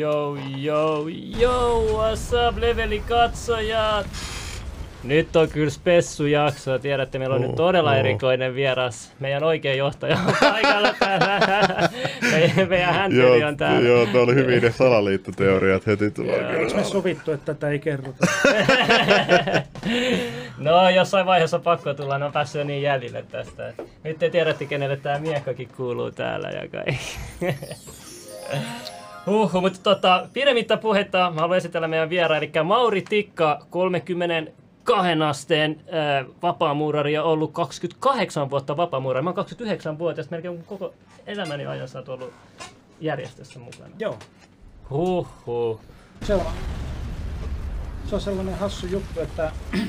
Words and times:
yo, 0.00 0.36
yo, 0.56 1.08
yo, 1.40 1.86
what's 1.92 2.32
up, 2.48 2.58
leveli 2.58 3.00
katsojat? 3.00 4.06
Nyt 5.04 5.36
on 5.36 5.48
kyllä 5.48 5.70
spessu-jakso. 5.70 6.78
Tiedätte, 6.78 7.18
meillä 7.18 7.34
on 7.34 7.42
oh, 7.42 7.46
nyt 7.46 7.56
todella 7.56 7.90
oh. 7.90 7.96
erikoinen 7.96 8.54
vieras. 8.54 9.12
Meidän 9.20 9.44
oikea 9.44 9.74
johtaja 9.74 10.18
on 10.26 10.34
paikalla 10.40 10.94
täällä. 10.98 11.88
meidän, 12.68 12.94
hänteli 12.94 13.44
on 13.44 13.56
täällä. 13.56 13.88
Joo, 13.88 14.06
ne 14.12 14.18
oli 14.18 14.34
hyvin 14.34 14.62
ne 14.62 14.72
salaliittoteoriat 14.72 15.86
heti 15.86 16.10
tulee. 16.10 16.56
Eikö 16.56 16.74
me 16.74 16.84
sovittu, 16.84 17.32
että 17.32 17.54
tätä 17.54 17.68
ei 17.68 17.78
kerrota? 17.78 18.26
no, 20.58 20.90
jossain 20.90 21.26
vaiheessa 21.26 21.56
on 21.56 21.62
pakko 21.62 21.94
tulla. 21.94 22.18
Ne 22.18 22.24
on 22.24 22.32
päässyt 22.32 22.58
jo 22.58 22.64
niin 22.64 22.82
jäljille 22.82 23.24
tästä. 23.30 23.72
Nyt 24.04 24.18
te 24.18 24.30
tiedätte, 24.30 24.66
kenelle 24.66 24.96
tämä 24.96 25.18
miekkakin 25.18 25.68
kuuluu 25.76 26.10
täällä 26.10 26.48
ja 26.48 26.68
kaikki. 26.68 27.16
Huhhuh, 29.26 29.62
mutta 29.62 29.78
tota, 29.82 30.28
pidemmittä 30.32 30.76
puhetta 30.76 31.30
mä 31.34 31.40
haluan 31.40 31.58
esitellä 31.58 31.88
meidän 31.88 32.10
vieraan, 32.10 32.38
eli 32.38 32.52
Mauri 32.64 33.02
Tikka, 33.02 33.66
30 33.70 34.52
kahden 34.84 35.22
asteen 35.22 35.80
äh, 35.80 36.26
vapaamuurari 36.42 37.12
ja 37.12 37.22
ollut 37.22 37.52
28 37.52 38.50
vuotta 38.50 38.76
vapaamuurari. 38.76 39.22
Mä 39.22 39.30
oon 39.30 39.34
29 39.34 39.98
vuotta, 39.98 40.22
melkein 40.30 40.64
koko 40.64 40.94
elämäni 41.26 41.66
ajan 41.66 41.88
sä 41.88 41.98
oot 41.98 42.08
ollut 42.08 42.32
järjestössä 43.00 43.58
mukana. 43.58 43.94
Joo. 43.98 44.18
Huhhuh. 44.90 45.80
Se 46.22 46.34
on, 46.34 46.46
se 48.06 48.14
on 48.14 48.20
sellainen 48.20 48.58
hassu 48.58 48.86
juttu, 48.86 49.20
että 49.20 49.52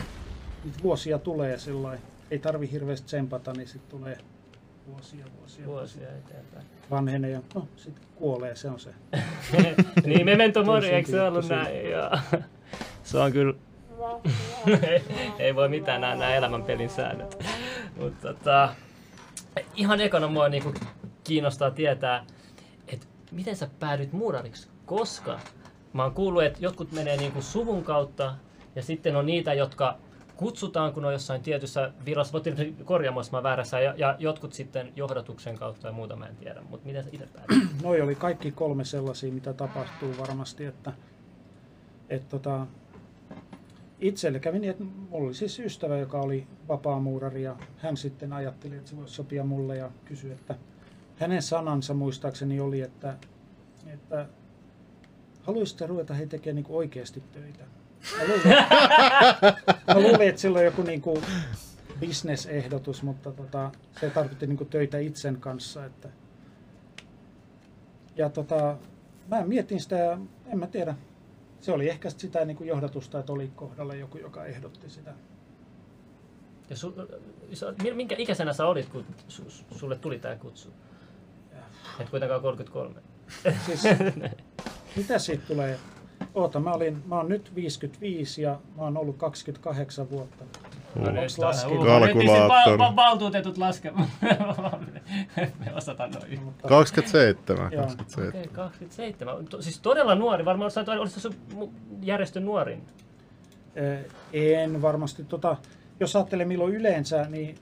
vuosia 0.83 1.19
tulee 1.19 1.57
sillä 1.57 1.97
ei 2.31 2.39
tarvi 2.39 2.71
hirveästi 2.71 3.07
tsempata, 3.07 3.53
niin 3.53 3.67
sitten 3.67 3.91
tulee 3.91 4.17
vuosia, 4.87 5.25
vuosia, 5.39 5.65
vuosia 5.65 6.07
eteenpäin. 6.09 6.65
Vanhenee 6.91 7.31
ja 7.31 7.41
no, 7.55 7.67
sitten 7.75 8.05
kuolee, 8.15 8.55
se 8.55 8.69
on 8.69 8.79
se. 8.79 8.89
niin, 10.05 10.25
memento 10.25 10.63
mori, 10.63 10.89
eikö 10.89 11.11
se 11.11 11.21
ollut 11.21 11.49
näin? 11.49 11.89
Joo. 11.89 12.17
Se 13.03 13.17
on 13.17 13.31
kyllä 13.31 13.53
ei, 14.67 15.03
ei 15.39 15.55
voi 15.55 15.69
mitään 15.69 16.01
nämä, 16.01 16.15
nämä 16.15 16.35
elämänpelin 16.35 16.89
säännöt. 16.89 17.43
Mutta 17.97 18.33
tota, 18.33 18.75
ihan 19.75 20.01
ekana 20.01 20.27
mua 20.27 20.49
niinku 20.49 20.73
kiinnostaa 21.23 21.71
tietää, 21.71 22.25
että 22.87 23.07
miten 23.31 23.55
sä 23.55 23.67
päädyit 23.79 24.13
muurariksi, 24.13 24.67
koska 24.85 25.39
mä 25.93 26.03
oon 26.03 26.13
kuullut, 26.13 26.43
että 26.43 26.59
jotkut 26.61 26.91
menee 26.91 27.17
niinku 27.17 27.41
suvun 27.41 27.83
kautta 27.83 28.35
ja 28.75 28.83
sitten 28.83 29.15
on 29.15 29.25
niitä, 29.25 29.53
jotka 29.53 29.97
kutsutaan, 30.41 30.93
kun 30.93 31.05
on 31.05 31.13
jossain 31.13 31.41
tietyssä 31.41 31.91
virassa, 32.05 32.33
voitte 32.33 32.73
korjaamaan, 32.85 33.25
mä 33.31 33.43
väärässä, 33.43 33.79
ja, 33.79 33.93
ja, 33.97 34.15
jotkut 34.19 34.53
sitten 34.53 34.93
johdatuksen 34.95 35.57
kautta 35.57 35.87
ja 35.87 35.93
muuta 35.93 36.15
mä 36.15 36.27
en 36.27 36.35
tiedä, 36.35 36.61
mutta 36.69 36.87
miten 36.87 37.03
sä 37.03 37.09
itse 37.13 37.27
päädyit? 37.27 37.69
Noi 37.83 38.01
oli 38.01 38.15
kaikki 38.15 38.51
kolme 38.51 38.85
sellaisia, 38.85 39.33
mitä 39.33 39.53
tapahtuu 39.53 40.15
varmasti, 40.19 40.65
että, 40.65 40.93
että 42.09 42.29
tota, 42.29 42.67
itselle 43.99 44.39
kävi 44.39 44.59
niin, 44.59 44.71
että 44.71 44.83
mulla 44.83 45.25
oli 45.25 45.33
siis 45.33 45.59
ystävä, 45.59 45.97
joka 45.97 46.21
oli 46.21 46.47
vapaamuurari 46.67 47.43
ja 47.43 47.55
hän 47.77 47.97
sitten 47.97 48.33
ajatteli, 48.33 48.75
että 48.75 48.89
se 48.89 48.97
voisi 48.97 49.13
sopia 49.13 49.43
mulle 49.43 49.77
ja 49.77 49.91
kysyi, 50.05 50.31
että 50.31 50.55
hänen 51.17 51.41
sanansa 51.41 51.93
muistaakseni 51.93 52.59
oli, 52.59 52.81
että, 52.81 53.17
että 53.93 54.25
haluaisitte 55.41 55.87
ruveta 55.87 56.13
he 56.13 56.25
tekemään 56.25 56.55
niin 56.55 56.75
oikeasti 56.75 57.23
töitä. 57.31 57.80
Mä 58.17 58.23
luulin, 58.27 58.57
mä 59.87 59.99
luulin, 59.99 60.29
että 60.29 60.41
sillä 60.41 60.59
on 60.59 60.65
joku 60.65 60.81
niin 60.81 61.01
kuin 61.01 61.23
bisnesehdotus, 61.99 63.03
mutta 63.03 63.31
tota, 63.31 63.71
se 63.99 64.09
tarkoitti 64.09 64.47
niin 64.47 64.57
kuin 64.57 64.69
töitä 64.69 64.97
itsen 64.97 65.37
kanssa. 65.37 65.85
Että. 65.85 66.09
Ja 68.15 68.29
tota, 68.29 68.77
mä 69.27 69.45
mietin 69.45 69.79
sitä 69.79 69.95
ja 69.95 70.17
en 70.45 70.59
mä 70.59 70.67
tiedä, 70.67 70.95
se 71.59 71.71
oli 71.71 71.89
ehkä 71.89 72.09
sitä 72.09 72.45
niin 72.45 72.57
kuin 72.57 72.67
johdatusta, 72.67 73.19
että 73.19 73.33
oli 73.33 73.51
kohdalla 73.55 73.95
joku, 73.95 74.17
joka 74.17 74.45
ehdotti 74.45 74.89
sitä. 74.89 75.13
Ja 76.69 76.75
su, 76.75 76.95
minkä 77.93 78.15
ikäisenä 78.19 78.53
sä 78.53 78.65
olit, 78.65 78.89
kun 78.89 79.05
su, 79.27 79.43
sulle 79.75 79.95
tuli 79.95 80.19
tämä 80.19 80.35
kutsu? 80.35 80.73
Et 81.99 82.09
kuitenkaan 82.09 82.41
33. 82.41 83.01
Siis, 83.65 83.83
mitä 84.95 85.19
siitä 85.19 85.43
tulee? 85.47 85.79
Oota, 86.35 86.59
mä, 86.59 86.71
olin, 86.71 87.03
mä 87.07 87.15
oon 87.15 87.29
nyt 87.29 87.55
55 87.55 88.41
ja 88.41 88.59
mä 88.77 88.83
oon 88.83 88.97
ollut 88.97 89.17
28 89.17 90.09
vuotta. 90.09 90.43
No, 90.95 91.11
nyt 91.11 91.31
Kalkulaattori. 91.37 92.77
Va- 92.77 92.95
valtuutetut 92.95 93.57
laskemaan. 93.57 94.07
Me 95.59 95.73
osataan 95.75 96.11
noin. 96.11 96.39
27. 96.67 97.71
27. 97.71 98.29
Okay, 98.29 98.47
27. 98.53 99.35
Siis 99.59 99.79
todella 99.79 100.15
nuori. 100.15 100.45
Varmaan 100.45 100.71
olisiko 100.99 101.19
se 101.19 101.29
järjestön 102.01 102.45
nuorin? 102.45 102.83
En 104.33 104.81
varmasti. 104.81 105.23
Tota, 105.23 105.57
jos 105.99 106.15
ajattelee 106.15 106.45
milloin 106.45 106.73
yleensä, 106.75 107.25
niin 107.29 107.55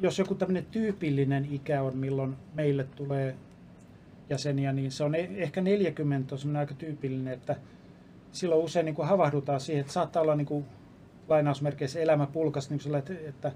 jos 0.00 0.18
joku 0.18 0.34
tämmöinen 0.34 0.66
tyypillinen 0.70 1.48
ikä 1.50 1.82
on, 1.82 1.96
milloin 1.96 2.36
meille 2.54 2.84
tulee 2.84 3.34
jäseniä, 4.30 4.72
niin 4.72 4.90
se 4.92 5.04
on 5.04 5.14
e- 5.14 5.30
ehkä 5.36 5.60
40 5.60 6.34
on 6.48 6.56
aika 6.56 6.74
tyypillinen, 6.74 7.34
että 7.34 7.56
silloin 8.34 8.64
usein 8.64 8.86
niin 8.86 8.94
kuin 8.94 9.08
havahdutaan 9.08 9.60
siihen, 9.60 9.80
että 9.80 9.92
saattaa 9.92 10.22
olla 10.22 10.36
niin 10.36 10.46
kuin 10.46 10.64
lainausmerkeissä 11.28 12.00
elämä 12.00 12.26
pulkas, 12.26 12.70
niin 12.70 12.80
sillä, 12.80 12.98
että, 12.98 13.14
että 13.28 13.52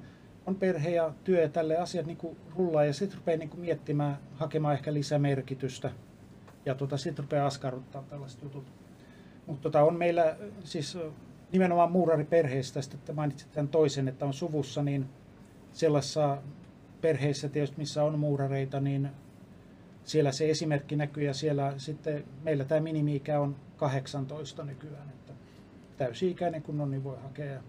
on 0.47 0.55
perhe 0.55 0.91
ja 0.91 1.13
työ 1.25 1.43
ja 1.43 1.49
tälle 1.49 1.77
asiat 1.77 2.07
niin 2.07 2.17
kuin 2.17 2.37
rullaa 2.57 2.85
ja 2.85 2.93
sitten 2.93 3.19
rupeaa 3.19 3.39
niin 3.39 3.49
kuin 3.49 3.61
miettimään, 3.61 4.19
hakemaan 4.35 4.75
ehkä 4.75 4.95
lisämerkitystä 4.95 5.91
ja 6.67 6.75
tota, 6.75 6.97
sitten 6.97 7.25
rupeaa 7.25 7.47
askarruttaa 7.47 8.03
tällaiset 8.03 8.43
jutut. 8.43 8.65
Mutta 9.47 9.63
tota, 9.63 9.83
on 9.83 9.97
meillä 9.97 10.37
siis 10.65 10.99
nimenomaan 11.53 11.93
muurariperheistä, 11.93 12.81
että 12.95 13.13
mainitsit 13.13 13.53
tämän 13.53 13.69
toisen, 13.69 14.09
että 14.09 14.27
on 14.27 14.35
suvussa, 14.35 14.83
niin 14.83 15.07
sellaisessa 15.73 16.39
perheissä 17.01 17.49
tietysti, 17.49 17.79
missä 17.79 18.05
on 18.05 18.19
muurareita, 18.19 18.81
niin 18.81 19.11
siellä 20.09 20.33
se 20.33 20.51
esimerkki 20.51 20.97
näkyy 20.97 21.25
ja 21.25 21.35
siellä 21.35 21.75
sitten 21.77 22.25
meillä 22.43 22.65
tämä 22.65 22.81
minimi-ikä 22.81 23.41
on 23.41 23.57
18 23.77 24.65
nykyään 24.65 25.13
täysi-ikäinen 25.99 26.63
kun 26.63 26.81
on, 26.81 26.91
niin 26.91 27.05
voi 27.05 27.17
hakea. 27.23 27.53
Ja 27.53 27.61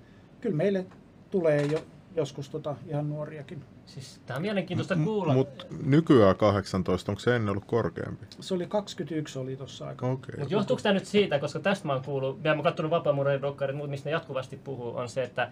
kyllä 0.41 0.55
meille 0.55 0.85
tulee 1.31 1.61
jo 1.61 1.85
joskus 2.15 2.49
tota 2.49 2.75
ihan 2.87 3.09
nuoriakin. 3.09 3.63
Siis 3.89 4.21
tämä 4.25 4.35
on 4.35 4.41
mielenkiintoista 4.41 4.95
kuulla. 4.95 5.33
Mutta 5.33 5.65
nykyään 5.83 6.35
18, 6.35 7.11
onko 7.11 7.19
se 7.19 7.35
ennen 7.35 7.49
ollut 7.49 7.65
korkeampi? 7.65 8.25
Se 8.39 8.53
oli 8.53 8.67
21 8.67 9.39
oli 9.39 9.55
tuossa 9.55 9.87
aika. 9.87 10.07
Okay. 10.07 10.35
Mutta 10.39 10.53
johtuuko 10.53 10.83
tämä 10.83 10.93
nyt 10.93 11.05
siitä, 11.05 11.39
koska 11.39 11.59
tästä 11.59 11.87
mä 11.87 11.93
oon 11.93 12.03
kuullut, 12.03 12.39
ja 12.43 12.51
mä 12.51 12.55
oon 12.55 12.63
katsonut 12.63 12.89
vapaamuurin 12.89 13.41
dokkarit, 13.41 13.75
mistä 13.87 14.09
ne 14.09 14.11
jatkuvasti 14.11 14.57
puhuu, 14.57 14.95
on 14.95 15.09
se, 15.09 15.23
että 15.23 15.51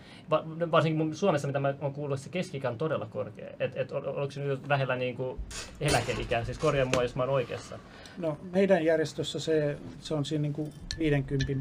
varsinkin 0.71 1.15
Suomessa, 1.15 1.47
mitä 1.47 1.59
mä 1.59 1.73
oon 1.81 1.93
kuullut, 1.93 2.19
se 2.19 2.29
keski 2.29 2.61
on 2.67 2.77
todella 2.77 3.05
korkea. 3.05 3.49
Et, 3.59 3.77
et, 3.77 3.91
onko 3.91 4.31
se 4.31 4.41
nyt 4.41 4.67
lähellä 4.67 4.95
niin 4.95 5.15
kuin 5.15 5.39
eläkeikää, 5.81 6.43
siis 6.43 6.59
korjaa 6.59 6.85
mua, 6.85 7.03
jos 7.03 7.15
mä 7.15 7.23
oon 7.23 7.33
oikeassa. 7.33 7.79
No 8.17 8.37
meidän 8.51 8.85
järjestössä 8.85 9.39
se, 9.39 9.77
se 9.99 10.13
on 10.13 10.25
siinä 10.25 10.41
niin 10.41 10.53
kuin 10.53 10.73
50 10.99 11.53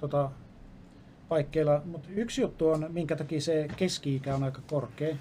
tota, 0.00 0.30
paikkeilla. 1.28 1.82
Mutta 1.84 2.08
yksi 2.16 2.40
juttu 2.40 2.68
on, 2.68 2.86
minkä 2.92 3.16
takia 3.16 3.40
se 3.40 3.68
keski-ikä 3.76 4.34
on 4.34 4.42
aika 4.42 4.62
korkea. 4.66 5.16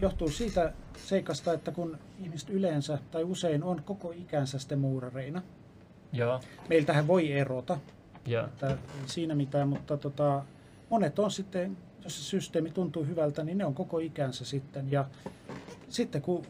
Johtuu 0.00 0.30
siitä 0.30 0.72
seikasta, 0.96 1.52
että 1.52 1.72
kun 1.72 1.98
ihmiset 2.22 2.50
yleensä 2.50 2.98
tai 3.10 3.24
usein 3.24 3.62
on 3.62 3.82
koko 3.84 4.12
ikänsä 4.12 4.58
sitten 4.58 4.78
muurareina. 4.78 5.42
Joo. 6.12 6.40
Meiltähän 6.68 7.06
voi 7.06 7.32
erota. 7.32 7.78
Joo. 8.26 8.44
Että 8.44 8.78
siinä 9.06 9.34
mitään, 9.34 9.68
mutta 9.68 9.96
tota, 9.96 10.44
monet 10.90 11.18
on 11.18 11.30
sitten, 11.30 11.76
jos 12.04 12.16
se 12.16 12.22
systeemi 12.22 12.70
tuntuu 12.70 13.04
hyvältä, 13.04 13.44
niin 13.44 13.58
ne 13.58 13.64
on 13.64 13.74
koko 13.74 13.98
ikänsä 13.98 14.44
sitten. 14.44 14.92
Ja 14.92 15.04
sitten 15.88 16.22
kun 16.22 16.46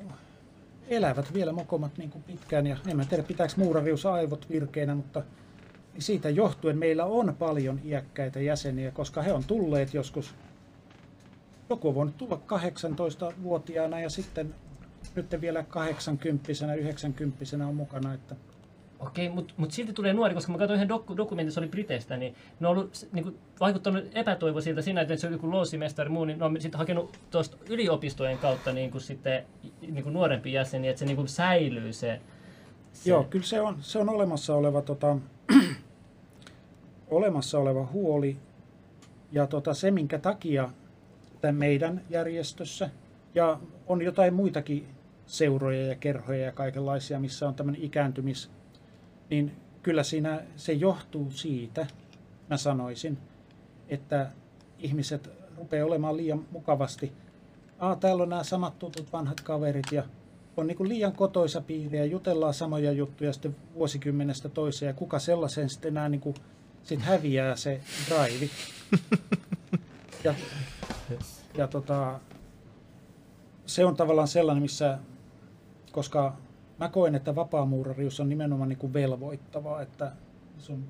elävät 0.89 1.35
vielä 1.35 1.53
mokomat 1.53 1.99
niin 1.99 2.11
kuin 2.11 2.23
pitkään, 2.23 2.67
ja 2.67 2.77
en 2.89 2.97
mä 2.97 3.05
tiedä 3.05 3.23
pitääkö 3.23 3.53
muurarius 3.57 4.07
aivot 4.07 4.51
virkeinä, 4.51 4.95
mutta 4.95 5.23
niin 5.93 6.03
siitä 6.03 6.31
johtuen 6.31 6.79
meillä 6.79 7.05
on 7.05 7.37
paljon 7.39 7.81
iäkkäitä 7.85 8.41
jäseniä, 8.41 8.91
koska 8.91 9.23
he 9.23 9.33
on 9.33 9.45
tulleet 9.45 9.95
joskus, 9.95 10.35
joku 11.71 11.89
on 11.89 11.95
voinut 11.95 12.17
tulla 12.17 12.41
18-vuotiaana 12.47 14.01
ja 14.01 14.11
sitten 14.11 14.55
nyt 15.15 15.41
vielä 15.41 15.63
80 15.63 16.75
90 16.77 17.67
on 17.67 17.75
mukana. 17.75 18.15
Että 18.15 18.37
Okei, 19.07 19.29
mutta 19.29 19.55
mut 19.57 19.71
silti 19.71 19.93
tulee 19.93 20.13
nuori, 20.13 20.35
koska 20.35 20.53
mä 20.53 20.59
katsoin 20.59 20.77
yhden 20.77 20.89
doku, 20.89 21.17
dokumentissa, 21.17 21.61
oli 21.61 21.69
Briteistä, 21.69 22.17
niin 22.17 22.35
ne 22.61 22.69
on 22.69 22.77
ollut 22.77 23.09
niin 23.13 23.23
kuin, 23.23 23.39
vaikuttanut 23.61 24.05
epätoivoisilta 24.13 24.83
siinä, 24.83 25.01
että 25.01 25.17
se 25.17 25.27
on 25.27 25.33
joku 25.33 25.51
loosimestari 25.51 26.09
muu, 26.09 26.25
niin 26.25 26.39
ne 26.39 26.45
on 26.45 26.61
sitten 26.61 26.79
hakenut 26.79 27.19
tuosta 27.31 27.57
yliopistojen 27.69 28.39
kautta 28.39 28.73
niin 28.73 28.91
kuin 28.91 29.01
sitten, 29.01 29.45
niin 29.81 30.03
kuin 30.03 30.13
nuorempi 30.13 30.53
jäseni, 30.53 30.89
että 30.89 30.99
se 30.99 31.07
niin 31.07 31.17
kuin 31.17 31.29
säilyy 31.29 31.93
se, 31.93 32.21
se. 32.93 33.11
Joo, 33.11 33.25
kyllä 33.25 33.45
se 33.45 33.61
on, 33.61 33.77
se 33.81 33.99
on 33.99 34.09
olemassa 34.09 34.55
oleva 34.55 34.83
tota, 34.83 35.17
olemassa 37.11 37.59
oleva 37.59 37.89
huoli 37.93 38.37
ja 39.33 39.47
tota, 39.47 39.75
se, 39.75 39.91
minkä 39.91 40.19
takia 40.19 40.69
tämän 41.45 41.55
meidän 41.55 42.01
järjestössä 42.11 42.91
ja 43.35 43.59
on 43.87 44.03
jotain 44.03 44.35
muitakin 44.35 44.87
seuroja 45.27 45.87
ja 45.87 45.95
kerhoja 45.95 46.45
ja 46.45 46.53
kaikenlaisia, 46.53 47.21
missä 47.21 47.49
on 47.49 47.55
tämmöinen 47.55 47.83
ikääntymis, 47.83 48.51
niin 49.31 49.53
kyllä 49.83 50.03
siinä 50.03 50.41
se 50.57 50.73
johtuu 50.73 51.31
siitä, 51.31 51.87
mä 52.51 52.57
sanoisin, 52.57 53.19
että 53.89 54.31
ihmiset 54.79 55.31
rupeaa 55.59 55.87
olemaan 55.87 56.17
liian 56.17 56.47
mukavasti. 56.51 57.13
Aa, 57.79 57.97
täällä 57.97 58.23
on 58.23 58.29
nämä 58.29 58.45
samat 58.45 58.79
tutut 58.79 59.13
vanhat 59.13 59.41
kaverit 59.41 59.93
ja 59.93 60.03
on 60.57 60.67
niin 60.67 60.89
liian 60.89 61.13
kotoisa 61.13 61.61
piiri 61.61 61.99
ja 61.99 62.05
jutellaan 62.05 62.55
samoja 62.55 62.93
juttuja 62.93 63.33
sitten 63.33 63.57
vuosikymmenestä 63.75 64.49
toiseen 64.49 64.91
ja 64.91 64.95
kuka 64.95 65.19
sellaisen 65.19 65.71
sitten 65.71 65.89
enää 65.89 66.09
niin 66.09 66.21
kuin, 66.21 66.37
sit 66.83 67.01
häviää 67.01 67.57
se 67.57 67.81
drive. 68.09 68.49
Ja, 70.25 70.35
ja 71.55 71.69
tota, 71.69 72.21
se 73.67 73.85
on 73.85 73.97
tavallaan 73.97 74.29
sellainen, 74.29 74.63
missä, 74.63 74.99
koska 75.93 76.37
mä 76.79 76.89
koen, 76.89 77.15
että 77.15 77.35
vapaamuurarius 77.35 78.21
on 78.21 78.29
nimenomaan 78.29 78.69
niin 78.69 78.79
kuin 78.79 78.93
velvoittavaa, 78.93 79.83
että 79.83 80.13
sun 80.59 80.85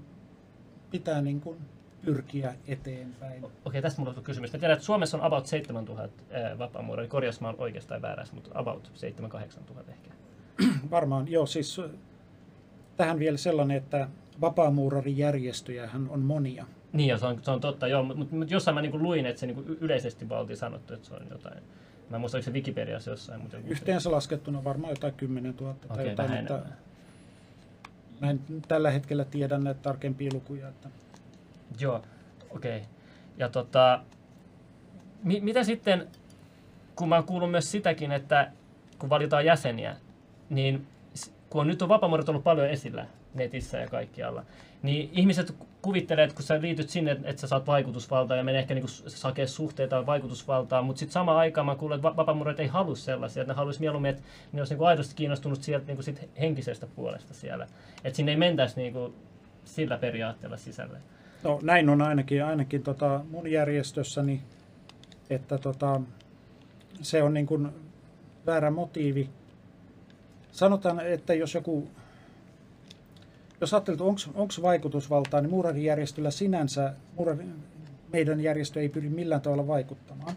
pitää 0.91 1.21
niin 1.21 1.41
kuin 1.41 1.59
pyrkiä 2.05 2.55
eteenpäin. 2.69 3.47
Okei, 3.65 3.83
tästä 3.83 4.01
mulla 4.01 4.15
on 4.17 4.25
kysymys. 4.25 4.53
Mä 4.53 4.59
tiedän, 4.59 4.75
että 4.75 4.87
Suomessa 4.87 5.17
on 5.17 5.23
about 5.23 5.47
7000 5.47 6.23
vapaamuuraria. 6.59 7.11
Korjaus 7.11 7.41
mä 7.41 7.49
oon 7.49 7.61
oikeastaan 7.61 8.03
väärässä, 8.03 8.35
mutta 8.35 8.51
about 8.55 8.93
7-8000 9.81 9.91
ehkä. 9.91 10.11
Varmaan, 10.91 11.29
joo, 11.29 11.47
siis 11.47 11.81
tähän 12.97 13.19
vielä 13.19 13.37
sellainen, 13.37 13.77
että 13.77 14.09
vapaamuurarijärjestöjähän 14.41 16.11
on 16.11 16.21
monia. 16.21 16.67
Niin, 16.95 17.09
ja 17.09 17.19
se 17.19 17.27
on, 17.27 17.41
se 17.43 17.51
on 17.51 17.61
totta, 17.61 17.87
joo, 17.87 18.03
mutta 18.03 18.37
mut 18.37 18.51
jossain 18.51 18.75
mä 18.75 18.83
niinku 18.83 18.99
luin, 18.99 19.27
että 19.27 19.41
se 19.41 19.47
niinku 19.47 19.63
yleisesti 19.81 20.29
vaan 20.29 20.41
oltiin 20.41 20.57
sanottu, 20.57 20.95
että 20.95 21.09
se 21.09 21.15
on 21.15 21.27
jotain. 21.31 21.63
Mä 22.11 22.17
en 22.17 22.21
muista, 22.21 22.37
oliko 22.37 22.45
se 22.45 22.53
Wikipediassa 22.53 23.11
jossain. 23.11 23.41
Mutta 23.41 23.57
joku 23.57 23.69
Yhteensä 23.71 24.11
laskettuna 24.11 24.65
varmaan 24.65 24.91
jotain 24.91 25.15
10 25.15 25.55
000 25.61 25.75
tai 25.75 25.97
Okei, 25.97 26.11
jotain, 26.11 26.31
mutta 26.31 26.55
enemmän. 26.55 26.79
mä 28.21 28.31
en 28.31 28.41
tällä 28.69 28.91
hetkellä 28.91 29.25
tiedä 29.25 29.59
näitä 29.59 29.81
tarkempia 29.81 30.31
lukuja. 30.35 30.69
Että 30.69 30.89
Joo, 31.81 32.03
okei. 32.51 32.77
Okay. 32.77 32.89
Ja 33.39 33.49
tota, 33.49 34.01
mi- 35.23 35.41
mitä 35.41 35.65
sitten, 35.65 36.09
kun 36.97 37.09
mä 37.09 37.15
oon 37.15 37.25
kuullut 37.25 37.51
myös 37.51 37.71
sitäkin, 37.71 38.13
että 38.13 38.51
kun 38.99 39.11
valitaan 39.11 39.45
jäseniä, 39.45 39.97
niin 40.51 40.87
kun 41.51 41.61
on 41.61 41.67
nyt 41.67 41.83
on 41.83 41.89
vapaamuodot 41.89 42.29
ollut 42.29 42.45
paljon 42.45 42.69
esillä 42.69 43.07
netissä 43.35 43.79
ja 43.79 43.89
kaikkialla, 43.89 44.45
niin 44.83 45.11
ihmiset 45.13 45.55
kuvittelee, 45.85 46.25
että 46.25 46.37
kun 46.37 46.45
sä 46.45 46.61
liityt 46.61 46.91
sinne, 46.91 47.17
että 47.25 47.41
sä 47.41 47.47
saat 47.47 47.67
vaikutusvaltaa 47.67 48.37
ja 48.37 48.45
menee 48.45 48.61
ehkä 48.61 48.75
niinku 48.75 48.89
hakea 49.23 49.47
suhteita 49.47 49.97
ja 49.97 50.07
vaikutusvaltaa, 50.07 50.83
mutta 50.83 51.01
sitten 51.01 51.13
samaan 51.13 51.39
aikaan 51.39 51.67
mä 51.67 51.77
kuulen, 51.77 51.97
että 51.97 52.09
va- 52.09 52.17
vapaamuodot 52.17 52.61
ei 52.61 52.67
halua 52.67 52.97
sellaisia, 52.97 53.43
että 53.43 53.53
ne 53.53 53.57
haluaisi 53.57 53.81
mieluummin, 53.81 54.11
että 54.11 54.23
ne 54.53 54.61
olisi 54.61 54.73
niinku 54.73 54.85
aidosti 54.85 55.15
kiinnostunut 55.15 55.63
sieltä 55.63 55.87
niinku 55.87 56.03
sit 56.03 56.29
henkisestä 56.41 56.87
puolesta 56.87 57.35
siellä. 57.35 57.67
Että 58.05 58.17
sinne 58.17 58.33
ei 58.33 58.37
mentäisi 58.37 58.77
niinku 58.77 59.15
sillä 59.65 59.99
periaatteella 59.99 60.57
sisälle. 60.57 60.99
No 61.43 61.59
näin 61.63 61.89
on 61.89 62.03
ainakin, 62.03 62.45
ainakin 62.45 62.83
tota 62.83 63.21
mun 63.31 63.51
järjestössäni, 63.51 64.43
että 65.31 65.59
tota, 65.59 66.01
se 67.03 67.23
on 67.23 67.35
niin 67.35 67.47
kuin 67.47 67.69
väärä 68.47 68.71
motiivi. 68.71 69.31
Sanotaan, 70.53 71.01
että 71.01 71.35
jos 71.35 71.55
joku, 71.55 71.89
jos 73.65 73.75
ajattelet, 73.75 74.01
onko 74.01 74.53
vaikutusvaltaa, 74.63 75.41
niin 75.41 75.51
muurarijärjestöllä 75.51 76.31
sinänsä, 76.31 76.95
muurari, 77.17 77.47
meidän 78.13 78.41
järjestö 78.41 78.81
ei 78.81 78.89
pyri 78.89 79.09
millään 79.09 79.41
tavalla 79.41 79.67
vaikuttamaan. 79.67 80.37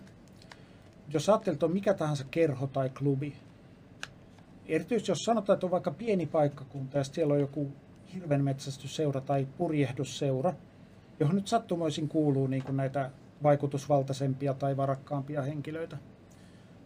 Jos 1.13 1.29
ajattelet, 1.29 1.63
on 1.63 1.71
mikä 1.71 1.93
tahansa 1.93 2.25
kerho 2.31 2.67
tai 2.67 2.89
klubi, 2.89 3.35
erityisesti 4.65 5.11
jos 5.11 5.23
sanotaan, 5.23 5.53
että 5.53 5.65
on 5.65 5.71
vaikka 5.71 5.91
pieni 5.91 6.25
paikkakunta 6.25 6.97
ja 6.97 7.03
siellä 7.03 7.33
on 7.33 7.39
joku 7.39 7.71
hirvenmetsästysseura 8.13 9.21
tai 9.21 9.47
purjehdusseura, 9.57 10.53
johon 11.19 11.35
nyt 11.35 11.47
sattumoisin 11.47 12.07
kuuluu 12.07 12.47
niin 12.47 12.63
kuin 12.63 12.77
näitä 12.77 13.11
vaikutusvaltaisempia 13.43 14.53
tai 14.53 14.77
varakkaampia 14.77 15.41
henkilöitä. 15.41 15.97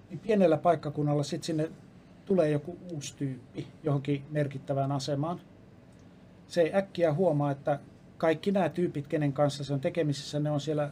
Niin 0.09 0.19
pienellä 0.19 0.57
paikkakunnalla 0.57 1.23
sitten 1.23 1.45
sinne 1.45 1.71
tulee 2.25 2.49
joku 2.49 2.77
uusi 2.93 3.15
tyyppi 3.17 3.67
johonkin 3.83 4.23
merkittävään 4.29 4.91
asemaan. 4.91 5.39
Se 6.51 6.71
äkkiä 6.75 7.13
huomaa, 7.13 7.51
että 7.51 7.79
kaikki 8.17 8.51
nämä 8.51 8.69
tyypit, 8.69 9.07
kenen 9.07 9.33
kanssa 9.33 9.63
se 9.63 9.73
on 9.73 9.79
tekemisissä, 9.79 10.39
ne 10.39 10.51
on 10.51 10.61
siellä 10.61 10.91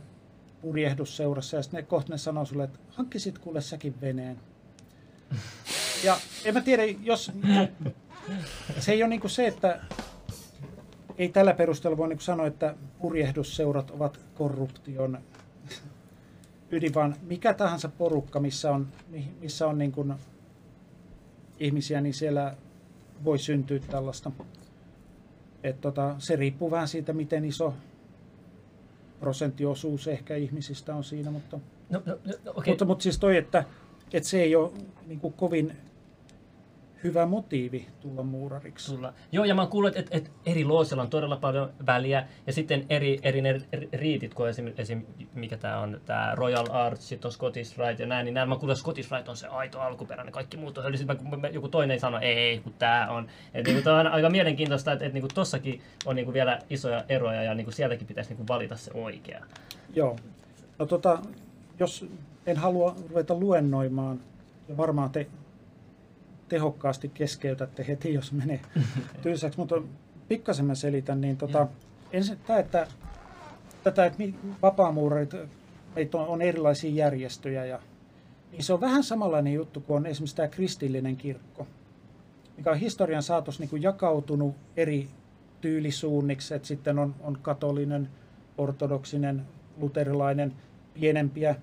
purjehdusseurassa 0.61 1.57
ja 1.57 1.63
sitten 1.63 1.77
ne 1.77 1.83
kohta 1.83 2.13
ne 2.13 2.17
sanoo 2.17 2.45
sulle, 2.45 2.63
että 2.63 2.79
hankkisit 2.89 3.39
kuule 3.39 3.61
säkin 3.61 4.01
veneen. 4.01 4.39
Ja 6.03 6.17
en 6.45 6.53
mä 6.53 6.61
tiedä, 6.61 6.83
jos... 6.85 7.31
Se 8.79 8.91
ei 8.91 9.03
ole 9.03 9.09
niin 9.09 9.21
kuin 9.21 9.31
se, 9.31 9.47
että 9.47 9.79
ei 11.17 11.29
tällä 11.29 11.53
perusteella 11.53 11.97
voi 11.97 12.09
niin 12.09 12.19
sanoa, 12.19 12.47
että 12.47 12.75
purjehdusseurat 13.01 13.91
ovat 13.91 14.19
korruption 14.35 15.19
ydin, 16.71 16.93
vaan 16.93 17.15
mikä 17.21 17.53
tahansa 17.53 17.89
porukka, 17.89 18.39
missä 18.39 18.71
on, 18.71 18.87
missä 19.39 19.67
on 19.67 19.77
niin 19.77 19.91
kuin 19.91 20.13
ihmisiä, 21.59 22.01
niin 22.01 22.13
siellä 22.13 22.55
voi 23.23 23.39
syntyä 23.39 23.79
tällaista. 23.79 24.31
Et 25.63 25.81
tota, 25.81 26.15
se 26.17 26.35
riippuu 26.35 26.71
vähän 26.71 26.87
siitä, 26.87 27.13
miten 27.13 27.45
iso 27.45 27.73
prosenttiosuus 29.19 30.07
ehkä 30.07 30.35
ihmisistä 30.35 30.95
on 30.95 31.03
siinä, 31.03 31.31
mutta, 31.31 31.59
No, 31.89 32.01
no, 32.05 32.17
no 32.45 32.51
okei. 32.55 32.71
mutta, 32.71 32.85
mutta 32.85 33.03
siis 33.03 33.19
toi, 33.19 33.37
että, 33.37 33.63
että 34.13 34.29
se 34.29 34.41
ei 34.41 34.55
ole 34.55 34.71
niin 35.07 35.19
kuin 35.19 35.33
kovin 35.33 35.77
hyvä 37.03 37.25
motiivi 37.25 37.87
tulla 37.99 38.23
muurariksi. 38.23 38.85
Sulla. 38.85 39.13
Joo, 39.31 39.45
ja 39.45 39.55
mä 39.55 39.61
oon 39.61 39.71
kuullut, 39.71 39.95
että, 39.95 40.17
että 40.17 40.29
eri 40.45 40.65
loosilla 40.65 41.01
on 41.01 41.09
todella 41.09 41.37
paljon 41.37 41.69
väliä, 41.85 42.27
ja 42.47 42.53
sitten 42.53 42.85
eri, 42.89 43.19
eri 43.23 43.41
ne 43.41 43.61
riitit, 43.93 44.33
kun 44.33 44.49
esim, 44.49 44.73
esim 44.77 45.05
mikä 45.33 45.57
tämä 45.57 45.79
on, 45.79 46.01
tämä 46.05 46.31
Royal 46.35 46.65
Arts, 46.71 47.09
sitten 47.09 47.27
on 47.27 47.31
Scottish 47.31 47.77
Rite 47.77 48.03
ja 48.03 48.07
näin, 48.07 48.25
niin 48.25 48.33
näin 48.33 48.49
mä 48.49 48.55
kuulen, 48.55 48.73
että 48.73 48.81
Scottish 48.81 49.11
Rite 49.11 49.29
on 49.29 49.37
se 49.37 49.47
aito 49.47 49.79
alkuperäinen, 49.79 50.33
kaikki 50.33 50.57
muut 50.57 50.77
on 50.77 50.83
hölliset, 50.83 51.07
kun 51.07 51.41
joku 51.51 51.67
toinen 51.67 51.93
ei 51.93 51.99
sano, 51.99 52.19
ei, 52.21 52.59
kun 52.59 52.73
tämä 52.79 53.07
on. 53.09 53.27
Että 53.53 53.71
niin 53.71 53.83
tämä 53.83 53.99
on 53.99 54.07
aika 54.07 54.29
mielenkiintoista, 54.29 54.91
että, 54.91 55.05
että 55.05 55.19
niin 55.19 55.27
tossakin 55.33 55.81
on 56.05 56.15
niin 56.15 56.33
vielä 56.33 56.59
isoja 56.69 57.03
eroja, 57.09 57.43
ja 57.43 57.53
niin 57.53 57.73
sieltäkin 57.73 58.07
pitäisi 58.07 58.33
niin 58.33 58.47
valita 58.47 58.75
se 58.75 58.91
oikea. 58.93 59.45
Joo. 59.95 60.15
No 60.79 60.85
tota, 60.85 61.19
jos 61.79 62.05
en 62.45 62.57
halua 62.57 62.95
ruveta 63.09 63.35
luennoimaan, 63.35 64.19
ja 64.67 64.77
varmaan 64.77 65.09
te 65.09 65.27
tehokkaasti 66.49 67.09
keskeytätte 67.09 67.85
heti, 67.87 68.13
jos 68.13 68.31
menee 68.31 68.59
tylsäksi, 69.21 69.59
mutta 69.59 69.81
pikkasen 70.27 70.65
mä 70.65 70.75
selitän, 70.75 71.21
niin 71.21 71.37
tota, 71.37 71.67
ensin 72.11 72.37
tämä, 72.47 72.59
että 72.59 72.87
tätä, 73.83 74.05
että 74.05 74.23
vapaamuurarit, 74.61 75.33
meitä 75.95 76.17
on, 76.17 76.27
on 76.27 76.41
erilaisia 76.41 76.91
järjestöjä, 76.91 77.65
ja 77.65 77.79
niin 78.51 78.63
se 78.63 78.73
on 78.73 78.81
vähän 78.81 79.03
samanlainen 79.03 79.53
juttu 79.53 79.81
kuin 79.81 79.97
on 79.97 80.05
esimerkiksi 80.05 80.35
tämä 80.35 80.47
kristillinen 80.47 81.17
kirkko, 81.17 81.67
mikä 82.57 82.71
on 82.71 82.77
historian 82.77 83.23
saatossa 83.23 83.61
niin 83.61 83.69
kuin 83.69 83.81
jakautunut 83.81 84.55
eri 84.77 85.07
tyylisuunniksi, 85.61 86.53
että 86.53 86.67
sitten 86.67 86.99
on, 86.99 87.15
on 87.19 87.37
katolinen, 87.41 88.09
ortodoksinen, 88.57 89.41
luterilainen, 89.77 90.53
pienempiä. 90.93 91.55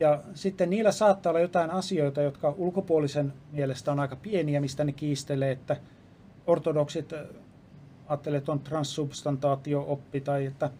Ja 0.00 0.22
sitten 0.34 0.70
niillä 0.70 0.92
saattaa 0.92 1.30
olla 1.30 1.40
jotain 1.40 1.70
asioita, 1.70 2.22
jotka 2.22 2.54
ulkopuolisen 2.58 3.32
mielestä 3.52 3.92
on 3.92 4.00
aika 4.00 4.16
pieniä, 4.16 4.60
mistä 4.60 4.84
ne 4.84 4.92
kiistelee, 4.92 5.50
että 5.50 5.76
ortodoksit 6.46 7.12
äh, 7.12 7.20
ajattelee, 8.08 8.38
että 8.38 8.52
on 8.52 8.60
transsubstantaatio-oppi 8.60 10.20
tai 10.20 10.46
että 10.46 10.70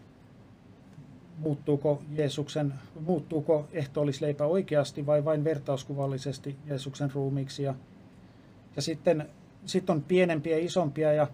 muuttuuko 1.37 2.01
Jeesuksen, 2.11 2.73
muuttuuko 3.05 3.67
ehtoollisleipä 3.71 4.45
oikeasti 4.45 5.05
vai 5.05 5.25
vain 5.25 5.43
vertauskuvallisesti 5.43 6.55
Jeesuksen 6.65 7.11
ruumiiksi. 7.13 7.63
Ja, 7.63 7.75
ja 8.75 8.81
sitten 8.81 9.29
sit 9.65 9.89
on 9.89 10.03
pienempiä 10.03 10.57
ja 10.57 10.65
isompia 10.65 11.13
ja 11.13 11.27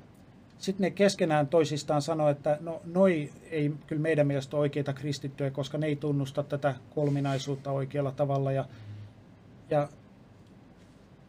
sitten 0.58 0.84
ne 0.84 0.92
keskenään 0.92 1.48
toisistaan 1.48 2.02
sanoo, 2.02 2.30
että 2.30 2.58
no 2.62 2.82
noi 2.86 3.32
ei 3.52 3.74
kyllä 3.88 4.02
meidän 4.02 4.28
mielestä 4.28 4.58
ole 4.58 4.62
oikeita 4.62 4.94
kristittyjä, 4.94 5.52
koska 5.52 5.78
ne 5.78 5.88
ei 5.88 5.96
tunnusta 5.96 6.44
tätä 6.44 6.76
kolminaisuutta 6.96 7.72
oikealla 7.72 8.12
tavalla. 8.12 8.52
Ja, 8.52 8.66
ja, 9.70 9.90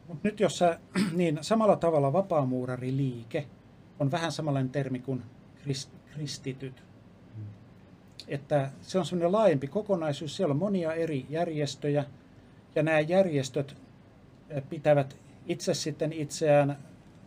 mutta 0.09 0.29
nyt 0.29 0.41
jos 0.41 0.59
sä, 0.59 0.79
niin 1.17 1.39
samalla 1.41 1.77
tavalla 1.77 2.13
vapaamuurariliike 2.13 3.47
on 3.99 4.11
vähän 4.11 4.33
samanlainen 4.33 4.73
termi 4.73 4.99
kuin 4.99 5.23
krist, 5.63 5.91
kristityt. 6.15 6.83
Että 8.29 8.71
se 8.81 8.99
on 8.99 9.07
semmoinen 9.07 9.33
laajempi 9.33 9.67
kokonaisuus, 9.67 10.37
siellä 10.37 10.53
on 10.53 10.59
monia 10.59 10.95
eri 10.95 11.27
järjestöjä, 11.31 12.05
ja 12.75 12.83
nämä 12.83 13.01
järjestöt 13.01 13.77
eh, 14.51 14.63
pitävät 14.71 15.17
itse 15.47 15.75
sitten 15.75 16.13
itseään 16.13 16.79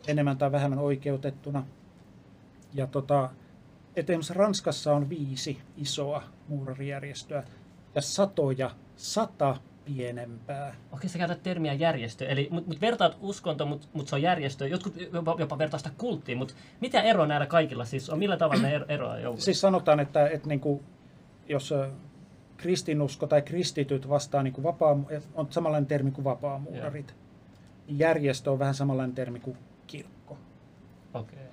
enemmän 0.08 0.38
tai 0.38 0.52
vähemmän 0.52 0.80
oikeutettuna. 0.80 1.66
Ja 2.74 2.88
tota, 2.88 3.30
et 3.96 4.08
Ranskassa 4.30 4.94
on 4.94 5.10
viisi 5.10 5.62
isoa 5.78 6.24
muurarijärjestöä 6.48 7.44
ja 7.96 8.02
satoja, 8.02 8.72
sata 8.96 9.58
pienempää. 9.86 10.76
Okei, 10.92 11.10
sä 11.10 11.18
käytät 11.18 11.44
termiä 11.44 11.74
järjestö, 11.74 12.28
eli 12.28 12.48
mut, 12.52 12.68
mut 12.68 12.82
vertaat 12.82 13.18
uskonto, 13.22 13.66
mutta 13.66 13.88
mut 13.94 14.08
se 14.08 14.16
on 14.16 14.22
järjestö. 14.22 14.68
Jotkut 14.68 14.94
jopa, 15.14 15.36
jopa 15.40 15.58
vertaa 15.58 15.78
sitä 15.78 15.92
kulttiin, 15.98 16.38
mutta 16.38 16.54
mitä 16.82 17.02
eroa 17.02 17.28
näillä 17.28 17.46
kaikilla 17.46 17.86
siis 17.86 18.10
on? 18.10 18.20
Millä 18.20 18.38
tavalla 18.38 18.62
ne 18.62 18.78
ero- 18.78 18.86
eroaa 18.88 19.20
joukossa? 19.20 19.46
Siis 19.46 19.62
sanotaan, 19.62 20.00
että, 20.00 20.28
että 20.28 20.48
niin 20.48 20.60
kuin, 20.60 20.84
jos 21.48 21.74
kristinusko 22.58 23.28
tai 23.28 23.42
kristityt 23.42 24.10
vastaa 24.10 24.44
niin 24.44 24.54
kuin 24.54 24.64
vapaa, 24.64 24.98
on 25.36 25.48
samanlainen 25.50 25.88
termi 25.88 26.12
kuin 26.12 26.26
vapaamuurarit. 26.26 27.16
Järjestö 27.88 28.52
on 28.52 28.60
vähän 28.60 28.76
samanlainen 28.76 29.16
termi 29.16 29.40
kuin 29.40 29.58
kirkko. 29.88 30.38
Okei. 31.14 31.49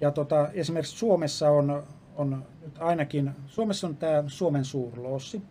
Ja 0.00 0.10
tota, 0.10 0.48
esimerkiksi 0.52 0.96
Suomessa 0.96 1.50
on, 1.50 1.82
on 2.16 2.44
nyt 2.62 2.78
ainakin, 2.78 3.30
Suomessa 3.46 3.86
on 3.86 3.96
tämä 3.96 4.24
Suomen 4.26 4.64
suurloossi, 4.64 5.42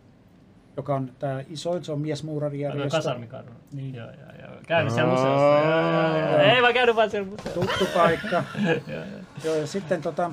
joka 0.76 0.94
on 0.94 1.10
tämä 1.18 1.42
isoin, 1.48 1.84
se 1.84 1.92
on 1.92 2.00
miesmuurarijärjestö. 2.00 2.96
kasarmikarhu? 2.96 3.50
Niin. 3.72 3.94
Joo, 3.94 4.06
joo, 4.06 4.48
joo. 4.48 4.60
Käynyt 4.66 4.94
siellä 4.94 5.10
museossa. 5.10 5.44
Joo, 5.44 6.18
joo, 6.18 6.30
joo. 6.30 6.38
Ei 6.38 6.62
vaan 6.62 6.74
käynyt 6.74 6.96
vaan 6.96 7.10
siellä 7.10 7.28
museossa. 7.28 7.60
Tuttu 7.60 7.86
paikka. 7.94 8.44
Joo, 8.64 8.80
joo. 8.88 9.04
Joo, 9.44 9.54
ja 9.54 9.66
sitten, 9.66 10.02
tota, 10.02 10.30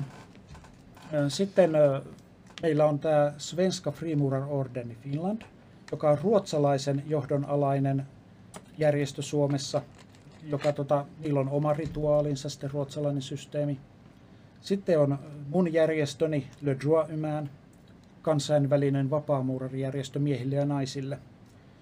sitten 1.28 1.74
ö, 1.74 2.02
meillä 2.62 2.84
on 2.84 2.98
tämä 2.98 3.32
Svenska 3.38 3.90
Frimurarorden 3.90 4.90
i 4.90 4.94
Finland, 4.94 5.42
joka 5.92 6.10
on 6.10 6.18
ruotsalaisen 6.22 7.02
johdon 7.06 7.44
alainen 7.44 8.06
järjestö 8.78 9.22
Suomessa, 9.22 9.82
joka 10.44 10.72
tota, 10.72 11.04
niillä 11.18 11.40
on 11.40 11.48
oma 11.48 11.72
rituaalinsa, 11.72 12.48
sitten 12.48 12.70
ruotsalainen 12.70 13.22
systeemi. 13.22 13.78
Sitten 14.64 15.00
on 15.00 15.18
mun 15.48 15.72
järjestöni 15.72 16.46
Le 16.62 16.76
Droit 16.84 17.10
Humain, 17.12 17.50
kansainvälinen 18.22 19.10
vapaamuurarijärjestö 19.10 20.18
miehille 20.18 20.54
ja 20.54 20.64
naisille, 20.64 21.18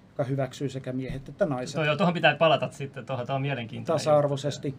joka 0.08 0.24
hyväksyy 0.24 0.68
sekä 0.68 0.92
miehet 0.92 1.28
että 1.28 1.46
naiset 1.46 1.74
Tuo, 1.74 1.84
joo, 1.84 1.96
tuohon 1.96 2.14
pitää 2.14 2.36
palata 2.36 2.70
sitten, 2.70 3.06
tuohon, 3.06 3.26
tuo 3.26 3.34
on 3.34 3.42
mielenkiintoinen. 3.42 3.98
tasa-arvoisesti. 3.98 4.74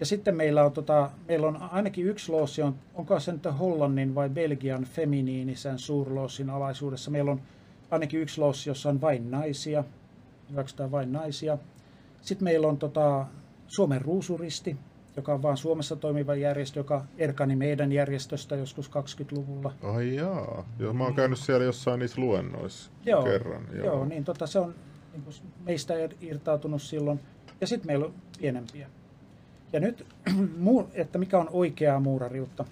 Ja 0.00 0.06
sitten 0.06 0.36
meillä 0.36 0.64
on, 0.64 0.72
tota, 0.72 1.10
meillä 1.28 1.46
on 1.46 1.62
ainakin 1.62 2.06
yksi 2.06 2.32
loossi, 2.32 2.62
on, 2.62 2.74
onko 2.94 3.20
se 3.20 3.32
nyt 3.32 3.46
Hollannin 3.58 4.14
vai 4.14 4.28
Belgian 4.28 4.84
feminiinisen 4.84 5.78
suurloossin 5.78 6.50
alaisuudessa. 6.50 7.10
Meillä 7.10 7.30
on 7.30 7.40
ainakin 7.90 8.20
yksi 8.20 8.40
loossi, 8.40 8.70
jossa 8.70 8.88
on 8.88 9.00
vain 9.00 9.30
naisia, 9.30 9.84
hyväksytään 10.50 10.90
vain 10.90 11.12
naisia. 11.12 11.58
Sitten 12.20 12.44
meillä 12.44 12.68
on 12.68 12.78
tota, 12.78 13.26
Suomen 13.66 14.00
ruusuristi, 14.00 14.76
joka 15.16 15.34
on 15.34 15.42
vain 15.42 15.56
Suomessa 15.56 15.96
toimiva 15.96 16.34
järjestö, 16.34 16.80
joka 16.80 17.04
erkani 17.18 17.56
meidän 17.56 17.92
järjestöstä 17.92 18.56
joskus 18.56 18.90
20-luvulla. 18.90 19.72
Ai 19.82 20.14
jaa. 20.14 20.68
Joo, 20.78 20.92
mä 20.92 21.04
oon 21.04 21.14
käynyt 21.14 21.38
siellä 21.38 21.64
jossain 21.64 22.00
niissä 22.00 22.20
luennoissa 22.20 22.90
Joo, 23.06 23.22
kerran. 23.22 23.66
Joo, 23.74 23.86
joo 23.86 24.04
niin 24.04 24.24
tota, 24.24 24.46
se 24.46 24.58
on 24.58 24.74
niin 25.12 25.22
kuin 25.22 25.34
meistä 25.64 25.94
ir- 25.94 26.16
irtautunut 26.20 26.82
silloin. 26.82 27.20
Ja 27.60 27.66
sitten 27.66 27.86
meillä 27.86 28.06
on 28.06 28.14
pienempiä. 28.40 28.88
Ja 29.72 29.80
nyt, 29.80 30.06
muu- 30.58 30.88
että 30.94 31.18
mikä 31.18 31.38
on 31.38 31.48
oikeaa 31.52 32.00
muurariutta, 32.00 32.64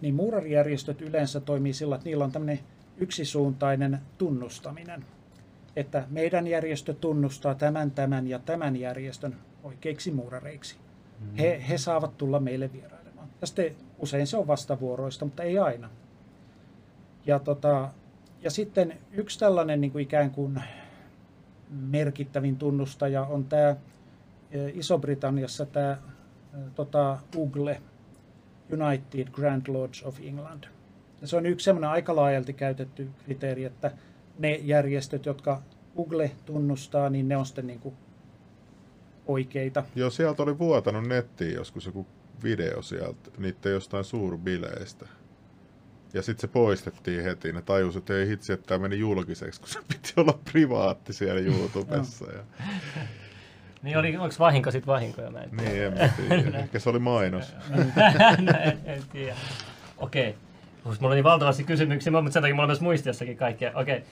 niin 0.00 0.14
muurarijärjestöt 0.14 1.02
yleensä 1.02 1.40
toimii 1.40 1.72
sillä, 1.72 1.94
että 1.94 2.08
niillä 2.08 2.24
on 2.24 2.32
tämmöinen 2.32 2.60
yksisuuntainen 2.96 3.98
tunnustaminen. 4.18 5.04
Että 5.76 6.04
meidän 6.10 6.46
järjestö 6.46 6.94
tunnustaa 6.94 7.54
tämän, 7.54 7.90
tämän 7.90 8.26
ja 8.26 8.38
tämän 8.38 8.76
järjestön 8.76 9.36
oikeiksi 9.62 10.10
muurareiksi. 10.10 10.76
He, 11.38 11.64
he 11.68 11.78
saavat 11.78 12.18
tulla 12.18 12.40
meille 12.40 12.72
vierailemaan. 12.72 13.28
Ja 13.40 13.46
sitten 13.46 13.76
usein 13.98 14.26
se 14.26 14.36
on 14.36 14.46
vastavuoroista, 14.46 15.24
mutta 15.24 15.42
ei 15.42 15.58
aina. 15.58 15.90
Ja, 17.26 17.38
tota, 17.38 17.90
ja 18.42 18.50
sitten 18.50 18.98
yksi 19.12 19.38
tällainen 19.38 19.80
niin 19.80 19.92
kuin 19.92 20.02
ikään 20.02 20.30
kuin 20.30 20.62
merkittävin 21.70 22.56
tunnustaja 22.56 23.22
on 23.22 23.44
tämä 23.44 23.76
Iso-Britanniassa 24.74 25.66
tämä 25.66 25.92
eh, 25.92 26.60
tota, 26.74 27.18
UGLE, 27.36 27.80
United 28.72 29.28
Grand 29.32 29.62
Lodge 29.68 30.04
of 30.04 30.18
England. 30.20 30.64
Ja 31.20 31.26
se 31.26 31.36
on 31.36 31.46
yksi 31.46 31.64
semmoinen 31.64 31.90
aika 31.90 32.16
laajalti 32.16 32.52
käytetty 32.52 33.10
kriteeri, 33.24 33.64
että 33.64 33.90
ne 34.38 34.54
järjestöt, 34.54 35.26
jotka 35.26 35.62
UGLE 35.98 36.30
tunnustaa, 36.46 37.10
niin 37.10 37.28
ne 37.28 37.36
on 37.36 37.46
sitten 37.46 37.66
niin 37.66 37.80
kuin 37.80 37.94
oikeita. 39.26 39.84
Joo, 39.94 40.10
sieltä 40.10 40.42
oli 40.42 40.58
vuotanut 40.58 41.08
nettiin 41.08 41.54
joskus 41.54 41.86
joku 41.86 42.06
video 42.42 42.82
sieltä, 42.82 43.30
niiden 43.38 43.72
jostain 43.72 44.04
suurbileistä. 44.04 45.06
Ja 46.14 46.22
sitten 46.22 46.40
se 46.40 46.46
poistettiin 46.46 47.24
heti. 47.24 47.52
Ne 47.52 47.62
tajusivat, 47.62 48.02
että 48.02 48.14
ei 48.14 48.28
hitsi, 48.28 48.52
että 48.52 48.66
tämä 48.66 48.78
meni 48.78 48.98
julkiseksi, 48.98 49.60
kun 49.60 49.68
se 49.68 49.78
piti 49.88 50.12
olla 50.16 50.38
privaatti 50.52 51.12
siellä 51.12 51.40
YouTubessa. 51.40 52.24
ja... 52.32 52.42
Niin 53.82 53.98
oli, 53.98 54.16
onko 54.16 54.34
vahinko 54.38 54.70
sitten 54.70 54.86
vahinkoja 54.86 55.30
näin? 55.30 55.56
Niin, 55.56 55.82
en 55.82 55.92
mä 55.92 56.08
tiedä. 56.28 56.58
Ehkä 56.62 56.78
se 56.78 56.90
oli 56.90 56.98
mainos. 56.98 57.54
no, 58.38 58.52
en, 58.62 58.78
en 58.84 59.02
tiedä. 59.12 59.36
Okei. 59.98 60.28
Okay. 60.28 60.96
Mulla 61.00 61.12
on 61.12 61.16
niin 61.16 61.24
valtavasti 61.24 61.64
kysymyksiä, 61.64 62.12
mutta 62.12 62.30
sen 62.30 62.42
takia 62.42 62.54
mulla 62.54 62.64
on 62.64 62.68
myös 62.68 62.80
muistiossakin 62.80 63.36
kaikkea. 63.36 63.72
Okei. 63.74 63.96
Okay. 63.96 64.08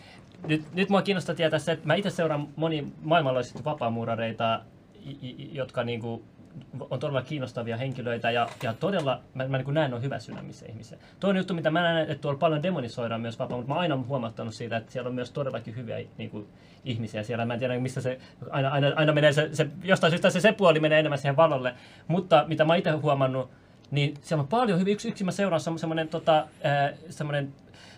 Nyt, 0.46 0.74
nyt 0.74 0.88
mua 0.88 1.02
kiinnostaa 1.02 1.34
tietää 1.34 1.58
se, 1.58 1.72
että 1.72 1.86
mä 1.86 1.94
itse 1.94 2.10
seuraan 2.10 2.48
moni 2.56 2.92
maailmanlaajuisesti 3.02 3.64
vapaamuurareita, 3.64 4.60
jotka 5.52 5.84
niinku 5.84 6.24
on 6.90 7.00
todella 7.00 7.22
kiinnostavia 7.22 7.76
henkilöitä 7.76 8.30
ja, 8.30 8.48
ja 8.62 8.72
todella, 8.72 9.20
mä, 9.34 9.48
mä 9.48 9.58
niin 9.58 9.74
näen, 9.74 9.94
on 9.94 10.02
hyvä 10.02 10.18
sydämissä 10.18 10.66
ihmisiä. 10.66 10.98
Toinen 11.20 11.40
juttu, 11.40 11.54
mitä 11.54 11.70
mä 11.70 11.82
näen, 11.82 12.10
että 12.10 12.22
tuolla 12.22 12.38
paljon 12.38 12.62
demonisoidaan 12.62 13.20
myös 13.20 13.38
vapaa, 13.38 13.56
mutta 13.56 13.72
mä 13.72 13.80
aina 13.80 13.94
olen 13.94 14.08
huomattanut 14.08 14.54
siitä, 14.54 14.76
että 14.76 14.92
siellä 14.92 15.08
on 15.08 15.14
myös 15.14 15.30
todellakin 15.30 15.76
hyviä 15.76 16.04
niin 16.18 16.30
kuin, 16.30 16.46
ihmisiä 16.84 17.22
siellä. 17.22 17.44
Mä 17.44 17.54
en 17.54 17.58
tiedä, 17.58 17.78
mistä 17.78 18.00
se, 18.00 18.18
aina, 18.50 18.68
aina, 18.68 18.92
aina 18.96 19.12
menee 19.12 19.32
se, 19.32 19.48
se, 19.52 19.66
jostain 19.84 20.10
syystä 20.10 20.30
se, 20.30 20.40
se 20.40 20.52
puoli 20.52 20.80
menee 20.80 20.98
enemmän 20.98 21.18
siihen 21.18 21.36
valolle, 21.36 21.74
mutta 22.08 22.44
mitä 22.48 22.64
mä 22.64 22.76
itse 22.76 22.90
huomannut, 22.90 23.50
niin 23.90 24.14
siellä 24.20 24.42
on 24.42 24.48
paljon 24.48 24.80
hyviä. 24.80 24.94
Yksi, 24.94 25.08
yksi 25.08 25.24
mä 25.24 25.30
seuraan 25.30 25.60
semmoinen 25.60 26.08
tota, 26.08 26.46
semmoinen 27.10 27.52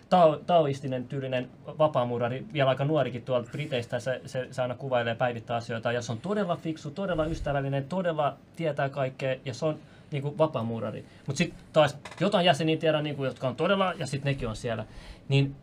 tao, 0.09 0.39
taoistinen 0.47 1.07
tyylinen 1.07 1.49
vapaamuurari, 1.77 2.45
vielä 2.53 2.69
aika 2.69 2.85
nuorikin 2.85 3.21
tuolta 3.21 3.51
Briteistä, 3.51 3.99
se, 3.99 4.21
se, 4.25 4.47
se 4.51 4.61
aina 4.61 4.75
kuvailee 4.75 5.15
päivittää 5.15 5.57
asioita, 5.57 5.91
ja 5.91 6.01
se 6.01 6.11
on 6.11 6.19
todella 6.19 6.55
fiksu, 6.55 6.91
todella 6.91 7.25
ystävällinen, 7.25 7.83
todella 7.83 8.37
tietää 8.55 8.89
kaikkea, 8.89 9.35
ja 9.45 9.53
se 9.53 9.65
on 9.65 9.79
niin 10.11 10.23
kuin 10.23 10.37
vapaamuurari. 10.37 11.05
Mutta 11.27 11.37
sitten 11.37 11.59
taas 11.73 11.97
jotain 12.19 12.45
jäseniä 12.45 12.77
tiedän, 12.77 13.03
niin 13.03 13.15
kuin, 13.15 13.27
jotka 13.27 13.47
on 13.47 13.55
todella, 13.55 13.93
ja 13.93 14.07
sitten 14.07 14.29
nekin 14.29 14.47
on 14.47 14.55
siellä, 14.55 14.85
niin, 15.29 15.55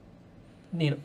niin 0.73 1.03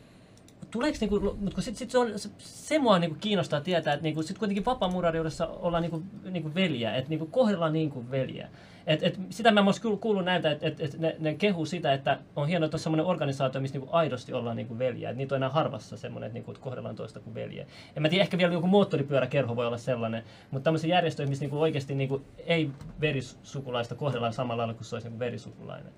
tuleeko 0.70 0.98
niinku, 1.00 1.20
mutta 1.20 1.54
kun 1.54 1.62
sit, 1.62 1.76
sit 1.76 1.90
se, 1.90 1.98
on, 1.98 2.18
se, 2.18 2.30
se 2.38 2.78
mua 2.78 2.98
niinku 2.98 3.16
kiinnostaa 3.20 3.60
tietää, 3.60 3.94
että 3.94 4.02
niinku, 4.02 4.22
sit 4.22 4.38
kuitenkin 4.38 4.64
vapaamuurariudessa 4.64 5.46
ollaan 5.46 5.82
niinku, 5.82 6.02
niinku 6.30 6.54
veljiä, 6.54 6.96
että 6.96 7.10
niinku 7.10 7.26
kohdellaan 7.26 7.72
niinku 7.72 8.10
veljiä. 8.10 8.48
Et, 8.86 9.02
et, 9.02 9.20
sitä 9.30 9.50
mä 9.50 9.62
myös 9.62 9.80
kuullut 10.00 10.24
näiltä, 10.24 10.50
että 10.50 10.66
et, 10.66 10.80
et 10.80 10.98
ne, 10.98 11.16
ne 11.18 11.34
kehuu 11.34 11.66
sitä, 11.66 11.92
että 11.92 12.18
on 12.36 12.48
hienoa, 12.48 12.64
että 12.64 12.74
on 12.74 12.80
semmoinen 12.80 13.06
organisaatio, 13.06 13.60
missä 13.60 13.78
niinku 13.78 13.96
aidosti 13.96 14.32
ollaan 14.32 14.56
niinku 14.56 14.78
veljiä. 14.78 15.10
Et 15.10 15.16
niitä 15.16 15.34
on 15.34 15.36
enää 15.36 15.48
harvassa 15.48 15.96
semmoinen, 15.96 16.26
että 16.26 16.34
niinku, 16.34 16.54
kohdellaan 16.60 16.96
toista 16.96 17.20
kuin 17.20 17.34
veljiä. 17.34 17.66
En 17.96 18.02
mä 18.02 18.08
tiedä, 18.08 18.22
ehkä 18.22 18.38
vielä 18.38 18.52
joku 18.52 18.66
moottoripyöräkerho 18.66 19.56
voi 19.56 19.66
olla 19.66 19.78
sellainen, 19.78 20.24
mutta 20.50 20.64
tämmöisiä 20.64 20.96
järjestöjä, 20.96 21.28
missä 21.28 21.42
niinku 21.42 21.60
oikeasti 21.60 21.94
niinku, 21.94 22.22
ei 22.46 22.70
verisukulaista 23.00 23.94
kohdellaan 23.94 24.32
samalla 24.32 24.60
lailla 24.60 24.74
kuin 24.74 24.84
se 24.84 24.96
olisi 24.96 25.08
niinku 25.08 25.18
verisukulainen. 25.18 25.92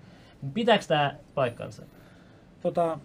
Pitääkö 0.54 0.84
tämä 0.88 1.14
paikkansa? 1.34 1.82
Tota, 2.60 2.98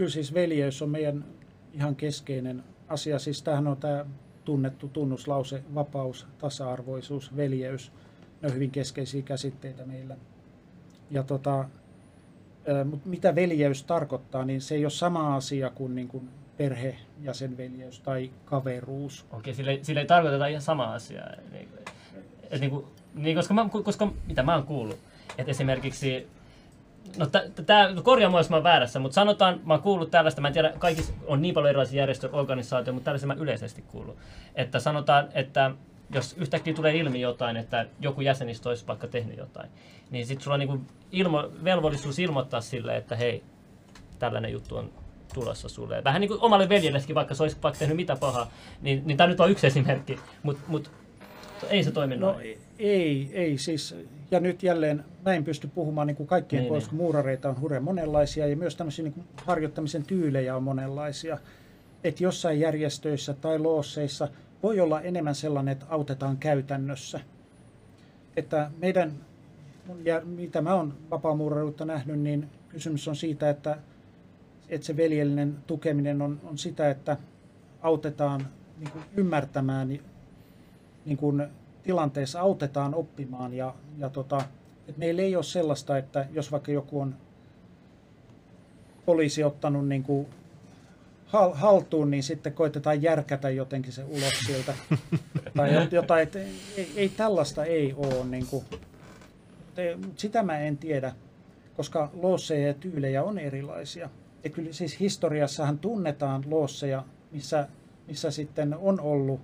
kyllä 0.00 0.10
siis 0.10 0.34
veljeys 0.34 0.82
on 0.82 0.90
meidän 0.90 1.24
ihan 1.72 1.96
keskeinen 1.96 2.64
asia. 2.88 3.18
Siis 3.18 3.42
tämähän 3.42 3.66
on 3.66 3.76
tämä 3.76 4.06
tunnettu 4.44 4.88
tunnuslause, 4.88 5.62
vapaus, 5.74 6.26
tasa-arvoisuus, 6.38 7.36
veljeys. 7.36 7.92
Ne 8.42 8.48
on 8.48 8.54
hyvin 8.54 8.70
keskeisiä 8.70 9.22
käsitteitä 9.22 9.86
meillä. 9.86 10.16
Ja 11.10 11.22
tota, 11.22 11.64
mutta 12.84 13.08
mitä 13.08 13.34
veljeys 13.34 13.84
tarkoittaa, 13.84 14.44
niin 14.44 14.60
se 14.60 14.74
ei 14.74 14.84
ole 14.84 14.90
sama 14.90 15.36
asia 15.36 15.70
kuin, 15.70 15.94
niin 15.94 16.08
kuin 16.08 16.28
perhejäsenveljeys 16.56 18.00
tai 18.00 18.30
kaveruus. 18.44 19.26
Okei, 19.30 19.54
sille, 19.54 19.78
sille 19.82 20.00
ei 20.00 20.06
tarkoiteta 20.06 20.46
ihan 20.46 20.62
sama 20.62 20.94
asia. 20.94 21.22
Niin, 21.52 21.68
et 22.50 22.60
niin, 22.60 22.70
kuin, 22.70 22.84
niin 23.14 23.36
koska, 23.36 23.54
mä, 23.54 23.68
koska 23.84 24.12
mitä 24.26 24.42
mä 24.42 24.54
oon 24.54 24.66
kuullut, 24.66 24.98
että 25.38 25.50
esimerkiksi 25.50 26.26
No 27.16 27.26
tämä 27.66 27.88
korjaa 28.02 28.30
mua, 28.30 28.40
jos 28.40 28.50
mä 28.50 28.62
väärässä, 28.62 28.98
mutta 28.98 29.14
sanotaan, 29.14 29.60
mä 29.64 29.74
oon 29.74 29.82
kuullut 29.82 30.10
tällaista, 30.10 30.40
mä 30.40 30.48
en 30.48 30.54
tiedä, 30.54 30.72
kaikissa 30.78 31.12
on 31.26 31.42
niin 31.42 31.54
paljon 31.54 31.68
erilaisia 31.68 31.98
järjestöjä, 31.98 32.32
organisaatioita, 32.32 32.92
mutta 32.92 33.04
tällaista 33.04 33.26
mä 33.26 33.34
yleisesti 33.34 33.82
kuullut. 33.82 34.16
Että 34.54 34.80
sanotaan, 34.80 35.28
että 35.34 35.70
jos 36.14 36.34
yhtäkkiä 36.38 36.74
tulee 36.74 36.96
ilmi 36.96 37.20
jotain, 37.20 37.56
että 37.56 37.86
joku 38.00 38.20
jäsenistä 38.20 38.68
olisi 38.68 38.86
vaikka 38.86 39.06
tehnyt 39.06 39.36
jotain, 39.38 39.70
niin 40.10 40.26
sitten 40.26 40.44
sulla 40.44 40.54
on 40.54 40.60
niin 40.60 40.86
ilmo, 41.12 41.48
velvollisuus 41.64 42.18
ilmoittaa 42.18 42.60
sille, 42.60 42.96
että 42.96 43.16
hei, 43.16 43.42
tällainen 44.18 44.52
juttu 44.52 44.76
on 44.76 44.90
tulossa 45.34 45.68
sulle. 45.68 46.04
Vähän 46.04 46.20
niin 46.20 46.28
kuin 46.28 46.40
omalle 46.40 46.68
veljellekin, 46.68 47.14
vaikka 47.14 47.34
se 47.34 47.42
olisi 47.42 47.56
vaikka 47.62 47.78
tehnyt 47.78 47.96
mitä 47.96 48.16
pahaa, 48.16 48.50
niin, 48.80 49.02
niin 49.04 49.16
tämä 49.16 49.26
nyt 49.26 49.40
on 49.40 49.50
yksi 49.50 49.66
esimerkki, 49.66 50.18
mutta 50.42 50.62
mut, 50.68 50.90
ei 51.70 51.84
se 51.84 51.90
toimi 51.90 52.16
No 52.16 52.32
noin. 52.32 52.58
ei, 52.78 53.30
ei 53.32 53.58
siis, 53.58 53.94
ja 54.30 54.40
nyt 54.40 54.62
jälleen 54.62 55.04
mä 55.24 55.34
en 55.34 55.44
pysty 55.44 55.68
puhumaan 55.68 56.06
niin 56.06 56.16
kuin 56.16 56.26
kaikkien 56.26 56.60
Niin, 56.60 56.68
puolesta, 56.68 56.90
kun 56.90 56.98
muurareita 56.98 57.48
on 57.48 57.60
hurjan 57.60 57.84
monenlaisia 57.84 58.46
ja 58.46 58.56
myös 58.56 58.76
tämmöisiä 58.76 59.02
niin 59.02 59.12
kuin 59.12 59.26
harjoittamisen 59.44 60.02
tyylejä 60.02 60.56
on 60.56 60.62
monenlaisia. 60.62 61.38
että 62.04 62.22
jossain 62.22 62.60
järjestöissä 62.60 63.34
tai 63.34 63.58
loosseissa 63.58 64.28
voi 64.62 64.80
olla 64.80 65.00
enemmän 65.00 65.34
sellainen, 65.34 65.72
että 65.72 65.86
autetaan 65.88 66.36
käytännössä. 66.36 67.20
Että 68.36 68.70
meidän, 68.78 69.12
ja 70.04 70.20
mitä 70.20 70.60
mä 70.60 70.74
oon 70.74 70.94
vapaamuuraruutta 71.10 71.84
nähnyt, 71.84 72.20
niin 72.20 72.48
kysymys 72.68 73.08
on 73.08 73.16
siitä, 73.16 73.50
että, 73.50 73.78
että 74.68 74.86
se 74.86 74.96
veljellinen 74.96 75.56
tukeminen 75.66 76.22
on, 76.22 76.40
on 76.44 76.58
sitä, 76.58 76.90
että 76.90 77.16
autetaan 77.82 78.46
niin 78.78 78.90
kuin 78.90 79.04
ymmärtämään 79.16 79.88
niin 81.04 81.16
kuin 81.16 81.42
tilanteessa, 81.82 82.40
autetaan 82.40 82.94
oppimaan 82.94 83.54
ja, 83.54 83.74
ja 83.98 84.08
tota, 84.08 84.44
että 84.88 84.98
meillä 84.98 85.22
ei 85.22 85.36
ole 85.36 85.44
sellaista, 85.44 85.98
että 85.98 86.26
jos 86.32 86.52
vaikka 86.52 86.72
joku 86.72 87.00
on 87.00 87.14
poliisi 89.06 89.44
ottanut 89.44 89.88
niin 89.88 90.02
kuin 90.02 90.26
haltuun, 91.52 92.10
niin 92.10 92.22
sitten 92.22 92.52
koitetaan 92.52 93.02
järkätä 93.02 93.50
jotenkin 93.50 93.92
se 93.92 94.04
ulos 94.04 94.38
sieltä. 94.46 94.74
tai 95.56 95.88
jotain, 95.90 96.22
että 96.22 96.38
ei, 96.38 96.92
ei, 96.96 97.08
tällaista 97.08 97.64
ei 97.64 97.94
ole. 97.96 98.24
Niin 98.24 98.46
kuin, 98.46 98.64
sitä 100.16 100.42
mä 100.42 100.58
en 100.58 100.78
tiedä, 100.78 101.12
koska 101.76 102.10
loosseja 102.12 102.66
ja 102.66 102.74
tyylejä 102.74 103.22
on 103.22 103.38
erilaisia. 103.38 104.10
Ja 104.44 104.50
kyllä 104.50 104.72
siis 104.72 105.00
historiassahan 105.00 105.78
tunnetaan 105.78 106.44
loosseja, 106.46 107.04
missä, 107.32 107.68
missä 108.06 108.30
sitten 108.30 108.74
on 108.74 109.00
ollut. 109.00 109.40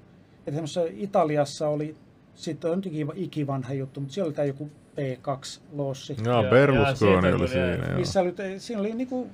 Että 0.47 0.61
Italiassa 0.91 1.69
oli, 1.69 1.97
sitten 2.37 2.71
on 2.71 2.83
ikivanha 3.15 3.73
juttu, 3.73 4.01
mutta 4.01 4.15
siellä 4.15 4.29
oli 4.29 4.35
tämä 4.35 4.47
joku 4.47 4.71
P2-loossi. 4.97 6.17
Joo, 6.25 6.43
Berlusconi 6.43 7.33
oli 7.33 7.49
siinä. 7.49 7.97
Missä 7.97 8.21
oli, 8.21 8.35
siinä 8.59 8.81
oli 8.81 8.95
niinku 8.95 9.31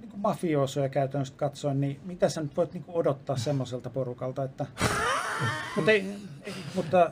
niin 0.00 0.10
mafiosoja 0.16 0.88
käytännössä 0.88 1.34
katsoen, 1.36 1.80
niin 1.80 2.00
mitä 2.04 2.28
sä 2.28 2.42
nyt 2.42 2.56
voit 2.56 2.72
niin 2.72 2.84
kuin 2.84 2.96
odottaa 2.96 3.36
semmoiselta 3.36 3.90
porukalta, 3.90 4.44
että... 4.44 4.66
mutta, 5.76 5.90
ei, 5.90 6.04
mutta, 6.74 7.10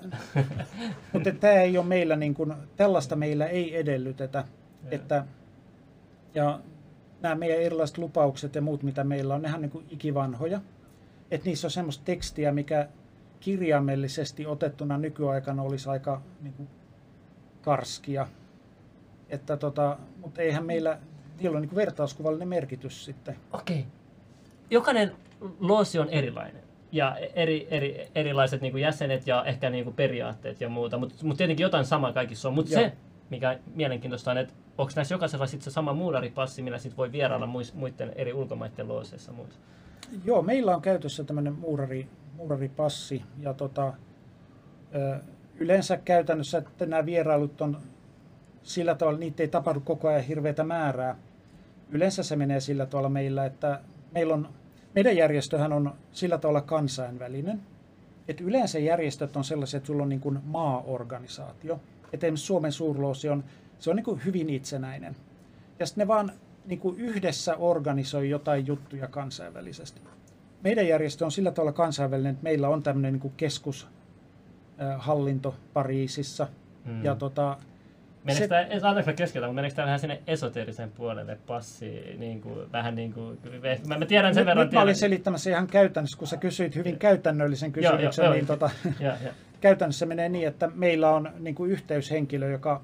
mutta 1.12 1.30
tämä 1.40 1.54
ei 1.54 1.78
ole 1.78 1.86
meillä, 1.86 2.16
niin 2.16 2.34
kuin, 2.34 2.54
tällaista 2.76 3.16
meillä 3.16 3.46
ei 3.46 3.76
edellytetä, 3.76 4.44
että 4.90 5.24
ja 6.34 6.60
nämä 7.20 7.34
meidän 7.34 7.60
erilaiset 7.60 7.98
lupaukset 7.98 8.54
ja 8.54 8.62
muut, 8.62 8.82
mitä 8.82 9.04
meillä 9.04 9.34
on, 9.34 9.42
nehän 9.42 9.56
on 9.58 9.62
niin 9.62 9.70
kuin 9.70 9.86
ikivanhoja. 9.90 10.60
Että 11.30 11.46
niissä 11.46 11.66
on 11.66 11.70
semmoista 11.70 12.04
tekstiä, 12.04 12.52
mikä 12.52 12.88
kirjaimellisesti 13.40 14.46
otettuna 14.46 14.98
nykyaikana 14.98 15.62
olisi 15.62 15.88
aika 15.88 16.20
niin 16.40 16.54
kuin, 16.54 16.68
karskia. 17.62 18.26
Että 19.28 19.56
tota, 19.56 19.98
mutta 20.16 20.42
eihän 20.42 20.66
meillä 20.66 20.98
niillä 21.40 21.56
on 21.56 21.62
niin 21.62 21.74
vertauskuvallinen 21.74 22.48
merkitys 22.48 23.04
sitten. 23.04 23.36
Okei. 23.52 23.86
Jokainen 24.70 25.12
loosi 25.60 25.98
on 25.98 26.08
erilainen 26.08 26.62
ja 26.92 27.16
eri, 27.16 27.68
eri, 27.70 28.08
erilaiset 28.14 28.60
niin 28.60 28.72
kuin 28.72 28.82
jäsenet 28.82 29.26
ja 29.26 29.44
ehkä 29.44 29.70
niin 29.70 29.84
kuin 29.84 29.96
periaatteet 29.96 30.60
ja 30.60 30.68
muuta, 30.68 30.98
mutta 30.98 31.26
mut 31.26 31.36
tietenkin 31.36 31.64
jotain 31.64 31.84
samaa 31.84 32.12
kaikissa 32.12 32.48
on. 32.48 32.54
Mutta 32.54 32.70
se, 32.70 32.92
mikä 33.30 33.58
mielenkiintoista 33.74 34.30
on, 34.30 34.38
että 34.38 34.54
onko 34.78 34.92
näissä 34.96 35.14
jokaisella 35.14 35.46
sitten 35.46 35.64
se 35.64 35.70
sama 35.70 35.92
muularipassi, 35.92 36.62
millä 36.62 36.78
sitten 36.78 36.96
voi 36.96 37.12
vierailla 37.12 37.48
muiden 37.74 38.12
eri 38.16 38.32
ulkomaiden 38.32 38.88
looseissa 38.88 39.32
muissa? 39.32 39.60
Joo, 40.24 40.42
meillä 40.42 40.76
on 40.76 40.82
käytössä 40.82 41.24
tämmöinen 41.24 41.52
muurari, 41.52 42.08
muuraripassi 42.38 43.22
ja 43.38 43.54
tota, 43.54 43.92
yleensä 45.58 45.96
käytännössä 45.96 46.58
että 46.58 46.86
nämä 46.86 47.06
vierailut 47.06 47.60
on 47.60 47.78
sillä 48.62 48.94
tavalla, 48.94 49.18
niitä 49.18 49.42
ei 49.42 49.48
tapahdu 49.48 49.80
koko 49.80 50.08
ajan 50.08 50.22
hirveätä 50.22 50.64
määrää, 50.64 51.16
yleensä 51.90 52.22
se 52.22 52.36
menee 52.36 52.60
sillä 52.60 52.86
tavalla 52.86 53.08
meillä, 53.08 53.46
että 53.46 53.80
meillä 54.12 54.34
on, 54.34 54.48
meidän 54.94 55.16
järjestöhän 55.16 55.72
on 55.72 55.94
sillä 56.12 56.38
tavalla 56.38 56.60
kansainvälinen, 56.60 57.60
että 58.28 58.44
yleensä 58.44 58.78
järjestöt 58.78 59.36
on 59.36 59.44
sellaiset, 59.44 59.78
että 59.78 59.86
sulla 59.86 60.02
on 60.02 60.08
niin 60.08 60.20
kuin 60.20 60.38
maaorganisaatio. 60.44 61.80
Että 62.12 62.26
esimerkiksi 62.26 62.46
Suomen 62.46 62.72
suurloosi 62.72 63.28
on, 63.28 63.44
se 63.78 63.90
on 63.90 63.96
niin 63.96 64.04
kuin 64.04 64.24
hyvin 64.24 64.50
itsenäinen. 64.50 65.16
Ja 65.78 65.86
sitten 65.86 66.02
ne 66.02 66.08
vaan 66.08 66.32
niin 66.66 66.80
kuin 66.80 66.96
yhdessä 67.00 67.56
organisoi 67.56 68.30
jotain 68.30 68.66
juttuja 68.66 69.08
kansainvälisesti. 69.08 70.00
Meidän 70.64 70.88
järjestö 70.88 71.24
on 71.24 71.32
sillä 71.32 71.50
tavalla 71.50 71.72
kansainvälinen, 71.72 72.30
että 72.30 72.42
meillä 72.42 72.68
on 72.68 72.82
tämmöinen 72.82 73.12
niin 73.12 73.32
keskushallinto 73.36 75.54
Pariisissa. 75.72 76.48
Mm. 76.84 77.04
Ja 77.04 77.14
tota, 77.14 77.56
Meneekö 78.24 78.44
se... 78.44 78.48
tämä, 78.80 78.88
anteeksi 78.88 79.12
keskellä, 79.12 79.46
mutta 79.46 79.54
meneekö 79.54 79.76
tämä 79.76 79.86
vähän 79.86 80.00
sinne 80.00 80.22
esoteerisen 80.26 80.90
puolelle 80.90 81.38
passi, 81.46 82.16
niin 82.18 82.40
kuin, 82.40 82.72
vähän 82.72 82.94
niin 82.94 83.12
kuin, 83.12 83.38
mä, 83.86 83.98
mä 83.98 84.06
tiedän 84.06 84.34
sen 84.34 84.40
nyt, 84.40 84.46
verran. 84.46 84.66
Nyt 84.66 84.72
mä 84.72 84.82
olin 84.82 84.94
selittämässä 84.94 85.50
ihan 85.50 85.66
käytännössä, 85.66 86.18
kun 86.18 86.28
sä 86.28 86.36
kysyit 86.36 86.74
hyvin 86.74 86.98
käytännöllisen 86.98 87.72
kysymyksen, 87.72 88.22
joo, 88.22 88.26
joo, 88.26 88.34
niin 88.34 88.46
joo, 88.48 88.56
tota, 88.56 88.70
joo, 89.04 89.14
joo. 89.24 89.32
käytännössä 89.60 90.06
menee 90.06 90.28
niin, 90.28 90.48
että 90.48 90.70
meillä 90.74 91.10
on 91.10 91.30
niin 91.38 91.54
kuin 91.54 91.70
yhteyshenkilö, 91.70 92.50
joka 92.50 92.82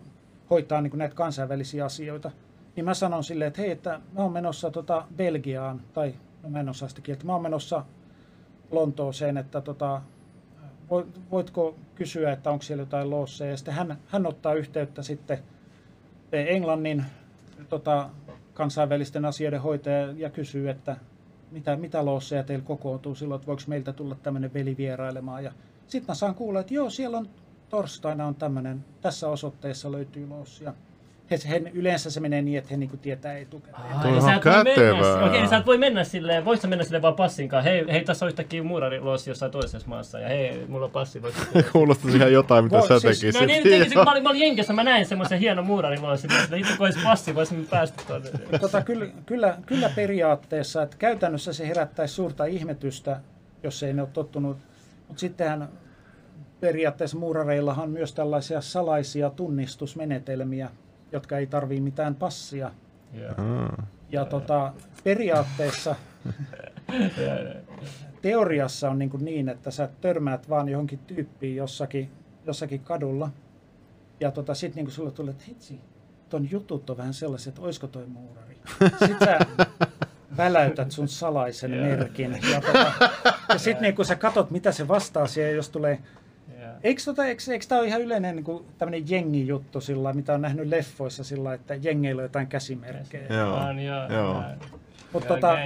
hoitaa 0.51 0.81
niin 0.81 0.91
kuin 0.91 0.99
näitä 0.99 1.15
kansainvälisiä 1.15 1.85
asioita. 1.85 2.31
Niin 2.77 2.85
mä 2.85 2.95
sanon 2.95 3.25
silleen, 3.25 3.49
että 3.49 3.63
hei, 3.63 3.71
että 3.71 3.91
mä 3.91 4.23
oon 4.23 4.33
menossa 4.33 4.71
tota 4.71 5.05
Belgiaan, 5.17 5.81
tai 5.93 6.15
no 6.44 6.50
mä 6.50 6.61
en 6.61 6.68
osaa 6.68 6.88
sitä 6.88 7.00
kieltä, 7.00 7.24
mä 7.24 7.33
oon 7.33 7.42
menossa 7.42 7.85
Lontooseen, 8.70 9.37
että 9.37 9.61
tota, 9.61 10.02
voitko 11.30 11.74
kysyä, 11.94 12.33
että 12.33 12.50
onko 12.50 12.62
siellä 12.62 12.83
jotain 12.83 13.11
losseja. 13.11 13.50
Ja 13.50 13.57
sitten 13.57 13.74
hän, 13.74 13.98
hän 14.09 14.26
ottaa 14.26 14.54
yhteyttä 14.54 15.02
sitten 15.02 15.38
Englannin 16.33 17.04
tota, 17.68 18.11
kansainvälisten 18.54 19.24
asioiden 19.24 19.61
hoitaja 19.61 20.12
ja 20.12 20.30
kysyy, 20.30 20.70
että 20.70 20.96
mitä, 21.50 21.76
mitä 21.76 22.04
losseja 22.04 22.42
teillä 22.42 22.64
kokoontuu 22.64 23.14
silloin, 23.14 23.37
että 23.38 23.46
voiko 23.46 23.62
meiltä 23.66 23.92
tulla 23.92 24.16
tämmöinen 24.22 24.54
veli 24.54 24.76
vierailemaan. 24.76 25.44
Ja 25.44 25.52
sitten 25.87 26.11
mä 26.11 26.14
saan 26.14 26.35
kuulla, 26.35 26.61
että 26.61 26.74
joo, 26.74 26.90
siellä 26.90 27.18
on 27.18 27.28
torstaina 27.68 28.26
on 28.26 28.35
tämmöinen, 28.35 28.85
tässä 29.00 29.28
osoitteessa 29.28 29.92
löytyy 29.92 30.28
lossia 30.28 30.74
he, 31.31 31.39
he, 31.49 31.71
yleensä 31.75 32.11
se 32.11 32.21
menee 32.21 32.43
niin, 32.43 32.59
että 32.59 32.71
he 32.71 32.77
niinku 32.77 32.97
tietää 32.97 33.39
etukäteen. 33.39 33.83
Ah, 33.83 34.03
Tuo 34.03 34.11
on 34.11 34.41
kätevää. 34.41 35.25
Okei, 35.25 35.41
niin 35.41 35.49
sä 35.49 35.57
et 35.57 35.67
voi 35.67 35.79
mennä 35.79 36.05
silleen, 36.05 36.45
voit 36.45 36.61
sä 36.61 36.69
mennä 36.69 36.85
silleen 36.85 37.03
vaan 37.03 37.15
passin 37.15 37.49
kanssa. 37.49 37.71
Hei, 37.71 37.85
hei 37.93 38.05
tässä 38.05 38.25
on 38.25 38.29
yhtäkkiä 38.29 38.63
muurariloosi 38.63 39.31
jossain 39.31 39.53
toisessa 39.53 39.89
maassa 39.89 40.19
ja 40.19 40.29
hei, 40.29 40.67
mulla 40.69 40.85
on 40.85 40.91
passi. 40.91 41.23
Kuulostaisi 41.73 42.17
ihan 42.17 42.33
jotain, 42.33 42.65
mitä 42.65 42.77
Vo, 42.77 42.87
sä 42.87 42.99
siis, 43.01 43.21
tekisit. 43.21 43.41
No 43.41 43.47
niin, 43.47 43.63
tekisin, 43.63 43.99
mä, 43.99 44.11
olin, 44.11 44.23
mä 44.23 44.29
olin 44.29 44.41
Jenkessä, 44.41 44.73
mä 44.73 44.85
näin 44.85 45.07
semmoisen 45.07 45.39
hienon 45.39 45.67
muurariloosin, 45.67 46.33
että 46.33 46.57
itse 46.57 46.77
kun 46.77 46.87
olisi 46.87 46.99
passi, 47.05 47.35
voisimme 47.35 47.65
päästä 47.71 48.03
tuonne. 48.07 48.31
Tota, 48.61 48.83
kyllä, 48.83 49.07
kyllä, 49.27 49.59
kyllä 49.67 49.91
periaatteessa, 49.95 50.83
että 50.83 50.97
käytännössä 50.97 51.53
se 51.53 51.69
herättäisi 51.69 52.15
suurta 52.15 52.45
ihmetystä, 52.45 53.21
jos 53.63 53.83
ei 53.83 53.93
ne 53.93 54.03
ole 54.03 54.11
tottunut. 54.13 54.57
Mutta 55.09 55.21
sittenhän 55.21 55.69
periaatteessa 56.61 57.19
muurareillahan 57.19 57.85
on 57.85 57.91
myös 57.91 58.13
tällaisia 58.15 58.61
salaisia 58.61 59.31
tunnistusmenetelmiä, 59.31 60.71
jotka 61.14 61.38
ei 61.38 61.46
tarvii 61.46 61.81
mitään 61.81 62.14
passia. 62.14 62.70
Yeah. 63.16 63.37
Mm. 63.37 63.85
Ja 64.11 64.24
tota, 64.24 64.72
periaatteessa 65.05 65.94
teoriassa 68.22 68.90
on 68.90 68.98
niin, 68.98 69.11
kuin 69.11 69.24
niin, 69.24 69.48
että 69.48 69.70
sä 69.70 69.88
törmäät 70.00 70.48
vaan 70.48 70.68
johonkin 70.68 70.98
tyyppiin 70.98 71.57
jossakin, 71.57 72.11
jossakin 72.46 72.81
kadulla. 72.81 73.31
Ja 74.20 74.31
tota, 74.31 74.55
sitten 74.55 74.85
niin 74.85 74.92
sulle 74.92 75.11
tulee, 75.11 75.31
että 75.31 75.44
hitsi, 75.48 75.81
ton 76.29 76.50
jutut 76.50 76.90
on 76.90 76.96
vähän 76.96 77.14
sellaiset, 77.14 77.48
että 77.48 77.62
oisko 77.62 77.87
toi 77.87 78.07
muurari. 78.07 78.57
Sitten 78.98 79.18
sä 79.24 79.38
väläytät 80.37 80.90
sun 80.90 81.09
salaisen 81.09 81.74
yeah. 81.74 81.98
merkin. 81.98 82.38
Ja, 82.53 82.61
tota, 82.61 82.92
ja 83.48 83.59
sitten 83.59 83.83
niin 83.83 83.94
kun 83.94 84.05
sä 84.05 84.16
katot, 84.16 84.50
mitä 84.50 84.72
se 84.72 84.88
vastaa 84.88 85.27
siihen, 85.27 85.57
jos 85.57 85.70
tulee 85.70 85.98
Eikö, 86.85 87.03
tota, 87.05 87.25
eikö, 87.25 87.42
eikö 87.53 87.66
tämä 87.68 87.79
ole 87.79 87.88
ihan 87.88 88.03
yleinen 88.03 88.37
niin 88.37 88.44
kuin, 88.44 88.64
tämmöinen 88.79 89.11
jengi-juttu 89.11 89.81
sillä, 89.81 90.12
mitä 90.12 90.35
on 90.35 90.40
nähnyt 90.40 90.68
leffoissa 90.68 91.25
sillä, 91.25 91.55
että 91.55 91.75
jengeillä 91.75 92.20
on 92.20 92.25
jotain 92.25 92.47
käsimerkkejä? 92.47 93.27
Joo, 93.31 93.57
on, 93.57 93.81
joo. 93.81 94.09
joo. 94.09 94.42
Mutta 95.12 95.29
tota... 95.29 95.59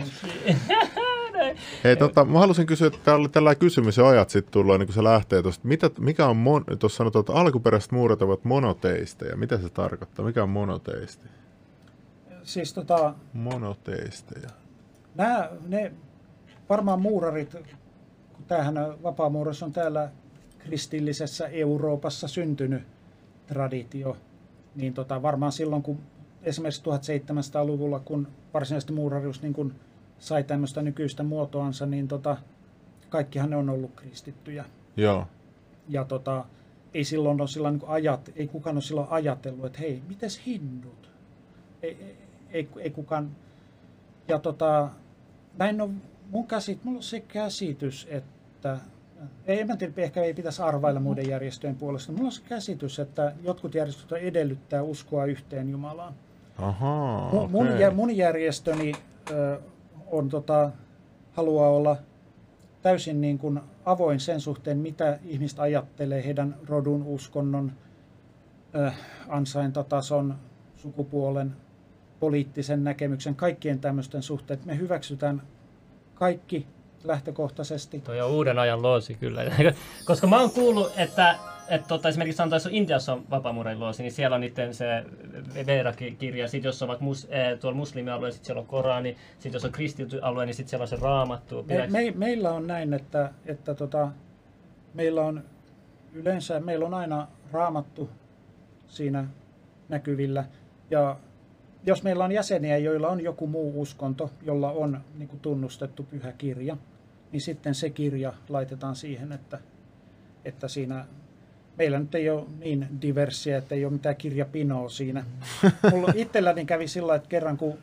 Hei, 1.85 1.97
tota, 1.97 2.25
mä 2.25 2.39
halusin 2.39 2.67
kysyä, 2.67 2.87
että 2.87 2.99
täällä 3.05 3.21
oli 3.21 3.29
tällainen 3.29 3.61
kysymys 3.61 3.97
jo 3.97 4.07
ajat 4.07 4.31
sitten 4.31 4.53
tullut, 4.53 4.79
niin 4.79 4.87
kun 4.87 4.95
se 4.95 5.05
lähtee 5.05 5.43
tuosta. 5.43 5.69
Mitä, 5.69 5.91
mikä 6.01 6.27
on, 6.27 6.37
mon, 6.37 6.65
tuossa 6.79 6.97
sanotaan, 6.97 7.21
että 7.21 7.33
alkuperäiset 7.33 7.93
muurat 7.93 8.23
ovat 8.23 8.45
monoteisteja. 8.45 9.37
Mitä 9.37 9.59
se 9.59 9.69
tarkoittaa? 9.69 10.25
Mikä 10.25 10.43
on 10.43 10.49
monoteisti? 10.49 11.27
Siis 12.43 12.73
tota... 12.73 13.15
Monoteisteja. 13.33 14.49
Nämä, 15.15 15.51
ne 15.69 15.93
varmaan 16.69 17.01
muurarit, 17.01 17.53
kun 18.33 18.45
tämähän 18.47 18.75
vapaamuuros 19.03 19.63
on 19.63 19.73
täällä 19.73 20.11
kristillisessä 20.69 21.47
Euroopassa 21.47 22.29
syntynyt 22.29 22.83
traditio, 23.47 24.17
niin 24.75 24.95
tota, 24.95 25.23
varmaan 25.23 25.53
silloin, 25.53 25.83
kun 25.83 25.99
esimerkiksi 26.43 26.83
1700-luvulla, 26.83 28.01
kun 28.01 28.29
varsinaisesti 28.55 28.93
muurarius 28.93 29.43
niin 29.43 29.53
kun 29.53 29.75
sai 30.19 30.45
tämmöistä 30.45 30.83
nykyistä 30.83 31.23
muotoansa, 31.23 31.87
niin 31.87 32.09
tota, 32.09 32.37
kaikkihan 33.09 33.51
ne 33.51 33.57
on 33.57 33.71
ollut 33.71 33.91
kristittyjä. 33.97 34.65
Joo. 34.97 35.27
Ja 35.89 36.05
tota, 36.05 36.45
ei 36.95 37.05
silloin 37.05 37.41
ole 37.41 37.49
sillä 37.49 37.71
niin 37.71 37.83
ajat, 37.87 38.31
ei 38.37 38.49
kukaan 38.49 38.77
ole 38.77 38.83
silloin 38.83 39.09
ajatellut, 39.11 39.67
että 39.67 39.79
hei, 39.79 40.03
mites 40.09 40.47
hindut? 40.47 41.11
Ei, 41.83 41.97
ei, 42.01 42.17
ei, 42.51 42.69
ei 42.79 42.91
kukaan. 42.91 43.31
Ja 44.29 44.39
tota, 44.39 44.89
näin 45.59 45.81
on 45.81 46.03
mun 46.31 46.47
käsit, 46.47 46.85
mulla 46.85 46.97
on 46.97 47.03
se 47.03 47.21
käsitys, 47.21 48.07
että 48.11 48.79
ei, 49.47 49.65
mä 49.65 49.77
tiedä, 49.77 49.93
ehkä 49.97 50.23
ei 50.23 50.35
pitäisi 50.35 50.63
arvailla 50.63 51.01
muiden 51.01 51.29
järjestöjen 51.29 51.77
puolesta. 51.77 52.13
Mulla 52.13 52.25
on 52.27 52.33
se 52.33 52.43
käsitys, 52.49 52.99
että 52.99 53.33
jotkut 53.43 53.75
järjestöt 53.75 54.13
edellyttää 54.13 54.83
uskoa 54.83 55.25
yhteen 55.25 55.71
Jumalaan. 55.71 56.15
Ahaa, 56.59 57.49
Mun, 57.49 57.79
jä- 57.79 57.91
mun 57.91 58.17
järjestöni 58.17 58.93
ö, 59.31 59.61
on, 60.07 60.29
tota, 60.29 60.71
haluaa 61.33 61.71
olla 61.71 61.97
täysin 62.83 63.21
niin 63.21 63.39
kuin 63.39 63.61
avoin 63.85 64.21
sen 64.21 64.41
suhteen, 64.41 64.79
mitä 64.79 65.19
ihmiset 65.25 65.59
ajattelee 65.61 66.25
heidän 66.25 66.57
rodun, 66.67 67.03
uskonnon, 67.03 67.73
ö, 68.75 68.91
ansaintatason, 69.29 70.35
sukupuolen, 70.77 71.57
poliittisen 72.21 72.85
näkemyksen, 72.85 73.35
kaikkien 73.35 73.79
tämmöisten 73.81 74.23
suhteen. 74.23 74.61
Me 74.65 74.79
hyväksytään 74.79 75.43
kaikki 76.15 76.67
lähtökohtaisesti. 77.09 78.01
Toi 78.01 78.21
on 78.21 78.31
uuden 78.31 78.59
ajan 78.59 78.83
loosi 78.83 79.15
kyllä. 79.15 79.43
Koska 80.05 80.27
mä 80.27 80.41
oon 80.41 80.51
kuullut, 80.51 80.93
että, 80.97 81.35
että 81.69 81.89
tota, 81.89 82.09
esimerkiksi 82.09 82.37
sanotaan, 82.37 82.63
jos 82.65 82.69
Intiassa 82.73 83.13
on 83.13 83.25
vapaamuurin 83.31 83.81
loosi, 83.81 84.03
niin 84.03 84.13
siellä 84.13 84.35
on 84.35 84.41
niiden 84.41 84.75
se 84.75 85.05
Veda-kirja. 85.67 86.49
Sitten 86.49 86.69
jos 86.69 86.83
ovat 86.83 87.01
mus, 87.01 87.29
eh, 87.31 87.59
tuolla 87.59 87.77
muslimialueella, 87.77 88.33
sitten 88.33 88.47
siellä 88.47 88.61
on 88.61 88.67
Korani. 88.67 89.17
Sitten 89.33 89.53
jos 89.53 89.65
on 89.65 89.73
kristitty 89.73 90.19
alue, 90.23 90.47
niin 90.47 90.55
sitten 90.55 90.71
siellä 90.71 90.85
on 90.85 90.89
se 90.89 90.97
raamattu. 90.97 91.63
Me, 91.63 91.87
me, 91.91 92.13
meillä 92.17 92.51
on 92.51 92.67
näin, 92.67 92.95
että, 92.95 93.33
että 93.47 93.75
tota, 93.75 94.09
meillä 94.95 95.23
on 95.23 95.45
yleensä, 96.13 96.61
meillä 96.61 96.87
on 96.87 96.95
aina 96.95 97.29
raamattu 97.53 98.11
siinä 98.89 99.25
näkyvillä. 99.89 100.45
Ja 100.91 101.17
jos 101.87 102.03
meillä 102.03 102.25
on 102.25 102.33
jäseniä, 102.33 102.79
joilla 102.79 103.09
on 103.09 103.21
joku 103.21 103.47
muu 103.47 103.81
uskonto, 103.81 104.31
jolla 104.43 104.71
on 104.71 105.01
niin 105.19 105.29
kuin 105.29 105.41
tunnustettu 105.41 106.03
pyhä 106.03 106.33
kirja, 106.33 106.77
niin 107.33 107.41
sitten 107.41 107.75
se 107.75 107.91
kirja 107.91 108.33
laitetaan 108.49 108.97
siihen, 108.97 109.33
että, 109.33 109.59
että 110.45 110.69
siinä 110.69 111.07
meillä 111.77 111.99
nyt 111.99 112.15
ei 112.15 112.31
ole 112.31 112.47
niin 112.59 112.89
diversiä, 113.03 113.59
että 113.59 113.75
ei 113.75 113.85
ole 113.85 113.93
mitään 113.93 114.17
kirjapinoa 114.17 114.89
siinä. 114.89 115.25
Mulla 115.91 116.13
itselläni 116.15 116.65
kävi 116.65 116.89
sillä, 116.89 117.15
että 117.15 117.29
kerran 117.29 117.57
kun 117.57 117.79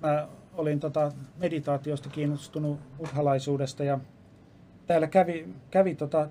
mä 0.00 0.28
olin 0.54 0.80
tota 0.80 1.12
meditaatiosta 1.38 2.08
kiinnostunut 2.08 2.80
buddhalaisuudesta 2.98 3.84
ja 3.84 3.98
täällä 4.86 5.06
kävi, 5.06 5.48
kävi 5.70 5.94
tota 5.94 6.28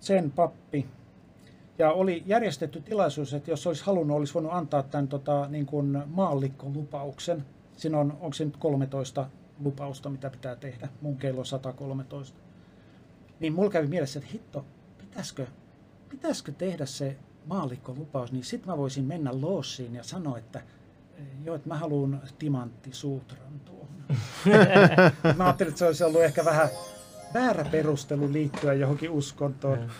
sen 0.00 0.30
pappi 0.30 0.86
ja 1.78 1.92
oli 1.92 2.22
järjestetty 2.26 2.80
tilaisuus, 2.80 3.34
että 3.34 3.50
jos 3.50 3.66
olisi 3.66 3.84
halunnut, 3.84 4.16
olisi 4.16 4.34
voinut 4.34 4.52
antaa 4.52 4.82
tämän 4.82 5.08
tota, 5.08 5.46
niin 5.48 5.66
kuin 5.66 6.02
maallikkolupauksen. 6.06 7.44
Siinä 7.76 7.98
on, 7.98 8.12
onko 8.20 8.32
se 8.32 8.44
nyt 8.44 8.56
13 8.56 9.26
lupausta, 9.60 10.10
mitä 10.10 10.30
pitää 10.30 10.56
tehdä. 10.56 10.88
Mun 11.00 11.16
kello 11.16 11.40
on 11.40 11.46
113. 11.46 12.38
Niin 13.40 13.52
mulla 13.52 13.70
kävi 13.70 13.86
mielessä, 13.86 14.18
että 14.18 14.30
hitto, 14.32 14.64
pitäisikö, 14.98 15.46
pitäisikö 16.08 16.52
tehdä 16.52 16.86
se 16.86 17.16
maallikkolupaus, 17.46 18.32
niin 18.32 18.44
sitten 18.44 18.70
mä 18.70 18.78
voisin 18.78 19.04
mennä 19.04 19.40
loossiin 19.40 19.94
ja 19.94 20.02
sanoa, 20.02 20.38
että 20.38 20.58
eh, 21.18 21.24
joo, 21.44 21.56
että 21.56 21.68
mä 21.68 21.76
haluan 21.76 22.22
timanttisuutran 22.38 23.60
tuohon. 23.64 23.88
mä 25.36 25.44
ajattelin, 25.44 25.68
että 25.68 25.78
se 25.78 25.86
olisi 25.86 26.04
ollut 26.04 26.22
ehkä 26.22 26.44
vähän 26.44 26.68
väärä 27.34 27.64
perustelu 27.64 28.32
liittyä 28.32 28.72
johonkin 28.72 29.10
uskontoon. 29.10 29.90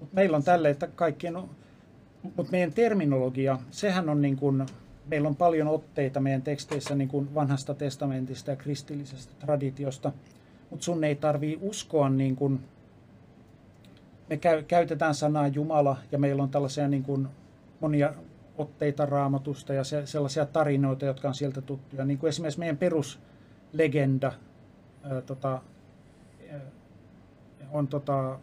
Mut 0.00 0.12
meillä 0.12 0.36
on 0.36 0.44
tälle, 0.44 0.70
että 0.70 0.86
kaikkien 0.86 1.36
on, 1.36 1.50
mutta 2.22 2.52
meidän 2.52 2.72
terminologia, 2.72 3.58
sehän 3.70 4.08
on 4.08 4.22
niin 4.22 4.36
kuin, 4.36 4.66
meillä 5.06 5.28
on 5.28 5.36
paljon 5.36 5.68
otteita 5.68 6.20
meidän 6.20 6.42
teksteissä 6.42 6.94
niin 6.94 7.08
kuin 7.08 7.34
vanhasta 7.34 7.74
testamentista 7.74 8.50
ja 8.50 8.56
kristillisestä 8.56 9.32
traditiosta, 9.38 10.12
mutta 10.70 10.84
sun 10.84 11.04
ei 11.04 11.14
tarvii 11.14 11.58
uskoa 11.60 12.08
niin 12.08 12.36
kuin, 12.36 12.60
me 14.30 14.36
käy, 14.36 14.62
käytetään 14.62 15.14
sanaa 15.14 15.48
Jumala 15.48 15.96
ja 16.12 16.18
meillä 16.18 16.42
on 16.42 16.50
tällaisia 16.50 16.88
niin 16.88 17.02
kuin 17.02 17.28
monia 17.80 18.14
otteita 18.58 19.06
raamatusta 19.06 19.74
ja 19.74 19.84
se, 19.84 20.06
sellaisia 20.06 20.46
tarinoita, 20.46 21.04
jotka 21.04 21.28
on 21.28 21.34
sieltä 21.34 21.60
tuttuja. 21.60 22.04
Niin 22.04 22.18
kuin 22.18 22.28
esimerkiksi 22.28 22.58
meidän 22.58 22.76
peruslegenda 22.76 24.32
ää, 25.02 25.20
tota, 25.20 25.60
ää, 26.52 26.60
on 27.72 27.88
tota, 27.88 28.38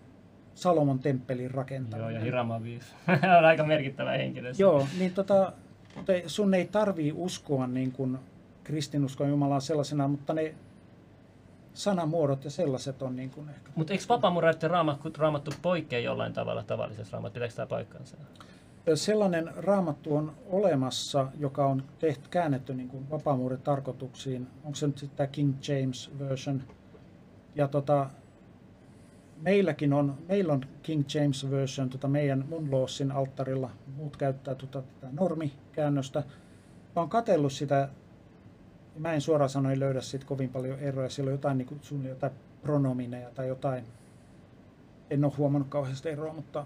Salomon 0.55 0.99
temppelin 0.99 1.43
Joo, 1.43 1.53
rakentaminen. 1.53 2.13
ja 2.13 2.19
Hirama 2.19 2.63
5. 2.63 2.93
on 3.39 3.45
aika 3.45 3.63
merkittävä 3.63 4.11
henkilö. 4.11 4.51
Joo, 4.57 4.87
niin 4.99 5.13
tota, 5.13 5.53
mutta 5.95 6.13
sun 6.27 6.53
ei 6.53 6.65
tarvii 6.65 7.13
uskoa 7.15 7.67
niin 7.67 7.91
kuin 7.91 8.17
kristinuskon 8.63 9.29
Jumalaa 9.29 9.59
sellaisena, 9.59 10.07
mutta 10.07 10.33
ne 10.33 10.55
sanamuodot 11.73 12.43
ja 12.43 12.51
sellaiset 12.51 13.01
on 13.01 13.15
niin 13.15 13.29
kuin 13.29 13.49
ehkä. 13.49 13.69
Mutta 13.75 13.93
eikö 13.93 14.05
vapaamuuraiden 14.09 14.71
raamattu, 14.71 15.11
raamattu 15.17 15.51
poikkea 15.61 15.99
jollain 15.99 16.33
tavalla 16.33 16.63
tavallisessa 16.63 17.11
raamatussa? 17.13 17.33
Pitääkö 17.33 17.55
tämä 17.55 17.65
paikkansa? 17.65 18.17
Sellainen 18.95 19.51
raamattu 19.55 20.15
on 20.15 20.33
olemassa, 20.49 21.27
joka 21.39 21.65
on 21.65 21.83
tehty, 21.99 22.29
käännetty 22.29 22.73
niin 22.73 22.89
kuin 22.89 23.09
vapaamuuden 23.09 23.61
tarkoituksiin. 23.61 24.47
Onko 24.63 24.75
se 24.75 24.87
nyt 24.87 24.97
sitten 24.97 25.17
tämä 25.17 25.27
King 25.27 25.53
James 25.67 26.11
version? 26.19 26.63
Ja 27.55 27.67
tota, 27.67 28.09
meilläkin 29.41 29.93
on, 29.93 30.17
meillä 30.27 30.53
on 30.53 30.65
King 30.83 31.03
James 31.13 31.51
version 31.51 31.89
tota 31.89 32.07
meidän 32.07 32.45
mun 32.49 32.71
loossin 32.71 33.11
alttarilla. 33.11 33.69
Muut 33.95 34.17
käyttää 34.17 34.55
tota, 34.55 34.81
tätä 34.81 35.13
normikäännöstä. 35.19 36.19
Mä 36.95 37.01
oon 37.01 37.09
katsellut 37.09 37.53
sitä, 37.53 37.89
mä 38.97 39.13
en 39.13 39.21
suoraan 39.21 39.49
sanoen 39.49 39.79
löydä 39.79 40.01
siitä 40.01 40.25
kovin 40.25 40.49
paljon 40.49 40.79
eroja. 40.79 41.09
Siellä 41.09 41.29
on 41.29 41.33
jotain, 41.33 41.57
niin 41.57 41.79
sun 41.81 42.05
jotain 42.05 42.33
pronomineja 42.61 43.29
tai 43.29 43.47
jotain. 43.47 43.85
En 45.09 45.25
ole 45.25 45.33
huomannut 45.37 45.69
kauheasti 45.69 46.09
eroa, 46.09 46.33
mutta 46.33 46.65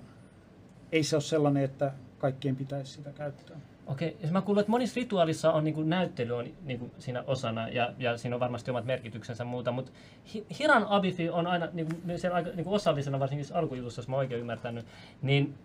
ei 0.91 1.03
se 1.03 1.15
ole 1.15 1.23
sellainen, 1.23 1.63
että 1.63 1.93
kaikkien 2.17 2.55
pitäisi 2.55 2.91
sitä 2.91 3.11
käyttää. 3.11 3.57
Okei, 3.87 4.17
ja 4.21 4.31
mä 4.31 4.41
kuulin, 4.41 4.59
että 4.59 4.71
monissa 4.71 4.95
rituaalissa 4.95 5.51
on 5.51 5.63
niinku 5.63 5.83
näyttely 5.83 6.33
on 6.33 6.45
niinku 6.63 6.91
siinä 6.99 7.23
osana 7.27 7.69
ja, 7.69 7.93
ja 7.97 8.17
siinä 8.17 8.35
on 8.35 8.39
varmasti 8.39 8.71
omat 8.71 8.85
merkityksensä 8.85 9.45
muuta, 9.45 9.71
mutta 9.71 9.91
Hi- 10.33 10.45
Hiran 10.59 10.85
Abifi 10.89 11.29
on 11.29 11.47
aina 11.47 11.67
niinku, 11.73 11.93
sen 12.15 12.33
aika 12.33 12.49
niinku 12.49 12.73
osallisena, 12.73 13.19
varsinkin 13.19 13.47
alkujutussa, 13.53 13.99
jos 13.99 14.07
mä 14.07 14.15
oikein 14.15 14.41
ymmärtänyt, 14.41 14.85
niin 15.21 15.55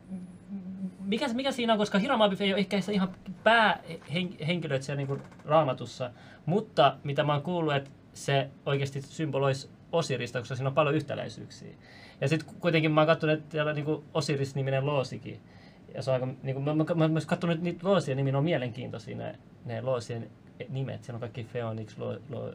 mikä, 1.04 1.28
mikä 1.34 1.52
siinä 1.52 1.72
on, 1.72 1.78
koska 1.78 1.98
Hiram 1.98 2.20
Abifi 2.20 2.44
ei 2.44 2.52
ole 2.52 2.60
ehkä 2.60 2.78
ihan 2.92 3.14
päähenkilöt 3.44 4.82
siellä 4.82 4.96
niinku 4.96 5.18
raamatussa, 5.44 6.10
mutta 6.46 6.96
mitä 7.04 7.24
mä 7.24 7.32
oon 7.32 7.42
kuullut, 7.42 7.74
että 7.74 7.90
se 8.12 8.50
oikeasti 8.66 9.02
symboloisi 9.02 9.68
Osirista, 9.92 10.38
koska 10.38 10.54
siinä 10.56 10.68
on 10.68 10.74
paljon 10.74 10.94
yhtäläisyyksiä. 10.94 11.74
Ja 12.20 12.28
sitten 12.28 12.54
kuitenkin 12.60 12.90
mä 12.92 13.00
oon 13.00 13.06
katsonut, 13.06 13.38
että 13.38 13.52
siellä 13.52 13.68
on 13.68 13.76
niinku 13.76 14.04
Osiris-niminen 14.14 14.86
loosikin. 14.86 15.40
Ja 15.94 16.02
se 16.02 16.10
on 16.10 16.14
aika, 16.14 16.28
niin 16.42 16.54
kuin, 16.54 16.64
mä, 16.64 16.74
mä, 16.74 16.84
mä, 16.84 16.94
mä 16.94 17.08
myös 17.08 17.26
katsonut 17.26 17.54
että 17.54 17.64
niitä 17.64 17.88
loosien 17.88 18.16
nimiä, 18.16 18.32
ne 18.32 18.38
on 18.38 18.44
mielenkiintoisia 18.44 19.16
ne, 19.16 19.38
ne 19.64 19.80
loosien 19.80 20.30
nimet. 20.68 21.04
Siellä 21.04 21.16
on 21.16 21.20
kaikki 21.20 21.44
Phoenix, 21.44 21.98
lo, 21.98 22.12
lo, 22.12 22.52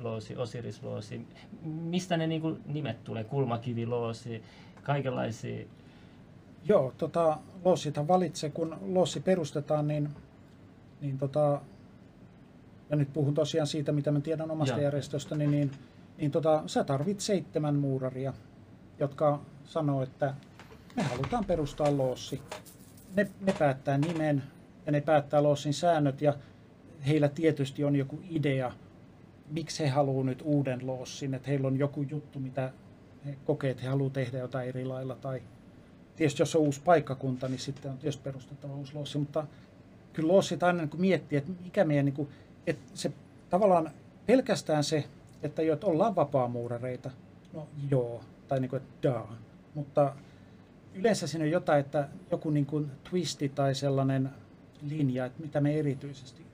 loosi, 0.00 0.36
Osiris 0.36 0.82
loosi. 0.82 1.26
Mistä 1.62 2.16
ne 2.16 2.26
niin 2.26 2.40
kuin, 2.40 2.62
nimet 2.66 3.04
tulee? 3.04 3.24
Kulmakivi 3.24 3.86
loosi, 3.86 4.42
kaikenlaisia. 4.82 5.66
Joo, 6.68 6.92
tota, 6.98 7.38
lossita 7.64 8.08
valitse, 8.08 8.50
kun 8.50 8.76
lossi 8.86 9.20
perustetaan, 9.20 9.88
niin, 9.88 10.08
niin 11.00 11.18
tota, 11.18 11.60
ja 12.90 12.96
nyt 12.96 13.12
puhun 13.12 13.34
tosiaan 13.34 13.66
siitä, 13.66 13.92
mitä 13.92 14.10
mä 14.10 14.20
tiedän 14.20 14.50
omasta 14.50 14.74
Joo. 14.74 14.82
järjestöstäni, 14.82 15.46
niin, 15.46 15.70
niin 16.18 16.30
tota, 16.30 16.62
sä 16.66 16.84
tarvit 16.84 17.20
seitsemän 17.20 17.74
muuraria, 17.74 18.32
jotka 18.98 19.40
sanoo, 19.64 20.02
että 20.02 20.34
me 20.96 21.02
halutaan 21.02 21.44
perustaa 21.44 21.96
lossi. 21.96 22.42
Ne, 23.18 23.30
ne 23.40 23.54
päättää 23.58 23.98
nimen 23.98 24.42
ja 24.86 24.92
ne 24.92 25.00
päättää 25.00 25.42
lossin 25.42 25.74
säännöt 25.74 26.22
ja 26.22 26.34
heillä 27.06 27.28
tietysti 27.28 27.84
on 27.84 27.96
joku 27.96 28.20
idea, 28.30 28.72
miksi 29.50 29.84
he 29.84 29.88
haluaa 29.88 30.24
nyt 30.24 30.42
uuden 30.44 30.86
lossin, 30.86 31.34
että 31.34 31.48
heillä 31.48 31.66
on 31.66 31.78
joku 31.78 32.02
juttu, 32.02 32.40
mitä 32.40 32.72
he 33.26 33.36
kokee, 33.44 33.70
että 33.70 33.82
he 33.82 33.88
haluaa 33.88 34.10
tehdä 34.10 34.38
jotain 34.38 34.68
eri 34.68 34.84
lailla 34.84 35.14
tai 35.14 35.42
tietysti 36.16 36.42
jos 36.42 36.56
on 36.56 36.62
uusi 36.62 36.80
paikkakunta, 36.84 37.48
niin 37.48 37.58
sitten 37.58 37.90
on 37.90 37.98
tietysti 37.98 38.22
perustettava 38.22 38.74
uusi 38.74 38.94
lossi, 38.94 39.18
mutta 39.18 39.46
kyllä 40.12 40.32
lossit 40.32 40.62
aina 40.62 40.82
niin 40.82 41.00
miettii, 41.00 41.38
että 41.38 41.52
mikä 41.64 41.84
meidän, 41.84 42.04
niin 42.04 42.14
kuin, 42.14 42.28
että 42.66 42.90
se 42.94 43.12
tavallaan 43.50 43.90
pelkästään 44.26 44.84
se, 44.84 45.04
että 45.42 45.62
jo, 45.62 45.74
että 45.74 45.86
ollaan 45.86 46.16
vapaamuurareita, 46.16 47.10
no 47.52 47.68
joo, 47.90 48.20
tai 48.48 48.60
niin 48.60 48.70
kuin, 48.70 48.82
että 48.82 49.08
daa, 49.08 49.36
mutta 49.74 50.14
yleensä 50.98 51.26
siinä 51.26 51.44
on 51.44 51.50
jotain, 51.50 51.80
että 51.80 52.08
joku 52.30 52.50
niin 52.50 52.66
kuin 52.66 52.90
twisti 53.10 53.48
tai 53.48 53.74
sellainen 53.74 54.30
linja, 54.82 55.24
että 55.24 55.42
mitä 55.42 55.60
me 55.60 55.78
erityisesti 55.78 56.48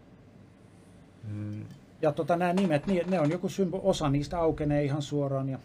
Mm. 1.32 1.64
ja 2.02 2.12
tota, 2.12 2.36
nämä 2.36 2.52
nimet, 2.52 2.86
niin 2.86 3.10
ne 3.10 3.20
on 3.20 3.30
joku 3.30 3.48
symbo, 3.48 3.80
osa 3.82 4.08
niistä 4.08 4.38
aukenee 4.38 4.84
ihan 4.84 5.02
suoraan. 5.02 5.48
Ja, 5.48 5.58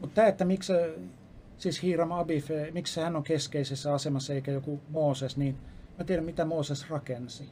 mutta 0.00 0.14
tämä, 0.14 0.28
että 0.28 0.44
miksi 0.44 0.72
siis 1.58 1.82
Hiram 1.82 2.12
Abife, 2.12 2.70
miksi 2.74 3.00
hän 3.00 3.16
on 3.16 3.22
keskeisessä 3.22 3.94
asemassa 3.94 4.34
eikä 4.34 4.50
joku 4.50 4.80
Mooses, 4.88 5.36
niin 5.36 5.56
mä 5.98 6.04
tiedän 6.04 6.24
mitä 6.24 6.44
Mooses 6.44 6.90
rakensi. 6.90 7.48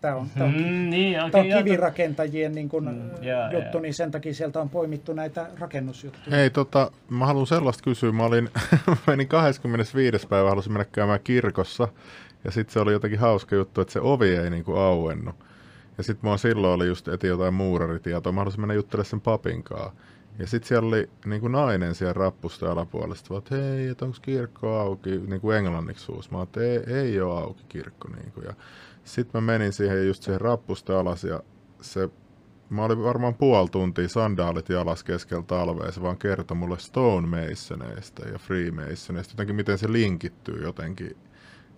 Tämä 0.00 0.14
on, 0.14 0.26
tämä 0.34 0.44
on, 0.44 0.52
Mm, 0.54 0.90
niin, 0.90 1.14
tämä 1.14 1.26
okei. 1.26 1.54
on 1.54 1.64
kivirakentajien 1.64 2.52
niin 2.52 2.68
kuin, 2.68 2.84
Mm, 2.84 3.10
jaa, 3.22 3.52
juttu, 3.52 3.76
jaa. 3.76 3.82
niin 3.82 3.94
sen 3.94 4.10
takia 4.10 4.34
sieltä 4.34 4.60
on 4.60 4.68
poimittu 4.68 5.12
näitä 5.12 5.46
rakennusjuttuja. 5.58 6.36
Hei, 6.36 6.50
tota, 6.50 6.90
mä 7.10 7.26
haluan 7.26 7.46
sellaista 7.46 7.82
kysyä. 7.84 8.12
Mä 8.12 8.24
olin, 8.24 8.48
menin 9.06 9.28
25. 9.28 10.26
päivä, 10.28 10.48
halusin 10.48 10.72
mennä 10.72 10.84
käymään 10.92 11.20
kirkossa. 11.24 11.88
Ja 12.44 12.50
sitten 12.50 12.72
se 12.72 12.80
oli 12.80 12.92
jotenkin 12.92 13.18
hauska 13.20 13.56
juttu, 13.56 13.80
että 13.80 13.92
se 13.92 14.00
ovi 14.00 14.36
ei 14.36 14.50
niinku 14.50 14.76
auennut. 14.76 15.34
Ja 15.98 16.04
sitten 16.04 16.30
mä 16.30 16.36
silloin 16.36 16.74
oli 16.74 16.86
just 16.86 17.08
etin 17.08 17.30
jotain 17.30 17.54
muuraritietoa. 17.54 18.32
Mä 18.32 18.40
halusin 18.40 18.60
mennä 18.60 18.74
juttelemaan 18.74 19.10
sen 19.10 19.20
papin 19.20 19.62
kanssa. 19.62 19.92
Ja 20.38 20.46
sitten 20.46 20.68
siellä 20.68 20.88
oli 20.88 21.10
niinku 21.26 21.48
nainen 21.48 21.94
siellä 21.94 22.12
rappusta 22.12 22.72
alapuolesta, 22.72 23.30
vaan, 23.30 23.38
että 23.38 23.54
hei, 23.56 23.88
että 23.88 24.04
onko 24.04 24.16
kirkko 24.22 24.78
auki, 24.78 25.10
niin 25.10 25.40
kuin 25.40 25.56
englanniksi 25.56 26.04
suus. 26.04 26.30
Mä 26.30 26.38
oon, 26.38 26.46
että 26.46 26.60
ei, 26.60 26.78
ei 26.86 27.20
ole 27.20 27.40
auki 27.40 27.62
kirkko. 27.68 28.08
Niinku. 28.08 28.40
Ja 28.40 28.54
sitten 29.08 29.42
mä 29.42 29.52
menin 29.52 29.72
siihen 29.72 30.06
just 30.06 30.22
siihen 30.22 30.40
rappusta 30.40 31.00
alas 31.00 31.24
ja 31.24 31.40
se 31.80 32.08
Mä 32.70 32.84
olin 32.84 33.02
varmaan 33.02 33.34
puoli 33.34 33.68
tuntia 33.68 34.08
sandaalit 34.08 34.68
jalas 34.68 35.04
keskellä 35.04 35.44
talvea, 35.46 35.86
ja 35.86 35.92
se 35.92 36.02
vaan 36.02 36.16
kertoi 36.16 36.56
mulle 36.56 36.78
Stonemasoneista 36.78 38.28
ja 38.28 38.38
Freemasoneista, 38.38 39.32
jotenkin 39.32 39.56
miten 39.56 39.78
se 39.78 39.92
linkittyy 39.92 40.62
jotenkin 40.62 41.16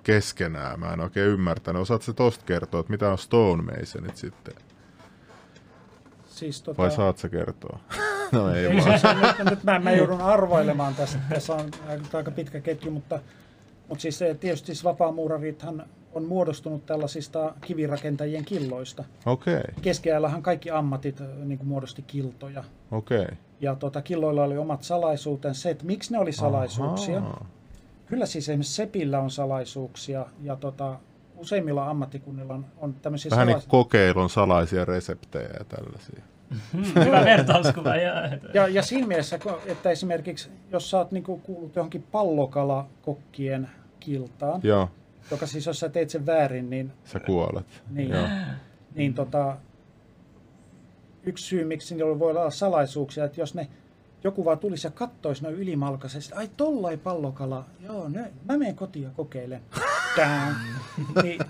keskenään. 0.03 0.81
Mä 0.81 0.93
en 0.93 1.01
oikein 1.01 1.27
ymmärtänyt. 1.27 1.83
Osaatko 1.83 2.05
se 2.05 2.12
tosta 2.12 2.45
kertoa, 2.45 2.81
että 2.81 2.90
mitä 2.93 3.11
on 3.11 3.19
Stonemasonit 3.19 4.16
sitten? 4.16 4.55
Siis, 6.29 6.62
tota, 6.62 6.83
Vai 6.83 6.90
saat 6.90 7.19
sä 7.19 7.29
kertoa? 7.29 7.81
no 8.33 8.55
ei 8.55 8.66
Ei, 8.66 8.77
vaan. 8.77 9.01
se, 9.01 9.14
nyt, 9.14 9.51
nyt 9.51 9.64
mä, 9.64 9.79
mä 9.79 9.93
joudun 9.93 10.21
arvoilemaan 10.21 10.95
tässä. 10.95 11.19
Tässä 11.29 11.55
on 11.55 11.71
aika- 12.12 12.31
pitkä 12.31 12.61
ketju, 12.61 12.90
mutta, 12.90 13.21
mutta 13.88 14.03
siis 14.03 14.19
tietysti 14.40 14.66
siis 14.66 14.85
vapaamuurarithan 14.85 15.87
on 16.14 16.25
muodostunut 16.25 16.87
tällaisista 16.87 17.55
kivirakentajien 17.61 18.44
killoista. 18.44 19.05
Okei, 19.27 19.57
okay, 19.57 19.75
Keskiajallahan 19.83 20.42
kaikki 20.42 20.70
ammatit 20.70 21.20
niin 21.44 21.59
kuin 21.59 21.68
muodosti 21.68 22.03
kiltoja. 22.03 22.64
okei. 22.90 23.23
Okay. 23.23 23.37
Ja 23.61 23.77
tota, 23.77 24.03
killoilla 24.03 24.44
oli 24.44 24.59
omat 24.59 24.83
salaisuutensa. 24.83 25.61
Se, 25.61 25.70
että 25.70 25.85
miksi 25.85 26.12
ne 26.12 26.18
oli 26.18 26.33
salaisuuksia. 26.33 27.18
Ahaa. 27.18 27.46
Kyllä 28.07 28.27
siis 28.27 28.49
esimerkiksi 28.49 28.75
Sepillä 28.75 29.20
on 29.20 29.31
salaisuuksia 29.31 30.27
ja 30.42 30.57
tota, 30.57 30.99
useimmilla 31.37 31.90
ammattikunnilla 31.90 32.55
on, 32.55 32.66
on 32.79 32.94
tämmöisiä 32.94 33.31
Vähän 33.31 33.46
niin 33.46 33.57
salais- 33.57 33.66
kuin 33.68 33.85
kokeilun 33.85 34.31
salaisia 34.31 34.85
reseptejä 34.85 35.49
ja 35.59 35.64
tällaisia. 35.64 36.23
Hyvä 37.05 37.25
vertauskuva. 37.25 37.96
Ja, 38.55 38.68
ja 38.68 38.83
siinä 38.83 39.07
mielessä, 39.07 39.38
että 39.66 39.90
esimerkiksi 39.90 40.51
jos 40.73 40.90
sä 40.90 40.99
oot 40.99 41.12
niinku 41.12 41.38
kuullut 41.38 41.77
johonkin 41.77 42.05
pallokalakokkien 42.12 43.68
kiltaan, 44.01 44.61
Joo, 44.62 44.88
joka 45.31 45.47
siis 45.47 45.67
jos 45.67 45.81
sä 45.81 45.89
teet 45.89 46.11
sen 46.11 46.27
väärin, 46.27 46.71
niin, 46.71 46.93
sä 47.05 47.21
kuolet. 47.21 47.83
niin, 47.91 48.11
Joo. 48.11 48.27
niin 48.95 49.15
tota, 49.15 49.57
yksi 51.23 51.45
syy, 51.45 51.65
miksi 51.65 51.95
niillä 51.95 52.19
voi 52.19 52.31
olla 52.31 52.51
salaisuuksia, 52.51 53.25
että 53.25 53.41
jos 53.41 53.55
ne 53.55 53.69
joku 54.25 54.45
vaan 54.45 54.59
tulisi 54.59 54.87
ja 54.87 54.91
kattoisi 54.91 55.43
noin 55.43 55.55
ylimalkaisesti, 55.55 56.35
ai 56.35 56.51
tollai 56.57 56.97
pallokala, 56.97 57.65
joo, 57.81 58.09
ne, 58.09 58.33
mä 58.49 58.59
menen 58.59 58.77
kotiin 58.77 59.05
ja 59.05 59.11
kokeilen. 59.17 59.61
Tää. 60.17 60.55
niin, 61.23 61.41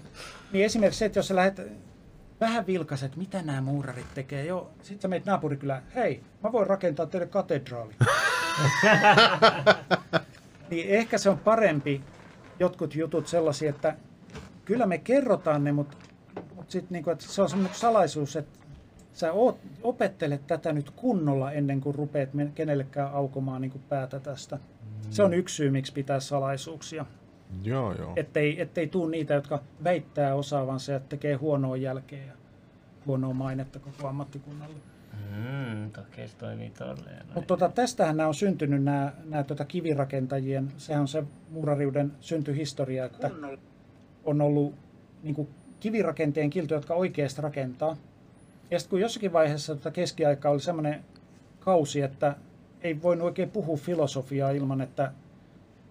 niin 0.53 0.65
esimerkiksi 0.65 0.99
se, 0.99 1.05
että 1.05 1.19
jos 1.19 1.29
sä 1.29 1.37
lähdet 1.37 1.73
vähän 2.41 2.67
vilkaset, 2.67 3.17
mitä 3.17 3.43
nämä 3.43 3.61
muurarit 3.61 4.15
tekee, 4.15 4.47
joo, 4.47 4.71
sit 4.83 5.01
sä 5.01 5.09
meet 5.09 5.27
naapurikylään, 5.27 5.83
hei, 5.95 6.23
mä 6.43 6.53
voin 6.53 6.67
rakentaa 6.67 7.07
teille 7.07 7.27
katedraali. 7.27 7.95
niin 10.71 10.89
ehkä 10.89 11.19
se 11.19 11.31
on 11.31 11.39
parempi 11.39 12.03
jotkut 12.61 12.95
jutut 12.95 13.27
sellaisia, 13.27 13.71
että 13.71 13.97
kyllä 14.65 14.87
me 14.87 14.99
kerrotaan 14.99 15.65
ne, 15.65 15.73
mutta, 15.73 15.97
mutta 16.55 16.73
sit 16.73 16.91
niinku, 16.91 17.11
että 17.11 17.25
se 17.25 17.43
on 17.43 17.51
semmoinen 17.51 17.79
salaisuus, 17.79 18.37
että 18.37 18.59
sä 19.13 19.33
oot, 19.33 19.59
opettelet 19.83 20.47
tätä 20.47 20.73
nyt 20.73 20.91
kunnolla 20.91 21.53
ennen 21.53 21.81
kuin 21.81 21.95
rupeat 21.95 22.29
kenellekään 22.55 23.13
aukomaan 23.13 23.61
niin 23.61 23.83
päätä 23.89 24.21
tästä. 24.21 24.59
Se 25.11 25.23
on 25.23 25.35
yksi 25.35 25.57
syy, 25.57 25.71
miksi 25.71 25.93
pitää 25.93 26.21
salaisuuksia. 26.21 27.07
Joo, 27.63 27.95
joo. 27.95 28.13
Ettei, 28.17 28.61
ettei 28.61 28.87
tuu 28.87 29.09
niitä, 29.09 29.35
jotka 29.35 29.63
väittää 29.85 30.35
osaavansa 30.35 30.93
ja 30.93 31.01
tekee 31.01 31.35
huonoa 31.35 31.77
jälkeä 31.77 32.25
ja 32.25 32.33
huonoa 33.07 33.35
mainetta 33.35 33.79
koko 33.79 34.09
ammattikunnalle. 34.09 34.77
Mm, 35.31 35.91
se 36.29 36.37
toimii 36.39 36.71
tolleen. 36.71 37.27
Mutta 37.35 37.47
tota, 37.47 37.69
tästähän 37.69 38.17
nämä 38.17 38.27
on 38.29 38.35
syntynyt, 38.35 38.83
nämä, 38.83 39.13
nämä 39.25 39.45
tota 39.45 39.65
kivirakentajien, 39.65 40.73
sehän 40.77 41.01
on 41.01 41.09
se 41.09 41.25
muurariuden 41.51 42.13
syntyhistoria, 42.21 43.05
että 43.05 43.31
on 44.25 44.41
ollut 44.41 44.75
niin 45.23 45.35
kuin 45.35 45.49
kivirakenteen 45.81 46.51
kiltoja, 46.51 46.79
jotka 46.79 46.95
oikeasti 46.95 47.43
rakentaa. 47.43 47.97
Ja 48.71 48.79
sitten 48.79 48.91
kun 48.91 49.01
jossakin 49.01 49.33
vaiheessa 49.33 49.75
tota 49.75 49.91
keskiaika 49.91 50.51
oli 50.51 50.61
semmoinen 50.61 51.05
kausi, 51.61 52.01
että 52.03 52.37
ei 52.83 53.03
voinut 53.03 53.25
oikein 53.25 53.51
puhua 53.51 53.77
filosofiaa 53.77 54.51
ilman, 54.51 54.81
että 54.81 55.13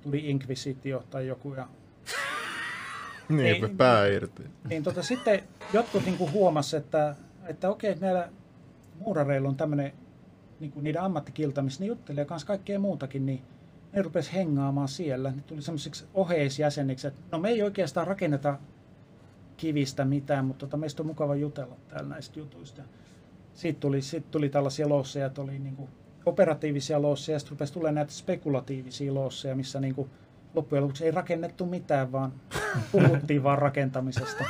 tuli 0.02 0.30
inkvisitio 0.30 1.04
tai 1.10 1.28
joku. 1.28 1.54
Ja, 1.54 1.68
Niin, 3.30 3.46
ei- 3.66 3.74
pää 3.78 4.06
irti. 4.08 4.44
niin 4.70 4.84
tota, 4.84 5.04
sitten 5.04 5.44
jotkut 5.74 6.06
niin 6.06 6.18
kuin 6.18 6.32
huomasi, 6.32 6.78
että, 6.78 7.16
että 7.48 7.70
okei, 7.70 7.96
näillä 7.96 8.30
muurareilla 9.00 9.50
on 9.50 9.56
tämmöinen 9.56 9.94
niin 10.60 10.74
niiden 10.82 11.02
ammattikilta, 11.02 11.62
missä 11.62 11.84
ne 11.84 11.88
juttelee 11.88 12.26
kanssa 12.26 12.48
kaikkea 12.48 12.80
muutakin, 12.80 13.26
niin 13.26 13.42
ne 13.94 14.02
rupesi 14.02 14.34
hengaamaan 14.34 14.88
siellä. 14.88 15.32
Ne 15.32 15.42
tuli 15.48 15.62
semmoisiksi 15.62 16.06
oheisjäseniksi, 16.14 17.08
että 17.08 17.22
no 17.32 17.40
me 17.40 17.50
ei 17.50 17.64
oikeastaan 17.64 18.08
rakenneta 18.08 18.60
kivistä 19.58 20.06
mitään, 20.06 20.46
mutta 20.46 20.66
tota, 20.66 20.78
meistä 20.78 21.04
on 21.04 21.08
mukava 21.08 21.36
jutella 21.36 21.76
täällä 21.88 22.10
näistä 22.10 22.40
jutuista. 22.40 22.82
Siitä 23.54 23.80
tuli, 23.80 24.02
siitä 24.02 24.28
tuli 24.32 24.50
tällaisia 24.50 24.90
loosseja, 24.90 25.26
että 25.26 25.42
oli 25.42 25.60
niin 25.60 25.76
kuin 25.76 25.90
operatiivisia 26.26 27.02
loosseja, 27.02 27.36
ja 27.36 27.40
sitten 27.40 27.52
rupesi 27.52 27.74
tulemaan 27.74 27.96
näitä 27.96 28.12
spekulatiivisia 28.12 29.14
loosseja, 29.14 29.56
missä 29.56 29.80
niin 29.80 29.96
kuin 29.96 30.10
loppujen 30.54 30.84
lopuksi 30.84 31.06
ei 31.06 31.12
rakennettu 31.12 31.66
mitään, 31.66 32.12
vaan 32.12 32.34
puhuttiin 32.92 33.44
vaan 33.44 33.58
rakentamisesta. 33.58 34.44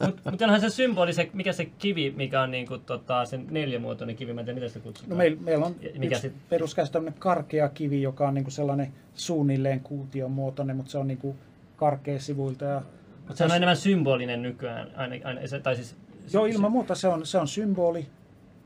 Mutta 0.00 0.30
mut 0.30 0.42
onhan 0.42 0.60
se 0.60 0.70
symboli, 0.70 1.12
se, 1.12 1.30
mikä 1.32 1.52
se 1.52 1.64
kivi, 1.64 2.14
mikä 2.16 2.42
on 2.42 2.50
niinku, 2.50 2.78
tota, 2.78 3.24
sen 3.24 3.46
neljämuotoinen 3.50 4.16
kivi, 4.16 4.32
mä 4.32 4.40
en 4.40 4.44
tiedä 4.44 4.60
mitä 4.60 4.68
sitä 4.68 4.80
kutsutaan. 4.80 5.10
No 5.10 5.16
meillä, 5.16 5.40
meillä 5.40 5.66
on 5.66 5.74
mikä 5.98 6.16
yksi 6.16 6.28
sit- 6.28 6.48
peruskäs 6.48 6.92
karkea 7.18 7.68
kivi, 7.68 8.02
joka 8.02 8.28
on 8.28 8.34
niinku 8.34 8.50
sellainen 8.50 8.92
suunnilleen 9.14 9.80
kuution 9.80 10.30
muotoinen, 10.30 10.76
mutta 10.76 10.92
se 10.92 10.98
on 10.98 11.08
niinku 11.08 11.36
karkea 11.76 12.20
sivuilta. 12.20 12.64
Ja, 12.64 12.82
Mutta 13.16 13.34
se 13.36 13.44
on 13.44 13.50
enemmän 13.56 13.76
symbolinen 13.76 14.42
nykyään, 14.42 14.90
aina, 14.96 15.16
aina, 15.24 15.46
se, 15.46 15.60
tai 15.60 15.76
siis... 15.76 15.96
joo, 16.32 16.46
ilman 16.46 16.72
muuta 16.72 16.94
se 16.94 17.08
on, 17.08 17.26
se 17.26 17.38
on 17.38 17.48
symboli 17.48 18.06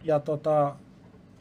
ja 0.05 0.21
tota, 0.21 0.77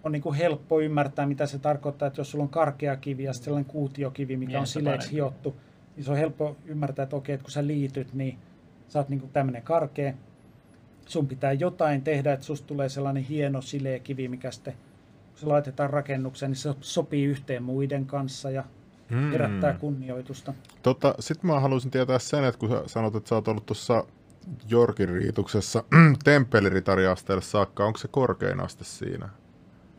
on 0.04 0.12
niinku 0.12 0.34
helppo 0.34 0.82
ymmärtää, 0.82 1.26
mitä 1.26 1.46
se 1.46 1.60
tarkoittaa, 1.60 2.08
että 2.08 2.20
jos 2.20 2.32
sulla 2.32 2.44
on 2.44 2.50
karkea 2.50 2.96
kivi 2.96 3.24
ja 3.24 3.34
sellainen 3.34 3.72
kuutiokivi, 3.72 4.38
mikä 4.38 4.52
Niin, 4.52 4.60
on 4.60 4.68
sileeksi 4.68 5.12
hiottu, 5.12 5.56
niin 5.96 6.04
se 6.04 6.12
on 6.12 6.18
helppo 6.18 6.56
ymmärtää, 6.66 7.04
että 7.04 7.16
okei, 7.16 7.34
että 7.34 7.44
kun 7.44 7.52
sä 7.52 7.68
liityt, 7.68 8.14
niin 8.14 8.38
sä 8.88 9.00
oot 9.00 9.10
niinku 9.10 9.30
tämmöinen 9.34 9.62
karkea. 9.64 10.14
Sun 11.06 11.28
pitää 11.28 11.54
jotain 11.54 12.02
tehdä, 12.02 12.34
että 12.34 12.46
susta 12.46 12.68
tulee 12.68 12.90
sellainen 12.90 13.24
hieno 13.24 13.62
sileä 13.62 14.00
kivi, 14.00 14.28
mikä 14.28 14.52
sitten 14.52 14.74
kun 15.30 15.40
se 15.40 15.46
laitetaan 15.46 15.90
rakennukseen, 15.90 16.52
niin 16.52 16.58
se 16.58 16.74
sopii 16.82 17.26
yhteen 17.26 17.64
muiden 17.64 18.06
kanssa 18.06 18.52
ja 18.52 18.64
Mm. 19.10 19.32
herättää 19.32 19.74
kunnioitusta. 19.74 20.54
Tota, 20.84 21.16
Sitten 21.20 21.48
mä 21.48 21.60
haluaisin 21.60 21.92
tietää 21.92 22.20
sen, 22.20 22.44
että 22.44 22.60
kun 22.60 22.70
sä 22.70 22.84
sanot, 22.86 23.16
että 23.16 23.30
sä 23.30 23.36
oot 23.36 23.48
ollut 23.48 23.66
tuossa 23.66 24.06
Jorkin 24.70 25.10
riituksessa 25.10 25.84
temppeliritariasteelle 26.24 27.42
saakka, 27.42 27.86
onko 27.86 27.98
se 27.98 28.08
korkein 28.08 28.60
aste 28.60 28.84
siinä 28.84 29.30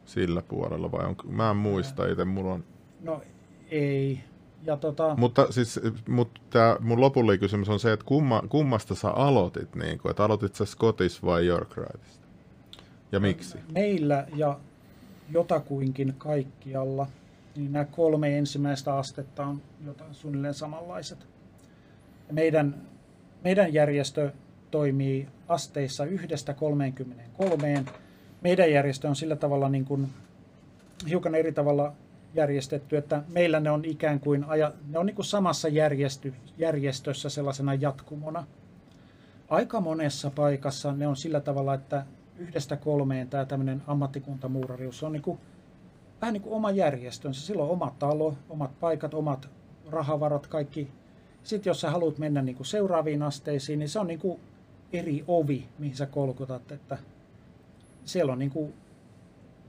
sillä 0.05 0.43
puolella 0.43 0.93
vai 0.93 1.07
onko, 1.07 1.25
mä 1.29 1.51
en 1.51 1.57
muista 1.57 2.07
itse, 2.07 2.25
mulla 2.25 2.53
on, 2.55 2.65
No 3.03 3.23
ei. 3.71 4.21
Ja 4.69 4.77
tota, 4.77 5.15
mutta 5.17 5.53
siis 5.53 5.81
mut 6.09 6.41
tää, 6.51 6.77
mun 6.81 7.01
lopullinen 7.01 7.41
kysymys 7.41 7.69
on 7.69 7.81
se, 7.81 7.93
että 7.93 8.05
kumma, 8.07 8.43
kummasta 8.49 8.95
sä 8.95 9.11
aloitit, 9.11 9.75
niin 9.75 9.99
kuin, 9.99 10.11
että 10.11 10.25
aloitit 10.25 10.55
sä 10.55 10.65
Scottis 10.65 11.23
vai 11.23 11.47
York 11.47 11.77
Ridesta? 11.77 12.27
Ja 13.13 13.21
miksi? 13.21 13.59
meillä 13.75 14.27
ja 14.37 14.59
jotakuinkin 15.31 16.15
kaikkialla, 16.19 17.07
niin 17.57 17.73
nämä 17.73 17.85
kolme 17.85 18.39
ensimmäistä 18.39 18.95
astetta 18.95 19.47
on 19.47 19.63
jotain 19.87 20.15
suunnilleen 20.15 20.55
samanlaiset. 20.55 21.27
Meidän, 22.33 22.75
meidän 23.45 23.75
järjestö 23.75 24.33
toimii 24.71 25.29
asteissa 25.49 26.05
yhdestä 26.05 26.55
33. 26.55 27.85
Meidän 28.41 28.73
järjestö 28.73 29.09
on 29.09 29.17
sillä 29.17 29.37
tavalla 29.37 29.69
niin 29.69 29.85
kuin, 29.85 30.09
hiukan 31.09 31.35
eri 31.35 31.53
tavalla 31.53 31.93
järjestetty, 32.35 32.97
että 32.97 33.23
meillä 33.29 33.61
ne 33.61 33.71
on 33.71 33.85
ikään 33.85 34.21
kuin, 34.21 34.45
aja, 34.45 34.73
ne 34.89 34.99
on 34.99 35.07
niin 35.07 35.15
kuin 35.17 35.27
samassa 35.27 35.69
järjesty, 35.69 36.35
järjestössä 36.59 37.29
sellaisena 37.29 37.75
jatkumona. 37.75 38.47
Aika 39.49 39.81
monessa 39.81 40.31
paikassa 40.31 40.93
ne 40.93 41.07
on 41.07 41.17
sillä 41.17 41.41
tavalla, 41.41 41.75
että 41.75 42.07
yhdestä 42.39 42.77
kolmeen 42.77 43.29
tämä 43.29 43.45
tämmöinen 43.45 43.83
ammattikuntamuurarius 43.87 45.03
on 45.03 45.13
niin 45.13 45.23
kuin, 45.23 45.39
vähän 46.21 46.33
niin 46.33 46.43
kuin 46.43 46.55
oma 46.55 46.71
järjestönsä. 46.71 47.47
Sillä 47.47 47.63
on 47.63 47.71
oma 47.71 47.95
talo, 47.99 48.35
omat 48.49 48.81
paikat, 48.81 49.15
omat 49.15 49.49
rahavarat, 49.91 50.47
kaikki. 50.47 50.89
Sitten 51.43 51.71
jos 51.71 51.81
sä 51.81 51.91
haluat 51.91 52.19
mennä 52.19 52.43
niin 52.43 52.57
kuin 52.57 52.67
seuraaviin 52.67 53.23
asteisiin, 53.23 53.79
niin 53.79 53.89
se 53.89 53.99
on 53.99 54.07
niin 54.07 54.19
kuin 54.19 54.41
eri 54.93 55.25
ovi, 55.29 55.69
mihin 55.79 55.97
sä 55.97 56.07
kolkutat, 56.07 56.73
että 56.73 56.99
siellä 58.05 58.33
on 58.33 58.39
niin 58.39 58.51
kuin 58.51 58.75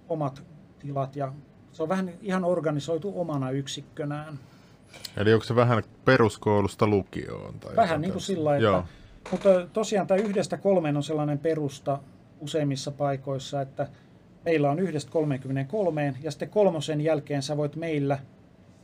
omat 0.09 0.43
tilat 0.79 1.15
ja 1.15 1.33
se 1.79 1.83
on 1.83 1.89
vähän 1.89 2.11
ihan 2.21 2.45
organisoitu 2.45 3.13
omana 3.21 3.51
yksikkönään. 3.51 4.39
Eli 5.17 5.33
onko 5.33 5.45
se 5.45 5.55
vähän 5.55 5.83
peruskoulusta 6.05 6.87
lukioon? 6.87 7.59
Tai 7.59 7.75
vähän 7.75 8.01
niin 8.01 8.11
kuin 8.11 8.21
sillä 8.21 8.55
että, 8.55 8.63
Joo. 8.63 8.83
Mutta 9.31 9.49
tosiaan 9.73 10.07
tämä 10.07 10.21
yhdestä 10.21 10.57
kolmeen 10.57 10.97
on 10.97 11.03
sellainen 11.03 11.39
perusta 11.39 11.99
useimmissa 12.39 12.91
paikoissa, 12.91 13.61
että 13.61 13.87
meillä 14.45 14.71
on 14.71 14.79
yhdestä 14.79 15.11
33 15.11 16.15
ja 16.21 16.31
sitten 16.31 16.49
kolmosen 16.49 17.01
jälkeen 17.01 17.41
sä 17.41 17.57
voit 17.57 17.75
meillä 17.75 18.19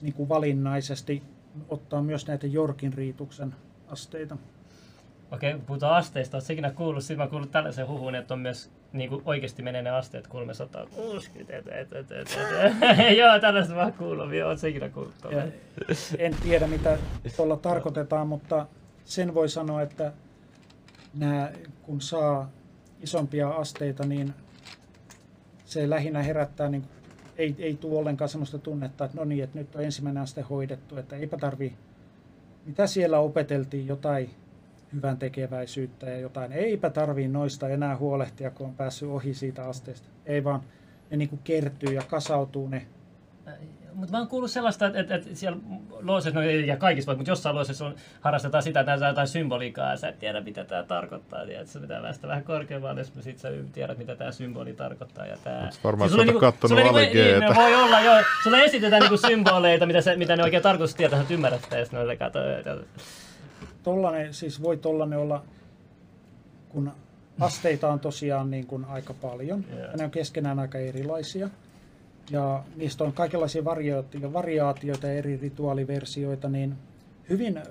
niin 0.01 0.13
kuin 0.13 0.29
valinnaisesti 0.29 1.23
ottaa 1.69 2.01
myös 2.01 2.27
näitä 2.27 2.47
Jorkin 2.47 2.93
riituksen 2.93 3.55
asteita. 3.87 4.37
Okei, 5.31 5.55
puhutaan 5.67 5.95
asteista. 5.95 6.37
Oletko 6.37 6.53
ikinä 6.53 6.71
kuullut? 6.71 7.03
Sitten 7.03 7.17
mä 7.17 7.27
kuullut 7.27 7.51
tällaisen 7.51 7.87
huhun, 7.87 8.15
että 8.15 8.33
on 8.33 8.39
myös 8.39 8.71
niin 8.95 9.09
kuin 9.09 9.21
oikeasti 9.25 9.63
menee 9.63 9.81
ne 9.81 9.89
asteet 9.89 10.27
360. 10.27 11.57
Et, 11.57 11.67
et, 11.67 11.93
et, 11.93 12.11
et, 12.11 12.11
et. 12.11 13.17
Joo, 13.19 13.39
tällaista 13.39 13.75
mä 13.75 13.91
kuullut. 13.91 14.27
Oletko 14.45 14.67
ikinä 14.67 14.89
kuullut? 14.89 15.13
En 16.17 16.35
tiedä, 16.43 16.67
mitä 16.67 16.97
tuolla 17.35 17.57
tarkoitetaan, 17.57 18.27
mutta 18.27 18.65
sen 19.05 19.33
voi 19.33 19.49
sanoa, 19.49 19.81
että 19.81 20.11
nämä, 21.13 21.51
kun 21.81 22.01
saa 22.01 22.49
isompia 23.01 23.49
asteita, 23.49 24.05
niin 24.05 24.33
se 25.65 25.89
lähinnä 25.89 26.23
herättää, 26.23 26.69
niin 26.69 26.83
ei, 27.37 27.55
ei 27.59 27.75
tule 27.75 27.99
ollenkaan 27.99 28.29
sellaista 28.29 28.57
tunnetta, 28.57 29.05
että 29.05 29.17
no 29.17 29.23
niin, 29.23 29.43
että 29.43 29.59
nyt 29.59 29.75
on 29.75 29.83
ensimmäinen 29.83 30.23
aste 30.23 30.41
hoidettu, 30.41 30.97
että 30.97 31.15
eipä 31.15 31.37
tarvi, 31.37 31.73
mitä 32.65 32.87
siellä 32.87 33.19
opeteltiin, 33.19 33.87
jotain 33.87 34.29
hyvän 34.95 35.17
tekeväisyyttä 35.17 36.09
ja 36.09 36.19
jotain. 36.19 36.51
Eipä 36.51 36.89
tarvii 36.89 37.27
noista 37.27 37.69
enää 37.69 37.97
huolehtia, 37.97 38.51
kun 38.51 38.67
on 38.67 38.75
päässyt 38.75 39.09
ohi 39.09 39.33
siitä 39.33 39.65
asteesta. 39.65 40.09
Ei 40.25 40.43
vaan, 40.43 40.63
ne 41.09 41.17
niin 41.17 41.29
kuin 41.29 41.41
kertyy 41.43 41.93
ja 41.93 42.01
kasautuu 42.01 42.67
ne 42.67 42.85
mutta 43.95 44.11
mä 44.11 44.17
oon 44.17 44.27
kuullut 44.27 44.51
sellaista, 44.51 44.87
että, 44.87 44.99
että, 44.99 45.15
että 45.15 45.29
siellä 45.33 45.57
loosessa, 46.01 46.39
no 46.39 46.45
ei 46.45 46.67
ja 46.67 46.77
kaikissa 46.77 47.15
mutta 47.15 47.31
jossain 47.31 47.55
loosessa 47.55 47.85
on, 47.85 47.95
harrastetaan 48.21 48.63
sitä, 48.63 48.79
että 48.79 48.91
näytetään 48.91 49.11
jotain 49.11 49.27
symboliikkaa, 49.27 49.91
ja 49.91 49.97
sä 49.97 50.07
et 50.07 50.19
tiedä, 50.19 50.41
mitä 50.41 50.63
tämä 50.63 50.83
tarkoittaa. 50.83 51.45
Tiedät, 51.45 51.67
sä 51.67 51.79
pitää 51.79 52.01
päästä 52.01 52.27
vähän 52.27 52.43
korkeammalle, 52.43 53.01
jos 53.01 53.13
sit 53.19 53.39
sä 53.39 53.49
tiedät, 53.73 53.97
mitä 53.97 54.15
tämä 54.15 54.31
symboli 54.31 54.73
tarkoittaa. 54.73 55.25
Ja 55.25 55.37
tää... 55.43 55.69
varmaan 55.83 56.09
siis 56.09 56.19
sä 56.19 56.25
niinku, 56.25 56.39
kattonut 56.39 56.77
niinku, 56.77 56.97
niin, 56.97 57.55
voi 57.55 57.75
olla, 57.75 58.01
joo. 58.01 58.15
Sulle 58.43 58.63
esitetään 58.63 59.01
niinku 59.01 59.17
symboleita, 59.17 59.85
mitä, 59.85 60.01
se, 60.01 60.15
mitä 60.15 60.35
ne 60.35 60.43
oikein 60.43 60.63
tarkoitus 60.63 60.95
tietää, 60.95 61.21
että 61.21 61.33
ymmärrät 61.33 61.63
sitä, 61.63 61.77
ja 61.77 61.85
sitten 61.85 62.17
katso. 62.17 62.39
Tollanen, 63.85 64.33
siis 64.33 64.61
voi 64.61 64.77
tollanen 64.77 65.19
olla, 65.19 65.43
kun 66.69 66.91
asteita 67.39 67.89
on 67.89 67.99
tosiaan 67.99 68.51
niin 68.51 68.67
kuin 68.67 68.85
aika 68.85 69.13
paljon, 69.13 69.65
yeah. 69.69 69.91
ja 69.91 69.97
ne 69.97 70.03
on 70.03 70.11
keskenään 70.11 70.59
aika 70.59 70.77
erilaisia. 70.77 71.49
Ja 72.31 72.63
niistä 72.75 73.03
on 73.03 73.13
kaikenlaisia 73.13 73.65
variaatioita, 73.65 74.33
variaatioita 74.33 75.07
ja 75.07 75.13
eri 75.13 75.37
rituaaliversioita, 75.37 76.49
niin 76.49 76.75
hyvin 77.29 77.61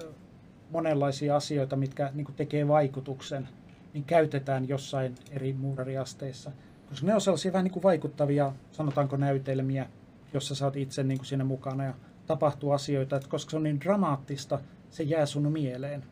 monenlaisia 0.70 1.36
asioita, 1.36 1.76
mitkä 1.76 2.10
niin 2.14 2.24
kuin 2.24 2.36
tekee 2.36 2.68
vaikutuksen, 2.68 3.48
niin 3.94 4.04
käytetään 4.04 4.68
jossain 4.68 5.14
eri 5.30 5.52
muurariasteissa. 5.52 6.50
Koska 6.88 7.06
ne 7.06 7.14
on 7.14 7.20
sellaisia 7.20 7.52
vähän 7.52 7.64
niin 7.64 7.72
kuin 7.72 7.82
vaikuttavia, 7.82 8.52
sanotaanko 8.72 9.16
näytelmiä, 9.16 9.86
jossa 10.34 10.54
saat 10.54 10.76
itse 10.76 11.02
niin 11.02 11.18
kuin 11.18 11.26
siinä 11.26 11.44
mukana 11.44 11.84
ja 11.84 11.94
tapahtuu 12.26 12.70
asioita, 12.70 13.16
että 13.16 13.28
koska 13.28 13.50
se 13.50 13.56
on 13.56 13.62
niin 13.62 13.80
dramaattista, 13.80 14.58
se 14.94 15.02
jää 15.02 15.26
sun 15.26 15.52
mieleen. 15.52 16.04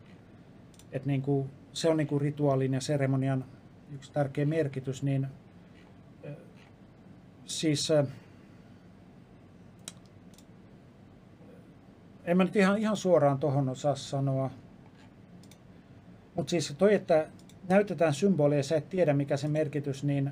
Että 0.91 1.07
niin 1.07 1.21
kuin, 1.21 1.49
se 1.73 1.89
on 1.89 1.97
niin 1.97 2.07
kuin 2.07 2.21
rituaalin 2.21 2.73
ja 2.73 2.81
seremonian 2.81 3.45
yksi 3.93 4.11
tärkeä 4.11 4.45
merkitys, 4.45 5.03
niin 5.03 5.27
siis 7.45 7.91
en 12.23 12.37
mä 12.37 12.43
nyt 12.43 12.55
ihan, 12.55 12.77
ihan 12.77 12.97
suoraan 12.97 13.39
tuohon 13.39 13.69
osaa 13.69 13.95
sanoa. 13.95 14.51
Mutta 16.35 16.49
siis 16.49 16.75
toi, 16.77 16.93
että 16.93 17.27
näytetään 17.69 18.13
symbolia 18.13 18.57
ja 18.57 18.63
sä 18.63 18.75
et 18.75 18.89
tiedä 18.89 19.13
mikä 19.13 19.37
se 19.37 19.47
merkitys, 19.47 20.03
niin 20.03 20.31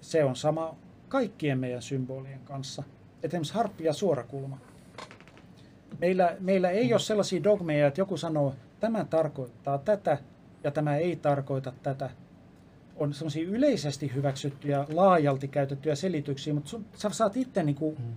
se 0.00 0.24
on 0.24 0.36
sama 0.36 0.76
kaikkien 1.08 1.58
meidän 1.58 1.82
symbolien 1.82 2.40
kanssa. 2.40 2.82
Esimerkiksi 3.22 3.54
harppi 3.54 3.84
ja 3.84 3.92
suorakulma. 3.92 4.58
Meillä, 5.98 6.36
meillä 6.40 6.70
ei 6.70 6.92
ole 6.92 7.00
sellaisia 7.00 7.44
dogmeja, 7.44 7.86
että 7.86 8.00
joku 8.00 8.16
sanoo, 8.16 8.54
tämä 8.80 9.04
tarkoittaa 9.04 9.78
tätä 9.78 10.18
ja 10.64 10.70
tämä 10.70 10.96
ei 10.96 11.16
tarkoita 11.16 11.72
tätä. 11.82 12.10
On 12.96 13.14
sellaisia 13.14 13.48
yleisesti 13.48 14.14
hyväksyttyjä, 14.14 14.86
laajalti 14.92 15.48
käytettyjä 15.48 15.94
selityksiä, 15.94 16.54
mutta 16.54 16.70
sun, 16.70 16.84
sä 16.94 17.10
saat 17.10 17.36
itse 17.36 17.62
niin 17.62 17.76
kuin 17.76 17.96
mm 17.98 18.14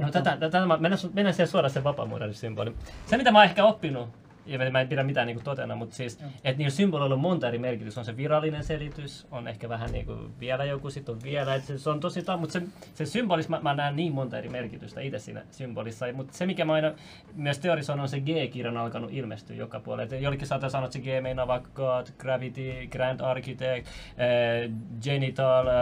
No 0.00 0.10
tätä, 0.10 0.36
tätä 0.36 0.66
mennään, 0.66 0.98
mennään 1.14 1.34
siihen 1.34 1.48
suoraan 1.48 1.70
sen 1.70 1.84
vapaamuodon 1.84 2.34
symboli. 2.34 2.74
Se 3.06 3.16
mitä 3.16 3.30
mä 3.30 3.38
oon 3.38 3.44
ehkä 3.44 3.64
oppinut 3.64 4.08
ja 4.46 4.70
mä 4.70 4.80
en 4.80 4.88
pidä 4.88 5.02
mitään 5.02 5.26
niin 5.26 5.44
totena, 5.44 5.76
mutta 5.76 5.96
siis, 5.96 6.18
että 6.44 6.58
niillä 6.58 6.70
symboleilla 6.70 7.14
on 7.14 7.20
monta 7.20 7.48
eri 7.48 7.58
merkitystä. 7.58 8.00
On 8.00 8.04
se 8.04 8.16
virallinen 8.16 8.64
selitys, 8.64 9.26
on 9.30 9.48
ehkä 9.48 9.68
vähän 9.68 9.92
niin 9.92 10.06
kuin 10.06 10.40
vielä 10.40 10.64
joku, 10.64 10.90
sitten 10.90 11.14
on 11.14 11.22
vielä, 11.22 11.54
että 11.54 11.66
se, 11.66 11.78
se 11.78 11.90
on 11.90 12.00
tosi, 12.00 12.24
mutta 12.38 12.52
se, 12.52 12.62
se 12.94 13.06
symbolissa 13.06 13.50
mä, 13.50 13.60
mä, 13.62 13.74
näen 13.74 13.96
niin 13.96 14.12
monta 14.12 14.38
eri 14.38 14.48
merkitystä 14.48 15.00
itse 15.00 15.18
siinä 15.18 15.42
symbolissa. 15.50 16.06
Mutta 16.12 16.32
se, 16.36 16.46
mikä 16.46 16.64
mä 16.64 16.72
aina 16.72 16.92
myös 17.36 17.58
teorisoin, 17.58 18.00
on 18.00 18.08
se 18.08 18.20
G-kirjan 18.20 18.76
alkanut 18.76 19.12
ilmestyä 19.12 19.56
joka 19.56 19.80
puolella. 19.80 20.16
jollekin 20.16 20.46
saattaa 20.46 20.70
sanoa, 20.70 20.86
että 20.86 20.98
se 20.98 21.04
G 21.04 21.22
meinaa 21.22 21.46
vaikka 21.46 21.70
God, 21.74 22.06
Gravity, 22.18 22.86
Grand 22.90 23.20
Architect, 23.20 23.86
äh, 23.86 24.70
Genital, 25.04 25.66
äh, 25.66 25.74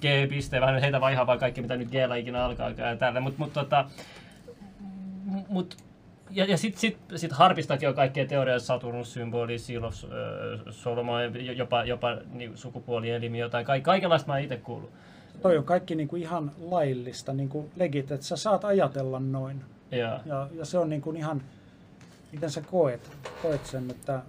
G-piste, 0.00 0.60
vähän 0.60 0.80
heitä 0.80 1.00
vaan 1.00 1.12
ihan 1.12 1.26
vaan 1.26 1.38
kaikki, 1.38 1.62
mitä 1.62 1.76
nyt 1.76 1.90
G-llä 1.90 2.16
ikinä 2.16 2.44
alkaa. 2.44 2.70
Tällä. 2.98 3.20
Mutta 3.20 3.38
mut, 3.38 3.52
tota, 3.52 3.84
mut, 5.48 5.76
ja, 6.30 6.44
ja 6.44 6.58
sitten 6.58 6.80
sit, 6.80 6.98
sit 7.16 7.32
harpistakin 7.32 7.88
on 7.88 7.94
kaikkea 7.94 8.26
teorioita, 8.26 8.64
Saturnus, 8.64 9.12
symboli, 9.12 9.58
Silos, 9.58 10.04
äh, 10.04 10.60
Soloma, 10.70 11.22
jopa, 11.56 11.84
jopa 11.84 12.18
niin, 12.32 12.56
sukupuolielimi, 12.56 13.38
jotain. 13.38 13.66
Ka- 13.66 13.80
kaikenlaista 13.80 14.32
mä 14.32 14.38
itse 14.38 14.56
kuullut. 14.56 14.90
Toi 15.42 15.58
on 15.58 15.64
kaikki 15.64 15.94
niin 15.94 16.08
kuin 16.08 16.22
ihan 16.22 16.52
laillista, 16.60 17.32
niin 17.32 17.48
kuin 17.48 17.70
legit, 17.76 18.10
että 18.12 18.26
sä 18.26 18.36
saat 18.36 18.64
ajatella 18.64 19.20
noin. 19.20 19.64
Ja, 19.90 20.20
ja, 20.26 20.48
ja 20.54 20.64
se 20.64 20.78
on 20.78 20.88
niin 20.88 21.02
kuin 21.02 21.16
ihan, 21.16 21.42
miten 22.32 22.50
sä 22.50 22.60
koet, 22.60 23.10
koet 23.42 23.66
sen, 23.66 23.90
että... 23.90 24.22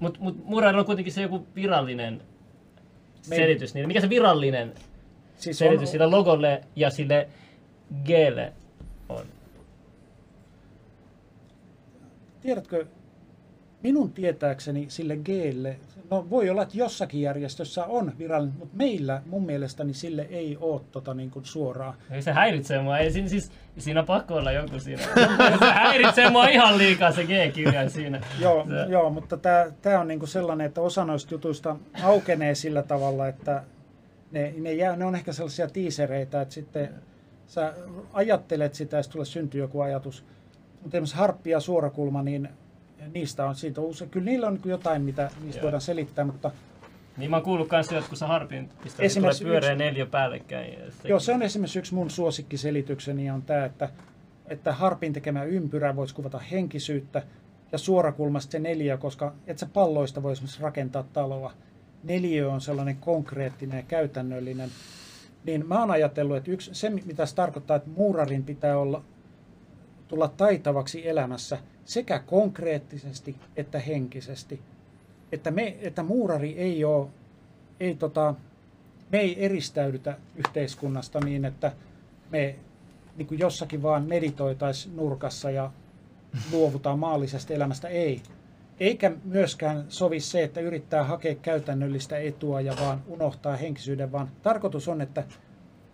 Mutta 0.00 0.20
mut, 0.20 0.44
Murarilla 0.44 0.80
on 0.80 0.86
kuitenkin 0.86 1.12
se 1.12 1.22
joku 1.22 1.46
virallinen 1.54 2.22
Me... 3.28 3.36
selitys. 3.36 3.74
Niin 3.74 3.86
mikä 3.86 4.00
se 4.00 4.08
virallinen 4.08 4.74
siis 5.36 5.58
selitys 5.58 5.88
on... 5.88 5.92
sille 5.92 6.06
logolle 6.06 6.64
ja 6.76 6.90
sille 6.90 7.28
Glle 8.04 8.52
on? 9.08 9.26
Tiedätkö, 12.46 12.86
minun 13.82 14.12
tietääkseni 14.12 14.86
sille 14.88 15.16
Glle, 15.16 15.76
no 16.10 16.30
voi 16.30 16.50
olla, 16.50 16.62
että 16.62 16.78
jossakin 16.78 17.20
järjestössä 17.20 17.84
on 17.84 18.12
virallinen, 18.18 18.58
mutta 18.58 18.76
meillä 18.76 19.22
mun 19.26 19.46
mielestäni 19.46 19.94
sille 19.94 20.26
ei 20.30 20.56
ole 20.60 20.80
tota 20.92 21.14
niin 21.14 21.30
kuin 21.30 21.44
suoraa. 21.44 21.96
Ei 22.10 22.22
se 22.22 22.32
häiritsee 22.32 22.82
mua, 22.82 22.98
ei 22.98 23.10
siinä, 23.12 23.28
siis, 23.28 23.52
siinä 23.78 24.00
on 24.00 24.06
pakko 24.06 24.34
olla 24.34 24.52
joku 24.52 24.78
siinä. 24.78 25.02
se 25.58 25.70
häiritsee 25.72 26.30
mua 26.30 26.48
ihan 26.48 26.78
liikaa 26.78 27.12
se 27.12 27.24
G-kirja 27.24 27.90
siinä. 27.90 28.20
joo, 28.40 28.66
joo, 28.88 29.10
mutta 29.10 29.36
tämä 29.82 30.00
on 30.00 30.08
niin 30.08 30.18
kuin 30.18 30.28
sellainen, 30.28 30.66
että 30.66 30.80
osa 30.80 31.04
noista 31.04 31.34
jutuista 31.34 31.76
aukenee 32.02 32.54
sillä 32.54 32.82
tavalla, 32.82 33.28
että 33.28 33.62
ne, 34.30 34.54
ne, 34.58 34.72
jää, 34.72 34.96
ne 34.96 35.04
on 35.04 35.14
ehkä 35.14 35.32
sellaisia 35.32 35.68
tiisereitä, 35.68 36.40
että 36.40 36.54
sitten 36.54 36.90
sä 37.46 37.74
ajattelet 38.12 38.74
sitä 38.74 38.96
ja 38.96 39.02
tulee 39.02 39.24
syntyy 39.24 39.60
joku 39.60 39.80
ajatus 39.80 40.24
mutta 40.82 40.96
esimerkiksi 40.96 41.16
harppi 41.16 41.50
ja 41.50 41.60
suorakulma, 41.60 42.22
niin 42.22 42.48
niistä 43.14 43.46
on, 43.46 43.54
siitä 43.54 43.80
on 43.80 43.86
usein, 43.86 44.10
kyllä 44.10 44.24
niillä 44.24 44.46
on 44.46 44.60
jotain, 44.64 45.02
mitä 45.02 45.30
niistä 45.42 45.58
Joo. 45.58 45.62
voidaan 45.62 45.80
selittää, 45.80 46.24
mutta 46.24 46.50
niin 47.16 47.30
mä 47.30 47.36
oon 47.36 47.44
kuullut 47.44 47.68
kun 48.08 48.16
sä 48.16 48.26
harpin 48.26 48.68
pistät, 48.82 49.00
niin 49.00 49.14
tulee 49.14 49.32
pyöreä 49.42 49.72
yksi, 49.72 49.84
neljä 49.84 50.06
päällekkäin. 50.06 50.72
Ja 50.72 50.78
Joo, 51.04 51.20
se 51.20 51.34
on 51.34 51.42
esimerkiksi 51.42 51.78
yksi 51.78 51.94
mun 51.94 52.10
suosikkiselitykseni 52.10 53.30
on 53.30 53.42
tämä, 53.42 53.64
että, 53.64 53.88
että 54.46 54.72
harpin 54.72 55.12
tekemä 55.12 55.44
ympyrä 55.44 55.96
voisi 55.96 56.14
kuvata 56.14 56.38
henkisyyttä 56.38 57.22
ja 57.72 57.78
suorakulmasta 57.78 58.52
se 58.52 58.58
neljä, 58.58 58.96
koska 58.96 59.34
et 59.46 59.58
sä 59.58 59.66
palloista 59.66 60.22
voisi 60.22 60.62
rakentaa 60.62 61.04
taloa. 61.12 61.52
Neliö 62.04 62.50
on 62.50 62.60
sellainen 62.60 62.96
konkreettinen 62.96 63.76
ja 63.76 63.82
käytännöllinen. 63.82 64.70
Niin 65.44 65.68
mä 65.68 65.80
oon 65.80 65.90
ajatellut, 65.90 66.36
että 66.36 66.50
yksi, 66.50 66.70
se 66.74 66.90
mitä 66.90 67.26
se 67.26 67.34
tarkoittaa, 67.34 67.76
että 67.76 67.90
muurarin 67.90 68.44
pitää 68.44 68.78
olla 68.78 69.02
tulla 70.08 70.28
taitavaksi 70.28 71.08
elämässä 71.08 71.58
sekä 71.84 72.18
konkreettisesti 72.18 73.36
että 73.56 73.78
henkisesti. 73.78 74.60
Että, 75.32 75.50
me, 75.50 75.76
että 75.80 76.02
muurari 76.02 76.58
ei 76.58 76.84
ole, 76.84 77.06
ei 77.80 77.94
tota, 77.94 78.34
me 79.12 79.18
ei 79.18 79.44
eristäydytä 79.44 80.16
yhteiskunnasta 80.36 81.20
niin, 81.20 81.44
että 81.44 81.72
me 82.30 82.56
niin 83.16 83.26
kuin 83.26 83.38
jossakin 83.38 83.82
vaan 83.82 84.04
meditoitaisiin 84.04 84.96
nurkassa 84.96 85.50
ja 85.50 85.70
luovutaan 86.52 86.98
maallisesta 86.98 87.54
elämästä. 87.54 87.88
Ei. 87.88 88.22
Eikä 88.80 89.12
myöskään 89.24 89.84
sovi 89.88 90.20
se, 90.20 90.42
että 90.44 90.60
yrittää 90.60 91.04
hakea 91.04 91.34
käytännöllistä 91.34 92.18
etua 92.18 92.60
ja 92.60 92.74
vaan 92.80 93.02
unohtaa 93.06 93.56
henkisyyden, 93.56 94.12
vaan 94.12 94.30
tarkoitus 94.42 94.88
on, 94.88 95.00
että, 95.00 95.24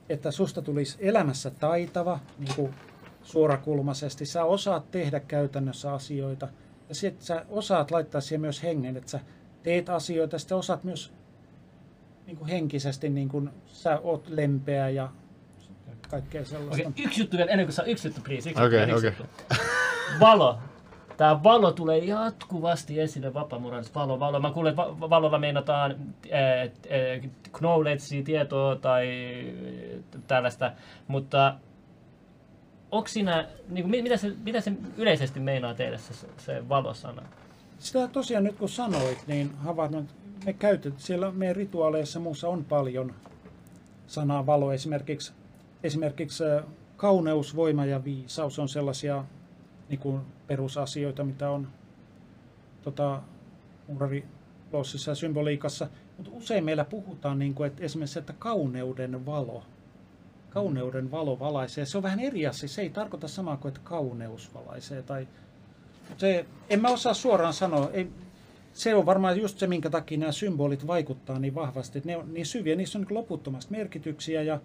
että 0.08 0.30
susta 0.30 0.62
tulisi 0.62 0.96
elämässä 1.00 1.50
taitava, 1.50 2.20
niin 2.38 2.54
kuin 2.56 2.74
suorakulmaisesti. 3.22 4.26
Sä 4.26 4.44
osaat 4.44 4.90
tehdä 4.90 5.20
käytännössä 5.20 5.92
asioita 5.92 6.48
ja 6.88 6.94
sitten 6.94 7.26
sä 7.26 7.46
osaat 7.48 7.90
laittaa 7.90 8.20
siihen 8.20 8.40
myös 8.40 8.62
hengen, 8.62 8.96
että 8.96 9.10
sä 9.10 9.20
teet 9.62 9.88
asioita, 9.88 10.38
sitten 10.38 10.56
osaat 10.56 10.84
myös 10.84 11.12
niin 12.26 12.36
kuin 12.36 12.48
henkisesti, 12.48 13.08
niin 13.08 13.28
kuin 13.28 13.50
sä 13.66 13.98
oot 14.02 14.28
lempeä 14.28 14.88
ja 14.88 15.10
kaikkea 16.10 16.44
sellaista. 16.44 16.88
Okei, 16.88 17.04
yksi 17.04 17.20
juttu 17.20 17.36
vielä 17.36 17.50
ennen 17.50 17.66
kuin 17.66 17.74
saa 17.74 17.84
yksi 17.84 18.08
juttu, 18.08 18.20
please. 18.20 18.50
Yksi 18.50 18.62
Okei, 18.62 18.80
juttu, 18.80 18.94
yksi 18.94 19.08
okei. 19.08 19.20
juttu. 19.20 19.54
Valo. 20.20 20.58
Tämä 21.16 21.42
valo 21.42 21.72
tulee 21.72 21.98
jatkuvasti 21.98 23.00
esille 23.00 23.34
vapaamuranissa. 23.34 23.94
Valo, 23.94 24.20
valo. 24.20 24.40
Mä 24.40 24.50
kuulen, 24.50 24.70
että 24.70 24.82
va- 24.82 25.10
valolla 25.10 25.38
meinataan 25.38 25.90
äh, 25.90 26.62
äh, 26.62 27.30
knowledgea, 27.52 28.22
tietoa 28.24 28.76
tai 28.76 29.08
äh, 30.14 30.20
tällaista, 30.26 30.72
mutta 31.08 31.54
onko 32.92 33.08
siinä, 33.08 33.48
niin 33.68 33.90
kuin, 33.90 34.02
mitä, 34.02 34.16
se, 34.16 34.32
mitä 34.44 34.60
se 34.60 34.72
yleisesti 34.96 35.40
meinaa 35.40 35.74
teille 35.74 35.98
se, 35.98 36.26
se 36.38 36.68
valosana? 36.68 37.22
Sitä 37.78 38.08
tosiaan 38.08 38.44
nyt 38.44 38.56
kun 38.56 38.68
sanoit, 38.68 39.18
niin 39.26 39.54
havainnoin, 39.56 40.08
me 40.46 40.52
käytet, 40.52 41.00
siellä 41.00 41.30
meidän 41.30 41.56
rituaaleissa 41.56 42.20
muussa 42.20 42.48
on 42.48 42.64
paljon 42.64 43.14
sanaa 44.06 44.46
valo. 44.46 44.72
Esimerkiksi, 44.72 45.32
esimerkiksi 45.82 46.44
kauneus, 46.96 47.56
voima 47.56 47.84
ja 47.84 48.04
viisaus 48.04 48.58
on 48.58 48.68
sellaisia 48.68 49.24
niin 49.88 49.98
kuin 49.98 50.20
perusasioita, 50.46 51.24
mitä 51.24 51.50
on 51.50 51.68
tota, 52.82 53.22
muurarilossissa 53.88 55.10
ja 55.10 55.14
symboliikassa. 55.14 55.88
Mutta 56.16 56.30
usein 56.34 56.64
meillä 56.64 56.84
puhutaan 56.84 57.38
niin 57.38 57.54
kuin, 57.54 57.66
että 57.66 57.84
esimerkiksi, 57.84 58.18
että 58.18 58.32
kauneuden 58.32 59.26
valo. 59.26 59.62
Kauneuden 60.54 61.10
valo 61.10 61.38
valaisee. 61.38 61.86
Se 61.86 61.96
on 61.96 62.02
vähän 62.02 62.20
eri 62.20 62.46
asia. 62.46 62.68
Se 62.68 62.82
ei 62.82 62.90
tarkoita 62.90 63.28
samaa 63.28 63.56
kuin, 63.56 63.68
että 63.68 63.80
kauneus 63.84 64.54
valaisee. 64.54 65.02
Tai 65.02 65.28
se, 66.16 66.46
en 66.70 66.82
mä 66.82 66.88
osaa 66.88 67.14
suoraan 67.14 67.54
sanoa. 67.54 67.90
Ei, 67.92 68.08
se 68.72 68.94
on 68.94 69.06
varmaan 69.06 69.40
just 69.40 69.58
se, 69.58 69.66
minkä 69.66 69.90
takia 69.90 70.18
nämä 70.18 70.32
symbolit 70.32 70.86
vaikuttaa 70.86 71.38
niin 71.38 71.54
vahvasti. 71.54 72.02
Ne 72.04 72.16
on 72.16 72.34
niin 72.34 72.46
syviä, 72.46 72.76
niissä 72.76 72.98
on 72.98 73.04
niin 73.08 73.18
loputtomasti 73.18 73.72
merkityksiä 73.72 74.42
ja 74.42 74.60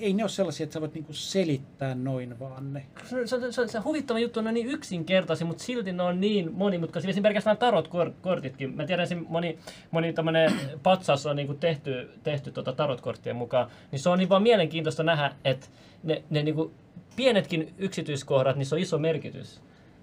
ei 0.00 0.12
ne 0.12 0.22
ole 0.22 0.28
sellaisia, 0.28 0.64
että 0.64 0.74
sä 0.74 0.80
voit 0.80 0.94
niin 0.94 1.06
selittää 1.10 1.94
noin 1.94 2.38
vaan 2.38 2.72
ne. 2.72 2.86
Se, 3.04 3.26
se, 3.26 3.52
se, 3.52 3.68
se 3.68 3.78
huvittava 3.78 4.18
juttu 4.18 4.40
on 4.40 4.44
ne 4.44 4.48
on 4.48 4.54
niin 4.54 4.70
yksinkertaisia, 4.70 5.46
mutta 5.46 5.64
silti 5.64 5.92
ne 5.92 6.02
on 6.02 6.20
niin 6.20 6.52
monimutkaisia. 6.52 7.10
Esimerkiksi 7.10 7.46
nämä 7.46 7.56
tarot-kortitkin. 7.56 8.76
Mä 8.76 8.86
tiedän, 8.86 9.02
että 9.02 9.16
moni, 9.28 9.58
moni 9.90 10.12
tämmöinen 10.12 10.52
patsas 10.82 11.26
on 11.26 11.36
niinku 11.36 11.54
tehty, 11.54 12.10
tehty 12.22 12.50
tota 12.50 12.72
tarot-korttien 12.72 13.36
mukaan. 13.36 13.70
Niin 13.92 14.00
se 14.00 14.08
on 14.08 14.18
niin 14.18 14.28
vaan 14.28 14.42
mielenkiintoista 14.42 15.02
nähdä, 15.02 15.34
että 15.44 15.66
ne, 16.02 16.22
ne 16.30 16.42
niinku 16.42 16.72
pienetkin 17.16 17.74
yksityiskohdat, 17.78 18.56
niissä 18.56 18.76
on 18.76 18.82
iso 18.82 18.98
merkitys. 18.98 19.60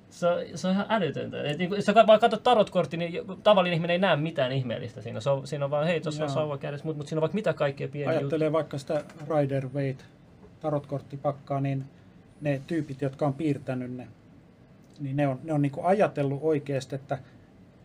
Se 0.10 0.28
se 0.56 0.68
on 0.68 0.74
ihan 0.74 0.86
älytöntä. 0.90 1.44
Et 1.44 1.58
niinku, 1.58 1.76
jos 1.76 1.88
vaan 2.08 2.20
katsot 2.20 2.44
tarot-kortti, 2.44 2.98
niin 2.98 3.14
tavallinen 3.44 3.76
ihminen 3.76 3.94
ei 3.94 4.00
näe 4.00 4.16
mitään 4.16 4.52
ihmeellistä 4.52 5.02
siinä. 5.02 5.20
Se 5.20 5.30
on, 5.30 5.48
siinä 5.48 5.66
on 5.66 5.72
vaan, 5.72 5.88
hei, 5.88 6.02
tuossa 6.02 6.24
on 6.24 6.30
sauva 6.30 6.58
kädessä, 6.58 6.86
mutta 6.86 6.98
mut 6.98 7.08
siinä 7.08 7.20
on 7.20 7.22
vaikka 7.22 7.36
mitä 7.36 7.54
kaikkea 7.54 7.88
pieniä 7.88 8.14
juttuja. 8.14 8.20
Ajattelee 8.20 8.52
vaikka 8.52 8.78
sitä 8.78 9.04
Rider 9.30 9.68
Waite 9.68 10.04
tarotkorttipakkaa, 10.60 11.62
niin 11.62 11.86
ne 12.42 12.62
tyypit, 12.68 13.02
jotka 13.02 13.28
on 13.28 13.34
piirtänyt 13.34 13.92
ne, 13.92 14.08
niin 15.00 15.16
ne 15.16 15.28
on, 15.28 15.40
ne 15.44 15.54
on 15.54 15.62
niin 15.62 15.72
ajatellut 15.84 16.40
oikeasti, 16.42 16.96
että 16.96 17.20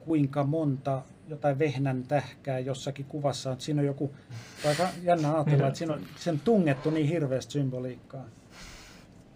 kuinka 0.00 0.44
monta 0.44 1.02
jotain 1.28 1.58
vehnän 1.58 2.02
tähkää 2.02 2.58
jossakin 2.58 3.06
kuvassa 3.08 3.50
on. 3.50 3.60
Siinä 3.60 3.80
on 3.80 3.86
joku, 3.86 4.10
aika 4.68 4.88
jännä 5.02 5.34
ajatella, 5.34 5.66
että 5.66 5.78
siinä 5.78 5.94
on 5.94 6.00
sen 6.16 6.40
tungettu 6.40 6.90
niin 6.90 7.08
hirveästi 7.08 7.52
symboliikkaa. 7.52 8.24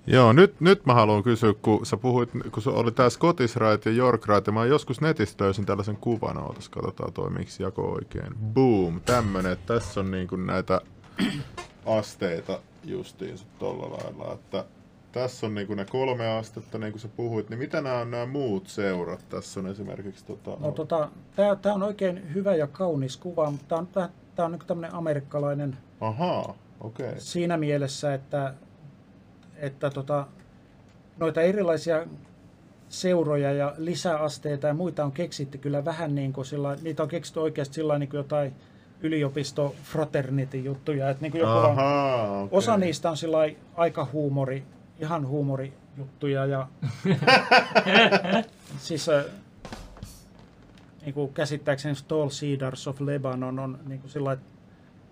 Joo, 0.06 0.32
nyt, 0.32 0.60
nyt 0.60 0.86
mä 0.86 0.94
haluan 0.94 1.22
kysyä, 1.22 1.54
kun 1.62 1.86
sä 1.86 1.96
puhuit, 1.96 2.30
kun 2.52 2.62
se 2.62 2.70
oli 2.70 2.92
tää 2.92 3.10
Scottish 3.10 3.56
Rite 3.56 3.90
ja 3.90 3.96
York 3.96 4.28
Rite, 4.28 4.50
mä 4.50 4.64
joskus 4.64 5.00
netistä 5.00 5.44
löysin 5.44 5.66
tällaisen 5.66 5.96
kuvan, 5.96 6.38
ootas, 6.38 6.68
katsotaan 6.68 7.12
toimiiko 7.12 7.50
jako 7.58 7.82
oikein. 7.82 8.34
Boom, 8.54 9.00
tämmönen, 9.00 9.52
että 9.52 9.74
tässä 9.74 10.00
on 10.00 10.10
niinku 10.10 10.36
näitä 10.36 10.80
asteita 11.98 12.60
justiinsa 12.84 13.46
tolla 13.58 13.96
lailla, 13.96 14.34
että 14.34 14.64
tässä 15.12 15.46
on 15.46 15.54
niinku 15.54 15.74
ne 15.74 15.84
kolme 15.84 16.28
astetta, 16.38 16.78
niin 16.78 16.92
kuin 16.92 17.00
sä 17.00 17.08
puhuit, 17.08 17.50
niin 17.50 17.58
mitä 17.58 17.80
nämä 17.80 17.98
on 17.98 18.10
nämä 18.10 18.26
muut 18.26 18.68
seurat? 18.68 19.28
Tässä 19.28 19.60
on 19.60 19.66
esimerkiksi 19.66 20.24
tota... 20.24 20.50
No, 20.60 20.70
tota, 20.70 21.08
Tämä 21.62 21.74
on 21.74 21.82
oikein 21.82 22.34
hyvä 22.34 22.54
ja 22.54 22.66
kaunis 22.66 23.16
kuva, 23.16 23.50
mutta 23.50 23.66
tämä 23.68 23.78
on, 23.78 23.86
tää, 23.86 24.08
tää 24.34 24.46
on 24.46 24.52
niin 24.52 24.62
tämmöinen 24.66 24.94
amerikkalainen 24.94 25.76
okei. 26.80 27.08
Okay. 27.08 27.20
siinä 27.20 27.56
mielessä, 27.56 28.14
että, 28.14 28.54
että 29.58 29.90
tota, 29.90 30.26
noita 31.16 31.42
erilaisia 31.42 32.06
seuroja 32.88 33.52
ja 33.52 33.74
lisäasteita 33.76 34.66
ja 34.66 34.74
muita 34.74 35.04
on 35.04 35.12
keksitty 35.12 35.58
kyllä 35.58 35.84
vähän 35.84 36.14
niin 36.14 36.32
kuin 36.32 36.44
sillä, 36.44 36.76
niitä 36.82 37.02
on 37.02 37.08
keksitty 37.08 37.40
oikeasti 37.40 37.74
sillä 37.74 37.98
niin 37.98 38.08
kuin 38.08 38.18
jotain 38.18 38.54
yliopisto 39.00 39.74
fraternity 39.82 40.58
juttuja, 40.58 41.10
että 41.10 41.22
niin 41.22 41.32
kuin 41.32 41.40
joku 41.40 41.52
on, 41.52 41.72
okay. 41.72 42.48
osa 42.50 42.76
niistä 42.76 43.10
on 43.10 43.16
sillä 43.16 43.38
aika 43.74 44.08
huumori, 44.12 44.64
ihan 45.00 45.28
huumorijuttuja 45.28 46.46
ja 46.46 46.68
siis 48.78 49.06
niin 51.04 51.14
kuin 51.14 51.32
käsittääkseni 51.32 51.94
Tall 52.08 52.28
Cedars 52.28 52.88
of 52.88 53.00
Lebanon 53.00 53.58
on 53.58 53.78
niin 53.86 54.00
kuin 54.00 54.10
sillä 54.10 54.32
että 54.32 54.55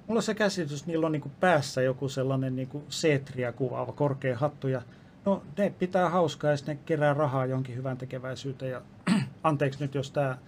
mulla 0.07 0.19
on 0.19 0.23
se 0.23 0.35
käsitys, 0.35 0.81
että 0.81 0.91
niillä 0.91 1.07
on 1.07 1.13
niin 1.13 1.33
päässä 1.41 1.83
joku 1.83 2.09
sellainen 2.09 2.57
niin 2.57 2.69
seetriä 2.89 3.53
kuvaava 3.53 3.93
korkea 3.93 4.39
hattu 4.39 4.69
ja 4.69 4.83
no 5.25 5.43
ne 5.59 5.75
pitää 5.79 6.11
hauskaa 6.11 6.51
ja 6.51 6.57
sitten 6.57 6.77
ne 6.77 6.83
kerää 6.87 7.15
rahaa 7.15 7.47
jonkin 7.47 7.77
hyvän 7.77 7.99
tekeväisyyteen 7.99 8.73
ja 8.73 8.83
anteeksi 9.43 9.81
nyt 9.81 9.95
jos 9.95 10.11
tämä 10.11 10.39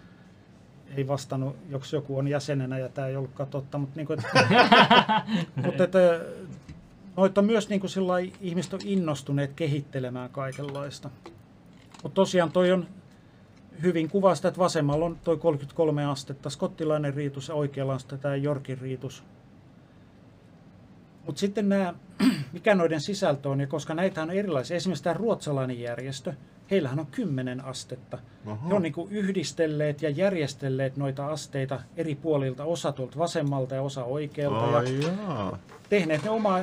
ei 0.96 1.08
vastannut, 1.08 1.56
jos 1.68 1.92
joku 1.92 2.18
on 2.18 2.28
jäsenenä 2.28 2.78
ja 2.78 2.88
tämä 2.88 3.08
ei 3.08 3.16
ollutkaan 3.16 3.48
totta, 3.48 3.78
mutta, 3.78 3.96
niin 3.96 4.06
kuin, 4.06 4.18
että, 4.18 4.46
mutta 5.64 5.84
että, 5.84 5.98
noita 7.16 7.40
on 7.40 7.46
myös 7.46 7.68
niin 7.68 7.80
kuin 7.80 7.90
sillä 7.90 8.14
ihmiset 8.40 8.74
on 8.74 8.80
innostuneet 8.84 9.52
kehittelemään 9.52 10.30
kaikenlaista. 10.30 11.10
Mutta 12.02 12.14
tosiaan 12.14 12.52
toi 12.52 12.72
on 12.72 12.86
hyvin 13.82 14.08
kuvaa 14.08 14.34
sitä, 14.34 14.48
että 14.48 14.58
vasemmalla 14.58 15.04
on 15.04 15.18
toi 15.24 15.36
33 15.36 16.04
astetta, 16.04 16.50
skottilainen 16.50 17.14
riitus 17.14 17.48
ja 17.48 17.54
oikealla 17.54 17.92
on 17.92 18.18
tämä 18.18 18.36
Yorkin 18.36 18.78
riitus. 18.78 19.24
Mutta 21.26 21.40
sitten 21.40 21.68
nämä, 21.68 21.94
mikä 22.52 22.74
noiden 22.74 23.00
sisältö 23.00 23.48
on, 23.48 23.60
ja 23.60 23.66
koska 23.66 23.94
näitä 23.94 24.22
on 24.22 24.30
erilaisia, 24.30 24.76
esimerkiksi 24.76 25.04
tämä 25.04 25.14
ruotsalainen 25.14 25.80
järjestö, 25.80 26.32
heillähän 26.70 26.98
on 26.98 27.06
kymmenen 27.06 27.64
astetta. 27.64 28.18
Aha. 28.46 28.68
He 28.68 28.74
on 28.74 28.82
niin 28.82 28.92
kuin 28.92 29.12
yhdistelleet 29.12 30.02
ja 30.02 30.10
järjestelleet 30.10 30.96
noita 30.96 31.26
asteita 31.26 31.80
eri 31.96 32.14
puolilta, 32.14 32.64
osa 32.64 32.92
tuolta 32.92 33.18
vasemmalta 33.18 33.74
ja 33.74 33.82
osa 33.82 34.04
oikealta. 34.04 34.70
Ja 34.70 34.78
Ai 34.78 35.00
jaa. 35.00 35.58
tehneet 35.88 36.22
ne 36.24 36.30
omaa. 36.30 36.60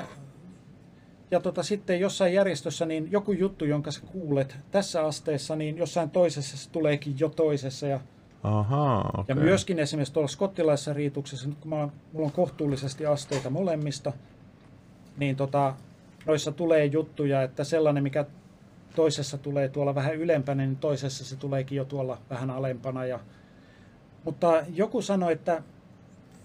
Ja 1.32 1.40
tota, 1.40 1.64
sitten 1.64 2.00
jossain 2.00 2.34
järjestössä 2.34 2.86
niin 2.86 3.12
joku 3.12 3.32
juttu, 3.32 3.66
jonka 3.66 3.92
sä 3.92 4.02
kuulet 4.12 4.56
tässä 4.72 5.06
asteessa, 5.06 5.56
niin 5.56 5.78
jossain 5.78 6.10
toisessa 6.10 6.58
se 6.58 6.70
tuleekin 6.70 7.16
jo 7.20 7.30
toisessa. 7.30 7.88
Ja, 7.88 8.00
Ahaa, 8.44 9.10
okei. 9.18 9.26
ja 9.28 9.36
myöskin 9.36 9.80
esimerkiksi 9.80 10.14
tuolla 10.14 10.28
skottilaisessa 10.28 10.94
riituksessa, 10.94 11.48
nyt 11.48 11.58
kun 11.58 11.70
mä, 11.70 11.76
oon- 11.76 11.92
mulla 12.14 12.26
on 12.26 12.32
kohtuullisesti 12.32 13.06
asteita 13.06 13.50
molemmista, 13.50 14.14
niin 15.18 15.36
tota, 15.36 15.74
noissa 16.26 16.52
tulee 16.52 16.86
juttuja, 16.86 17.44
että 17.44 17.64
sellainen, 17.64 18.04
mikä 18.04 18.26
toisessa 18.96 19.38
tulee 19.38 19.70
tuolla 19.70 19.96
vähän 19.96 20.16
ylempänä, 20.16 20.66
niin 20.66 20.76
toisessa 20.76 21.26
se 21.26 21.36
tuleekin 21.36 21.76
jo 21.76 21.86
tuolla 21.86 22.18
vähän 22.30 22.50
alempana. 22.50 23.06
Ja, 23.06 23.20
mutta 24.24 24.64
joku 24.74 25.02
sanoi, 25.02 25.34
että 25.34 25.64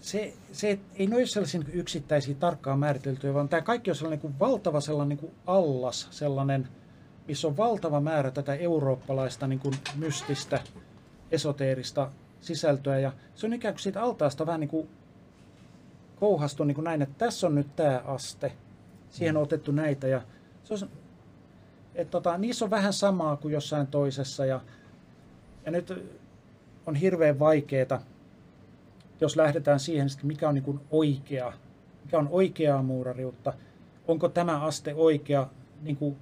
se, 0.00 0.32
se 0.52 0.78
ei 0.96 1.08
ole 1.12 1.26
sellaisia 1.26 1.60
niin 1.60 1.74
yksittäisiä 1.74 2.34
tarkkaan 2.34 2.78
määriteltyjä, 2.78 3.34
vaan 3.34 3.48
tämä 3.48 3.62
kaikki 3.62 3.90
on 3.90 3.96
sellainen 3.96 4.20
niin 4.22 4.32
kuin 4.32 4.38
valtava 4.38 4.80
sellainen 4.80 5.08
niin 5.08 5.18
kuin 5.18 5.32
allas, 5.46 6.08
sellainen, 6.10 6.68
missä 7.28 7.48
on 7.48 7.56
valtava 7.56 8.00
määrä 8.00 8.30
tätä 8.30 8.54
eurooppalaista 8.54 9.46
niin 9.46 9.58
kuin 9.58 9.74
mystistä, 9.94 10.60
esoteerista 11.30 12.10
sisältöä. 12.40 12.98
Ja 12.98 13.12
se 13.34 13.46
on 13.46 13.52
ikään 13.52 13.74
kuin 13.74 13.82
siitä 13.82 14.02
altaasta 14.02 14.46
vähän 14.46 14.60
niin 14.60 14.68
kuin 14.68 14.88
kouhastu 16.20 16.64
niin 16.64 16.74
kuin 16.74 16.84
näin, 16.84 17.02
että 17.02 17.14
tässä 17.18 17.46
on 17.46 17.54
nyt 17.54 17.76
tämä 17.76 18.02
aste. 18.04 18.52
Siihen 19.10 19.36
on 19.36 19.42
otettu 19.42 19.72
näitä 19.72 20.08
ja 20.08 20.22
se 20.64 20.74
on, 20.74 20.80
että 21.94 22.10
tota, 22.10 22.38
niissä 22.38 22.64
on 22.64 22.70
vähän 22.70 22.92
samaa 22.92 23.36
kuin 23.36 23.54
jossain 23.54 23.86
toisessa 23.86 24.46
ja, 24.46 24.60
ja 25.66 25.70
nyt 25.72 25.92
on 26.86 26.94
hirveän 26.94 27.38
vaikeaa, 27.38 28.02
jos 29.20 29.36
lähdetään 29.36 29.80
siihen, 29.80 30.08
mikä 30.22 30.48
on 30.48 30.54
niin 30.54 30.64
kuin 30.64 30.80
oikea, 30.90 31.52
mikä 32.04 32.18
on 32.18 32.28
oikeaa 32.30 32.82
muurariutta, 32.82 33.52
onko 34.08 34.28
tämä 34.28 34.60
aste 34.60 34.94
oikea, 34.94 35.46
niin 35.82 35.96
kuin, 35.96 36.16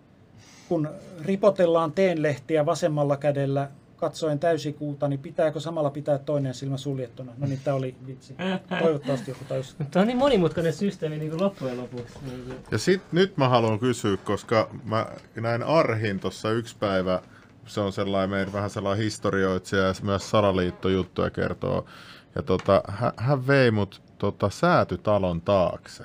kun 0.68 0.88
ripotellaan 1.24 1.92
teenlehtiä 1.92 2.66
vasemmalla 2.66 3.16
kädellä 3.16 3.70
katsoen 3.97 4.38
täysikuuta, 4.38 5.09
niin 5.09 5.20
pitääkö 5.20 5.61
samalla 5.61 5.90
pitää 5.90 6.18
toinen 6.18 6.55
silmä 6.55 6.76
suljettuna? 6.76 7.32
No 7.38 7.47
niin, 7.47 7.61
tämä 7.64 7.76
oli 7.76 7.97
vitsi. 8.07 8.36
Toivottavasti 8.80 9.30
joku 9.30 9.44
tajusi. 9.49 9.76
Tämä 9.90 10.01
on 10.01 10.07
niin 10.07 10.18
monimutkainen 10.18 10.72
systeemi 10.72 11.18
niin 11.18 11.30
kuin 11.30 11.42
loppujen 11.42 11.76
lopuksi. 11.80 12.18
Ja 12.70 12.78
sit 12.78 13.03
nyt 13.12 13.36
mä 13.36 13.49
haluan 13.49 13.78
kysyä, 13.78 14.16
koska 14.16 14.70
mä 14.84 15.07
näin 15.34 15.62
Arhin 15.62 16.20
tuossa 16.20 16.51
yksi 16.51 16.76
päivä, 16.80 17.22
se 17.66 17.80
on 17.80 17.92
sellainen 17.92 18.30
meidän 18.30 18.53
vähän 18.53 18.70
sellainen 18.70 19.05
historioitsija 19.05 19.82
ja 19.82 19.94
myös 20.03 20.30
salaliittojuttuja 20.30 21.30
kertoo. 21.30 21.86
Ja 22.34 22.42
tota, 22.42 22.82
hän, 22.88 23.12
hän 23.16 23.47
vei 23.47 23.70
mut 23.70 24.03
tota, 24.18 24.51
säätytalon 24.51 25.40
taakse. 25.40 26.05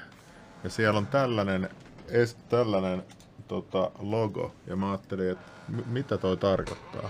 Ja 0.63 0.69
siellä 0.69 0.97
on 0.97 1.07
tällainen, 1.07 1.69
es, 2.07 2.37
tällainen 2.49 3.03
tota, 3.47 3.91
logo. 3.99 4.55
Ja 4.67 4.75
mä 4.75 4.89
ajattelin, 4.89 5.29
että 5.29 5.51
m- 5.67 5.89
mitä 5.93 6.17
toi 6.17 6.37
tarkoittaa. 6.37 7.09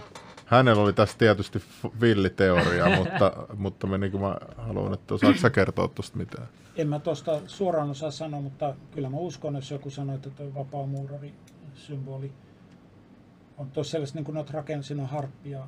Hänellä 0.52 0.84
oli 0.84 0.94
tässä 0.94 1.18
tietysti 1.18 1.64
villiteoria, 2.02 2.90
mutta, 3.00 3.48
mutta 3.58 3.88
mä, 3.88 3.98
niin 3.98 4.22
mä 4.22 4.38
haluan, 4.58 4.94
että 4.94 5.14
osaatko 5.14 5.42
sä 5.42 5.50
kertoa 5.50 5.88
tuosta 5.88 6.18
mitään? 6.18 6.48
En 6.76 6.88
mä 6.88 7.00
tuosta 7.00 7.42
suoraan 7.48 7.90
osaa 7.90 8.12
sanoa, 8.12 8.42
mutta 8.42 8.76
kyllä 8.92 9.10
mä 9.10 9.18
uskon, 9.18 9.56
jos 9.56 9.72
joku 9.72 9.90
sanoo, 9.90 10.16
että 10.16 10.30
tuo 10.30 10.54
vapaamuurari 10.56 11.34
symboli 11.74 12.32
on 13.58 13.72
tuossa 13.72 13.92
sellaista, 13.92 14.18
niin 14.18 14.26
kuin 14.26 14.36
noita 14.36 14.54
rakensin 14.54 15.00
on 15.00 15.06
harppi 15.06 15.52
ja 15.52 15.68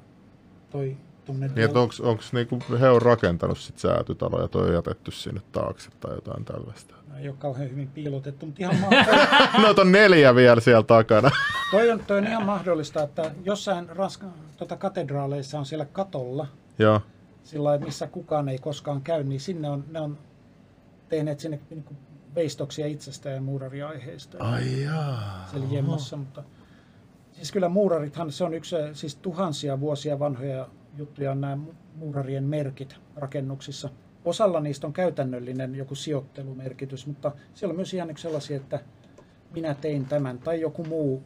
toi 0.69 0.97
tuommoinen 1.25 1.55
Niin, 1.55 1.65
että 1.65 1.79
onks, 1.79 1.99
onks 1.99 2.33
niinku, 2.33 2.59
he 2.79 2.89
on 2.89 3.01
rakentanut 3.01 3.57
sit 3.57 3.79
säätytalo 3.79 4.41
ja 4.41 4.47
toi 4.47 4.67
on 4.67 4.73
jätetty 4.73 5.11
sinne 5.11 5.41
taakse 5.51 5.89
tai 5.99 6.15
jotain 6.15 6.45
tällaista. 6.45 6.95
Ei 7.19 7.29
ole 7.29 7.35
kauhean 7.39 7.69
hyvin 7.69 7.87
piilotettu, 7.87 8.45
mutta 8.45 8.61
ihan 8.61 8.75
ma- 8.81 9.61
No 9.61 9.75
on 9.81 9.91
neljä 9.91 10.35
vielä 10.35 10.61
siellä 10.61 10.83
takana. 10.83 11.31
toi, 11.71 11.91
on, 11.91 11.99
toi 12.07 12.17
on 12.17 12.27
ihan 12.27 12.45
mahdollista, 12.45 13.03
että 13.03 13.31
jossain 13.45 13.89
raska, 13.89 14.25
tota 14.57 14.77
katedraaleissa 14.77 15.59
on 15.59 15.65
siellä 15.65 15.85
katolla, 15.85 16.47
Joo. 16.79 17.01
sillä 17.43 17.63
lailla, 17.63 17.85
missä 17.85 18.07
kukaan 18.07 18.49
ei 18.49 18.57
koskaan 18.57 19.01
käy, 19.01 19.23
niin 19.23 19.39
sinne 19.41 19.69
on, 19.69 19.83
ne 19.91 19.99
on 19.99 20.17
tehneet 21.09 21.39
sinne 21.39 21.59
niin 21.69 21.83
kuin 21.83 21.97
veistoksia 22.35 22.87
itsestään 22.87 23.35
ja 23.35 23.41
muurariaiheista. 23.41 24.37
Ai 24.39 24.81
jaa. 24.83 25.47
siellä 25.51 25.67
jemmossa, 25.71 26.17
mutta 26.17 26.43
siis 27.31 27.51
kyllä 27.51 27.69
muurarithan, 27.69 28.31
se 28.31 28.43
on 28.43 28.53
yksi 28.53 28.75
siis 28.93 29.15
tuhansia 29.15 29.79
vuosia 29.79 30.19
vanhoja 30.19 30.67
juttuja 30.97 31.31
on 31.31 31.41
nämä 31.41 31.57
mu- 31.67 31.73
muurarien 31.95 32.43
merkit 32.43 32.95
rakennuksissa. 33.15 33.89
Osalla 34.25 34.59
niistä 34.59 34.87
on 34.87 34.93
käytännöllinen 34.93 35.75
joku 35.75 35.95
sijoittelumerkitys, 35.95 37.07
mutta 37.07 37.31
siellä 37.53 37.71
on 37.71 37.75
myös 37.75 37.93
ihan 37.93 38.09
yksi 38.09 38.21
sellaisia, 38.21 38.57
että 38.57 38.79
minä 39.53 39.73
tein 39.73 40.05
tämän 40.05 40.39
tai 40.39 40.61
joku 40.61 40.83
muu 40.83 41.23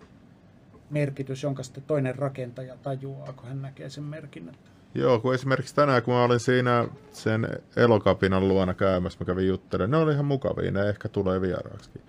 merkitys, 0.90 1.44
jonka 1.44 1.64
sitten 1.64 1.84
toinen 1.88 2.16
rakentaja 2.16 2.78
tajuaa, 2.84 3.34
kun 3.34 3.48
hän 3.48 3.62
näkee 3.62 3.90
sen 3.90 4.04
merkinnän. 4.04 4.56
Joo, 4.96 5.20
kun 5.20 5.34
esimerkiksi 5.34 5.76
tänään, 5.76 6.04
kun 6.04 6.14
mä 6.14 6.24
olin 6.24 6.40
siinä 6.40 6.88
sen 7.12 7.48
elokapinan 7.76 8.48
luona 8.48 8.74
käymässä, 8.74 9.20
mä 9.20 9.26
kävin 9.26 9.48
juttelemaan, 9.48 9.92
ne 9.92 9.98
oli 9.98 10.14
ihan 10.14 10.26
mukavia, 10.26 10.72
ne 10.72 10.90
ehkä 10.90 11.10
tulee 11.10 11.42
vieraaksikin. 11.42 12.02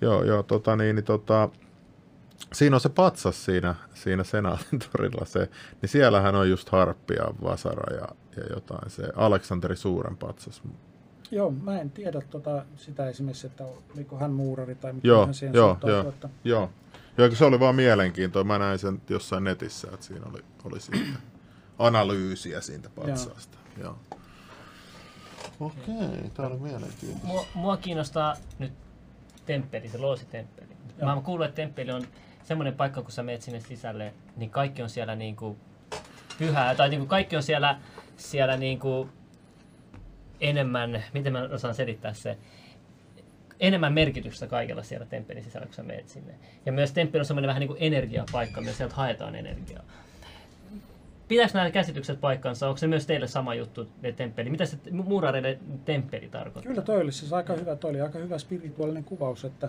Joo, 0.00 0.24
joo, 0.24 0.42
tota 0.42 0.76
niin, 0.76 0.96
niin 0.96 1.04
tota, 1.04 1.48
siinä 2.52 2.76
on 2.76 2.80
se 2.80 2.88
patsas 2.88 3.44
siinä, 3.44 3.74
siinä 3.94 4.24
Senaatin 4.24 4.78
torilla 4.78 5.24
se, 5.24 5.50
niin 5.82 5.90
siellähän 5.90 6.34
on 6.34 6.50
just 6.50 6.68
harppi 6.68 7.14
ja 7.14 7.24
vasara 7.42 7.96
ja, 7.96 8.08
ja 8.36 8.42
jotain, 8.54 8.90
se 8.90 9.02
Aleksanteri 9.16 9.76
Suuren 9.76 10.16
patsas. 10.16 10.62
Joo, 11.30 11.50
mä 11.50 11.80
en 11.80 11.90
tiedä 11.90 12.20
tota, 12.30 12.64
sitä 12.76 13.08
esimerkiksi, 13.08 13.46
että 13.46 13.64
oliko 13.94 14.18
hän 14.18 14.30
muurari 14.30 14.74
tai 14.74 14.92
miten 14.92 15.08
Joo, 15.08 15.24
hän 15.24 15.34
siihen 15.34 15.54
joo, 15.54 15.68
suhtautui, 15.68 15.98
joo. 16.00 16.08
Että, 16.08 16.28
Joo, 16.44 16.70
joo 17.18 17.28
kun 17.28 17.36
se 17.36 17.44
oli 17.44 17.60
vaan 17.60 17.74
mielenkiintoa, 17.74 18.44
mä 18.44 18.58
näin 18.58 18.78
sen 18.78 19.02
jossain 19.08 19.44
netissä, 19.44 19.88
että 19.94 20.06
siinä 20.06 20.26
oli, 20.32 20.44
oli 20.64 20.80
siitä 20.80 21.18
analyysiä 21.78 22.60
siitä 22.60 22.90
patsaasta. 22.90 23.58
Joo. 23.80 23.98
Okei, 25.60 26.30
tää 26.34 26.46
oli 26.46 26.58
mielenkiintoista. 26.58 27.26
Mua, 27.26 27.46
mua 27.54 27.76
kiinnostaa 27.76 28.36
nyt 28.58 28.72
temppeli, 29.46 29.88
se 29.88 29.98
loositemppeli. 29.98 30.68
Joo. 30.68 31.06
Mä 31.06 31.14
oon 31.14 31.22
kuullut, 31.22 31.46
että 31.46 31.56
temppeli 31.56 31.90
on 31.90 32.06
semmoinen 32.42 32.74
paikka, 32.74 33.02
kun 33.02 33.12
sä 33.12 33.22
menet 33.22 33.42
sinne 33.42 33.60
sisälle, 33.60 34.14
niin 34.36 34.50
kaikki 34.50 34.82
on 34.82 34.90
siellä 34.90 35.16
niinku 35.16 35.56
pyhää, 36.38 36.74
tai 36.74 36.88
niinku 36.88 37.06
kaikki 37.06 37.36
on 37.36 37.42
siellä, 37.42 37.78
siellä 38.16 38.56
niinku 38.56 39.08
enemmän, 40.40 41.04
miten 41.12 41.32
mä 41.32 41.48
osaan 41.52 41.74
selittää 41.74 42.12
se, 42.12 42.38
enemmän 43.60 43.92
merkitystä 43.92 44.46
kaikella 44.46 44.82
siellä 44.82 45.06
temppelin 45.06 45.44
sisällä, 45.44 45.66
kun 45.66 45.74
sä 45.74 45.82
menet 45.82 46.08
sinne. 46.08 46.34
Ja 46.66 46.72
myös 46.72 46.92
temppeli 46.92 47.20
on 47.20 47.26
semmoinen 47.26 47.48
vähän 47.48 47.60
niin 47.60 47.68
kuin 47.68 47.82
energiapaikka, 47.82 48.60
myös 48.60 48.76
sieltä 48.76 48.94
haetaan 48.94 49.34
energiaa. 49.34 49.82
Pitääkö 51.28 51.52
nämä 51.54 51.70
käsitykset 51.70 52.20
paikkansa? 52.20 52.68
Onko 52.68 52.78
se 52.78 52.86
myös 52.86 53.06
teille 53.06 53.26
sama 53.26 53.54
juttu, 53.54 53.88
ne 54.02 54.12
temppeli? 54.12 54.50
Mitä 54.50 54.64
se 54.64 54.78
muurareille 54.92 55.58
temppeli 55.84 56.28
tarkoittaa? 56.28 56.70
Kyllä 56.70 56.82
toi 56.82 57.00
oli 57.00 57.12
siis 57.12 57.32
aika 57.32 57.52
hyvä, 57.52 57.76
toi 57.76 57.90
oli 57.90 58.00
aika 58.00 58.18
hyvä 58.18 58.38
spirituaalinen 58.38 59.04
kuvaus, 59.04 59.44
että, 59.44 59.68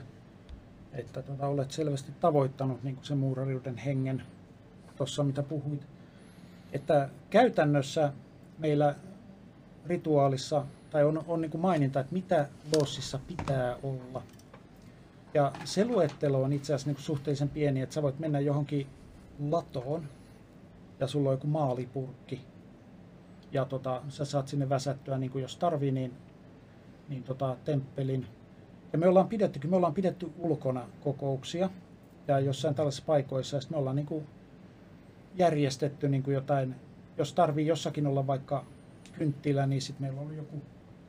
että 0.93 1.21
tota, 1.21 1.47
olet 1.47 1.71
selvästi 1.71 2.11
tavoittanut 2.19 2.83
niin 2.83 2.97
sen 3.01 3.17
muurariuden 3.17 3.77
hengen 3.77 4.23
tuossa, 4.95 5.23
mitä 5.23 5.43
puhuit. 5.43 5.87
Että 6.71 7.09
käytännössä 7.29 8.13
meillä 8.57 8.95
rituaalissa, 9.85 10.65
tai 10.89 11.03
on, 11.03 11.23
on 11.27 11.41
niin 11.41 11.51
maininta, 11.57 11.99
että 11.99 12.13
mitä 12.13 12.49
lossissa 12.77 13.19
pitää 13.27 13.75
olla. 13.83 14.23
Ja 15.33 15.51
se 15.63 15.85
luettelo 15.85 16.43
on 16.43 16.53
itse 16.53 16.73
asiassa 16.73 16.89
niin 16.91 17.03
suhteellisen 17.03 17.49
pieni, 17.49 17.81
että 17.81 17.95
sä 17.95 18.01
voit 18.01 18.19
mennä 18.19 18.39
johonkin 18.39 18.87
latoon, 19.49 20.07
ja 20.99 21.07
sulla 21.07 21.29
on 21.29 21.33
joku 21.33 21.47
maalipurkki, 21.47 22.41
ja 23.51 23.65
tota, 23.65 24.01
sä 24.09 24.25
saat 24.25 24.47
sinne 24.47 24.69
väsättyä, 24.69 25.17
niin 25.17 25.31
jos 25.35 25.57
tarvii, 25.57 25.91
niin 25.91 26.13
niin 27.11 27.23
tota, 27.23 27.57
temppelin. 27.65 28.27
Ja 28.93 28.99
me 28.99 29.07
ollaan 29.07 29.27
pidetty, 29.27 29.67
me 29.67 29.75
ollaan 29.75 29.93
pidetty 29.93 30.31
ulkona 30.39 30.87
kokouksia. 31.03 31.69
Ja 32.27 32.39
jossain 32.39 32.75
tällaisissa 32.75 33.03
paikoissa, 33.05 33.57
ja 33.57 33.63
me 33.69 33.77
ollaan 33.77 33.95
niin 33.95 34.05
kuin 34.05 34.25
järjestetty 35.35 36.09
niin 36.09 36.23
kuin 36.23 36.33
jotain, 36.33 36.75
jos 37.17 37.33
tarvii 37.33 37.67
jossakin 37.67 38.07
olla 38.07 38.27
vaikka 38.27 38.65
kynttilä, 39.17 39.65
niin 39.65 39.81
sitten 39.81 40.07
meillä 40.07 40.21
on 40.21 40.37
joku 40.37 40.61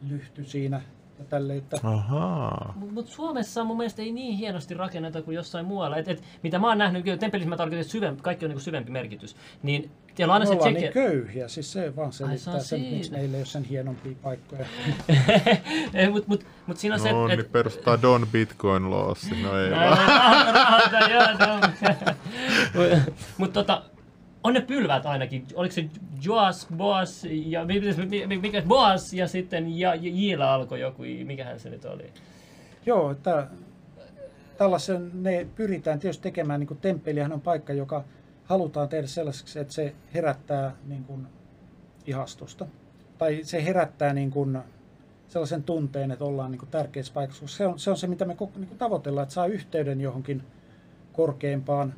lyhty 0.08 0.44
siinä 0.44 0.82
ja 1.22 1.28
tälleen, 1.28 1.58
että 1.58 1.76
Ahaa. 1.82 2.74
Mutta 2.76 3.12
Suomessa 3.12 3.64
mun 3.64 3.76
mielestä 3.76 4.02
ei 4.02 4.12
niin 4.12 4.36
hienosti 4.36 4.74
rakenneta 4.74 5.22
kuin 5.22 5.34
jossain 5.34 5.66
muualla. 5.66 5.96
Et, 5.96 6.08
et, 6.08 6.22
mitä 6.42 6.58
mä 6.58 6.68
oon 6.68 6.78
nähnyt, 6.78 7.04
kyllä 7.04 7.16
temppelissä 7.16 7.48
mä 7.48 7.56
tarkoitan, 7.56 7.80
että 7.80 7.92
syvempi, 7.92 8.22
kaikki 8.22 8.44
on 8.44 8.48
niinku 8.48 8.64
syvempi 8.64 8.90
merkitys. 8.90 9.36
Niin 9.62 9.90
siellä 10.14 10.34
on 10.34 10.40
aina 10.42 10.46
se 10.46 10.56
tsekke... 10.56 10.80
niin 10.80 10.92
köyhiä, 10.92 11.48
siis 11.48 11.72
se 11.72 11.96
vaan 11.96 12.12
se 12.12 12.24
on 12.24 12.30
selittää 12.30 12.62
sen, 12.62 12.80
miksi 12.80 13.10
meillä 13.10 13.36
ei 13.36 13.40
ole 13.40 13.46
sen 13.46 13.64
hienompia 13.64 14.12
paikkoja. 14.22 14.64
Mutta 16.12 16.28
mut, 16.28 16.46
mut 16.66 16.76
siinä 16.76 16.94
on 16.94 17.00
se, 17.00 17.12
No 17.12 17.24
että... 17.26 17.36
niin, 17.36 17.52
perustaa 17.52 18.02
Don 18.02 18.26
Bitcoin 18.32 18.90
Lossi. 18.90 19.42
No 19.42 19.58
ei 19.58 19.70
vaan. 19.70 19.98
Mutta 23.38 23.60
tota, 23.60 23.82
on 24.44 24.54
ne 24.54 24.60
pylvät 24.60 25.06
ainakin. 25.06 25.46
Oliko 25.54 25.74
se 25.74 25.84
Joas, 26.24 26.66
Boas 26.76 27.26
ja 27.30 27.64
mi- 27.64 28.26
mi- 28.26 28.36
mikä 28.36 28.62
Boas 28.62 29.12
ja 29.12 29.28
sitten 29.28 29.78
ja, 29.78 29.94
Jillä 29.94 30.52
alkoi 30.52 30.80
joku, 30.80 31.02
mikähän 31.24 31.60
se 31.60 31.70
nyt 31.70 31.84
oli. 31.84 32.12
Joo, 32.86 33.10
että 33.10 33.46
tällaisen 34.58 35.10
ne 35.14 35.46
pyritään 35.54 35.98
tietysti 35.98 36.22
tekemään, 36.22 36.60
niin 36.60 36.68
kuin 36.68 36.80
temppelihän 36.80 37.32
on 37.32 37.40
paikka, 37.40 37.72
joka 37.72 38.04
halutaan 38.44 38.88
tehdä 38.88 39.06
sellaiseksi, 39.06 39.58
että 39.58 39.74
se 39.74 39.94
herättää 40.14 40.76
niin 40.86 41.04
kuin 41.04 41.26
ihastusta. 42.06 42.66
Tai 43.18 43.40
se 43.42 43.64
herättää 43.64 44.12
niin 44.12 44.30
kuin 44.30 44.58
sellaisen 45.28 45.62
tunteen, 45.62 46.10
että 46.10 46.24
ollaan 46.24 46.50
niin 46.50 46.58
kuin 46.58 46.70
tärkeässä 46.70 47.12
paikassa. 47.12 47.46
Se 47.46 47.66
on, 47.66 47.78
se 47.78 47.90
on 47.90 47.96
se, 47.96 48.06
mitä 48.06 48.24
me 48.24 48.36
niin 48.40 48.68
kuin 48.68 48.78
tavoitellaan, 48.78 49.22
että 49.22 49.34
saa 49.34 49.46
yhteyden 49.46 50.00
johonkin 50.00 50.42
korkeampaan, 51.12 51.94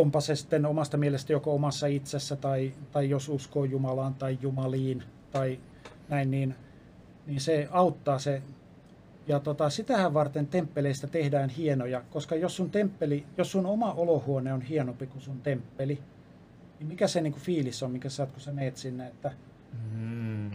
onpa 0.00 0.20
se 0.20 0.36
sitten 0.36 0.66
omasta 0.66 0.96
mielestä 0.96 1.32
joko 1.32 1.54
omassa 1.54 1.86
itsessä 1.86 2.36
tai, 2.36 2.72
tai 2.92 3.10
jos 3.10 3.28
uskoo 3.28 3.64
Jumalaan 3.64 4.14
tai 4.14 4.38
Jumaliin 4.42 5.02
tai 5.30 5.58
näin, 6.08 6.30
niin, 6.30 6.54
niin 7.26 7.40
se 7.40 7.68
auttaa 7.70 8.18
se 8.18 8.42
ja 9.28 9.40
tota, 9.40 9.70
sitähän 9.70 10.14
varten 10.14 10.46
temppeleistä 10.46 11.06
tehdään 11.06 11.50
hienoja, 11.50 12.02
koska 12.10 12.36
jos 12.36 12.56
sun 12.56 12.70
temppeli, 12.70 13.24
jos 13.38 13.52
sun 13.52 13.66
oma 13.66 13.92
olohuone 13.92 14.52
on 14.52 14.60
hienompi 14.60 15.06
kuin 15.06 15.22
sun 15.22 15.40
temppeli, 15.40 15.98
niin 16.78 16.86
mikä 16.86 17.08
se 17.08 17.20
niinku 17.20 17.38
fiilis 17.38 17.82
on, 17.82 17.90
mikä 17.90 18.08
sä 18.08 18.16
saat, 18.16 18.30
kun 18.30 18.40
sä 18.40 18.52
meet 18.52 18.76
sinne. 18.76 19.06
Että, 19.06 19.32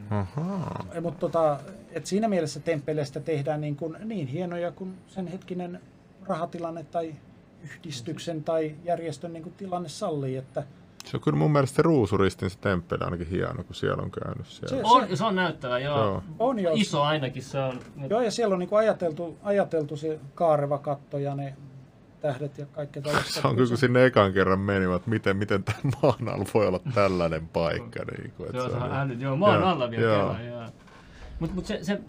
Ahaa. 0.10 0.86
mutta 1.02 1.20
tota, 1.20 1.60
et 1.92 2.06
siinä 2.06 2.28
mielessä 2.28 2.60
temppeleistä 2.60 3.20
tehdään 3.20 3.62
niin, 3.62 3.76
kuin, 3.76 3.98
niin 4.04 4.28
hienoja 4.28 4.72
kuin 4.72 4.98
sen 5.08 5.28
hetkinen 5.28 5.80
rahatilanne 6.26 6.84
tai 6.84 7.16
yhdistyksen 7.64 8.44
tai 8.44 8.76
järjestön 8.84 9.34
niin 9.34 9.44
kuin 9.44 9.54
tilanne 9.58 9.90
sallii. 9.90 10.36
Että 10.38 10.64
Se 11.06 11.18
on 11.18 11.22
kyllä 11.22 11.38
mun 11.38 11.52
mielestä 11.52 11.76
se 11.76 11.82
ruusuristin 11.82 12.50
se 12.50 12.58
temppeli 12.60 13.04
ainakin 13.04 13.28
hieno, 13.28 13.64
kun 13.64 13.76
siellä 13.76 14.04
on 14.04 14.12
käynyt 14.12 14.48
siellä. 14.48 14.78
Se- 14.78 14.82
On, 14.84 15.18
se 15.18 15.24
on 15.26 15.36
näyttävä, 15.36 15.80
joo. 15.80 15.98
Joo. 15.98 16.24
on 16.40 16.60
jo, 16.60 16.72
Iso 16.74 17.02
ainakin 17.02 17.44
se 17.44 17.60
on. 17.60 17.80
Joo, 18.10 18.22
ja 18.22 18.32
siellä 18.32 18.54
on 18.54 18.60
niin 18.60 18.70
kuin 18.70 18.80
ajateltu, 18.80 19.38
ajateltu 19.44 19.98
se 19.98 20.20
kaareva 20.36 20.78
katto 20.78 21.18
ja 21.18 21.36
ne 21.36 21.56
tähdet 22.22 22.58
ja 22.58 22.66
tällaista. 23.02 23.42
Se 23.42 23.48
on 23.48 23.56
kyllä, 23.56 23.68
kun 23.68 23.78
sinne 23.78 24.06
ekan 24.06 24.34
kerran 24.34 24.60
menivät, 24.60 25.08
miten, 25.08 25.38
miten 25.38 25.64
tämä 25.64 25.78
maan 26.02 26.30
alla 26.30 26.46
voi 26.54 26.68
olla 26.68 26.80
tällainen 26.94 27.48
paikka. 27.48 28.00
Niin 28.18 28.34
kuin, 28.38 28.52
Se 28.52 28.62
on 28.62 28.70
se 28.72 28.78
se 28.78 28.84
on- 28.84 28.94
äly, 28.94 29.14
joo, 29.14 29.36
maan 29.36 29.60
Joo, 29.60 29.70
alla 29.70 29.90
vielä 29.92 30.04
joo. 30.04 30.30
kerran, 30.34 30.48
joo. 30.48 30.64
Mut, 31.40 31.54
mut 31.56 31.66
se, 31.66 31.80
se, 31.84 32.02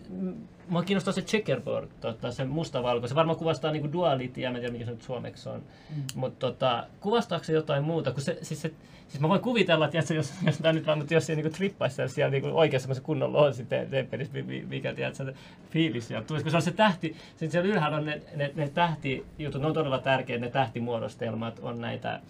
mua 0.69 0.83
kiinnostaa 0.83 1.13
se 1.15 1.23
checkerboard, 1.23 1.89
tota, 2.01 2.33
se 2.33 2.45
mustavalko. 2.45 3.09
Se 3.09 3.15
varmaan 3.15 3.39
kuvastaa 3.39 3.73
niinku 3.73 3.93
dualitia, 3.93 4.51
mä 4.51 4.57
en 4.57 4.61
tiedä 4.61 4.73
mikä 4.73 4.85
se 4.85 4.91
nyt 4.91 5.03
suomeksi 5.03 5.49
on. 5.49 5.63
Mm. 5.97 6.03
Mutta 6.15 6.47
tota, 6.47 6.87
kuvastaako 7.01 7.45
se 7.45 7.53
jotain 7.53 7.85
muuta? 7.85 8.13
Kun 8.13 8.23
se, 8.23 8.39
siis, 8.43 8.63
se, 8.63 8.73
siis 9.09 9.21
mä 9.21 9.29
voin 9.29 9.41
kuvitella, 9.41 9.85
että 9.85 10.15
jos, 10.15 10.33
jos, 10.47 10.59
tää 10.59 10.73
nyt 10.73 10.87
vaan, 10.87 10.99
mutta 10.99 11.15
jos 11.15 11.27
se 11.27 11.35
niinku 11.35 11.57
trippaisi 11.57 11.97
siellä, 11.97 12.13
siellä 12.13 12.31
niinku 12.31 12.49
oikeassa 12.59 12.85
semmoisen 12.85 13.05
kunnon 13.05 13.33
lohosi 13.33 13.67
temppelissä, 13.91 14.33
mi- 14.35 14.43
mi- 14.43 14.67
mikä 14.69 14.95
tiedät, 14.95 15.15
se 15.15 15.35
fiilis 15.71 16.09
siellä 16.09 16.25
tulisi. 16.25 16.45
Kun 16.45 16.51
se 16.51 16.57
on 16.57 16.63
se 16.63 16.73
tähti, 16.73 17.17
sitten 17.31 17.51
siellä 17.51 17.71
ylhäällä 17.71 17.97
on 17.97 18.05
ne, 18.05 18.23
ne, 18.37 18.53
ne 18.55 18.69
tähtijutut, 18.69 19.61
ne 19.61 19.67
on 19.67 19.75
todella 19.75 19.99
tärkeitä, 19.99 20.45
ne 20.45 20.51
tähtimuodostelmat 20.51 21.59
on 21.63 21.81
näitä, 21.81 22.21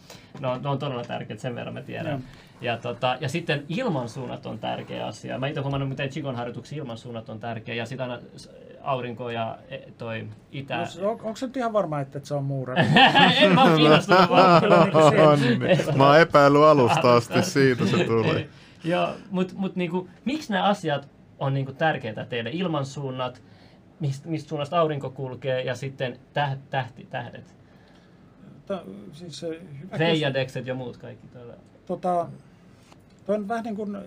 ne 0.40 0.48
on, 0.48 0.62
ne 0.62 0.68
on 0.68 0.78
todella 0.78 1.04
tärkeitä, 1.04 1.42
sen 1.42 1.54
verran 1.54 1.74
mä 1.74 1.82
tiedän. 1.82 2.12
Joo. 2.12 2.20
Ja, 2.64 2.76
tota, 2.76 3.16
ja 3.20 3.28
sitten 3.28 3.64
ilmansuunnat 3.68 4.46
on 4.46 4.58
tärkeä 4.58 5.06
asia. 5.06 5.38
Mä 5.38 5.46
itse 5.46 5.60
huomannut, 5.60 5.88
miten 5.88 6.08
Chigon 6.08 6.36
harjoituksissa 6.36 6.76
ilmansuunnat 6.76 7.28
on 7.28 7.40
tärkeä. 7.40 7.74
Ja 7.74 7.86
sitten 7.86 8.10
aina 8.10 8.22
s- 8.36 8.50
aurinko 8.82 9.30
ja 9.30 9.58
e, 9.68 9.78
toi 9.98 10.28
itä. 10.52 10.76
No, 11.00 11.10
on, 11.10 11.20
onko 11.22 11.36
se 11.36 11.46
nyt 11.46 11.56
ihan 11.56 11.72
varma, 11.72 12.00
että 12.00 12.18
et 12.18 12.24
se 12.24 12.34
on 12.34 12.44
muurari? 12.44 12.82
en 13.40 13.54
mä 13.54 13.64
oon 13.64 13.76
kiinnostunut 13.76 14.30
niin. 15.40 15.78
Mä 15.98 16.06
oon 16.06 16.20
epäillyt 16.20 16.62
alusta 16.62 17.14
asti, 17.14 17.42
siitä 17.42 17.86
se 17.86 18.04
tulee. 18.04 18.48
Joo, 18.84 19.08
mutta 19.30 19.54
mut 19.56 19.76
niinku, 19.76 20.08
miksi 20.24 20.52
nämä 20.52 20.64
asiat 20.64 21.08
on 21.38 21.54
niinku 21.54 21.72
tärkeitä 21.72 22.24
teille? 22.24 22.50
Ilmansuunnat, 22.52 23.42
mistä, 24.00 24.28
mistä 24.28 24.48
suunnasta 24.48 24.80
aurinko 24.80 25.10
kulkee 25.10 25.62
ja 25.62 25.74
sitten 25.74 26.18
täh, 26.32 26.56
tähti, 26.70 27.06
tähdet. 27.10 27.56
Ta, 28.66 28.82
siis, 29.12 29.40
se 29.40 29.48
hyvä 29.82 29.96
Reijadekset 29.96 30.66
ja 30.66 30.74
muut 30.74 30.96
kaikki 30.96 31.26
tota, 31.86 32.26
toi 33.24 33.36
on 33.36 33.48
vähän 33.48 33.64
niin 33.64 33.76
kuin 33.76 33.98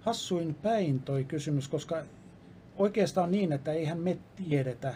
hassuin 0.00 0.54
päin 0.54 1.00
toi 1.00 1.24
kysymys, 1.24 1.68
koska 1.68 2.02
oikeastaan 2.76 3.30
niin, 3.30 3.52
että 3.52 3.72
eihän 3.72 3.98
me 3.98 4.18
tiedetä, 4.36 4.94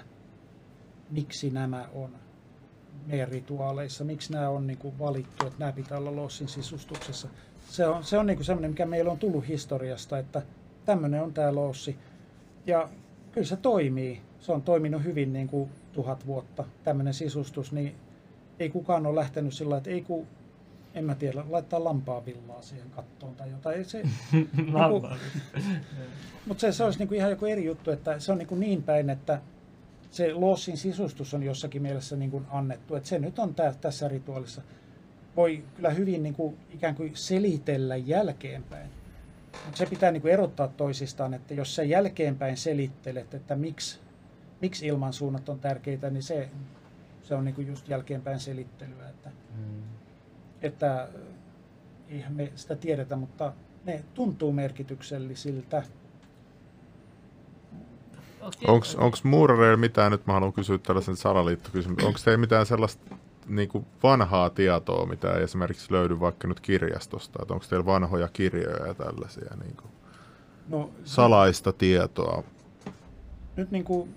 miksi 1.10 1.50
nämä 1.50 1.88
on 1.94 2.10
meidän 3.06 3.28
rituaaleissa, 3.28 4.04
miksi 4.04 4.32
nämä 4.32 4.48
on 4.48 4.66
niin 4.66 4.78
kuin 4.78 4.98
valittu, 4.98 5.46
että 5.46 5.58
nämä 5.58 5.72
pitää 5.72 5.98
olla 5.98 6.16
lossin 6.16 6.48
sisustuksessa. 6.48 7.28
Se 7.68 7.86
on, 7.86 8.04
se 8.04 8.18
on 8.18 8.26
niin 8.26 8.36
kuin 8.36 8.44
semmoinen, 8.44 8.70
mikä 8.70 8.86
meillä 8.86 9.10
on 9.10 9.18
tullut 9.18 9.48
historiasta, 9.48 10.18
että 10.18 10.42
tämmöinen 10.84 11.22
on 11.22 11.32
tämä 11.32 11.54
lossi. 11.54 11.96
Ja 12.66 12.88
kyllä 13.32 13.46
se 13.46 13.56
toimii. 13.56 14.20
Se 14.40 14.52
on 14.52 14.62
toiminut 14.62 15.04
hyvin 15.04 15.32
niin 15.32 15.48
kuin 15.48 15.70
tuhat 15.92 16.26
vuotta, 16.26 16.64
tämmöinen 16.84 17.14
sisustus, 17.14 17.72
niin 17.72 17.94
ei 18.58 18.70
kukaan 18.70 19.06
ole 19.06 19.20
lähtenyt 19.20 19.54
sillä 19.54 19.76
että 19.76 19.90
ei 19.90 20.02
kun, 20.02 20.26
en 20.96 21.04
mä 21.04 21.14
tiedä, 21.14 21.44
laittaa 21.48 21.84
lampaa 21.84 22.26
villaa 22.26 22.62
siihen 22.62 22.90
kattoon 22.90 23.34
tai 23.34 23.50
jotain. 23.50 23.78
Ei 23.78 23.84
Se, 23.84 24.02
Lampaa. 24.72 25.16
mutta 26.46 26.60
se, 26.60 26.72
se 26.72 26.84
olisi 26.84 26.98
niin 26.98 27.08
kuin 27.08 27.18
ihan 27.18 27.30
joku 27.30 27.46
eri 27.46 27.64
juttu, 27.64 27.90
että 27.90 28.18
se 28.18 28.32
on 28.32 28.38
niin, 28.38 28.48
kuin 28.48 28.60
niin 28.60 28.82
päin, 28.82 29.10
että 29.10 29.40
se 30.10 30.32
lossin 30.32 30.76
sisustus 30.76 31.34
on 31.34 31.42
jossakin 31.42 31.82
mielessä 31.82 32.16
niin 32.16 32.30
kuin 32.30 32.46
annettu, 32.50 32.94
että 32.94 33.08
se 33.08 33.18
nyt 33.18 33.38
on 33.38 33.54
tää, 33.54 33.74
tässä 33.80 34.08
rituaalissa. 34.08 34.62
Voi 35.36 35.64
kyllä 35.74 35.90
hyvin 35.90 36.22
niin 36.22 36.34
kuin 36.34 36.56
ikään 36.74 36.94
kuin 36.94 37.16
selitellä 37.16 37.96
jälkeenpäin. 37.96 38.90
Mutta 39.64 39.78
se 39.78 39.86
pitää 39.86 40.10
niin 40.10 40.22
kuin 40.22 40.32
erottaa 40.32 40.68
toisistaan, 40.68 41.34
että 41.34 41.54
jos 41.54 41.74
sä 41.74 41.82
jälkeenpäin 41.82 42.56
selittelet, 42.56 43.34
että 43.34 43.56
miksi, 43.56 43.98
miksi 44.60 44.86
ilmansuunnat 44.86 45.48
on 45.48 45.60
tärkeitä, 45.60 46.10
niin 46.10 46.22
se, 46.22 46.48
se 47.22 47.34
on 47.34 47.44
niin 47.44 47.54
kuin 47.54 47.66
just 47.66 47.88
jälkeenpäin 47.88 48.40
selittelyä. 48.40 49.08
Että, 49.08 49.30
että 50.62 51.02
äh, 51.02 51.08
eihän 52.08 52.32
me 52.32 52.52
sitä 52.54 52.76
tiedetä, 52.76 53.16
mutta 53.16 53.52
ne 53.84 54.04
tuntuu 54.14 54.52
merkityksellisiltä. 54.52 55.82
Onko 58.96 59.16
muurareilla 59.22 59.76
mitään, 59.76 60.12
nyt 60.12 60.26
mä 60.26 60.32
haluan 60.32 60.52
kysyä 60.52 60.78
tällaisen 60.78 61.16
salaliittokysymyksen, 61.16 62.06
onko 62.06 62.20
teillä 62.24 62.40
mitään 62.40 62.66
sellaista 62.66 63.16
niin 63.48 63.68
kuin 63.68 63.86
vanhaa 64.02 64.50
tietoa, 64.50 65.06
mitä 65.06 65.34
ei 65.34 65.42
esimerkiksi 65.42 65.92
löydy 65.92 66.20
vaikka 66.20 66.48
nyt 66.48 66.60
kirjastosta, 66.60 67.38
että 67.42 67.54
onko 67.54 67.66
teillä 67.68 67.86
vanhoja 67.86 68.28
kirjoja 68.32 68.86
ja 68.86 68.94
tällaisia 68.94 69.56
niin 69.62 69.76
kuin 69.76 69.90
No, 70.68 70.90
salaista 71.04 71.72
tietoa? 71.72 72.42
nyt 73.56 73.70
niin 73.70 73.84
kuin, 73.84 74.14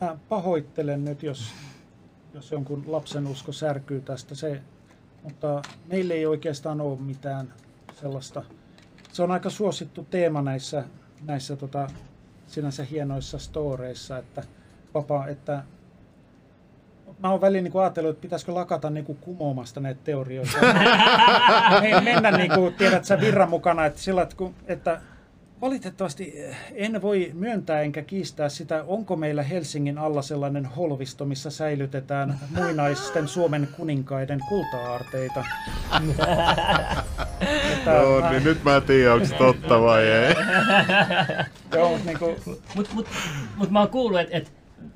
mä 0.00 0.16
pahoittelen 0.28 1.04
nyt, 1.04 1.22
jos, 1.22 1.52
jos 2.34 2.50
jonkun 2.50 2.84
lapsen 2.86 3.26
usko 3.26 3.52
särkyy 3.52 4.00
tästä, 4.00 4.34
se, 4.34 4.62
mutta 5.22 5.62
meillä 5.86 6.14
ei 6.14 6.26
oikeastaan 6.26 6.80
ole 6.80 6.98
mitään 7.00 7.54
sellaista. 8.00 8.42
Se 9.12 9.22
on 9.22 9.30
aika 9.30 9.50
suosittu 9.50 10.06
teema 10.10 10.42
näissä, 10.42 10.84
näissä 11.26 11.56
tota, 11.56 11.86
sinänsä 12.46 12.84
hienoissa 12.84 13.38
storeissa, 13.38 14.18
että, 14.18 14.42
vapaa, 14.94 15.26
että 15.26 15.62
mä 17.18 17.30
oon 17.30 17.40
väliin 17.40 17.64
niin 17.64 17.80
ajatellut, 17.80 18.10
että 18.10 18.22
pitäisikö 18.22 18.54
lakata 18.54 18.90
niin 18.90 19.04
kuin 19.04 19.18
kumoamasta 19.18 19.80
näitä 19.80 20.00
teorioita. 20.04 20.58
Me, 21.80 22.00
mennä 22.00 22.30
niin 22.30 22.52
kuin, 22.54 22.74
tiedät 22.74 23.04
sä 23.04 23.20
virran 23.20 23.50
mukana, 23.50 23.86
että 23.86 24.00
sillä, 24.00 24.22
että, 24.22 24.36
kun, 24.36 24.54
että 24.66 25.00
valitettavasti 25.60 26.34
en 26.74 27.02
voi 27.02 27.30
myöntää 27.34 27.80
enkä 27.80 28.02
kiistää 28.02 28.48
sitä, 28.48 28.84
onko 28.86 29.16
meillä 29.16 29.42
Helsingin 29.42 29.98
alla 29.98 30.22
sellainen 30.22 30.64
holvisto, 30.66 31.24
missä 31.24 31.50
säilytetään 31.50 32.38
muinaisten 32.56 33.28
Suomen 33.28 33.68
kuninkaiden 33.76 34.40
kulta-aarteita. 34.48 35.44
että, 37.72 37.90
Joo, 37.90 38.20
mä- 38.20 38.30
niin 38.30 38.44
nyt 38.44 38.64
mä 38.64 38.76
en 38.76 38.82
tiedä, 38.82 39.14
onko 39.14 39.26
se 39.26 39.34
totta 39.34 39.80
vai 39.80 40.06
ei. 40.06 40.34
joo, 41.74 41.98
niin 42.04 42.18
kuin, 42.18 42.36
Mut, 42.74 42.88
mut, 42.94 43.06
mut 43.56 43.70
mä 43.70 43.78
oon 43.78 43.88
kuullut, 43.88 44.20
että 44.20 44.36
et, 44.36 44.52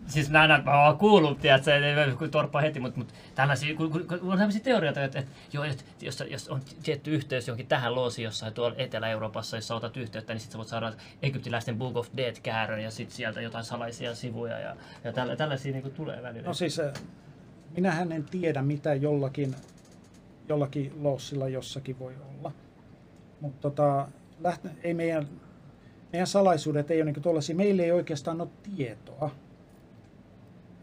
siis 0.06 0.30
näin, 0.30 0.48
näin, 0.48 0.64
mä 0.64 0.84
oon 0.84 0.98
kuullut, 0.98 1.40
tiedätkö, 1.40 1.74
ei 1.74 2.12
kun 2.12 2.30
torppaa 2.30 2.60
heti, 2.60 2.80
mutta 2.80 2.98
mut 2.98 3.14
tällaisia, 3.34 3.76
kun, 3.76 3.90
kun, 3.90 4.06
kun 4.06 4.32
on 4.32 4.38
tämmöisiä 4.38 4.62
teorioita, 4.62 5.04
että 5.04 5.18
et, 5.18 5.26
joo, 5.52 5.64
et, 5.64 5.84
jos, 6.00 6.24
jos 6.30 6.48
on 6.48 6.60
tietty 6.82 7.14
yhteys 7.14 7.48
johonkin 7.48 7.66
tähän 7.66 7.94
loosiin 7.94 8.24
jossain 8.24 8.54
tuolla 8.54 8.76
Etelä-Euroopassa, 8.78 9.56
jos 9.56 9.70
otat 9.70 9.96
yhteyttä, 9.96 10.32
niin 10.32 10.40
sit 10.40 10.50
sä 10.50 10.58
voit 10.58 10.68
saada 10.68 10.92
egyptiläisten 11.22 11.78
Book 11.78 11.96
of 11.96 12.08
Dead-käärön 12.16 12.82
ja 12.82 12.90
sit 12.90 13.10
sieltä 13.10 13.40
jotain 13.40 13.64
salaisia 13.64 14.14
sivuja 14.14 14.58
ja, 14.58 14.76
ja 15.04 15.12
tällä, 15.12 15.36
tällaisia 15.36 15.72
niinku 15.72 15.90
tulee 15.90 16.22
välillä. 16.22 16.46
no 16.46 16.54
siis, 16.54 16.80
äh, 16.80 16.92
minähän 17.76 18.12
en 18.12 18.24
tiedä, 18.24 18.62
mitä 18.62 18.94
jollakin, 18.94 19.54
jollakin 20.48 20.92
lossilla 21.02 21.48
jossakin 21.48 21.98
voi 21.98 22.14
olla. 22.28 22.52
Mutta 23.40 23.60
tota, 23.60 24.08
lähte, 24.40 24.68
ei 24.82 24.94
meidän, 24.94 25.28
meidän 26.12 26.26
salaisuudet 26.26 26.90
ei 26.90 27.02
ole 27.02 27.12
niin 27.12 27.22
tuollaisia, 27.22 27.56
meillä 27.56 27.82
ei 27.82 27.92
oikeastaan 27.92 28.40
ole 28.40 28.48
tietoa. 28.76 29.30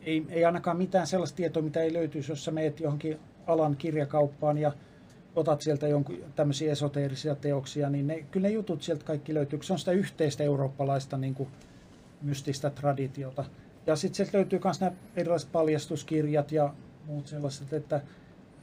Ei, 0.06 0.26
ei 0.30 0.46
ainakaan 0.46 0.78
mitään 0.78 1.08
sellaista 1.08 1.36
tietoa, 1.36 1.64
mitä 1.64 1.82
ei 1.82 1.94
löytyisi, 1.94 2.32
jos 2.32 2.46
sä 2.46 2.52
meet 2.52 2.80
johonkin 2.80 3.20
alan 3.48 3.76
kirjakauppaan 3.78 4.58
ja 4.58 4.72
otat 5.36 5.62
sieltä 5.62 5.88
jonkun 5.88 6.18
tämmöisiä 6.36 6.72
esoteerisia 6.72 7.36
teoksia, 7.36 7.90
niin 7.90 8.08
ne, 8.08 8.26
kyllä 8.32 8.48
ne 8.48 8.54
jutut 8.54 8.82
sieltä 8.82 9.06
kaikki 9.06 9.34
löytyy, 9.34 9.64
se 9.64 9.74
on 9.74 9.80
sitä 9.80 9.92
yhteistä 9.92 10.44
eurooppalaista 10.44 11.18
niin 11.18 11.36
kuin 11.36 11.50
mystistä 12.22 12.70
traditiota. 12.70 13.46
Ja 13.88 13.96
sitten 13.96 14.16
sieltä 14.16 14.38
löytyy 14.38 14.60
myös 14.64 14.82
nämä 14.82 14.92
erilaiset 15.16 15.52
paljastuskirjat 15.52 16.52
ja 16.52 16.74
muut 17.06 17.28
sellaiset, 17.28 17.74
että 17.74 18.02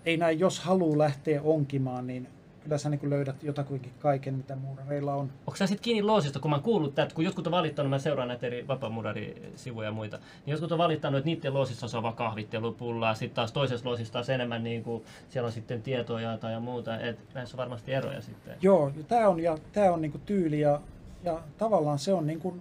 ei 0.04 0.16
näin, 0.16 0.40
jos 0.40 0.60
haluaa 0.60 0.98
lähteä 0.98 1.42
onkimaan, 1.42 2.06
niin 2.06 2.28
kyllä 2.68 2.78
sä 2.78 2.88
niin 2.88 3.10
löydät 3.10 3.42
jotakuinkin 3.42 3.92
kaiken, 3.98 4.34
mitä 4.34 4.56
muurareilla 4.56 5.14
on. 5.14 5.30
Onko 5.46 5.56
sä 5.56 5.66
sitten 5.66 5.84
kiinni 5.84 6.02
loosista, 6.02 6.40
kun 6.40 6.50
mä 6.50 6.58
kuullut 6.58 6.94
tätä, 6.94 7.14
kun 7.14 7.24
jotkut 7.24 7.46
on 7.46 7.50
valittanut, 7.50 7.90
mä 7.90 7.98
seuraan 7.98 8.28
näitä 8.28 8.46
eri 8.46 8.68
vapaamurari-sivuja 8.68 9.88
ja 9.88 9.92
muita, 9.92 10.16
niin 10.16 10.52
jotkut 10.52 10.72
on 10.72 10.78
valittanut, 10.78 11.18
että 11.18 11.30
niiden 11.30 11.54
loosissa 11.54 11.96
on 11.96 12.02
vaan 12.02 12.14
kahvittelupullaa, 12.14 13.14
sitten 13.14 13.34
taas 13.34 13.52
toisessa 13.52 13.88
loosissa 13.88 14.12
taas 14.12 14.30
enemmän 14.30 14.64
niin 14.64 14.82
kuin, 14.82 15.04
siellä 15.28 15.46
on 15.46 15.52
sitten 15.52 15.82
tietoja 15.82 16.38
tai 16.38 16.52
ja 16.52 16.60
muuta, 16.60 17.00
että 17.00 17.22
näissä 17.34 17.56
on 17.56 17.58
varmasti 17.58 17.92
eroja 17.92 18.20
sitten. 18.20 18.56
Joo, 18.62 18.92
tämä 19.08 19.28
on, 19.28 19.40
ja, 19.40 19.58
tää 19.72 19.92
on 19.92 20.00
niinku 20.00 20.18
tyyli 20.18 20.60
ja, 20.60 20.80
ja 21.24 21.42
tavallaan 21.58 21.98
se 21.98 22.12
on, 22.12 22.26
niinku, 22.26 22.56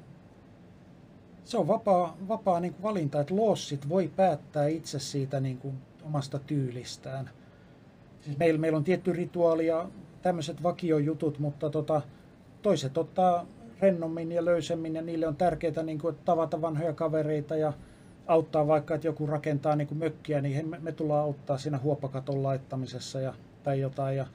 se 1.46 1.58
on 1.58 1.68
vapaa, 1.68 2.18
vapaa 2.28 2.60
niinku 2.60 2.84
valinta, 2.84 3.20
että 3.20 3.36
lossit 3.36 3.90
voi 3.90 4.12
päättää 4.16 4.68
itse 4.68 5.00
siitä 5.00 5.40
niinku 5.40 5.74
omasta 6.06 6.40
tyylistään. 6.40 7.30
Siis 8.28 8.40
meillä, 8.40 8.60
meillä 8.60 8.78
on 8.78 8.84
tietty 8.84 9.14
rituaali 9.14 9.68
ja 9.68 9.90
tämmöiset 10.22 10.64
vakiojutut, 10.64 11.40
mutta 11.40 11.70
tota, 11.70 12.02
toiset 12.62 12.98
ottaa 12.98 13.46
rennommin 13.82 14.32
ja 14.32 14.46
löysemmin 14.46 14.96
ja 14.96 15.02
niille 15.02 15.28
on 15.28 15.36
tärkeää 15.36 15.84
niinku, 15.84 16.08
että 16.08 16.22
tavata 16.26 16.62
vanhoja 16.62 16.94
kavereita 16.94 17.56
ja 17.56 17.74
auttaa 18.28 18.68
vaikka, 18.68 18.96
että 18.96 19.08
joku 19.08 19.26
rakentaa 19.26 19.76
niinku 19.76 19.96
mökkiä, 19.96 20.42
niin 20.42 20.70
me, 20.70 20.80
me 20.82 20.92
tullaan 20.92 21.24
auttaa 21.24 21.58
siinä 21.58 21.78
huopakaton 21.78 22.44
laittamisessa 22.44 23.20
ja, 23.20 23.34
tai 23.64 23.80
jotain. 23.80 24.18
Ja, 24.18 24.28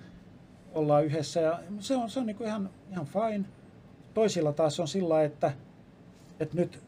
ollaan 0.74 1.05
yhdessä 1.05 1.40
ja 1.40 1.59
se 1.78 1.97
on, 1.97 2.11
se 2.11 2.20
on 2.20 2.26
niin 2.26 2.43
ihan, 2.43 2.70
ihan 2.90 3.07
fine. 3.07 3.45
Toisilla 4.14 4.53
taas 4.53 4.80
on 4.80 4.88
sillä 4.88 5.22
että, 5.22 5.53
että 6.40 6.57
nyt, 6.57 6.80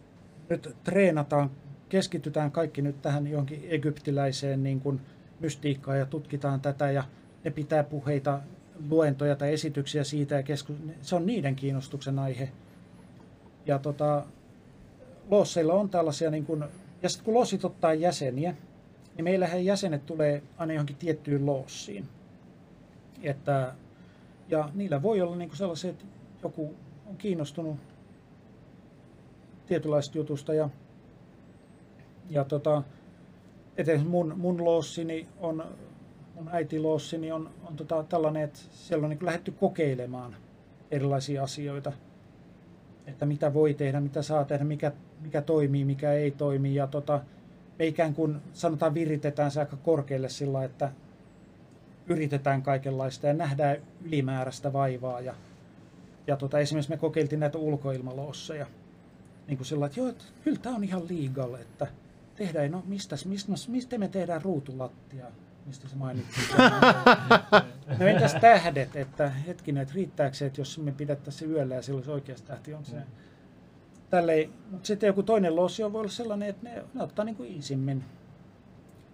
nyt 0.48 0.76
treenataan, 0.84 1.50
keskitytään 1.88 2.50
kaikki 2.50 2.82
nyt 2.82 3.02
tähän 3.02 3.26
johonkin 3.26 3.66
egyptiläiseen 3.68 4.62
niin 4.62 4.80
kuin 4.80 5.00
mystiikkaa 5.40 5.96
ja 5.96 6.06
tutkitaan 6.06 6.60
tätä 6.60 6.90
ja 6.90 7.04
ne 7.44 7.50
pitää 7.50 7.84
puheita, 7.84 8.40
luentoja 8.90 9.36
tai 9.36 9.52
esityksiä 9.52 10.04
siitä 10.04 10.34
ja 10.34 10.42
keskus... 10.42 10.76
se 11.02 11.16
on 11.16 11.26
niiden 11.26 11.56
kiinnostuksen 11.56 12.18
aihe. 12.18 12.48
Ja 13.66 13.78
tota, 13.78 14.24
Loosseilla 15.30 15.74
on 15.74 15.90
tällaisia, 15.90 16.30
niin 16.30 16.46
kun, 16.46 16.64
ja 17.02 17.08
sitten 17.08 17.24
kun 17.24 17.34
Lossit 17.34 17.64
ottaa 17.64 17.94
jäseniä, 17.94 18.54
niin 19.16 19.24
meillähän 19.24 19.64
jäsenet 19.64 20.06
tulee 20.06 20.42
aina 20.56 20.72
johonkin 20.72 20.96
tiettyyn 20.96 21.46
Loossiin. 21.46 22.08
Että, 23.22 23.74
ja 24.48 24.70
niillä 24.74 25.02
voi 25.02 25.20
olla 25.20 25.36
niin 25.36 25.56
sellaisia, 25.56 25.90
että 25.90 26.04
joku 26.42 26.74
on 27.06 27.16
kiinnostunut 27.16 27.76
tietynlaista 29.66 30.18
jutusta 30.18 30.54
ja, 30.54 30.68
ja 32.30 32.44
tota, 32.44 32.82
etenkin 33.76 34.08
mun, 34.08 34.34
mun 34.36 34.64
loossini 34.64 35.28
on, 35.40 35.64
mun 36.34 36.48
äiti 36.52 36.80
loossini 36.80 37.32
on, 37.32 37.50
on 37.64 37.76
tota 37.76 38.04
tällainen, 38.08 38.42
että 38.42 38.58
siellä 38.72 39.04
on 39.04 39.10
niin 39.10 39.26
lähdetty 39.26 39.50
kokeilemaan 39.50 40.36
erilaisia 40.90 41.42
asioita, 41.42 41.92
että 43.06 43.26
mitä 43.26 43.54
voi 43.54 43.74
tehdä, 43.74 44.00
mitä 44.00 44.22
saa 44.22 44.44
tehdä, 44.44 44.64
mikä, 44.64 44.92
mikä 45.20 45.42
toimii, 45.42 45.84
mikä 45.84 46.12
ei 46.12 46.30
toimi. 46.30 46.74
Ja 46.74 46.86
tota, 46.86 47.20
me 47.78 47.86
ikään 47.86 48.14
kuin 48.14 48.36
sanotaan 48.52 48.94
viritetään 48.94 49.50
se 49.50 49.60
aika 49.60 49.76
korkealle 49.76 50.28
sillä, 50.28 50.64
että 50.64 50.92
yritetään 52.06 52.62
kaikenlaista 52.62 53.26
ja 53.26 53.34
nähdään 53.34 53.76
ylimääräistä 54.04 54.72
vaivaa. 54.72 55.20
Ja, 55.20 55.34
ja 56.26 56.36
tota, 56.36 56.58
esimerkiksi 56.58 56.90
me 56.90 56.96
kokeiltiin 56.96 57.40
näitä 57.40 57.58
ulkoilmaloosseja 57.58 58.66
niin 59.46 59.56
kuin 59.56 59.66
sillä 59.66 59.86
että 59.86 60.00
joo, 60.00 60.08
että 60.08 60.24
kyllä 60.44 60.58
tämä 60.62 60.76
on 60.76 60.84
ihan 60.84 61.02
legal, 61.04 61.54
että 61.54 61.86
tehdään, 62.36 62.70
no 62.70 62.82
mistä, 62.86 63.16
mistä, 63.24 63.52
mistä 63.68 63.98
me 63.98 64.08
tehdään 64.08 64.42
ruutulattia, 64.42 65.24
mistä 65.66 65.88
se 65.88 65.96
mainitsi. 65.96 66.40
no 67.98 68.06
entäs 68.06 68.34
tähdet, 68.40 68.96
että 68.96 69.28
hetkinen, 69.28 69.82
että 69.82 69.94
riittääkö 69.94 70.36
se, 70.36 70.46
että 70.46 70.60
jos 70.60 70.78
me 70.78 70.92
pidettäisiin 70.92 71.48
se 71.48 71.54
yöllä 71.54 71.74
ja 71.74 71.82
se 71.82 71.92
oikeasti 71.92 72.46
tähti 72.46 72.74
on 72.74 72.84
se. 72.84 72.96
Tälleen, 74.10 74.50
mutta 74.70 74.86
sitten 74.86 75.06
joku 75.06 75.22
toinen 75.22 75.56
lossi 75.56 75.82
voi 75.82 76.00
olla 76.00 76.10
sellainen, 76.10 76.48
että 76.48 76.68
ne, 76.68 76.84
ne 76.94 77.02
ottaa 77.02 77.24
niin 77.24 77.36
kuin 77.36 77.58
isimmin. 77.58 78.04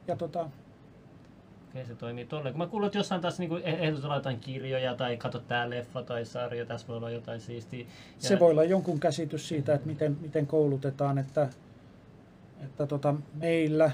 Ja 0.06 0.16
tota, 0.16 0.50
Okei, 1.70 1.86
se 1.86 1.94
toimii 1.94 2.24
tolleen. 2.24 2.52
Kun 2.52 2.58
mä 2.58 2.66
kuulen, 2.66 2.86
että 2.86 2.98
jossain 2.98 3.20
taas 3.20 3.38
niin 3.38 3.62
ehdotetaan 3.64 4.16
jotain 4.16 4.40
kirjoja 4.40 4.94
tai 4.94 5.16
katso 5.16 5.38
tää 5.38 5.70
leffa 5.70 6.02
tai 6.02 6.24
sarja, 6.24 6.66
tässä 6.66 6.88
voi 6.88 6.96
olla 6.96 7.10
jotain 7.10 7.40
siistiä. 7.40 7.80
Ja... 7.80 7.86
Se 8.18 8.38
voi 8.38 8.50
olla 8.50 8.64
jonkun 8.64 9.00
käsitys 9.00 9.48
siitä, 9.48 9.74
että 9.74 9.86
miten, 9.86 10.16
miten 10.20 10.46
koulutetaan, 10.46 11.18
että, 11.18 11.48
että 12.64 12.86
tota, 12.86 13.14
meillä 13.34 13.90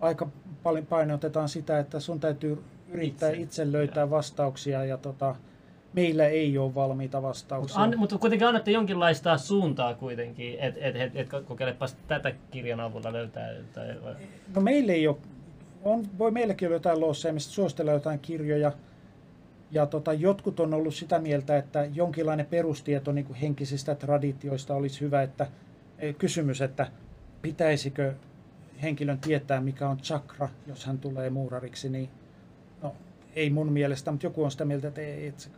aika 0.00 0.28
paljon 0.62 0.86
painotetaan 0.86 1.48
sitä, 1.48 1.78
että 1.78 2.00
sun 2.00 2.20
täytyy 2.20 2.62
yrittää 2.88 3.30
itse, 3.30 3.42
itse 3.42 3.72
löytää 3.72 4.02
ja. 4.02 4.10
vastauksia 4.10 4.84
ja 4.84 4.96
tota, 4.96 5.36
meillä 5.92 6.26
ei 6.26 6.58
ole 6.58 6.74
valmiita 6.74 7.22
vastauksia. 7.22 7.80
Mutta, 7.80 7.94
an, 7.94 7.98
mutta 7.98 8.18
kuitenkin 8.18 8.48
annatte 8.48 8.70
jonkinlaista 8.70 9.38
suuntaa 9.38 9.94
kuitenkin, 9.94 10.58
että 10.60 10.80
et, 10.80 10.96
et, 10.96 11.16
et 11.16 11.28
kokeilepas 11.44 11.96
tätä 12.06 12.32
kirjan 12.50 12.80
avulla 12.80 13.12
löytää. 13.12 13.50
Tai... 13.72 13.96
No 14.54 14.60
meillä 14.60 14.92
ei 14.92 15.08
ole 15.08 15.16
on, 15.86 16.06
voi 16.18 16.30
meilläkin 16.30 16.68
olla 16.68 16.76
jotain 16.76 17.00
losseja, 17.00 17.32
mistä 17.32 17.52
suositella 17.52 17.92
jotain 17.92 18.18
kirjoja. 18.18 18.72
Ja 19.70 19.86
tota, 19.86 20.12
jotkut 20.12 20.60
on 20.60 20.74
ollut 20.74 20.94
sitä 20.94 21.18
mieltä, 21.18 21.56
että 21.56 21.84
jonkinlainen 21.94 22.46
perustieto 22.46 23.12
niin 23.12 23.24
kuin 23.24 23.36
henkisistä 23.36 23.94
traditioista 23.94 24.74
olisi 24.74 25.00
hyvä. 25.00 25.22
Että, 25.22 25.46
eh, 25.98 26.16
kysymys, 26.16 26.60
että 26.60 26.86
pitäisikö 27.46 28.14
henkilön 28.82 29.18
tietää, 29.18 29.60
mikä 29.60 29.88
on 29.88 29.96
chakra, 29.96 30.48
jos 30.66 30.86
hän 30.86 30.98
tulee 30.98 31.30
muurariksi, 31.30 31.88
niin 31.88 32.08
no, 32.82 32.94
ei 33.36 33.50
mun 33.50 33.72
mielestä, 33.72 34.10
mutta 34.10 34.26
joku 34.26 34.44
on 34.44 34.50
sitä 34.50 34.64
mieltä, 34.64 34.88
että 34.88 35.00
ei. 35.00 35.32
Se, 35.36 35.48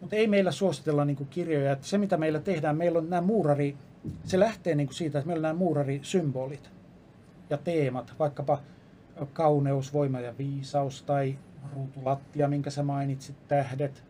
mutta 0.00 0.16
ei 0.16 0.26
meillä 0.26 0.52
suositella 0.52 1.04
niin 1.04 1.16
kuin 1.16 1.28
kirjoja. 1.28 1.72
Että 1.72 1.86
se, 1.86 1.98
mitä 1.98 2.16
meillä 2.16 2.40
tehdään, 2.40 2.76
meillä 2.76 2.98
on 2.98 3.10
nämä 3.10 3.22
muurari, 3.22 3.76
se 4.24 4.40
lähtee 4.40 4.74
niin 4.74 4.86
kuin 4.86 4.94
siitä, 4.94 5.18
että 5.18 5.26
meillä 5.26 5.38
on 5.38 5.42
nämä 5.42 5.58
muurarisymbolit 5.58 6.70
ja 7.50 7.56
teemat, 7.56 8.14
vaikkapa 8.18 8.60
kauneus, 9.32 9.92
voima 9.92 10.20
ja 10.20 10.38
viisaus 10.38 11.02
tai 11.02 11.38
ruutulattia, 11.74 12.48
minkä 12.48 12.70
sä 12.70 12.82
mainitsit, 12.82 13.36
tähdet, 13.48 14.04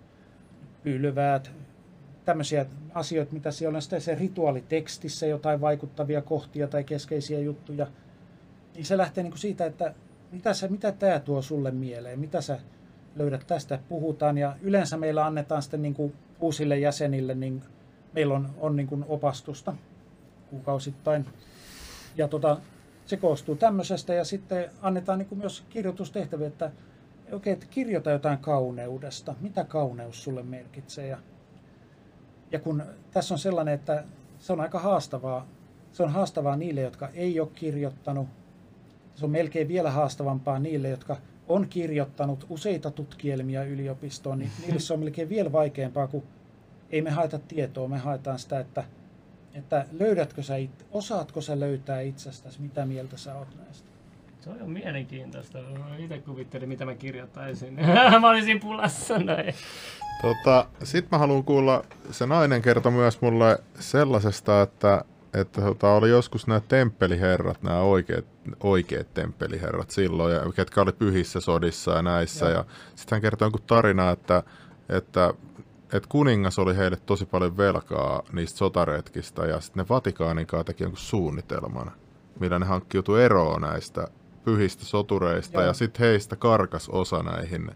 pylväät, 0.82 1.50
tämmöisiä 2.28 2.66
asioita, 2.94 3.32
mitä 3.32 3.50
siellä 3.50 3.76
on 3.76 3.82
sitten 3.82 4.00
se 4.00 4.14
rituaalitekstissä, 4.14 5.26
jotain 5.26 5.60
vaikuttavia 5.60 6.22
kohtia 6.22 6.68
tai 6.68 6.84
keskeisiä 6.84 7.40
juttuja, 7.40 7.86
niin 8.74 8.84
se 8.84 8.96
lähtee 8.96 9.24
niin 9.24 9.30
kuin 9.30 9.40
siitä, 9.40 9.66
että 9.66 9.94
mitä, 10.32 10.54
se, 10.54 10.68
mitä 10.68 10.92
tämä 10.92 11.20
tuo 11.20 11.42
sulle 11.42 11.70
mieleen, 11.70 12.20
mitä 12.20 12.40
sä 12.40 12.58
löydät 13.16 13.46
tästä, 13.46 13.78
puhutaan 13.88 14.38
ja 14.38 14.56
yleensä 14.62 14.96
meillä 14.96 15.26
annetaan 15.26 15.62
sitten 15.62 15.82
niin 15.82 15.94
kuin 15.94 16.14
uusille 16.40 16.78
jäsenille, 16.78 17.34
niin 17.34 17.62
meillä 18.12 18.34
on, 18.34 18.48
on 18.60 18.76
niin 18.76 18.86
kuin 18.86 19.04
opastusta 19.08 19.74
kuukausittain. 20.50 21.26
Ja 22.16 22.28
tota, 22.28 22.60
se 23.06 23.16
koostuu 23.16 23.56
tämmöisestä 23.56 24.14
ja 24.14 24.24
sitten 24.24 24.70
annetaan 24.82 25.18
niin 25.18 25.28
kuin 25.28 25.38
myös 25.38 25.64
kirjoitustehtäviä, 25.70 26.46
että 26.46 26.70
okei, 27.32 27.52
että 27.52 27.66
kirjoita 27.70 28.10
jotain 28.10 28.38
kauneudesta. 28.38 29.34
Mitä 29.40 29.64
kauneus 29.64 30.24
sulle 30.24 30.42
merkitsee? 30.42 31.06
Ja, 31.06 31.18
ja 32.52 32.58
kun 32.58 32.82
tässä 33.10 33.34
on 33.34 33.38
sellainen, 33.38 33.74
että 33.74 34.04
se 34.38 34.52
on 34.52 34.60
aika 34.60 34.78
haastavaa. 34.78 35.46
Se 35.92 36.02
on 36.02 36.10
haastavaa 36.10 36.56
niille, 36.56 36.80
jotka 36.80 37.08
ei 37.14 37.40
ole 37.40 37.48
kirjoittanut. 37.54 38.28
Se 39.14 39.24
on 39.24 39.30
melkein 39.30 39.68
vielä 39.68 39.90
haastavampaa 39.90 40.58
niille, 40.58 40.88
jotka 40.88 41.16
on 41.48 41.68
kirjoittanut 41.68 42.46
useita 42.48 42.90
tutkielmia 42.90 43.64
yliopistoon, 43.64 44.38
niin 44.38 44.50
niille 44.62 44.80
se 44.80 44.92
on 44.92 45.00
melkein 45.00 45.28
vielä 45.28 45.52
vaikeampaa, 45.52 46.06
kun 46.06 46.22
ei 46.90 47.02
me 47.02 47.10
haeta 47.10 47.38
tietoa, 47.38 47.88
me 47.88 47.98
haetaan 47.98 48.38
sitä, 48.38 48.60
että– 48.60 48.84
että 49.54 49.86
löydätkö 49.92 50.42
sä, 50.42 50.56
it, 50.56 50.86
osaatko 50.90 51.40
sä 51.40 51.60
löytää 51.60 52.00
itsestäsi, 52.00 52.62
mitä 52.62 52.86
mieltä 52.86 53.16
sä 53.16 53.34
oot 53.34 53.48
näistä? 53.56 53.88
Se 54.40 54.50
on 54.50 54.58
jo 54.58 54.66
mielenkiintoista. 54.66 55.58
Itse 55.98 56.18
kuvittelin, 56.18 56.68
mitä 56.68 56.84
mä 56.84 56.94
kirjoittaisin. 56.94 57.74
mä 58.20 58.28
olisin 58.28 58.60
pulassa 58.60 59.18
näin. 59.18 59.54
Tota, 60.22 60.66
Sitten 60.84 61.08
mä 61.12 61.18
haluan 61.18 61.44
kuulla, 61.44 61.84
se 62.10 62.26
nainen 62.26 62.62
kertoi 62.62 62.92
myös 62.92 63.20
mulle 63.20 63.58
sellaisesta, 63.78 64.62
että, 64.62 65.04
että 65.34 65.60
tota, 65.60 65.92
oli 65.92 66.10
joskus 66.10 66.46
nämä 66.46 66.60
temppeliherrat, 66.60 67.62
nämä 67.62 67.80
oikeat, 67.80 68.24
oikeat 68.62 69.14
temppeliherrat 69.14 69.90
silloin, 69.90 70.34
ja, 70.34 70.52
ketkä 70.56 70.80
oli 70.82 70.92
pyhissä 70.92 71.40
sodissa 71.40 71.92
ja 71.92 72.02
näissä. 72.02 72.46
Ja, 72.46 72.52
ja 72.52 72.64
sitten 72.94 73.16
hän 73.16 73.22
kertoi 73.22 73.46
jonkun 73.46 73.62
tarina, 73.66 74.10
että, 74.10 74.42
että 74.88 75.34
että 75.92 76.08
kuningas 76.08 76.58
oli 76.58 76.76
heille 76.76 76.96
tosi 77.06 77.26
paljon 77.26 77.56
velkaa 77.56 78.22
niistä 78.32 78.58
sotaretkistä 78.58 79.46
ja 79.46 79.60
sitten 79.60 79.82
ne 79.82 79.88
Vatikaanin 79.88 80.46
kanssa 80.46 80.64
teki 80.64 80.84
jonkun 80.84 80.98
suunnitelman, 80.98 81.92
millä 82.40 82.58
ne 82.58 82.66
hankkiutui 82.66 83.22
eroon 83.22 83.62
näistä 83.62 84.08
pyhistä 84.44 84.84
sotureista 84.84 85.60
Joo. 85.60 85.66
ja 85.66 85.72
sitten 85.72 86.06
heistä 86.06 86.36
karkas 86.36 86.88
osa 86.88 87.22
näihin, 87.22 87.70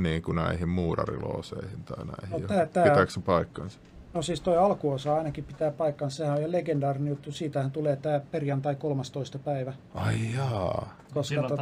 niin 0.00 0.22
kuin 0.22 0.36
näihin 0.36 0.68
muurarilooseihin 0.68 1.84
tai 1.84 2.04
näihin. 2.04 2.42
No, 2.42 2.48
tää, 2.48 2.66
tää... 2.66 2.84
Pitääkö 2.84 3.10
se 3.10 3.20
paikkansa? 3.20 3.78
No 4.14 4.22
siis 4.22 4.40
toi 4.40 4.58
alkuosa 4.58 5.16
ainakin 5.16 5.44
pitää 5.44 5.70
paikkansa. 5.70 6.16
Sehän 6.16 6.36
on 6.36 6.42
jo 6.42 6.52
legendaarinen 6.52 7.08
juttu. 7.08 7.32
Siitähän 7.32 7.70
tulee 7.70 7.96
tämä 7.96 8.20
perjantai 8.20 8.74
13. 8.74 9.38
päivä. 9.38 9.72
Ai 9.94 10.34
jaa. 10.36 10.96
Koska, 11.14 11.42
to, 11.42 11.56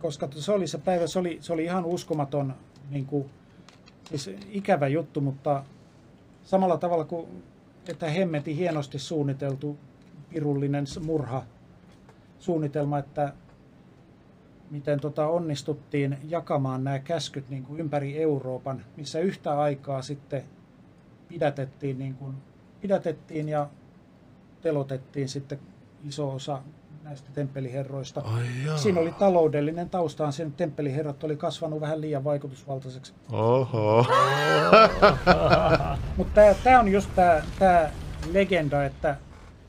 koska 0.00 0.28
se 0.30 0.52
oli 0.52 0.66
se 0.66 0.78
päivä, 0.78 1.06
se 1.06 1.18
oli, 1.18 1.38
se 1.40 1.52
oli 1.52 1.64
ihan 1.64 1.84
uskomaton 1.84 2.54
niin 2.90 3.06
kuin, 3.06 3.30
siis 4.04 4.30
ikävä 4.50 4.88
juttu, 4.88 5.20
mutta 5.20 5.64
samalla 6.42 6.76
tavalla 6.76 7.04
kuin 7.04 7.42
että 7.88 8.10
hemmetin 8.10 8.56
hienosti 8.56 8.98
suunniteltu 8.98 9.78
pirullinen 10.30 10.84
murha 11.00 11.42
suunnitelma, 12.38 12.98
että 12.98 13.32
miten 14.70 15.00
tota 15.00 15.26
onnistuttiin 15.26 16.18
jakamaan 16.28 16.84
nämä 16.84 16.98
käskyt 16.98 17.48
niin 17.48 17.62
kuin 17.62 17.80
ympäri 17.80 18.22
Euroopan, 18.22 18.84
missä 18.96 19.18
yhtä 19.18 19.60
aikaa 19.60 20.02
sitten 20.02 20.44
pidätettiin, 21.28 21.98
niin 21.98 22.14
kuin, 22.14 22.34
pidätettiin 22.80 23.48
ja 23.48 23.68
telotettiin 24.62 25.28
sitten 25.28 25.58
iso 26.04 26.30
osa 26.30 26.62
näistä 27.04 27.30
temppeliherroista. 27.32 28.20
Ai 28.20 28.42
Siinä 28.76 29.00
oli 29.00 29.12
taloudellinen 29.12 29.90
taustaan, 29.90 30.32
sen 30.32 30.52
temppeliherrat 30.52 31.24
oli 31.24 31.36
kasvanut 31.36 31.80
vähän 31.80 32.00
liian 32.00 32.24
vaikutusvaltaiseksi. 32.24 33.12
Oho. 33.32 34.06
Mutta 36.16 36.40
tämä 36.64 36.80
on 36.80 36.88
just 36.88 37.10
tämä 37.58 37.90
legenda, 38.32 38.84
että 38.84 39.16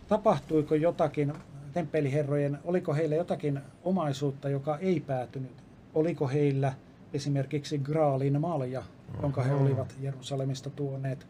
tapahtuiko 0.07 0.75
jotakin 0.75 1.33
temppeliherrojen, 1.71 2.59
oliko 2.63 2.93
heillä 2.93 3.15
jotakin 3.15 3.59
omaisuutta, 3.83 4.49
joka 4.49 4.77
ei 4.77 4.99
päätynyt? 4.99 5.63
Oliko 5.93 6.27
heillä 6.27 6.73
esimerkiksi 7.13 7.77
Graalin 7.77 8.41
malja, 8.41 8.83
jonka 9.21 9.43
he 9.43 9.53
olivat 9.53 9.95
Jerusalemista 10.01 10.69
tuoneet? 10.69 11.27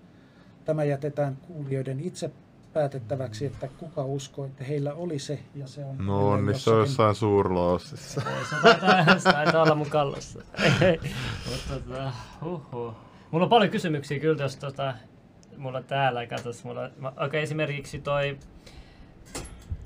Tämä 0.66 0.84
jätetään 0.84 1.38
kuulijoiden 1.48 2.00
itse 2.00 2.32
päätettäväksi, 2.74 3.46
että 3.46 3.68
kuka 3.78 4.06
uskoo, 4.06 4.46
että 4.46 4.64
heillä 4.64 4.94
oli 4.94 5.20
se 5.20 5.40
ja 5.56 5.68
se 5.68 5.86
on 5.86 6.06
No 6.06 6.30
on, 6.30 6.46
niin 6.46 6.60
se 6.60 6.70
on 6.70 6.80
jossain 6.80 7.16
suurloosissa. 7.16 8.22
Se 9.18 9.32
taitaa, 9.32 9.64
olla 9.64 9.76
mun 9.76 9.90
kallossa. 9.90 10.40
Mutta 11.52 11.74
tota, 11.74 12.12
huhhuh. 12.44 12.94
Mulla 13.32 13.46
on 13.46 13.50
paljon 13.50 13.72
kysymyksiä 13.72 14.20
kyllä, 14.20 14.44
jos 14.44 14.58
tota, 14.58 14.94
mulla 15.58 15.82
täällä, 15.82 16.28
mulla, 16.64 16.90
mä, 16.98 17.14
okay, 17.26 17.40
esimerkiksi 17.40 18.00
toi 18.00 18.38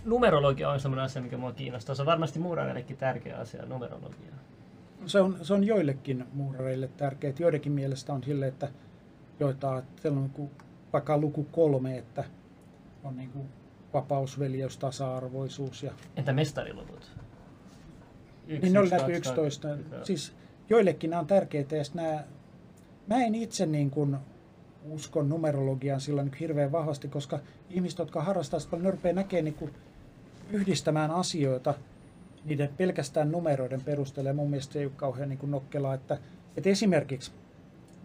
numerologia 0.06 0.70
on 0.70 0.80
semmoinen 0.80 1.06
asia, 1.06 1.22
mikä 1.22 1.38
mua 1.38 1.52
kiinnostaa. 1.52 1.96
Se 1.96 2.02
on 2.02 2.06
varmasti 2.06 2.40
muurareillekin 2.40 2.98
tärkeä 2.98 3.38
asia, 3.38 3.66
numerologia. 3.66 4.32
Se 5.06 5.20
on, 5.20 5.38
se 5.42 5.54
on 5.54 5.64
joillekin 5.64 6.26
muurareille 6.34 6.90
tärkeää. 6.98 7.34
Joidenkin 7.40 7.72
mielestä 7.72 8.14
on 8.14 8.24
sille, 8.24 8.48
että 8.48 8.68
joita 9.40 9.84
on 10.12 10.30
kuin, 10.30 10.52
vaikka 10.94 11.18
luku 11.18 11.44
kolme, 11.52 11.98
että 11.98 12.24
on 13.04 13.16
niin 13.16 13.30
kuin 13.30 13.50
vapaus, 13.94 14.40
veljeys, 14.40 14.78
tasa-arvoisuus. 14.78 15.84
Ja... 15.84 15.92
Entä 16.16 16.34
mestariluvut? 16.34 17.12
Yksi, 18.48 18.62
niin 18.62 18.74
ne 18.74 18.80
oli 18.80 18.90
näitä 18.90 19.08
11. 19.08 19.68
Siis 20.04 20.34
joillekin 20.70 21.10
nämä 21.10 21.20
on 21.20 21.28
tärkeitä 21.28 21.76
ja 21.76 21.84
nämä, 21.94 22.24
mä 23.08 23.24
en 23.24 23.36
itse 23.36 23.66
niin 23.66 23.92
kuin 23.92 24.18
uskon 24.90 25.30
numerologiaan 25.30 26.02
sillä 26.02 26.24
niin 26.24 26.34
hirveän 26.40 26.72
vahvasti, 26.72 27.08
koska 27.08 27.40
ihmiset, 27.70 28.00
jotka 28.00 28.24
harrastaa 28.24 28.60
sitä 28.60 28.72
paljon 28.72 28.84
nörpeä, 28.84 29.14
näkee 29.14 29.42
niin 29.42 29.54
kuin 29.54 29.74
yhdistämään 30.50 31.12
asioita 31.12 31.74
niiden 32.46 32.70
pelkästään 32.78 33.32
numeroiden 33.32 33.82
perusteella. 33.82 34.30
Ja 34.30 34.34
mun 34.34 34.50
mielestä 34.50 34.74
se 34.74 34.80
ei 34.80 34.86
ole 34.86 34.94
kauhean 34.96 35.30
niin 35.30 35.40
kuin 35.40 35.52
nokkelaa, 35.52 35.94
että, 35.94 36.18
että 36.58 36.70
esimerkiksi 36.70 37.32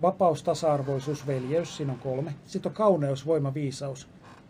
vapaus, 0.03 0.43
tasa-arvoisuus, 0.43 1.27
veljeys, 1.27 1.77
siinä 1.77 1.93
on 1.93 1.99
kolme. 1.99 2.35
Sitten 2.47 2.71
on 2.71 2.77
kauneus, 2.77 3.27
voima, 3.27 3.55
viisaus. 3.55 4.09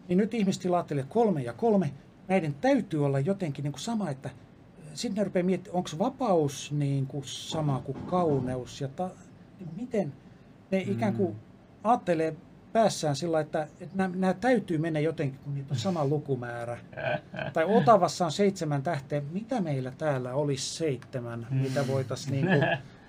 Niin 0.08 0.18
nyt 0.18 0.34
ihmiset 0.34 0.64
ajattelee, 0.66 1.00
että 1.00 1.12
kolme 1.12 1.42
ja 1.42 1.52
kolme, 1.52 1.92
näiden 2.28 2.54
täytyy 2.54 3.04
olla 3.04 3.20
jotenkin 3.20 3.62
niin 3.62 3.72
kuin 3.72 3.80
sama, 3.80 4.10
että 4.10 4.30
sitten 4.94 5.16
ne 5.16 5.24
rupeaa 5.24 5.44
miettimään, 5.44 5.76
onko 5.76 5.90
vapaus 5.98 6.72
niin 6.72 7.06
kuin 7.06 7.24
sama 7.24 7.80
kuin 7.84 7.98
kauneus 8.06 8.80
ja 8.80 8.88
ta, 8.88 9.10
niin 9.60 9.70
miten 9.76 10.12
ne 10.70 10.84
mm. 10.84 10.92
ikään 10.92 11.14
kuin 11.14 11.36
ajattelee 11.84 12.36
päässään 12.72 13.16
sillä, 13.16 13.40
että, 13.40 13.62
että 13.62 13.96
nämä, 13.96 14.14
nämä 14.16 14.34
täytyy 14.34 14.78
mennä 14.78 15.00
jotenkin, 15.00 15.40
kun 15.44 15.54
niitä 15.54 15.74
on 15.74 15.78
sama 15.78 16.04
lukumäärä. 16.04 16.78
tai 17.52 17.64
Otavassa 17.64 18.24
on 18.24 18.32
seitsemän 18.32 18.82
tähteä. 18.82 19.22
Mitä 19.32 19.60
meillä 19.60 19.92
täällä 19.98 20.34
olisi 20.34 20.74
seitsemän, 20.74 21.46
mitä 21.50 21.86
voitaisiin 21.86 22.32
niin 22.32 22.46
kuin, 22.46 22.78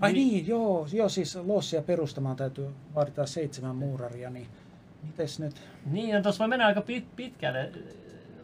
Ai 0.00 0.12
niin, 0.12 0.28
niin 0.28 0.46
joo, 0.46 0.88
joo, 0.92 1.08
siis 1.08 1.36
lossia 1.36 1.82
perustamaan 1.82 2.36
täytyy 2.36 2.68
vaadita 2.94 3.26
seitsemän 3.26 3.76
muuraria, 3.76 4.30
niin 4.30 4.46
mites 5.02 5.38
nyt? 5.38 5.62
Niin, 5.86 6.16
on 6.16 6.22
tuossa 6.22 6.38
voi 6.38 6.48
mennä 6.48 6.66
aika 6.66 6.80
pit, 6.80 7.16
pitkälle 7.16 7.60
äh, 7.60 7.70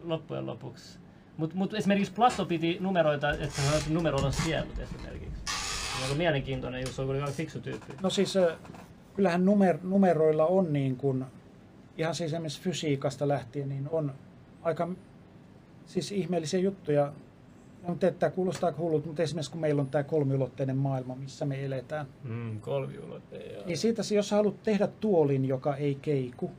loppujen 0.03 0.45
lopuksi. 0.45 0.99
Mutta 1.37 1.55
mut 1.55 1.73
esimerkiksi 1.73 2.13
Plato 2.13 2.45
piti 2.45 2.77
numeroita, 2.79 3.31
että 3.31 3.61
numeroilla 3.89 4.27
on 4.27 4.33
sielut 4.33 4.79
esimerkiksi. 4.79 5.41
Se 6.05 6.11
on 6.11 6.17
mielenkiintoinen 6.17 6.81
just, 6.81 6.99
on 6.99 7.07
kyllä 7.07 7.31
fiksu 7.31 7.59
tyyppi. 7.59 7.93
No 8.01 8.09
siis 8.09 8.37
äh, 8.37 8.57
kyllähän 9.15 9.45
numer, 9.45 9.77
numeroilla 9.83 10.45
on 10.45 10.73
niin 10.73 10.95
kuin, 10.95 11.25
ihan 11.97 12.15
siis 12.15 12.33
esimerkiksi 12.33 12.61
fysiikasta 12.61 13.27
lähtien, 13.27 13.69
niin 13.69 13.89
on 13.91 14.13
aika 14.61 14.89
siis 15.85 16.11
ihmeellisiä 16.11 16.59
juttuja. 16.59 17.13
No, 17.87 17.95
tämä 17.95 18.29
kuulostaa 18.29 18.73
hullut, 18.77 19.05
mutta 19.05 19.23
esimerkiksi 19.23 19.51
kun 19.51 19.61
meillä 19.61 19.81
on 19.81 19.87
tämä 19.87 20.03
kolmiulotteinen 20.03 20.77
maailma, 20.77 21.15
missä 21.15 21.45
me 21.45 21.65
eletään. 21.65 22.05
Mm, 22.23 22.59
kolmiulotteinen, 22.59 23.65
Niin 23.65 23.77
siitä, 23.77 24.01
jos 24.15 24.31
haluat 24.31 24.63
tehdä 24.63 24.87
tuolin, 24.87 25.45
joka 25.45 25.75
ei 25.75 25.95
keiku, 25.95 26.51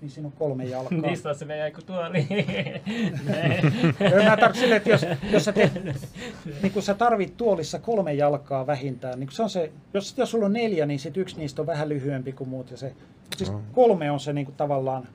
niin 0.00 0.10
siinä 0.10 0.26
on 0.26 0.32
kolme 0.32 0.64
jalkaa. 0.64 0.98
Niistä 1.08 1.28
on 1.28 1.34
se 1.34 1.44
meidän 1.44 1.72
kuin 1.72 1.86
tuoli. 1.86 2.26
Mä 4.24 4.36
tarkoitan 4.36 4.72
että 4.72 4.90
jos, 4.90 5.06
jos 5.32 5.44
sä, 5.44 5.52
teet, 5.52 5.72
niin 6.62 6.72
kun 6.72 6.82
sä 6.82 6.94
tarvit 6.94 7.36
tuolissa 7.36 7.78
kolme 7.78 8.14
jalkaa 8.14 8.66
vähintään, 8.66 9.20
niin 9.20 9.32
se 9.32 9.42
on 9.42 9.50
se, 9.50 9.72
jos, 9.94 10.18
jos 10.18 10.30
sulla 10.30 10.46
on 10.46 10.52
neljä, 10.52 10.86
niin 10.86 11.00
sit 11.00 11.16
yksi 11.16 11.38
niistä 11.38 11.62
on 11.62 11.66
vähän 11.66 11.88
lyhyempi 11.88 12.32
kuin 12.32 12.50
muut. 12.50 12.70
Ja 12.70 12.76
se, 12.76 12.92
siis 13.36 13.52
kolme 13.72 14.10
on 14.10 14.20
se 14.20 14.32
niin 14.32 14.46
kuin 14.46 14.56
tavallaan, 14.56 15.08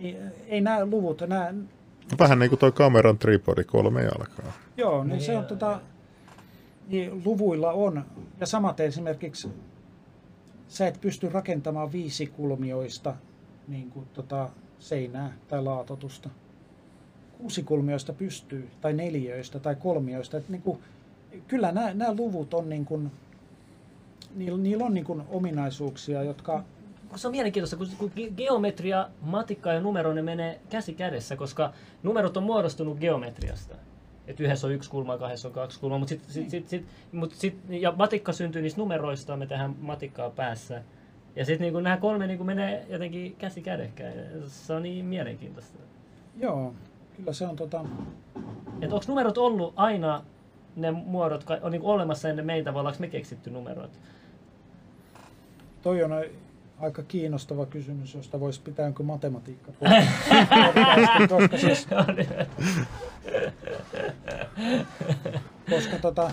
ei, 0.00 0.16
ei 0.46 0.60
nämä 0.60 0.86
luvut, 0.86 1.20
nämä, 1.26 1.54
Vähän 2.18 2.38
niin 2.38 2.48
kuin 2.48 2.58
tuo 2.58 2.72
kameran 2.72 3.18
tripodi, 3.18 3.64
kolme 3.64 4.02
jalkaa. 4.02 4.52
Joo, 4.76 5.04
niin, 5.04 5.08
niin 5.08 5.20
se 5.20 5.36
on 5.36 5.44
tota, 5.44 5.80
niin 6.88 7.22
luvuilla 7.24 7.72
on. 7.72 8.04
Ja 8.40 8.46
samaten 8.46 8.86
esimerkiksi 8.86 9.48
sä 10.68 10.86
et 10.86 11.00
pysty 11.00 11.28
rakentamaan 11.28 11.92
viisikulmioista 11.92 13.14
niin 13.68 13.90
kuin, 13.90 14.06
tota, 14.14 14.48
seinää 14.78 15.32
tai 15.48 15.62
laatotusta. 15.62 16.28
Kuusikulmioista 17.38 18.12
pystyy, 18.12 18.68
tai 18.80 18.92
neljöistä 18.92 19.58
tai 19.58 19.74
kolmioista. 19.74 20.36
Et, 20.36 20.48
niin 20.48 20.62
kuin, 20.62 20.78
kyllä 21.48 21.72
nämä, 21.72 21.94
nämä 21.94 22.14
luvut 22.14 22.54
on, 22.54 22.68
niin 22.68 22.84
kuin, 22.84 23.10
niillä, 24.34 24.58
niillä 24.58 24.84
on 24.84 24.94
niin 24.94 25.04
kuin, 25.04 25.22
ominaisuuksia, 25.28 26.22
jotka 26.22 26.64
se 27.16 27.28
on 27.28 27.32
mielenkiintoista, 27.32 27.76
kun 27.98 28.12
geometria, 28.36 29.08
matikka 29.20 29.72
ja 29.72 29.80
numero 29.80 30.14
ne 30.14 30.22
menee 30.22 30.60
käsi 30.70 30.94
kädessä, 30.94 31.36
koska 31.36 31.72
numerot 32.02 32.36
on 32.36 32.42
muodostunut 32.42 32.98
geometriasta. 32.98 33.74
Että 34.26 34.42
yhdessä 34.42 34.66
on 34.66 34.72
yksi 34.72 34.90
kulma, 34.90 35.18
kahdessa 35.18 35.48
on 35.48 35.54
kaksi 35.54 35.80
kulmaa, 35.80 35.98
mutta 35.98 36.10
sit, 36.10 36.24
sit, 36.28 36.50
sit, 36.50 36.68
sit, 36.68 36.86
mut 37.12 37.34
sit, 37.34 37.58
ja 37.68 37.92
matikka 37.96 38.32
syntyy 38.32 38.62
niistä 38.62 38.80
numeroista, 38.80 39.36
me 39.36 39.46
tehdään 39.46 39.76
matikkaa 39.80 40.30
päässä. 40.30 40.82
Ja 41.36 41.44
sitten 41.44 41.72
niin 41.72 41.84
nämä 41.84 41.96
kolme 41.96 42.26
niin 42.26 42.46
menee 42.46 42.86
jotenkin 42.88 43.36
käsi 43.36 43.62
kädekkäin. 43.62 44.14
Se 44.46 44.72
on 44.72 44.82
niin 44.82 45.04
mielenkiintoista. 45.04 45.78
Joo, 46.36 46.74
kyllä 47.16 47.32
se 47.32 47.46
on 47.46 47.56
tota... 47.56 47.84
Että 48.80 48.94
onko 48.94 49.04
numerot 49.08 49.38
ollut 49.38 49.72
aina 49.76 50.22
ne 50.76 50.90
muodot 50.90 51.44
on 51.62 51.72
niin 51.72 51.82
olemassa 51.82 52.28
ennen 52.28 52.46
meitä, 52.46 52.74
vai 52.74 52.80
ollaanko 52.80 53.00
me 53.00 53.08
keksitty 53.08 53.50
numerot? 53.50 53.90
Toi 55.82 56.02
on 56.02 56.10
aika 56.78 57.02
kiinnostava 57.02 57.66
kysymys, 57.66 58.14
josta 58.14 58.40
voisi 58.40 58.60
pitää 58.60 58.84
jonkun 58.86 59.06
matematiikka 59.06 59.72
koska 61.28 61.58
siis, 61.58 61.88
koska 65.70 65.98
tota, 66.02 66.30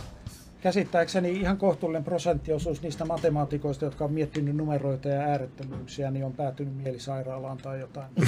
käsittääkseni 0.64 1.32
ihan 1.32 1.58
kohtuullinen 1.58 2.04
prosenttiosuus 2.04 2.82
niistä 2.82 3.06
matemaatikoista, 3.06 3.86
jotka 3.86 4.06
on 4.06 4.14
miettinyt 4.14 4.56
numeroita 4.56 5.10
ja 5.10 5.22
äärettömyyksiä, 5.22 6.12
niin 6.12 6.26
on 6.26 6.34
päätynyt 6.34 6.76
mielisairaalaan 6.76 7.58
tai 7.58 7.80
jotain. 7.80 8.08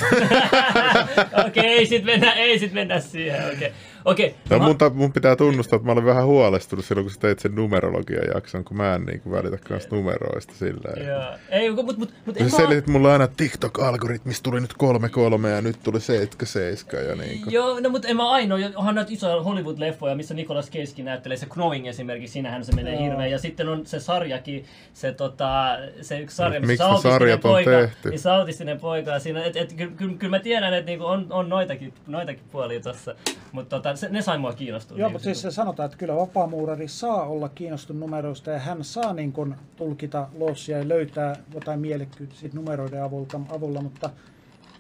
Okei, 1.48 1.48
okay, 1.48 1.64
ei 1.64 1.86
sit 1.86 2.06
mennä, 2.06 2.34
ei 2.34 2.60
sit 2.60 2.74
mennä 2.74 3.00
siihen. 3.00 3.46
Okay. 3.46 3.72
Okay. 4.06 4.32
No, 4.50 4.60
mä... 4.60 4.66
mun, 4.66 4.78
mun, 4.94 5.14
pitää 5.14 5.36
tunnustaa, 5.36 5.78
että 5.78 5.86
mä 5.86 5.92
olen 5.92 6.06
vähän 6.06 6.26
huolestunut 6.26 6.86
silloin, 6.86 7.06
kun 7.06 7.14
sä 7.14 7.20
teit 7.20 7.40
sen 7.40 7.56
numerologian 7.56 8.26
jakson, 8.34 8.66
kun 8.66 8.78
mä 8.78 8.96
en 8.96 9.04
niin 9.04 9.22
kuin 9.22 9.34
välitä 9.34 9.58
kanssa 9.58 9.96
numeroista 9.96 10.54
sillä 10.54 11.06
Joo. 11.08 11.38
Ei, 11.50 11.70
mut, 11.70 11.98
mut, 11.98 12.14
mut, 12.26 12.36
sä 12.38 12.58
selitit 12.58 12.88
mulle 12.88 13.12
aina 13.12 13.28
TikTok-algoritmista 13.28 14.44
tuli 14.44 14.62
nyt 14.62 14.74
kolme 14.74 15.10
kolme 15.10 15.50
ja 15.50 15.62
nyt 15.62 15.84
tuli 15.84 16.00
77 16.00 17.10
ja 17.10 17.16
niin 17.16 17.42
kuin. 17.42 17.54
Joo, 17.54 17.80
no 17.80 17.90
mutta 17.90 18.08
en 18.08 18.16
mä 18.16 18.32
ainoa. 18.32 18.60
Onhan 18.76 18.96
näitä 18.96 19.14
isoja 19.14 19.36
Hollywood-leffoja, 19.36 20.16
missä 20.16 20.34
Nicolas 20.34 20.72
Cage 20.72 21.04
näyttelee 21.04 21.38
se 21.38 21.46
Knowing 21.46 21.88
esimerkiksi, 21.88 22.25
siinähän 22.28 22.66
se 22.66 22.76
menee 22.76 23.04
hirveän. 23.04 23.32
Ja 23.32 23.40
sitten 23.40 23.70
on 23.70 23.86
se 23.86 24.00
sarjakin, 24.00 24.66
se, 24.94 25.12
tota, 25.12 25.78
se 26.02 26.20
yksi 26.20 26.36
sarja, 26.36 26.60
missä 26.62 26.90
Miksi 26.90 27.02
sarjat 27.02 27.42
poika, 27.42 27.72
on 27.72 27.82
tehty? 27.82 28.10
Niin 28.10 28.28
autistinen 28.32 28.80
poika 28.80 29.20
siinä. 29.20 29.44
Et, 29.44 29.58
et, 29.58 29.74
kyllä, 29.74 29.92
kyllä, 29.96 30.18
kyllä 30.18 30.38
mä 30.38 30.44
tiedän, 30.44 30.74
että 30.74 30.92
niinku 30.92 31.06
on, 31.06 31.28
on 31.30 31.50
noitakin, 31.50 31.94
noitakin 32.08 32.44
puolia 32.52 32.80
tuossa. 32.80 33.16
Mutta 33.52 33.76
tota, 33.76 33.96
se, 33.96 34.10
ne 34.10 34.22
sai 34.22 34.38
mua 34.38 34.54
kiinnostua. 34.54 34.98
Joo, 34.98 35.08
niin, 35.08 35.14
mutta 35.14 35.24
siis 35.24 35.42
se 35.42 35.52
sanotaan, 35.52 35.86
että 35.86 35.98
kyllä 35.98 36.16
vapaamuurari 36.16 36.88
saa 36.88 37.28
olla 37.28 37.50
kiinnostunut 37.50 38.00
numeroista 38.00 38.52
ja 38.52 38.60
hän 38.60 38.84
saa 38.84 39.14
niin 39.14 39.32
kuin 39.32 39.56
tulkita 39.76 40.28
lossia 40.38 40.78
ja 40.78 40.88
löytää 40.88 41.36
jotain 41.54 41.80
mielekkyyttä 41.80 42.36
numeroiden 42.54 43.04
avulla, 43.04 43.46
avulla, 43.50 43.82
mutta 43.82 44.10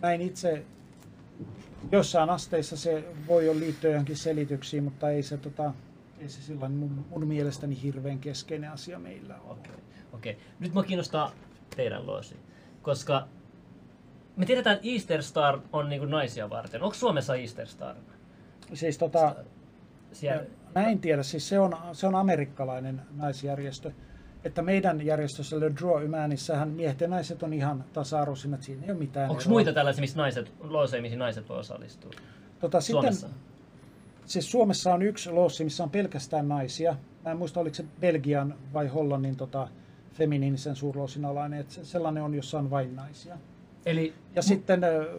näin 0.01 0.21
itse 0.21 0.63
jossain 1.91 2.29
asteissa 2.29 2.77
se 2.77 3.03
voi 3.27 3.49
olla 3.49 3.59
liittyä 3.59 3.91
johonkin 3.91 4.17
selityksiin, 4.17 4.83
mutta 4.83 5.09
ei 5.09 5.23
se, 5.23 5.37
tota, 5.37 5.73
ei 6.19 6.29
se 6.29 6.41
sillä 6.41 6.69
mun, 6.69 7.05
mun 7.09 7.27
mielestäni 7.27 7.81
hirveän 7.83 8.19
keskeinen 8.19 8.71
asia 8.71 8.99
meillä 8.99 9.35
ole. 9.35 9.51
Okei, 9.51 9.71
okay. 10.13 10.31
okay. 10.31 10.35
nyt 10.59 10.73
mä 10.73 10.83
kiinnostaa 10.83 11.31
teidän 11.75 12.07
loosi, 12.07 12.35
koska 12.81 13.27
me 14.35 14.45
tiedetään, 14.45 14.75
että 14.75 14.87
Easter 14.87 15.23
Star 15.23 15.59
on 15.73 15.89
niin 15.89 16.09
naisia 16.09 16.49
varten. 16.49 16.83
Onko 16.83 16.93
Suomessa 16.93 17.35
Easter 17.35 17.67
Star? 17.67 17.95
Siis 18.73 18.97
tota, 18.97 19.35
siellä... 20.11 20.43
Mä 20.75 20.87
en 20.87 20.99
tiedä, 20.99 21.23
siis 21.23 21.49
se 21.49 21.59
on, 21.59 21.77
se 21.93 22.07
on 22.07 22.15
amerikkalainen 22.15 23.01
naisjärjestö. 23.15 23.91
Että 24.43 24.61
meidän 24.61 25.05
järjestössä 25.05 25.59
Le 25.59 25.71
Draw 25.81 26.03
Ymänissähän 26.03 26.69
miehet 26.69 27.01
ja 27.01 27.07
naiset 27.07 27.43
on 27.43 27.53
ihan 27.53 27.83
tasa-arvoisimmat, 27.93 28.63
siinä 28.63 28.83
ei 28.83 28.91
ole 28.91 28.99
mitään 28.99 29.29
Onko 29.29 29.43
muita 29.47 29.73
tällaisia, 29.73 30.01
missä 30.01 30.17
naiset, 30.17 30.51
loosseja, 30.59 31.01
missä 31.01 31.17
naiset 31.17 31.49
voi 31.49 31.59
osallistua? 31.59 32.11
Tota, 32.59 32.81
Suomessa? 32.81 33.27
Sitten, 33.27 33.54
siis 34.25 34.51
Suomessa 34.51 34.93
on 34.93 35.01
yksi 35.01 35.31
loossi, 35.31 35.63
missä 35.63 35.83
on 35.83 35.89
pelkästään 35.89 36.47
naisia. 36.47 36.95
Mä 37.25 37.31
en 37.31 37.37
muista, 37.37 37.59
oliko 37.59 37.75
se 37.75 37.85
Belgian 38.01 38.55
vai 38.73 38.87
Hollannin 38.87 39.35
tota, 39.35 39.67
feminiinisen 40.13 40.75
suurloosin 40.75 41.25
alainen, 41.25 41.59
että 41.59 41.73
sellainen 41.83 42.23
on, 42.23 42.33
jossa 42.33 42.59
on 42.59 42.69
vain 42.69 42.95
naisia. 42.95 43.37
Eli 43.85 44.13
Ja 44.35 44.41
sitten 44.41 44.83
ö, 44.83 45.17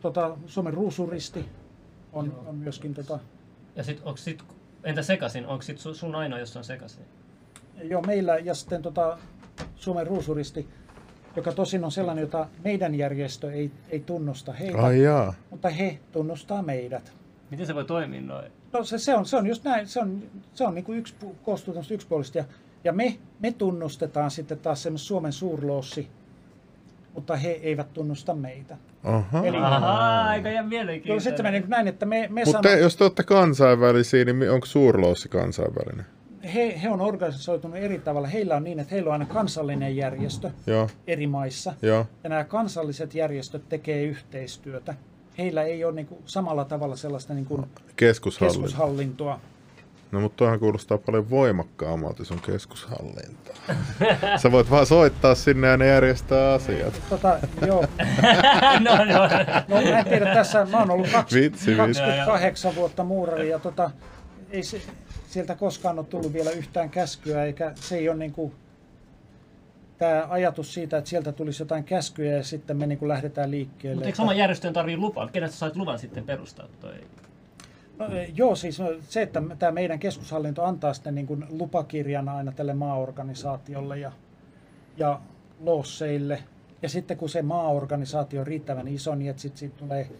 tota, 0.00 0.36
Suomen 0.46 0.74
ruusuristi 0.74 1.44
on, 2.12 2.42
on 2.46 2.54
myöskin 2.54 2.94
tota, 2.94 3.18
ja 3.76 3.84
sit, 3.84 4.00
onks 4.04 4.24
sit, 4.24 4.42
entä 4.84 5.02
sekasin? 5.02 5.46
Onko 5.46 5.62
sit 5.62 5.78
su- 5.78 5.94
sun 5.94 6.14
ainoa, 6.14 6.38
jos 6.38 6.56
on 6.56 6.64
sekasin? 6.64 7.04
Joo, 7.82 8.02
meillä 8.02 8.38
ja 8.38 8.54
sitten 8.54 8.82
tota, 8.82 9.18
Suomen 9.76 10.06
ruusuristi, 10.06 10.68
joka 11.36 11.52
tosin 11.52 11.84
on 11.84 11.92
sellainen, 11.92 12.22
jota 12.22 12.48
meidän 12.64 12.94
järjestö 12.94 13.52
ei, 13.52 13.70
ei 13.90 14.00
tunnusta 14.00 14.52
heitä, 14.52 14.78
Ai 14.78 15.02
jaa. 15.02 15.34
mutta 15.50 15.68
he 15.68 15.98
tunnustaa 16.12 16.62
meidät. 16.62 17.12
Miten 17.52 17.66
se 17.66 17.74
voi 17.74 17.84
toimia 17.84 18.20
noin? 18.20 18.52
No 18.72 18.84
se, 18.84 18.98
se, 18.98 19.14
on, 19.14 19.26
se 19.26 19.36
on 19.36 19.46
just 19.46 19.64
näin, 19.64 19.86
se 19.88 20.00
on, 20.00 20.22
se 20.54 20.64
on 20.64 20.74
niin 20.74 20.84
kuin 20.84 20.98
yksi, 20.98 21.14
koostuu 21.42 21.74
tämmöistä 21.74 21.94
yksipuolista. 21.94 22.38
Ja, 22.38 22.44
ja 22.84 22.92
me, 22.92 23.16
me 23.40 23.52
tunnustetaan 23.52 24.30
sitten 24.30 24.58
taas 24.58 24.82
semmoinen 24.82 24.98
Suomen 25.04 25.32
suurloossi, 25.32 26.08
mutta 27.14 27.36
he 27.36 27.50
eivät 27.50 27.92
tunnusta 27.92 28.34
meitä. 28.34 28.76
Aha. 29.04 29.44
Eli- 29.46 29.56
Ahaa, 29.56 30.24
aika 30.24 30.48
jää 30.48 30.62
Joo, 30.62 30.68
mielenkiintoinen. 30.68 31.20
sitten 31.20 31.44
menee 31.44 31.52
niin 31.60 31.62
kuin 31.62 31.70
näin, 31.70 31.88
että 31.88 32.06
me, 32.06 32.28
me 32.30 32.42
Mutta 32.44 32.60
te, 32.60 32.68
sanon, 32.68 32.82
jos 32.82 32.96
te 32.96 33.04
olette 33.04 33.22
kansainvälisiä, 33.22 34.24
niin 34.24 34.50
onko 34.50 34.66
suurloossi 34.66 35.28
kansainvälinen? 35.28 36.06
he, 36.54 36.80
he 36.82 36.90
on 36.90 37.00
organisoitunut 37.00 37.76
eri 37.76 37.98
tavalla. 37.98 38.28
Heillä 38.28 38.56
on 38.56 38.64
niin, 38.64 38.80
että 38.80 38.94
heillä 38.94 39.08
on 39.08 39.12
aina 39.12 39.26
kansallinen 39.26 39.96
järjestö 39.96 40.50
Joo, 40.66 40.88
eri 41.06 41.26
maissa. 41.26 41.74
joo. 41.82 42.06
Ja 42.24 42.30
nämä 42.30 42.44
kansalliset 42.44 43.14
järjestöt 43.14 43.68
tekee 43.68 44.02
yhteistyötä. 44.04 44.94
Heillä 45.38 45.62
ei 45.62 45.84
ole 45.84 45.92
niin 45.94 46.06
kuin 46.06 46.22
samalla 46.26 46.64
tavalla 46.64 46.96
sellaista 46.96 47.34
niin 47.34 47.46
kuin 47.46 47.66
Keskushallinto. 47.96 48.62
keskushallintoa. 48.62 49.40
No 50.12 50.20
mutta 50.20 50.36
tuohan 50.36 50.58
kuulostaa 50.58 50.98
paljon 50.98 51.30
voimakkaammalta 51.30 52.24
sun 52.24 52.40
keskushallinta. 52.40 53.52
Sä 54.42 54.52
voit 54.52 54.70
vaan 54.70 54.86
soittaa 54.86 55.34
sinne 55.34 55.68
ja 55.68 55.76
ne 55.76 55.86
järjestää 55.86 56.52
asiat. 56.54 57.00
Tota, 57.10 57.38
joo, 57.66 57.80
no, 58.86 58.96
no. 59.04 59.28
no 59.68 59.90
mä 59.90 59.98
en 59.98 60.04
tiedä 60.04 60.34
tässä, 60.34 60.66
mä 60.70 60.78
oon 60.78 60.90
ollut 60.90 61.08
kaksi, 61.12 61.40
Vitsi, 61.40 61.70
vitsi. 61.70 61.76
28 61.76 62.74
vuotta 62.74 63.04
muurari 63.04 63.48
ja 63.48 63.58
tota, 63.58 63.90
ei 64.50 64.62
se, 64.62 64.80
sieltä 65.28 65.54
koskaan 65.54 65.98
ole 65.98 66.06
tullut 66.06 66.32
vielä 66.32 66.50
yhtään 66.50 66.90
käskyä, 66.90 67.44
eikä 67.44 67.72
se 67.74 67.96
ei 67.96 68.08
ole 68.08 68.18
niin 68.18 68.32
kuin, 68.32 68.52
tämä 70.02 70.26
ajatus 70.28 70.74
siitä, 70.74 70.98
että 70.98 71.10
sieltä 71.10 71.32
tulisi 71.32 71.62
jotain 71.62 71.84
käskyjä 71.84 72.36
ja 72.36 72.44
sitten 72.44 72.76
me 72.76 72.86
niin 72.86 72.98
kuin 72.98 73.08
lähdetään 73.08 73.50
liikkeelle. 73.50 73.94
Mutta 73.94 74.06
eikö 74.06 74.22
oma 74.22 74.34
järjestöön 74.34 74.74
tarvii 74.74 74.96
lupaa? 74.96 75.28
Kenestä 75.28 75.56
sait 75.56 75.76
luvan 75.76 75.98
sitten 75.98 76.24
perustaa 76.24 76.66
toi? 76.80 76.94
No, 77.98 78.06
e, 78.06 78.30
joo, 78.36 78.54
siis 78.54 78.80
no, 78.80 78.86
se, 79.00 79.22
että 79.22 79.42
tämä 79.58 79.72
meidän 79.72 79.98
keskushallinto 79.98 80.64
antaa 80.64 80.94
sitten 80.94 81.14
niin 81.14 81.26
kuin 81.26 81.44
lupakirjan 81.50 82.28
aina 82.28 82.52
tälle 82.52 82.74
maaorganisaatiolle 82.74 83.98
ja, 83.98 84.12
ja 84.96 85.20
loosseille. 85.60 86.42
Ja 86.82 86.88
sitten 86.88 87.16
kun 87.16 87.28
se 87.28 87.42
maaorganisaatio 87.42 88.40
on 88.40 88.46
riittävän 88.46 88.88
iso, 88.88 89.14
niin 89.14 89.30
että 89.30 89.42
sitten 89.42 89.58
siitä 89.58 89.76
tulee 89.78 90.10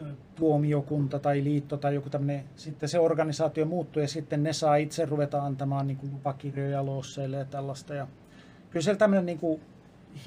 ö, 0.00 0.04
tuomiokunta 0.34 1.18
tai 1.18 1.44
liitto 1.44 1.76
tai 1.76 1.94
joku 1.94 2.10
tämmöinen, 2.10 2.44
sitten 2.56 2.88
se 2.88 2.98
organisaatio 2.98 3.64
muuttuu 3.64 4.02
ja 4.02 4.08
sitten 4.08 4.42
ne 4.42 4.52
saa 4.52 4.76
itse 4.76 5.04
ruveta 5.04 5.42
antamaan 5.42 5.86
niin 5.86 5.96
kuin 5.96 6.12
lupakirjoja 6.12 6.86
loosseille 6.86 7.36
ja 7.36 7.44
tällaista. 7.44 7.94
Ja 7.94 8.06
kyllä 8.70 8.84
siellä 8.84 8.98
tämmöinen 8.98 9.26
niin 9.26 9.38
kuin 9.38 9.60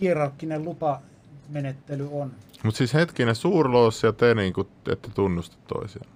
hierarkkinen 0.02 0.66
lupamenettely 0.66 2.10
on. 2.12 2.32
Mutta 2.64 2.78
siis 2.78 2.94
hetkinen, 2.94 3.36
suurloossi 3.36 4.08
ja 4.08 4.14
te 4.14 4.36
niinku, 4.36 4.68
ette 4.92 5.10
tunnusta 5.16 5.58
toisiaan. 5.68 6.10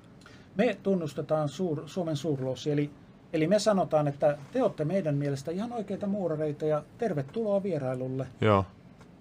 Me 0.55 0.77
tunnustetaan 0.83 1.49
suur, 1.49 1.83
Suomen 1.85 2.17
suurloossi, 2.17 2.71
eli, 2.71 2.89
eli 3.33 3.47
me 3.47 3.59
sanotaan, 3.59 4.07
että 4.07 4.37
te 4.53 4.63
olette 4.63 4.85
meidän 4.85 5.15
mielestä 5.15 5.51
ihan 5.51 5.71
oikeita 5.71 6.07
muurareita 6.07 6.65
ja 6.65 6.83
tervetuloa 6.97 7.63
vierailulle. 7.63 8.27
Joo. 8.41 8.65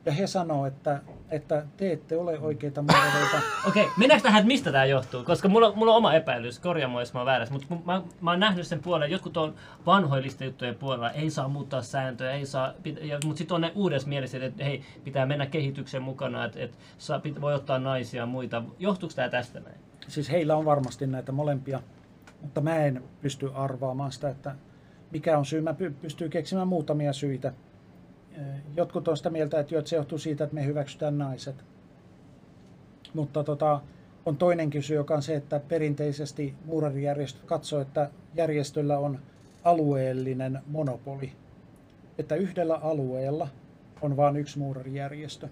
Ja 0.06 0.12
he 0.12 0.26
sanoo, 0.26 0.66
että, 0.66 1.00
että 1.30 1.66
te 1.76 1.92
ette 1.92 2.16
ole 2.16 2.38
oikeita 2.38 2.82
muurareita. 2.82 3.36
Okei, 3.68 3.82
okay, 3.82 3.94
mennäänkö 3.98 4.22
tähän, 4.22 4.40
että 4.40 4.46
mistä 4.46 4.72
tämä 4.72 4.84
johtuu? 4.84 5.24
Koska 5.24 5.48
mulla, 5.48 5.72
mulla 5.72 5.92
on 5.92 5.96
oma 5.96 6.14
epäilys, 6.14 6.58
korjaa 6.58 6.88
mua, 6.88 7.00
jos 7.02 7.14
mä 7.14 7.20
oon 7.20 7.26
väärässä, 7.26 7.54
mutta 7.54 7.74
mä, 7.84 8.02
mä 8.20 8.30
oon 8.30 8.40
nähnyt 8.40 8.66
sen 8.66 8.82
puolen, 8.82 9.10
jotkut 9.10 9.36
on 9.36 9.54
vanhoillista 9.86 10.44
juttujen 10.44 10.74
puolella, 10.74 11.10
ei 11.10 11.30
saa 11.30 11.48
muuttaa 11.48 11.82
sääntöjä, 11.82 12.30
ei 12.30 12.46
saa, 12.46 12.72
ja, 13.00 13.18
mutta 13.24 13.38
sitten 13.38 13.54
on 13.54 13.60
ne 13.60 13.72
uudessa 13.74 14.08
mielessä, 14.08 14.44
että 14.44 14.64
hei, 14.64 14.82
pitää 15.04 15.26
mennä 15.26 15.46
kehityksen 15.46 16.02
mukana, 16.02 16.44
että, 16.44 16.60
että 16.60 16.76
saa, 16.98 17.18
pit, 17.18 17.40
voi 17.40 17.54
ottaa 17.54 17.78
naisia 17.78 18.22
ja 18.22 18.26
muita. 18.26 18.62
Johtuuko 18.78 19.14
tämä 19.14 19.28
tästä 19.28 19.60
näin? 19.60 19.76
Siis 20.08 20.30
heillä 20.30 20.56
on 20.56 20.64
varmasti 20.64 21.06
näitä 21.06 21.32
molempia, 21.32 21.80
mutta 22.40 22.60
mä 22.60 22.76
en 22.76 23.02
pysty 23.20 23.50
arvaamaan 23.54 24.12
sitä, 24.12 24.28
että 24.28 24.54
mikä 25.10 25.38
on 25.38 25.46
syy. 25.46 25.60
Mä 25.60 25.72
py- 25.72 25.94
pystyn 26.02 26.30
keksimään 26.30 26.68
muutamia 26.68 27.12
syitä. 27.12 27.52
Eh, 28.36 28.42
Jotkut 28.76 29.08
on 29.08 29.16
sitä 29.16 29.30
mieltä, 29.30 29.60
että, 29.60 29.82
se 29.84 29.96
johtuu 29.96 30.18
siitä, 30.18 30.44
että 30.44 30.54
me 30.54 30.66
hyväksytään 30.66 31.18
naiset. 31.18 31.64
Mutta 33.14 33.44
tota, 33.44 33.80
on 34.26 34.36
toinenkin 34.36 34.82
syy, 34.82 34.96
joka 34.96 35.14
on 35.14 35.22
se, 35.22 35.36
että 35.36 35.60
perinteisesti 35.60 36.54
muurarijärjestöt 36.64 37.44
katsoo, 37.44 37.80
että 37.80 38.10
järjestöllä 38.34 38.98
on 38.98 39.18
alueellinen 39.64 40.60
monopoli. 40.66 41.32
Että 42.18 42.34
yhdellä 42.34 42.74
alueella 42.74 43.48
on 44.02 44.16
vain 44.16 44.36
yksi 44.36 44.58
muurarijärjestö. 44.58 45.48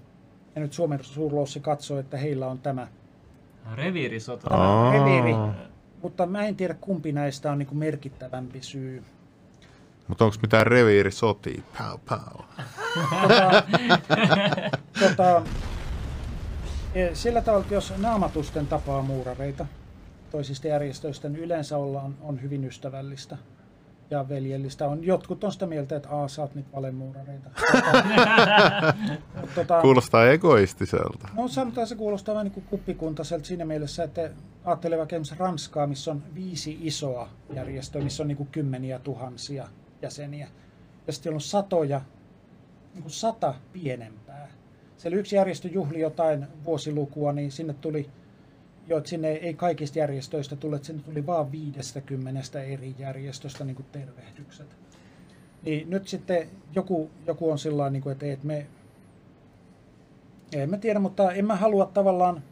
Ja 0.55 0.61
nyt 0.61 0.73
Suomen 0.73 1.05
suurloossi 1.05 1.61
katsoo, 1.61 1.99
että 1.99 2.17
heillä 2.17 2.47
on 2.47 2.59
tämä 2.59 2.89
Reviirisota. 3.75 4.51
Reviiri. 4.93 5.35
Mutta 6.03 6.27
mä 6.27 6.45
en 6.45 6.57
tiedä, 6.57 6.75
kumpi 6.75 7.13
näistä 7.13 7.53
on 7.53 7.59
niin 7.59 7.77
merkittävämpi 7.77 8.63
syy. 8.63 9.03
Mutta 10.09 10.25
onko 10.25 10.37
mitään 10.43 10.67
reviirisotia? 10.67 11.63
Pau, 11.79 11.99
pau. 12.09 12.45
Tota, 15.01 15.43
e, 16.95 17.15
sillä 17.15 17.41
tavalla, 17.41 17.67
jos 17.71 17.93
naamatusten 17.99 18.67
tapaa 18.67 19.03
muurareita 19.03 19.67
toisista 20.31 20.69
järjestöistä, 20.69 21.29
niin 21.29 21.45
yleensä 21.45 21.77
ollaan, 21.77 22.15
on 22.23 22.43
hyvin 22.43 22.65
ystävällistä 22.65 23.37
ja 24.11 24.29
veljellistä. 24.29 24.89
On, 24.89 25.05
jotkut 25.05 25.45
on 25.45 25.53
sitä 25.53 25.67
mieltä, 25.67 25.97
että 25.97 26.09
Aa, 26.09 26.29
sä 26.29 26.43
oot 26.43 26.55
nyt 26.55 26.67
valemuurareita. 26.73 27.51
Tota, 29.55 29.81
Kuulostaa 29.81 30.27
egoistiselta. 30.31 31.29
No 31.35 31.49
sanotaan 31.49 31.87
se 31.87 31.95
kuulostaa 31.95 32.35
vähän 32.35 32.47
niin 32.47 32.65
kuppikuntaiselta 32.71 33.47
siinä 33.47 33.65
mielessä, 33.65 34.05
että 34.05 34.31
ajattelee 34.65 34.99
vaikka 34.99 35.17
Ranskaa, 35.39 35.87
missä 35.87 36.11
on 36.11 36.23
viisi 36.35 36.79
isoa 36.81 37.29
järjestöä, 37.55 38.03
missä 38.03 38.23
on 38.23 38.29
niin 38.29 38.37
kuin 38.37 38.49
kymmeniä 38.49 38.99
tuhansia 38.99 39.69
jäseniä. 40.05 40.49
Ja 41.07 41.13
sitten 41.13 41.35
on 41.35 41.41
satoja, 41.41 42.01
niin 42.95 43.03
kuin 43.03 43.13
sata 43.13 43.55
pienempää. 43.73 44.49
Siellä 44.97 45.19
yksi 45.19 45.37
järjestö 45.37 45.69
juhli 45.69 46.01
jotain 46.01 46.47
vuosilukua, 46.65 47.33
niin 47.33 47.53
sinne 47.53 47.75
tuli, 47.75 48.11
jo, 48.87 49.05
sinne 49.05 49.29
ei 49.29 49.55
kaikista 49.55 49.99
järjestöistä 49.99 50.57
tule, 50.57 50.79
sinne 50.83 51.03
tuli 51.03 51.27
vaan 51.27 51.53
50 51.53 52.63
eri 52.63 52.95
järjestöstä 52.99 53.65
niin 53.65 53.77
kuin 53.77 53.87
tervehdykset. 53.93 54.77
Niin 55.63 55.91
nyt 55.91 56.09
sitten 56.09 56.49
joku, 56.75 57.11
joku 57.27 57.51
on 57.51 57.59
sillä 57.59 57.91
niin 57.91 58.03
kuin, 58.03 58.13
että, 58.13 58.27
että 58.27 58.47
me 58.47 58.67
en 60.53 60.71
mä 60.71 60.79
tiedä, 60.79 60.99
mutta 60.99 61.33
en 61.33 61.47
mä 61.47 61.57
halua 61.57 61.91
tavallaan 61.95 62.43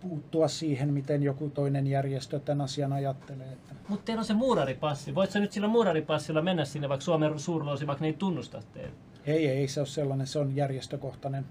puuttua 0.00 0.48
siihen, 0.48 0.92
miten 0.92 1.22
joku 1.22 1.48
toinen 1.48 1.86
järjestö 1.86 2.40
tämän 2.40 2.64
asian 2.64 2.92
ajattelee. 2.92 3.52
Että 3.52 3.74
Mutta 3.88 4.04
teillä 4.04 4.20
on 4.20 4.24
se 4.24 4.34
muuraripassi. 4.34 5.14
Voit 5.14 5.30
sä 5.30 5.40
nyt 5.40 5.52
sillä 5.52 5.68
muuraripassilla 5.68 6.42
mennä 6.42 6.64
sinne 6.64 6.88
vaikka 6.88 7.04
Suomen 7.04 7.38
suurloosi, 7.38 7.86
vaikka 7.86 8.02
ne 8.02 8.08
ei 8.08 8.14
tunnusta 8.18 8.62
teitä? 8.74 9.10
ei, 9.26 9.48
ei 9.48 9.68
se 9.68 9.80
ole 9.80 9.86
sellainen, 9.86 10.26
se 10.26 10.38
on 10.38 10.56
järjestökohtainen. 10.56 11.46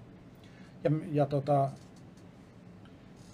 Ja, 0.84 0.92
ja 1.12 1.26
tota, 1.26 1.70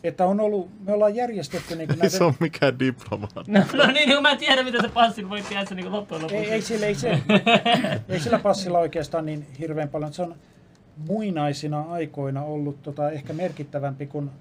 että 0.03 0.25
on 0.25 0.39
ollut, 0.39 0.69
me 0.85 0.93
ollaan 0.93 1.15
järjestetty 1.15 1.75
niin 1.75 1.87
kuin 1.87 1.99
näitä, 1.99 2.17
se 2.17 2.23
on 2.23 2.33
mikään 2.39 2.79
diplomaatti. 2.79 3.51
No, 3.51 3.59
no 3.73 3.91
niin, 3.91 4.09
niin 4.09 4.21
mä 4.21 4.31
en 4.31 4.37
tiedä, 4.37 4.63
mitä 4.63 4.81
se 4.81 4.89
passin 4.89 5.29
voi 5.29 5.41
tehdä 5.41 5.75
niin 5.75 5.91
loppujen 5.91 6.23
lopuksi. 6.23 6.45
ei, 6.45 6.51
ei, 6.51 6.61
sillä, 6.61 6.85
ei, 6.85 6.95
se, 6.95 7.09
ei 8.09 8.19
sillä 8.19 8.39
passilla 8.39 8.79
oikeastaan 8.79 9.25
niin 9.25 9.47
hirveän 9.59 9.89
paljon. 9.89 10.13
Se 10.13 10.21
on 10.21 10.35
muinaisina 10.97 11.81
aikoina 11.81 12.43
ollut 12.43 12.83
tota, 12.83 13.11
ehkä 13.11 13.33
merkittävämpi, 13.33 14.07
kun 14.07 14.31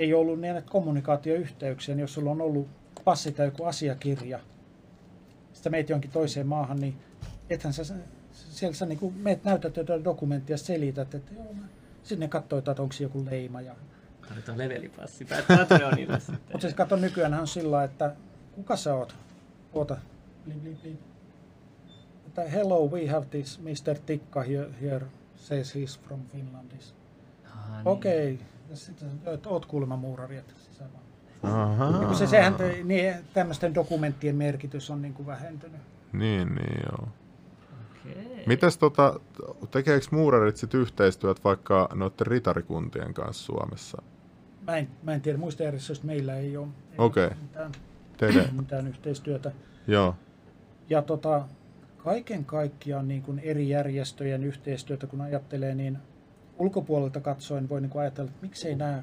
ei 0.00 0.14
ollut 0.14 0.40
niin 0.40 0.54
näitä 0.54 0.70
kommunikaatioyhteyksiä, 0.70 1.94
niin 1.94 2.00
jos 2.00 2.14
sulla 2.14 2.30
on 2.30 2.40
ollut 2.40 2.68
passi 3.04 3.32
tai 3.32 3.46
joku 3.46 3.64
asiakirja, 3.64 4.40
sitten 5.52 5.72
meet 5.72 5.88
jonkin 5.88 6.10
toiseen 6.10 6.46
maahan, 6.46 6.80
niin 6.80 6.96
ethän 7.50 7.72
sä 7.72 7.82
siellä 8.32 8.74
sä 8.74 8.86
niin 8.86 9.14
meet 9.16 9.44
näytät 9.44 9.76
jotain 9.76 10.04
dokumenttia 10.04 10.54
ja 10.54 10.58
selität, 10.58 11.14
että 11.14 11.34
joo, 11.34 11.52
mä, 11.52 11.62
sinne 12.02 12.28
katsoo, 12.28 12.58
että 12.58 12.70
onko 12.70 12.94
joku 13.00 13.24
leima. 13.24 13.60
Ja... 13.60 13.74
Tarvitaan 14.28 14.58
levelipassi. 14.58 15.24
Päät 15.24 15.44
Patreonille 15.48 16.20
sitten. 16.26 16.38
Mutta 16.52 16.60
siis 16.60 16.74
kato 16.74 16.96
nykyään 16.96 17.34
on 17.34 17.46
sillä 17.46 17.84
että 17.84 18.14
kuka 18.52 18.76
sä 18.76 18.94
oot? 18.94 19.14
Oota. 19.72 19.96
Blip, 20.44 20.62
blip, 20.62 20.82
blip. 20.82 21.00
Että 22.26 22.42
hello, 22.42 22.86
we 22.86 23.06
have 23.06 23.26
this 23.30 23.60
Mr. 23.60 23.98
Tikka 24.06 24.42
here, 24.42 24.70
here 24.80 25.06
says 25.36 25.74
he's 25.74 26.00
from 26.06 26.20
Finlandis. 26.32 26.94
Ah, 27.44 27.70
niin. 27.70 27.88
Okei. 27.88 28.34
Okay. 28.34 28.46
Sitten 28.74 29.08
että 29.26 29.48
oot 29.48 29.66
kuulemma 29.66 29.96
muurari, 29.96 30.36
että 30.36 30.52
se, 32.18 32.26
sehän, 32.26 32.54
niin, 32.84 33.14
tämmöisten 33.34 33.74
dokumenttien 33.74 34.36
merkitys 34.36 34.90
on 34.90 35.02
niin 35.02 35.14
kuin 35.14 35.26
vähentynyt. 35.26 35.80
Niin, 36.12 36.48
niin 36.54 36.82
joo. 36.90 37.08
Okei. 38.00 38.44
Mitäs 38.46 38.78
tota, 38.78 39.20
tekeekö 39.70 40.06
muurarit 40.10 40.56
sit 40.56 40.74
yhteistyöt 40.74 41.44
vaikka 41.44 41.88
noiden 41.94 42.26
ritarikuntien 42.26 43.14
kanssa 43.14 43.44
Suomessa? 43.44 44.02
Mä 44.66 44.76
en, 44.76 44.88
mä 45.02 45.12
en 45.14 45.20
tiedä, 45.20 45.38
muista 45.38 45.62
järjestöistä 45.62 46.06
meillä 46.06 46.36
ei 46.36 46.56
ole, 46.56 46.66
ei 46.66 46.94
Okei. 46.98 47.26
ole 47.26 47.36
mitään, 47.42 47.72
mitään 48.60 48.88
yhteistyötä. 48.88 49.52
joo. 49.86 50.14
Ja 50.90 51.02
tota, 51.02 51.44
kaiken 51.96 52.44
kaikkiaan 52.44 53.08
niin 53.08 53.22
kuin 53.22 53.38
eri 53.38 53.68
järjestöjen 53.68 54.44
yhteistyötä, 54.44 55.06
kun 55.06 55.20
ajattelee, 55.20 55.74
niin 55.74 55.98
ulkopuolelta 56.60 57.20
katsoen 57.20 57.68
voi 57.68 57.80
niin 57.80 57.98
ajatella, 57.98 58.30
että 58.30 58.42
miksei 58.42 58.74
nämä 58.74 59.02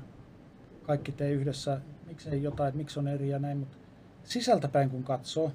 kaikki 0.84 1.12
tee 1.12 1.32
yhdessä, 1.32 1.82
miksei 2.08 2.43
jotain, 2.43 2.78
miksi 2.78 2.99
on 2.99 3.08
eri 3.08 3.30
ja 3.30 3.39
näin, 3.39 3.58
mutta 3.58 3.78
sisältäpäin 4.24 4.89
kun 4.89 5.03
katsoo, 5.03 5.51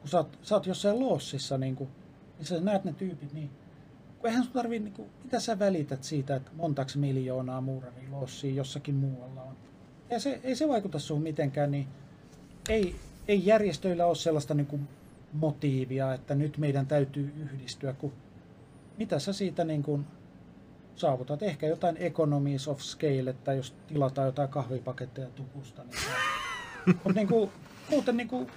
kun 0.00 0.08
sä 0.08 0.18
oot, 0.18 0.38
sä 0.42 0.54
oot 0.54 0.66
jossain 0.66 0.98
loossissa, 0.98 1.58
niin, 1.58 1.76
kuin, 1.76 1.90
niin 2.38 2.46
sä 2.46 2.60
näet 2.60 2.84
ne 2.84 2.92
tyypit, 2.92 3.32
niin 3.32 3.50
kun 4.18 4.30
eihän 4.30 4.44
sun 4.44 4.52
tarvii, 4.52 4.78
niin 4.78 4.94
kuin, 4.94 5.08
mitä 5.24 5.40
sä 5.40 5.58
välität 5.58 6.04
siitä, 6.04 6.36
että 6.36 6.50
montaks 6.54 6.96
miljoonaa 6.96 7.60
muuraria 7.60 8.10
loossia 8.10 8.54
jossakin 8.54 8.94
muualla 8.94 9.42
on. 9.42 9.56
Ja 10.10 10.20
se, 10.20 10.40
ei 10.42 10.56
se 10.56 10.68
vaikuta 10.68 10.98
suhun 10.98 11.22
mitenkään, 11.22 11.70
niin 11.70 11.86
ei, 12.68 12.96
ei 13.28 13.46
järjestöillä 13.46 14.06
ole 14.06 14.14
sellaista 14.14 14.54
niin 14.54 14.66
kuin 14.66 14.88
motiivia, 15.32 16.14
että 16.14 16.34
nyt 16.34 16.58
meidän 16.58 16.86
täytyy 16.86 17.32
yhdistyä, 17.36 17.92
kun 17.92 18.12
mitä 18.98 19.18
sä 19.18 19.32
siitä 19.32 19.64
niin 19.64 19.82
kuin 19.82 20.06
saavutat? 20.96 21.42
Ehkä 21.42 21.66
jotain 21.66 21.96
economies 21.96 22.68
of 22.68 22.80
scale, 22.80 23.30
että 23.30 23.52
jos 23.52 23.74
tilataan 23.86 24.26
jotain 24.26 24.48
kahvipaketteja 24.48 25.28
tukusta, 25.28 25.82
niin 25.84 25.98
Mutta 26.86 27.12
niin 27.12 27.28
kuin, 27.28 27.50
muuten 27.90 28.16
niin 28.16 28.28
kuin, 28.28 28.50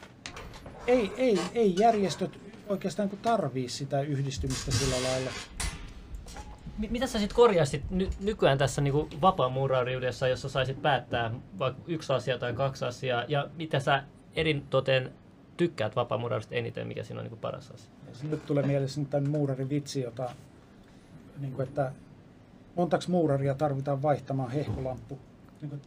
ei, 0.88 1.12
ei, 1.18 1.40
ei 1.54 1.76
järjestöt 1.80 2.40
oikeastaan 2.68 3.10
niin 3.10 3.20
tarvii 3.22 3.70
sitä 3.70 4.02
yhdistymistä 4.02 4.72
sillä 4.72 4.96
lailla. 5.10 5.32
Mi- 6.78 6.88
Mitä 6.92 7.08
sä 7.08 7.20
sitten 7.20 7.36
korjaisit 7.36 7.84
ny- 7.90 8.10
nykyään 8.20 8.58
tässä 8.58 8.82
niinku 8.82 9.10
vapaamuurauriudessa, 9.22 10.28
jossa 10.28 10.50
saisit 10.50 10.82
päättää 10.82 11.32
vaikka 11.60 11.82
yksi 11.88 12.14
asia 12.14 12.38
tai 12.38 12.54
kaksi 12.54 12.86
asiaa, 12.86 13.24
ja 13.28 13.50
mitä 13.56 13.80
sä 13.80 14.04
eritoten 14.36 15.14
tykkäät 15.58 15.96
vapaamuuraudesta 15.96 16.56
eniten, 16.56 16.88
mikä 16.88 17.04
siinä 17.04 17.20
on 17.20 17.24
niinku 17.26 17.40
paras 17.42 17.72
asia? 17.72 17.92
Nyt 18.30 18.46
tulee 18.46 18.64
mielessä 18.66 19.00
nyt 19.00 19.10
tämän 19.10 19.30
muurarin 19.30 19.70
vitsi, 19.70 20.02
jota, 20.02 20.30
niin 21.40 21.54
kuin, 21.54 21.68
että 21.68 21.92
montaks 22.78 23.08
muuraria 23.08 23.56
tarvitaan 23.56 24.02
vaihtamaan 24.02 24.52
hehkulamppu. 24.52 25.20
Niin 25.62 25.70
kuin, 25.70 25.82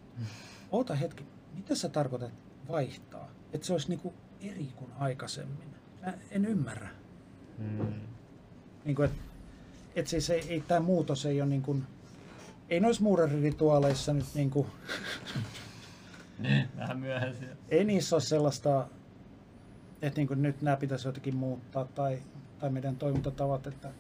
oota 0.70 0.94
hetki, 0.94 1.26
mitä 1.54 1.74
sä 1.74 1.88
tarkoitat 1.88 2.32
vaihtaa? 2.68 3.28
Että 3.52 3.66
se 3.66 3.72
olisi 3.72 3.88
niin 3.88 4.00
kuin 4.00 4.14
eri 4.40 4.68
kuin 4.76 4.92
aikaisemmin. 4.98 5.74
Mä 6.06 6.12
en 6.30 6.44
ymmärrä. 6.44 6.88
Mm. 7.58 7.86
Niin 8.84 8.96
kuin, 8.96 9.04
että, 9.08 9.20
että 9.96 10.10
siis 10.10 10.30
ei, 10.30 10.44
ei 10.48 10.60
tämä 10.60 10.80
muutos 10.80 11.26
ei 11.26 11.40
ole 11.40 11.48
niin 11.50 11.62
kuin, 11.62 11.86
ei 12.68 12.80
noissa 12.80 13.02
muurarirituaaleissa 13.02 14.12
nyt 14.12 14.26
niin 14.34 14.50
kuin, 14.50 14.66
Vähän 16.76 16.98
myöhäisiä. 16.98 17.48
ei 17.68 17.84
niissä 17.84 18.16
ole 18.16 18.22
sellaista, 18.22 18.86
että 20.02 20.20
niin 20.20 20.28
kuin 20.28 20.42
nyt 20.42 20.62
nämä 20.62 20.76
pitäisi 20.76 21.08
jotenkin 21.08 21.36
muuttaa 21.36 21.84
tai, 21.84 22.18
tai 22.58 22.70
meidän 22.70 22.96
toimintatavat, 22.96 23.66
että 23.66 23.90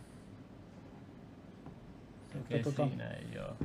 Okei, 2.40 2.56
Että 2.58 2.70
tota- 2.70 2.88
siinä 2.88 3.10
ei 3.10 3.38
oo. 3.38 3.56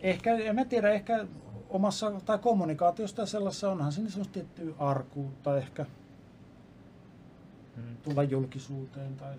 Ehkä, 0.00 0.36
en 0.36 0.54
mä 0.54 0.64
tiedä, 0.64 0.90
ehkä 0.90 1.26
omassa 1.70 2.12
tai 2.24 2.38
kommunikaatiosta 2.38 3.22
ja 3.22 3.26
sellaisessa 3.26 3.70
onhan 3.70 3.92
siinä 3.92 4.10
semmoista 4.10 4.32
tiettyä 4.34 4.74
arkuutta 4.78 5.56
ehkä 5.58 5.86
Mm. 7.76 7.82
tulla 8.02 8.22
julkisuuteen 8.22 9.16
tai 9.16 9.34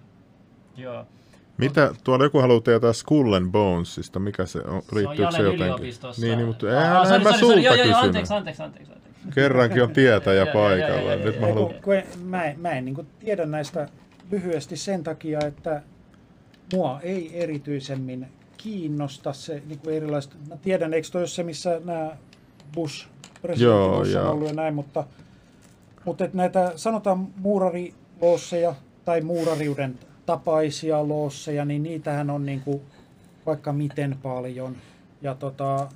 Joo. 0.77 1.05
Mitä, 1.57 1.93
tuolla 2.03 2.23
joku 2.25 2.39
haluaa 2.39 2.61
tietää 2.61 2.93
Skull 2.93 3.33
and 3.33 3.51
Bonesista, 3.51 4.19
mikä 4.19 4.45
se 4.45 4.59
on, 4.59 4.81
Se 4.93 5.25
on 5.25 5.33
se 5.33 5.41
jotenkin? 5.41 5.93
Niin, 6.21 6.37
niin 6.37 6.47
mutta 6.47 6.67
Aa, 6.67 6.73
eihän 6.81 7.07
sorry, 7.07 7.23
mä 7.23 7.31
sorry, 7.31 7.39
sorry. 7.39 7.61
sulta 7.63 7.75
Joo, 7.75 7.87
joo, 7.87 7.99
anteeksi, 7.99 8.33
anteeksi, 8.33 8.63
anteeksi, 8.63 8.91
anteeksi. 8.93 9.29
Kerrankin 9.35 9.83
on 9.83 9.91
tietäjä 9.93 10.45
paikalla. 10.53 11.15
Nyt 11.15 11.39
mä 11.39 11.47
haluan... 11.47 11.73
mä 12.23 12.43
en, 12.45 12.59
mä 12.59 12.69
en 12.69 12.85
niin 12.85 13.07
tiedä 13.19 13.45
näistä 13.45 13.89
lyhyesti 14.31 14.77
sen 14.77 15.03
takia, 15.03 15.39
että 15.45 15.81
mua 16.73 16.99
ei 17.03 17.43
erityisemmin 17.43 18.27
kiinnosta 18.57 19.33
se 19.33 19.63
niin 19.65 19.79
kuin 19.79 19.95
erilaiset. 19.95 20.33
Mä 20.49 20.57
tiedän, 20.57 20.93
eikö 20.93 21.07
toi 21.11 21.21
ole 21.21 21.27
se, 21.27 21.43
missä 21.43 21.81
nämä 21.85 22.17
Bush, 22.75 23.07
presidentti 23.41 23.97
Bush 23.97 24.17
on 24.17 24.27
ollut 24.27 24.47
ja 24.47 24.53
näin, 24.53 24.75
mutta, 24.75 25.03
mutta 26.05 26.25
että 26.25 26.37
näitä 26.37 26.73
sanotaan 26.75 27.27
muurariloosseja 27.37 28.75
tai 29.05 29.21
muurariuden 29.21 29.99
tapaisia 30.25 31.07
loosseja, 31.07 31.65
niin 31.65 31.83
niitähän 31.83 32.29
on 32.29 32.45
niin 32.45 32.61
kuin 32.61 32.81
vaikka 33.45 33.73
miten 33.73 34.17
paljon. 34.23 34.75
Ja 35.21 35.35
tota, 35.35 35.87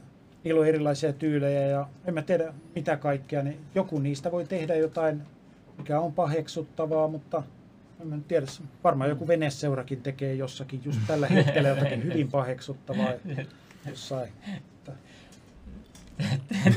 niillä 0.43 0.61
on 0.61 0.67
erilaisia 0.67 1.13
tyylejä 1.13 1.67
ja 1.67 1.87
en 2.05 2.13
mä 2.13 2.21
tiedä 2.21 2.53
mitä 2.75 2.97
kaikkea, 2.97 3.43
niin 3.43 3.59
joku 3.75 3.99
niistä 3.99 4.31
voi 4.31 4.45
tehdä 4.45 4.75
jotain, 4.75 5.21
mikä 5.77 5.99
on 5.99 6.13
paheksuttavaa, 6.13 7.07
mutta 7.07 7.43
en 7.99 8.07
mä 8.07 8.17
tiedä, 8.27 8.45
varmaan 8.83 9.09
joku 9.09 9.27
veneseurakin 9.27 10.01
tekee 10.01 10.33
jossakin 10.33 10.81
just 10.85 10.99
tällä 11.07 11.27
hetkellä 11.27 11.69
jotakin 11.69 12.03
hyvin 12.03 12.31
paheksuttavaa 12.37 13.09
jossain. 13.89 14.29
Että 14.57 14.91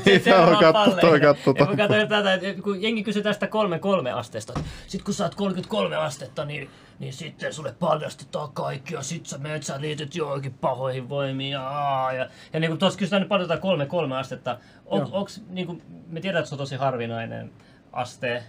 Mitä 0.05 0.45
on 0.45 0.57
katto, 0.57 0.97
toi 1.01 1.19
katto, 1.19 1.53
Ja 1.59 1.65
mä 1.65 1.75
katsoin 1.75 2.07
tätä, 2.07 2.33
että 2.33 2.61
kun 2.61 2.81
jengi 2.81 3.03
kysyi 3.03 3.23
tästä 3.23 3.47
kolme 3.47 3.79
kolme 3.79 4.11
asteesta. 4.11 4.53
Sitten 4.87 5.05
kun 5.05 5.13
sä 5.13 5.23
oot 5.23 5.35
33 5.35 5.95
astetta, 5.95 6.45
niin, 6.45 6.69
niin 6.99 7.13
sitten 7.13 7.53
sulle 7.53 7.75
paljastetaan 7.79 8.51
kaikki 8.53 8.93
ja 8.93 9.01
sit 9.01 9.25
sä 9.25 9.37
menet, 9.37 9.63
sä 9.63 9.81
liityt 9.81 10.15
johonkin 10.15 10.53
pahoihin 10.53 11.09
voimiin 11.09 11.51
ja, 11.51 11.67
aa, 11.67 12.13
ja, 12.13 12.29
ja 12.53 12.59
niin 12.59 12.71
kuin 12.71 12.79
tuossa 12.79 12.99
kysytään 12.99 13.21
nyt 13.21 13.29
paljon 13.29 13.49
tätä 13.49 13.61
kolme 13.61 13.85
kolme 13.85 14.17
astetta. 14.17 14.57
On, 14.85 15.09
onks, 15.11 15.43
niin 15.49 15.67
kuin, 15.67 15.81
me 16.07 16.21
tiedän, 16.21 16.39
että 16.39 16.49
se 16.49 16.55
on 16.55 16.59
tosi 16.59 16.75
harvinainen 16.75 17.51
aste. 17.91 18.43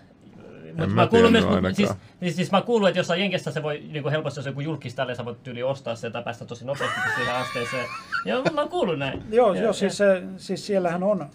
Mut 0.78 0.94
mä 0.94 1.06
kuulun 1.06 1.32
tiennyt 1.32 1.62
mut 1.62 1.76
siis, 1.76 1.88
ainakaan. 1.90 2.08
siis, 2.20 2.36
siis, 2.36 2.52
mä 2.52 2.62
kuulun, 2.62 2.88
että 2.88 3.00
jossain 3.00 3.20
Jenkessä 3.20 3.50
se 3.52 3.62
voi 3.62 3.78
niin 3.92 4.02
kuin 4.02 4.12
helposti, 4.12 4.38
jos 4.40 4.46
joku 4.46 4.60
julkis 4.60 4.94
tälle, 4.94 5.14
sä 5.14 5.24
voit 5.24 5.42
tyyli 5.42 5.62
ostaa 5.62 5.96
se 5.96 6.10
tai 6.10 6.22
päästä 6.22 6.44
tosi 6.44 6.64
nopeasti 6.64 7.00
siihen 7.16 7.34
asteeseen. 7.34 7.86
Joo, 8.24 8.42
mä 8.54 8.60
oon 8.60 8.70
kuullut 8.70 8.98
näin. 8.98 9.22
Joo, 9.30 9.54
Ja- 9.54 9.60
joo 9.60 9.66
ja- 9.68 9.72
siis, 9.72 9.96
se, 9.96 10.22
siis 10.36 10.66
siellähän 10.66 11.02
on 11.02 11.26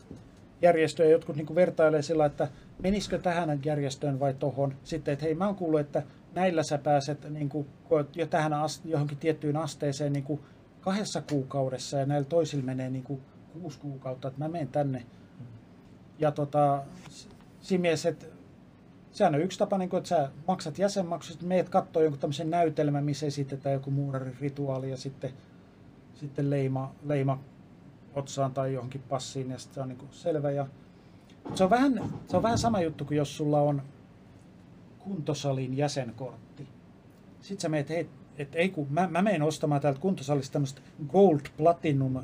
järjestöjä, 0.61 1.09
jotkut 1.09 1.35
niin 1.35 1.55
vertailee 1.55 2.01
sillä, 2.01 2.25
että 2.25 2.47
menisikö 2.83 3.19
tähän 3.19 3.59
järjestöön 3.65 4.19
vai 4.19 4.33
tohon. 4.33 4.73
Sitten, 4.83 5.11
että 5.13 5.25
hei, 5.25 5.35
mä 5.35 5.45
oon 5.45 5.55
kuullut, 5.55 5.79
että 5.79 6.03
näillä 6.35 6.63
sä 6.63 6.77
pääset 6.77 7.29
niin 7.29 7.49
kuin, 7.49 7.67
jo 8.15 8.25
tähän 8.25 8.51
ast- 8.53 8.81
johonkin 8.85 9.17
tiettyyn 9.17 9.57
asteeseen 9.57 10.13
niin 10.13 10.23
kuin 10.23 10.39
kahdessa 10.81 11.21
kuukaudessa 11.29 11.97
ja 11.97 12.05
näillä 12.05 12.25
toisilla 12.29 12.63
menee 12.65 12.89
niin 12.89 13.03
kuin 13.03 13.21
kuusi 13.53 13.79
kuukautta, 13.79 14.27
että 14.27 14.39
mä 14.39 14.47
menen 14.47 14.67
tänne. 14.67 15.05
Ja 16.19 16.31
tota, 16.31 16.81
siinä 17.61 17.81
mielessä, 17.81 18.09
että 18.09 18.25
sehän 19.11 19.35
on 19.35 19.41
yksi 19.41 19.59
tapa, 19.59 19.77
niin 19.77 19.89
kuin, 19.89 19.97
että 19.97 20.09
sä 20.09 20.29
maksat 20.47 20.79
jäsenmaksut, 20.79 21.31
sitten 21.31 21.49
meet 21.49 21.69
katsoa 21.69 22.03
jonkun 22.03 22.19
tämmöisen 22.19 22.49
näytelmän, 22.49 23.03
missä 23.03 23.25
esitetään 23.25 23.73
joku 23.73 23.91
muurarin 23.91 24.37
rituaali 24.41 24.89
ja 24.89 24.97
sitten, 24.97 25.33
sitten 26.13 26.49
leima, 26.49 26.95
leima 27.03 27.39
otsaan 28.13 28.53
tai 28.53 28.73
johonkin 28.73 29.03
passiin 29.09 29.51
ja 29.51 29.57
sitten 29.57 29.75
se 29.75 29.81
on 29.81 29.89
niin 29.89 29.99
selvä. 30.11 30.51
Ja, 30.51 30.67
se, 31.55 31.63
on 31.63 31.69
vähän, 31.69 32.03
se 32.27 32.37
on 32.37 32.43
vähän 32.43 32.57
sama 32.57 32.81
juttu 32.81 33.05
kuin 33.05 33.17
jos 33.17 33.37
sulla 33.37 33.61
on 33.61 33.81
kuntosalin 34.99 35.77
jäsenkortti. 35.77 36.67
Sitten 37.41 37.61
sä 37.61 37.69
meet, 37.69 37.89
hei, 37.89 38.09
et 38.37 38.55
ei 38.55 38.69
kun, 38.69 38.87
mä, 38.89 39.07
mä 39.07 39.21
menen 39.21 39.41
ostamaan 39.41 39.81
täältä 39.81 39.99
kuntosalista 39.99 40.53
tämmöistä 40.53 40.81
Gold 41.07 41.39
Platinum. 41.57 42.23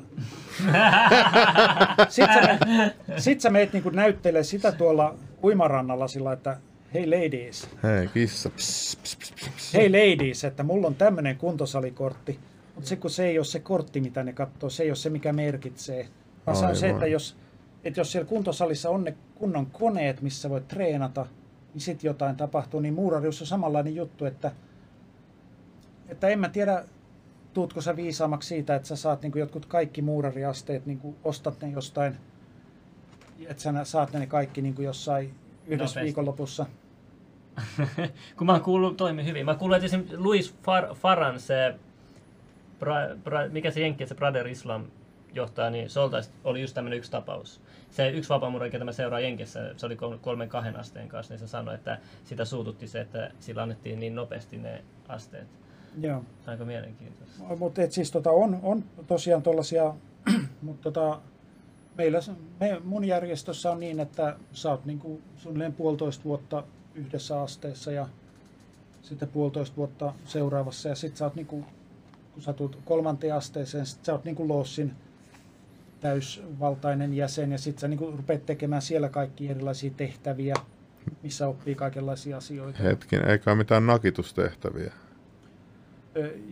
Sitten 2.08 2.34
sä 2.34 2.66
meet, 2.66 2.96
sit 3.18 3.40
sä 3.40 3.50
meet 3.50 3.72
niin 3.72 3.84
näyttelee 3.92 4.42
sitä 4.42 4.72
tuolla 4.72 5.14
uimarannalla 5.42 6.08
sillä, 6.08 6.32
että 6.32 6.56
hei 6.96 7.06
ladies, 7.10 7.68
Hei, 7.82 8.08
kissa. 8.08 8.50
Pss, 8.50 8.96
pss, 8.96 9.16
pss, 9.16 9.32
pss, 9.32 9.48
pss. 9.56 9.74
hei 9.74 9.88
ladies, 9.90 10.44
että 10.44 10.62
mulla 10.62 10.86
on 10.86 10.94
tämmöinen 10.94 11.36
kuntosalikortti. 11.36 12.38
Mutta 12.74 12.88
se 12.88 12.96
kun 12.96 13.10
se 13.10 13.26
ei 13.26 13.38
ole 13.38 13.44
se 13.44 13.60
kortti, 13.60 14.00
mitä 14.00 14.22
ne 14.22 14.32
katsoo, 14.32 14.70
se 14.70 14.82
ei 14.82 14.90
ole 14.90 14.96
se, 14.96 15.10
mikä 15.10 15.32
merkitsee. 15.32 16.08
Vaan 16.46 16.56
se 16.56 16.66
on 16.66 16.76
se, 16.76 16.90
että 16.90 17.06
jos, 17.06 17.36
että 17.84 18.00
jos 18.00 18.12
siellä 18.12 18.28
kuntosalissa 18.28 18.90
on 18.90 19.04
ne 19.04 19.14
kunnon 19.34 19.66
koneet, 19.66 20.20
missä 20.20 20.50
voit 20.50 20.68
treenata, 20.68 21.26
niin 21.74 21.82
sitten 21.82 22.08
jotain 22.08 22.36
tapahtuu. 22.36 22.80
Niin 22.80 22.94
muurarius 22.94 23.40
on 23.40 23.46
samanlainen 23.46 23.94
juttu, 23.96 24.24
että, 24.24 24.52
että 26.08 26.28
en 26.28 26.38
mä 26.38 26.48
tiedä, 26.48 26.84
tuutko 27.54 27.80
sä 27.80 27.96
viisaammaksi 27.96 28.48
siitä, 28.48 28.74
että 28.74 28.88
sä 28.88 28.96
saat 28.96 29.22
niin 29.22 29.32
jotkut 29.36 29.66
kaikki 29.66 30.02
muurariasteet, 30.02 30.86
niin 30.86 31.00
ostat 31.24 31.60
ne 31.60 31.68
jostain, 31.68 32.16
että 33.48 33.62
sä 33.62 33.84
saat 33.84 34.12
ne 34.12 34.26
kaikki 34.26 34.62
niin 34.62 34.74
jossain 34.78 35.34
yhdessä 35.66 35.84
Nopeasti. 35.84 36.00
viikonlopussa. 36.00 36.66
Kun 38.36 38.46
mä 38.46 38.52
oon 38.52 38.62
kuullut, 38.62 38.96
toimi 38.96 39.24
hyvin. 39.24 39.44
Mä 39.44 39.54
kuullut, 39.54 39.76
että 39.76 39.86
esimerkiksi 39.86 40.18
Louis 40.18 40.54
Far, 40.62 40.94
Faran, 40.94 41.40
se, 41.40 41.74
bra, 42.78 42.94
bra, 43.24 43.48
mikä 43.48 43.70
se 43.70 43.80
jenkki, 43.80 44.06
se 44.06 44.14
Brother 44.14 44.46
Islam 44.46 44.84
johtaa, 45.34 45.70
niin 45.70 45.90
se 45.90 46.00
oltais, 46.00 46.32
oli 46.44 46.60
just 46.60 46.74
tämmönen 46.74 46.98
yksi 46.98 47.10
tapaus. 47.10 47.60
Se 47.90 48.08
yksi 48.10 48.28
vapaamurra, 48.28 48.70
ketä 48.70 48.84
mä 48.84 48.92
seuraan 48.92 49.22
Jenkessä, 49.22 49.74
se 49.76 49.86
oli 49.86 49.96
kolmen, 50.20 50.48
kahden 50.48 50.76
asteen 50.76 51.08
kanssa, 51.08 51.34
niin 51.34 51.40
se 51.40 51.46
sanoi, 51.46 51.74
että 51.74 51.98
sitä 52.24 52.44
suututti 52.44 52.86
se, 52.86 53.00
että 53.00 53.30
sillä 53.40 53.62
annettiin 53.62 54.00
niin 54.00 54.14
nopeasti 54.14 54.56
ne 54.56 54.84
asteet. 55.08 55.48
Joo. 56.00 56.24
Aika 56.46 56.64
mielenkiintoista. 56.64 57.56
Mutta 57.58 57.80
siis 57.90 58.10
tota, 58.10 58.30
on, 58.30 58.58
on 58.62 58.84
tosiaan 59.06 59.42
tuollaisia, 59.42 59.94
mutta 60.62 60.90
tota, 60.90 61.20
meillä, 61.98 62.20
se- 62.20 62.32
me, 62.60 62.80
mun 62.84 63.04
järjestössä 63.04 63.70
on 63.70 63.80
niin, 63.80 64.00
että 64.00 64.36
sä 64.52 64.70
oot 64.70 64.84
niinku 64.84 65.20
suunnilleen 65.36 65.72
puolitoista 65.72 66.24
vuotta 66.24 66.62
yhdessä 66.96 67.40
asteessa 67.42 67.92
ja 67.92 68.08
sitten 69.02 69.28
puolitoista 69.28 69.76
vuotta 69.76 70.12
seuraavassa 70.24 70.88
ja 70.88 70.94
sitten 70.94 71.16
sä 71.16 71.24
oot 71.24 71.34
niinku, 71.34 71.64
kun 72.32 72.42
sä 72.42 72.52
tulet 72.52 72.78
kolmanteen 72.84 73.34
asteeseen, 73.34 73.86
sit 73.86 74.04
sä 74.04 74.12
oot 74.12 74.24
niinku 74.24 74.48
Lossin 74.48 74.92
täysvaltainen 76.00 77.14
jäsen 77.14 77.52
ja 77.52 77.58
sitten 77.58 77.80
sä 77.80 77.88
niinku 77.88 78.10
rupeat 78.16 78.46
tekemään 78.46 78.82
siellä 78.82 79.08
kaikki 79.08 79.48
erilaisia 79.48 79.90
tehtäviä, 79.96 80.54
missä 81.22 81.46
oppii 81.46 81.74
kaikenlaisia 81.74 82.36
asioita. 82.36 82.82
Hetken, 82.82 83.28
eikä 83.30 83.54
mitään 83.54 83.86
nakitustehtäviä. 83.86 84.92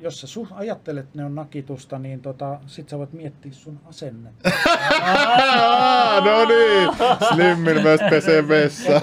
Jos 0.02 0.20
sä 0.20 0.26
ajattelet, 0.54 1.04
että 1.04 1.18
ne 1.18 1.24
on 1.24 1.34
nakitusta, 1.34 1.98
niin 1.98 2.20
tota, 2.20 2.60
sit 2.66 2.88
sä 2.88 2.98
voit 2.98 3.12
miettiä 3.12 3.52
sun 3.52 3.80
asennetta. 3.84 4.50
no 6.24 6.44
niin, 6.44 6.90
Slimmin 7.28 7.82
myös 7.82 8.00
pesee 8.10 8.48
vessa. 8.48 8.92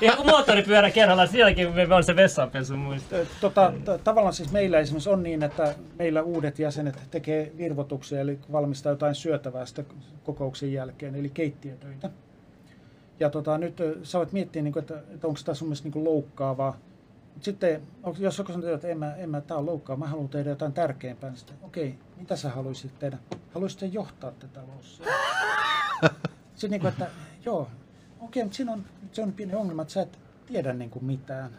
Ihan 0.00 0.16
kuin 0.16 0.30
moottoripyörä 0.30 0.90
kerralla, 0.90 1.26
sielläkin 1.26 1.74
me 1.74 1.94
on 1.94 2.04
se 2.04 2.16
vessanpesu 2.16 2.76
muista. 2.76 3.16
Tota, 3.40 3.72
t- 3.84 4.04
tavallaan 4.04 4.34
siis 4.34 4.52
meillä 4.52 4.78
esimerkiksi 4.78 5.10
on 5.10 5.22
niin, 5.22 5.42
että 5.42 5.74
meillä 5.98 6.22
uudet 6.22 6.58
jäsenet 6.58 6.98
tekee 7.10 7.52
virvotuksia, 7.58 8.20
eli 8.20 8.38
valmistaa 8.52 8.92
jotain 8.92 9.14
syötävää 9.14 9.66
sitä 9.66 9.84
kokouksen 10.24 10.72
jälkeen, 10.72 11.14
eli 11.14 11.28
keittiötöitä. 11.28 12.10
Ja 13.20 13.30
tota, 13.30 13.58
nyt 13.58 13.76
sä 14.02 14.18
voit 14.18 14.32
miettiä, 14.32 14.62
niin 14.62 14.78
että, 14.78 14.94
onko 15.22 15.40
tämä 15.44 15.54
sun 15.54 15.68
mielestä 15.68 15.88
niin 15.88 16.04
loukkaavaa. 16.04 16.76
Sitten, 17.40 17.82
jos 18.18 18.38
joku 18.38 18.52
sanoo, 18.52 18.74
että 18.74 18.88
en 18.88 18.98
mä, 18.98 19.14
en 19.14 19.30
mä, 19.30 19.40
tää 19.40 19.56
on 19.56 19.66
loukkaavaa, 19.66 20.06
mä 20.06 20.10
haluan 20.10 20.28
tehdä 20.28 20.50
jotain 20.50 20.72
tärkeämpää, 20.72 21.30
niin 21.30 21.38
sitten, 21.38 21.56
okei, 21.62 21.98
mitä 22.16 22.36
sä 22.36 22.50
haluaisit 22.50 22.98
tehdä? 22.98 23.18
Haluaisitte 23.54 23.86
johtaa 23.86 24.32
tätä 24.32 24.60
lossia? 24.76 25.06
Sitten 26.54 26.70
niin 26.70 26.80
kuin, 26.80 26.92
että 26.92 27.10
joo, 27.44 27.68
okei, 28.20 28.42
mutta 28.42 28.56
siinä 28.56 28.72
on, 28.72 28.84
se 29.12 29.22
on 29.22 29.32
pieni 29.32 29.54
ongelma, 29.54 29.82
että 29.82 29.94
sä 29.94 30.02
et 30.02 30.18
tiedä 30.46 30.72
niin 30.72 30.90
kuin 30.90 31.04
mitään. 31.04 31.50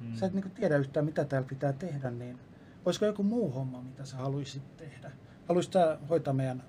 Mm. 0.00 0.16
Sä 0.16 0.26
et 0.26 0.32
niin 0.32 0.50
tiedä 0.50 0.76
yhtään, 0.76 1.06
mitä 1.06 1.24
täällä 1.24 1.48
pitää 1.48 1.72
tehdä, 1.72 2.10
niin 2.10 2.38
olisiko 2.84 3.06
joku 3.06 3.22
muu 3.22 3.50
homma, 3.50 3.82
mitä 3.82 4.04
sä 4.04 4.16
haluaisit 4.16 4.76
tehdä? 4.76 5.10
Haluaisit 5.48 5.74
hoitaa 6.08 6.34
meidän 6.34 6.62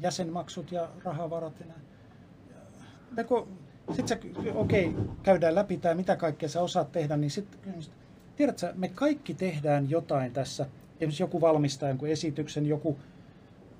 jäsenmaksut 0.00 0.72
ja 0.72 0.88
rahavarat 1.04 1.60
ja 1.60 1.66
näin? 1.66 1.82
Sit 3.92 4.08
sä, 4.08 4.18
okei, 4.54 4.94
käydään 5.22 5.54
läpi 5.54 5.76
tämä, 5.76 5.94
mitä 5.94 6.16
kaikkea 6.16 6.48
sä 6.48 6.60
osaat 6.60 6.92
tehdä, 6.92 7.16
niin 7.16 7.30
sitten 7.30 7.74
tiedät 8.36 8.58
sä, 8.58 8.72
me 8.76 8.88
kaikki 8.88 9.34
tehdään 9.34 9.90
jotain 9.90 10.32
tässä. 10.32 10.66
Esimerkiksi 10.94 11.22
joku 11.22 11.40
valmistaa 11.40 11.88
jonkun 11.88 12.08
esityksen, 12.08 12.66
joku 12.66 12.98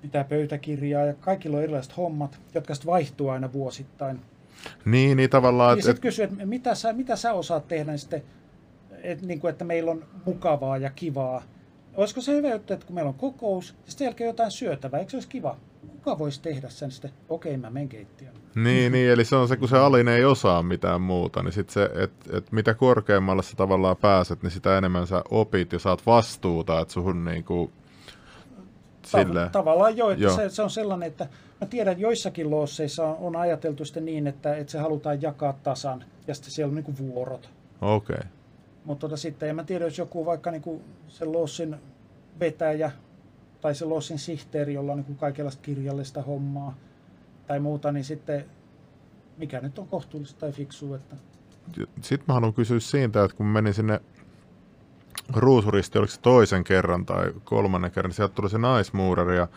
pitää 0.01 0.23
pöytäkirjaa 0.23 1.05
ja 1.05 1.13
kaikilla 1.13 1.57
on 1.57 1.63
erilaiset 1.63 1.97
hommat, 1.97 2.39
jotka 2.55 2.73
sitten 2.73 2.91
vaihtuu 2.91 3.29
aina 3.29 3.53
vuosittain. 3.53 4.19
Niin, 4.85 5.17
niin 5.17 5.29
tavallaan, 5.29 5.69
Niin 5.69 5.79
että 5.79 5.91
sitten 5.91 6.01
kysyy, 6.01 6.25
että 6.25 6.45
mitä 6.45 6.75
sä, 6.75 6.93
mitä 6.93 7.15
sä 7.15 7.33
osaat 7.33 7.67
tehdä, 7.67 7.91
niin 7.91 7.99
sitten, 7.99 8.23
et, 9.03 9.21
niin 9.21 9.39
kuin, 9.39 9.51
että 9.51 9.65
meillä 9.65 9.91
on 9.91 10.05
mukavaa 10.25 10.77
ja 10.77 10.89
kivaa. 10.89 11.43
Olisiko 11.95 12.21
se 12.21 12.35
hyvä 12.35 12.49
juttu, 12.49 12.73
että 12.73 12.85
kun 12.85 12.95
meillä 12.95 13.09
on 13.09 13.15
kokous, 13.15 13.75
ja 13.85 13.91
sitten 13.91 14.05
jälkeen 14.05 14.27
jotain 14.27 14.51
syötävää, 14.51 14.99
eikö 14.99 15.11
se 15.11 15.17
olisi 15.17 15.27
kiva? 15.27 15.57
Kuka 16.07 16.19
voisi 16.19 16.41
tehdä 16.41 16.69
sen 16.69 16.91
sitten? 16.91 17.11
Okei, 17.29 17.57
mä 17.57 17.69
menen 17.69 17.89
keittiöön. 17.89 18.33
Niin, 18.55 18.91
niin, 18.91 19.09
eli 19.09 19.25
se 19.25 19.35
on 19.35 19.47
se, 19.47 19.57
kun 19.57 19.67
se 19.67 19.77
alin 19.77 20.07
ei 20.07 20.25
osaa 20.25 20.63
mitään 20.63 21.01
muuta, 21.01 21.43
niin 21.43 21.51
sit 21.51 21.69
se, 21.69 21.89
että 21.95 22.37
et 22.37 22.51
mitä 22.51 22.73
korkeammalle 22.73 23.43
sä 23.43 23.55
tavallaan 23.55 23.97
pääset, 23.97 24.43
niin 24.43 24.51
sitä 24.51 24.77
enemmän 24.77 25.07
sä 25.07 25.23
opit 25.31 25.73
ja 25.73 25.79
saat 25.79 26.05
vastuuta, 26.05 26.79
että 26.79 26.93
suhun 26.93 27.25
niinku 27.25 27.71
Tav- 29.11 29.49
tavallaan 29.51 29.97
jo, 29.97 30.09
että 30.09 30.23
Joo. 30.23 30.35
se, 30.35 30.49
se, 30.49 30.61
on 30.61 30.69
sellainen, 30.69 31.07
että 31.07 31.27
mä 31.61 31.67
tiedän, 31.67 31.91
että 31.91 32.01
joissakin 32.01 32.49
loosseissa 32.51 33.07
on, 33.07 33.17
on 33.19 33.35
ajateltu 33.35 33.85
sitten 33.85 34.05
niin, 34.05 34.27
että, 34.27 34.55
että 34.55 34.71
se 34.71 34.79
halutaan 34.79 35.21
jakaa 35.21 35.53
tasan, 35.63 36.03
ja 36.27 36.35
sitten 36.35 36.51
siellä 36.51 36.71
on 36.71 36.75
niin 36.75 36.85
kuin 36.85 36.97
vuorot. 36.97 37.49
Okei. 37.81 38.15
Okay. 38.15 38.29
Mutta 38.85 39.07
tota, 39.07 39.17
sitten 39.17 39.49
en 39.49 39.55
mä 39.55 39.63
tiedä, 39.63 39.85
jos 39.85 39.97
joku 39.97 40.25
vaikka 40.25 40.51
niin 40.51 40.61
kuin 40.61 40.81
se 41.07 41.25
lossin 41.25 41.75
vetäjä 42.39 42.91
tai 43.61 43.75
se 43.75 43.85
lossin 43.85 44.19
sihteeri, 44.19 44.73
jolla 44.73 44.91
on 44.91 45.03
niin 45.07 45.17
kaikenlaista 45.17 45.61
kirjallista 45.61 46.21
hommaa 46.21 46.75
tai 47.47 47.59
muuta, 47.59 47.91
niin 47.91 48.03
sitten 48.03 48.45
mikä 49.37 49.59
nyt 49.59 49.79
on 49.79 49.87
kohtuullista 49.87 50.39
tai 50.39 50.51
fiksua, 50.51 50.95
että 50.95 51.15
Sitten 52.01 52.25
mä 52.27 52.33
haluan 52.33 52.53
kysyä 52.53 52.79
siitä, 52.79 53.23
että 53.23 53.37
kun 53.37 53.45
menin 53.45 53.73
sinne 53.73 54.01
ruusuristi, 55.35 55.99
oliko 55.99 56.11
se 56.11 56.21
toisen 56.21 56.63
kerran 56.63 57.05
tai 57.05 57.33
kolmannen 57.43 57.91
kerran, 57.91 58.09
niin 58.09 58.15
sieltä 58.15 58.33
tuli 58.33 58.49
se 58.49 58.57
naismuurari 58.57 59.37
ja 59.37 59.47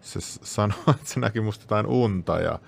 se 0.00 0.20
sanoi, 0.20 0.78
että 0.90 1.04
se 1.04 1.20
näki 1.20 1.40
musta 1.40 1.62
jotain 1.62 1.86
unta 1.86 2.38
ja, 2.38 2.58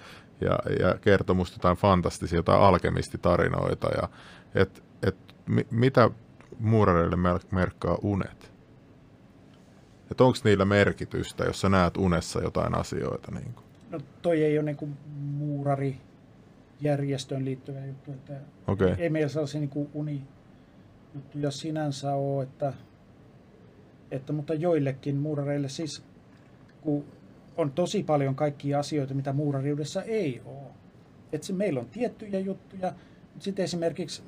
ja, 0.40 0.58
ja 0.80 0.94
kertoi 1.00 1.36
musta 1.36 1.54
jotain 1.54 1.76
fantastisia, 1.76 2.38
jotain 2.38 2.60
alkemistitarinoita 2.60 3.88
ja 3.88 4.08
et, 4.54 4.82
et, 5.02 5.16
mi, 5.46 5.66
mitä 5.70 6.10
muurareille 6.58 7.16
mer- 7.16 7.46
merkkaa 7.50 7.98
unet? 8.02 8.51
Että 10.12 10.24
onko 10.24 10.38
niillä 10.44 10.64
merkitystä, 10.64 11.44
jos 11.44 11.60
sä 11.60 11.68
näet 11.68 11.96
unessa 11.96 12.40
jotain 12.40 12.74
asioita? 12.74 13.32
Niin 13.34 13.54
kuin? 13.54 13.64
no 13.92 14.00
toi 14.22 14.44
ei 14.44 14.58
ole 14.58 14.64
niin 14.64 14.76
kuin 14.76 14.96
muurari 15.16 15.96
järjestöön 16.80 17.44
liittyvä 17.44 17.86
juttu, 17.86 18.12
että 18.12 18.32
Okei, 18.66 18.94
ei 18.98 19.10
meillä 19.10 19.28
sellaisia 19.28 19.60
niin 19.60 19.70
kuin 19.70 19.90
unijuttuja 19.94 21.50
sinänsä 21.50 22.14
ole, 22.14 22.42
että, 22.42 22.72
että, 24.10 24.32
mutta 24.32 24.54
joillekin 24.54 25.16
muurareille 25.16 25.68
siis, 25.68 26.04
kun 26.80 27.04
on 27.56 27.72
tosi 27.72 28.02
paljon 28.02 28.34
kaikkia 28.34 28.78
asioita, 28.78 29.14
mitä 29.14 29.32
muurariudessa 29.32 30.02
ei 30.02 30.42
ole. 30.44 30.70
Että 31.32 31.46
se, 31.46 31.52
meillä 31.52 31.80
on 31.80 31.86
tiettyjä 31.86 32.40
juttuja, 32.40 32.92
mutta 33.32 33.44
sitten 33.44 33.64
esimerkiksi 33.64 34.22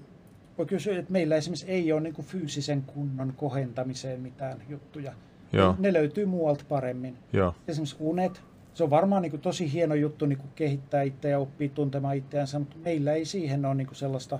voi 0.58 0.66
kysyä, 0.66 0.98
että 0.98 1.12
meillä 1.12 1.36
esimerkiksi 1.36 1.66
ei 1.66 1.92
ole 1.92 2.00
niin 2.00 2.14
kuin 2.14 2.26
fyysisen 2.26 2.82
kunnon 2.82 3.32
kohentamiseen 3.36 4.20
mitään 4.20 4.62
juttuja. 4.68 5.12
Joo, 5.56 5.74
Ne 5.78 5.92
löytyy 5.92 6.26
muualta 6.26 6.64
paremmin. 6.68 7.16
joo, 7.32 7.54
Esimerkiksi 7.68 7.96
unet, 8.00 8.42
se 8.74 8.84
on 8.84 8.90
varmaan 8.90 9.22
niin 9.22 9.30
kuin 9.30 9.40
tosi 9.40 9.72
hieno 9.72 9.94
juttu 9.94 10.26
niin 10.26 10.38
kuin 10.38 10.50
kehittää 10.54 11.02
itseä 11.02 11.30
ja 11.30 11.38
oppii 11.38 11.68
tuntemaan 11.68 12.16
itseänsä, 12.16 12.58
mutta 12.58 12.76
meillä 12.84 13.12
ei 13.12 13.24
siihen 13.24 13.64
ole 13.64 13.74
niin 13.74 13.86
kuin 13.86 13.96
sellaista, 13.96 14.38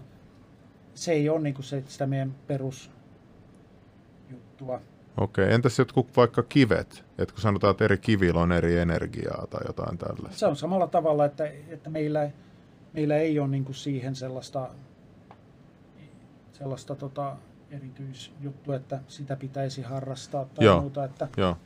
se 0.95 1.13
ei 1.13 1.29
ole 1.29 1.41
niin 1.41 1.55
kuin 1.55 1.65
se, 1.65 1.83
sitä 1.87 2.07
meidän 2.07 2.35
perusjuttua. 2.47 4.81
okei. 5.21 5.53
Entäs 5.53 5.79
jotkut 5.79 6.17
vaikka 6.17 6.43
kivet? 6.43 7.05
Että 7.19 7.35
kun 7.35 7.43
sanotaan, 7.43 7.71
että 7.71 7.85
eri 7.85 7.99
kivillä 7.99 8.41
on 8.41 8.53
eri 8.53 8.79
energiaa 8.79 9.47
tai 9.51 9.61
jotain 9.67 9.99
tällaista. 9.99 10.39
Se 10.39 10.47
on 10.47 10.57
samalla 10.57 10.87
tavalla, 10.87 11.25
että, 11.25 11.47
että 11.69 11.91
meillä, 11.91 12.31
meillä 12.93 13.17
ei 13.17 13.39
ole 13.39 13.49
niin 13.49 13.65
kuin 13.65 13.75
siihen 13.75 14.15
sellaista, 14.15 14.69
sellaista 16.53 16.95
tota, 16.95 17.37
erityisjuttua, 17.71 18.77
että 18.77 19.01
sitä 19.09 19.37
pitäisi 19.37 19.83
harrastaa 19.83 20.45
tai 20.45 20.65
Joo. 20.65 20.81
muuta. 20.81 21.05
Että 21.05 21.29
Joo, 21.37 21.57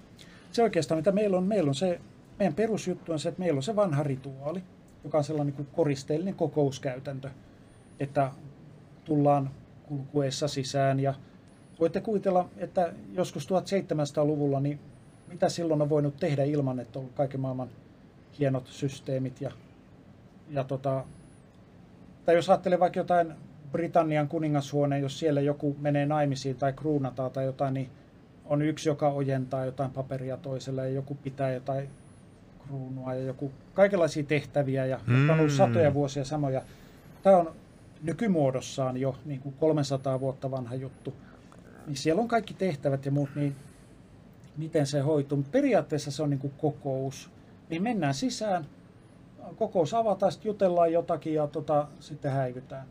se 0.53 0.63
oikeastaan, 0.63 0.99
mitä 0.99 1.13
meillä 1.13 1.37
on, 1.37 1.45
meillä 1.45 1.69
on 1.69 1.75
se, 1.75 2.01
meidän 2.39 2.55
perusjuttu 2.55 3.13
on 3.13 3.19
se, 3.19 3.29
että 3.29 3.39
meillä 3.39 3.59
on 3.59 3.63
se 3.63 3.77
vanha 3.77 4.03
rituaali, 4.03 4.63
joka 5.05 5.19
on 5.19 5.25
sellainen 5.25 5.55
kuin 5.55 5.69
koristeellinen 5.73 6.35
kokouskäytäntö, 6.35 7.31
että 8.01 8.31
tullaan 9.05 9.51
kulkuessa 9.83 10.49
sisään 10.49 11.01
ja 11.01 11.15
voitte 11.81 12.01
kuvitella, 12.01 12.49
että 12.57 12.93
joskus 13.13 13.49
1700-luvulla, 13.49 14.61
niin 14.61 14.81
mitä 15.29 15.49
silloin 15.49 15.83
on 15.83 15.89
voinut 15.89 16.17
tehdä 16.17 16.45
ilman, 16.45 16.81
että 16.81 16.99
on 16.99 17.01
ollut 17.01 17.17
kaiken 17.17 17.41
maailman 17.41 17.69
hienot 18.39 18.67
systeemit 18.67 19.41
ja, 19.41 19.51
ja 20.51 20.65
tota, 20.65 21.05
tai 22.25 22.35
jos 22.35 22.51
ajattelee 22.51 22.81
vaikka 22.81 23.01
jotain 23.01 23.33
Britannian 23.73 24.29
kuningashuoneen, 24.29 25.03
jos 25.03 25.19
siellä 25.19 25.41
joku 25.41 25.77
menee 25.81 26.07
naimisiin 26.07 26.57
tai 26.57 26.73
kruunataan 26.73 27.31
tai 27.31 27.45
jotain, 27.45 27.75
niin 27.75 27.89
on 28.45 28.63
yksi, 28.63 28.89
joka 28.89 29.09
ojentaa 29.09 29.65
jotain 29.65 29.91
paperia 29.91 30.37
toiselle 30.37 30.89
ja 30.89 30.95
joku 30.95 31.15
pitää 31.15 31.53
jotain 31.53 31.89
kruunua 32.67 33.15
ja 33.15 33.23
joku 33.25 33.53
kaikenlaisia 33.75 34.23
tehtäviä 34.23 34.87
ja 34.87 35.01
mm. 35.07 35.31
on 35.31 35.39
ollut 35.39 35.53
Mm. 35.53 35.57
satoja 35.57 35.95
vuosia 35.95 36.25
samoja. 36.25 36.63
Tämä 37.23 37.37
on 37.37 37.53
nykymuodossaan 38.03 38.97
jo 38.97 39.17
niin 39.25 39.41
kuin 39.41 39.55
300 39.61 40.21
vuotta 40.21 40.51
vanha 40.51 40.75
juttu. 40.75 41.15
Niin 41.87 41.97
siellä 41.97 42.23
on 42.23 42.29
kaikki 42.29 42.55
tehtävät 42.55 43.07
ja 43.07 43.11
muut, 43.11 43.31
niin 43.35 43.57
miten 44.57 44.87
se 44.87 45.01
hoituu. 45.01 45.37
Mutta 45.37 45.53
periaatteessa 45.53 46.11
se 46.11 46.23
on 46.23 46.31
niin 46.31 46.41
kuin 46.41 46.53
kokous. 46.59 47.31
Niin 47.71 47.83
mennään 47.83 48.15
sisään, 48.15 48.67
kokous 49.57 49.95
avataan, 49.95 50.33
sitten 50.33 50.51
jutellaan 50.51 50.93
jotakin 50.93 51.35
ja 51.35 51.47
tota, 51.47 51.89
sitten 52.01 52.33
häivytään. 52.33 52.87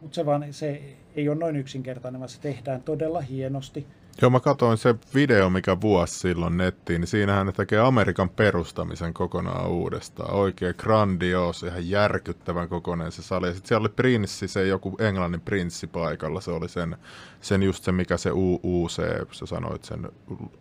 Mutta 0.00 0.14
se 0.14 0.26
vaan 0.26 0.52
se 0.52 0.82
ei 1.14 1.28
ole 1.28 1.38
noin 1.38 1.56
yksinkertainen, 1.56 2.20
vaan 2.20 2.28
se 2.28 2.40
tehdään 2.40 2.82
todella 2.82 3.20
hienosti. 3.20 3.86
Joo, 4.22 4.30
mä 4.30 4.40
katsoin 4.40 4.78
se 4.78 4.94
video, 5.14 5.50
mikä 5.50 5.80
vuosi 5.80 6.18
silloin 6.18 6.56
nettiin, 6.56 7.00
niin 7.00 7.08
siinähän 7.08 7.46
ne 7.46 7.52
tekee 7.52 7.80
Amerikan 7.80 8.28
perustamisen 8.28 9.14
kokonaan 9.14 9.66
uudestaan. 9.66 10.34
Oikein 10.34 10.74
grandios, 10.78 11.62
ihan 11.62 11.88
järkyttävän 11.90 12.68
kokoinen 12.68 13.12
se 13.12 13.22
sali. 13.22 13.46
Ja 13.46 13.52
sitten 13.52 13.68
siellä 13.68 13.82
oli 13.82 13.88
prinssi, 13.96 14.48
se 14.48 14.66
joku 14.66 14.96
englannin 14.98 15.40
prinssi 15.40 15.86
paikalla. 15.86 16.40
Se 16.40 16.50
oli 16.50 16.68
sen, 16.68 16.96
sen 17.40 17.62
just 17.62 17.84
se, 17.84 17.92
mikä 17.92 18.16
se 18.16 18.30
UUC, 18.32 19.00
sä 19.32 19.46
sanoit 19.46 19.84
sen 19.84 20.08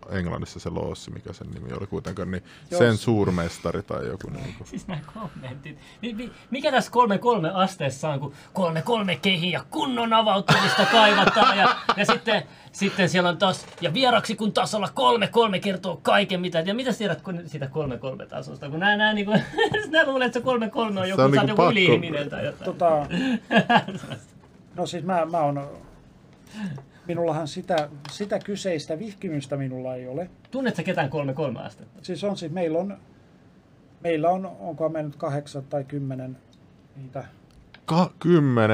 englannissa 0.10 0.60
se 0.60 0.70
loossi, 0.70 1.12
mikä 1.12 1.34
sen 1.34 1.48
nimi 1.52 1.74
oli 1.74 1.88
kuitenkaan, 1.88 2.32
niin 2.32 2.44
Joo. 2.72 2.80
sen 2.80 2.98
suurmestari 2.98 3.84
tai 3.84 4.08
joku. 4.08 4.30
Niin 4.40 4.56
kuin. 4.58 4.68
Siis 4.68 4.88
nämä 4.88 5.02
kommentit. 5.14 5.78
Mi- 6.02 6.14
mi- 6.14 6.32
mikä 6.52 6.72
tässä 6.72 6.92
kolme 6.92 7.18
kolme 7.18 7.52
asteessa 7.54 8.10
on, 8.10 8.20
kun 8.20 8.34
kolme 8.54 8.82
kolme 8.82 9.16
kehiä 9.16 9.64
kunnon 9.70 10.14
avautumista 10.14 10.86
kaivataan 10.92 11.58
ja, 11.58 11.76
ja 11.98 12.06
sitten, 12.06 12.44
sitten 12.72 13.10
siellä 13.10 13.30
on 13.30 13.38
taas, 13.38 13.66
ja 13.82 13.94
vieraksi 13.94 14.36
kun 14.36 14.54
tasolla 14.54 14.90
kolme 14.94 15.28
kolme 15.28 15.60
kertoo 15.60 16.00
kaiken 16.04 16.42
mitä, 16.42 16.60
ja 16.60 16.74
mitä 16.74 16.94
tiedät 16.94 17.22
kun 17.22 17.42
siitä 17.46 17.68
kolme 17.68 17.98
kolme 17.98 18.26
tasosta, 18.26 18.70
kun 18.70 18.80
nää, 18.80 18.98
nää 18.98 19.14
niinku, 19.14 19.32
nää 19.92 20.06
luulee, 20.06 20.26
että 20.26 20.40
se 20.40 20.44
kolme 20.44 20.70
kolme 20.70 21.00
on 21.00 21.10
joku, 21.10 21.22
on 21.22 21.32
niinku 21.32 21.48
joku 21.48 21.62
pakko- 21.62 21.72
yli-ihminen 21.72 22.30
tai 22.30 22.46
jotain. 22.46 22.66
Tota, 22.66 23.08
no 24.76 24.86
siis 24.86 25.04
mä, 25.04 25.26
mä 25.26 25.40
on, 25.40 25.68
minullahan 27.08 27.48
sitä, 27.48 27.90
sitä 28.12 28.40
kyseistä 28.40 29.00
vihkimystä 29.00 29.58
minulla 29.58 29.96
ei 29.96 30.08
ole. 30.08 30.30
Tunnet 30.52 30.76
sä 30.76 30.84
ketään 30.84 31.10
kolme 31.10 31.34
kolme 31.34 31.60
astetta? 31.60 32.00
Siis 32.02 32.24
on 32.24 32.38
siis, 32.38 32.52
meillä 32.52 32.80
on, 32.80 32.98
meillä 34.02 34.30
on, 34.30 34.46
onko 34.60 34.90
meillä 34.90 35.08
nyt 35.10 35.16
kahdeksan 35.18 35.64
tai 35.64 35.84
kymmenen 35.84 36.38
niitä. 36.96 37.26
Ka- 37.86 38.14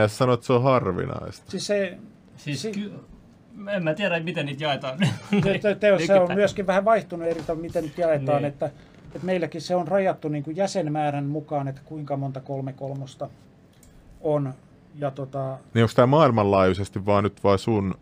sanoit, 0.07 0.37
että 0.37 0.47
se 0.47 0.53
on 0.53 0.63
harvinaista. 0.63 1.51
Siis 1.51 1.67
se, 1.67 1.97
Siis 2.37 2.61
Si- 2.61 2.71
ky- 2.71 2.93
en 3.71 3.83
mä 3.83 3.93
tiedä, 3.93 4.19
miten 4.19 4.45
niitä 4.45 4.63
jaetaan. 4.63 4.99
te, 5.43 5.59
te, 5.59 5.75
te, 5.75 6.05
se 6.05 6.19
on 6.19 6.33
myöskin 6.35 6.67
vähän 6.67 6.85
vaihtunut 6.85 7.27
eri 7.27 7.41
tavalla, 7.41 7.61
miten 7.61 7.83
nyt 7.83 7.97
jaetaan, 7.97 8.41
Niin. 8.41 8.49
että, 8.49 8.65
että 9.15 9.25
meilläkin 9.25 9.61
se 9.61 9.75
on 9.75 9.87
rajattu 9.87 10.27
niin 10.27 10.43
kuin 10.43 10.55
jäsenmäärän 10.57 11.25
mukaan, 11.25 11.67
että 11.67 11.81
kuinka 11.85 12.17
monta 12.17 12.39
kolme 12.39 12.73
kolmosta 12.73 13.29
on. 14.21 14.53
Ja 14.99 15.11
tota, 15.11 15.57
Niin 15.73 15.83
onko 15.83 15.93
tämä 15.95 16.05
maailmanlaajuisesti 16.05 17.05
vaan 17.05 17.23
nyt 17.23 17.43
vai 17.43 17.59
sun 17.59 17.95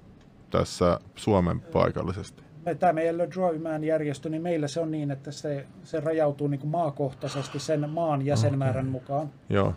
tässä 0.50 1.00
Suomen 1.16 1.60
paikallisesti? 1.60 2.44
me, 2.66 2.76
tämä 2.76 2.94
meidän 2.94 3.18
Le 3.18 3.28
Drawman 3.36 3.84
järjestö, 3.84 4.30
niin 4.30 4.42
meillä 4.42 4.68
se 4.68 4.80
on 4.80 4.92
niin, 4.92 5.12
että 5.12 5.32
se, 5.32 5.66
se 5.84 6.00
rajautuu 6.00 6.48
niin 6.48 6.60
kuin 6.60 6.72
maakohtaisesti 6.72 7.60
sen 7.60 7.90
maan 7.90 8.26
jäsenmäärän 8.26 8.86
mukaan. 8.88 9.30
Joo. 9.50 9.74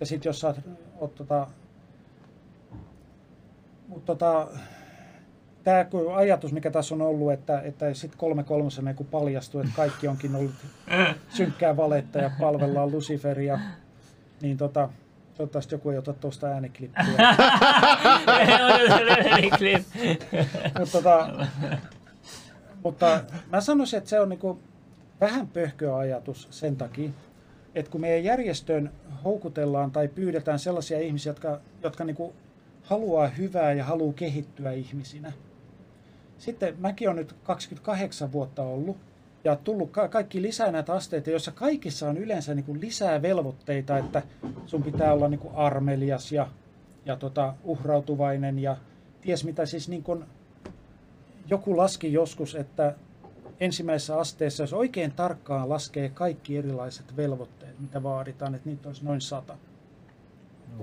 Ja 0.00 0.06
sitten 0.06 0.28
jos 0.28 0.40
sä 0.40 0.46
oot, 0.46 0.56
oot 0.98 1.14
tota, 1.14 1.46
mut 3.88 4.04
tota, 4.04 4.46
tämä 5.66 5.86
ajatus, 6.14 6.52
mikä 6.52 6.70
tässä 6.70 6.94
on 6.94 7.02
ollut, 7.02 7.32
että, 7.32 7.60
että 7.60 7.94
sitten 7.94 8.18
kolme 8.18 8.44
kolmosena 8.44 8.94
kun 8.94 9.06
paljastuu, 9.06 9.60
että 9.60 9.72
kaikki 9.76 10.08
onkin 10.08 10.34
ollut 10.34 10.54
synkkää 11.28 11.76
valetta 11.76 12.18
ja 12.18 12.30
palvellaan 12.40 12.92
Luciferia, 12.92 13.58
niin 14.40 14.56
tota, 14.56 14.88
toivottavasti 15.34 15.74
joku 15.74 15.90
ei 15.90 15.98
ota 15.98 16.12
tuosta 16.12 16.46
ääniklippiä. 16.46 17.04
mutta, 20.78 20.92
tota, 20.92 21.46
mutta 22.82 23.20
mä 23.52 23.60
sanoisin, 23.60 23.98
että 23.98 24.10
se 24.10 24.20
on 24.20 24.28
niinku 24.28 24.60
vähän 25.20 25.48
pöhköä 25.48 25.96
ajatus 25.96 26.48
sen 26.50 26.76
takia, 26.76 27.10
että 27.74 27.90
kun 27.90 28.00
meidän 28.00 28.24
järjestöön 28.24 28.92
houkutellaan 29.24 29.90
tai 29.90 30.08
pyydetään 30.08 30.58
sellaisia 30.58 31.00
ihmisiä, 31.00 31.30
jotka, 31.30 31.60
jotka 31.82 32.04
niinku 32.04 32.34
haluaa 32.82 33.28
hyvää 33.28 33.72
ja 33.72 33.84
haluaa 33.84 34.12
kehittyä 34.12 34.72
ihmisinä. 34.72 35.32
Sitten 36.38 36.74
mäkin 36.78 37.08
olen 37.08 37.16
nyt 37.16 37.34
28 37.44 38.32
vuotta 38.32 38.62
ollut 38.62 38.96
ja 39.44 39.56
tullut 39.56 39.90
ka- 39.90 40.08
kaikki 40.08 40.42
lisää 40.42 40.72
näitä 40.72 40.92
asteita, 40.92 41.30
joissa 41.30 41.52
kaikissa 41.52 42.08
on 42.08 42.16
yleensä 42.16 42.54
niin 42.54 42.64
kuin 42.64 42.80
lisää 42.80 43.22
velvoitteita, 43.22 43.98
että 43.98 44.22
sun 44.66 44.82
pitää 44.82 45.12
olla 45.12 45.28
niin 45.28 45.40
kuin 45.40 45.54
armelias 45.54 46.32
ja, 46.32 46.48
ja 47.06 47.16
tota, 47.16 47.54
uhrautuvainen 47.64 48.58
ja 48.58 48.76
ties 49.20 49.44
mitä 49.44 49.66
siis 49.66 49.88
niin 49.88 50.02
kuin 50.02 50.24
joku 51.50 51.76
laski 51.76 52.12
joskus, 52.12 52.54
että 52.54 52.94
ensimmäisessä 53.60 54.18
asteessa, 54.18 54.62
jos 54.62 54.72
oikein 54.72 55.12
tarkkaan 55.12 55.68
laskee 55.68 56.08
kaikki 56.08 56.58
erilaiset 56.58 57.16
velvoitteet, 57.16 57.80
mitä 57.80 58.02
vaaditaan, 58.02 58.54
että 58.54 58.68
niitä 58.68 58.88
olisi 58.88 59.04
noin 59.04 59.20
sata. 59.20 59.56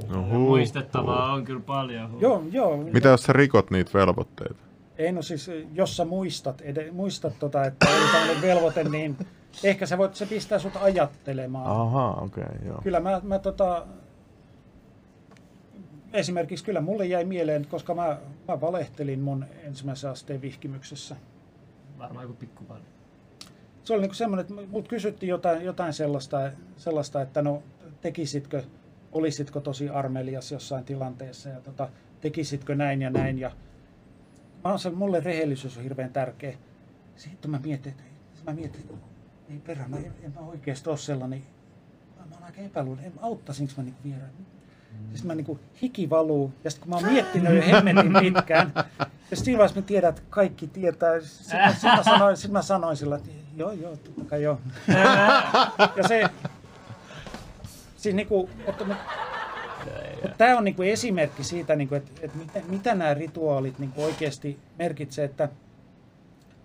No 0.10 0.30
huu. 0.30 0.48
Muistettavaa 0.48 1.34
on 1.34 1.46
kyllä 1.46 1.62
paljon. 1.66 2.18
Joo, 2.20 2.44
joo. 2.52 2.78
Mitä 2.78 3.10
jos 3.10 3.24
sä 3.24 3.34
rikot 3.34 3.72
niitä 3.72 3.92
velvoitteita? 3.94 4.73
Ei 4.98 5.12
no 5.12 5.22
siis, 5.22 5.52
jos 5.74 5.98
sä 5.98 6.06
muistat, 6.06 6.62
ed- 6.62 6.92
muistat 6.92 7.34
tota, 7.40 7.66
että 7.66 7.86
on 7.90 8.10
tämmöinen 8.12 8.42
velvoite, 8.42 8.84
niin 8.84 9.18
ehkä 9.64 9.86
sä 9.86 9.98
voit, 9.98 10.16
se 10.16 10.26
pistää 10.26 10.60
sut 10.60 10.74
ajattelemaan. 10.82 11.68
Ahaa, 11.68 12.22
okei, 12.22 12.44
okay, 12.44 12.68
joo. 12.68 12.82
Kyllä 12.82 13.00
mä, 13.00 13.22
mä 13.24 13.40
tota, 13.40 13.86
esimerkiksi 16.14 16.66
kyllä 16.66 16.82
mulle 16.82 17.06
jäi 17.06 17.26
mieleen, 17.26 17.68
koska 17.68 17.96
mä, 17.96 18.18
mä 18.48 18.62
valehtelin 18.62 19.20
mun 19.20 19.46
ensimmäisen 19.64 20.10
asteen 20.10 20.42
vihkimyksessä. 20.42 21.16
Varmaan 22.00 22.24
joku 22.24 22.36
pikku 22.36 22.64
paljon. 22.64 22.86
Se 23.84 23.94
oli 23.94 24.02
niinku 24.02 24.16
semmoinen, 24.16 24.42
että 24.42 24.68
mut 24.72 24.88
kysyttiin 24.88 25.30
jotain, 25.30 25.62
jotain 25.62 25.94
sellaista, 25.94 26.52
sellaista, 26.78 27.22
että 27.22 27.42
no 27.42 27.64
tekisitkö, 28.02 28.64
olisitko 29.12 29.60
tosi 29.60 29.90
armelias 29.90 30.52
jossain 30.52 30.86
tilanteessa 30.86 31.50
ja 31.50 31.62
tota, 31.62 31.90
tekisitkö 32.22 32.76
näin 32.76 33.02
ja 33.02 33.10
näin. 33.10 33.40
Ja 33.40 33.52
mä 34.64 34.72
on 34.72 34.80
se, 34.80 34.90
mulle 34.90 35.20
rehellisyys 35.20 35.78
on 35.78 35.84
hirveän 35.84 36.14
tärkeä. 36.14 36.58
Sitten 37.16 37.52
mä 37.52 37.60
mietin, 37.64 37.92
että 37.92 38.52
mä 38.52 38.54
mietin, 38.54 38.82
että 38.82 38.94
ei 39.50 39.60
perä, 39.60 39.88
mä 39.88 39.98
en, 39.98 40.14
en 40.24 40.34
mä 40.34 40.40
oikeasti 40.40 40.90
ole 40.90 40.98
sellainen. 40.98 41.44
Mä, 42.20 42.26
mä 42.26 42.36
oon 42.36 42.44
aika 42.44 42.62
epäluuloinen, 42.62 43.12
en 43.12 43.20
auttaisinko 43.22 43.74
mä 43.78 43.84
niinku 43.84 44.00
vielä. 44.04 44.24
Sitten 45.14 45.28
mä 45.28 45.36
niinku 45.36 45.60
hiki 45.82 46.10
valuu, 46.10 46.54
ja 46.64 46.72
sitten 46.72 46.90
kun 46.90 46.90
mä 46.90 46.96
oon 46.96 47.14
miettinyt 47.14 47.56
jo 47.56 47.62
hemmetin 47.62 48.14
pitkään, 48.20 48.74
ja 49.32 49.38
siinä 49.38 49.58
vaiheessa 49.58 49.80
mä 49.80 49.86
tiedän, 49.86 50.10
että 50.10 50.22
kaikki 50.30 50.68
tietää. 50.68 51.22
Sitten 51.22 51.60
mä, 51.60 51.74
sit 51.74 51.84
mä, 51.84 52.04
sanoin, 52.04 52.38
sit 52.38 52.52
mä 52.52 52.62
sanoin 52.62 52.98
sillä, 52.98 53.16
että 53.16 53.30
joo, 53.56 53.72
joo, 53.72 53.96
totta 53.96 54.26
kai 54.26 54.44
joo. 54.44 54.60
ja 55.98 56.08
se, 56.08 56.30
siis 57.98 58.16
niinku, 58.16 58.50
mutta, 58.66 58.86
mutta, 58.86 59.04
mutta 60.24 60.38
tämä 60.38 60.58
on 60.58 60.64
niinku 60.64 60.82
esimerkki 60.82 61.44
siitä, 61.44 61.76
niinku, 61.76 61.96
että, 61.96 62.12
että 62.22 62.38
mitä, 62.38 62.62
mitä 62.70 62.96
nämä 62.96 63.14
rituaalit 63.14 63.80
niinku 63.80 64.04
oikeasti 64.04 64.60
merkitsee, 64.80 65.26
että 65.26 65.50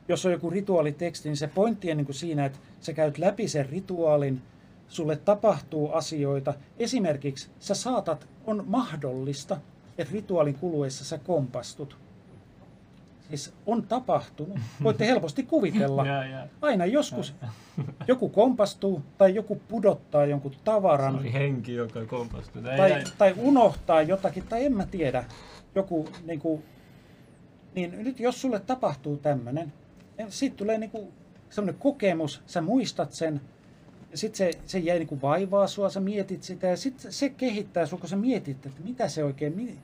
jos 0.09 0.27
on 0.27 0.33
joku 0.33 0.51
rituaaliteksti, 0.51 1.29
niin 1.29 1.37
se 1.37 1.47
pointti 1.47 1.91
on 1.91 1.97
niinku 1.97 2.13
siinä, 2.13 2.45
että 2.45 2.59
sä 2.81 2.93
käyt 2.93 3.19
läpi 3.19 3.49
sen 3.49 3.69
rituaalin, 3.69 4.43
sulle 4.89 5.17
tapahtuu 5.17 5.93
asioita. 5.93 6.55
Esimerkiksi 6.79 7.49
sä 7.61 7.75
saatat, 7.75 8.29
on 8.47 8.65
mahdollista, 8.67 9.61
että 9.99 10.13
rituaalin 10.15 10.55
kuluessa 10.55 11.05
sä 11.05 11.19
kompastut. 11.19 11.97
Siis 13.29 13.53
on 13.67 13.83
tapahtunut. 13.83 14.59
Voitte 14.83 15.07
helposti 15.07 15.43
kuvitella. 15.43 16.07
Ja, 16.09 16.25
ja. 16.25 16.47
Aina 16.63 16.87
joskus 16.87 17.35
joku 18.09 18.29
kompastuu 18.29 19.03
tai 19.19 19.35
joku 19.35 19.61
pudottaa 19.69 20.27
jonkun 20.27 20.53
Se 20.53 20.59
tavaran 20.65 21.19
oli 21.19 21.33
henki, 21.33 21.75
joka 21.75 22.07
kompastui. 22.07 22.71
Ei, 22.71 22.77
tai, 22.77 22.93
ei. 22.93 23.05
tai 23.19 23.35
unohtaa 23.37 24.03
jotakin, 24.03 24.45
tai 24.49 24.65
en 24.65 24.77
mä 24.77 24.87
tiedä, 24.87 25.25
joku 25.75 26.09
niin 26.25 26.41
kuin, 26.41 26.63
niin 27.75 28.05
nyt 28.05 28.21
jos 28.21 28.41
sulle 28.41 28.61
tapahtuu 28.61 29.17
tämmöinen, 29.17 29.73
siitä 30.29 30.57
tulee 30.57 30.79
niin 30.79 30.91
kuin 30.91 31.13
semmoinen 31.51 31.81
kokemus, 31.81 32.43
sä 32.47 32.61
muistat 32.61 33.13
sen, 33.13 33.41
sitten 34.15 34.37
se, 34.37 34.61
se 34.67 34.79
jäi 34.79 34.99
niin 34.99 35.09
kuin 35.09 35.23
vaivaa 35.23 35.67
sua, 35.67 35.91
sä 35.91 36.01
mietit 36.01 36.43
sitä, 36.43 36.67
ja 36.67 36.77
sitten 36.77 37.13
se 37.13 37.29
kehittää 37.29 37.87
sua, 37.87 37.99
kun 37.99 38.09
sä 38.09 38.17
mietit, 38.17 38.67
että 38.67 38.83
mitä 38.85 39.09
se 39.09 39.25
oikein, 39.25 39.79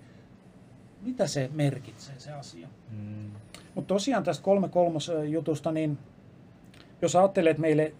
mitä 1.04 1.26
se 1.26 1.50
merkitsee 1.52 2.14
se 2.18 2.32
asia. 2.32 2.68
Mm. 2.90 3.30
Mutta 3.74 3.94
tosiaan 3.94 4.24
tästä 4.24 4.44
kolme 4.44 4.68
kolmos 4.68 5.10
jutusta, 5.28 5.72
niin 5.72 5.98
jos 7.02 7.16
ajattelee, 7.16 7.50
että 7.50 7.60
meille 7.60 7.92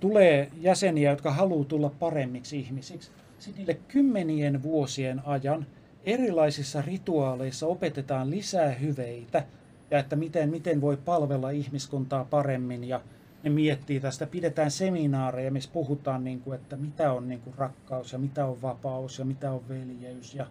tulee 0.00 0.50
jäseniä, 0.60 1.10
jotka 1.10 1.30
haluaa 1.30 1.64
tulla 1.64 1.90
paremmiksi 1.98 2.58
ihmisiksi, 2.58 3.10
sitten 3.38 3.58
niille 3.58 3.80
kymmenien 3.88 4.62
vuosien 4.62 5.22
ajan 5.26 5.66
erilaisissa 6.04 6.82
rituaaleissa 6.82 7.66
opetetaan 7.66 8.30
lisää 8.30 8.70
hyveitä 8.70 9.44
ja 9.90 9.98
että 9.98 10.16
miten, 10.16 10.50
miten 10.50 10.80
voi 10.80 10.96
palvella 10.96 11.50
ihmiskuntaa 11.50 12.24
paremmin 12.24 12.84
ja 12.84 13.00
ne 13.42 13.50
miettii 13.50 14.00
tästä, 14.00 14.26
pidetään 14.26 14.70
seminaareja, 14.70 15.50
missä 15.50 15.70
puhutaan, 15.72 16.24
niin 16.24 16.40
kuin, 16.40 16.54
että 16.54 16.76
mitä 16.76 17.12
on 17.12 17.28
niin 17.28 17.40
kuin 17.40 17.54
rakkaus 17.58 18.12
ja 18.12 18.18
mitä 18.18 18.46
on 18.46 18.62
vapaus 18.62 19.18
ja 19.18 19.24
mitä 19.24 19.52
on 19.52 19.68
veljeys 19.68 20.34
ja, 20.34 20.46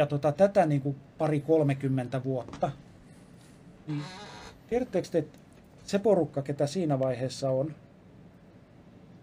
ja 0.00 0.06
tota, 0.06 0.32
tätä 0.32 0.66
niin 0.66 0.80
kuin 0.80 0.96
pari 1.18 1.40
30 1.40 2.24
vuotta. 2.24 2.70
Niin, 3.86 4.02
tiedättekö 4.68 5.08
te, 5.08 5.18
että 5.18 5.38
se 5.84 5.98
porukka, 5.98 6.42
ketä 6.42 6.66
siinä 6.66 6.98
vaiheessa 6.98 7.50
on, 7.50 7.74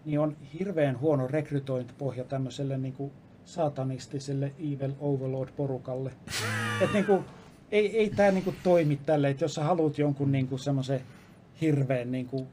niin 0.04 0.20
on 0.20 0.36
hirveän 0.58 1.00
huono 1.00 1.26
rekrytointipohja 1.26 2.24
tämmöiselle 2.24 2.78
niin 2.78 2.92
kuin 2.92 3.12
satanistiselle 3.44 4.52
Evil 4.58 4.92
Overlord-porukalle. 5.00 6.12
Et 6.82 6.92
niin 6.92 7.04
kuin, 7.04 7.24
ei, 7.70 7.98
ei 7.98 8.10
tämä 8.10 8.30
niinku 8.30 8.54
toimi 8.62 9.00
tälle, 9.06 9.30
että 9.30 9.44
jos 9.44 9.54
sä 9.54 9.64
haluat 9.64 9.98
jonkun 9.98 10.32
niinku 10.32 10.58
semmoisen 10.58 11.00
hirveän 11.60 12.12
niinku 12.12 12.46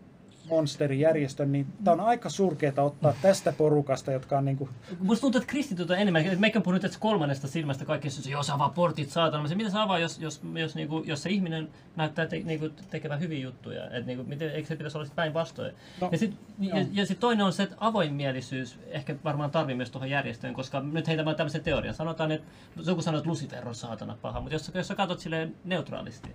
monsterijärjestön, 0.49 1.51
niin 1.51 1.67
tämä 1.83 1.93
on 1.93 1.99
aika 1.99 2.29
surkeata 2.29 2.81
ottaa 2.81 3.13
tästä 3.21 3.53
porukasta, 3.57 4.11
jotka 4.11 4.37
on 4.37 4.45
niinku... 4.45 4.69
Musta 4.99 5.21
tuntuu, 5.21 5.41
että 5.41 5.51
kristityt 5.51 5.91
on 5.91 5.97
enemmän, 5.97 6.25
että 6.25 6.39
meikä 6.39 6.61
puhunut 6.61 6.81
tästä 6.81 6.97
kolmannesta 6.99 7.47
silmästä 7.47 7.85
kaikki, 7.85 8.07
jos 8.29 8.49
avaa 8.49 8.69
portit 8.69 9.09
saatana. 9.09 9.47
Se, 9.47 9.55
mitä 9.55 9.69
se 9.69 9.79
avaa, 9.79 9.99
jos, 9.99 10.19
jos, 10.19 10.41
jos, 10.53 10.75
niinku, 10.75 11.03
jos 11.05 11.23
se 11.23 11.29
ihminen 11.29 11.69
näyttää 11.95 12.25
te, 12.25 12.39
niinku, 12.39 12.69
tekevän 12.89 13.19
hyviä 13.19 13.39
juttuja? 13.39 13.89
Et, 13.89 14.05
niinku, 14.05 14.23
miten, 14.23 14.51
eikö 14.51 14.67
se 14.67 14.75
pitäisi 14.75 14.97
olla 14.97 15.09
päinvastoin? 15.15 15.73
No, 16.01 16.09
ja 16.11 16.17
sitten 16.17 16.39
ja, 16.59 16.85
ja 16.91 17.05
sit 17.05 17.19
toinen 17.19 17.45
on 17.45 17.53
se, 17.53 17.63
että 17.63 17.75
avoinmielisyys 17.79 18.79
ehkä 18.87 19.15
varmaan 19.23 19.51
tarvii 19.51 19.75
myös 19.75 19.91
tuohon 19.91 20.09
järjestöön, 20.09 20.53
koska 20.53 20.79
nyt 20.79 21.07
heitä 21.07 21.25
vaan 21.25 21.35
tämmöisen 21.35 21.63
teorian. 21.63 21.93
Sanotaan, 21.93 22.31
että 22.31 22.47
joku 22.85 23.01
sanoo, 23.01 23.17
että 23.17 23.29
Lucifer 23.29 23.67
on 23.67 23.75
saatana 23.75 24.17
paha, 24.21 24.39
mutta 24.39 24.55
jos, 24.55 24.71
jos 24.73 24.87
sä 24.87 24.95
katsot 24.95 25.19
silleen 25.19 25.55
neutraalisti, 25.63 26.29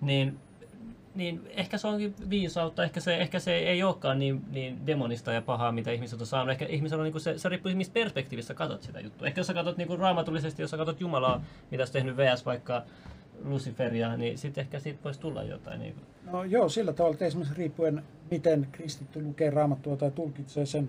niin 0.00 0.38
niin 1.14 1.48
ehkä 1.50 1.78
se 1.78 1.88
onkin 1.88 2.14
viisautta, 2.30 2.84
ehkä 2.84 3.00
se, 3.00 3.16
ehkä 3.16 3.38
se 3.38 3.56
ei 3.56 3.82
olekaan 3.82 4.18
niin, 4.18 4.40
niin 4.50 4.86
demonista 4.86 5.32
ja 5.32 5.42
pahaa, 5.42 5.72
mitä 5.72 5.90
ihmiset 5.90 6.20
on 6.20 6.26
saanut. 6.26 6.50
Ehkä 6.50 6.66
ihmisellä 6.66 7.00
on, 7.00 7.04
niin 7.04 7.12
kuin 7.12 7.22
se, 7.22 7.38
se 7.38 7.48
riippuu 7.48 7.72
mistä 7.74 7.94
perspektiivistä 7.94 8.54
katsot 8.54 8.82
sitä 8.82 9.00
juttua. 9.00 9.26
Ehkä 9.26 9.40
jos 9.40 9.46
sä 9.46 9.54
katsot 9.54 9.76
niin 9.76 9.88
kuin 9.88 9.98
raamatullisesti, 9.98 10.62
jos 10.62 10.70
sä 10.70 10.76
katsot 10.76 11.00
Jumalaa, 11.00 11.44
mitä 11.70 11.86
sä 11.86 11.92
tehnyt 11.92 12.16
VS 12.16 12.46
vaikka 12.46 12.82
Luciferia, 13.44 14.16
niin 14.16 14.38
sitten 14.38 14.62
ehkä 14.62 14.80
siitä 14.80 15.04
voisi 15.04 15.20
tulla 15.20 15.42
jotain. 15.42 15.80
Niin 15.80 15.94
kuin. 15.94 16.32
No 16.32 16.44
joo, 16.44 16.68
sillä 16.68 16.92
tavalla, 16.92 17.14
että 17.14 17.24
esimerkiksi 17.24 17.58
riippuen 17.58 18.02
miten 18.30 18.68
kristitty 18.72 19.22
lukee 19.22 19.50
raamattua 19.50 19.96
tai 19.96 20.10
tulkitsee 20.10 20.66
sen, 20.66 20.88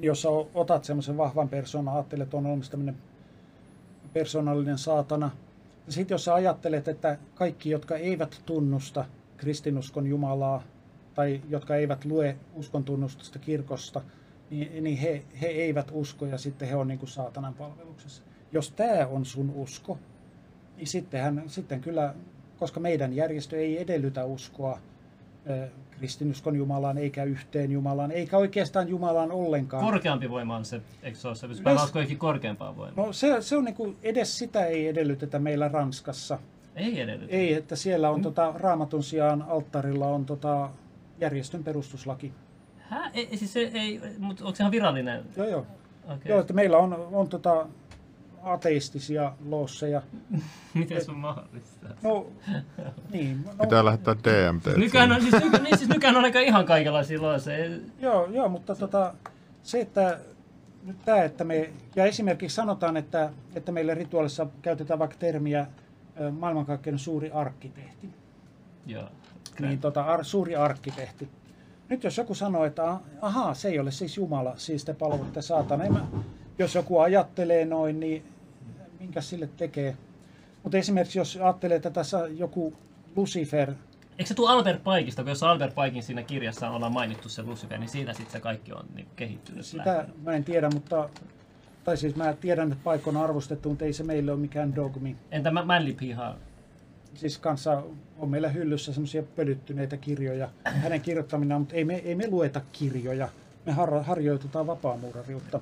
jos 0.00 0.22
sä 0.22 0.28
otat 0.54 0.84
semmoisen 0.84 1.16
vahvan 1.16 1.48
persoonan, 1.48 1.94
ajattelet, 1.94 2.22
että 2.22 2.36
on 2.36 2.46
olemassa 2.46 2.70
tämmöinen 2.70 2.96
persoonallinen 4.12 4.78
saatana, 4.78 5.30
sitten 5.88 6.14
jos 6.14 6.24
sä 6.24 6.34
ajattelet, 6.34 6.88
että 6.88 7.18
kaikki, 7.34 7.70
jotka 7.70 7.96
eivät 7.96 8.42
tunnusta 8.46 9.04
kristinuskon 9.36 10.06
Jumalaa 10.06 10.62
tai 11.14 11.40
jotka 11.48 11.76
eivät 11.76 12.04
lue 12.04 12.36
uskon 12.54 12.84
tunnustusta 12.84 13.38
kirkosta, 13.38 14.00
niin, 14.50 14.84
niin 14.84 14.98
he, 14.98 15.22
he 15.40 15.46
eivät 15.46 15.90
usko 15.92 16.26
ja 16.26 16.38
sitten 16.38 16.68
he 16.68 16.76
on 16.76 16.88
niin 16.88 16.98
kuin 16.98 17.08
saatanan 17.08 17.54
palveluksessa. 17.54 18.22
Jos 18.52 18.70
tämä 18.70 19.06
on 19.06 19.24
sun 19.24 19.50
usko, 19.50 19.98
niin 20.76 20.86
sittenhän, 20.86 21.42
sitten 21.46 21.80
kyllä, 21.80 22.14
koska 22.58 22.80
meidän 22.80 23.12
järjestö 23.12 23.58
ei 23.58 23.82
edellytä 23.82 24.24
uskoa 24.24 24.80
kristinuskon 25.98 26.56
Jumalaan, 26.56 26.98
eikä 26.98 27.24
yhteen 27.24 27.72
Jumalaan, 27.72 28.10
eikä 28.10 28.38
oikeastaan 28.38 28.88
Jumalaan 28.88 29.32
ollenkaan. 29.32 29.84
Korkeampi 29.84 30.30
voima 30.30 30.56
on 30.56 30.64
se, 30.64 30.80
eikö 31.02 31.18
se 31.18 31.28
ole 31.28 31.36
se? 31.36 31.46
No, 31.46 31.74
usko 31.74 31.98
korkeampaa 32.18 32.76
voimaa. 32.76 33.06
No 33.06 33.12
se, 33.12 33.36
se 33.40 33.56
on 33.56 33.64
niin 33.64 33.74
kuin, 33.74 33.96
edes 34.02 34.38
sitä 34.38 34.66
ei 34.66 34.88
edellytetä 34.88 35.38
meillä 35.38 35.68
Ranskassa. 35.68 36.38
Ei 36.76 37.00
edellytetä? 37.00 37.36
Ei, 37.36 37.54
että 37.54 37.76
siellä 37.76 38.10
on 38.10 38.16
mm. 38.16 38.22
tota, 38.22 38.54
raamatun 38.56 39.02
sijaan 39.02 39.42
alttarilla 39.42 40.06
on 40.06 40.26
tota, 40.26 40.70
järjestön 41.20 41.64
perustuslaki. 41.64 42.32
Hä? 42.78 43.10
Ei, 43.14 43.36
siis 43.36 43.52
se 43.52 43.70
ei, 43.74 44.00
mutta 44.18 44.44
onko 44.44 44.56
se 44.56 44.62
ihan 44.62 44.72
virallinen? 44.72 45.24
Joo, 45.36 45.48
joo. 45.48 45.66
Okay. 46.04 46.18
Joo, 46.24 46.40
että 46.40 46.52
meillä 46.52 46.78
on, 46.78 47.08
on 47.12 47.28
tota, 47.28 47.66
ateistisia 48.44 49.32
loosseja. 49.46 50.02
Miten 50.74 51.04
se 51.04 51.10
on 51.10 51.16
mahdollista? 51.16 51.86
No, 52.02 52.26
niin. 53.10 53.44
No, 53.44 53.52
Pitää 53.60 53.84
lähettää 53.84 54.14
DMT. 54.14 54.76
Nykyään 54.76 55.12
on, 55.12 55.20
siis, 55.20 55.44
nyky, 55.44 55.58
niin, 55.58 55.78
siis 55.78 55.90
nykyään 55.90 56.16
on 56.16 56.24
aika 56.24 56.40
ihan 56.40 56.66
kaikenlaisia 56.66 57.22
loosseja. 57.22 57.78
Joo, 58.00 58.26
joo, 58.26 58.48
mutta 58.48 58.74
tota, 58.74 59.14
se, 59.62 59.80
että 59.80 60.20
nyt 60.84 60.96
tämä, 61.04 61.22
että 61.22 61.44
me, 61.44 61.70
ja 61.96 62.04
esimerkiksi 62.04 62.54
sanotaan, 62.54 62.96
että, 62.96 63.30
että 63.54 63.72
meillä 63.72 63.94
rituaalissa 63.94 64.46
käytetään 64.62 64.98
vaikka 64.98 65.16
termiä 65.18 65.66
maailmankaikkeuden 66.38 66.98
suuri 66.98 67.30
arkkitehti. 67.30 68.10
Joo. 68.86 69.08
Niin, 69.60 69.78
tota, 69.78 70.02
ar, 70.02 70.24
suuri 70.24 70.56
arkkitehti. 70.56 71.28
Nyt 71.88 72.04
jos 72.04 72.18
joku 72.18 72.34
sanoo, 72.34 72.64
että 72.64 72.98
ahaa, 73.22 73.54
se 73.54 73.68
ei 73.68 73.78
ole 73.78 73.90
siis 73.90 74.16
Jumala, 74.16 74.54
siis 74.56 74.84
te 74.84 74.94
palvelutte 74.94 75.42
saatana. 75.42 75.90
Mä, 75.90 76.06
jos 76.58 76.74
joku 76.74 76.98
ajattelee 76.98 77.64
noin, 77.64 78.00
niin 78.00 78.33
minkä 79.04 79.20
sille 79.20 79.48
tekee? 79.56 79.96
Mutta 80.62 80.78
esimerkiksi 80.78 81.18
jos 81.18 81.36
ajattelee, 81.36 81.76
että 81.76 81.90
tässä 81.90 82.18
joku 82.18 82.74
Lucifer... 83.16 83.72
Eikö 84.18 84.28
se 84.28 84.34
tule 84.34 84.50
Albert 84.50 84.84
Paikista, 84.84 85.22
kun 85.22 85.30
jos 85.30 85.42
Albert 85.42 85.74
Paikin 85.74 86.02
siinä 86.02 86.22
kirjassa 86.22 86.70
ollaan 86.70 86.92
mainittu 86.92 87.28
se 87.28 87.42
Lucifer, 87.42 87.78
niin 87.78 87.88
siitä 87.88 88.12
sitten 88.12 88.32
se 88.32 88.40
kaikki 88.40 88.72
on 88.72 88.86
niin 88.94 89.06
kehittynyt. 89.16 89.66
Sitä 89.66 89.96
lähtenyt. 89.96 90.22
mä 90.22 90.32
en 90.32 90.44
tiedä, 90.44 90.70
mutta 90.70 91.08
tai 91.84 91.96
siis 91.96 92.16
mä 92.16 92.32
tiedän, 92.32 92.72
että 92.72 92.84
paikka 92.84 93.10
on 93.10 93.16
arvostettu, 93.16 93.68
mutta 93.68 93.84
ei 93.84 93.92
se 93.92 94.02
meille 94.02 94.32
ole 94.32 94.40
mikään 94.40 94.76
dogmi. 94.76 95.16
Entä 95.30 95.50
Manly 95.50 95.92
Piha? 95.92 96.36
Siis 97.14 97.38
kanssa 97.38 97.82
on 98.18 98.28
meillä 98.28 98.48
hyllyssä 98.48 98.92
semmoisia 98.92 99.22
pölyttyneitä 99.22 99.96
kirjoja. 99.96 100.48
Hänen 100.64 101.00
kirjoittamina, 101.00 101.58
mutta 101.58 101.74
ei 101.74 101.84
me, 101.84 101.94
ei 101.94 102.14
me 102.14 102.28
lueta 102.28 102.60
kirjoja. 102.72 103.28
Me 103.66 103.72
har, 103.72 104.02
harjoitutaan 104.02 104.66
vapaamuurariutta. 104.66 105.60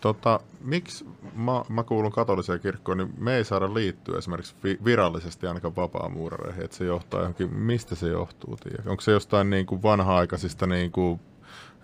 Tota, 0.00 0.40
miksi 0.60 1.06
mä, 1.34 1.64
mä 1.68 1.82
kuulun 1.82 2.12
katoliseen 2.12 2.60
kirkkoon, 2.60 2.98
niin 2.98 3.14
me 3.18 3.36
ei 3.36 3.44
saada 3.44 3.74
liittyä 3.74 4.18
esimerkiksi 4.18 4.54
virallisesti 4.84 5.46
ainakaan 5.46 5.76
vapaamuurareihin, 5.76 6.64
että 6.64 6.76
se 6.76 6.84
johtaa 6.84 7.20
johonkin, 7.20 7.54
mistä 7.54 7.94
se 7.94 8.08
johtuu, 8.08 8.56
tiedä? 8.56 8.90
Onko 8.90 9.00
se 9.00 9.12
jostain 9.12 9.50
niin 9.50 9.66
kuin 9.66 9.82
vanha-aikaisista 9.82 10.66
niin 10.66 10.92
kuin 10.92 11.20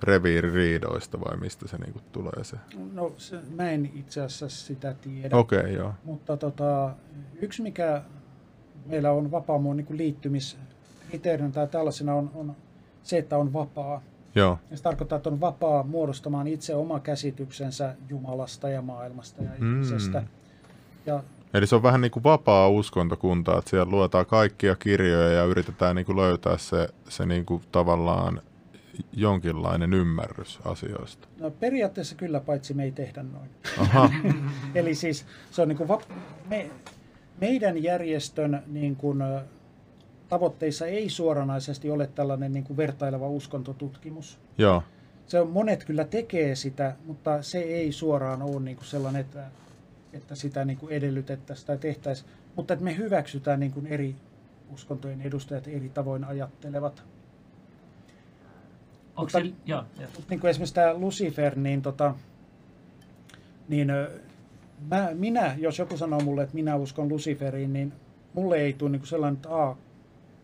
reviiririidoista 0.03 1.21
vai 1.21 1.37
mistä 1.37 1.69
se 1.69 1.79
niinku 1.79 2.01
tulee 2.13 2.45
se? 2.45 2.57
No 2.93 3.13
se, 3.17 3.39
mä 3.57 3.71
en 3.71 3.91
itse 3.95 4.21
asiassa 4.21 4.67
sitä 4.67 4.95
tiedä. 4.95 5.37
Okei, 5.37 5.59
okay, 5.59 5.73
joo. 5.73 5.95
Mutta 6.05 6.37
tota, 6.37 6.95
yksi 7.41 7.63
mikä 7.63 8.03
meillä 8.87 9.13
on 9.13 9.31
vapaamuun 9.31 9.77
niin 9.77 9.87
liittymiskriteerinä 9.91 11.51
tai 11.51 11.69
tällaisena 11.69 12.15
on, 12.15 12.31
on 12.35 12.57
se, 13.03 13.19
että 13.19 13.39
on 13.39 13.53
vapaa. 13.53 14.03
Joo. 14.35 14.59
Ja 14.71 14.77
se 14.77 14.83
tarkoittaa, 14.83 15.17
että 15.17 15.31
on 15.31 15.41
vapaa 15.41 15.83
muodostamaan 15.83 16.47
itse 16.47 16.75
oma 16.75 17.01
käsityksensä 17.01 17.95
Jumalasta 18.09 18.69
ja 18.69 18.83
maailmasta 18.83 19.43
ja 19.43 19.51
mm. 19.59 19.73
ihmisestä. 19.73 20.23
Ja 21.07 21.23
Eli 21.55 21.67
se 21.67 21.77
on 21.77 21.83
vähän 21.83 22.01
niin 22.01 22.11
kuin 22.11 22.25
vapaa 22.25 22.69
uskontokunta, 22.69 23.59
että 23.59 23.71
siellä 23.71 23.91
luetaan 23.91 24.27
kaikkia 24.27 24.77
kirjoja 24.77 25.29
ja 25.29 25.45
yritetään 25.45 25.97
niin 25.97 26.07
kuin 26.07 26.17
löytää 26.17 26.59
se, 26.59 26.89
se 27.09 27.27
niin 27.27 27.47
kuin 27.47 27.63
tavallaan 27.73 28.43
jonkinlainen 29.13 29.95
ymmärrys 29.95 30.59
asioista? 30.65 31.29
No 31.39 31.51
periaatteessa 31.51 32.15
kyllä, 32.15 32.41
paitsi 32.41 32.75
me 32.75 32.85
ei 32.85 32.93
tehdä 32.93 33.23
noin. 33.23 33.51
Aha. 33.79 34.11
Eli 34.75 34.95
siis 34.95 35.27
se 35.51 35.63
on 35.63 35.69
niin 35.69 35.77
kuin 35.77 35.89
vap- 35.89 36.13
me, 36.49 36.71
meidän 37.41 37.83
järjestön 37.83 38.63
niin 38.67 38.97
kuin, 38.97 39.19
tavoitteissa 40.31 40.87
ei 40.87 41.09
suoranaisesti 41.09 41.91
ole 41.91 42.07
tällainen 42.07 42.53
niin 42.53 42.65
kuin 42.65 42.77
vertaileva 42.77 43.29
uskontotutkimus. 43.29 44.39
Joo. 44.59 44.83
Se 45.27 45.41
on, 45.41 45.51
monet 45.51 45.85
kyllä 45.85 46.05
tekee 46.05 46.55
sitä, 46.55 46.97
mutta 47.07 47.43
se 47.43 47.59
ei 47.59 47.93
suoraan 47.93 48.43
ole 48.43 48.61
niin 48.61 48.77
kuin 48.77 48.87
sellainen, 48.87 49.21
että, 49.21 49.47
että 50.13 50.35
sitä 50.35 50.65
niin 50.65 50.79
kuin 50.79 50.93
edellytettäisiin 50.93 51.67
tai 51.67 51.79
tehtäisiin. 51.79 52.31
Mutta 52.57 52.75
että 52.75 52.85
me 52.85 52.97
hyväksytään 52.97 53.61
niin 53.61 53.73
kuin 53.73 53.87
eri 53.87 54.15
uskontojen 54.75 55.21
edustajat 55.21 55.69
eri 55.69 55.89
tavoin 55.89 56.25
ajattelevat 56.25 57.03
mutta, 59.21 59.41
se, 59.41 59.53
joo, 59.67 59.85
joo. 60.01 60.09
Niin 60.31 60.41
kuin 60.41 60.51
esimerkiksi 60.51 60.75
tämä 60.75 60.95
Lucifer, 60.95 61.59
niin, 61.59 61.83
tota, 61.83 62.15
niin 63.69 63.89
mä, 64.89 65.09
minä, 65.13 65.57
jos 65.59 65.79
joku 65.79 65.97
sanoo 65.97 66.21
mulle, 66.21 66.43
että 66.43 66.55
minä 66.55 66.77
uskon 66.77 67.09
Luciferiin, 67.09 67.73
niin 67.73 67.93
mulle 68.35 68.57
ei 68.57 68.73
tule 68.73 68.91
niin 68.91 69.07
sellainen, 69.07 69.37
että 69.37 69.49
aa, 69.49 69.77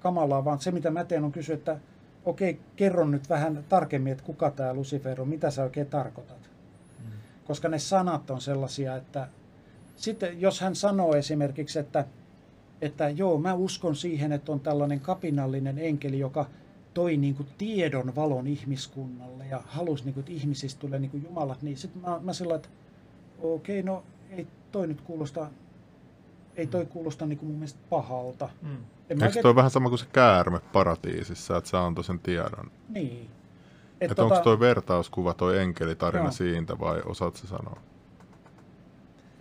kamalaa, 0.07 0.45
vaan 0.45 0.61
se 0.61 0.71
mitä 0.71 0.91
mä 0.91 1.05
teen 1.05 1.25
on 1.25 1.33
kysyä, 1.33 1.55
että 1.55 1.79
okei, 2.25 2.51
okay, 2.51 2.63
kerro 2.77 3.07
nyt 3.07 3.29
vähän 3.29 3.65
tarkemmin, 3.69 4.13
että 4.13 4.25
kuka 4.25 4.51
tämä 4.51 4.75
Lucifer 4.75 5.21
on, 5.21 5.29
mitä 5.29 5.51
sä 5.51 5.63
oikein 5.63 5.87
tarkoitat. 5.87 6.51
Mm. 6.99 7.11
Koska 7.45 7.69
ne 7.69 7.79
sanat 7.79 8.31
on 8.31 8.41
sellaisia, 8.41 8.97
että 8.97 9.29
sitten 9.97 10.41
jos 10.41 10.61
hän 10.61 10.77
sanoo 10.77 11.15
esimerkiksi, 11.15 11.79
että, 11.79 12.05
että 12.81 13.09
joo, 13.09 13.39
mä 13.39 13.55
uskon 13.55 13.97
siihen, 13.97 14.33
että 14.33 14.53
on 14.53 14.61
tällainen 14.61 15.01
kapinallinen 15.01 15.79
enkeli, 15.79 16.19
joka 16.19 16.47
toi 16.95 17.17
niin 17.17 17.35
kuin 17.35 17.49
tiedon 17.59 18.17
valon 18.17 18.47
ihmiskunnalle 18.47 19.47
ja 19.47 19.63
halusi, 19.67 20.05
niin 20.05 20.15
kuin, 20.15 20.23
että 20.23 20.33
ihmisistä 20.33 20.81
tulee 20.81 20.99
niin 20.99 21.11
kuin 21.11 21.25
jumalat, 21.25 21.63
niin 21.63 21.77
sitten 21.77 22.03
mä, 22.03 22.21
mä 22.23 22.33
sillä 22.33 22.55
että 22.55 22.69
okei, 23.43 23.81
okay, 23.81 23.93
no 23.93 24.03
ei 24.31 24.47
toi 24.73 24.87
nyt 24.87 25.01
kuulosta, 25.01 25.51
ei 26.57 26.67
toi 26.67 26.87
kuulosta 26.87 27.27
niin 27.27 27.39
kuin 27.39 27.49
mun 27.49 27.59
mielestä 27.59 27.81
pahalta. 27.91 28.49
Mm. 28.63 28.77
Eikö 29.11 29.25
oikein... 29.25 29.43
toi 29.43 29.55
vähän 29.55 29.71
sama 29.71 29.89
kuin 29.89 29.99
se 29.99 30.07
käärme 30.13 30.59
paratiisissa, 30.73 31.57
että 31.57 31.71
se 31.71 31.77
antoi 31.77 32.05
sen 32.05 32.19
tiedon? 32.19 32.71
Niin. 32.89 33.23
Et 33.23 33.31
että 34.01 34.15
tota... 34.15 34.35
onko 34.35 34.45
toi 34.45 34.61
vertauskuva, 34.61 35.35
toi 35.35 35.59
enkelitarina 35.59 36.25
Joo. 36.25 36.33
siitä 36.33 36.79
vai 36.79 37.03
osaat 37.05 37.37
se 37.37 37.47
sanoa? 37.47 37.81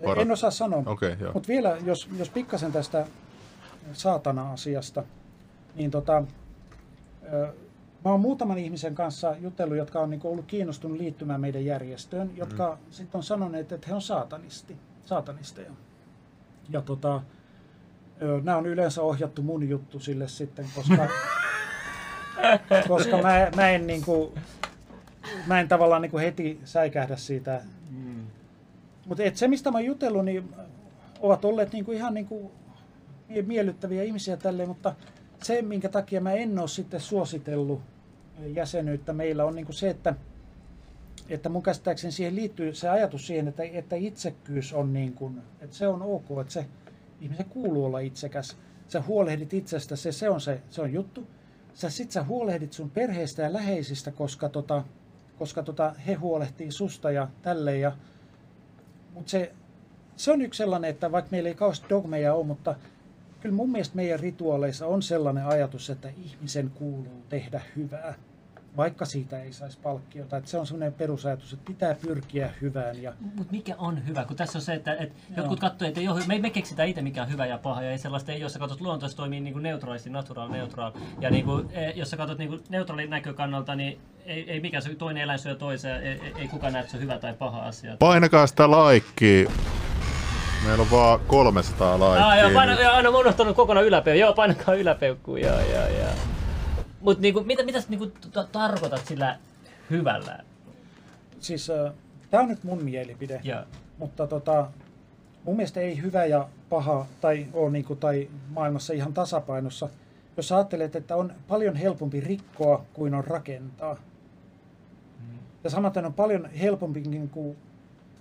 Parat... 0.03 0.21
En 0.21 0.31
osaa 0.31 0.51
sanoa, 0.51 0.83
okay, 0.85 1.15
mutta 1.33 1.47
vielä 1.47 1.77
jos, 1.85 2.09
jos 2.17 2.29
pikkasen 2.29 2.71
tästä 2.71 3.07
saatana-asiasta, 3.93 5.03
niin 5.75 5.91
tota, 5.91 6.23
Mä 8.05 8.11
oon 8.11 8.19
muutaman 8.19 8.57
ihmisen 8.57 8.95
kanssa 8.95 9.35
jutellut, 9.41 9.77
jotka 9.77 9.99
on 9.99 10.09
niinku 10.09 10.31
ollut 10.31 10.45
kiinnostunut 10.45 10.97
liittymään 10.97 11.41
meidän 11.41 11.65
järjestöön, 11.65 12.31
jotka 12.37 12.71
mm. 12.71 12.91
sitten 12.91 13.19
on 13.19 13.23
sanoneet, 13.23 13.71
että 13.71 13.87
he 13.87 13.93
on 13.93 14.01
saatanisti, 14.01 14.77
saatanisteja. 15.05 15.71
Ja 16.69 16.81
tota, 16.81 17.21
nämä 18.43 18.57
on 18.57 18.65
yleensä 18.65 19.01
ohjattu 19.01 19.41
mun 19.41 19.69
juttu 19.69 19.99
sille 19.99 20.27
sitten, 20.27 20.65
koska, 20.75 21.07
koska 22.87 23.17
mä, 23.21 23.47
mä 23.55 23.69
en 23.69 23.87
niinku, 23.87 24.33
mä 25.47 25.59
en 25.59 25.67
tavallaan 25.67 26.01
niinku 26.01 26.17
heti 26.17 26.59
säikähdä 26.65 27.15
siitä. 27.15 27.61
Mm. 27.91 28.23
Mutta 29.05 29.23
se, 29.33 29.47
mistä 29.47 29.71
mä 29.71 29.77
oon 29.77 29.85
jutellut, 29.85 30.25
niin 30.25 30.49
ovat 31.19 31.45
olleet 31.45 31.73
niinku 31.73 31.91
ihan 31.91 32.13
niinku 32.13 32.51
mie- 33.29 33.41
miellyttäviä 33.41 34.03
ihmisiä 34.03 34.37
tälleen, 34.37 34.69
mutta 34.69 34.95
se, 35.43 35.61
minkä 35.61 35.89
takia 35.89 36.21
mä 36.21 36.31
en 36.33 36.59
ole 36.59 36.67
sitten 36.67 36.99
suositellut 37.01 37.81
jäsenyyttä 38.55 39.13
meillä, 39.13 39.45
on 39.45 39.55
niinku 39.55 39.73
se, 39.73 39.89
että, 39.89 40.15
että 41.29 41.49
mun 41.49 41.63
käsittääkseni 41.63 42.11
siihen 42.11 42.35
liittyy 42.35 42.73
se 42.73 42.89
ajatus 42.89 43.27
siihen, 43.27 43.47
että, 43.47 43.63
että 43.63 43.95
itsekkyys 43.95 44.73
on 44.73 44.93
niin 44.93 45.13
kuin, 45.13 45.41
että 45.61 45.75
se 45.75 45.87
on 45.87 46.01
ok, 46.01 46.25
että 46.41 46.53
se 46.53 46.65
ihmisen 47.21 47.45
kuuluu 47.45 47.85
olla 47.85 47.99
itsekäs. 47.99 48.57
Sä 48.87 49.01
huolehdit 49.01 49.53
itsestä, 49.53 49.95
se, 49.95 50.11
se, 50.11 50.29
on 50.29 50.41
se, 50.41 50.61
se 50.69 50.81
on 50.81 50.93
juttu. 50.93 51.27
Sä 51.73 51.89
sit 51.89 52.11
sä 52.11 52.23
huolehdit 52.23 52.73
sun 52.73 52.89
perheestä 52.89 53.41
ja 53.41 53.53
läheisistä, 53.53 54.11
koska, 54.11 54.49
tota, 54.49 54.83
koska 55.39 55.63
tota, 55.63 55.95
he 56.07 56.13
huolehtii 56.13 56.71
susta 56.71 57.11
ja 57.11 57.27
tälleen. 57.41 57.81
Ja, 57.81 57.91
mutta 59.13 59.29
se, 59.29 59.51
se 60.15 60.31
on 60.31 60.41
yksi 60.41 60.57
sellainen, 60.57 60.89
että 60.89 61.11
vaikka 61.11 61.31
meillä 61.31 61.49
ei 61.49 61.55
kauheasti 61.55 61.89
dogmeja 61.89 62.33
ole, 62.33 62.45
mutta 62.45 62.75
kyllä 63.39 63.55
mun 63.55 63.71
mielestä 63.71 63.95
meidän 63.95 64.19
rituaaleissa 64.19 64.87
on 64.87 65.01
sellainen 65.01 65.45
ajatus, 65.45 65.89
että 65.89 66.09
ihmisen 66.25 66.69
kuuluu 66.69 67.23
tehdä 67.29 67.61
hyvää, 67.75 68.13
vaikka 68.77 69.05
siitä 69.05 69.43
ei 69.43 69.53
saisi 69.53 69.77
palkkiota. 69.83 70.37
Että 70.37 70.49
se 70.49 70.57
on 70.57 70.67
sellainen 70.67 70.93
perusajatus, 70.93 71.53
että 71.53 71.65
pitää 71.65 71.95
pyrkiä 71.95 72.49
hyvään. 72.61 73.01
Ja, 73.03 73.13
Mutta 73.35 73.51
mikä 73.51 73.75
on 73.77 74.07
hyvä? 74.07 74.25
Kun 74.25 74.35
tässä 74.35 74.57
on 74.57 74.61
se, 74.61 74.73
että, 74.73 74.93
että 74.93 75.15
Joo. 75.29 75.37
jotkut 75.37 75.59
katsoo, 75.59 75.87
että 75.87 75.99
ei 75.99 76.07
ole, 76.07 76.21
me, 76.27 76.39
me 76.39 76.49
keksitään 76.49 76.89
itse 76.89 77.01
mikä 77.01 77.21
on 77.21 77.31
hyvä 77.31 77.45
ja 77.45 77.57
paha. 77.57 77.81
Ja 77.81 77.91
ei 77.91 77.97
sellaista 77.97 78.31
ei, 78.31 78.39
jos 78.39 78.53
sä 78.53 78.59
katsot 78.59 78.81
luontoista 78.81 79.17
toimii 79.17 79.39
niin 79.39 79.53
kuin 79.53 79.63
neutraalisti, 79.63 80.09
natural, 80.09 80.49
neutral. 80.49 80.91
Ja 81.19 81.29
niin 81.29 81.45
kuin, 81.45 81.67
eh, 81.71 81.93
jos 81.95 82.09
sä 82.09 82.17
katsot 82.17 82.37
niin 82.37 82.49
kuin 82.49 82.63
neutraalin 82.69 83.09
näkökannalta, 83.09 83.75
niin 83.75 83.99
ei, 84.25 84.51
ei 84.51 84.59
mikään 84.59 84.83
se 84.83 84.95
toinen 84.95 85.23
eläin 85.23 85.39
syö 85.39 85.55
toiseen. 85.55 86.03
Ei, 86.03 86.21
ei, 86.23 86.33
ei 86.37 86.47
kukaan 86.47 86.73
näe, 86.73 86.79
että 86.79 86.91
se 86.91 86.97
on 86.97 87.03
hyvä 87.03 87.17
tai 87.17 87.33
paha 87.33 87.59
asia. 87.59 87.97
Painakaa 87.99 88.47
sitä 88.47 88.71
laikkia. 88.71 89.49
Meillä 90.65 90.81
on 90.81 90.91
vaan 90.91 91.19
300 91.27 91.99
laikkia. 91.99 92.27
Ah, 92.27 92.39
joo, 92.39 92.51
paina, 92.51 92.81
joo, 92.81 92.93
aina 92.93 93.09
unohtanut 93.09 93.55
kokonaan 93.55 93.85
yläpeukku. 93.85 94.19
Joo, 94.19 94.33
painakaa 94.33 94.75
yläpeukkuun. 94.75 95.41
Joo, 95.41 95.59
joo, 95.59 95.87
joo. 95.87 96.34
Mut 97.05 97.19
niinku, 97.19 97.43
mitä, 97.43 97.63
mitä 97.63 97.81
sä 97.81 97.87
niinku 97.89 98.11
tarkoitat 98.51 99.05
sillä 99.05 99.37
hyvällä? 99.89 100.43
siis 101.39 101.71
tämä 102.29 102.43
on 102.43 102.49
nyt 102.49 102.63
mun 102.63 102.83
mielipide. 102.83 103.41
Ja, 103.43 103.65
Mutta 103.97 104.27
tota, 104.27 104.67
mun 105.43 105.55
mielestä 105.55 105.79
ei 105.79 106.01
hyvä 106.01 106.25
ja 106.25 106.49
paha 106.69 107.05
tai, 107.21 107.47
ole 107.53 107.71
niinku, 107.71 107.95
tai 107.95 108.29
maailmassa 108.49 108.93
ihan 108.93 109.13
tasapainossa. 109.13 109.89
Jos 110.37 110.51
ajattelet, 110.51 110.95
että 110.95 111.15
on 111.15 111.33
paljon 111.47 111.75
helpompi 111.75 112.19
rikkoa 112.19 112.85
kuin 112.93 113.13
on 113.13 113.23
rakentaa. 113.23 113.97
Ja 115.63 115.69
samaten 115.69 116.05
on 116.05 116.13
paljon 116.13 116.45
helpompi 116.45 117.01
niin 117.01 117.29
kuin, 117.29 117.57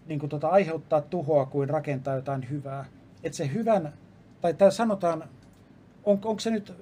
niin 0.06 0.20
kuin 0.20 0.30
tota, 0.30 0.48
aiheuttaa 0.48 1.00
tuhoa 1.00 1.46
kuin 1.46 1.70
rakentaa 1.70 2.14
jotain 2.14 2.50
hyvää. 2.50 2.84
Että 3.22 3.36
se 3.36 3.52
hyvän, 3.52 3.92
tai 4.40 4.54
tää 4.54 4.70
sanotaan, 4.70 5.24
on, 6.04 6.18
onko 6.24 6.40
se 6.40 6.50
nyt, 6.50 6.74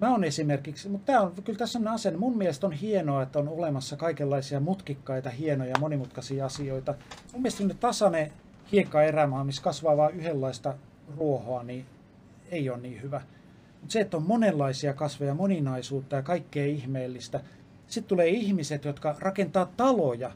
mä 0.00 0.10
oon 0.10 0.24
esimerkiksi, 0.24 0.88
mutta 0.88 1.12
tää 1.12 1.20
on 1.20 1.32
kyllä 1.44 1.58
tässä 1.58 1.78
on 1.78 1.88
asenne. 1.88 2.18
Mun 2.18 2.38
mielestä 2.38 2.66
on 2.66 2.72
hienoa, 2.72 3.22
että 3.22 3.38
on 3.38 3.48
olemassa 3.48 3.96
kaikenlaisia 3.96 4.60
mutkikkaita, 4.60 5.30
hienoja, 5.30 5.74
monimutkaisia 5.80 6.46
asioita. 6.46 6.94
Mun 7.32 7.42
mielestä 7.42 7.58
semmoinen 7.58 7.80
tasainen 7.80 8.32
hiekkaerämaa, 8.72 9.44
missä 9.44 9.62
kasvaa 9.62 9.96
vain 9.96 10.16
yhdenlaista 10.16 10.74
ruohoa, 11.16 11.62
niin 11.62 11.86
ei 12.50 12.70
ole 12.70 12.78
niin 12.78 13.02
hyvä. 13.02 13.22
Mutta 13.80 13.92
se, 13.92 14.00
että 14.00 14.16
on 14.16 14.22
monenlaisia 14.22 14.94
kasveja, 14.94 15.34
moninaisuutta 15.34 16.16
ja 16.16 16.22
kaikkea 16.22 16.66
ihmeellistä. 16.66 17.40
Sitten 17.86 18.08
tulee 18.08 18.28
ihmiset, 18.28 18.84
jotka 18.84 19.16
rakentaa 19.18 19.70
taloja, 19.76 20.30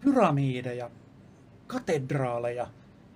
pyramideja, 0.00 0.90
katedraaleja. 1.66 2.66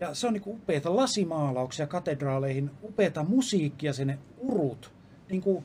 Ja 0.01 0.15
se 0.15 0.27
on 0.27 0.33
niinku 0.33 0.53
upeita 0.53 0.97
lasimaalauksia 0.97 1.87
katedraaleihin, 1.87 2.71
upeita 2.83 3.25
musiikkia 3.25 3.93
sinne, 3.93 4.19
urut. 4.39 4.93
Niinku 5.31 5.65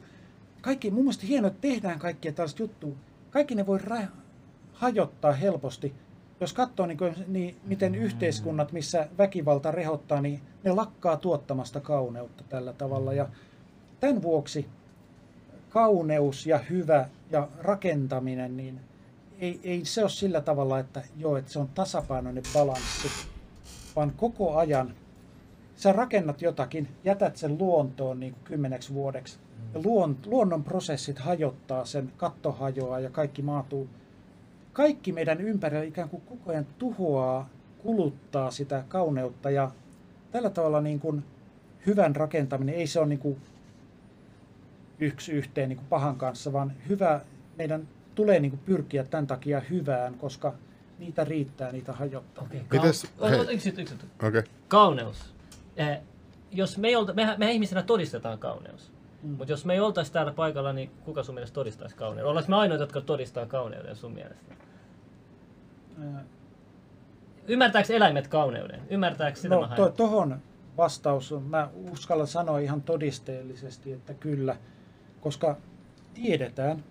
kaikki, 0.63 0.91
mun 0.91 1.03
mielestä 1.03 1.25
hienoa, 1.25 1.47
että 1.47 1.61
tehdään 1.61 1.99
kaikkia 1.99 2.31
tällaista 2.31 2.63
juttua. 2.63 2.91
Kaikki 3.31 3.55
ne 3.55 3.65
voi 3.65 3.79
ra- 3.79 4.07
hajottaa 4.73 5.31
helposti. 5.31 5.93
Jos 6.39 6.53
katsoo, 6.53 6.85
niin 6.85 6.97
kuin, 6.97 7.15
niin 7.27 7.55
miten 7.65 7.95
yhteiskunnat, 7.95 8.71
missä 8.71 9.07
väkivalta 9.17 9.71
rehottaa, 9.71 10.21
niin 10.21 10.41
ne 10.63 10.71
lakkaa 10.71 11.17
tuottamasta 11.17 11.79
kauneutta 11.79 12.43
tällä 12.49 12.73
tavalla. 12.73 13.13
Ja 13.13 13.29
tämän 13.99 14.21
vuoksi 14.21 14.69
kauneus 15.69 16.47
ja 16.47 16.57
hyvä 16.57 17.09
ja 17.31 17.47
rakentaminen, 17.59 18.57
niin 18.57 18.79
ei, 19.39 19.59
ei 19.63 19.85
se 19.85 20.01
ole 20.01 20.09
sillä 20.09 20.41
tavalla, 20.41 20.79
että 20.79 21.03
joo, 21.17 21.37
että 21.37 21.51
se 21.51 21.59
on 21.59 21.67
tasapainoinen 21.67 22.43
balanssi, 22.53 23.07
vaan 23.95 24.13
koko 24.17 24.55
ajan 24.55 24.95
sä 25.75 25.91
rakennat 25.91 26.41
jotakin, 26.41 26.87
jätät 27.03 27.37
sen 27.37 27.57
luontoon 27.57 28.19
niin 28.19 28.33
kuin 28.33 28.43
kymmeneksi 28.43 28.93
vuodeksi. 28.93 29.37
Ja 29.73 29.81
luon, 29.85 30.17
luonnon 30.25 30.63
prosessit 30.63 31.19
hajottaa 31.19 31.85
sen, 31.85 32.11
katto 32.17 32.51
hajoaa 32.51 32.99
ja 32.99 33.09
kaikki 33.09 33.41
maatuu. 33.41 33.89
Kaikki 34.73 35.11
meidän 35.11 35.41
ympärillä 35.41 35.83
ikään 35.83 36.09
kuin 36.09 36.21
koko 36.21 36.51
ajan 36.51 36.65
tuhoaa, 36.79 37.49
kuluttaa 37.77 38.51
sitä 38.51 38.83
kauneutta 38.87 39.49
ja 39.49 39.71
tällä 40.31 40.49
tavalla 40.49 40.81
niin 40.81 40.99
kuin 40.99 41.23
hyvän 41.85 42.15
rakentaminen, 42.15 42.75
ei 42.75 42.87
se 42.87 42.99
ole 42.99 43.07
niin 43.07 43.19
kuin 43.19 43.37
yksi 44.99 45.31
yhteen 45.31 45.69
niin 45.69 45.77
kuin 45.77 45.87
pahan 45.87 46.15
kanssa, 46.15 46.53
vaan 46.53 46.73
hyvä, 46.89 47.19
meidän 47.57 47.87
tulee 48.15 48.39
niin 48.39 48.51
kuin 48.51 48.61
pyrkiä 48.65 49.03
tämän 49.03 49.27
takia 49.27 49.59
hyvään, 49.59 50.13
koska 50.13 50.53
niitä 50.99 51.23
riittää, 51.23 51.71
niitä 51.71 51.93
hajottaa. 51.93 52.43
okei. 52.43 52.61
Mites- 52.71 53.03
Kau- 53.19 53.29
hei. 53.29 53.39
o- 53.39 53.41
o- 53.41 53.49
yksi 53.49 53.73
yksi. 53.77 53.95
Okay. 54.27 54.43
Kauneus. 54.67 55.33
Eh, 55.77 55.99
jos 56.51 56.77
me, 56.77 56.87
ei 56.87 56.95
olta, 56.95 57.13
mehän, 57.13 57.39
mehän 57.39 57.53
ihmisenä 57.53 57.83
todistetaan 57.83 58.39
kauneus. 58.39 58.92
Mm. 59.23 59.29
Mutta 59.29 59.53
jos 59.53 59.65
me 59.65 59.73
ei 59.73 59.79
oltaisi 59.79 60.13
täällä 60.13 60.31
paikalla, 60.31 60.73
niin 60.73 60.91
kuka 61.05 61.23
sun 61.23 61.35
mielestä 61.35 61.55
todistaisi 61.55 61.95
kauneuden? 61.95 62.29
Ollaanko 62.29 62.49
me 62.49 62.55
ainoita, 62.55 62.83
jotka 62.83 63.01
todistaa 63.01 63.45
kauneuden 63.45 63.95
sun 63.95 64.11
mielestä? 64.13 64.55
Ää, 66.01 66.23
Ymmärtääkö 67.47 67.95
eläimet 67.95 68.27
kauneuden? 68.27 68.81
Ymmärtääkö 68.89 69.37
sitä 69.39 69.55
No 69.55 69.67
to, 69.75 69.89
tohon 69.89 70.39
vastaus, 70.77 71.31
on- 71.31 71.43
mä 71.43 71.69
uskallan 71.91 72.27
sanoa 72.27 72.59
ihan 72.59 72.81
todisteellisesti, 72.81 73.93
että 73.93 74.13
kyllä, 74.13 74.55
koska 75.21 75.57
tiedetään, 76.13 76.83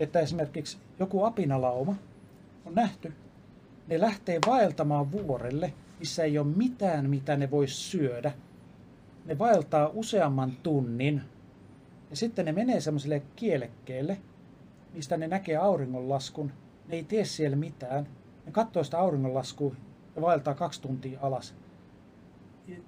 että 0.00 0.20
esimerkiksi 0.20 0.78
joku 0.98 1.24
apinalauma 1.24 1.94
on 2.66 2.74
nähty, 2.74 3.12
ne 3.86 4.00
lähtee 4.00 4.38
vaeltamaan 4.46 5.12
vuorelle, 5.12 5.72
missä 5.98 6.24
ei 6.24 6.38
ole 6.38 6.46
mitään, 6.56 7.10
mitä 7.10 7.36
ne 7.36 7.50
voisi 7.50 7.74
syödä. 7.74 8.32
Ne 9.24 9.38
vaeltaa 9.38 9.90
useamman 9.94 10.52
tunnin 10.62 11.22
ja 12.10 12.16
sitten 12.16 12.44
ne 12.44 12.52
menee 12.52 12.80
semmoiselle 12.80 13.22
kielekkeelle, 13.36 14.18
mistä 14.94 15.16
ne 15.16 15.28
näkee 15.28 15.56
auringonlaskun. 15.56 16.52
Ne 16.88 16.96
ei 16.96 17.04
tee 17.04 17.24
siellä 17.24 17.56
mitään. 17.56 18.06
Ne 18.46 18.52
katsoo 18.52 18.84
sitä 18.84 18.98
auringonlaskua 18.98 19.74
ja 20.16 20.22
vaeltaa 20.22 20.54
kaksi 20.54 20.82
tuntia 20.82 21.18
alas. 21.22 21.54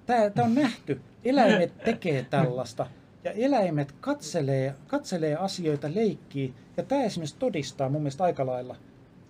Tämä, 0.05 0.29
tämä 0.29 0.45
on 0.45 0.55
nähty. 0.55 1.01
Eläimet 1.25 1.77
tekee 1.77 2.25
tällaista. 2.29 2.87
Ja 3.23 3.31
eläimet 3.31 3.91
katselee, 3.91 4.75
katselee 4.87 5.35
asioita, 5.35 5.89
leikkii. 5.95 6.53
Ja 6.77 6.83
tämä 6.83 7.03
esimerkiksi 7.03 7.35
todistaa 7.39 7.89
mun 7.89 8.01
mielestä 8.01 8.23
aika 8.23 8.45
lailla. 8.45 8.75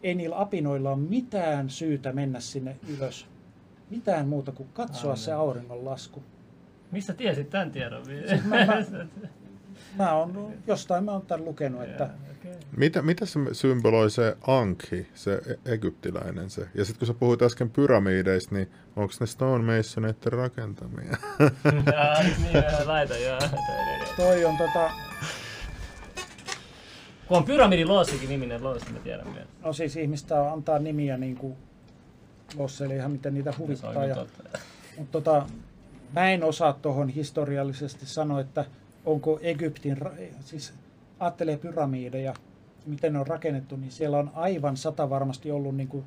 Ei 0.04 0.16
niillä 0.16 0.40
apinoilla 0.42 0.92
ole 0.92 1.00
mitään 1.00 1.70
syytä 1.70 2.12
mennä 2.12 2.40
sinne 2.40 2.76
ylös. 2.98 3.28
Mitään 3.90 4.28
muuta 4.28 4.52
kuin 4.52 4.70
katsoa 4.74 5.16
se 5.16 5.32
Aivan. 5.32 5.46
auringonlasku. 5.48 6.24
Mistä 6.92 7.14
tiesit 7.14 7.50
tämän 7.50 7.72
tiedon? 7.72 8.04
mä- 8.46 8.66
mä- 8.66 9.08
Mä 9.98 10.14
oon 10.14 10.54
jostain 10.68 11.04
mä 11.04 11.12
oon 11.12 11.22
tämän 11.22 11.46
lukenut, 11.46 11.84
että 11.84 12.10
Okei. 12.32 12.52
Mitä, 12.78 13.02
mitä 13.02 13.26
se 13.26 13.40
symboloi 13.52 14.10
se 14.12 14.38
Ankhi, 14.48 15.08
se 15.14 15.34
e- 15.34 15.74
egyptiläinen 15.74 16.50
se? 16.50 16.68
Ja 16.76 16.86
sitten 16.86 17.00
kun 17.00 17.08
sä 17.08 17.14
puhuit 17.20 17.42
äsken 17.42 17.70
pyramideista, 17.70 18.56
niin 18.56 18.72
onko 18.96 19.14
ne 19.20 19.26
stonemasoneiden 19.26 20.32
rakentamia? 20.34 21.10
Jaa, 21.94 22.24
niin, 22.24 22.54
joo, 22.54 22.88
laita, 22.88 23.18
joo. 23.18 23.40
toi 24.18 24.46
on 24.46 24.58
tota, 24.58 24.92
Kun 27.28 27.38
on 27.38 27.44
pyramidi 27.44 27.86
Loosikin 27.86 28.30
niminen 28.30 28.64
Loosi, 28.64 28.92
mä 28.94 29.00
tiedän 29.00 29.28
myös. 29.28 29.48
no 29.64 29.74
siis 29.74 29.96
ihmistä 29.96 30.52
antaa 30.52 30.80
nimiä 30.80 31.18
niin 31.18 31.36
kuin 31.36 31.56
Losseille 32.58 32.96
ihan 32.96 33.12
miten 33.12 33.34
niitä 33.34 33.54
huvittaa. 33.58 34.06
Ja, 34.06 34.26
mutta 34.98 35.22
tota, 35.22 35.46
mä 36.14 36.32
en 36.32 36.44
osaa 36.44 36.74
tuohon 36.74 37.10
historiallisesti 37.10 38.06
sanoa, 38.06 38.40
että 38.40 38.66
onko 39.06 39.40
Egyptin, 39.42 39.98
siis 40.40 40.74
ajattelee 41.20 41.58
pyramideja, 41.58 42.34
miten 42.86 43.14
ne 43.14 43.20
on 43.20 43.28
rakennettu, 43.28 43.76
niin 43.76 43.92
siellä 43.92 44.18
on 44.18 44.32
aivan 44.34 44.78
sata 44.78 45.10
varmasti 45.10 45.52
ollut 45.52 45.76
niin 45.76 45.88
kuin 45.88 46.04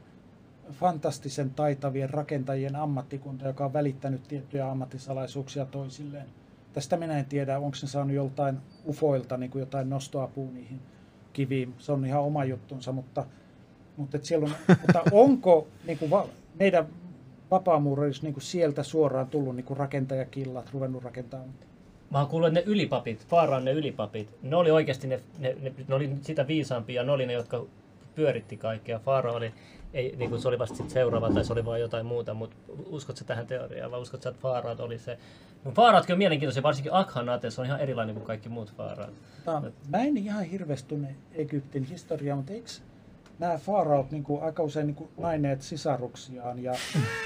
fantastisen 0.71 1.51
taitavien 1.51 2.11
rakentajien 2.11 2.77
ammattikunta, 2.77 3.47
joka 3.47 3.65
on 3.65 3.73
välittänyt 3.73 4.29
tiettyjä 4.29 4.71
ammattisalaisuuksia 4.71 5.65
toisilleen. 5.67 6.27
tästä 6.73 6.97
minä 6.97 7.19
en 7.19 7.25
tiedä, 7.25 7.59
onko 7.59 7.75
se 7.75 7.87
saanut 7.87 8.17
joltain 8.17 8.59
ufoilta 8.89 9.37
niin 9.37 9.51
kuin 9.51 9.61
jotain 9.61 9.91
nostoapua 9.91 10.51
niihin 10.51 10.81
kiviin. 11.33 11.75
Se 11.79 11.93
on 11.93 12.07
ihan 12.07 12.23
oma 12.23 12.45
juttunsa, 12.45 12.93
mutta, 12.93 13.27
mutta, 13.97 14.17
et 14.17 14.25
siellä 14.25 14.45
on, 14.45 14.77
mutta 14.81 15.03
onko 15.13 15.69
niin 15.87 15.99
kuin 15.99 16.11
va, 16.11 16.29
meidän 16.59 16.87
vapaamuurissa 17.51 18.23
niin 18.23 18.35
kuin 18.35 18.43
sieltä 18.43 18.83
suoraan 18.83 19.27
tullut 19.27 19.57
niin 19.57 19.65
kuin 19.65 19.77
rakentajakillat, 19.77 20.71
ruvennut 20.73 21.05
rakentamaan? 21.05 21.51
Mä 22.13 22.19
oon 22.19 22.29
kuullut, 22.29 22.49
että 22.49 22.61
ne 22.61 22.67
ylipapit, 22.67 23.27
Faaraan 23.27 23.65
ne 23.65 23.73
ylipapit, 23.73 24.29
ne 24.43 24.57
oli 24.57 24.71
oikeasti 24.71 25.07
ne, 25.07 25.21
ne, 25.39 25.57
ne, 25.61 25.73
ne 25.89 25.95
oli 25.95 26.11
sitä 26.21 26.47
viisaampia, 26.47 27.03
ne 27.03 27.13
oli 27.13 27.27
ne, 27.27 27.33
jotka 27.33 27.65
pyöritti 28.15 28.57
kaikkea. 28.57 28.99
Faara 28.99 29.33
oli, 29.33 29.53
ei, 29.95 30.15
niin 30.17 30.31
kuin 30.31 30.43
se 30.43 30.49
oli 30.49 30.59
vasta 30.59 30.77
sit 30.77 30.91
seuraava 30.91 31.31
tai 31.31 31.45
se 31.45 31.53
oli 31.53 31.65
vain 31.65 31.81
jotain 31.81 32.07
muuta, 32.07 32.35
mutta 32.35 32.57
uskotko 32.87 33.25
tähän 33.25 33.47
teoriaan 33.47 33.91
vai 33.91 34.01
uskotko 34.01 34.29
että 34.29 34.43
Faaraat 34.43 34.81
oli 34.81 34.99
se? 34.99 35.19
No, 35.65 35.71
Faaraatkin 35.71 36.13
on 36.13 36.19
mielenkiintoisia, 36.19 36.63
varsinkin 36.63 36.95
Akhanate, 36.95 37.51
se 37.51 37.61
on 37.61 37.67
ihan 37.67 37.81
erilainen 37.81 38.15
kuin 38.15 38.27
kaikki 38.27 38.49
muut 38.49 38.75
Faaraat. 38.77 39.13
Tämä, 39.45 39.63
mä 39.89 39.99
en 39.99 40.17
ihan 40.17 40.45
hirveästi 40.45 40.89
tunne 40.89 41.15
Egyptin 41.35 41.85
historiaa, 41.85 42.37
mutta 42.37 42.53
eikö 42.53 42.71
nämä 43.39 43.59
faaraot 43.59 44.11
niin 44.11 44.25
kuin, 44.25 44.43
aika 44.43 44.63
usein 44.63 44.87
niin 44.87 44.95
kuin, 44.95 45.11
naineet 45.19 45.63
sisaruksiaan 45.63 46.63
ja, 46.63 46.75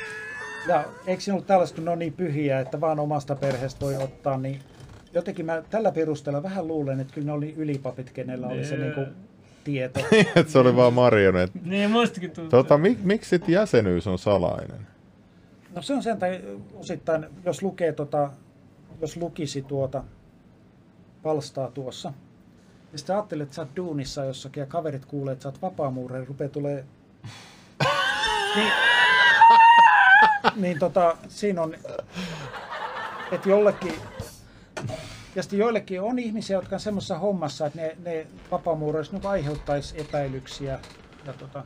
ja 0.68 0.84
eikö 1.06 1.22
siinä 1.22 1.34
ollut 1.34 1.46
tällaista, 1.46 1.76
kun 1.76 1.84
ne 1.84 1.90
on 1.90 1.98
niin 1.98 2.12
pyhiä, 2.12 2.60
että 2.60 2.80
vaan 2.80 3.00
omasta 3.00 3.36
perheestä 3.36 3.80
voi 3.80 3.96
ottaa, 3.96 4.38
niin 4.38 4.60
jotenkin 5.16 5.47
mä 5.47 5.62
tällä 5.70 5.93
perusteella 5.93 6.43
vähän 6.43 6.68
luulen, 6.68 7.01
että 7.01 7.14
kyllä 7.14 7.26
ne 7.26 7.32
oli 7.32 7.55
ylipapit, 7.56 8.10
kenellä 8.10 8.47
oli 8.47 8.64
se 8.64 8.76
niin 8.76 8.93
kuin, 8.93 9.06
tieto. 9.64 10.01
että 10.36 10.52
se 10.52 10.59
oli 10.59 10.76
vaan 10.76 10.93
marionetti. 10.93 11.60
Niin, 11.64 11.90
muistakin 11.90 12.30
tuntuu. 12.30 12.51
Tota, 12.51 12.78
mik, 12.78 12.98
miksi 13.02 13.40
jäsenyys 13.48 14.06
on 14.06 14.18
salainen? 14.18 14.86
No 15.74 15.82
se 15.82 15.94
on 15.94 16.02
sen 16.02 16.18
tai 16.18 16.40
osittain, 16.74 17.26
jos 17.44 17.62
lukee 17.62 17.93
tota, 17.93 18.30
jos 19.01 19.16
lukisi 19.16 19.62
tuota 19.62 20.05
palstaa 21.22 21.70
tuossa, 21.70 22.12
ja 22.93 22.98
sitten 22.98 23.16
ajattelet, 23.16 23.44
että 23.44 23.55
sä 23.55 23.62
oot 23.62 23.76
duunissa 23.76 24.24
jossakin 24.24 24.60
ja 24.60 24.66
kaverit 24.66 25.05
kuulee, 25.05 25.32
että 25.32 25.43
sä 25.43 25.48
oot 25.48 25.62
vapaamuureen, 25.62 26.26
rupeaa 26.26 26.51
tulee... 26.51 26.84
niin, 28.56 28.72
niin 30.56 30.78
tota, 30.78 31.16
siinä 31.28 31.62
on, 31.62 31.74
että 33.32 33.48
jollekin, 33.48 33.93
ja 35.36 35.42
sitten 35.42 35.58
joillekin 35.58 36.00
on 36.02 36.18
ihmisiä, 36.18 36.56
jotka 36.56 36.76
on 36.76 36.80
semmoisessa 36.80 37.18
hommassa, 37.18 37.66
että 37.66 37.80
ne, 37.80 37.96
ne 38.04 38.26
vapaamuureissa 38.50 39.16
niin 39.16 39.26
aiheuttaisi 39.26 40.00
epäilyksiä. 40.00 40.78
Ja 41.26 41.32
tota, 41.32 41.64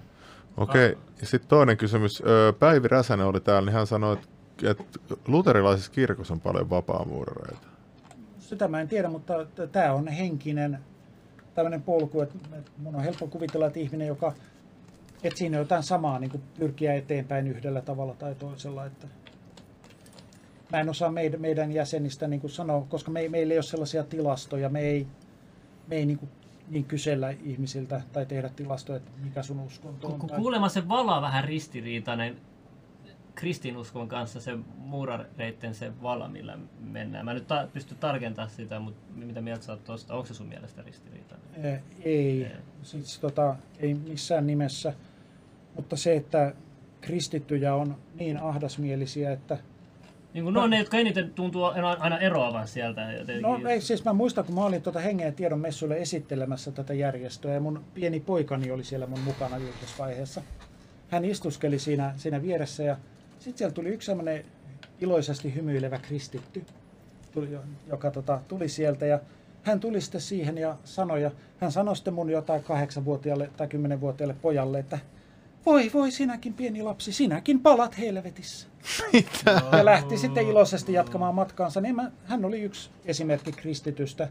Okei, 0.57 0.93
okay. 0.93 1.03
ja 1.21 1.27
sitten 1.27 1.49
toinen 1.49 1.77
kysymys. 1.77 2.23
Päivi 2.59 2.89
Räsänen 2.89 3.27
oli 3.27 3.41
täällä, 3.41 3.67
niin 3.67 3.75
hän 3.75 3.87
sanoi, 3.87 4.17
että, 4.63 4.85
luterilaisessa 5.27 5.93
kirkossa 5.93 6.35
on 6.35 6.41
paljon 6.41 6.71
vapaamuurareita. 6.71 7.67
sitä 8.39 8.69
mä 8.69 8.81
en 8.81 8.89
tiedä, 8.89 9.09
mutta 9.09 9.47
tämä 9.73 9.93
on 9.93 10.09
henkinen 10.09 10.79
tämmöinen 11.55 11.83
polku, 11.83 12.21
että 12.21 12.39
että 12.59 12.71
mun 12.79 12.95
on 12.95 13.03
helppo 13.03 13.27
kuvitella, 13.27 13.67
että 13.67 13.79
ihminen, 13.79 14.09
joka 14.09 14.33
että 15.23 15.39
siinä 15.39 15.57
on 15.57 15.63
jotain 15.63 15.83
samaa 15.83 16.19
niin 16.19 16.31
kuin 16.31 16.43
pyrkiä 16.59 16.95
eteenpäin 16.95 17.49
yhdellä 17.49 17.81
tavalla 17.81 18.15
tai 18.15 18.35
toisella. 18.35 18.87
Että 18.87 19.07
mä 20.73 20.81
en 20.81 20.89
osaa 20.89 21.11
meidän, 21.13 21.41
meidän 21.41 21.73
jäsenistä 21.73 22.29
niin 22.29 22.41
kuin 22.41 22.51
sanoa, 22.51 22.87
koska 22.89 23.11
me, 23.11 23.21
ei- 23.21 23.29
meillä 23.29 23.53
ei 23.53 23.59
ole 23.59 23.63
sellaisia 23.63 24.05
tilastoja, 24.05 24.69
me 24.69 24.81
ei, 24.81 25.07
me 25.87 25.97
ei 25.97 26.07
niin, 26.07 26.19
kuin, 26.19 26.31
niin 26.69 26.85
kysellä 26.85 27.31
ihmisiltä 27.31 28.01
tai 28.13 28.27
tehdä 28.27 28.49
tilastoja, 28.49 28.97
että 28.97 29.11
mikä 29.25 29.43
sun 29.43 29.61
uskonto 29.61 30.07
on. 30.09 30.19
Kun 30.19 30.29
tai- 30.29 30.39
kuulemma 30.39 30.69
se 30.69 30.89
vala 30.89 31.23
vähän 31.23 31.45
ristiriitainen 31.45 32.37
kristinuskon 33.35 34.09
kanssa, 34.09 34.41
se 34.41 34.57
muurareitten 34.79 35.75
se 35.75 35.93
vala, 36.03 36.29
millä 36.29 36.59
mennään. 36.81 37.25
Mä 37.25 37.35
nyt 37.35 37.47
ta- 37.47 37.69
pysty 37.73 37.95
tarkentamaan 37.95 38.51
sitä, 38.51 38.81
mutta 38.81 39.01
mitä 39.15 39.41
mieltä 39.41 39.65
sä 39.65 39.73
oot 39.73 39.85
tosta? 39.85 40.15
Onko 40.15 40.27
se 40.27 40.35
sun 40.35 40.47
mielestä 40.47 40.83
ristiriitainen? 40.83 41.49
Ei, 41.65 41.79
Ei. 42.05 42.47
siis, 42.83 43.19
tota, 43.19 43.57
ei 43.79 43.95
missään 43.95 44.47
nimessä. 44.47 44.95
Mutta 45.77 45.97
se, 45.97 46.17
että 46.17 46.55
kristittyjä 47.01 47.75
on 47.75 47.97
niin 48.15 48.39
ahdasmielisiä, 48.43 49.33
että 49.33 49.59
Niin 50.35 50.45
kuin 50.45 50.55
ne 50.55 50.61
on 50.61 50.71
ne, 50.71 50.79
jotka 50.79 50.99
eniten 50.99 51.35
tuntuu 51.35 51.65
aina 51.99 52.19
eroavan 52.19 52.69
sieltä. 52.69 53.13
Jotenkin. 53.13 53.43
No 53.43 53.69
ei, 53.69 53.81
siis 53.81 54.05
mä 54.05 54.13
muistan, 54.13 54.45
kun 54.45 54.55
mä 54.55 54.65
olin 54.65 54.83
tuota 54.83 55.01
Hengen 55.01 55.27
ja 55.27 55.33
tiedon 55.33 55.61
messuilla 55.61 55.97
esittelemässä 55.97 56.73
tätä 56.73 56.95
järjestöä 56.95 57.55
ja 57.55 57.61
mun 57.61 57.85
pieni 57.95 58.21
poikani 58.21 58.71
oli 58.71 58.85
siellä 58.85 59.07
mun 59.07 59.21
mukana 59.21 59.59
julkisvaiheessa. 59.59 60.43
Hän 61.09 61.25
istuskeli 61.25 61.79
siinä, 61.79 62.15
siinä 62.17 62.43
vieressä 62.43 62.83
ja 62.83 62.97
sitten 63.39 63.59
siellä 63.59 63.75
tuli 63.75 63.89
yksi 63.89 64.07
semmoinen 64.07 64.45
iloisesti 65.01 65.55
hymyilevä 65.55 65.99
kristitty, 65.99 66.65
tuli, 67.33 67.49
joka 67.87 68.11
tota, 68.11 68.41
tuli 68.49 68.69
sieltä 68.69 69.07
ja 69.07 69.21
hän 69.63 69.81
tuli 69.81 70.01
sitten 70.01 70.21
siihen 70.21 70.59
ja 70.59 70.77
sanoi, 70.85 71.23
ja 71.23 71.31
hän 71.59 71.73
sanoi 71.73 71.97
sitten 71.97 72.15
mun 72.15 72.31
jotain 72.31 72.63
kahdeksanvuotiaalle 72.63 73.51
tai 73.57 73.69
kymmenenvuotiaalle 73.69 74.37
pojalle, 74.43 74.79
että 74.79 74.99
voi 75.67 75.91
voi 75.95 76.11
sinäkin 76.11 76.55
pieni 76.55 76.83
lapsi, 76.83 77.13
sinäkin 77.13 77.61
palat 77.61 77.99
helvetissä. 77.99 78.70
Ja 79.73 79.85
lähti 79.85 80.19
sitten 80.19 80.49
iloisesti 80.49 80.93
jatkamaan 80.93 81.35
matkaansa. 81.35 81.81
Niin 81.81 81.97
mä, 81.97 82.11
hän 82.25 82.45
oli 82.45 82.61
yksi 82.61 82.91
esimerkki 83.05 83.53
kristitystä. 83.53 84.29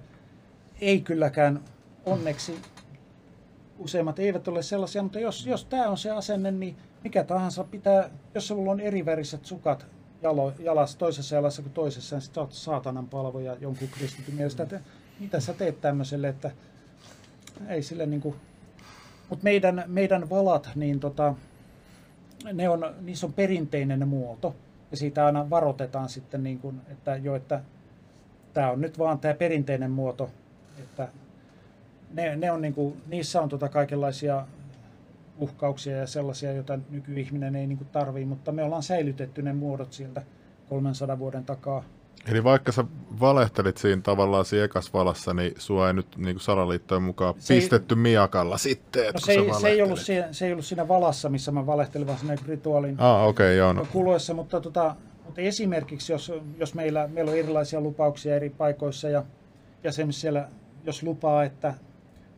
Ei 0.82 1.02
kylläkään 1.02 1.64
onneksi 2.06 2.62
useimmat 3.80 4.20
eivät 4.20 4.48
ole 4.48 4.64
sellaisia, 4.64 5.04
mutta 5.04 5.20
jos, 5.20 5.46
jos 5.46 5.66
tämä 5.66 5.90
on 5.90 5.98
se 5.98 6.12
asenne, 6.12 6.52
niin 6.52 6.78
mikä 7.04 7.24
tahansa 7.24 7.64
pitää, 7.64 8.10
jos 8.36 8.48
sulla 8.48 8.72
on 8.72 8.80
eriväriset 8.80 9.46
sukat 9.46 9.86
jalo, 10.22 10.54
jalassa 10.60 10.98
toisessa 10.98 11.36
jalassa 11.36 11.62
kuin 11.62 11.74
toisessa, 11.74 12.16
niin 12.16 12.22
sä 12.22 12.42
oot 12.42 12.54
saatanan 12.54 13.08
palvoja 13.08 13.58
jonkun 13.60 13.88
kristityn 13.88 14.36
mielestä. 14.36 14.64
Että 14.64 14.80
mitä 15.20 15.40
sä 15.40 15.54
teet 15.54 15.82
tämmöiselle, 15.82 16.28
että 16.28 16.52
ei 17.68 17.84
sille 17.84 18.06
niinku... 18.06 18.36
Mutta 19.30 19.44
meidän, 19.44 19.84
meidän 19.88 20.30
valat, 20.30 20.70
niin 20.76 21.00
tota, 21.00 21.36
ne 22.54 22.70
on, 22.70 22.96
niissä 23.02 23.28
on 23.28 23.34
perinteinen 23.34 24.08
muoto. 24.08 24.56
Ja 24.92 24.98
siitä 24.98 25.26
aina 25.26 25.50
varoitetaan 25.50 26.10
sitten, 26.10 26.44
niin 26.44 26.60
kuin, 26.60 26.82
että 26.92 27.16
jo, 27.16 27.36
että 27.36 27.62
tämä 28.54 28.72
on 28.72 28.82
nyt 28.82 29.00
vaan 29.00 29.20
tämä 29.20 29.34
perinteinen 29.34 29.92
muoto. 29.92 30.30
Että 30.80 31.08
ne, 32.14 32.36
ne 32.36 32.52
on 32.52 32.62
niin 32.62 32.74
kuin, 32.74 33.02
niissä 33.08 33.42
on 33.42 33.50
tota 33.50 33.70
kaikenlaisia 33.70 34.46
uhkauksia 35.38 35.98
ja 35.98 36.08
sellaisia, 36.08 36.54
joita 36.54 36.80
nykyihminen 36.90 37.56
ei 37.56 37.68
niin 37.68 37.88
tarvii, 37.92 38.26
mutta 38.26 38.52
me 38.52 38.64
ollaan 38.64 38.84
säilytetty 38.84 39.42
ne 39.42 39.54
muodot 39.54 39.94
sieltä 39.94 40.22
300 40.70 41.20
vuoden 41.20 41.46
takaa. 41.46 41.84
Eli 42.28 42.44
vaikka 42.44 42.72
sä 42.72 42.84
valehtelit 43.20 43.78
siinä 43.78 44.02
tavallaan 44.02 44.46
siinä 44.46 44.66
ekas 44.66 44.94
valassa, 44.94 45.34
niin 45.34 45.54
sua 45.58 45.88
ei 45.88 45.94
nyt 45.94 46.18
niin 46.18 46.36
kuin 46.36 46.42
salaliittojen 46.44 47.04
mukaan 47.04 47.34
Se 47.40 47.54
ei- 47.54 47.60
pistetty 47.60 47.96
miakalla 47.96 48.58
sitten, 48.58 49.14
No 49.14 49.20
se, 49.20 49.32
ei, 49.32 49.54
se, 49.62 49.68
ei 49.68 49.82
ollut 49.82 50.00
siinä, 50.00 50.28
se 50.34 50.46
ei 50.46 50.52
ollut 50.52 50.66
siinä 50.66 50.88
valassa, 50.88 51.30
missä 51.30 51.52
mä 51.52 51.66
valehtelin, 51.66 52.08
vaan 52.08 52.20
siinä 52.20 52.36
rituaalin 52.48 52.96
Ah, 53.00 53.28
okei, 53.28 53.46
okay, 53.48 53.56
joo. 53.56 53.74
No. 53.74 53.88
kuluessa, 53.92 54.34
mutta, 54.34 54.62
tota, 54.62 54.96
mutta 55.26 55.42
esimerkiksi 55.42 56.12
jos, 56.14 56.32
jos 56.58 56.74
meillä, 56.74 57.08
meillä 57.08 57.32
on 57.32 57.38
erilaisia 57.38 57.82
lupauksia 57.82 58.36
eri 58.36 58.50
paikoissa 58.50 59.10
ja, 59.10 59.24
ja 59.84 59.92
se 59.92 60.08
siellä, 60.10 60.48
jos 60.86 61.04
lupaa, 61.04 61.44
että 61.44 61.74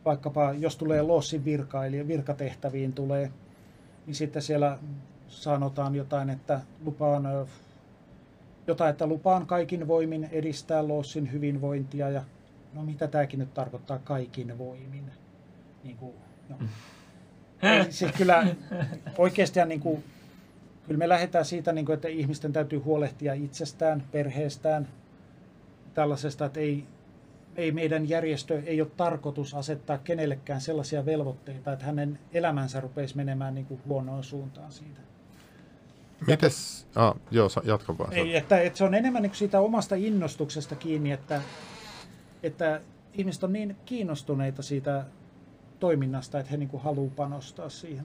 vaikkapa 0.04 0.52
jos 0.52 0.76
tulee 0.76 1.02
lossin 1.02 1.44
virka, 1.44 1.86
eli 1.86 2.08
virkatehtäviin 2.08 2.92
tulee, 2.92 3.30
niin 4.06 4.14
sitten 4.14 4.42
siellä 4.42 4.78
sanotaan 5.28 5.94
jotain, 5.94 6.30
että 6.30 6.60
lupaan 6.84 7.26
ö, 8.62 8.64
jotain, 8.66 8.90
että 8.90 9.06
lupaan 9.06 9.46
kaikin 9.46 9.88
voimin 9.88 10.28
edistää 10.32 10.88
lossin 10.88 11.32
hyvinvointia 11.32 12.10
ja 12.10 12.22
no 12.72 12.82
mitä 12.82 13.08
tämäkin 13.08 13.38
nyt 13.38 13.54
tarkoittaa 13.54 13.98
kaikin 13.98 14.58
voimin. 14.58 15.10
Niin 15.84 15.96
kuin, 15.96 16.14
no. 16.48 16.56
Ei, 17.62 17.92
siis 17.92 18.12
kyllä 18.12 18.46
oikeasti 19.18 19.64
niin 19.66 19.80
kuin, 19.80 20.04
kyllä 20.86 20.98
me 20.98 21.08
lähdetään 21.08 21.44
siitä, 21.44 21.72
niin 21.72 21.86
kuin, 21.86 21.94
että 21.94 22.08
ihmisten 22.08 22.52
täytyy 22.52 22.78
huolehtia 22.78 23.32
itsestään, 23.32 24.02
perheestään, 24.12 24.88
tällaisesta, 25.94 26.44
että 26.44 26.60
ei, 26.60 26.84
ei 27.56 27.72
meidän 27.72 28.08
järjestö 28.08 28.62
ei 28.66 28.80
ole 28.80 28.90
tarkoitus 28.96 29.54
asettaa 29.54 29.98
kenellekään 29.98 30.60
sellaisia 30.60 31.06
velvoitteita, 31.06 31.72
että 31.72 31.84
hänen 31.84 32.18
elämänsä 32.32 32.80
rupeisi 32.80 33.16
menemään 33.16 33.54
niin 33.54 33.66
kuin 33.66 33.80
huonoon 33.88 34.24
suuntaan 34.24 34.72
siitä. 34.72 35.00
Mites, 36.26 36.86
ah, 36.94 37.14
joo, 37.30 37.48
jatka 37.64 37.98
vaan. 37.98 38.12
Ei, 38.12 38.36
että, 38.36 38.60
että 38.60 38.76
se 38.76 38.84
on 38.84 38.94
enemmän 38.94 39.22
niin 39.22 39.34
siitä 39.34 39.60
omasta 39.60 39.94
innostuksesta 39.94 40.76
kiinni, 40.76 41.12
että, 41.12 41.42
että 42.42 42.80
ihmiset 43.14 43.44
on 43.44 43.52
niin 43.52 43.76
kiinnostuneita 43.84 44.62
siitä 44.62 45.04
toiminnasta, 45.80 46.38
että 46.38 46.50
he 46.50 46.56
niin 46.56 46.70
haluaa 46.78 47.12
panostaa 47.16 47.68
siihen. 47.68 48.04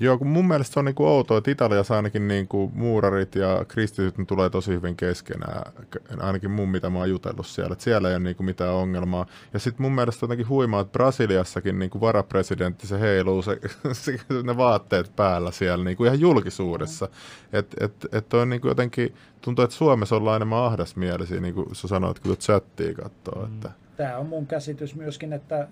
Joo, 0.00 0.18
kun 0.18 0.26
mun 0.26 0.48
mielestä 0.48 0.74
se 0.74 0.78
on 0.78 0.84
niinku 0.84 1.06
outoa, 1.06 1.38
että 1.38 1.50
Italiassa 1.50 1.96
ainakin 1.96 2.28
niinku 2.28 2.70
muurarit 2.74 3.34
ja 3.34 3.64
kristityt 3.68 4.18
ne 4.18 4.24
tulee 4.24 4.50
tosi 4.50 4.72
hyvin 4.72 4.96
keskenään, 4.96 5.72
ainakin 6.20 6.50
mun 6.50 6.68
mitä 6.68 6.90
mä 6.90 6.98
oon 6.98 7.10
jutellut 7.10 7.46
siellä, 7.46 7.72
että 7.72 7.84
siellä 7.84 8.08
ei 8.08 8.14
ole 8.14 8.24
niinku 8.24 8.42
mitään 8.42 8.74
ongelmaa. 8.74 9.26
Ja 9.52 9.58
sitten 9.58 9.82
mun 9.82 9.92
mielestä 9.92 10.26
on 10.26 10.28
jotenkin 10.28 10.48
huimaa, 10.48 10.80
että 10.80 10.92
Brasiliassakin 10.92 11.78
niinku 11.78 12.00
varapresidentti 12.00 12.86
se 12.86 13.00
heiluu 13.00 13.42
se, 13.42 13.60
se, 13.92 14.18
ne 14.42 14.56
vaatteet 14.56 15.16
päällä 15.16 15.50
siellä 15.50 15.84
niinku 15.84 16.04
ihan 16.04 16.20
julkisuudessa. 16.20 17.08
Että 17.52 17.84
et, 17.84 18.06
et 18.12 18.34
on 18.34 18.48
niinku 18.48 18.68
jotenkin, 18.68 19.14
tuntuu, 19.40 19.64
että 19.64 19.76
Suomessa 19.76 20.16
ollaan 20.16 20.36
enemmän 20.36 20.58
ahdasmielisiä, 20.58 21.40
niin 21.40 21.54
kuin 21.54 21.74
sä 21.74 21.88
sanoit, 21.88 22.18
kun 22.18 22.36
chattia 22.36 22.94
katsoo. 22.94 23.46
Mm. 23.46 23.54
Että, 23.54 23.70
Tämä 23.96 24.16
on 24.16 24.26
mun 24.26 24.46
käsitys 24.46 24.94
myöskin, 24.94 25.32
että 25.32 25.68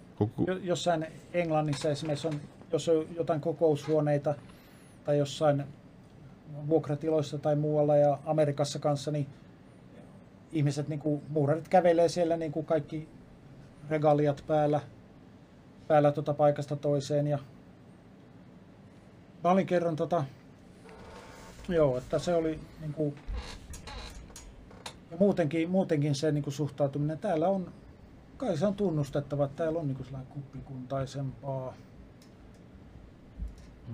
jossain 0.63 1.07
Englannissa 1.33 1.91
esimerkiksi 1.91 2.29
on, 2.29 2.41
jos 2.75 2.89
on 2.89 3.07
jotain 3.17 3.41
kokoushuoneita 3.41 4.35
tai 5.05 5.19
jossain 5.19 5.65
vuokratiloissa 6.69 7.39
tai 7.39 7.57
muualla 7.57 7.97
ja 7.97 8.19
Amerikassa 8.27 8.79
kanssa, 8.79 9.11
niin 9.11 9.27
ihmiset, 10.53 10.89
niin 10.89 11.01
kuin, 11.01 11.23
muurarit 11.29 11.69
kävelee 11.69 12.09
siellä 12.09 12.37
niin 12.37 12.53
kuin 12.53 12.67
kaikki 12.67 13.09
regaliat 13.91 14.45
päällä, 14.47 14.81
päällä 15.89 16.13
tota 16.13 16.35
paikasta 16.35 16.77
toiseen. 16.77 17.27
Ja 17.27 17.39
mä 19.45 19.51
olin 19.51 19.67
kerran 19.67 19.97
tota, 19.97 20.25
joo, 21.69 21.99
että 21.99 22.19
se 22.19 22.35
oli 22.35 22.61
niin 22.81 22.93
kuin, 22.93 23.15
ja 25.11 25.17
muutenkin, 25.17 25.71
muutenkin 25.71 26.15
se 26.15 26.33
niin 26.33 26.45
kuin 26.45 26.55
suhtautuminen 26.55 27.19
täällä 27.19 27.49
on 27.49 27.73
kai 28.37 28.57
se 28.57 28.67
on 28.67 28.75
tunnustettava, 28.75 29.45
että 29.45 29.57
täällä 29.57 29.79
on 29.79 29.87
niin 29.87 30.05
sellainen 30.05 30.33
kuppikuntaisempaa. 30.33 31.75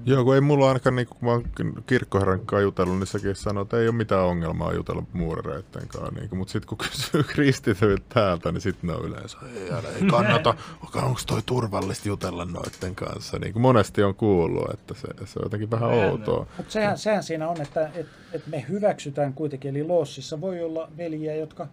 Joo, 0.05 0.25
kun 0.25 0.35
ei 0.35 0.41
mulla 0.41 0.69
ainakaan, 0.69 0.97
niin 0.97 1.07
kun 1.09 1.17
mä 1.21 1.31
oon 1.31 1.45
kirkkoherran 1.87 2.41
kanssa 2.41 2.61
jutellut, 2.61 2.99
niin 2.99 3.07
sekin 3.07 3.37
sanoo, 3.37 3.63
että 3.63 3.77
ei 3.77 3.89
ole 3.89 3.97
mitään 3.97 4.25
ongelmaa 4.25 4.73
jutella 4.73 5.03
muurareitten 5.13 5.89
kanssa. 5.89 6.21
Niin, 6.21 6.39
mutta 6.39 6.53
sitten 6.53 6.69
kun 6.69 6.79
kysyy 6.91 7.23
kristityiltä 7.23 8.05
täältä, 8.09 8.53
niin 8.53 8.61
sitten 8.61 8.89
ne 8.91 8.97
on 8.97 9.05
yleensä, 9.05 9.39
ei, 9.57 9.71
älä, 9.71 9.89
ei 9.89 10.09
kannata, 10.11 10.55
onko 10.95 11.21
toi 11.27 11.43
turvallista 11.47 12.09
jutella 12.09 12.45
noitten 12.45 12.95
kanssa. 12.95 13.39
Niin 13.39 13.53
kuin 13.53 13.63
monesti 13.63 14.03
on 14.03 14.15
kuullut, 14.15 14.71
että 14.75 14.95
se, 14.95 15.09
se 15.25 15.39
on 15.39 15.45
jotenkin 15.45 15.71
vähän 15.71 15.91
Näin, 15.91 16.11
outoa. 16.11 16.47
Mutta 16.57 16.73
sehän, 16.73 16.99
sehän 16.99 17.23
siinä 17.23 17.49
on, 17.49 17.61
että 17.61 17.91
et, 17.95 18.07
et 18.33 18.47
me 18.47 18.65
hyväksytään 18.69 19.33
kuitenkin, 19.33 19.71
eli 19.71 19.85
Loossissa 19.85 20.41
voi 20.41 20.63
olla 20.63 20.89
veljiä, 20.97 21.35
jotka 21.35 21.67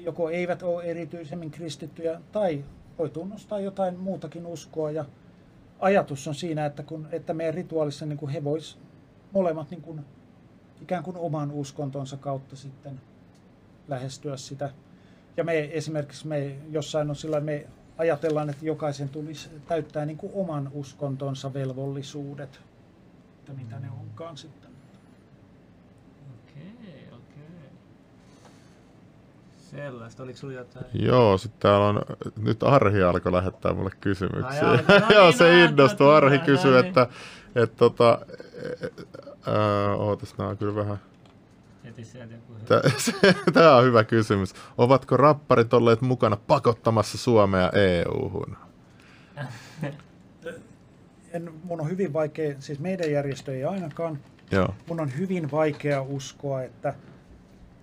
joko 0.00 0.30
eivät 0.30 0.62
ole 0.62 0.84
erityisemmin 0.84 1.50
kristittyjä 1.50 2.20
tai 2.32 2.64
voi 2.98 3.10
tunnustaa 3.10 3.60
jotain 3.60 3.98
muutakin 3.98 4.46
uskoa 4.46 4.90
ja 4.90 5.04
ajatus 5.84 6.28
on 6.28 6.34
siinä, 6.34 6.66
että, 6.66 6.82
kun, 6.82 7.08
että 7.12 7.34
meidän 7.34 7.54
rituaalissa 7.54 8.06
niin 8.06 8.18
kuin 8.18 8.32
he 8.32 8.44
vois 8.44 8.78
molemmat 9.32 9.70
niin 9.70 9.82
kuin, 9.82 10.00
ikään 10.82 11.04
kuin 11.04 11.16
oman 11.16 11.50
uskontonsa 11.50 12.16
kautta 12.16 12.56
sitten 12.56 13.00
lähestyä 13.88 14.36
sitä. 14.36 14.70
Ja 15.36 15.44
me 15.44 15.70
esimerkiksi 15.72 16.26
me 16.26 16.56
jossain 16.70 17.10
on 17.10 17.16
sillä 17.16 17.40
me 17.40 17.66
ajatellaan, 17.98 18.50
että 18.50 18.66
jokaisen 18.66 19.08
tulisi 19.08 19.50
täyttää 19.68 20.06
niin 20.06 20.16
kuin 20.16 20.32
oman 20.34 20.70
uskontonsa 20.74 21.54
velvollisuudet, 21.54 22.60
että 23.38 23.52
mitä 23.52 23.78
ne 23.78 23.90
onkaan 23.90 24.36
sitten. 24.36 24.70
Okei, 26.34 27.08
okei. 27.12 27.70
Sellaista, 29.74 30.22
oliko 30.22 30.38
sulla 30.38 30.54
jotain? 30.54 30.86
Joo, 30.92 31.38
sitten 31.38 31.60
täällä 31.60 31.86
on, 31.86 32.02
nyt 32.36 32.62
Arhi 32.62 33.02
alkoi 33.02 33.32
lähettää 33.32 33.74
mulle 33.74 33.90
kysymyksiä. 34.00 34.70
Ai 34.70 34.76
no 34.76 35.06
Joo, 35.14 35.24
niin, 35.28 35.38
se 35.38 35.44
no, 35.44 35.64
innostui. 35.64 36.06
no, 36.06 36.12
Arhi 36.12 36.38
no, 36.38 36.44
kysyi, 36.44 36.70
no 36.70 36.76
niin. 36.76 36.86
että, 36.86 37.06
että 37.54 37.76
tota, 37.76 38.18
ää, 39.46 39.94
ootas, 39.94 40.38
nää 40.38 40.48
on 40.48 40.58
kyllä 40.58 40.74
vähän 40.74 40.98
Tämä 43.52 43.76
on 43.76 43.84
hyvä 43.84 44.04
kysymys. 44.04 44.54
Ovatko 44.78 45.16
rapparit 45.16 45.74
olleet 45.74 46.00
mukana 46.00 46.36
pakottamassa 46.36 47.18
Suomea 47.18 47.70
EU-hun? 47.70 48.56
En, 51.32 51.52
mun 51.64 51.80
on 51.80 51.90
hyvin 51.90 52.12
vaikea, 52.12 52.54
siis 52.58 52.78
meidän 52.78 53.10
järjestö 53.10 53.54
ei 53.54 53.64
ainakaan, 53.64 54.18
Joo. 54.50 54.74
mun 54.88 55.00
on 55.00 55.16
hyvin 55.18 55.50
vaikea 55.50 56.02
uskoa, 56.02 56.62
että 56.62 56.94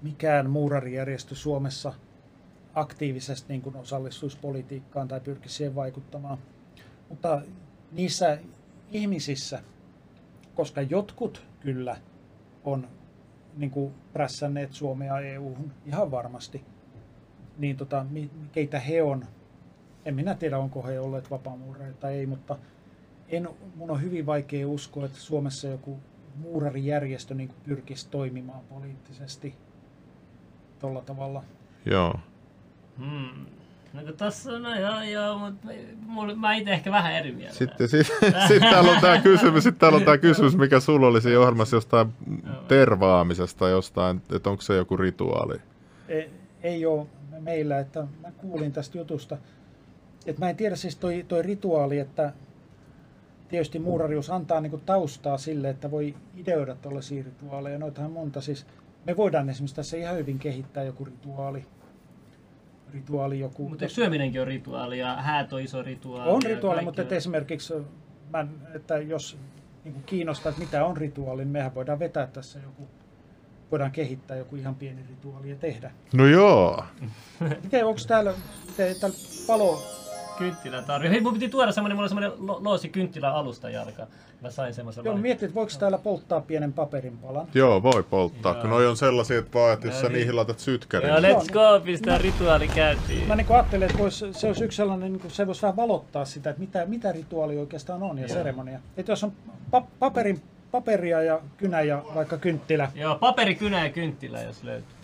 mikään 0.01 0.49
muurarijärjestö 0.49 1.35
Suomessa 1.35 1.93
aktiivisesti 2.73 3.45
niin 3.53 3.61
kuin 3.61 3.75
osallistuisi 3.75 4.37
politiikkaan 4.41 5.07
tai 5.07 5.19
pyrkisi 5.19 5.55
siihen 5.55 5.75
vaikuttamaan. 5.75 6.37
Mutta 7.09 7.41
niissä 7.91 8.37
ihmisissä, 8.91 9.63
koska 10.55 10.81
jotkut 10.81 11.43
kyllä 11.59 11.97
on 12.63 12.87
niin 13.57 13.71
kuin 13.71 13.93
prässänneet 14.13 14.73
Suomea 14.73 15.19
EU-hun 15.19 15.71
ihan 15.85 16.11
varmasti, 16.11 16.63
niin 17.57 17.77
tota, 17.77 18.05
keitä 18.51 18.79
he 18.79 19.03
on, 19.03 19.25
en 20.05 20.15
minä 20.15 20.35
tiedä 20.35 20.57
onko 20.57 20.83
he 20.83 20.99
olleet 20.99 21.31
vapaamuurareita 21.31 21.99
tai 21.99 22.13
ei, 22.13 22.25
mutta 22.25 22.57
en, 23.29 23.49
mun 23.75 23.91
on 23.91 24.01
hyvin 24.01 24.25
vaikea 24.25 24.67
uskoa, 24.67 25.05
että 25.05 25.17
Suomessa 25.17 25.67
joku 25.67 25.99
muurarijärjestö 26.35 27.33
niin 27.33 27.53
pyrkisi 27.63 28.09
toimimaan 28.09 28.63
poliittisesti 28.69 29.55
tuolla 30.81 31.01
tavalla. 31.01 31.43
Joo. 31.85 32.15
Hmm. 32.97 33.45
No 33.93 34.01
kun 34.01 34.13
tossa 34.17 34.51
on, 34.51 34.61
no 34.61 34.75
joo, 34.79 35.01
joo, 35.01 35.39
mutta 35.39 36.35
mä 36.35 36.53
itse 36.53 36.71
ehkä 36.71 36.91
vähän 36.91 37.13
eri 37.13 37.31
mieltä. 37.31 37.55
Sitten 37.55 37.89
sit, 37.89 38.07
sit 38.47 38.59
täällä 38.59 38.91
on 38.91 39.01
tämä 39.01 39.17
kysymys, 39.17 39.63
sit 39.63 39.77
täällä 39.77 39.95
on 39.97 40.03
tää 40.03 40.17
kysymys, 40.17 40.57
mikä 40.57 40.79
sulla 40.79 41.07
oli 41.07 41.21
siinä 41.21 41.39
ohjelmassa 41.39 41.75
jostain 41.75 42.13
tervaamisesta, 42.67 43.69
jostain, 43.69 44.21
että 44.35 44.49
onko 44.49 44.61
se 44.61 44.75
joku 44.75 44.97
rituaali? 44.97 45.61
Ei, 46.07 46.29
ei 46.63 46.85
ole 46.85 47.07
meillä, 47.39 47.79
että 47.79 48.07
mä 48.21 48.31
kuulin 48.31 48.71
tästä 48.71 48.97
jutusta, 48.97 49.37
että 50.25 50.41
mä 50.45 50.49
en 50.49 50.55
tiedä 50.55 50.75
siis 50.75 50.95
toi, 50.95 51.25
toi 51.27 51.41
rituaali, 51.41 51.99
että 51.99 52.33
tietysti 53.49 53.79
muurarius 53.79 54.29
antaa 54.29 54.61
niinku 54.61 54.81
taustaa 54.85 55.37
sille, 55.37 55.69
että 55.69 55.91
voi 55.91 56.15
ideoida 56.37 56.75
tuollaisia 56.75 57.23
rituaaleja, 57.23 57.79
noitahan 57.79 58.11
monta 58.11 58.41
siis. 58.41 58.65
Me 59.05 59.17
voidaan 59.17 59.49
esimerkiksi 59.49 59.75
tässä 59.75 59.97
ihan 59.97 60.15
hyvin 60.17 60.39
kehittää 60.39 60.83
joku 60.83 61.05
rituaali. 61.05 61.65
Rituaali 62.93 63.39
joku. 63.39 63.69
Mutta 63.69 63.89
syöminenkin 63.89 64.41
on 64.41 64.47
rituaali 64.47 64.99
ja 64.99 65.15
häät 65.15 65.53
on 65.53 65.61
iso 65.61 65.81
rituaali? 65.83 66.31
On 66.31 66.41
rituaali, 66.43 66.81
mutta 66.81 67.01
on- 67.01 67.07
esimerkiksi 67.13 67.73
mä, 68.33 68.47
että 68.73 68.97
jos 68.97 69.37
niin 69.83 70.03
kiinnostaa, 70.05 70.49
että 70.49 70.61
mitä 70.61 70.85
on 70.85 70.97
rituaali, 70.97 71.41
niin 71.41 71.51
mehän 71.51 71.75
voidaan 71.75 71.99
vetää 71.99 72.27
tässä 72.27 72.59
joku, 72.59 72.87
voidaan 73.71 73.91
kehittää 73.91 74.37
joku 74.37 74.55
ihan 74.55 74.75
pieni 74.75 75.01
rituaali 75.09 75.49
ja 75.49 75.55
tehdä. 75.55 75.91
No 76.13 76.27
joo. 76.27 76.83
Miten, 77.63 77.85
onko 77.85 77.99
täällä, 78.07 78.33
miten, 78.67 78.95
täällä 78.99 79.17
palo, 79.47 79.81
Kynttilän 80.37 80.85
tarvii. 80.85 81.09
Hei, 81.09 81.21
mun 81.21 81.33
piti 81.33 81.49
tuoda 81.49 81.71
semmonen, 81.71 81.95
mulla 81.97 82.05
on 82.05 82.09
semmonen 82.09 82.31
lo- 82.47 82.59
loosi 82.63 82.89
kynttilän 82.89 83.33
alustajalka. 83.33 84.07
Mä 84.41 84.51
sain 84.51 84.73
semmoisen. 84.73 85.05
joo, 85.05 85.17
mietit, 85.17 85.43
että 85.43 85.55
voiko 85.55 85.71
täällä 85.79 85.97
polttaa 85.97 86.41
pienen 86.41 86.73
paperin 86.73 87.17
palan? 87.17 87.47
Joo, 87.53 87.83
voi 87.83 88.03
polttaa, 88.03 88.53
Joo. 88.53 88.61
kun 88.61 88.69
noi 88.69 88.87
on 88.87 88.97
sellaisia, 88.97 89.39
että 89.39 89.59
vaan, 89.59 89.73
että 89.73 89.87
jos 89.87 89.95
sä 89.95 90.03
No 90.03 90.09
niin. 90.09 90.17
niihin 90.17 90.35
laitat 90.35 90.59
sytkärin. 90.59 91.09
Joo, 91.09 91.17
let's 91.19 91.51
go, 91.53 91.79
pistää 91.85 92.17
rituaali 92.17 92.67
käyntiin. 92.67 93.27
Mä 93.27 93.35
niin 93.35 93.47
ajattelin, 93.49 93.85
että 93.85 93.97
vois, 93.97 94.25
se 94.31 94.47
olisi 94.47 94.63
yksi 94.63 94.75
sellainen, 94.75 95.11
niin 95.13 95.19
kuin, 95.21 95.31
se 95.31 95.47
voisi 95.47 95.61
vähän 95.61 95.75
valottaa 95.75 96.25
sitä, 96.25 96.49
että 96.49 96.59
mitä, 96.59 96.85
mitä 96.85 97.11
rituaali 97.11 97.57
oikeastaan 97.57 98.03
on 98.03 98.17
ja 98.17 98.27
Joo. 98.27 98.33
seremonia. 98.37 98.79
Että 98.97 99.11
jos 99.11 99.23
on 99.23 99.31
pa- 99.75 99.85
paperin, 99.99 100.41
paperia 100.71 101.21
ja 101.23 101.39
kynä 101.57 101.81
ja 101.81 102.03
vaikka 102.15 102.37
kynttilä, 102.37 102.91
Joo, 102.95 103.15
paperi, 103.15 103.55
kynä 103.55 103.83
ja 103.83 103.89
kynttilä, 103.91 104.41
jos 104.41 104.63
löytyy. 104.63 104.95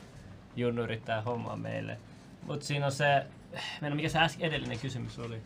Junnu 0.55 0.81
yrittää 0.83 1.21
hommaa 1.21 1.55
meille. 1.57 1.97
Mut 2.47 2.63
siinä 2.63 2.85
on 2.85 2.91
se, 2.91 3.25
meillä 3.81 3.95
mikä 3.95 4.09
se 4.09 4.19
äsken 4.19 4.47
edellinen 4.47 4.79
kysymys 4.79 5.19
oli 5.19 5.37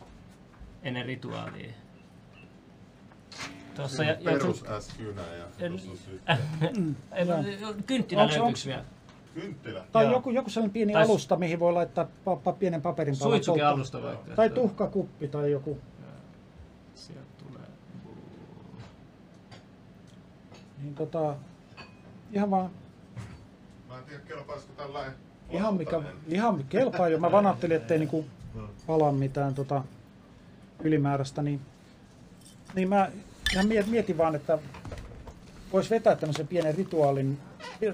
ennen 0.82 1.06
rituaalia. 1.06 1.70
Tuossa 3.76 4.04
ja, 4.04 4.10
ja 4.10 4.18
Perus 4.24 4.64
S-kynä 4.80 5.22
ja 5.36 5.44
sytkärin. 5.78 6.96
Ei, 7.12 7.24
no, 7.24 7.34
kynttilä 7.86 8.22
Onks- 8.22 8.28
löytyykö 8.30 8.46
onks- 8.48 8.66
vielä? 8.66 8.84
Kynttilä. 9.34 9.84
Tai 9.92 10.04
Joo. 10.04 10.12
joku, 10.12 10.30
joku 10.30 10.50
sellainen 10.50 10.72
pieni 10.72 10.92
Tai- 10.92 11.02
alusta, 11.04 11.36
mihin 11.36 11.60
voi 11.60 11.72
laittaa 11.72 12.04
pa- 12.04 12.48
pa- 12.48 12.56
pienen 12.58 12.82
paperin 12.82 13.14
palan 13.18 13.32
Suitsuke 13.32 13.62
alusta 13.62 14.02
vaikka. 14.02 14.34
Tai 14.34 14.46
että- 14.46 14.60
tuhkakuppi 14.60 15.28
tai 15.28 15.50
joku. 15.52 15.78
Sieltä 16.94 17.26
tulee. 17.48 17.66
Niin 20.82 20.94
tota, 20.94 21.34
ihan 22.32 22.50
vaan, 22.50 22.70
Mä 23.88 23.98
en 23.98 24.04
tiedä, 24.04 24.20
kelpaisiko 24.28 24.72
tällä 24.76 25.12
ihan 25.50 25.74
mikä, 25.74 26.02
ihan 26.28 26.64
kelpaa 26.68 27.08
jo. 27.08 27.18
Mä 27.18 27.32
vaan 27.32 27.46
ajattelin, 27.46 27.76
ettei 27.76 27.98
niinku 27.98 28.24
pala 28.86 29.12
mitään 29.12 29.54
tota 29.54 29.84
ylimääräistä, 30.82 31.42
niin, 31.42 31.60
niin 32.74 32.88
mä 32.88 33.10
miet- 33.60 33.86
mietin 33.86 34.18
vaan, 34.18 34.34
että 34.34 34.58
vois 35.72 35.90
vetää 35.90 36.16
tämmöisen 36.16 36.48
pienen 36.48 36.74
rituaalin, 36.74 37.38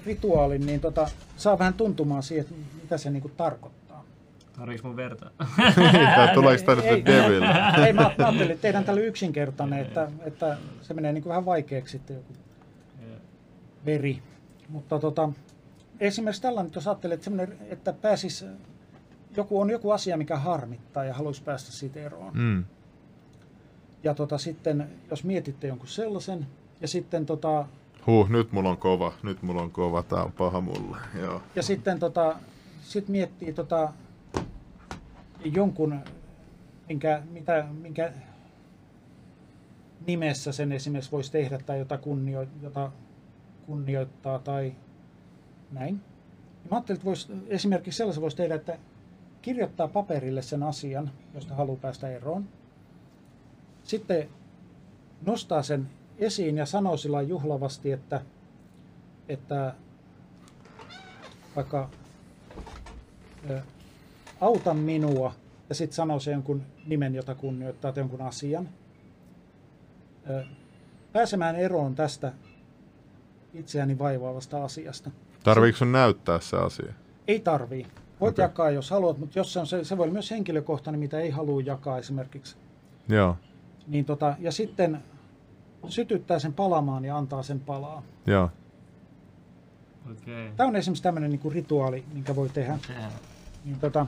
rituaalin 0.05 0.65
niin 0.65 0.79
tota, 0.81 1.07
saa 1.37 1.59
vähän 1.59 1.73
tuntumaan 1.73 2.23
siihen, 2.23 2.45
että 2.45 2.55
mitä 2.81 2.97
se 2.97 3.09
niinku 3.09 3.29
tarkoittaa. 3.29 4.03
Tarviiks 4.57 4.83
mun 4.83 4.95
verta? 4.95 5.31
Tai 6.15 6.33
tuleeko 6.33 6.71
Ei. 6.71 7.01
The 7.01 7.13
Devil? 7.13 7.43
Ei, 7.85 7.93
mä, 7.93 8.01
mä 8.01 8.25
ajattelin, 8.25 8.51
että 8.51 8.61
tehdään 8.61 8.85
tällä 8.85 9.01
yksinkertainen, 9.01 9.79
että, 9.79 10.11
että 10.21 10.57
se 10.81 10.93
menee 10.93 11.13
niin 11.13 11.23
kuin 11.23 11.29
vähän 11.29 11.45
vaikeaksi 11.45 11.91
sitten 11.91 12.15
joku 12.15 12.33
veri. 13.85 14.21
Mutta 14.69 14.99
tota, 14.99 15.29
esimerkiksi 15.99 16.41
tällainen, 16.41 16.71
jos 16.75 16.87
ajattelee, 16.87 17.13
että, 17.13 17.23
semmoinen, 17.23 17.57
että 17.69 17.93
pääsis, 17.93 18.45
joku 19.37 19.59
on 19.61 19.69
joku 19.69 19.91
asia, 19.91 20.17
mikä 20.17 20.37
harmittaa 20.37 21.05
ja 21.05 21.13
haluaisi 21.13 21.43
päästä 21.43 21.71
siitä 21.71 21.99
eroon. 21.99 22.31
Mm. 22.33 22.63
Ja 24.03 24.13
tota, 24.13 24.37
sitten, 24.37 24.89
jos 25.09 25.23
mietitte 25.23 25.67
jonkun 25.67 25.87
sellaisen, 25.87 26.47
ja 26.81 26.87
sitten, 26.87 27.25
tota, 27.25 27.65
Huh, 28.07 28.29
nyt 28.29 28.51
mulla 28.51 28.69
on 28.69 28.77
kova. 28.77 29.13
Nyt 29.23 29.41
mulla 29.41 29.61
on 29.61 29.71
kova. 29.71 30.03
Tää 30.03 30.23
on 30.23 30.31
paha 30.31 30.61
mulle. 30.61 30.97
Joo. 31.21 31.41
ja 31.55 31.63
sitten 31.63 31.99
tota, 31.99 32.35
sit 32.81 33.07
miettii 33.07 33.53
tota, 33.53 33.93
jonkun, 35.45 35.99
minkä, 36.89 37.21
mitä, 37.31 37.65
minkä 37.81 38.11
nimessä 40.07 40.51
sen 40.51 40.71
esimerkiksi 40.71 41.11
voisi 41.11 41.31
tehdä 41.31 41.59
tai 41.65 41.79
jota, 41.79 41.97
kunnio, 41.97 42.45
jota 42.61 42.91
kunnioittaa 43.65 44.39
tai 44.39 44.73
näin. 45.71 46.01
Mä 46.71 46.77
ajattelin, 46.77 46.97
että 46.97 47.05
vois, 47.05 47.31
esimerkiksi 47.47 47.97
sellaisen 47.97 48.21
voisi 48.21 48.37
tehdä, 48.37 48.55
että 48.55 48.77
kirjoittaa 49.41 49.87
paperille 49.87 50.41
sen 50.41 50.63
asian, 50.63 51.11
josta 51.33 51.55
haluaa 51.55 51.79
päästä 51.81 52.09
eroon. 52.09 52.47
Sitten 53.89 54.29
nostaa 55.25 55.63
sen 55.63 55.89
esiin 56.17 56.57
ja 56.57 56.65
sanoo 56.65 56.97
sillä 56.97 57.21
juhlavasti, 57.21 57.91
että, 57.91 58.21
että 59.29 59.73
vaikka 61.55 61.89
ö, 63.49 63.61
auta 64.41 64.73
minua 64.73 65.33
ja 65.69 65.75
sitten 65.75 65.95
sanoo 65.95 66.19
se 66.19 66.31
jonkun 66.31 66.63
nimen, 66.85 67.15
jota 67.15 67.35
kunnioittaa 67.35 67.91
tai 67.91 68.01
jonkun 68.01 68.21
asian. 68.21 68.69
Ö, 70.29 70.43
pääsemään 71.13 71.55
eroon 71.55 71.95
tästä 71.95 72.33
itseäni 73.53 73.99
vaivaavasta 73.99 74.63
asiasta. 74.63 75.11
Tarviiko 75.43 75.77
sun 75.77 75.91
näyttää 75.91 76.39
se 76.39 76.57
asia? 76.57 76.93
Ei 77.27 77.39
tarvii. 77.39 77.87
Voit 78.21 78.33
Okei. 78.33 78.43
jakaa, 78.43 78.69
jos 78.69 78.89
haluat, 78.89 79.17
mutta 79.17 79.39
jos 79.39 79.53
se, 79.53 79.59
on 79.59 79.67
se, 79.67 79.83
se 79.83 79.97
voi 79.97 80.03
olla 80.03 80.13
myös 80.13 80.31
henkilökohtainen, 80.31 80.99
mitä 80.99 81.19
ei 81.19 81.29
halua 81.29 81.61
jakaa 81.61 81.97
esimerkiksi. 81.97 82.55
Joo. 83.07 83.35
Niin 83.89 84.05
tota, 84.05 84.35
ja 84.39 84.51
sitten 84.51 85.03
sytyttää 85.89 86.39
sen 86.39 86.53
palamaan 86.53 87.05
ja 87.05 87.17
antaa 87.17 87.43
sen 87.43 87.59
palaa. 87.59 88.03
Joo. 88.25 88.49
Okei. 90.11 90.51
Tämä 90.57 90.67
on 90.69 90.75
esimerkiksi 90.75 91.03
tämmöinen 91.03 91.29
niin 91.31 91.51
rituaali, 91.51 92.03
minkä 92.13 92.35
voi 92.35 92.49
tehdä. 92.49 92.79
Tehdään. 92.87 93.11
Niin 93.65 93.79
tota, 93.79 94.05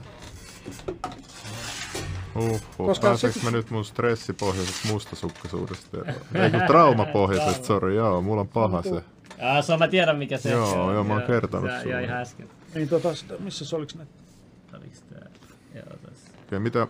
Uhuh. 2.36 2.62
Koska 2.78 3.08
Pääseekö 3.08 3.40
se- 3.40 3.46
mä 3.46 3.52
nyt 3.52 3.70
mun 3.72 3.86
stressipohjaisesta 3.86 4.88
mustasukkaisuudesta? 4.88 5.98
Ei 6.34 6.52
kun 6.52 6.62
traumapohjaisesta, 6.68 7.66
sori, 7.68 7.96
joo, 7.96 8.22
mulla 8.22 8.42
on 8.42 8.48
paha 8.48 8.82
se. 8.82 9.04
Ah, 9.42 9.64
se 9.66 9.74
on, 9.74 9.80
mä 9.80 9.88
tiedän 9.88 10.18
mikä 10.18 10.38
se 10.38 10.52
Joo, 10.52 10.86
on. 10.86 10.94
joo, 10.94 11.04
mä 11.04 11.14
oon 11.14 11.24
kertonut 11.24 11.72
se, 11.72 11.80
sulle. 11.82 11.92
Joo, 11.94 12.04
ihan 12.04 12.18
äsken. 12.18 12.50
niin 12.76 12.90
tota, 12.90 13.16
sitä- 13.16 13.34
missä 13.40 13.66
se 13.66 13.76
oliks 13.76 13.94
tää? 13.94 14.06
Joo, 14.72 14.82
Okei, 16.52 16.60
mitä, 16.60 16.88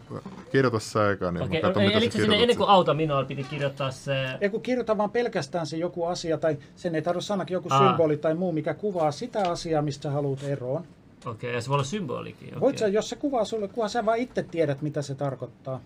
kirjoita 0.51 0.79
sä 0.79 1.11
eka, 1.11 1.31
niin 1.31 1.43
Okei, 1.43 1.61
mä 1.61 1.67
katson, 1.67 1.83
okay, 1.83 1.85
mitä 1.85 1.97
eli 1.97 2.05
sä 2.11 2.17
se 2.17 2.21
sinne 2.21 2.41
ennen 2.41 2.57
kuin 2.57 2.69
auta 2.69 2.93
minua 2.93 3.23
piti 3.25 3.43
kirjoittaa 3.43 3.91
se... 3.91 4.13
Ei 4.41 4.49
kun 4.49 4.61
kirjoita 4.61 4.97
vaan 4.97 5.09
pelkästään 5.11 5.65
se 5.67 5.77
joku 5.77 6.05
asia, 6.05 6.37
tai 6.37 6.57
sen 6.75 6.95
ei 6.95 7.01
tarvitse 7.01 7.27
sanakin 7.27 7.53
joku 7.53 7.67
Aa. 7.71 7.87
symboli 7.87 8.17
tai 8.17 8.33
muu, 8.35 8.51
mikä 8.51 8.73
kuvaa 8.73 9.11
sitä 9.11 9.51
asiaa, 9.51 9.81
mistä 9.81 10.11
haluat 10.11 10.43
eroon. 10.43 10.83
Okei, 11.25 11.53
ja 11.53 11.61
se 11.61 11.69
voi 11.69 11.75
olla 11.75 11.83
symbolikin. 11.83 12.47
Okay. 12.47 12.59
Voit 12.59 12.77
sä, 12.77 12.87
jos 12.87 13.09
se 13.09 13.15
kuvaa 13.15 13.45
sulle, 13.45 13.67
kunhan 13.67 13.89
sä 13.89 14.05
vaan 14.05 14.17
itse 14.17 14.43
tiedät, 14.43 14.81
mitä 14.81 15.01
se 15.01 15.15
tarkoittaa. 15.15 15.81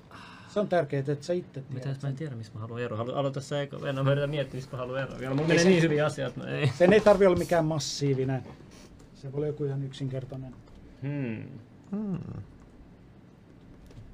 Se 0.54 0.60
on 0.60 0.68
tärkeää, 0.68 1.04
että 1.08 1.26
sä 1.26 1.34
itse 1.34 1.60
Mitä 1.60 1.70
tiedät. 1.72 1.96
jos 1.96 2.04
mä 2.04 2.10
en 2.10 2.16
tiedä, 2.16 2.36
missä 2.36 2.54
mä 2.56 2.60
haluan 2.60 2.82
eroa? 2.82 2.98
Halu, 2.98 3.12
aloita 3.12 3.42
sä 3.42 3.62
eka. 3.62 3.78
En 3.90 4.06
mä 4.06 4.12
yritän 4.12 4.30
miettiä, 4.30 4.56
missä 4.58 4.70
mä 4.72 4.78
haluan 4.78 5.02
eroa. 5.02 5.20
Vielä 5.20 5.34
mulla 5.34 5.42
Ei 5.42 5.48
menee 5.48 5.64
se- 5.64 5.70
niin 5.70 5.84
hyviä 5.84 6.06
asioita. 6.06 6.40
No 6.40 6.48
ei. 6.48 6.68
Sen 6.78 6.94
ei 6.94 7.02
tarvi 7.02 7.26
olla 7.26 7.38
mikään 7.38 7.66
massiivinen. 7.66 8.44
Se 9.16 9.32
voi 9.32 9.38
olla 9.38 9.48
joku 9.48 9.64
ihan 9.64 9.84
yksinkertainen. 9.84 10.56
Hmm. 11.02 11.44
Hmm. 11.92 12.18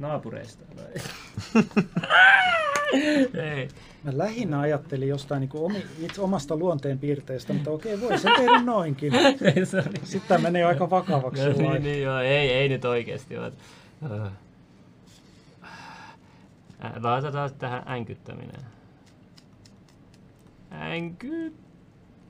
Naapureista. 0.01 0.63
Ei. 3.53 3.67
Mä 4.03 4.11
lähinnä 4.13 4.59
ajattelin 4.59 5.07
jostain 5.07 5.39
niin 5.39 5.49
omi, 5.53 5.85
itse 5.99 6.21
omasta 6.21 6.55
luonteen 6.55 6.99
piirteestä, 6.99 7.53
mutta 7.53 7.71
okei, 7.71 8.01
voi 8.01 8.17
se 8.17 8.29
tehdä 8.37 8.61
noinkin. 8.61 9.13
ei 9.55 9.65
se 9.65 9.77
oli. 9.77 9.99
Sitten 10.03 10.27
tämä 10.27 10.41
menee 10.43 10.63
aika 10.63 10.89
vakavaksi. 10.89 11.43
No, 11.43 11.53
niin, 11.53 11.83
niin, 11.83 12.01
joo. 12.01 12.19
Ei, 12.19 12.49
ei 12.49 12.69
nyt 12.69 12.85
oikeesti. 12.85 13.35
Vaan. 13.37 13.51
Äh, 16.85 16.91
Laitetaan 17.01 17.51
tähän 17.53 17.83
änkyttäminen. 17.87 18.61
Änky... 20.71 21.53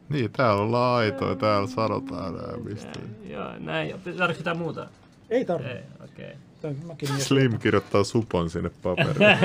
Niin, 0.10 0.31
täällä 0.31 0.61
ollaan 0.61 0.98
aitoja, 0.98 1.35
täällä 1.35 1.68
sanotaan 1.68 2.34
nää 2.34 2.57
mistä. 2.64 2.99
Joo, 3.23 3.60
näin. 3.60 3.89
Tarvitsetko 3.91 4.34
jotain 4.38 4.57
muuta? 4.57 4.88
Ei 5.30 5.45
tarvi. 5.45 5.69
Ei, 5.69 5.84
okei. 6.03 6.26
Okay. 6.26 6.51
Slim 7.17 7.59
kirjoittaa 7.59 8.03
supon 8.03 8.49
sinne 8.49 8.71
paperille. 8.83 9.38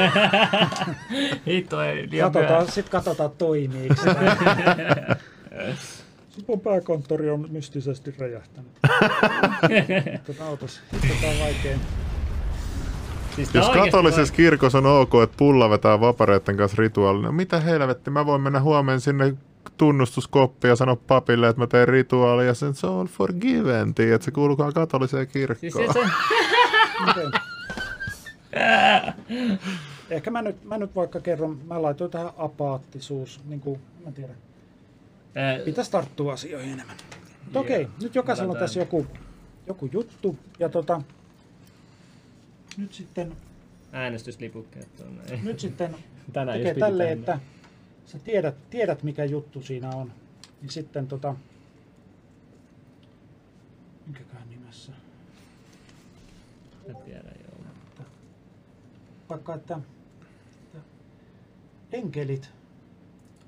Hitto 1.46 1.82
ei 1.82 2.10
liian 2.10 2.32
Katsotaan, 2.32 2.66
sitten 2.66 2.92
katsotaan 2.92 3.30
toimiiko 3.38 3.94
se. 3.94 4.10
Supon 6.30 6.60
pääkonttori 6.60 7.30
on 7.30 7.46
mystisesti 7.50 8.14
räjähtänyt. 8.18 8.72
Tota, 10.26 10.44
ootas, 10.44 10.80
tätä 10.92 11.26
on 11.30 11.38
vaikea. 11.40 11.78
Siis 13.36 13.54
Jos 13.54 13.68
katolisessa 13.68 14.34
kirkossa 14.34 14.78
on 14.78 14.86
ok, 14.86 15.14
että 15.22 15.36
pulla 15.36 15.70
vetää 15.70 16.00
vapareiden 16.00 16.56
kanssa 16.56 16.76
rituaalina, 16.78 17.26
no 17.26 17.32
mitä 17.32 17.60
helvetti, 17.60 18.10
mä 18.10 18.26
voin 18.26 18.40
mennä 18.40 18.60
huomenna 18.60 19.00
sinne 19.00 19.34
tunnustuskoppiin 19.76 20.68
ja 20.68 20.76
sanoa 20.76 20.96
papille, 20.96 21.48
että 21.48 21.62
mä 21.62 21.66
teen 21.66 21.88
rituaalia 21.88 22.46
ja 22.46 22.54
sen 22.54 22.74
se 22.74 22.86
on 22.86 23.06
forgiven, 23.06 23.88
että 23.88 24.24
se 24.24 24.30
kuulukaa 24.30 24.72
katoliseen 24.72 25.28
kirkkoon. 25.28 25.72
Siis 25.72 25.92
se? 25.92 26.00
Ehkä 30.10 30.30
mä 30.30 30.42
nyt, 30.42 30.64
mä 30.64 30.78
nyt 30.78 30.94
vaikka 30.94 31.20
kerron, 31.20 31.60
mä 31.64 31.82
laitoin 31.82 32.10
tähän 32.10 32.32
apaattisuus, 32.36 33.40
niin 33.44 33.60
kuin, 33.60 33.80
mä 34.04 34.12
tiedän. 34.12 34.36
ää, 35.34 35.58
Pitäisi 35.58 35.90
tarttua 35.90 36.32
asioihin 36.32 36.72
enemmän. 36.72 36.96
Joo. 37.52 37.60
okei, 37.62 37.88
nyt 38.02 38.14
jokaisella 38.14 38.52
on 38.52 38.58
tässä 38.58 38.80
joku, 38.80 39.06
joku 39.66 39.88
juttu. 39.92 40.38
Ja 40.58 40.68
tota, 40.68 41.02
nyt 42.76 42.92
sitten, 42.92 43.36
äänestyslipukkeet 43.92 45.00
on. 45.00 45.20
Nyt 45.42 45.60
sitten 45.60 45.96
Tänään 46.32 46.58
tekee 46.58 46.74
tälleen, 46.74 47.18
että 47.18 47.40
sä 48.06 48.18
tiedät, 48.18 48.70
tiedät 48.70 49.02
mikä 49.02 49.24
juttu 49.24 49.62
siinä 49.62 49.90
on. 49.90 50.12
Niin 50.62 50.70
sitten 50.70 51.06
tota, 51.06 51.36
minkäköhän 54.06 54.50
nimessä? 54.50 54.92
Mä 56.88 56.94
tiedän, 56.94 57.34
joo. 57.44 57.56
Vaikka, 59.28 59.54
että, 59.54 59.80
että 60.64 60.78
enkelit, 61.92 62.50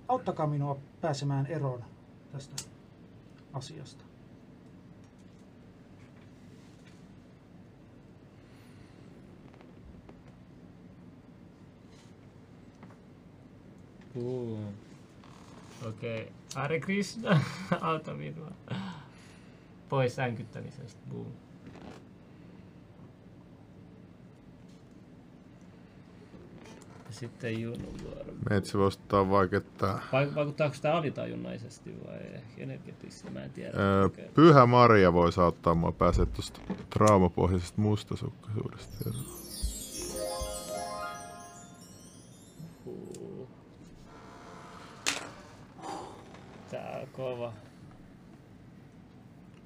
auttakaa 0.09 0.47
minua 0.47 0.79
pääsemään 1.01 1.47
eroon 1.47 1.85
tästä 2.33 2.55
asiasta. 3.53 4.05
Uh. 14.15 14.59
Okei. 15.87 16.23
Okay. 16.23 16.33
Hare 16.55 16.81
Krishna, 16.81 17.41
auta 17.81 18.15
minua. 18.15 18.53
Pois 19.89 20.19
änkyttämisestä. 20.19 21.01
Boom. 21.11 21.48
Ja 27.09 27.15
sitten 27.15 27.61
Junun 27.61 27.95
vuoro. 28.05 28.25
Meitsi 28.51 28.79
voisi 28.79 28.99
ottaa 28.99 29.31
vaikka, 29.31 29.57
että 29.57 29.87
Vaik- 30.13 30.35
Vaikuttaako 30.35 30.77
tämä 30.83 30.95
alitajunnaisesti 30.95 31.91
vai 32.07 32.17
ehkä 32.35 32.63
energetisesti? 32.63 33.31
Mä 33.31 33.45
en 33.45 33.51
tiedä. 33.51 33.73
Okei. 34.05 34.29
Pyhä 34.35 34.67
Maria 34.67 35.13
voisi 35.13 35.41
auttaa 35.41 35.75
mua 35.75 35.93
pääsee 35.93 36.27
tuosta 36.27 36.61
traumapohjaisesta 36.91 37.81
mustasukkaisuudesta. 37.81 39.11
Tää 46.71 46.99
on 47.03 47.09
kova. 47.13 47.53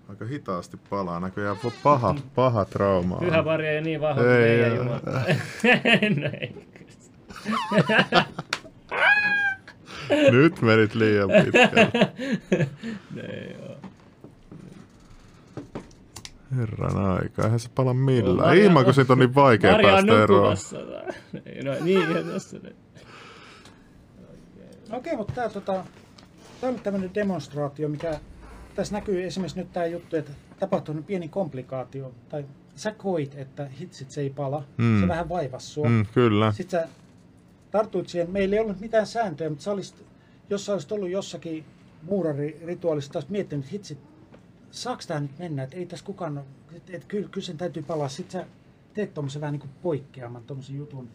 Aika 0.09 0.24
hitaasti 0.24 0.77
palaa, 0.90 1.20
näköjään 1.20 1.56
paha, 1.82 2.14
paha 2.35 2.64
trauma. 2.64 3.16
Pyhä 3.16 3.43
Maria 3.43 3.70
ei 3.70 3.77
ole 3.77 3.85
niin 3.85 4.01
vahva 4.01 4.23
kuin 4.23 4.32
Ei, 4.35 4.40
meidän 4.56 4.70
ei. 4.73 4.77
Jumala. 4.77 5.01
no. 7.51 8.23
Nyt 10.32 10.62
menit 10.62 10.94
liian 10.94 11.31
pitkälle. 11.44 12.12
No 13.14 13.23
ei 13.23 13.56
oo. 13.69 13.77
Herran 16.56 16.97
aika, 16.97 17.44
eihän 17.44 17.60
se 17.60 17.69
pala 17.74 17.94
millään. 17.94 18.48
Maria- 18.48 18.64
Ihma, 18.64 18.85
kun 18.85 18.94
siitä 18.94 19.12
on 19.12 19.19
niin 19.19 19.35
vaikea 19.35 19.73
Maria 19.73 19.89
on 19.89 20.06
päästä 20.06 20.23
eroon. 20.23 20.56
No 21.64 21.85
niin, 21.85 22.09
tässä 22.32 22.59
ne. 22.62 22.73
No 24.90 24.97
Okei, 24.98 25.16
mutta 25.16 25.32
tämä 25.32 25.48
tota, 25.48 25.85
tää 26.60 26.70
on 26.70 26.81
tämmöinen 26.81 27.14
demonstraatio, 27.14 27.89
mikä 27.89 28.20
tässä 28.74 28.94
näkyy 28.94 29.23
esimerkiksi 29.24 29.59
nyt 29.59 29.73
tämä 29.73 29.86
juttu, 29.86 30.16
että 30.16 30.32
tapahtui 30.60 31.02
pieni 31.06 31.28
komplikaatio. 31.28 32.12
Tai 32.28 32.44
sä 32.77 32.90
koit, 32.93 33.35
että 33.39 33.66
hitsit 33.81 34.10
se 34.10 34.20
ei 34.20 34.31
pala. 34.31 34.64
Mm. 34.77 35.01
Se 35.01 35.09
vähän 35.09 35.28
vaivasi 35.28 35.66
sua. 35.66 35.89
Mm, 35.89 36.06
kyllä. 36.14 36.52
Sitten 36.52 36.81
sä 36.81 36.89
tartuit 37.73 38.09
siihen, 38.09 38.31
meillä 38.31 38.57
ei 38.57 38.61
ollut 38.61 38.81
mitään 38.81 39.07
sääntöjä, 39.07 39.51
mutta 39.51 39.65
sä 39.65 39.70
olisit, 39.73 40.05
jos 40.51 40.66
sä 40.66 40.73
olisit 40.73 40.93
ollut 40.93 41.11
jossakin 41.11 41.65
muurarirituaalissa, 42.03 43.12
olisit 43.15 43.31
miettinyt, 43.31 43.65
että 43.65 43.73
hitsit, 43.73 43.99
saaks 44.70 45.07
tää 45.07 45.20
nyt 45.20 45.39
mennä, 45.39 45.62
että 45.62 45.77
ei 45.77 45.86
tässä 45.86 46.05
kukaan, 46.05 46.44
että 46.73 46.97
et, 46.97 47.05
kyllä, 47.05 47.28
kyllä 47.28 47.44
sen 47.44 47.59
täytyy 47.59 47.82
palaa. 47.82 48.09
Sitten 48.09 48.40
sä 48.40 48.47
teet 48.94 49.15
tuommoisen 49.15 49.40
vähän 49.40 49.53
niin 49.53 49.61
kuin 49.61 49.70
poikkeaman, 49.82 50.43
tuommoisen 50.43 50.77
jutun. 50.77 51.09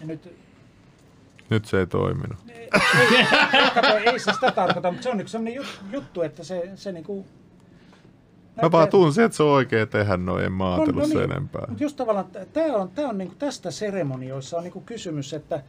Ja 0.00 0.06
nyt, 0.06 0.36
Nyt 1.50 1.64
se 1.64 1.78
ei 1.78 1.86
toiminut. 1.86 2.38
ei, 2.48 2.68
kato, 3.74 3.96
ei 3.96 4.18
se 4.18 4.32
sitä 4.32 4.50
tarkoita, 4.50 4.90
mutta 4.90 5.02
se 5.02 5.10
on 5.10 5.20
yksi 5.20 5.32
sellainen 5.32 5.54
jut, 5.54 5.80
juttu, 5.90 6.22
että 6.22 6.44
se, 6.44 6.70
se 6.74 6.92
niin 6.92 7.04
kuin, 7.04 7.24
Mä 8.62 8.72
vaan 8.72 8.88
tunsin, 8.88 9.24
että 9.24 9.36
se 9.36 9.42
on 9.42 9.48
oikein 9.48 9.88
tehdä 9.88 10.16
noin, 10.16 10.44
en 10.44 10.52
mä 10.52 10.64
No, 10.64 10.76
no 10.84 11.06
niin. 11.06 11.22
enempää. 11.22 11.64
Mutta 11.68 11.84
just 11.84 11.96
tavallaan, 11.96 12.26
tämä 12.52 12.76
on, 12.76 12.88
tää 12.90 13.08
on 13.08 13.18
niinku 13.18 13.34
tästä 13.38 13.70
seremonioissa 13.70 14.56
on 14.56 14.62
niinku 14.62 14.80
kysymys, 14.80 15.34
että 15.34 15.62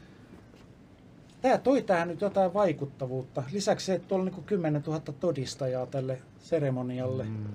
tämä 1.42 1.58
toi 1.58 1.82
tähän 1.82 2.08
nyt 2.08 2.22
jotain 2.22 2.54
vaikuttavuutta. 2.54 3.44
Lisäksi 3.52 3.86
se, 3.86 3.94
että 3.96 4.08
tuolla 4.08 4.22
on 4.22 4.26
niinku 4.26 4.42
10 4.42 4.84
000 4.88 5.02
todistajaa 5.20 5.86
tälle 5.86 6.22
seremonialle. 6.40 7.24
Mm. 7.24 7.46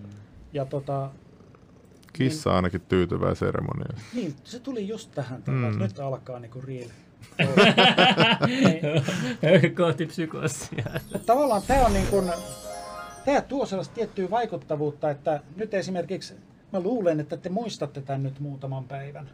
Ja 0.53 0.65
tota, 0.65 1.11
Kissa 2.13 2.57
ainakin 2.57 2.81
tyytyvää 2.81 3.35
seremoniasta. 3.35 4.03
niin, 4.15 4.35
se 4.45 4.61
tuli 4.61 4.89
just 4.89 5.11
tähän, 5.15 5.43
Mm. 5.47 5.55
mm. 5.55 5.79
nyt 5.79 5.99
alkaa 5.99 6.39
niinku 6.39 6.61
real. 6.67 6.89
Kohti 9.77 10.07
psykosia. 10.07 10.85
Mutta 11.13 11.19
tavallaan 11.27 11.63
tämä 11.67 11.87
on 11.87 11.93
niin 11.93 12.07
kuin, 12.07 12.31
tämä 13.25 13.41
tuo 13.41 13.67
sellaista 13.67 13.95
tiettyä 13.95 14.31
vaikuttavuutta, 14.31 15.11
että 15.11 15.41
nyt 15.57 15.75
esimerkiksi 15.75 16.35
mä 16.73 16.81
luulen, 16.81 17.21
että 17.21 17.37
te 17.37 17.49
muistatte 17.49 18.01
tämän 18.01 18.23
nyt 18.23 18.41
muutaman 18.41 18.85
päivän. 18.85 19.31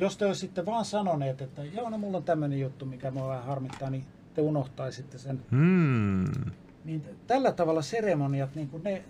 Jos 0.00 0.16
te 0.16 0.26
olisitte 0.26 0.66
vaan 0.66 0.84
sanoneet, 0.84 1.40
että 1.40 1.64
joo, 1.64 1.90
no 1.90 1.98
mulla 1.98 2.16
on 2.16 2.24
tämmöinen 2.24 2.60
juttu, 2.60 2.86
mikä 2.86 3.10
mua 3.10 3.28
vähän 3.28 3.44
harmittaa, 3.44 3.90
niin 3.90 4.04
te 4.34 4.40
unohtaisitte 4.42 5.18
sen. 5.18 5.40
Hmm. 5.50 6.52
Niin 6.84 7.04
tällä 7.26 7.52
tavalla 7.52 7.82
seremoniat, 7.82 8.54
niin 8.54 8.68
kuin 8.68 8.82
ne, 8.82 9.04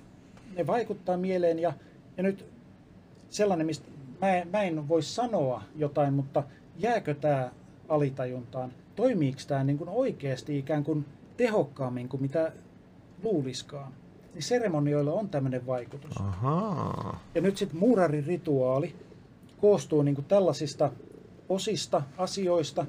ne 0.57 0.67
vaikuttaa 0.67 1.17
mieleen 1.17 1.59
ja, 1.59 1.73
ja 2.17 2.23
nyt 2.23 2.47
sellainen, 3.31 3.67
mistä 3.67 3.89
mä, 4.21 4.27
mä 4.53 4.63
en 4.63 4.89
voi 4.89 5.03
sanoa 5.03 5.63
jotain, 5.77 6.15
mutta 6.15 6.43
jääkö 6.79 7.15
tämä 7.15 7.51
alitajuntaan? 7.89 8.73
Toimiiko 8.97 9.41
tämä 9.47 9.65
niin 9.65 9.79
kuin 9.79 9.91
oikeasti 9.91 10.59
ikään 10.59 10.85
kuin 10.85 11.05
tehokkaammin 11.37 12.09
kuin 12.09 12.23
mitä 12.23 12.53
luuliskaan? 13.23 13.93
Niin 14.35 14.43
seremonioilla 14.43 15.13
on 15.13 15.29
tämmöinen 15.29 15.67
vaikutus. 15.67 16.17
Ahaa. 16.21 17.21
Ja 17.35 17.41
nyt 17.41 17.57
sitten 17.57 17.79
muurarin 17.79 18.27
rituaali 18.27 18.95
koostuu 19.61 20.03
niin 20.03 20.15
kuin 20.15 20.25
tällaisista 20.25 20.91
osista, 21.49 22.03
asioista, 22.19 22.87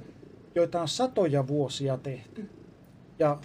joita 0.56 0.82
on 0.82 0.88
satoja 0.88 1.48
vuosia 1.48 1.98
tehty. 1.98 2.50
Ja 3.20 3.38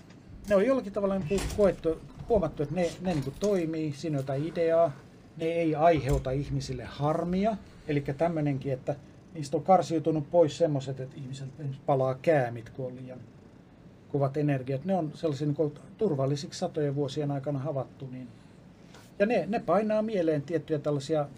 ne 0.49 0.57
on 0.57 0.67
jollakin 0.67 0.93
tavalla 0.93 1.19
niin 1.19 1.29
kuin 1.29 1.41
koettu, 1.57 1.99
huomattu, 2.29 2.63
että 2.63 2.75
ne, 2.75 2.91
ne 3.01 3.15
niin 3.15 3.25
kuin 3.25 3.35
toimii, 3.41 3.93
siinä 3.93 4.19
on 4.19 4.23
jotain 4.23 4.47
ideaa, 4.47 4.93
ne 5.37 5.45
ei 5.45 5.75
aiheuta 5.75 6.31
ihmisille 6.31 6.85
harmia. 6.85 7.57
Eli 7.89 8.01
tämmöinenkin, 8.01 8.73
että 8.73 8.97
niistä 9.35 9.57
on 9.57 9.63
karsiutunut 9.63 10.31
pois 10.31 10.59
semmoiset, 10.59 11.01
että 11.01 11.17
ihmiset 11.17 11.49
palaa 11.87 12.15
käämit, 12.15 12.71
kun 12.71 12.87
on 12.87 12.97
liian 12.97 13.19
kovat 14.13 14.37
energiat. 14.37 14.85
Ne 14.85 14.95
on 14.95 15.11
sellaisia 15.15 15.47
niin 15.47 15.73
turvallisiksi 15.99 16.59
satojen 16.59 16.95
vuosien 16.95 17.31
aikana 17.31 17.59
havaittu. 17.59 18.09
Niin 18.13 18.29
ja 19.19 19.27
ne, 19.27 19.45
ne 19.49 19.61
painaa 19.61 20.03
mieleen 20.03 20.43
tiettyjä 20.43 20.79
tällaisia 20.79 21.29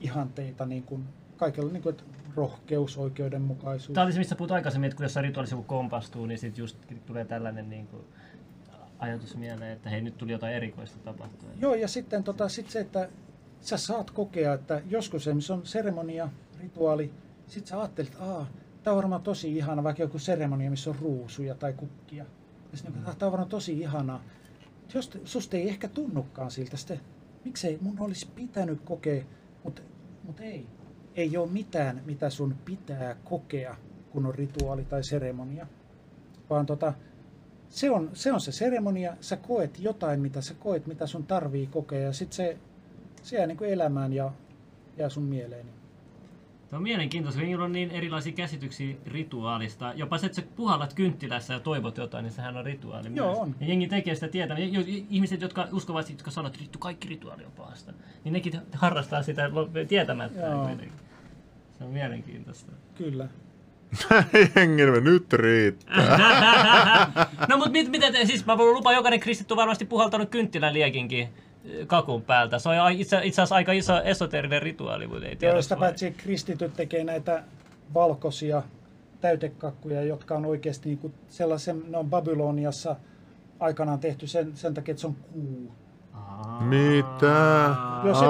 ihanteita, 0.00 0.66
niin 0.66 0.82
kuin 0.82 1.04
kaikella, 1.36 1.72
niin 1.72 1.82
kuin, 1.82 1.90
että 1.90 2.04
rohkeus, 2.36 2.98
oikeudenmukaisuus. 2.98 3.94
Tämä 3.94 4.04
oli 4.04 4.12
se, 4.12 4.18
mistä 4.18 4.34
puhut 4.34 4.50
aikaisemmin, 4.50 4.88
että 4.88 4.96
kun 4.96 5.04
jossain 5.04 5.24
rituaalissa 5.24 5.56
joku 5.56 5.66
kompastuu, 5.66 6.26
niin 6.26 6.38
sitten 6.38 6.62
just 6.62 6.76
tulee 7.06 7.24
tällainen 7.24 7.70
niin 7.70 7.86
kuin, 7.86 8.02
ajatus 8.98 9.36
mieleen, 9.36 9.72
että 9.72 9.90
hei, 9.90 10.00
nyt 10.00 10.18
tuli 10.18 10.32
jotain 10.32 10.54
erikoista 10.54 10.98
tapahtua. 11.04 11.48
Joo, 11.60 11.74
ja 11.74 11.88
sitten 11.88 12.24
tota, 12.24 12.48
sit 12.48 12.70
se, 12.70 12.80
että 12.80 13.08
sä 13.60 13.76
saat 13.76 14.10
kokea, 14.10 14.54
että 14.54 14.82
joskus 14.90 15.22
esimerkiksi 15.26 15.52
on 15.52 15.66
seremonia, 15.66 16.28
rituaali, 16.62 17.12
sit 17.46 17.66
sä 17.66 17.80
ajattelet, 17.80 18.12
että 18.12 18.24
Tää 18.88 18.92
on 18.92 18.96
varmaan 18.96 19.22
tosi 19.22 19.56
ihana, 19.56 19.84
vaikka 19.84 20.02
joku 20.02 20.18
seremonia, 20.18 20.70
missä 20.70 20.90
on 20.90 20.96
ruusuja 21.00 21.54
tai 21.54 21.72
kukkia. 21.72 22.24
Ja 22.72 22.76
sitten 22.78 22.92
niin, 22.92 23.16
tää 23.18 23.26
on 23.26 23.32
varmaan 23.32 23.48
tosi 23.48 23.80
ihanaa. 23.80 24.22
Jos 24.94 25.10
susta 25.24 25.56
ei 25.56 25.68
ehkä 25.68 25.88
tunnukaan 25.88 26.50
siltä, 26.50 26.76
sitten 26.76 27.00
miksei 27.44 27.78
mun 27.80 28.00
olisi 28.00 28.28
pitänyt 28.34 28.80
kokea, 28.84 29.24
mutta 29.64 29.82
mut 30.24 30.40
ei. 30.40 30.66
Ei 31.14 31.36
ole 31.36 31.50
mitään, 31.50 32.02
mitä 32.06 32.30
sun 32.30 32.54
pitää 32.64 33.16
kokea, 33.24 33.76
kun 34.10 34.26
on 34.26 34.34
rituaali 34.34 34.84
tai 34.84 35.04
seremonia. 35.04 35.66
Vaan 36.50 36.66
tota, 36.66 36.92
se 37.68 37.90
on, 37.90 38.10
se 38.12 38.32
on 38.32 38.40
se 38.40 38.52
seremonia, 38.52 39.16
sä 39.20 39.36
koet 39.36 39.78
jotain, 39.78 40.20
mitä 40.20 40.40
sä 40.40 40.54
koet, 40.54 40.86
mitä 40.86 41.06
sun 41.06 41.26
tarvii 41.26 41.66
kokea, 41.66 42.00
ja 42.00 42.12
sitten 42.12 42.36
se, 42.36 42.58
se 43.22 43.36
jää 43.36 43.46
niin 43.46 43.58
kuin 43.58 43.70
elämään 43.70 44.12
ja 44.12 44.32
jää 44.96 45.08
sun 45.08 45.24
mieleen. 45.24 45.66
Tämä 46.70 46.78
on 46.78 46.82
mielenkiintoista, 46.82 47.40
kun 47.40 47.60
on 47.60 47.72
niin 47.72 47.90
erilaisia 47.90 48.32
käsityksiä 48.32 48.96
rituaalista. 49.06 49.92
Jopa 49.96 50.18
se, 50.18 50.26
että 50.26 50.36
sä 50.36 50.42
puhallat 50.56 50.94
kynttilässä 50.94 51.54
ja 51.54 51.60
toivot 51.60 51.96
jotain, 51.96 52.22
niin 52.22 52.32
sehän 52.32 52.56
on 52.56 52.64
rituaali 52.64 53.08
Joo, 53.14 53.26
myös. 53.28 53.38
on. 53.38 53.54
Ja 53.60 53.66
jengi 53.66 53.88
tekee 53.88 54.14
sitä 54.14 54.28
tietää. 54.28 54.56
Ihmiset, 55.10 55.40
jotka 55.40 55.68
uskovat, 55.72 56.10
jotka 56.10 56.30
sanoo, 56.30 56.46
että 56.46 56.60
vittu, 56.60 56.78
kaikki 56.78 57.08
rituaali 57.08 57.44
on 57.44 57.52
pahasta, 57.52 57.92
niin 58.24 58.32
nekin 58.32 58.60
harrastaa 58.72 59.22
sitä 59.22 59.50
tietämättä. 59.88 60.40
Joo. 60.40 60.70
Se 61.78 61.84
on 61.84 61.90
mielenkiintoista. 61.90 62.72
Kyllä. 62.94 63.28
Jengi, 64.56 64.82
nyt 65.00 65.32
riittää. 65.32 67.10
no 67.48 67.56
mutta 67.56 67.70
mit, 67.70 67.90
mitä 67.90 68.12
te, 68.12 68.26
siis 68.26 68.46
mä 68.46 68.58
voin 68.58 68.74
lupaa, 68.74 68.92
jokainen 68.92 69.20
kristitty 69.20 69.52
on 69.54 69.56
varmasti 69.56 69.84
puhaltanut 69.84 70.30
kynttilän 70.30 70.74
liekinkin 70.74 71.28
kakun 71.86 72.22
päältä. 72.22 72.58
Se 72.58 72.68
on 72.68 72.92
itse, 72.92 73.20
itse 73.22 73.42
asiassa 73.42 73.54
aika 73.54 73.72
iso 73.72 74.02
esoterinen 74.02 74.62
rituaali, 74.62 75.06
mutta 75.06 75.26
ei 75.26 75.36
tiedä. 75.36 75.54
Joista 75.54 75.76
paitsi 75.76 76.10
kristityt 76.10 76.74
tekee 76.76 77.04
näitä 77.04 77.42
valkoisia 77.94 78.62
täytekakkuja, 79.20 80.02
jotka 80.02 80.34
on 80.34 80.46
oikeasti 80.46 80.88
niin 80.88 80.98
kuin 80.98 81.14
sellaisen, 81.28 81.82
ne 81.88 81.98
on 81.98 82.10
Babyloniassa 82.10 82.96
aikanaan 83.60 83.98
tehty 83.98 84.26
sen, 84.26 84.56
sen 84.56 84.74
takia, 84.74 84.92
että 84.92 85.00
se 85.00 85.06
on 85.06 85.16
kuu. 85.32 85.72
Mitä? 86.60 87.74
Joo, 88.04 88.14
se, 88.14 88.20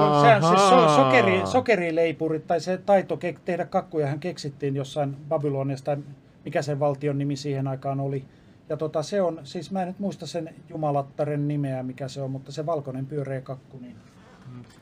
siis 0.48 0.60
so, 0.68 0.74
Ahaa. 0.76 0.96
sokeri, 0.96 1.40
sokerileipurit 1.44 2.46
tai 2.46 2.60
se 2.60 2.78
taito 2.78 3.16
ke, 3.16 3.34
tehdä 3.44 3.66
kakkuja 3.66 4.06
hän 4.06 4.20
keksittiin 4.20 4.76
jossain 4.76 5.16
Babyloniassa 5.28 5.84
tai 5.84 5.96
mikä 6.44 6.62
sen 6.62 6.80
valtion 6.80 7.18
nimi 7.18 7.36
siihen 7.36 7.68
aikaan 7.68 8.00
oli. 8.00 8.24
Ja 8.68 8.76
tota, 8.76 9.02
se 9.02 9.22
on, 9.22 9.40
siis 9.44 9.70
mä 9.70 9.82
en 9.82 9.88
nyt 9.88 9.98
muista 9.98 10.26
sen 10.26 10.54
jumalattaren 10.68 11.48
nimeä, 11.48 11.82
mikä 11.82 12.08
se 12.08 12.22
on, 12.22 12.30
mutta 12.30 12.52
se 12.52 12.66
valkoinen 12.66 13.06
pyöreä 13.06 13.40
kakku, 13.40 13.78
niin 13.78 13.96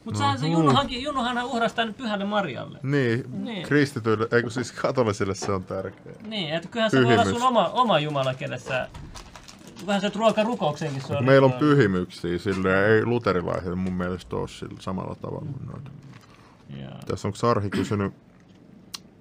Mutta 0.04 0.32
no, 0.32 0.38
se 0.38 0.48
Junnuhankin, 0.48 1.02
Junnuhan 1.02 1.44
uhrasi 1.44 1.74
tämän 1.74 1.94
pyhälle 1.94 2.24
Marjalle. 2.24 2.78
Niin, 2.82 3.44
Niin. 3.44 3.62
kristityille, 3.62 4.28
eikö 4.32 4.50
siis 4.50 4.72
katolisille 4.72 5.34
se 5.34 5.52
on 5.52 5.64
tärkeä. 5.64 6.12
Niin, 6.26 6.54
että 6.54 6.68
kyllähän 6.68 6.90
se 6.90 7.04
voi 7.04 7.12
olla 7.12 7.24
sun 7.24 7.42
oma, 7.42 7.68
oma 7.68 7.98
Jumala, 7.98 8.34
kelle 8.34 8.58
sä... 8.58 8.88
Vähän 9.86 10.00
se 10.00 10.10
ruokarukouksenkin 10.14 11.02
se 11.02 11.16
on. 11.16 11.24
Meillä 11.24 11.44
on 11.44 11.52
pyhimyksiä, 11.52 12.38
silleen 12.38 12.90
ei 12.90 13.04
luterilaisille 13.04 13.76
mun 13.76 13.92
mielestä 13.92 14.36
ole 14.36 14.48
sillä 14.48 14.76
samalla 14.80 15.14
tavalla 15.14 15.46
kuin 15.52 15.66
noita. 15.66 15.90
Joo. 16.80 16.98
Tässä 17.06 17.28
onko 17.28 17.48
Arhi 17.50 17.70
kysynyt, 17.70 18.12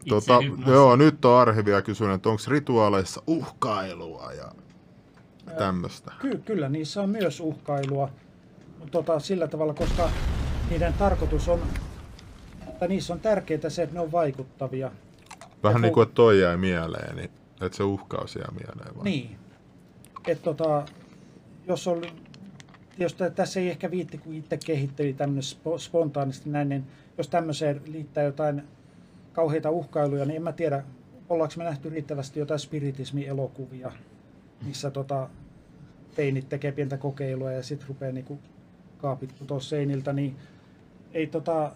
tota, 0.09 0.39
joo 0.67 0.95
nyt 0.95 1.25
on 1.25 1.39
Arhi 1.39 1.65
vielä 1.65 1.81
kysynyt, 1.81 2.13
että 2.13 2.29
onko 2.29 2.41
rituaaleissa 2.47 3.21
uhkailua 3.27 4.31
ja 4.33 4.51
tämmöistä. 5.57 6.11
ky, 6.21 6.41
kyllä 6.45 6.69
niissä 6.69 7.01
on 7.01 7.09
myös 7.09 7.39
uhkailua 7.39 8.09
tota, 8.91 9.19
sillä 9.19 9.47
tavalla, 9.47 9.73
koska 9.73 10.09
niiden 10.69 10.93
tarkoitus 10.93 11.49
on, 11.49 11.59
että 12.67 12.87
niissä 12.87 13.13
on 13.13 13.19
tärkeää 13.19 13.69
se, 13.69 13.83
että 13.83 13.95
ne 13.95 13.99
on 13.99 14.11
vaikuttavia. 14.11 14.91
Vähän 15.63 15.81
niin 15.81 15.91
ku- 15.91 15.93
kuin, 15.93 16.03
että 16.03 16.15
toi 16.15 16.41
jäi 16.41 16.57
mieleen, 16.57 17.15
niin 17.15 17.29
että 17.61 17.77
se 17.77 17.83
uhkaus 17.83 18.35
jää 18.35 18.51
mieleen 18.51 18.95
vaan. 18.95 19.03
Niin. 19.03 19.35
Et 20.27 20.41
tota, 20.41 20.85
jos 21.67 21.87
on, 21.87 22.01
jos 22.97 23.13
tä- 23.13 23.29
tässä 23.29 23.59
ei 23.59 23.69
ehkä 23.69 23.91
viitti, 23.91 24.17
kun 24.17 24.33
itse 24.33 24.57
kehitteli 24.65 25.13
tämmöinen 25.13 25.43
spo, 25.43 25.77
spontaanisti 25.77 26.49
näin, 26.49 26.69
niin 26.69 26.83
jos 27.17 27.27
tämmöiseen 27.27 27.81
liittää 27.85 28.23
jotain 28.23 28.63
kauheita 29.35 29.69
uhkailuja, 29.71 30.25
niin 30.25 30.35
en 30.35 30.43
mä 30.43 30.51
tiedä, 30.51 30.83
ollaanko 31.29 31.53
me 31.57 31.63
nähty 31.63 31.89
riittävästi 31.89 32.39
jotain 32.39 32.59
spiritismi-elokuvia, 32.59 33.91
missä 34.65 34.91
tota, 34.91 35.29
teinit 36.15 36.49
tekee 36.49 36.71
pientä 36.71 36.97
kokeilua 36.97 37.51
ja 37.51 37.63
sitten 37.63 37.87
rupeaa 37.87 38.11
niinku 38.11 38.39
kaapit 38.97 39.35
putoa 39.39 39.59
seiniltä, 39.59 40.13
niin 40.13 40.35
ei 41.13 41.27
tota, 41.27 41.71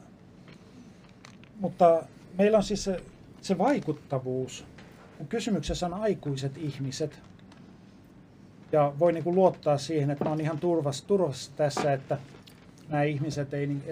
mutta 1.59 2.03
meillä 2.37 2.57
on 2.57 2.63
siis 2.63 2.83
se, 2.83 3.01
se 3.41 3.57
vaikuttavuus. 3.57 4.65
Kun 5.17 5.27
kysymyksessä 5.27 5.85
on 5.85 5.93
aikuiset 5.93 6.57
ihmiset, 6.57 7.19
ja 8.71 8.93
voi 8.99 9.13
niin 9.13 9.23
luottaa 9.35 9.77
siihen, 9.77 10.11
että 10.11 10.29
oon 10.29 10.41
ihan 10.41 10.59
turvassa, 10.59 11.07
turvassa 11.07 11.51
tässä, 11.55 11.93
että 11.93 12.17
nämä 12.89 13.03
ihmiset 13.03 13.53
ei, 13.53 13.67
niin- 13.67 13.83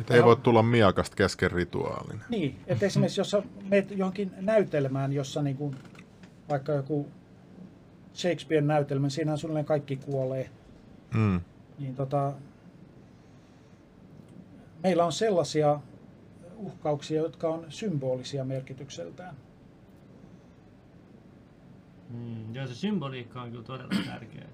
että 0.00 0.14
Et 0.14 0.18
ei 0.20 0.24
voi 0.24 0.36
tulla 0.36 0.62
miakasta 0.62 1.16
kesken 1.16 1.50
rituaalin. 1.50 2.20
Niin, 2.28 2.60
että 2.66 2.86
esimerkiksi 2.86 3.20
jos 3.20 3.36
menet 3.62 3.90
johonkin 3.90 4.32
näytelmään, 4.40 5.12
jossa 5.12 5.42
niin 5.42 5.56
kuin, 5.56 5.76
vaikka 6.48 6.72
joku 6.72 7.08
Shakespearen 8.14 8.66
näytelmä, 8.66 9.08
siinähän 9.08 9.38
suunnilleen 9.38 9.66
kaikki 9.66 9.96
kuolee, 9.96 10.50
Mm. 11.14 11.40
niin 11.78 11.94
tota, 11.96 12.32
meillä 14.82 15.04
on 15.04 15.12
sellaisia 15.12 15.80
uhkauksia, 16.56 17.22
jotka 17.22 17.48
on 17.48 17.66
symbolisia 17.68 18.44
merkitykseltään. 18.44 19.34
Mm, 22.10 22.54
joo, 22.54 22.66
se 22.66 22.74
symboliikka 22.74 23.42
on 23.42 23.50
kyllä 23.50 23.64
todella 23.64 24.02
tärkeä, 24.06 24.46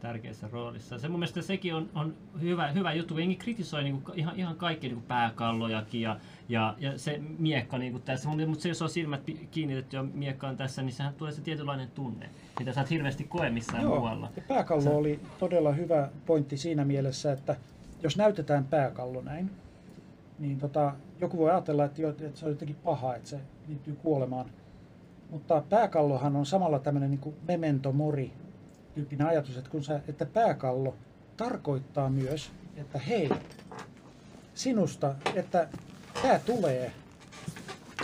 tärkeässä 0.00 0.48
roolissa. 0.52 0.98
Se 0.98 1.08
mun 1.08 1.18
mielestä 1.18 1.42
sekin 1.42 1.74
on, 1.74 1.90
on 1.94 2.14
hyvä, 2.40 2.68
hyvä 2.68 2.92
juttu. 2.92 3.18
Jengi 3.18 3.36
kritisoi 3.36 3.82
niin 3.82 4.02
kuin, 4.02 4.18
ihan, 4.18 4.36
ihan 4.36 4.56
kaikki 4.56 4.86
niin 4.86 4.96
kuin 4.96 5.06
pääkallojakin 5.06 6.00
ja, 6.00 6.16
ja, 6.48 6.74
ja 6.78 6.98
se 6.98 7.20
miekka 7.38 7.78
niin 7.78 7.92
kuin 7.92 8.02
tässä. 8.02 8.28
Mutta 8.28 8.62
se, 8.62 8.68
jos 8.68 8.82
on 8.82 8.90
silmät 8.90 9.20
kiinnitetty 9.50 9.96
ja 9.96 10.02
miekkaan 10.02 10.56
tässä, 10.56 10.82
niin 10.82 10.92
sehän 10.92 11.14
tulee 11.14 11.32
se 11.32 11.42
tietynlainen 11.42 11.88
tunne, 11.90 12.30
mitä 12.58 12.72
sä 12.72 12.80
et 12.80 12.90
hirveästi 12.90 13.24
koe 13.24 13.50
missään 13.50 13.86
muualla. 13.86 14.30
Ja 14.36 14.42
pääkallo 14.48 14.96
oli 14.96 15.20
todella 15.38 15.72
hyvä 15.72 16.08
pointti 16.26 16.56
siinä 16.56 16.84
mielessä, 16.84 17.32
että 17.32 17.56
jos 18.02 18.16
näytetään 18.16 18.64
pääkallo 18.64 19.20
näin, 19.20 19.50
niin 20.38 20.58
tota, 20.58 20.92
joku 21.20 21.38
voi 21.38 21.50
ajatella, 21.50 21.84
että, 21.84 22.02
jo, 22.02 22.08
että 22.08 22.30
se 22.34 22.44
on 22.44 22.52
jotenkin 22.52 22.76
paha, 22.76 23.16
että 23.16 23.28
se 23.28 23.40
liittyy 23.68 23.94
kuolemaan. 23.94 24.46
Mutta 25.30 25.62
pääkallohan 25.68 26.36
on 26.36 26.46
samalla 26.46 26.78
tämmöinen 26.78 27.10
niin 27.10 27.34
memento 27.48 27.92
mori 27.92 28.32
tyyppinen 28.98 29.26
ajatus, 29.26 29.56
että, 29.56 29.70
kun 29.70 29.84
sä, 29.84 30.00
että 30.08 30.26
pääkallo 30.26 30.94
tarkoittaa 31.36 32.10
myös, 32.10 32.50
että 32.76 32.98
hei, 32.98 33.30
sinusta, 34.54 35.14
että 35.34 35.68
tämä 36.22 36.38
tulee, 36.38 36.92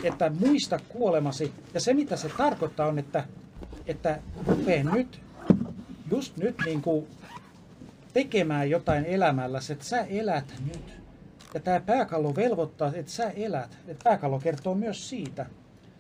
että 0.03 0.31
muista 0.41 0.79
kuolemasi. 0.89 1.53
Ja 1.75 1.81
se 1.81 1.95
mitä 1.95 2.17
se 2.17 2.29
tarkoittaa 2.29 2.87
on, 2.87 2.99
että, 2.99 3.25
että 3.87 4.19
rupee 4.47 4.85
nyt, 4.85 5.21
just 6.11 6.37
nyt 6.37 6.57
niin 6.65 6.83
kuin 6.83 7.07
tekemään 8.13 8.71
jotain 8.71 9.05
elämälläsi, 9.05 9.73
että 9.73 9.85
sä 9.85 10.01
elät 10.01 10.55
nyt. 10.67 10.95
Ja 11.55 11.61
tämä 11.61 11.81
pääkallo 11.81 12.37
velvoittaa, 12.37 12.93
että 12.95 13.13
sä 13.13 13.31
elät. 13.31 13.79
Että 13.89 14.05
pääkallo 14.05 14.39
kertoo 14.39 14.75
myös 14.75 15.09
siitä. 15.09 15.47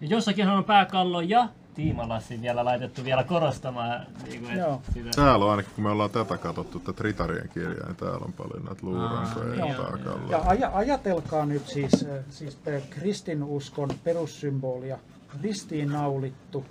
Ja 0.00 0.06
jossakin 0.06 0.48
on 0.48 0.64
pääkallo 0.64 1.20
ja 1.20 1.48
tiimalassi 1.74 2.40
vielä 2.40 2.64
laitettu 2.64 3.04
vielä 3.04 3.24
korostamaan. 3.24 4.06
Niin 4.28 4.40
kuin, 4.40 4.58
Joo. 4.58 4.82
sitä. 4.94 5.10
Täällä 5.16 5.44
on 5.44 5.50
ainakin, 5.50 5.72
kun 5.74 5.84
me 5.84 5.90
ollaan 5.90 6.10
tätä 6.10 6.38
katsottu, 6.38 6.80
tätä 6.80 7.02
Ritarien 7.02 7.48
kirjaa, 7.48 7.86
niin 7.86 7.96
täällä 7.96 8.24
on 8.24 8.32
paljon 8.32 8.64
näitä 8.64 8.80
luurankoja 8.82 9.64
Aa, 9.64 9.68
ja 9.68 9.74
pääkalloja. 9.74 10.30
Ja 10.30 10.42
aja, 10.46 10.70
ajatelkaa 10.74 11.46
nyt 11.46 11.68
siis, 11.68 12.06
äh, 12.10 12.24
siis 12.30 12.58
kristinuskon 12.90 13.90
perussymbolia. 14.04 14.98
Ristiinnaulittu 15.42 16.64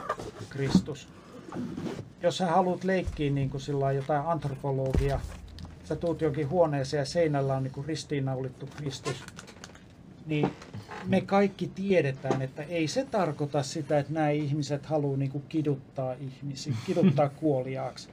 Kristus. 0.49 1.07
Jos 2.21 2.37
sä 2.37 2.45
haluat 2.45 2.83
leikkiä 2.83 3.31
niin 3.31 3.49
kuin 3.49 3.61
sillä 3.61 3.91
jotain 3.91 4.27
antropologia, 4.27 5.19
sä 5.83 5.95
tuut 5.95 6.21
jonkin 6.21 6.49
huoneeseen 6.49 7.01
ja 7.01 7.05
seinällä 7.05 7.55
on 7.55 7.63
niin 7.63 7.73
kuin 7.73 7.85
ristiinnaulittu 7.85 8.69
Kristus, 8.77 9.23
niin 10.25 10.49
me 11.05 11.21
kaikki 11.21 11.67
tiedetään, 11.75 12.41
että 12.41 12.63
ei 12.63 12.87
se 12.87 13.05
tarkoita 13.11 13.63
sitä, 13.63 13.99
että 13.99 14.13
nämä 14.13 14.29
ihmiset 14.29 14.85
haluaa 14.85 15.17
niin 15.17 15.31
kuin 15.31 15.43
kiduttaa 15.49 16.13
ihmisiä, 16.13 16.73
kiduttaa 16.87 17.29
kuoliaaksi. 17.29 18.09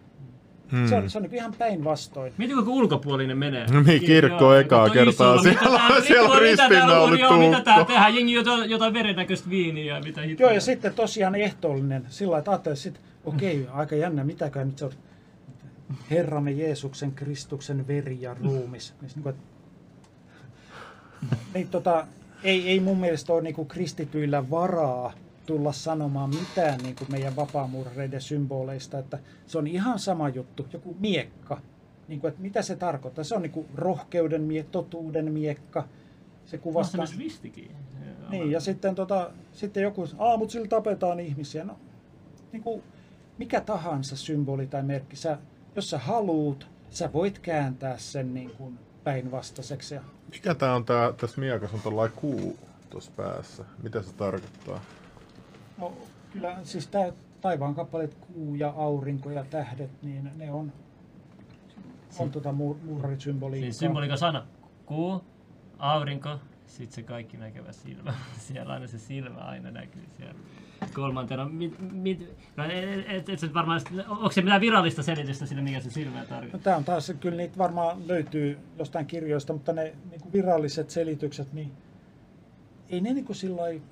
Hmm. 0.72 0.88
Se 0.88 0.94
on, 0.96 1.10
se 1.10 1.18
on 1.18 1.22
niin 1.22 1.34
ihan 1.34 1.54
päinvastoin. 1.58 2.32
Mieti, 2.38 2.54
kun 2.54 2.68
ulkopuolinen 2.68 3.38
menee. 3.38 3.66
No 3.72 3.80
niin, 3.82 4.00
kirkko 4.04 4.54
ekaa 4.54 4.86
Toi 4.86 4.94
kertaa. 4.94 5.42
Siellä 5.42 5.60
mitä 5.60 5.76
tää- 5.78 5.96
on- 5.96 6.02
siellä 6.02 6.28
on 6.30 6.42
mitä 6.42 6.56
tää- 6.56 6.68
ristiinnaulittu 6.68 7.26
joo, 7.26 7.38
Mitä 7.50 7.60
tää 7.60 7.80
ukko. 7.80 7.92
tehdään? 7.92 8.14
Jengi 8.14 8.32
jotain, 8.32 8.70
jotain 8.70 8.92
verennäköistä 8.94 9.50
viiniä 9.50 9.94
ja 9.96 10.02
mitä 10.02 10.20
hittoa. 10.20 10.46
Joo, 10.46 10.54
ja 10.54 10.60
sitten 10.60 10.94
tosiaan 10.94 11.34
ehtoollinen, 11.34 12.06
sillä 12.08 12.30
lailla, 12.30 12.38
että 12.38 12.50
ajattelee 12.50 12.76
sitten, 12.76 13.02
okei, 13.24 13.66
aika 13.72 13.96
jännä, 13.96 14.24
mitäkään 14.24 14.66
nyt 14.68 14.78
se 14.78 14.84
on. 14.84 14.92
Herramme 16.10 16.50
Jeesuksen 16.50 17.12
Kristuksen 17.12 17.86
veri 17.88 18.18
ja 18.20 18.34
ruumis. 18.34 18.94
Niin, 19.00 19.10
niin, 19.14 19.22
kuin, 19.22 19.34
että- 19.34 19.49
niin 21.54 21.68
tota, 21.68 22.06
ei, 22.44 22.68
ei 22.68 22.80
mun 22.80 22.98
mielestä 22.98 23.32
ole 23.32 23.42
niin 23.42 23.66
kristityillä 23.68 24.50
varaa 24.50 25.12
tulla 25.46 25.72
sanomaan 25.72 26.30
mitään 26.30 26.78
niin 26.82 26.94
kuin 26.94 27.10
meidän 27.12 27.36
vapaamuurareiden 27.36 28.20
symboleista, 28.20 28.98
että 28.98 29.18
se 29.46 29.58
on 29.58 29.66
ihan 29.66 29.98
sama 29.98 30.28
juttu, 30.28 30.66
joku 30.72 30.96
miekka. 31.00 31.60
Niin 32.08 32.20
kuin, 32.20 32.28
että 32.28 32.42
mitä 32.42 32.62
se 32.62 32.76
tarkoittaa? 32.76 33.24
Se 33.24 33.34
on 33.34 33.42
niin 33.42 33.52
kuin 33.52 33.66
rohkeuden 33.74 34.42
mie, 34.42 34.62
totuuden 34.62 35.32
miekka. 35.32 35.80
Se 35.80 36.56
Vasta 36.56 36.58
kuvastaa... 36.58 36.98
myös 36.98 37.18
ristikin. 37.18 37.70
Niin, 38.30 38.50
ja 38.50 38.60
sitten, 38.60 38.94
tota, 38.94 39.30
sitten 39.52 39.82
joku, 39.82 40.08
aa, 40.18 40.36
mutta 40.36 40.52
sillä 40.52 40.68
tapetaan 40.68 41.20
ihmisiä. 41.20 41.64
No, 41.64 41.76
niin 42.52 42.62
kuin, 42.62 42.82
mikä 43.38 43.60
tahansa 43.60 44.16
symboli 44.16 44.66
tai 44.66 44.82
merkki, 44.82 45.16
sä, 45.16 45.38
jos 45.76 45.90
sä 45.90 45.98
haluut, 45.98 46.68
sä 46.90 47.12
voit 47.12 47.38
kääntää 47.38 47.98
sen 47.98 48.34
niin 48.34 48.50
kuin 48.50 48.78
päinvastaiseksi. 49.04 49.94
Ja, 49.94 50.00
Mikä 50.32 50.54
tää 50.54 50.74
on 50.74 50.84
tää, 50.84 51.12
tässä 51.12 51.40
miakassa 51.40 51.76
on 51.76 51.82
tollain 51.82 52.12
kuu 52.12 52.58
tuossa 52.90 53.10
päässä. 53.16 53.64
Mitä 53.82 54.02
se 54.02 54.12
tarkoittaa? 54.12 54.80
no, 55.78 55.92
kyllä 56.32 56.56
siis 56.64 56.86
tää 56.86 57.12
taivaan 57.40 57.74
kappaleet, 57.74 58.14
kuu 58.14 58.54
ja 58.54 58.74
aurinko 58.76 59.30
ja 59.30 59.44
tähdet, 59.44 59.90
niin 60.02 60.30
ne 60.36 60.52
on, 60.52 60.72
on 62.18 62.30
tota 62.30 62.50
mur- 62.50 62.84
muurarisymboliikkaa. 62.84 63.66
Siis 63.66 63.78
symboliikka 63.78 64.16
sana. 64.16 64.46
Kuu, 64.86 65.24
aurinko, 65.78 66.38
sitten 66.66 66.94
se 66.94 67.02
kaikki 67.02 67.36
näkevä 67.36 67.72
silmä. 67.72 68.14
Siellä 68.48 68.72
aina 68.72 68.86
se 68.86 68.98
silmä 68.98 69.40
aina 69.40 69.70
näkyy 69.70 70.02
siellä. 70.16 70.34
Kolmantena, 70.94 71.48
mit, 71.48 71.74
mit, 71.92 72.36
no, 72.56 72.64
et, 72.64 72.70
et, 73.08 73.28
et, 73.28 73.42
et 73.44 73.54
varmaan, 73.54 73.80
onko 74.08 74.30
se 74.30 74.42
mitään 74.42 74.60
virallista 74.60 75.02
selitystä 75.02 75.46
sille, 75.46 75.62
mikä 75.62 75.80
se 75.80 75.90
silmä 75.90 76.20
No, 76.20 76.26
tarkoittaa? 76.26 76.60
tämä 76.60 76.76
on 76.76 76.84
taas, 76.84 77.12
kyllä 77.20 77.36
niitä 77.36 77.58
varmaan 77.58 78.08
löytyy 78.08 78.58
jostain 78.78 79.06
kirjoista, 79.06 79.52
mutta 79.52 79.72
ne 79.72 79.94
niin 80.10 80.20
kuin 80.20 80.32
viralliset 80.32 80.90
selitykset, 80.90 81.52
niin 81.52 81.72
ei 82.90 83.00
ne 83.00 83.12
niin 83.14 83.24
kuin 83.24 83.36
sillai, 83.36 83.82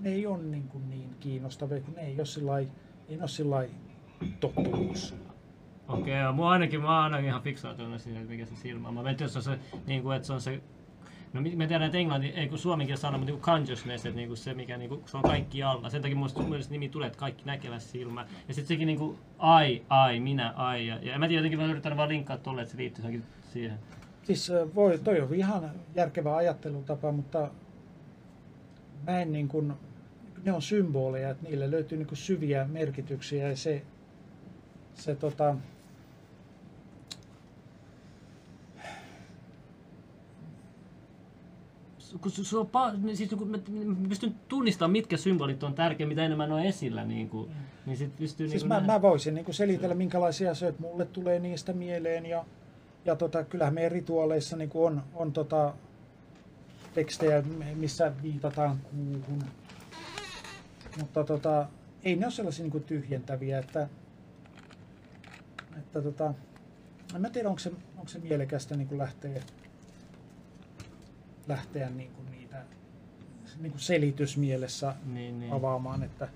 ne 0.00 0.10
ei 0.10 0.26
ole 0.26 0.42
niin, 0.42 0.68
kuin 0.68 0.90
niin 0.90 1.10
kiinnostavia, 1.20 1.80
kun 1.80 1.94
ne 1.94 2.00
ei 2.00 2.14
ole 2.18 2.26
sillai, 2.26 2.68
ei 3.08 3.18
ole 3.20 3.28
sillai 3.28 3.70
totuus. 4.40 5.14
Okei, 5.88 6.22
okay, 6.22 6.32
mua 6.32 6.50
ainakin, 6.50 6.80
mä 6.80 6.86
oon 6.94 7.04
ainakin 7.04 7.26
ihan 7.26 7.42
fiksautunut 7.42 8.00
siihen, 8.00 8.22
että 8.22 8.32
mikä 8.32 8.46
se 8.46 8.56
silmä 8.56 8.88
on. 8.88 8.94
Mä 8.94 9.02
mietin, 9.02 9.24
jos 9.24 9.36
on 9.36 9.42
se, 9.42 9.58
niin 9.86 10.02
kuin, 10.02 10.16
että 10.16 10.26
se 10.26 10.32
on 10.32 10.40
se 10.40 10.60
No 11.32 11.40
mä 11.40 11.66
tiedän, 11.66 11.82
että 11.82 11.98
englanti, 11.98 12.26
ei 12.26 12.48
kun 12.48 12.58
suomenkin 12.58 12.98
sana, 12.98 13.18
mutta 13.18 13.32
niin 13.32 13.42
consciousness, 13.42 14.06
että 14.06 14.16
niinku 14.16 14.36
se, 14.36 14.54
mikä 14.54 14.76
niinku, 14.76 15.02
se 15.06 15.16
on 15.16 15.22
kaikki 15.22 15.62
alla. 15.62 15.90
Sen 15.90 16.02
takia 16.02 16.16
muista 16.16 16.42
mielestä 16.42 16.72
nimi 16.72 16.88
tulee, 16.88 17.06
että 17.06 17.18
kaikki 17.18 17.44
näkevä 17.44 17.78
silmä. 17.78 18.26
Ja 18.48 18.54
sitten 18.54 18.68
sekin 18.68 18.86
niinku, 18.86 19.18
ai, 19.38 19.82
ai, 19.88 20.20
minä, 20.20 20.52
ai. 20.56 20.86
Ja, 20.86 20.98
ja 21.02 21.18
mä 21.18 21.28
tiedä, 21.28 21.40
jotenkin 21.40 21.58
mä 21.58 21.66
yritän 21.66 21.96
vaan 21.96 22.08
linkkaa 22.08 22.36
tolle, 22.36 22.62
että 22.62 22.72
se 22.72 22.78
liittyy 22.78 23.22
siihen. 23.52 23.78
Siis 24.22 24.52
voi, 24.74 24.98
toi 24.98 25.20
on 25.20 25.34
ihan 25.34 25.70
järkevä 25.94 26.36
ajattelutapa, 26.36 27.12
mutta 27.12 27.50
mä 29.06 29.20
en 29.20 29.32
niin 29.32 29.48
kuin, 29.48 29.72
ne 30.44 30.52
on 30.52 30.62
symboleja, 30.62 31.30
että 31.30 31.48
niille 31.48 31.70
löytyy 31.70 31.98
niin 31.98 32.08
kuin 32.08 32.18
syviä 32.18 32.64
merkityksiä 32.64 33.48
ja 33.48 33.56
se, 33.56 33.82
se 34.94 35.14
tota, 35.14 35.54
kun 42.20 42.32
se, 42.32 42.44
se 42.44 42.56
on 42.56 42.66
pa- 42.66 42.96
niin 43.02 43.16
siis 43.16 43.30
kun 43.30 43.48
mä, 43.48 43.58
mä 43.84 44.08
pystyn 44.08 44.34
tunnistamaan, 44.48 44.92
mitkä 44.92 45.16
symbolit 45.16 45.62
on 45.62 45.74
tärkeä, 45.74 46.06
mitä 46.06 46.24
enemmän 46.24 46.52
on 46.52 46.60
esillä, 46.60 47.04
niin, 47.04 47.28
kuin, 47.28 47.50
niin 47.86 47.96
sit 47.96 48.16
pystyy 48.16 48.48
Siis 48.48 48.62
niin 48.62 48.68
mä, 48.68 48.80
mä 48.80 49.02
voisin 49.02 49.34
niin 49.34 49.54
selitellä, 49.54 49.94
minkälaisia 49.94 50.50
asioita 50.50 50.80
mulle 50.80 51.04
tulee 51.04 51.38
niistä 51.38 51.72
mieleen. 51.72 52.26
Ja, 52.26 52.44
ja 53.04 53.16
tota, 53.16 53.44
kyllähän 53.44 53.74
meidän 53.74 53.92
rituaaleissa 53.92 54.56
niin 54.56 54.70
on, 54.74 55.02
on 55.14 55.32
tota, 55.32 55.74
tekstejä, 56.94 57.42
missä 57.74 58.12
viitataan 58.22 58.78
kuuhun. 58.78 59.42
Mutta 60.98 61.24
tota, 61.24 61.66
ei 62.04 62.16
ne 62.16 62.26
ole 62.26 62.32
sellaisia 62.32 62.66
niin 62.66 62.82
tyhjentäviä, 62.82 63.58
että, 63.58 63.88
että 65.78 66.02
tota, 66.02 66.34
en 67.14 67.20
mä 67.20 67.30
tiedä, 67.30 67.48
onko 67.48 67.58
se, 67.58 67.72
onko 67.96 68.08
se 68.08 68.18
mielekästä 68.18 68.76
niin 68.76 68.98
lähteä, 68.98 69.42
lähteä 71.48 71.90
niin 71.90 72.10
niitä 72.30 72.64
niin 73.60 73.72
selitysmielessä 73.76 74.94
niin, 75.04 75.40
niin. 75.40 75.52
avaamaan, 75.52 76.02
että 76.02 76.28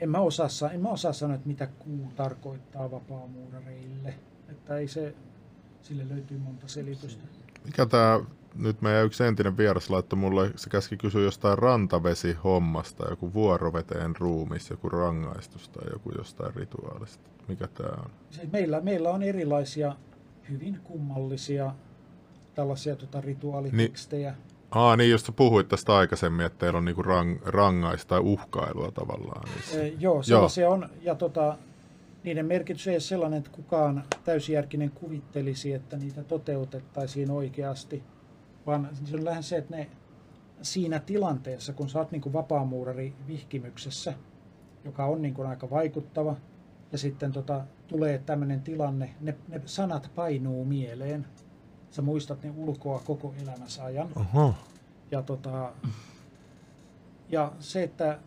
en 0.00 0.10
mä 0.10 0.20
osaa, 0.20 0.48
sa- 0.48 0.70
en 0.70 0.80
mä 0.80 0.88
osaa 0.88 1.12
sanoa, 1.12 1.34
että 1.34 1.48
mitä 1.48 1.66
kuu 1.66 2.12
tarkoittaa 2.16 2.90
vapaamuurareille. 2.90 4.14
Että 4.48 4.76
ei 4.76 4.88
se, 4.88 5.14
sille 5.82 6.08
löytyy 6.08 6.38
monta 6.38 6.68
selitystä. 6.68 7.24
Mikä 7.64 7.86
tää, 7.86 8.20
nyt 8.54 8.82
meidän 8.82 9.06
yksi 9.06 9.24
entinen 9.24 9.56
vieras 9.56 9.90
laittoi 9.90 10.18
mulle, 10.18 10.50
se 10.56 10.70
käski 10.70 10.96
kysyä 10.96 11.22
jostain 11.22 11.58
rantavesihommasta, 11.58 13.10
joku 13.10 13.34
vuoroveteen 13.34 14.16
ruumis, 14.16 14.70
joku 14.70 14.88
rangaistus 14.88 15.68
tai 15.68 15.92
joku 15.92 16.12
jostain 16.18 16.54
rituaalista. 16.54 17.30
Mikä 17.48 17.68
tää 17.68 17.98
on? 18.04 18.10
Meillä, 18.52 18.80
meillä 18.80 19.10
on 19.10 19.22
erilaisia 19.22 19.96
hyvin 20.50 20.80
kummallisia 20.84 21.74
tällaisia 22.54 22.96
tota, 22.96 23.20
rituaalitekstejä. 23.20 24.34
Aa, 24.70 24.96
niin 24.96 25.10
just 25.10 25.30
puhuit 25.36 25.68
tästä 25.68 25.96
aikaisemmin, 25.96 26.46
että 26.46 26.58
teillä 26.58 26.78
on 26.78 26.84
niinku 26.84 27.02
rang, 27.02 27.38
rangaista 27.44 28.08
tai 28.08 28.20
uhkailua 28.20 28.90
tavallaan. 28.90 29.48
niissä. 29.54 29.78
Niin. 29.78 30.00
Joo, 30.00 30.22
sellaisia 30.22 30.70
on. 30.70 30.88
Ja 31.02 31.14
tota, 31.14 31.58
niiden 32.24 32.46
merkitys 32.46 32.88
ei 32.88 32.94
ole 32.94 33.00
sellainen, 33.00 33.38
että 33.38 33.50
kukaan 33.50 34.04
täysjärkinen 34.24 34.90
kuvittelisi, 34.90 35.72
että 35.72 35.96
niitä 35.96 36.24
toteutettaisiin 36.24 37.30
oikeasti, 37.30 38.02
vaan 38.66 38.88
se 39.04 39.16
on 39.16 39.24
lähes 39.24 39.48
se, 39.48 39.56
että 39.56 39.76
ne 39.76 39.90
siinä 40.62 40.98
tilanteessa, 40.98 41.72
kun 41.72 41.88
sä 41.88 41.98
oot 41.98 42.10
niin 42.10 42.22
kuin 42.22 42.32
vapaamuurari 42.32 43.14
vihkimyksessä, 43.26 44.14
joka 44.84 45.04
on 45.04 45.22
niin 45.22 45.34
kuin 45.34 45.48
aika 45.48 45.70
vaikuttava, 45.70 46.36
ja 46.92 46.98
sitten 46.98 47.32
tota, 47.32 47.64
tulee 47.86 48.18
tämmöinen 48.18 48.62
tilanne, 48.62 49.14
ne, 49.20 49.34
ne 49.48 49.62
sanat 49.64 50.10
painuu 50.14 50.64
mieleen. 50.64 51.26
Sä 51.92 52.02
muistat 52.02 52.42
ne 52.42 52.52
ulkoa 52.56 53.02
koko 53.04 53.34
elämässä 53.42 53.84
ajan. 53.84 54.08
Oho. 54.16 54.54
Ja, 55.10 55.22
tota, 55.22 55.72
ja 57.28 57.52
se, 57.60 57.82
että 57.82 58.18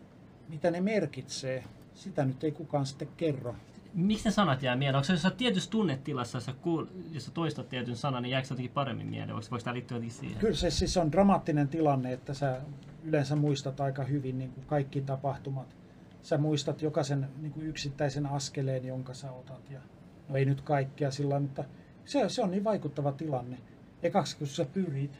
mitä 0.48 0.70
ne 0.70 0.80
merkitsee, 0.80 1.64
sitä 1.94 2.24
nyt 2.24 2.44
ei 2.44 2.52
kukaan 2.52 2.86
sitten 2.86 3.08
kerro. 3.16 3.54
Miksi 3.94 4.24
ne 4.24 4.30
sanat 4.30 4.62
jää 4.62 4.76
mieleen? 4.76 4.96
Onko 4.96 5.04
se 5.04 5.12
jossain 5.12 5.36
tietyssä 5.36 5.70
tunnetilassa, 5.70 6.36
jos 6.36 6.44
sä, 6.44 6.52
kuul, 6.52 6.86
jos 7.12 7.24
sä 7.24 7.30
toistat 7.30 7.68
tietyn 7.68 7.96
sanan, 7.96 8.22
niin 8.22 8.30
jääkö 8.30 8.46
se 8.46 8.52
jotenkin 8.52 8.74
paremmin 8.74 9.06
mieleen? 9.06 9.34
Voiko, 9.34 9.46
voiko 9.50 9.64
tämä 9.64 9.74
liittyä 9.74 9.96
jotenkin 9.96 10.18
siihen? 10.18 10.38
Kyllä 10.38 10.54
se 10.54 10.70
siis 10.70 10.96
on 10.96 11.12
dramaattinen 11.12 11.68
tilanne, 11.68 12.12
että 12.12 12.34
sä 12.34 12.60
yleensä 13.04 13.36
muistat 13.36 13.80
aika 13.80 14.04
hyvin 14.04 14.38
niin 14.38 14.52
kuin 14.52 14.66
kaikki 14.66 15.00
tapahtumat. 15.00 15.76
Sä 16.22 16.38
muistat 16.38 16.82
jokaisen 16.82 17.28
niin 17.40 17.52
kuin 17.52 17.66
yksittäisen 17.66 18.26
askeleen, 18.26 18.84
jonka 18.84 19.14
sä 19.14 19.32
otat. 19.32 19.70
Ja, 19.70 19.80
no 20.28 20.36
ei 20.36 20.44
nyt 20.44 20.60
kaikkea 20.60 21.10
sillä 21.10 21.40
mutta 21.40 21.64
se, 22.06 22.28
se 22.28 22.42
on 22.42 22.50
niin 22.50 22.64
vaikuttava 22.64 23.12
tilanne. 23.12 23.58
Ekaksi 24.02 24.36
kun 24.36 24.46
sä 24.46 24.64
pyrit, 24.64 25.18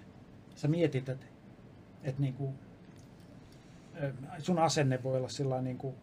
sä 0.55 0.69
mietit, 0.69 1.09
että, 1.09 1.27
niin 2.19 2.35
kuin, 2.35 2.55
ö, 4.03 4.13
sun 4.39 4.59
asenne 4.59 5.03
voi 5.03 5.17
olla 5.17 5.29
sillä 5.29 5.63
niin 5.63 5.79
kuin, 5.79 5.95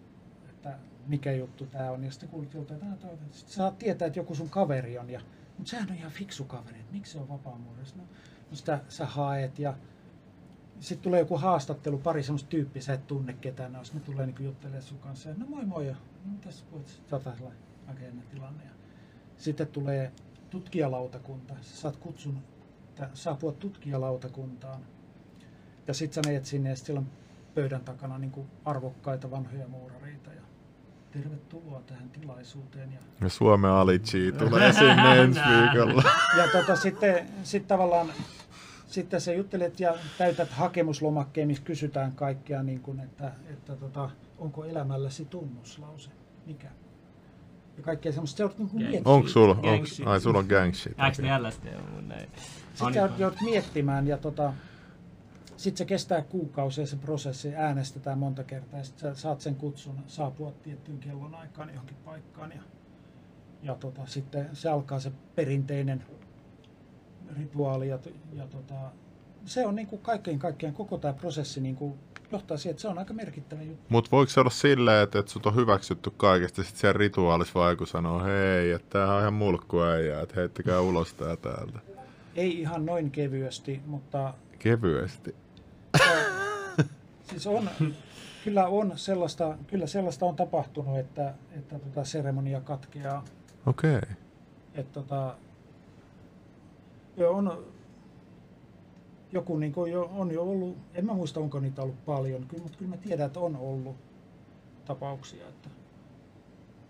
että 0.49 0.77
mikä 1.07 1.31
juttu 1.31 1.65
tämä 1.65 1.91
on. 1.91 2.03
Ja 2.03 2.11
sitten 2.11 2.29
kuulet 2.29 2.53
joltain, 2.53 2.79
että 2.83 2.91
"Ah, 2.93 2.99
toi- 2.99 3.17
sitten 3.31 3.53
saat 3.55 3.79
tietää, 3.79 4.05
että 4.05 4.19
joku 4.19 4.35
sun 4.35 4.49
kaveri 4.49 4.97
on. 4.97 5.09
Ja, 5.09 5.21
mutta 5.57 5.69
sehän 5.69 5.89
on 5.91 5.95
ihan 5.95 6.11
fiksu 6.11 6.43
kaveri, 6.43 6.79
että 6.79 6.93
miksi 6.93 7.11
se 7.11 7.19
on 7.19 7.29
vapaamuurissa. 7.29 7.95
No, 7.97 8.03
no 8.49 8.55
sitä 8.55 8.79
sä 8.89 9.05
haet 9.05 9.59
ja 9.59 9.73
sitten 10.79 11.03
tulee 11.03 11.19
joku 11.19 11.37
haastattelu, 11.37 11.97
pari 11.97 12.23
semmoista 12.23 12.49
tyyppiä, 12.49 12.81
sä 12.81 12.93
et 12.93 13.07
tunne 13.07 13.33
ketään, 13.33 13.73
no, 13.73 13.79
ne 13.93 13.99
tulee 13.99 14.25
niin 14.25 14.35
juttelemaan 14.45 14.83
sun 14.83 14.99
kanssa. 14.99 15.29
Ja, 15.29 15.35
no 15.37 15.45
moi 15.49 15.65
moi, 15.65 15.87
ja 15.87 15.95
no, 16.25 16.31
tässä 16.41 16.65
voit 16.71 17.01
tätä 17.09 17.33
jännä 18.01 18.21
tilanne. 18.31 18.63
Ja 18.63 18.71
sitten 19.37 19.67
tulee 19.67 20.11
tutkijalautakunta, 20.53 21.53
sä 21.61 21.77
saat 21.77 21.97
kutsun 21.97 22.39
saapua 23.13 23.51
tutkijalautakuntaan. 23.51 24.81
Ja 25.87 25.93
sitten 25.93 26.23
sä 26.23 26.29
menet 26.29 26.45
sinne 26.45 26.69
ja 26.69 26.75
sit 26.75 26.85
siellä 26.85 26.99
on 26.99 27.07
pöydän 27.55 27.81
takana 27.81 28.17
niin 28.17 28.31
kuin 28.31 28.47
arvokkaita 28.65 29.31
vanhoja 29.31 29.67
muurareita. 29.67 30.29
Ja 30.33 30.41
tervetuloa 31.11 31.81
tähän 31.81 32.09
tilaisuuteen. 32.09 32.93
Ja 32.93 32.99
Ja 33.21 33.29
Suomen 33.29 33.71
Alici 33.71 34.31
tulee 34.31 34.73
sinne 34.73 35.17
ensi 35.21 35.39
viikolla. 35.39 36.03
ja 36.37 36.47
tota, 36.51 36.75
sitten 36.75 37.27
sit 37.43 37.67
tavallaan 37.67 38.07
sitten 38.87 39.21
se 39.21 39.35
juttelet 39.35 39.79
ja 39.79 39.95
täytät 40.17 40.49
hakemuslomakkeen, 40.51 41.47
missä 41.47 41.63
kysytään 41.63 42.11
kaikkea, 42.11 42.63
niin 42.63 42.81
kuin, 42.81 42.99
että, 42.99 43.31
että 43.49 43.75
tota, 43.75 44.09
onko 44.37 44.65
elämälläsi 44.65 45.25
tunnuslause, 45.25 46.09
mikä. 46.45 46.67
Ja 47.77 47.83
kaikkea 47.83 48.11
semmoista, 48.11 48.37
se 48.37 48.43
on 48.43 48.51
niin 48.57 48.69
kuin 48.69 48.81
Gang. 48.81 48.91
miettimään. 48.91 49.15
Onko 49.15 49.29
sulla? 49.29 49.59
Onks, 49.63 50.01
ai 50.05 50.21
sulla 50.21 50.39
on 50.39 50.45
gang 50.45 50.73
shit. 50.73 50.97
Ne 51.21 51.39
LSD 51.39 51.75
on 51.75 51.93
mun 51.93 52.07
näin? 52.07 52.29
Sitten 52.73 52.93
sä 52.93 53.09
joudut 53.17 53.41
miettimään 53.41 54.07
ja 54.07 54.17
tota, 54.17 54.53
sitten 55.57 55.77
se 55.77 55.85
kestää 55.85 56.21
kuukausia 56.21 56.85
se 56.85 56.95
prosessi, 56.95 57.55
äänestetään 57.55 58.17
monta 58.17 58.43
kertaa 58.43 58.79
ja 58.79 58.85
sitten 58.85 59.15
sä 59.15 59.21
saat 59.21 59.41
sen 59.41 59.55
kutsun 59.55 59.95
saapua 60.07 60.51
tiettyyn 60.63 60.99
kellonaikaan 60.99 61.69
johonkin 61.69 61.97
paikkaan 62.05 62.51
ja, 62.51 62.61
ja 63.63 63.75
tota, 63.75 64.01
sitten 64.05 64.49
se 64.53 64.69
alkaa 64.69 64.99
se 64.99 65.11
perinteinen 65.35 66.03
rituaali 67.37 67.89
ja, 67.89 67.99
ja 68.33 68.47
tota, 68.47 68.75
se 69.45 69.65
on 69.65 69.75
niin 69.75 69.87
kuin 69.87 70.01
kaikkein 70.01 70.39
kaikkiaan 70.39 70.75
koko 70.75 70.97
tämä 70.97 71.13
prosessi 71.13 71.61
niin 71.61 71.75
kuin 71.75 71.93
johtaa 72.31 72.57
siihen, 72.57 72.71
että 72.71 72.81
se 72.81 72.87
on 72.87 72.97
aika 72.97 73.13
merkittävä 73.13 73.61
juttu. 73.61 73.85
Mut 73.89 74.11
voiko 74.11 74.29
se 74.29 74.39
olla 74.39 74.49
silleen, 74.49 75.03
että, 75.03 75.19
että 75.19 75.31
sut 75.31 75.45
on 75.45 75.55
hyväksytty 75.55 76.11
kaikesta 76.17 76.61
ja 76.61 76.65
sit 76.65 76.75
siellä 76.75 76.97
rituaalissa 76.97 77.53
vaan 77.59 77.71
joku 77.71 77.85
sanoo, 77.85 78.23
hei, 78.23 78.71
että 78.71 78.89
tämähän 78.89 79.15
on 79.15 79.21
ihan 79.21 79.33
mulkkuäijä, 79.33 80.21
että 80.21 80.35
heittäkää 80.35 80.81
ulos 80.81 81.13
tää 81.13 81.35
täältä. 81.35 81.79
Ei 82.35 82.59
ihan 82.59 82.85
noin 82.85 83.11
kevyesti, 83.11 83.81
mutta 83.85 84.33
Kevyesti. 84.59 85.35
siis 87.29 87.47
on, 87.47 87.69
kyllä 88.43 88.67
on 88.67 88.93
sellaista, 88.95 89.57
kyllä 89.67 89.87
sellaista 89.87 90.25
on 90.25 90.35
tapahtunut, 90.35 90.99
että, 90.99 91.33
että 91.51 91.79
tota 91.79 92.03
seremonia 92.03 92.61
katkeaa. 92.61 93.25
Okei. 93.65 93.97
Okay. 93.97 94.09
Että 94.73 94.93
tota, 94.93 95.35
on 97.27 97.63
joku 99.33 99.57
niin 99.57 99.73
kuin 99.73 99.91
jo, 99.91 100.11
on 100.15 100.31
jo 100.31 100.43
ollut, 100.43 100.77
en 100.93 101.05
mä 101.05 101.13
muista 101.13 101.39
onko 101.39 101.59
niitä 101.59 101.81
ollut 101.81 102.05
paljon, 102.05 102.45
kyllä, 102.47 102.63
mutta 102.63 102.77
kyllä 102.77 102.91
mä 102.91 102.97
tiedän, 102.97 103.25
että 103.25 103.39
on 103.39 103.55
ollut 103.55 103.95
tapauksia, 104.85 105.47
että 105.49 105.69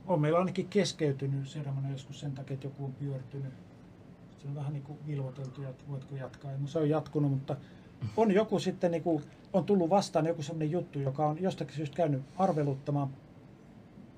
on 0.07 0.21
meillä 0.21 0.39
ainakin 0.39 0.67
keskeytynyt 0.67 1.47
seremonia 1.47 1.91
joskus 1.91 2.19
sen 2.19 2.31
takia, 2.31 2.53
että 2.53 2.67
joku 2.67 2.85
on 2.85 2.93
pyörtynyt. 2.93 3.53
Se 4.37 4.47
on 4.47 4.55
vähän 4.55 4.73
niin 4.73 4.83
kuin 4.83 4.97
vilvoteltu, 5.07 5.63
että 5.63 5.83
voitko 5.89 6.15
jatkaa. 6.15 6.51
No 6.51 6.67
se 6.67 6.79
on 6.79 6.89
jatkunut, 6.89 7.31
mutta 7.31 7.57
on 8.17 8.31
joku 8.31 8.59
sitten 8.59 8.91
niin 8.91 9.03
kuin, 9.03 9.23
on 9.53 9.65
tullut 9.65 9.89
vastaan 9.89 10.25
joku 10.25 10.41
sellainen 10.41 10.71
juttu, 10.71 10.99
joka 10.99 11.27
on 11.27 11.41
jostakin 11.41 11.75
syystä 11.75 11.95
käynyt 11.95 12.21
arveluttamaan, 12.37 13.09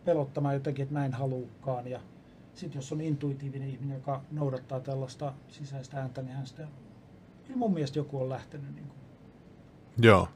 pelottamaan 0.06 0.53
jotenkin, 0.53 0.84
että 0.84 0.93
mä 0.93 1.06
en 1.06 1.14
haluukaan. 1.14 1.88
Ja 1.88 1.99
sitten 2.53 2.80
jos 2.80 2.91
on 2.91 3.02
intuitiivinen 3.02 3.69
ihminen, 3.69 3.95
joka 3.95 4.22
noudattaa 4.31 4.80
tällaista 4.80 5.34
sisäistä 5.47 6.02
ääntä, 6.02 6.22
niin 6.22 6.35
hän 6.35 6.47
sitä, 6.47 6.68
kyllä 7.47 7.59
mun 7.59 7.73
mielestä 7.73 7.99
joku 7.99 8.22
on 8.22 8.30
lähtenyt. 8.30 8.76
Niin 8.76 8.88
kuin. 8.88 8.97
Joo. 10.01 10.27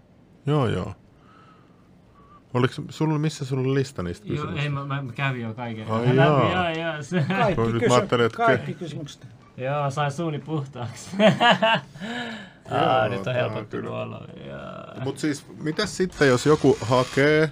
Joo, 0.45 0.68
joo. 0.68 0.94
Oliko 2.53 2.73
sulla, 2.90 3.19
missä 3.19 3.45
sulla 3.45 3.64
oli 3.64 3.73
lista 3.73 4.03
niistä 4.03 4.27
Joo, 4.27 4.36
kysymyksistä? 4.36 4.64
ei, 4.64 4.69
mä, 4.69 4.86
mä, 4.86 5.02
mä 5.02 5.11
kävin 5.14 5.41
jo 5.41 5.53
kaiken. 5.53 5.88
Ai 5.91 6.02
Läpi, 6.06 6.15
jaa. 6.18 6.72
joo, 6.72 6.86
joo, 6.94 7.03
se, 7.03 7.26
Kaikki, 7.27 7.61
Nyt 7.61 7.73
mä 7.73 7.80
kysy- 7.80 7.94
ajattelin, 7.94 8.26
että- 8.26 8.38
kaikki 8.38 8.73
kysymykset. 8.73 9.27
joo, 9.57 9.91
sain 9.91 10.11
suuni 10.11 10.40
puhtaaksi. 10.40 11.10
Joo, 12.72 13.07
nyt 13.10 13.18
on 13.19 13.23
tää 13.26 13.34
on 13.34 13.40
helpottunut 13.40 13.69
kyllä. 13.86 14.02
olo. 14.02 14.22
Joo. 14.48 15.03
Mut 15.03 15.18
siis, 15.18 15.45
mitäs 15.61 15.98
sitten, 15.98 16.27
jos 16.27 16.45
joku 16.45 16.77
hakee, 16.81 17.49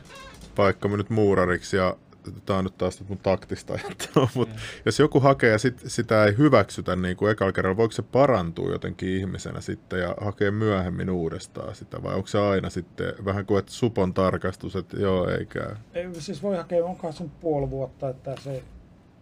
vaikka 0.57 0.87
nyt 0.87 1.09
muurariksi 1.09 1.77
ja 1.77 1.95
tää 2.45 2.57
on 2.57 2.63
nyt 2.63 2.77
taas 2.77 3.03
mun 3.09 3.17
taktista 3.17 3.73
ajattelua, 3.83 4.29
mutta 4.35 4.55
jos 4.85 4.99
joku 4.99 5.19
hakee 5.19 5.51
ja 5.51 5.57
sit, 5.57 5.81
sitä 5.87 6.25
ei 6.25 6.37
hyväksytä 6.37 6.95
niin 6.95 7.17
kuin 7.17 7.31
ekalla 7.31 7.51
kerralla, 7.51 7.77
voiko 7.77 7.91
se 7.91 8.01
parantua 8.01 8.71
jotenkin 8.71 9.09
ihmisenä 9.09 9.61
sitten 9.61 9.99
ja 9.99 10.15
hakee 10.21 10.51
myöhemmin 10.51 11.09
uudestaan 11.09 11.75
sitä, 11.75 12.03
vai 12.03 12.15
onko 12.15 12.27
se 12.27 12.39
aina 12.39 12.69
sitten 12.69 13.13
vähän 13.25 13.45
kuin 13.45 13.59
että 13.59 13.71
supon 13.71 14.13
tarkastus, 14.13 14.75
että 14.75 14.97
joo, 14.97 15.29
ei 15.29 15.45
käy? 15.45 15.75
Ei, 15.93 16.07
Siis 16.13 16.43
voi 16.43 16.57
hakea, 16.57 16.85
onkohan 16.85 17.13
se 17.13 17.23
nyt 17.23 17.39
puoli 17.39 17.69
vuotta, 17.69 18.09
että 18.09 18.35
se, 18.43 18.63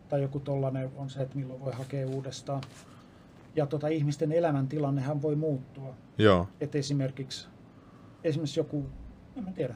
tai 0.10 0.22
joku 0.22 0.40
tollanen 0.40 0.91
on 0.95 1.10
se, 1.10 1.22
että 1.22 1.36
milloin 1.38 1.61
voi 1.61 1.73
hakea 1.73 2.07
uudestaan. 2.07 2.61
Ja 3.56 3.65
tota, 3.65 3.88
ihmisten 3.88 4.32
elämäntilannehan 4.32 5.22
voi 5.22 5.36
muuttua. 5.36 5.94
Joo, 6.18 6.48
Että 6.61 6.77
esimerkiksi, 6.77 7.48
esimerkiksi 8.23 8.60
joku, 8.60 8.86
en 9.38 9.44
mä 9.44 9.52
tiedä, 9.52 9.76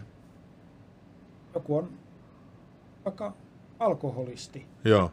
joku 1.53 1.77
on 1.77 1.89
vaikka 3.09 3.33
alkoholisti. 3.79 4.65
joo, 4.85 5.11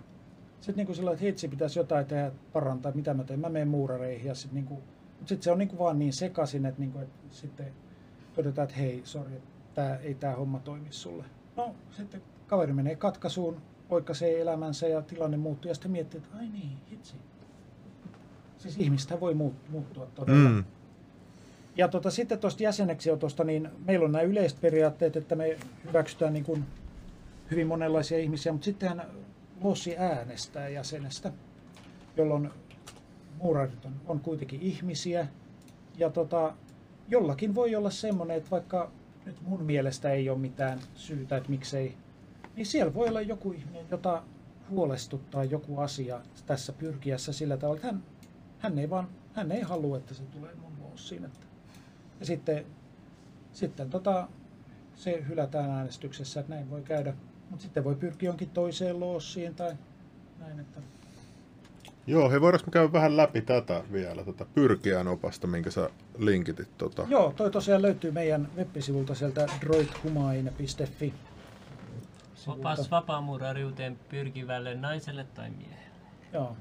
Sitten 0.60 0.76
niin 0.76 0.86
kuin 0.86 0.96
sillä, 0.96 1.10
että 1.12 1.24
hitsi 1.24 1.48
pitäisi 1.48 1.78
jotain 1.78 2.06
tehdä, 2.06 2.30
parantaa, 2.52 2.92
mitä 2.92 3.14
mä 3.14 3.24
teen, 3.24 3.40
mä 3.40 3.48
menen 3.48 3.68
muurareihin. 3.68 4.26
Ja 4.26 4.34
sitten 4.34 4.54
niin 4.54 4.64
kuin, 4.66 4.80
mutta 5.18 5.28
sitten 5.28 5.42
se 5.42 5.50
on 5.50 5.58
niin 5.58 5.68
kuin 5.68 5.78
vaan 5.78 5.98
niin 5.98 6.12
sekaisin, 6.12 6.66
että, 6.66 6.80
niin 6.80 6.92
kuin, 6.92 7.02
että 7.04 7.18
sitten 7.30 7.66
todetaan, 8.34 8.64
että 8.68 8.76
hei, 8.76 9.00
sori, 9.04 9.42
tää, 9.74 9.96
ei 9.96 10.14
tämä 10.14 10.34
homma 10.34 10.58
toimi 10.58 10.86
sulle. 10.90 11.24
No 11.56 11.74
sitten 11.90 12.22
kaveri 12.46 12.72
menee 12.72 12.96
katkaisuun, 12.96 13.56
oikaisee 13.90 14.40
elämänsä 14.40 14.88
ja 14.88 15.02
tilanne 15.02 15.36
muuttuu 15.36 15.68
ja 15.70 15.74
sitten 15.74 15.90
miettii, 15.90 16.18
että 16.18 16.36
ai 16.38 16.48
niin, 16.48 16.78
hitsi. 16.90 17.14
Siis 18.58 18.76
ihmistä 18.78 19.20
voi 19.20 19.32
muut- 19.34 19.70
muuttua 19.70 20.06
todella. 20.14 20.48
mm, 20.48 20.64
Ja 21.76 21.88
tota, 21.88 22.10
sitten 22.10 22.38
tuosta 22.38 22.62
jäseneksiotosta, 22.62 23.44
niin 23.44 23.68
meillä 23.86 24.04
on 24.04 24.12
nämä 24.12 24.22
yleiset 24.22 24.60
periaatteet, 24.60 25.16
että 25.16 25.34
me 25.36 25.58
hyväksytään 25.84 26.32
niin 26.32 26.44
kuin 26.44 26.64
hyvin 27.50 27.66
monenlaisia 27.66 28.18
ihmisiä, 28.18 28.52
mutta 28.52 28.64
sittenhän 28.64 29.06
Lossi 29.60 29.98
äänestää 29.98 30.68
jäsenestä, 30.68 31.32
jolloin 32.16 32.50
muurarit 33.38 33.84
on, 33.84 33.92
on 34.06 34.20
kuitenkin 34.20 34.62
ihmisiä. 34.62 35.26
Ja 35.98 36.10
tota, 36.10 36.54
jollakin 37.08 37.54
voi 37.54 37.74
olla 37.74 37.90
semmoinen, 37.90 38.36
että 38.36 38.50
vaikka 38.50 38.90
nyt 39.26 39.40
mun 39.42 39.62
mielestä 39.62 40.10
ei 40.10 40.30
ole 40.30 40.38
mitään 40.38 40.80
syytä, 40.94 41.36
että 41.36 41.50
miksei, 41.50 41.96
niin 42.56 42.66
siellä 42.66 42.94
voi 42.94 43.08
olla 43.08 43.20
joku 43.20 43.52
ihminen, 43.52 43.86
jota 43.90 44.22
huolestuttaa 44.70 45.44
joku 45.44 45.80
asia 45.80 46.20
tässä 46.46 46.72
pyrkiässä 46.72 47.32
sillä 47.32 47.56
tavalla, 47.56 47.76
että 47.76 47.86
hän, 47.86 48.02
hän 48.58 48.78
ei 48.78 48.90
vaan, 48.90 49.08
hän 49.32 49.52
ei 49.52 49.62
halua, 49.62 49.96
että 49.96 50.14
se 50.14 50.22
tulee 50.22 50.54
mun 50.54 50.72
lossiin. 50.90 51.24
Että. 51.24 51.46
Ja 52.20 52.26
sitten, 52.26 52.66
sitten 53.52 53.90
tota, 53.90 54.28
se 54.94 55.24
hylätään 55.28 55.70
äänestyksessä, 55.70 56.40
että 56.40 56.54
näin 56.54 56.70
voi 56.70 56.82
käydä. 56.82 57.14
Mutta 57.50 57.62
sitten 57.62 57.84
voi 57.84 57.94
pyrkiä 57.94 58.28
jonkin 58.28 58.50
toiseen 58.50 59.00
loossiin 59.00 59.54
tai 59.54 59.72
näin. 60.38 60.60
Että... 60.60 60.80
Joo, 62.06 62.30
he 62.30 62.40
voidaanko 62.40 62.66
me 62.66 62.72
käydä 62.72 62.92
vähän 62.92 63.16
läpi 63.16 63.40
tätä 63.40 63.82
vielä, 63.92 64.24
tätä 64.24 64.46
pyrkiän 64.54 65.08
opasta, 65.08 65.46
minkä 65.46 65.70
sä 65.70 65.90
linkitit. 66.18 66.78
Tota. 66.78 67.06
Joo, 67.08 67.32
toi 67.36 67.50
tosiaan 67.50 67.82
löytyy 67.82 68.10
meidän 68.10 68.48
web-sivulta 68.56 69.14
sieltä 69.14 69.46
droidhumain.fi. 69.60 71.14
Opas 72.46 72.90
vapaamuurariuteen 72.90 73.98
pyrkivälle 74.08 74.74
naiselle 74.74 75.26
tai 75.34 75.50
miehelle. 75.50 75.86
Joo. 76.32 76.56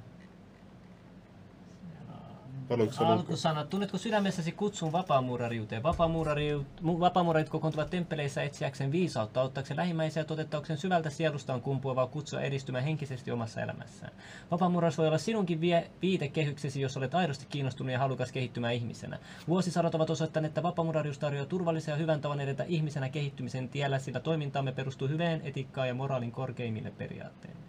Alkusana, 2.98 3.64
tunnetko 3.64 3.98
sydämessäsi 3.98 4.52
kutsun 4.52 4.92
vapaamuurariuteen? 4.92 5.84
Vapaamuurariut, 5.84 6.68
mu- 6.82 7.00
vapaamuurarit 7.00 7.50
kokoontuvat 7.50 7.90
temppeleissä 7.90 8.44
etsiäkseen 8.44 8.92
viisautta, 8.92 9.42
ottaakseen 9.42 9.78
lähimmäisiä 9.78 10.22
ja 10.22 10.26
toteuttaakseen 10.26 10.80
syvältä 10.80 11.10
sielustaan 11.10 11.62
kumpuavaa 11.62 12.08
kutsua 12.08 12.42
edistymään 12.42 12.84
henkisesti 12.84 13.32
omassa 13.32 13.62
elämässään. 13.62 14.14
Vapaamuuraus 14.52 14.98
voi 14.98 15.08
olla 15.08 15.18
sinunkin 15.18 15.62
vie- 15.62 15.92
viitekehyksesi, 16.02 16.82
jos 16.82 16.98
olet 16.98 17.16
aidosti 17.16 17.46
kiinnostunut 17.50 17.94
ja 17.94 18.00
halukas 18.00 18.32
kehittymään 18.32 18.74
ihmisenä. 18.74 19.20
Vuosisadat 19.48 19.96
ovat 19.96 20.10
osoittaneet, 20.10 20.50
että 20.50 20.64
vapaamuurarius 20.64 21.20
tarjoaa 21.20 21.46
turvallisen 21.46 21.92
ja 21.92 21.98
hyvän 21.98 22.22
tavan 22.22 22.40
edetä 22.40 22.64
ihmisenä 22.68 23.10
kehittymisen 23.10 23.70
tiellä, 23.70 24.00
sillä 24.00 24.20
toimintaamme 24.20 24.72
perustuu 24.72 25.08
hyveen 25.08 25.42
etiikkaan 25.44 25.88
ja 25.88 25.94
moraalin 25.94 26.32
korkeimmille 26.32 26.92
periaatteille. 26.92 27.60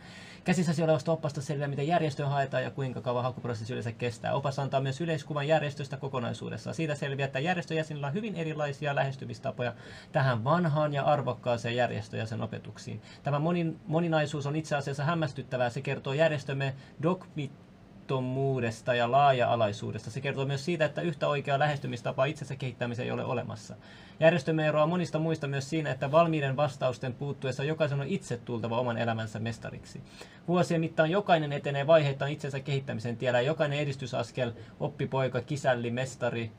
Käsissäsi 0.47 0.82
olevasta 0.82 1.12
opasta 1.12 1.40
selviää, 1.43 1.68
miten 1.68 1.86
järjestöä 1.86 2.28
haetaan 2.28 2.62
ja 2.62 2.70
kuinka 2.70 3.01
kauan 3.01 3.24
hakuprosessi 3.24 3.73
yleensä 3.73 3.93
kestää. 3.93 4.35
Opas 4.35 4.59
antaa 4.59 4.81
myös 4.81 5.01
yleiskuvan 5.01 5.48
järjestöstä 5.48 5.97
kokonaisuudessaan. 5.97 6.74
Siitä 6.74 6.94
selviää, 6.94 7.27
että 7.27 7.39
järjestöjäsenillä 7.39 8.06
on 8.06 8.14
hyvin 8.14 8.36
erilaisia 8.36 8.94
lähestymistapoja 8.94 9.74
tähän 10.12 10.44
vanhaan 10.44 10.94
ja 10.94 11.02
arvokkaaseen 11.02 11.77
järjestöjäsen 11.77 12.43
opetuksiin. 12.43 13.02
Tämä 13.23 13.39
monin, 13.39 13.81
moninaisuus 13.86 14.47
on 14.47 14.56
itse 14.56 14.77
asiassa 14.77 15.05
hämmästyttävää. 15.05 15.70
Se 15.70 15.81
kertoo 15.81 16.12
järjestömme 16.12 16.74
dogmittomuudesta 17.02 18.94
ja 18.94 19.10
laaja-alaisuudesta. 19.10 20.10
Se 20.10 20.20
kertoo 20.20 20.47
myös 20.47 20.64
siitä, 20.64 20.85
että 20.85 21.01
yhtä 21.01 21.28
oikeaa 21.28 21.59
lähestymistapaa 21.59 22.24
itsensä 22.24 22.56
kehittämiseen 22.56 23.06
ei 23.06 23.12
ole 23.12 23.24
olemassa. 23.24 23.77
Järjestömme 24.20 24.66
eroaa 24.66 24.86
monista 24.86 25.18
muista 25.18 25.47
myös 25.47 25.70
siinä, 25.70 25.90
että 25.90 26.12
valmiiden 26.12 26.56
vastausten 26.56 27.14
puuttuessa 27.14 27.64
jokaisen 27.64 28.01
on 28.01 28.06
itse 28.06 28.36
tultava 28.36 28.80
oman 28.80 28.98
elämänsä 28.98 29.38
mestariksi. 29.38 30.02
Vuosien 30.48 30.80
mittaan 30.80 31.10
jokainen 31.10 31.52
etenee 31.52 31.86
vaiheittain 31.86 32.32
itsensä 32.32 32.60
kehittämisen 32.60 33.16
tiellä 33.16 33.40
jokainen 33.40 33.78
edistysaskel, 33.78 34.52
oppipoika, 34.80 35.40
kisälli, 35.40 35.90
mestari, 35.90 36.51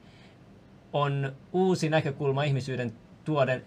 on 0.93 1.35
uusi 1.53 1.89
näkökulma 1.89 2.43
ihmisyyden 2.43 2.93
tuoden, 3.25 3.65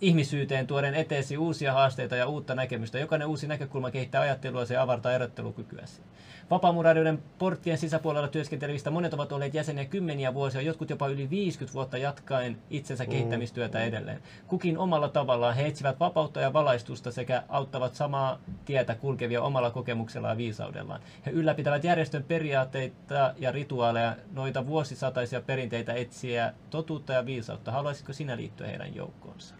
ihmisyyteen 0.00 0.66
tuoden 0.66 0.94
eteesi 0.94 1.38
uusia 1.38 1.72
haasteita 1.72 2.16
ja 2.16 2.26
uutta 2.26 2.54
näkemystä. 2.54 2.98
Jokainen 2.98 3.28
uusi 3.28 3.46
näkökulma 3.46 3.90
kehittää 3.90 4.20
ajattelua 4.20 4.64
ja 4.70 4.82
avartaa 4.82 5.12
erottelukykyäsi. 5.12 6.02
Vapaamuraiden 6.50 7.22
porttien 7.38 7.78
sisäpuolella 7.78 8.28
työskentelevistä 8.28 8.90
monet 8.90 9.14
ovat 9.14 9.32
olleet 9.32 9.54
jäseniä 9.54 9.84
kymmeniä 9.84 10.34
vuosia, 10.34 10.60
jotkut 10.60 10.90
jopa 10.90 11.08
yli 11.08 11.30
50 11.30 11.74
vuotta 11.74 11.98
jatkaen 11.98 12.58
itsensä 12.70 13.06
kehittämistyötä 13.06 13.84
edelleen. 13.84 14.22
Kukin 14.46 14.78
omalla 14.78 15.08
tavallaan 15.08 15.54
he 15.54 15.66
etsivät 15.66 16.00
vapautta 16.00 16.40
ja 16.40 16.52
valaistusta 16.52 17.12
sekä 17.12 17.42
auttavat 17.48 17.94
samaa 17.94 18.38
tietä 18.64 18.94
kulkevia 18.94 19.42
omalla 19.42 19.70
kokemuksellaan 19.70 20.32
ja 20.32 20.38
viisaudellaan. 20.38 21.00
He 21.26 21.30
ylläpitävät 21.30 21.84
järjestön 21.84 22.24
periaatteita 22.24 23.34
ja 23.38 23.52
rituaaleja, 23.52 24.16
noita 24.32 24.66
vuosisataisia 24.66 25.40
perinteitä 25.40 25.92
etsiä 25.92 26.52
totuutta 26.70 27.12
ja 27.12 27.26
viisautta. 27.26 27.72
Haluaisitko 27.72 28.12
sinä 28.12 28.36
liittyä 28.36 28.66
heidän 28.66 28.94
joukkoonsa? 28.94 29.54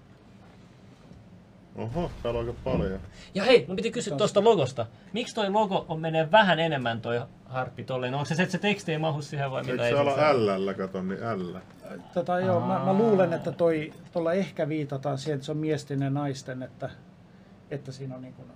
Oho, 1.79 2.11
täällä 2.23 2.41
on 2.41 2.47
aika 2.47 2.61
paljon. 2.65 3.01
Ja 3.35 3.45
hei, 3.45 3.65
mun 3.67 3.77
piti 3.77 3.91
kysyä 3.91 4.17
tuosta 4.17 4.45
logosta. 4.45 4.87
Miksi 5.13 5.35
toi 5.35 5.51
logo 5.51 5.87
on 5.89 6.01
menee 6.01 6.31
vähän 6.31 6.61
enemmän 6.61 7.01
toi 7.01 7.21
harppi 7.47 7.85
tolleen? 7.85 8.15
Onko 8.15 8.25
se 8.25 8.35
se, 8.35 8.43
että 8.43 8.53
se 8.53 8.59
teksti 8.59 8.93
ei 8.93 8.99
mahu 8.99 9.23
siihen 9.23 9.51
vai 9.51 9.63
mitä? 9.63 9.73
Eikö 9.73 9.85
ei 9.85 9.93
se 9.93 9.99
olla? 9.99 10.67
L, 10.67 10.75
kato, 10.75 11.03
niin 11.03 11.21
L. 11.21 11.59
Tota, 12.15 12.41
joo, 12.41 12.61
mä, 12.61 12.85
mä, 12.85 12.93
luulen, 12.93 13.33
että 13.33 13.53
toi, 13.53 13.93
tuolla 14.13 14.33
ehkä 14.33 14.69
viitataan 14.69 15.19
siihen, 15.19 15.35
että 15.35 15.47
se 15.47 15.53
on 15.53 15.59
miesten 15.59 16.01
ja 16.01 16.11
naisten, 16.11 16.63
että, 16.63 16.91
että 17.71 17.93
siinä 17.93 18.15
on 18.15 18.23
niin 18.23 18.35
kuin, 18.35 18.49
Se 18.49 18.55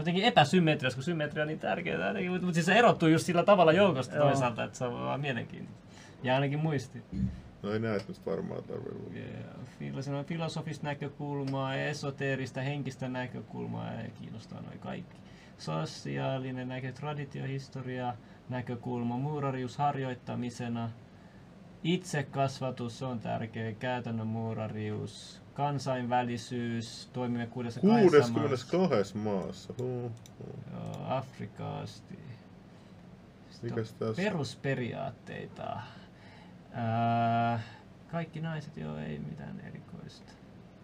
on 0.00 0.02
jotenkin 0.02 0.24
epäsymmetrias, 0.24 0.94
kun 0.94 1.04
symmetria 1.04 1.42
on 1.42 1.48
niin 1.48 1.58
tärkeää. 1.58 2.12
Mutta 2.12 2.30
mutta 2.30 2.54
siis 2.54 2.66
se 2.66 2.74
erottuu 2.74 3.08
just 3.08 3.26
sillä 3.26 3.44
tavalla 3.44 3.72
joukosta 3.72 4.16
Joo. 4.16 4.26
toisaalta, 4.26 4.64
että 4.64 4.78
se 4.78 4.84
on 4.84 4.92
vaan 4.92 5.20
mielenkiintoista. 5.20 5.84
Ja 6.22 6.34
ainakin 6.34 6.58
muisti. 6.58 7.02
No 7.64 7.72
ei 7.72 7.78
näistä 7.78 8.12
nyt 8.12 8.26
varmaan 8.26 8.64
tarvitse. 8.64 9.18
Yeah. 9.18 10.18
On 10.18 10.24
filosofista 10.24 10.86
näkökulmaa, 10.86 11.74
esoteerista, 11.74 12.60
henkistä 12.60 13.08
näkökulmaa 13.08 13.92
ja 13.92 14.10
kiinnostaa 14.20 14.62
noin 14.62 14.78
kaikki. 14.78 15.16
Sosiaalinen 15.58 16.68
näkö, 16.68 16.92
traditiohistoria, 16.92 18.14
näkökulma, 18.48 19.18
muurarius 19.18 19.78
harjoittamisena, 19.78 20.90
itsekasvatus 21.84 23.02
on 23.02 23.20
tärkeä, 23.20 23.72
käytännön 23.72 24.26
muurarius, 24.26 25.42
kansainvälisyys, 25.54 27.08
toimimme 27.12 27.46
62 27.46 28.32
maassa. 28.32 28.34
62 28.34 29.16
maassa. 29.16 29.74
Huh, 29.78 30.02
huh. 30.02 30.10
Joo, 30.72 31.06
Afrikaasti. 31.08 32.18
Mikäs 33.62 33.92
tässä? 33.92 34.22
Perusperiaatteita. 34.22 35.80
Ää, 36.74 37.60
kaikki 38.12 38.40
naiset, 38.40 38.76
joo, 38.76 38.96
ei 38.98 39.18
mitään 39.18 39.60
erikoista. 39.60 40.32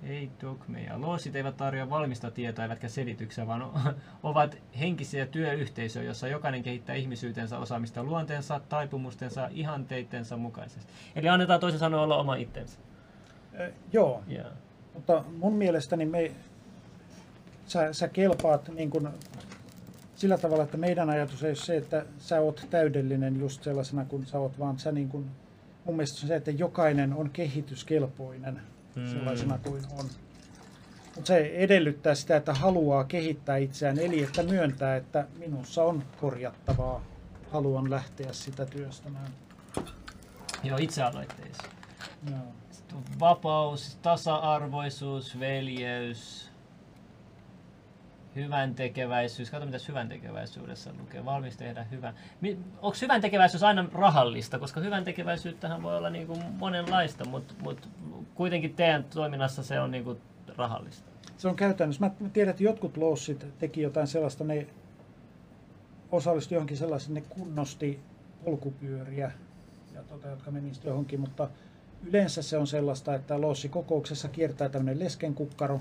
Ei 0.02 0.30
dogmeja. 0.42 1.00
Loosit 1.00 1.36
eivät 1.36 1.56
tarjoa 1.56 1.90
valmista 1.90 2.30
tietoa 2.30 2.64
eivätkä 2.64 2.88
selityksiä, 2.88 3.46
vaan 3.46 3.62
o- 3.62 3.74
ovat 4.22 4.56
henkisiä 4.80 5.26
työyhteisöjä, 5.26 6.04
jossa 6.04 6.28
jokainen 6.28 6.62
kehittää 6.62 6.94
ihmisyytensä 6.94 7.58
osaamista 7.58 8.02
luonteensa, 8.04 8.60
taipumustensa, 8.68 9.48
ihanteitensa 9.52 10.36
mukaisesti. 10.36 10.92
Eli 11.16 11.28
annetaan 11.28 11.60
toisin 11.60 11.80
sanoen 11.80 12.02
olla 12.02 12.16
oma 12.16 12.34
itsensä. 12.34 12.78
äh, 13.60 13.70
joo, 13.92 14.22
Yeah. 14.30 14.52
mutta 14.94 15.24
mun 15.38 15.52
mielestäni 15.54 16.04
me, 16.06 16.32
sä, 17.66 17.92
sä 17.92 18.08
kelpaat 18.08 18.68
niin 18.68 18.90
kuin, 18.90 19.08
sillä 20.16 20.38
tavalla, 20.38 20.64
että 20.64 20.76
meidän 20.76 21.10
ajatus 21.10 21.44
ei 21.44 21.50
ole 21.50 21.54
se, 21.56 21.76
että 21.76 22.04
sä 22.18 22.40
oot 22.40 22.66
täydellinen 22.70 23.40
just 23.40 23.62
sellaisena 23.62 24.04
kuin 24.04 24.26
sä 24.26 24.38
oot, 24.38 24.58
vaan 24.58 24.78
sä 24.78 24.92
niin 24.92 25.08
kuin, 25.08 25.30
mun 25.84 25.96
mielestä 25.96 26.26
se 26.26 26.36
että 26.36 26.50
jokainen 26.50 27.12
on 27.12 27.30
kehityskelpoinen 27.30 28.60
Mm. 28.96 29.06
sellaisena 29.10 29.58
kuin 29.58 29.82
on. 29.98 30.06
Mutta 31.14 31.28
se 31.28 31.38
edellyttää 31.54 32.14
sitä, 32.14 32.36
että 32.36 32.54
haluaa 32.54 33.04
kehittää 33.04 33.56
itseään, 33.56 33.98
eli 33.98 34.22
että 34.22 34.42
myöntää, 34.42 34.96
että 34.96 35.26
minussa 35.38 35.84
on 35.84 36.02
korjattavaa. 36.20 37.04
Haluan 37.52 37.90
lähteä 37.90 38.32
sitä 38.32 38.66
työstämään. 38.66 39.30
Joo, 42.30 42.40
on 42.94 43.02
vapaus, 43.20 43.98
tasa-arvoisuus, 44.02 45.40
veljeys, 45.40 46.49
hyvän 48.36 48.74
tekeväisyys. 48.74 49.50
Kato, 49.50 49.66
mitä 49.66 49.78
hyvän 49.88 50.08
tekeväisyydessä 50.08 50.90
lukee. 51.00 51.24
Valmis 51.24 51.56
tehdä 51.56 51.82
hyvä. 51.82 52.14
Onko 52.82 52.96
hyvän 53.02 53.20
tekeväisyys 53.20 53.62
aina 53.62 53.88
rahallista? 53.92 54.58
Koska 54.58 54.80
hyvän 54.80 55.04
tekeväisyyttähän 55.04 55.82
voi 55.82 55.96
olla 55.96 56.10
niin 56.10 56.26
kuin 56.26 56.44
monenlaista, 56.58 57.24
mutta 57.24 57.54
mut 57.62 57.88
kuitenkin 58.34 58.74
teidän 58.74 59.04
toiminnassa 59.04 59.62
se 59.62 59.80
on 59.80 59.90
niin 59.90 60.04
kuin 60.04 60.20
rahallista. 60.56 61.10
Se 61.36 61.48
on 61.48 61.56
käytännössä. 61.56 62.04
Mä 62.04 62.28
tiedän, 62.32 62.50
että 62.50 62.62
jotkut 62.62 62.96
loussit 62.96 63.46
teki 63.58 63.82
jotain 63.82 64.06
sellaista, 64.06 64.44
ne 64.44 64.66
osallistui 66.12 66.56
johonkin 66.56 66.76
sellaisen, 66.76 67.14
ne 67.14 67.20
kunnosti 67.20 68.00
polkupyöriä, 68.44 69.32
ja 69.94 70.02
tota, 70.02 70.28
jotka 70.28 70.50
meni 70.50 70.72
johonkin, 70.84 71.20
mutta 71.20 71.50
yleensä 72.04 72.42
se 72.42 72.58
on 72.58 72.66
sellaista, 72.66 73.14
että 73.14 73.40
loussikokouksessa 73.40 74.28
kiertää 74.28 74.68
tämmöinen 74.68 75.04
leskenkukkaro, 75.04 75.80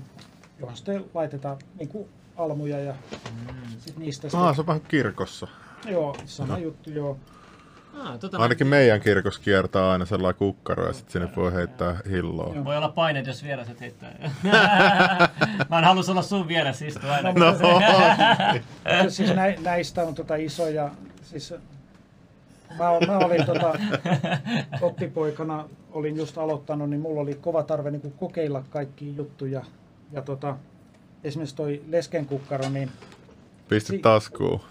johon 0.58 0.76
sitten 0.76 1.04
laitetaan 1.14 1.58
niin 1.78 1.88
kuin 1.88 2.08
almuja 2.44 2.80
ja 2.80 2.94
Mm. 3.12 3.70
sit 3.78 3.96
niistä 3.98 4.26
Ah, 4.26 4.30
sitten, 4.30 4.54
se 4.54 4.60
on 4.60 4.66
vähän 4.66 4.80
kirkossa. 4.88 5.46
joo, 5.88 6.16
sama 6.26 6.58
juttu, 6.58 6.90
joo. 6.90 7.16
Ah, 7.98 8.18
tota 8.18 8.38
Ainakin 8.38 8.66
meidän 8.66 9.00
kirkossa 9.00 9.40
kiertää 9.42 9.90
aina 9.90 10.04
sellainen 10.04 10.38
kukkaro 10.38 10.86
ja 10.86 10.92
sitten 10.92 11.12
sinne 11.12 11.28
voi 11.36 11.52
heittää 11.54 11.96
hilloa. 12.10 12.54
Joo. 12.54 12.64
Voi 12.64 12.76
olla 12.76 12.88
paineet, 12.88 13.26
jos 13.26 13.44
vieraset 13.44 13.80
heittää. 13.80 14.12
Mä 15.70 15.78
en 15.78 15.84
halus 15.84 16.08
olla 16.08 16.22
sun 16.22 16.48
vieressä 16.48 16.86
istua 16.86 17.12
aina. 17.12 17.32
No, 17.32 17.54
siis 19.08 19.34
nä, 19.34 19.54
näistä 19.62 20.02
on 20.02 20.14
tota 20.14 20.36
isoja, 20.36 20.90
siis 21.22 21.54
mä, 22.78 22.84
mä 23.06 23.18
olin 23.18 23.46
tota, 23.46 23.72
oppipoikana, 24.82 25.64
olin 25.92 26.16
just 26.16 26.38
aloittanut, 26.38 26.90
niin 26.90 27.00
mulla 27.00 27.20
oli 27.20 27.34
kova 27.34 27.62
tarve 27.62 27.90
niin 27.90 28.00
kuin 28.02 28.14
kokeilla 28.20 28.62
kaikkia 28.70 29.12
juttuja. 29.16 29.62
Ja 30.12 30.22
tota, 30.22 30.56
esimerkiksi 31.24 31.56
toi 31.56 31.82
leskenkukkaro, 31.88 32.68
niin 32.68 32.90
Pisti 33.68 33.92
Si- 33.92 33.98
taskuun. 33.98 34.60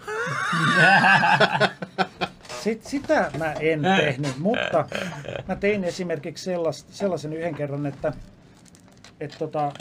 Sit, 2.62 2.84
sitä 2.86 3.30
mä 3.38 3.52
en 3.52 3.82
tehnyt, 3.82 4.38
mutta 4.38 4.88
mä 5.48 5.56
tein 5.56 5.84
esimerkiksi 5.84 6.44
sellais, 6.44 6.86
sellaisen 6.90 7.32
yhden 7.32 7.54
kerran, 7.54 7.86
että, 7.86 8.12
että 9.20 9.38
tota, 9.38 9.72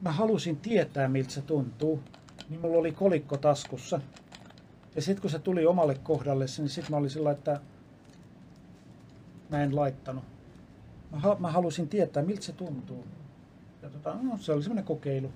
mä 0.00 0.12
halusin 0.12 0.56
tietää, 0.56 1.08
miltä 1.08 1.30
se 1.30 1.42
tuntuu. 1.42 2.02
Niin 2.48 2.60
mulla 2.60 2.78
oli 2.78 2.92
kolikko 2.92 3.36
taskussa. 3.36 4.00
Ja 4.96 5.02
sitten 5.02 5.22
kun 5.22 5.30
se 5.30 5.38
tuli 5.38 5.66
omalle 5.66 5.94
kohdalle, 5.94 6.44
niin 6.58 6.68
sitten 6.68 6.90
mä 6.90 6.96
olin 6.96 7.10
sillä, 7.10 7.30
että 7.30 7.60
mä 9.50 9.62
en 9.62 9.76
laittanut. 9.76 10.24
Mä, 11.10 11.36
mä 11.38 11.50
halusin 11.50 11.88
tietää, 11.88 12.22
miltä 12.22 12.42
se 12.42 12.52
tuntuu. 12.52 13.06
Ja 13.82 13.90
tota, 13.90 14.16
no, 14.22 14.38
se 14.38 14.52
oli 14.52 14.62
semmoinen 14.62 14.84
kokeilu. 14.84 15.32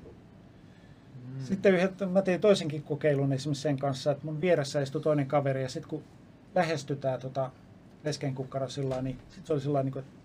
Sitten 1.44 1.74
yhden, 1.74 2.08
mä 2.08 2.22
tein 2.22 2.40
toisenkin 2.40 2.82
kokeilun 2.82 3.32
esimerkiksi 3.32 3.62
sen 3.62 3.78
kanssa, 3.78 4.10
että 4.10 4.24
mun 4.24 4.40
vieressä 4.40 4.80
istui 4.80 5.02
toinen 5.02 5.26
kaveri 5.26 5.62
ja 5.62 5.68
sitten 5.68 5.90
kun 5.90 6.02
lähestytään 6.54 7.20
tota 7.20 7.50
leskenkukkara 8.04 8.68
sillä 8.68 8.88
lailla, 8.88 9.02
niin 9.02 9.18
sitten 9.28 9.46
se 9.46 9.52
oli 9.52 9.60
sillä 9.60 9.82
niin 9.82 9.98
että 9.98 10.16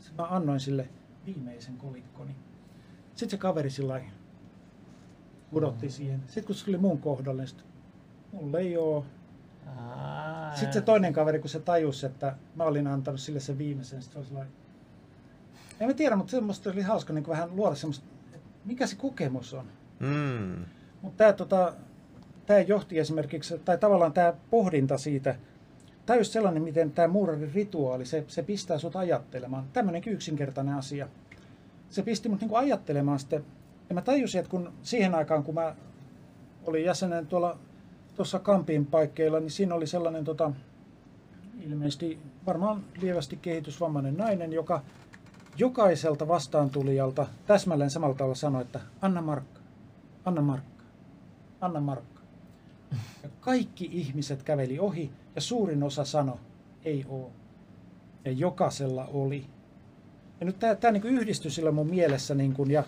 sit 0.00 0.16
mä 0.18 0.24
annoin 0.24 0.60
sille 0.60 0.88
viimeisen 1.26 1.76
kolikkoni. 1.76 2.36
Sitten 3.08 3.30
se 3.30 3.36
kaveri 3.36 3.70
sillä 3.70 4.00
pudotti 5.50 5.90
siihen. 5.90 6.22
Sitten 6.26 6.44
kun 6.44 6.54
se 6.54 6.64
tuli 6.64 6.78
mun 6.78 6.98
kohdalle, 6.98 7.42
niin 7.42 7.48
sit, 7.48 7.64
mulla 8.32 8.58
ei 8.58 8.76
oo. 8.76 9.06
Sitten 10.54 10.72
se 10.72 10.80
toinen 10.80 11.12
kaveri, 11.12 11.38
kun 11.38 11.50
se 11.50 11.60
tajusi, 11.60 12.06
että 12.06 12.36
mä 12.54 12.64
olin 12.64 12.86
antanut 12.86 13.20
sille 13.20 13.40
sen 13.40 13.58
viimeisen, 13.58 14.02
sitten 14.02 14.12
se 14.12 14.18
oli 14.18 14.26
sellainen, 14.26 14.52
en 15.80 15.86
mä 15.86 15.94
tiedä, 15.94 16.16
mutta 16.16 16.30
semmoista 16.30 16.70
oli 16.70 16.82
hauska 16.82 17.12
niin 17.12 17.28
vähän 17.28 17.56
luoda 17.56 17.74
semmoista, 17.74 18.06
mikä 18.66 18.86
se 18.86 18.96
kokemus 18.96 19.54
on. 19.54 19.66
Mm. 20.00 20.64
Mutta 21.02 21.16
tämä 21.16 21.32
tota, 21.32 21.72
tää 22.46 22.60
johti 22.60 22.98
esimerkiksi, 22.98 23.58
tai 23.58 23.78
tavallaan 23.78 24.12
tämä 24.12 24.34
pohdinta 24.50 24.98
siitä, 24.98 25.36
tämä 26.06 26.14
on 26.14 26.20
just 26.20 26.32
sellainen, 26.32 26.62
miten 26.62 26.90
tämä 26.90 27.08
muurarin 27.08 27.52
rituaali, 27.54 28.06
se, 28.06 28.24
se 28.28 28.42
pistää 28.42 28.78
sut 28.78 28.96
ajattelemaan. 28.96 29.64
Tämmöinenkin 29.72 30.12
yksinkertainen 30.12 30.74
asia. 30.74 31.08
Se 31.90 32.02
pisti 32.02 32.28
mut 32.28 32.40
niinku 32.40 32.56
ajattelemaan 32.56 33.18
sitten, 33.18 33.44
ja 33.88 33.94
mä 33.94 34.02
tajusin, 34.02 34.38
että 34.38 34.50
kun 34.50 34.72
siihen 34.82 35.14
aikaan, 35.14 35.44
kun 35.44 35.54
mä 35.54 35.74
olin 36.66 36.84
jäsenen 36.84 37.26
tuolla 37.26 37.58
tuossa 38.14 38.38
Kampin 38.38 38.86
paikkeilla, 38.86 39.40
niin 39.40 39.50
siinä 39.50 39.74
oli 39.74 39.86
sellainen 39.86 40.24
tota, 40.24 40.52
ilmeisesti 41.62 42.18
varmaan 42.46 42.84
lievästi 43.00 43.36
kehitysvammainen 43.36 44.16
nainen, 44.16 44.52
joka 44.52 44.82
jokaiselta 45.58 46.28
vastaantulijalta 46.28 47.26
täsmälleen 47.46 47.90
samalla 47.90 48.14
tavalla 48.14 48.34
sanoi, 48.34 48.62
että 48.62 48.80
anna 49.02 49.22
markka, 49.22 49.60
anna 50.24 50.42
markka, 50.42 50.82
anna 51.60 51.80
markka. 51.80 52.20
Ja 53.22 53.28
kaikki 53.40 53.88
ihmiset 53.92 54.42
käveli 54.42 54.78
ohi 54.78 55.10
ja 55.34 55.40
suurin 55.40 55.82
osa 55.82 56.04
sanoi, 56.04 56.36
ei 56.84 57.06
oo. 57.08 57.30
Ja 58.24 58.32
jokaisella 58.32 59.08
oli. 59.12 59.46
Ja 60.40 60.46
nyt 60.46 60.58
tämä, 60.58 60.74
tämä 60.74 60.92
niin 60.92 61.04
yhdistyi 61.04 61.50
sillä 61.50 61.70
mun 61.70 61.90
mielessä, 61.90 62.34
niin 62.34 62.52
kuin, 62.52 62.70
ja, 62.70 62.84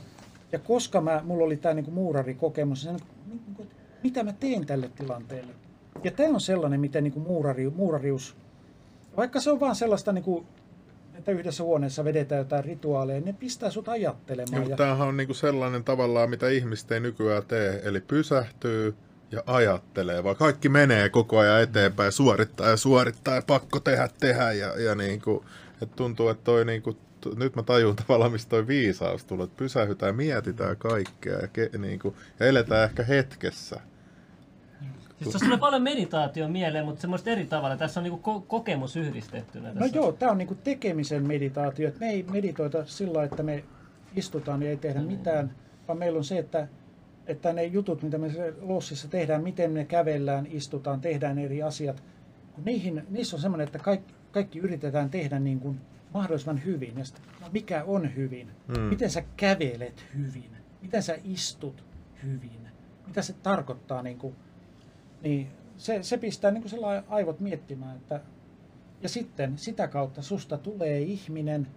ja 0.52 0.58
koska 0.58 1.00
mä, 1.00 1.20
mulla 1.24 1.44
oli 1.44 1.56
tämä 1.56 1.74
niin 1.74 1.92
muurarikokemus, 1.92 2.84
niin, 2.84 3.00
niin 3.26 3.54
kuin, 3.54 3.70
mitä 4.02 4.22
mä 4.22 4.32
teen 4.32 4.66
tälle 4.66 4.90
tilanteelle. 4.96 5.52
Ja 6.04 6.10
tämä 6.10 6.34
on 6.34 6.40
sellainen, 6.40 6.80
miten 6.80 7.04
niin 7.04 7.12
kuin 7.12 7.26
muurari, 7.26 7.70
muurarius, 7.70 8.36
vaikka 9.16 9.40
se 9.40 9.50
on 9.50 9.60
vaan 9.60 9.76
sellaista, 9.76 10.12
niin 10.12 10.24
kuin, 10.24 10.46
että 11.18 11.32
yhdessä 11.32 11.64
huoneessa 11.64 12.04
vedetään 12.04 12.38
jotain 12.38 12.64
rituaaleja, 12.64 13.20
ne 13.20 13.32
pistää 13.32 13.70
sut 13.70 13.88
ajattelemaan. 13.88 14.70
Ja, 14.70 14.76
tämähän 14.76 15.08
on 15.08 15.16
niinku 15.16 15.34
sellainen 15.34 15.84
tavallaan, 15.84 16.30
mitä 16.30 16.48
ihmiset 16.48 16.92
ei 16.92 17.00
nykyään 17.00 17.42
tee. 17.48 17.80
Eli 17.84 18.00
pysähtyy 18.00 18.94
ja 19.32 19.42
ajattelee, 19.46 20.24
vaan 20.24 20.36
kaikki 20.36 20.68
menee 20.68 21.08
koko 21.08 21.38
ajan 21.38 21.62
eteenpäin, 21.62 22.12
suorittaa 22.12 22.68
ja 22.68 22.76
suorittaa 22.76 23.34
ja 23.34 23.42
pakko 23.46 23.80
tehdä, 23.80 24.08
tehdä. 24.20 24.52
Ja, 24.52 24.80
ja 24.80 24.94
niinku, 24.94 25.44
et 25.82 25.96
tuntuu, 25.96 26.28
että 26.28 26.44
toi 26.44 26.64
niinku, 26.64 26.96
nyt 27.36 27.56
mä 27.56 27.62
tajun 27.62 27.96
tavallaan, 28.06 28.32
mistä 28.32 28.50
toi 28.50 28.66
viisaus 28.66 29.24
tulee, 29.24 29.44
että 29.44 29.56
pysähytään, 29.56 30.16
mietitään 30.16 30.76
kaikkea 30.76 31.38
ja, 31.38 31.48
ke, 31.48 31.70
niinku, 31.78 32.16
ja 32.40 32.46
eletään 32.46 32.84
ehkä 32.84 33.02
hetkessä. 33.02 33.80
Siis 35.18 35.30
tuossa 35.30 35.44
tulee 35.46 35.58
paljon 35.58 35.82
meditaatio 35.82 36.48
mieleen, 36.48 36.84
mutta 36.84 37.00
semmoista 37.00 37.30
eri 37.30 37.46
tavalla. 37.46 37.76
Tässä 37.76 38.00
on 38.00 38.04
niinku 38.04 38.30
ko- 38.30 38.44
kokemus 38.46 38.96
yhdistettynä. 38.96 39.68
No 39.68 39.80
Tässä. 39.80 39.96
joo, 39.96 40.12
tämä 40.12 40.32
on 40.32 40.38
niinku 40.38 40.54
tekemisen 40.54 41.26
meditaatio. 41.26 41.88
että 41.88 42.00
Me 42.00 42.10
ei 42.10 42.22
meditoita 42.32 42.84
sillä 42.86 43.24
että 43.24 43.42
me 43.42 43.64
istutaan 44.16 44.62
ja 44.62 44.70
ei 44.70 44.76
tehdä 44.76 45.00
mitään, 45.00 45.54
vaan 45.88 45.98
meillä 45.98 46.18
on 46.18 46.24
se, 46.24 46.38
että, 46.38 46.68
että 47.26 47.52
ne 47.52 47.64
jutut, 47.64 48.02
mitä 48.02 48.18
me 48.18 48.32
lossissa 48.60 49.08
tehdään, 49.08 49.42
miten 49.42 49.70
me 49.70 49.84
kävellään, 49.84 50.46
istutaan, 50.50 51.00
tehdään 51.00 51.38
eri 51.38 51.62
asiat, 51.62 52.02
kun 52.54 52.64
niihin, 52.64 53.02
niissä 53.10 53.36
on 53.36 53.42
semmoinen, 53.42 53.66
että 53.66 53.78
kaikki, 53.78 54.14
kaikki 54.32 54.58
yritetään 54.58 55.10
tehdä 55.10 55.38
niin 55.38 55.60
kuin 55.60 55.80
mahdollisimman 56.14 56.64
hyvin. 56.64 56.98
Ja 56.98 57.04
sitten, 57.04 57.24
no 57.40 57.46
mikä 57.52 57.84
on 57.84 58.16
hyvin? 58.16 58.48
Mm. 58.68 58.80
Miten 58.80 59.10
sä 59.10 59.22
kävelet 59.36 60.04
hyvin? 60.16 60.50
Miten 60.82 61.02
sä 61.02 61.18
istut 61.24 61.84
hyvin? 62.22 62.68
Mitä 63.06 63.22
se 63.22 63.32
tarkoittaa? 63.32 64.02
Niin, 64.02 64.18
kuin, 64.18 64.36
niin 65.22 65.50
se, 65.76 66.02
se 66.02 66.18
pistää 66.18 66.50
niin 66.50 66.62
kuin 66.62 66.70
sellainen 66.70 67.04
aivot 67.08 67.40
miettimään, 67.40 67.96
että 67.96 68.20
ja 69.02 69.08
sitten 69.08 69.58
sitä 69.58 69.88
kautta 69.88 70.22
susta 70.22 70.58
tulee 70.58 71.00
ihminen, 71.00 71.68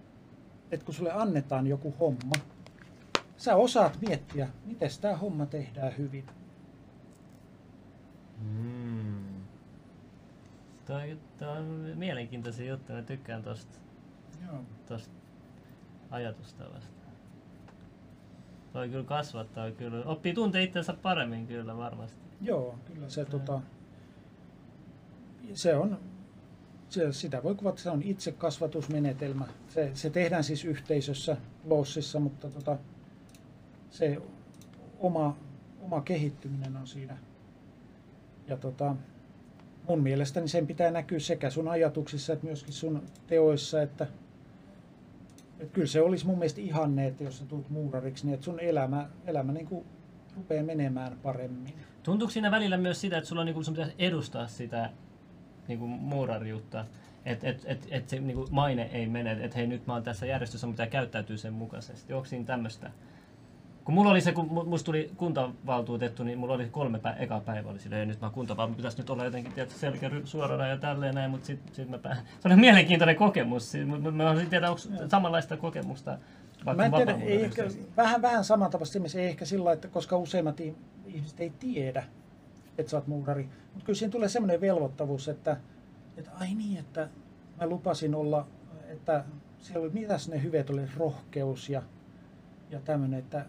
että 0.71 0.85
kun 0.85 0.95
sulle 0.95 1.11
annetaan 1.11 1.67
joku 1.67 1.93
homma, 1.99 2.35
sä 3.37 3.55
osaat 3.55 3.97
miettiä, 4.07 4.47
miten 4.65 4.89
tämä 5.01 5.15
homma 5.15 5.45
tehdään 5.45 5.97
hyvin. 5.97 6.25
Mm. 8.41 9.41
Toi, 10.85 11.17
toi 11.37 11.57
on 11.57 11.65
mielenkiintoisia 11.95 12.69
juttuja. 12.69 12.97
Mä 12.97 13.03
tykkään 13.03 13.43
tosta, 13.43 13.79
Joo. 14.47 14.61
tosta 14.87 15.13
ajatustavasta. 16.11 17.01
Toi 18.73 18.89
kyllä 18.89 19.03
kasvattaa 19.03 19.71
kyllä. 19.71 20.05
Oppii 20.05 20.33
tuntee 20.33 20.63
itsensä 20.63 20.93
paremmin 20.93 21.47
kyllä 21.47 21.77
varmasti. 21.77 22.30
Joo, 22.41 22.75
kyllä 22.85 23.09
se, 23.09 23.25
tota, 23.25 23.61
se 25.53 25.75
on, 25.75 25.99
se, 26.89 27.13
sitä 27.13 27.43
voi 27.43 27.55
kuvata, 27.55 27.81
se 27.81 27.89
on 27.89 28.01
itsekasvatusmenetelmä. 28.03 29.47
Se, 29.69 29.91
se 29.93 30.09
tehdään 30.09 30.43
siis 30.43 30.65
yhteisössä, 30.65 31.37
lossissa, 31.63 32.19
mutta 32.19 32.49
tota, 32.49 32.77
se 33.89 34.21
oma, 34.99 35.37
oma 35.81 36.01
kehittyminen 36.01 36.77
on 36.77 36.87
siinä. 36.87 37.17
Ja 38.47 38.57
tota, 38.57 38.95
mun 39.87 40.03
mielestäni 40.03 40.47
sen 40.47 40.67
pitää 40.67 40.91
näkyä 40.91 41.19
sekä 41.19 41.49
sun 41.49 41.67
ajatuksissa 41.67 42.33
että 42.33 42.45
myöskin 42.45 42.73
sun 42.73 43.03
teoissa, 43.27 43.81
että, 43.81 44.07
että 45.59 45.73
kyllä 45.73 45.87
se 45.87 46.01
olisi 46.01 46.25
mun 46.25 46.37
mielestä 46.37 46.61
ihanne, 46.61 47.07
että 47.07 47.23
jos 47.23 47.37
sä 47.37 47.45
tulet 47.45 47.69
muurariksi, 47.69 48.25
niin 48.25 48.33
että 48.33 48.45
sun 48.45 48.59
elämä, 48.59 49.09
elämä 49.25 49.51
niin 49.51 49.67
kuin 49.67 49.85
rupeaa 50.35 50.63
menemään 50.63 51.17
paremmin. 51.23 51.73
Tuntuuko 52.03 52.31
siinä 52.31 52.51
välillä 52.51 52.77
myös 52.77 53.01
sitä, 53.01 53.17
että 53.17 53.27
sulla 53.27 53.41
on 53.41 53.45
niinku, 53.45 53.63
sun 53.63 53.73
pitäisi 53.73 53.95
edustaa 53.99 54.47
sitä 54.47 54.89
niinku 55.67 55.87
muurariutta? 55.87 56.85
Että 57.25 57.49
et, 57.49 57.61
et, 57.65 57.87
et 57.91 58.09
se 58.09 58.19
niinku 58.19 58.47
maine 58.51 58.89
ei 58.93 59.07
mene, 59.07 59.31
että 59.31 59.57
hei 59.57 59.67
nyt 59.67 59.87
mä 59.87 59.93
oon 59.93 60.03
tässä 60.03 60.25
järjestössä, 60.25 60.67
mutta 60.67 60.87
käyttäytyy 60.87 61.37
sen 61.37 61.53
mukaisesti. 61.53 62.13
Onko 62.13 62.25
siinä 62.25 62.45
tämmöistä? 62.45 62.91
Kun 63.83 63.95
mulla 63.95 64.11
oli 64.11 64.21
se, 64.21 64.31
kun 64.31 64.49
mu- 64.49 64.65
musta 64.65 64.85
tuli 64.85 65.11
kuntavaltuutettu, 65.17 66.23
niin 66.23 66.39
mulla 66.39 66.53
oli 66.53 66.67
kolme 66.71 66.97
pä- 66.97 67.21
eka 67.21 67.39
päivä 67.39 67.69
oli 67.69 67.79
silleen, 67.79 68.07
nyt 68.07 68.21
mä 68.21 68.29
kuntavaltuutettu, 68.29 68.77
pitäisi 68.77 68.97
nyt 68.97 69.09
olla 69.09 69.25
jotenkin 69.25 69.53
tietysti 69.53 69.79
selkeä 69.79 70.11
suorana 70.23 70.67
ja 70.67 70.77
tälleen 70.77 71.15
näin, 71.15 71.31
mutta 71.31 71.47
sitten 71.47 71.75
sit 71.75 71.89
mä 71.89 71.97
pää... 71.97 72.15
Se 72.39 72.47
oli 72.47 72.55
mielenkiintoinen 72.55 73.15
kokemus. 73.15 73.71
Siis, 73.71 73.87
Mä, 73.87 74.11
mä 74.11 74.23
haluaisin 74.23 74.49
tiedä, 74.49 74.69
onko 74.69 74.81
samanlaista 75.09 75.57
kokemusta 75.57 76.17
Mä 76.75 76.85
en 76.85 76.91
tiedä, 76.91 77.11
ei 77.11 77.43
ehkä, 77.43 77.63
vähän, 77.97 78.21
vähän 78.21 78.43
samantapaisesti 78.43 78.97
ihmisiä, 78.97 79.21
ei 79.21 79.27
ehkä 79.27 79.45
sillä 79.45 79.71
että 79.71 79.87
koska 79.87 80.17
useimmat 80.17 80.59
ihmiset 81.15 81.39
ei 81.39 81.49
tiedä, 81.49 82.03
että 82.77 82.89
sä 82.89 82.97
oot 82.97 83.07
muurari. 83.07 83.49
Mutta 83.73 83.85
kyllä 83.85 83.97
siinä 83.97 84.11
tulee 84.11 84.29
semmoinen 84.29 84.61
velvoittavuus, 84.61 85.27
että, 85.27 85.57
että 86.17 86.31
ai 86.39 86.53
niin, 86.53 86.77
että 86.77 87.09
mä 87.59 87.67
lupasin 87.67 88.15
olla, 88.15 88.47
että 88.87 89.23
siellä 89.59 89.83
oli, 89.83 89.93
mitäs 89.93 90.29
ne 90.29 90.43
hyveet 90.43 90.69
oli, 90.69 90.81
rohkeus 90.97 91.69
ja, 91.69 91.81
ja 92.69 92.79
tämmöinen, 92.79 93.19
että 93.19 93.45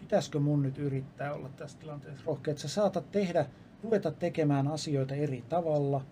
pitäisikö 0.00 0.38
mun 0.38 0.62
nyt 0.62 0.78
yrittää 0.78 1.34
olla 1.34 1.48
tässä 1.48 1.78
tilanteessa 1.78 2.24
rohkea, 2.26 2.52
että 2.52 2.62
sä 2.62 2.68
saatat 2.68 3.10
tehdä, 3.10 3.46
ruveta 3.82 4.10
tekemään 4.10 4.68
asioita 4.68 5.14
eri 5.14 5.44
tavalla, 5.48 6.04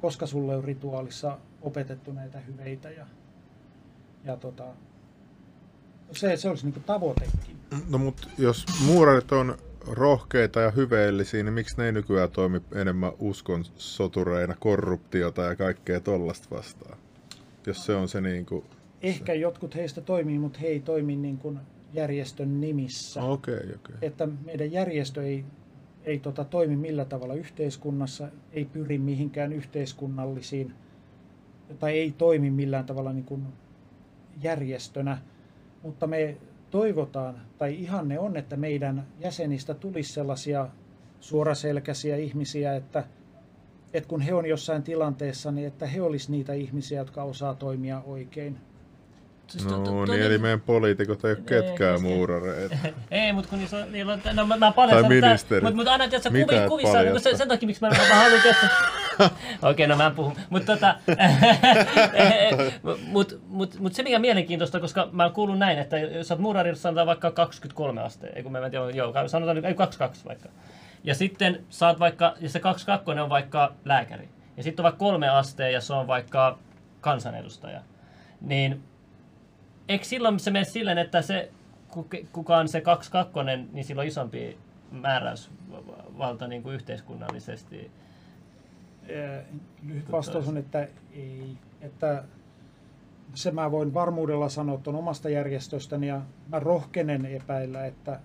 koska 0.00 0.26
sulle 0.26 0.56
on 0.56 0.64
rituaalissa 0.64 1.38
opetettu 1.62 2.12
näitä 2.12 2.38
hyveitä 2.38 2.90
ja, 2.90 3.06
ja 4.24 4.36
tota, 4.36 4.64
se, 6.12 6.36
se 6.36 6.48
olisi 6.48 6.66
niinku 6.66 6.80
tavoitekin. 6.80 7.56
No 7.88 7.98
mutta 7.98 8.28
jos 8.38 8.66
muurarit 8.86 9.32
on 9.32 9.58
rohkeita 9.86 10.60
ja 10.60 10.70
hyveellisiä, 10.70 11.42
niin 11.42 11.52
miksi 11.52 11.76
ne 11.76 11.86
ei 11.86 11.92
nykyään 11.92 12.30
toimi 12.30 12.60
enemmän 12.74 13.12
uskon 13.18 13.64
sotureina, 13.76 14.56
korruptiota 14.60 15.42
ja 15.42 15.56
kaikkea 15.56 16.00
tollasta 16.00 16.56
vastaan? 16.56 16.98
Jos 17.66 17.86
se 17.86 17.94
on 17.94 18.08
se 18.08 18.20
niin 18.20 18.46
kuin... 18.46 18.64
Ehkä 19.02 19.34
jotkut 19.34 19.74
heistä 19.74 20.00
toimii, 20.00 20.38
mutta 20.38 20.58
he 20.58 20.66
ei 20.66 20.80
toimi 20.80 21.16
niin 21.16 21.38
kuin 21.38 21.58
järjestön 21.92 22.60
nimissä. 22.60 23.22
Okei, 23.22 23.54
okay, 23.54 23.66
okei. 23.66 23.74
Okay. 23.74 23.96
Että 24.02 24.28
meidän 24.44 24.72
järjestö 24.72 25.26
ei, 25.26 25.44
ei 26.04 26.18
tota, 26.18 26.44
toimi 26.44 26.76
millä 26.76 27.04
tavalla 27.04 27.34
yhteiskunnassa, 27.34 28.28
ei 28.52 28.64
pyri 28.64 28.98
mihinkään 28.98 29.52
yhteiskunnallisiin, 29.52 30.74
tai 31.78 31.98
ei 31.98 32.14
toimi 32.18 32.50
millään 32.50 32.86
tavalla 32.86 33.12
niin 33.12 33.24
kuin 33.24 33.46
järjestönä, 34.42 35.18
mutta 35.82 36.06
me 36.06 36.36
toivotaan, 36.74 37.34
tai 37.58 37.74
ihanne 37.74 38.18
on, 38.18 38.36
että 38.36 38.56
meidän 38.56 39.06
jäsenistä 39.20 39.74
tulisi 39.74 40.12
sellaisia 40.12 40.68
suoraselkäisiä 41.20 42.16
ihmisiä, 42.16 42.76
että, 42.76 43.04
että 43.92 44.08
kun 44.08 44.20
he 44.20 44.34
on 44.34 44.46
jossain 44.46 44.82
tilanteessa, 44.82 45.52
niin 45.52 45.66
että 45.66 45.86
he 45.86 46.02
olisivat 46.02 46.30
niitä 46.30 46.52
ihmisiä, 46.52 46.98
jotka 46.98 47.22
osaa 47.22 47.54
toimia 47.54 48.02
oikein. 48.06 48.56
Siis 49.46 49.64
no 49.64 49.78
to, 49.78 49.84
to, 49.84 50.04
niin, 50.04 50.22
eli 50.22 50.38
meidän 50.38 50.60
poliitikot 50.60 51.24
ei 51.24 51.32
ole 51.32 51.40
ketkään 51.46 52.02
muurareita. 52.02 52.76
ei, 53.10 53.32
mutta 53.32 53.50
kun 53.50 53.58
niillä 53.58 53.84
on, 53.84 53.92
niillä 53.92 54.12
on 54.12 54.20
no 54.36 54.46
mä, 54.46 54.56
mä 54.56 54.72
paljastan, 54.72 55.02
tai 55.02 55.20
ministerit. 55.20 55.62
Mutta 55.64 55.76
mut 55.76 55.88
aina 55.88 56.08
tiedätkö, 56.08 56.30
kuvi, 56.30 56.68
kuvissa, 56.68 57.02
niin 57.02 57.20
sen, 57.20 57.38
sen 57.38 57.48
takia 57.48 57.66
miksi 57.66 57.82
mä, 57.82 57.90
mä, 57.90 58.08
mä 58.08 58.14
haluan 58.14 58.42
tietysti... 58.42 58.66
Okei, 59.70 59.86
no 59.86 59.96
mä 59.96 60.06
en 60.06 60.14
puhu. 60.14 60.32
Mutta 60.50 60.72
tota, 60.72 60.94
mut, 63.12 63.40
mut, 63.48 63.78
mut 63.78 63.94
se 63.94 64.02
mikä 64.02 64.18
mielenkiintoista, 64.18 64.80
koska 64.80 65.08
mä 65.12 65.30
kuulun 65.30 65.58
näin, 65.58 65.78
että 65.78 65.98
jos 65.98 66.28
sä 66.28 66.34
oot 66.34 66.76
sanotaan 66.76 67.06
vaikka 67.06 67.30
23 67.30 68.02
astetta, 68.02 68.36
ei 68.36 68.42
kun 68.42 68.52
mä 68.52 68.58
en 68.58 68.70
tiedä, 68.70 68.90
joo, 68.90 69.28
sanotaan, 69.28 69.64
ei 69.64 69.74
22 69.74 70.24
vaikka. 70.24 70.48
Ja 71.04 71.14
sitten 71.14 71.64
saat 71.70 71.98
vaikka, 71.98 72.34
ja 72.40 72.48
se 72.48 72.60
22 72.60 73.20
on 73.20 73.28
vaikka 73.28 73.72
lääkäri. 73.84 74.28
Ja 74.56 74.62
sitten 74.62 74.82
on 74.82 74.84
vaikka 74.84 74.98
kolme 74.98 75.28
asteen 75.28 75.72
ja 75.72 75.80
se 75.80 75.92
on 75.92 76.06
vaikka 76.06 76.58
kansanedustaja. 77.00 77.80
Niin 78.40 78.82
eikö 79.88 80.04
silloin 80.04 80.40
se 80.40 80.50
mene 80.50 80.64
silleen, 80.64 80.98
että 80.98 81.22
se, 81.22 81.50
kuka 82.32 82.56
on 82.56 82.68
se 82.68 82.80
22, 82.80 83.40
niin 83.72 83.84
sillä 83.84 84.00
on 84.00 84.06
isompi 84.06 84.58
määräysvalta 84.90 86.48
niin 86.48 86.62
kuin 86.62 86.74
yhteiskunnallisesti? 86.74 87.90
Lyhyt 89.82 90.12
vastaus 90.12 90.48
on, 90.48 90.56
että 90.56 90.88
ei. 91.12 91.56
Että 91.80 92.24
se 93.34 93.50
mä 93.50 93.70
voin 93.70 93.94
varmuudella 93.94 94.48
sanoa 94.48 94.78
tuon 94.78 94.96
omasta 94.96 95.28
järjestöstäni 95.28 96.08
ja 96.08 96.20
mä 96.48 96.60
rohkenen 96.60 97.26
epäillä, 97.26 97.86
että, 97.86 98.20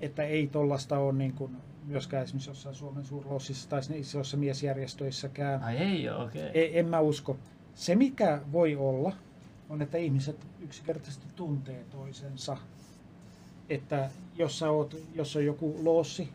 että 0.00 0.22
ei 0.22 0.46
tollasta 0.46 0.98
ole 0.98 1.12
niin 1.12 1.32
kuin 1.32 1.56
myöskään 1.86 2.24
esimerkiksi 2.24 2.50
jossain 2.50 2.74
Suomen 2.74 3.04
suurlossissa 3.04 3.68
tai 3.68 3.80
isoissa 3.94 4.36
miesjärjestöissäkään. 4.36 5.62
Ai 5.62 5.76
ei 5.76 6.08
ole, 6.08 6.24
okei. 6.24 6.48
Okay. 6.48 6.62
En, 6.62 6.70
en 6.72 6.88
mä 6.88 7.00
usko. 7.00 7.36
Se 7.74 7.94
mikä 7.94 8.40
voi 8.52 8.76
olla, 8.76 9.12
on, 9.68 9.82
että 9.82 9.98
ihmiset 9.98 10.46
yksinkertaisesti 10.60 11.26
tuntee 11.36 11.84
toisensa. 11.90 12.56
Että 13.68 14.10
jos, 14.36 14.58
sä 14.58 14.70
oot, 14.70 14.96
jos 15.14 15.36
on 15.36 15.44
joku 15.44 15.76
lossi, 15.82 16.28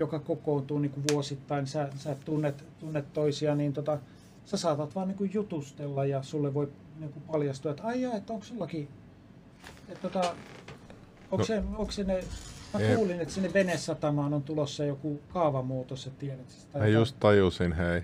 joka 0.00 0.18
kokoontuu 0.18 0.78
niin 0.78 0.90
kuin 0.90 1.04
vuosittain, 1.12 1.66
sä, 1.66 1.88
sä 1.96 2.16
tunnet, 2.24 2.64
tunnet 2.78 3.12
toisia, 3.12 3.54
niin 3.54 3.72
tota, 3.72 3.98
sä 4.44 4.56
saatat 4.56 4.94
vaan 4.94 5.08
niin 5.08 5.18
kuin 5.18 5.30
jutustella 5.34 6.04
ja 6.04 6.22
sulle 6.22 6.54
voi 6.54 6.68
niin 6.98 7.12
kuin 7.12 7.22
paljastua, 7.22 7.70
että 7.70 7.82
ai 7.82 8.04
että 8.04 8.32
onko 8.32 8.44
sullakin, 8.44 8.88
että 9.88 10.08
tota, 10.08 10.34
onko, 11.30 11.36
no. 11.36 11.44
se, 11.44 11.62
onko 11.76 11.92
se 11.92 12.04
ne, 12.04 12.24
mä 12.74 12.80
kuulin, 12.94 13.20
että 13.20 13.34
sinne 13.34 13.52
venesatamaan 13.52 14.34
on 14.34 14.42
tulossa 14.42 14.84
joku 14.84 15.20
kaavamuutos, 15.32 16.06
että 16.06 16.20
tiedät. 16.20 16.66
Mä 16.78 16.86
just 16.86 17.16
tajusin, 17.20 17.72
hei 17.72 18.02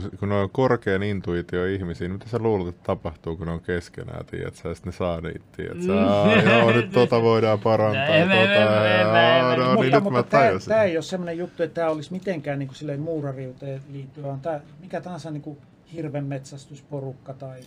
kun, 0.00 0.10
kun 0.18 0.32
on 0.32 0.50
korkean 0.50 1.02
intuitio 1.02 1.66
ihmisiä, 1.66 2.08
niin 2.08 2.12
mitä 2.12 2.28
sä 2.28 2.38
luulet, 2.38 2.68
että 2.68 2.86
tapahtuu, 2.86 3.36
kun 3.36 3.46
ne 3.46 3.52
on 3.52 3.60
keskenään, 3.60 4.26
tiedät 4.26 4.54
sä, 4.54 4.74
sitten 4.74 4.92
ne 4.92 4.96
saa 4.96 5.20
niitä, 5.20 5.44
tiedät 5.56 5.82
sä, 5.82 5.92
mm. 5.92 6.50
joo, 6.50 6.72
nyt 6.72 6.90
tota 6.90 7.22
voidaan 7.22 7.60
parantaa, 7.60 8.06
tota, 8.06 9.56
no, 9.56 9.82
niin 9.82 9.92
nyt 9.92 10.12
mä 10.12 10.22
tajusin. 10.22 10.68
Tämä 10.68 10.82
ei 10.82 10.96
ole 10.96 11.02
semmoinen 11.02 11.38
juttu, 11.38 11.62
että 11.62 11.74
tämä 11.74 11.90
olisi 11.90 12.12
mitenkään 12.12 12.58
niin 12.58 12.66
kuin 12.66 12.76
silleen 12.76 13.00
muurariuteen 13.00 13.82
liittyvä, 13.92 14.38
tämä 14.42 14.60
mikä 14.80 15.00
tahansa 15.00 15.30
niin 15.30 15.42
kuin 15.42 15.58
hirvenmetsästysporukka 15.92 17.34
tai 17.34 17.60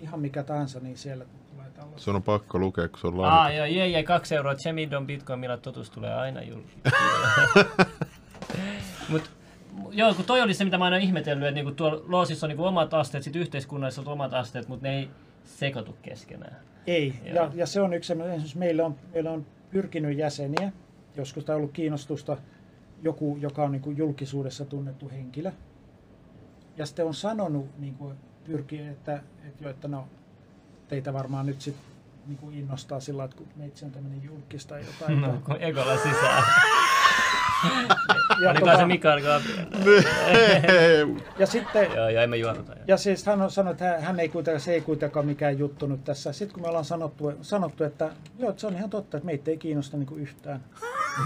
ihan 0.00 0.20
mikä 0.20 0.42
tahansa, 0.42 0.80
niin 0.80 0.98
siellä 0.98 1.24
tulee 1.50 1.70
tällaista. 1.70 2.00
Sun 2.00 2.16
on 2.16 2.22
pakko 2.22 2.58
lukea, 2.58 2.88
kun 2.88 2.98
se 2.98 3.06
on 3.06 3.20
lainattu. 3.20 3.42
Ah, 3.42 3.56
joo, 3.56 3.66
jee, 3.66 3.88
jee, 3.88 4.02
kaksi 4.02 4.34
euroa. 4.34 4.54
Chemidon 4.54 5.06
Bitcoin, 5.06 5.40
millä 5.40 5.56
totuus 5.56 5.90
tulee 5.90 6.14
aina 6.14 6.42
julki. 6.42 6.76
Mutta 9.08 9.30
joo, 9.90 10.14
kun 10.14 10.24
toi 10.24 10.40
oli 10.40 10.54
se, 10.54 10.64
mitä 10.64 10.78
mä 10.78 10.84
aina 10.84 10.96
ihmetellyt, 10.96 11.44
että 11.44 11.54
niinku 11.54 11.72
tuolla 11.72 12.04
Loosissa 12.08 12.46
on 12.46 12.48
niinku 12.48 12.64
omat 12.64 12.94
asteet, 12.94 13.24
sitten 13.24 13.42
yhteiskunnassa 13.42 14.00
on 14.00 14.08
omat 14.08 14.34
asteet, 14.34 14.68
mutta 14.68 14.86
ne 14.88 14.98
ei 14.98 15.10
sekoitu 15.44 15.96
keskenään. 16.02 16.56
Ei, 16.86 17.14
ja, 17.24 17.50
ja, 17.54 17.66
se 17.66 17.80
on 17.80 17.94
yksi 17.94 18.12
esimerkiksi 18.12 18.58
meillä 18.58 18.86
on, 18.86 18.96
meillä 19.14 19.30
on 19.30 19.46
pyrkinyt 19.70 20.18
jäseniä, 20.18 20.72
joskus 21.16 21.44
tämä 21.44 21.54
on 21.54 21.58
ollut 21.58 21.72
kiinnostusta, 21.72 22.36
joku, 23.02 23.38
joka 23.40 23.62
on 23.62 23.72
niin 23.72 23.96
julkisuudessa 23.96 24.64
tunnettu 24.64 25.10
henkilö, 25.10 25.52
ja 26.76 26.86
sitten 26.86 27.06
on 27.06 27.14
sanonut, 27.14 27.78
niin 27.78 27.94
kuin 27.94 28.16
pyrki, 28.44 28.80
että, 28.80 29.22
että, 29.46 29.64
jo, 29.64 29.70
että 29.70 29.88
no, 29.88 30.08
teitä 30.88 31.12
varmaan 31.12 31.46
nyt 31.46 31.60
sitten 31.60 31.84
niin 32.26 32.54
innostaa 32.54 33.00
sillä 33.00 33.24
että 33.24 33.36
kun 33.36 33.48
meitsi 33.56 33.84
on 33.84 33.90
tämmöinen 33.90 34.24
julkista 34.24 34.78
jotain. 34.78 35.20
No, 35.20 35.40
kun 35.44 35.56
ekolla 35.60 35.96
sisään. 35.96 36.44
ja 38.40 38.50
Oliko 38.50 38.66
tota, 38.66 38.78
se 38.78 38.86
Mikael 38.86 39.20
Gabriel? 39.26 39.66
ja 41.38 41.46
sitten... 41.46 41.92
Joo, 41.96 42.08
ja 42.08 42.22
emme 42.22 42.36
juonota. 42.36 42.72
Ja 42.86 42.96
siis 42.96 43.26
hän 43.26 43.42
on 43.42 43.50
sanonut, 43.50 43.82
että 43.82 44.00
hän 44.00 44.20
ei 44.20 44.28
kuitenkaan, 44.28 44.60
se 44.60 44.72
ei 44.72 44.80
kuitenkaan 44.80 45.26
mikään 45.26 45.58
juttu 45.58 45.86
nyt 45.86 46.04
tässä. 46.04 46.32
Sitten 46.32 46.54
kun 46.54 46.62
me 46.62 46.68
ollaan 46.68 46.84
sanottu, 46.84 47.32
sanottu 47.42 47.84
että 47.84 48.10
joo, 48.38 48.50
että 48.50 48.60
se 48.60 48.66
on 48.66 48.76
ihan 48.76 48.90
totta, 48.90 49.16
että 49.16 49.26
meitä 49.26 49.50
ei 49.50 49.56
kiinnosta 49.56 49.96
niin 49.96 50.18
yhtään. 50.18 50.64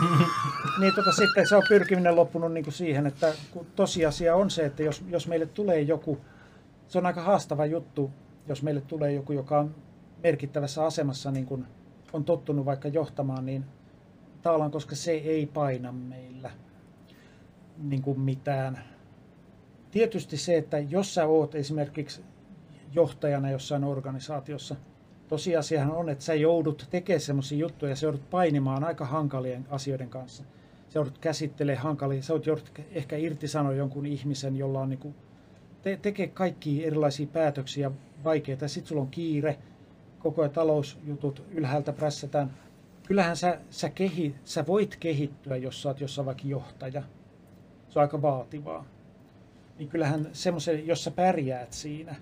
niin 0.81 0.95
tota, 0.95 1.13
sitten 1.13 1.49
se 1.49 1.57
on 1.57 1.63
pyrkiminen 1.69 2.17
loppunut 2.17 2.53
niin 2.53 2.65
kuin 2.65 2.75
siihen, 2.75 3.07
että 3.07 3.33
kun 3.51 3.67
tosiasia 3.77 4.37
on 4.37 4.51
se, 4.51 4.65
että 4.65 4.83
jos, 4.83 5.05
jos 5.09 5.29
meille 5.29 5.47
tulee 5.47 5.81
joku, 5.81 6.21
se 6.89 6.99
on 6.99 7.07
aika 7.07 7.23
haastava 7.23 7.67
juttu, 7.67 8.11
jos 8.49 8.63
meille 8.63 8.81
tulee 8.81 9.13
joku, 9.13 9.33
joka 9.33 9.59
on 9.59 9.75
merkittävässä 10.23 10.85
asemassa, 10.85 11.31
niin 11.31 11.47
kuin 11.47 11.67
on 12.13 12.25
tottunut 12.25 12.65
vaikka 12.65 12.89
johtamaan, 12.89 13.47
niin 13.47 13.65
tavallaan, 14.49 14.71
koska 14.71 14.97
se 14.97 15.13
ei 15.13 15.47
paina 15.47 15.93
meillä 15.93 16.51
niin 17.79 18.03
kuin 18.03 18.21
mitään. 18.21 18.79
Tietysti 19.91 20.37
se, 20.37 20.57
että 20.57 20.79
jos 20.79 21.15
sä 21.15 21.27
oot 21.27 21.55
esimerkiksi 21.55 22.23
johtajana 22.95 23.51
jossain 23.51 23.85
organisaatiossa, 23.85 24.77
tosiasiahan 25.29 25.91
on, 25.91 26.09
että 26.09 26.25
sä 26.25 26.35
joudut 26.35 26.87
tekemään 26.91 27.21
semmoisia 27.21 27.59
juttuja, 27.59 27.97
sä 27.97 28.07
joudut 28.07 28.31
painimaan 28.31 28.85
aika 28.85 29.05
hankalien 29.05 29.67
asioiden 29.71 30.09
kanssa. 30.09 30.43
Sä 30.89 30.99
joudut 30.99 31.19
käsittelemään 31.19 31.83
hankalia, 31.83 32.23
sä 32.23 32.33
joudut 32.33 32.73
ehkä 32.93 33.17
irtisanoa 33.17 33.73
jonkun 33.73 34.07
ihmisen, 34.07 34.57
jolla 34.57 34.81
on 34.81 34.89
niin 34.89 34.99
kuin, 34.99 35.15
te, 35.83 35.99
tekee 36.03 36.27
kaikki 36.27 36.85
erilaisia 36.85 37.27
päätöksiä 37.27 37.91
vaikeita. 38.25 38.69
Sitten 38.69 38.89
sulla 38.89 39.03
on 39.03 39.11
kiire, 39.11 39.59
koko 40.19 40.43
ajan 40.43 40.55
talousjutut 40.55 41.43
ylhäältä 41.51 41.93
prässätään 41.93 42.68
kyllähän 43.09 43.37
sä, 43.37 43.59
sä, 43.71 43.91
kehi, 43.91 44.35
sä 44.45 44.67
voit 44.67 44.97
kehittyä, 44.97 45.57
jos 45.57 45.83
sä 45.83 45.89
oot 45.89 46.01
jossain 46.01 46.27
vaikka 46.27 46.43
johtaja. 46.47 47.03
Se 47.89 47.99
on 47.99 48.03
aika 48.03 48.23
vaativaa. 48.23 48.85
Niin 49.79 49.89
kyllähän 49.89 50.29
semmoisen, 50.33 50.87
jos 50.87 51.05
sä 51.05 51.11
pärjäät 51.11 51.73
siinä, 51.73 52.15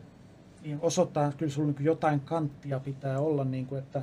niin 0.63 0.79
osoittaa, 0.81 1.27
että 1.27 1.39
kyllä 1.39 1.53
sulla 1.53 1.73
niin 1.73 1.85
jotain 1.85 2.21
kanttia 2.21 2.81
pitää 2.81 3.21
olla, 3.21 3.45
niin 3.45 3.67
kuin, 3.67 3.79
että 3.79 4.03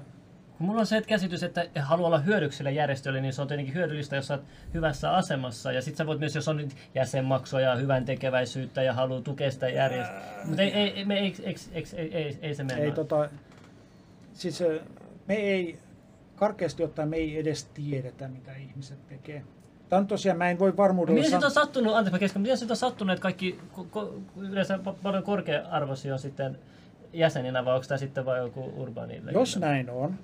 Mulla 0.59 0.79
on 0.79 0.85
se 0.85 0.97
että 0.97 1.07
käsitys, 1.07 1.43
että 1.43 1.65
e 1.75 1.79
haluaa 1.79 2.07
olla 2.07 2.19
hyödyksellä 2.19 2.71
järjestölle, 2.71 3.21
niin 3.21 3.33
se 3.33 3.41
on 3.41 3.47
tietenkin 3.47 3.73
hyödyllistä, 3.73 4.15
jos 4.15 4.31
olet 4.31 4.41
hyvässä 4.73 5.11
asemassa. 5.11 5.71
Ja 5.71 5.81
sit 5.81 5.95
sä 5.95 6.05
voit 6.05 6.19
myös, 6.19 6.35
jos 6.35 6.47
on 6.47 6.67
jäsenmaksua 6.95 7.61
ja 7.61 7.75
hyvän 7.75 8.05
tekeväisyyttä 8.05 8.83
ja 8.83 8.93
haluaa 8.93 9.21
tukea 9.21 9.51
sitä 9.51 9.69
järjestöä. 9.69 10.21
Mutta 10.45 10.61
ei, 10.61 10.71
ei, 10.71 11.05
me, 11.05 11.19
ei, 11.19 11.35
ei, 11.43 11.55
ei, 11.73 11.83
ei, 11.93 12.15
ei, 12.15 12.39
ei 12.41 12.55
se 12.55 12.63
mene. 12.63 12.81
Ei, 12.81 12.91
tota, 12.91 13.29
siis 14.33 14.63
me 15.27 15.35
ei, 15.35 15.79
karkeasti 16.35 16.83
ottaen 16.83 17.09
me 17.09 17.15
ei 17.15 17.39
edes 17.39 17.63
tiedetä, 17.63 18.27
mitä 18.27 18.55
ihmiset 18.55 19.07
tekee. 19.07 19.43
Tämä 19.89 19.99
on 19.99 20.07
tosiaan, 20.07 20.37
mä 20.37 20.49
en 20.49 20.59
voi 20.59 20.77
varmuudella... 20.77 21.17
Miten 21.17 21.31
san... 21.31 21.43
on 21.43 21.51
sattunut, 21.51 21.95
anteeksi 21.95 22.19
kesken, 22.19 22.41
miten 22.41 22.57
siitä 22.57 22.73
on 22.73 22.77
sattunut, 22.77 23.13
että 23.13 23.21
kaikki 23.21 23.59
ko, 23.91 24.13
yleensä 24.37 24.79
paljon 25.03 25.23
korkea-arvoisia 25.23 26.13
on 26.13 26.19
sitten 26.19 26.59
jäseninä, 27.13 27.65
vai 27.65 27.75
onko 27.75 27.87
tämä 27.87 27.97
sitten 27.97 28.25
vain 28.25 28.41
joku 28.41 28.73
urbaani 28.77 29.21
Jos 29.31 29.57
näin 29.57 29.89
on, 29.89 30.15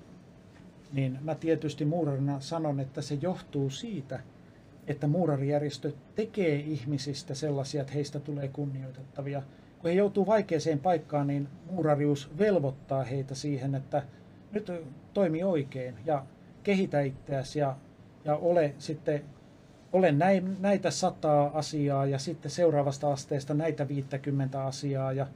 niin 0.91 1.17
mä 1.21 1.35
tietysti 1.35 1.85
muurarina 1.85 2.39
sanon, 2.39 2.79
että 2.79 3.01
se 3.01 3.17
johtuu 3.21 3.69
siitä, 3.69 4.19
että 4.87 5.07
muurarijärjestö 5.07 5.91
tekee 6.15 6.55
ihmisistä 6.55 7.33
sellaisia, 7.33 7.81
että 7.81 7.93
heistä 7.93 8.19
tulee 8.19 8.47
kunnioitettavia. 8.47 9.41
Kun 9.79 9.89
he 9.89 9.95
joutuu 9.95 10.27
vaikeaseen 10.27 10.79
paikkaan, 10.79 11.27
niin 11.27 11.47
muurarius 11.71 12.29
velvoittaa 12.37 13.03
heitä 13.03 13.35
siihen, 13.35 13.75
että 13.75 14.03
nyt 14.51 14.71
toimi 15.13 15.43
oikein 15.43 15.95
ja 16.05 16.25
kehitä 16.63 17.01
itseäsi 17.01 17.59
ja 17.59 17.75
ja 18.25 18.35
ole 18.35 18.73
sitten 18.77 19.23
ole 19.93 20.11
näin, 20.11 20.57
näitä 20.59 20.91
sataa 20.91 21.51
asiaa 21.53 22.05
ja 22.05 22.19
sitten 22.19 22.51
seuraavasta 22.51 23.11
asteesta 23.11 23.53
näitä 23.53 23.87
50 23.87 24.63
asiaa. 24.63 25.13
Ja, 25.13 25.27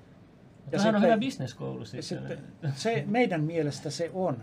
ja 0.71 0.79
sitten, 0.79 0.95
on 0.95 1.01
hyvä 1.01 1.17
bisneskoulu 1.17 1.85
sitten. 1.85 2.03
sitten. 2.03 2.39
Se, 2.75 3.03
meidän 3.07 3.43
mielestä 3.43 3.89
se 3.89 4.11
on. 4.13 4.37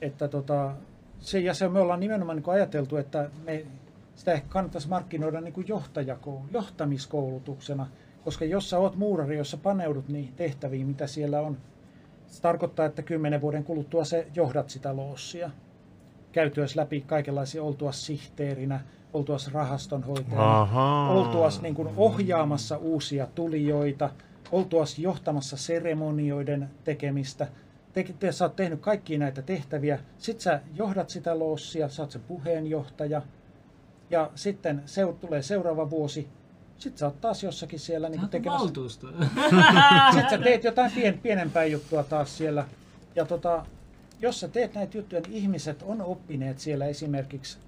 että 0.00 0.28
tota, 0.28 0.74
se, 1.20 1.40
ja 1.40 1.54
se 1.54 1.68
me 1.68 1.80
ollaan 1.80 2.00
nimenomaan 2.00 2.36
niin 2.36 2.50
ajateltu, 2.50 2.96
että 2.96 3.30
me, 3.44 3.66
sitä 4.14 4.32
ehkä 4.32 4.48
kannattaisi 4.48 4.88
markkinoida 4.88 5.40
niin 5.40 5.54
kuin 5.54 5.66
johtamiskoulutuksena, 6.52 7.86
koska 8.24 8.44
jos 8.44 8.70
sä 8.70 8.78
oot 8.78 8.96
muurari, 8.96 9.36
jossa 9.36 9.56
paneudut 9.56 10.08
niihin 10.08 10.34
tehtäviin, 10.34 10.86
mitä 10.86 11.06
siellä 11.06 11.40
on, 11.40 11.56
se 12.34 12.42
tarkoittaa, 12.42 12.86
että 12.86 13.02
kymmenen 13.02 13.40
vuoden 13.40 13.64
kuluttua 13.64 14.04
se 14.04 14.26
johdat 14.34 14.70
sitä 14.70 14.96
loossia. 14.96 15.50
Käytyäs 16.32 16.76
läpi 16.76 17.00
kaikenlaisia, 17.00 17.62
oltua 17.62 17.92
sihteerinä, 17.92 18.80
oltuas 19.12 19.52
rahastonhoitajana, 19.52 21.10
oltuas 21.10 21.62
niin 21.62 21.74
kuin 21.74 21.88
ohjaamassa 21.96 22.76
uusia 22.76 23.26
tulijoita, 23.34 24.10
oltuas 24.52 24.98
johtamassa 24.98 25.56
seremonioiden 25.56 26.70
tekemistä. 26.84 27.46
Te, 27.92 28.06
te, 28.18 28.32
sä 28.32 28.44
oot 28.44 28.56
tehnyt 28.56 28.80
kaikkia 28.80 29.18
näitä 29.18 29.42
tehtäviä, 29.42 29.98
sit 30.18 30.40
sä 30.40 30.60
johdat 30.74 31.10
sitä 31.10 31.38
loossia, 31.38 31.88
sä 31.88 32.02
oot 32.02 32.10
se 32.10 32.18
puheenjohtaja, 32.18 33.22
ja 34.10 34.30
sitten 34.34 34.82
se, 34.86 35.02
tulee 35.20 35.42
seuraava 35.42 35.90
vuosi, 35.90 36.28
sitten 36.78 36.98
sä 36.98 37.06
oot 37.06 37.20
taas 37.20 37.42
jossakin 37.42 37.80
siellä 37.80 38.08
niin 38.08 38.28
tekemässä... 38.28 38.66
sitten 40.14 40.30
sä 40.30 40.38
teet 40.38 40.64
jotain 40.64 40.92
pien, 40.92 41.18
pienempää 41.18 41.64
juttua 41.64 42.02
taas 42.02 42.38
siellä. 42.38 42.66
Ja 43.14 43.24
tota, 43.24 43.66
jos 44.20 44.40
sä 44.40 44.48
teet 44.48 44.74
näitä 44.74 44.96
juttuja, 44.96 45.20
niin 45.20 45.32
ihmiset 45.32 45.82
on 45.82 46.02
oppineet 46.02 46.58
siellä 46.58 46.86
esimerkiksi 46.86 47.58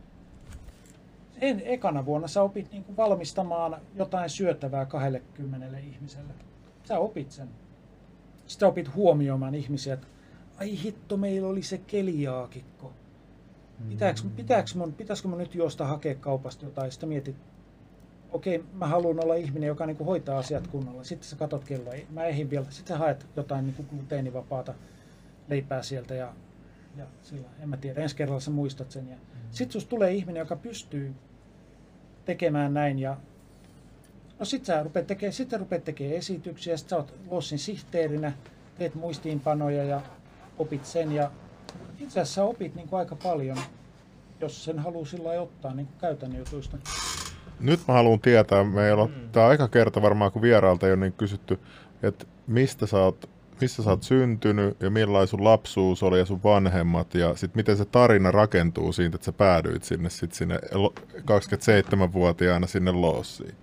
en, 1.41 1.63
ekana 1.65 2.05
vuonna 2.05 2.29
sä 2.29 2.43
opit 2.43 2.73
niin 2.73 2.85
kuin 2.85 2.97
valmistamaan 2.97 3.81
jotain 3.95 4.31
syötävää 4.31 4.87
20 4.87 5.79
ihmiselle. 5.79 6.33
Sä 6.85 6.99
opit 6.99 7.33
sen. 7.33 7.49
Sitten 8.47 8.69
opit 8.69 8.95
huomioimaan 8.95 9.55
ihmisiä, 9.55 9.95
että 9.95 10.07
ai 10.61 10.83
hitto, 10.83 11.17
meillä 11.17 11.49
oli 11.49 11.63
se 11.63 11.79
keliaakikko. 11.79 12.93
Pitääkö, 13.89 14.21
mm. 14.25 14.31
pitääkö 14.31 14.71
mun, 14.75 14.93
pitäisikö 14.93 15.29
mun 15.29 15.39
nyt 15.39 15.55
juosta 15.55 15.87
hakea 15.87 16.15
kaupasta 16.15 16.65
jotain? 16.65 16.93
Sitten 16.93 17.09
mietit, 17.09 17.37
okei, 18.37 18.65
mä 18.73 18.87
haluan 18.87 19.25
olla 19.25 19.35
ihminen, 19.35 19.67
joka 19.67 19.87
niin 19.87 19.97
kuin 19.97 20.07
hoitaa 20.07 20.39
asiat 20.39 20.67
kunnolla. 20.67 21.05
Sitten 21.05 21.29
sä 21.29 21.37
katot 21.37 21.65
kelloa, 21.65 21.95
mä 22.11 22.25
ehdin 22.25 22.51
vielä. 22.51 22.67
Sitten 22.71 22.95
sä 22.95 22.99
haet 22.99 23.27
jotain 23.37 23.67
niin 23.67 23.75
kuin 23.75 23.89
gluteenivapaata 23.91 24.75
leipää 25.49 25.83
sieltä 25.83 26.15
ja, 26.15 26.33
ja 26.97 27.07
sillä, 27.23 27.49
en 27.61 27.69
mä 27.69 27.77
tiedä, 27.77 28.03
ensi 28.03 28.17
kerralla 28.17 28.41
sä 28.41 28.51
muistat 28.51 28.91
sen. 28.91 29.09
Ja 29.09 29.17
mm. 29.17 29.41
Sitten 29.51 29.73
susta 29.73 29.91
tulee 29.91 30.13
ihminen, 30.13 30.41
joka 30.41 30.57
pystyy 30.57 31.15
tekemään 32.25 32.75
näin 32.75 32.99
ja 32.99 33.17
No 34.39 34.45
sit 34.45 34.65
sä 34.65 34.83
rupeat 34.83 35.07
tekemään, 35.07 35.33
sit 35.33 35.51
sä 35.51 35.59
rupeat 35.59 35.85
tekemään 35.85 36.17
esityksiä, 36.17 36.77
sit 36.77 36.89
sä 36.89 36.97
oot 36.97 37.15
Lossin 37.31 37.59
sihteerinä, 37.59 38.33
teet 38.79 38.95
muistiinpanoja 38.95 39.85
ja 39.85 40.01
opit 40.59 40.85
sen 40.85 41.13
ja 41.13 41.31
itse 42.01 42.21
asiassa 42.21 42.45
opit 42.45 42.75
niin 42.75 42.89
kuin 42.89 42.99
aika 42.99 43.17
paljon, 43.17 43.59
jos 44.41 44.65
sen 44.65 44.79
haluaa 44.79 45.07
sillä 45.07 45.41
ottaa 45.41 45.75
niin 45.75 45.89
käytännön 46.01 46.39
jutuista. 46.39 46.77
Nyt 47.61 47.81
mä 47.89 47.95
haluan 47.95 48.21
tietää, 48.21 48.65
meillä 48.65 49.03
on 49.03 49.11
mm. 49.11 49.29
tämä 49.33 49.47
aika 49.47 49.69
kerta 49.69 50.03
varmaan 50.03 50.33
kun 50.33 50.43
vieraalta 50.43 50.87
ei 50.87 50.93
ole 50.93 51.01
niin 51.01 51.13
kysytty, 51.13 51.59
että 52.03 52.27
mistä 52.47 52.87
sä 52.87 52.99
oot 52.99 53.31
missä 53.61 53.83
sä 53.83 53.91
oot 53.91 54.03
syntynyt 54.03 54.81
ja 54.81 54.91
millainen 54.91 55.29
sun 55.29 55.45
lapsuus 55.45 56.03
oli 56.03 56.19
ja 56.19 56.25
sun 56.25 56.43
vanhemmat 56.45 57.15
ja 57.15 57.37
sitten 57.37 57.59
miten 57.59 57.77
se 57.77 57.85
tarina 57.85 58.31
rakentuu 58.31 58.93
siitä, 58.93 59.15
että 59.15 59.25
sä 59.25 59.33
päädyit 59.33 59.83
sinne 59.83 60.11
sit 60.11 60.33
sinne 60.33 60.59
27-vuotiaana 61.19 62.67
sinne 62.67 62.93
Loossiin. 62.93 63.55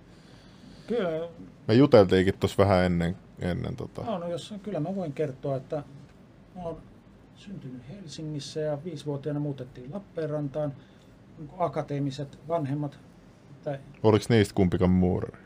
Kyllä. 0.86 1.28
Me 1.68 1.74
juteltiinkin 1.74 2.34
tuossa 2.40 2.62
vähän 2.62 2.84
ennen, 2.84 3.16
ennen 3.38 3.76
tota. 3.76 4.02
No, 4.02 4.18
no 4.18 4.28
jos, 4.28 4.54
kyllä 4.62 4.80
mä 4.80 4.94
voin 4.94 5.12
kertoa, 5.12 5.56
että 5.56 5.82
mä 6.54 6.62
oon 6.62 6.78
syntynyt 7.36 7.82
Helsingissä 7.88 8.60
ja 8.60 8.78
viisivuotiaana 8.84 9.40
muutettiin 9.40 9.92
Lappeenrantaan. 9.92 10.72
Niin 11.38 11.50
akateemiset 11.58 12.38
vanhemmat. 12.48 12.98
Että... 13.72 13.98
Oliko 14.02 14.24
niistä 14.28 14.54
kumpikaan 14.54 14.90
muurari? 14.90 15.38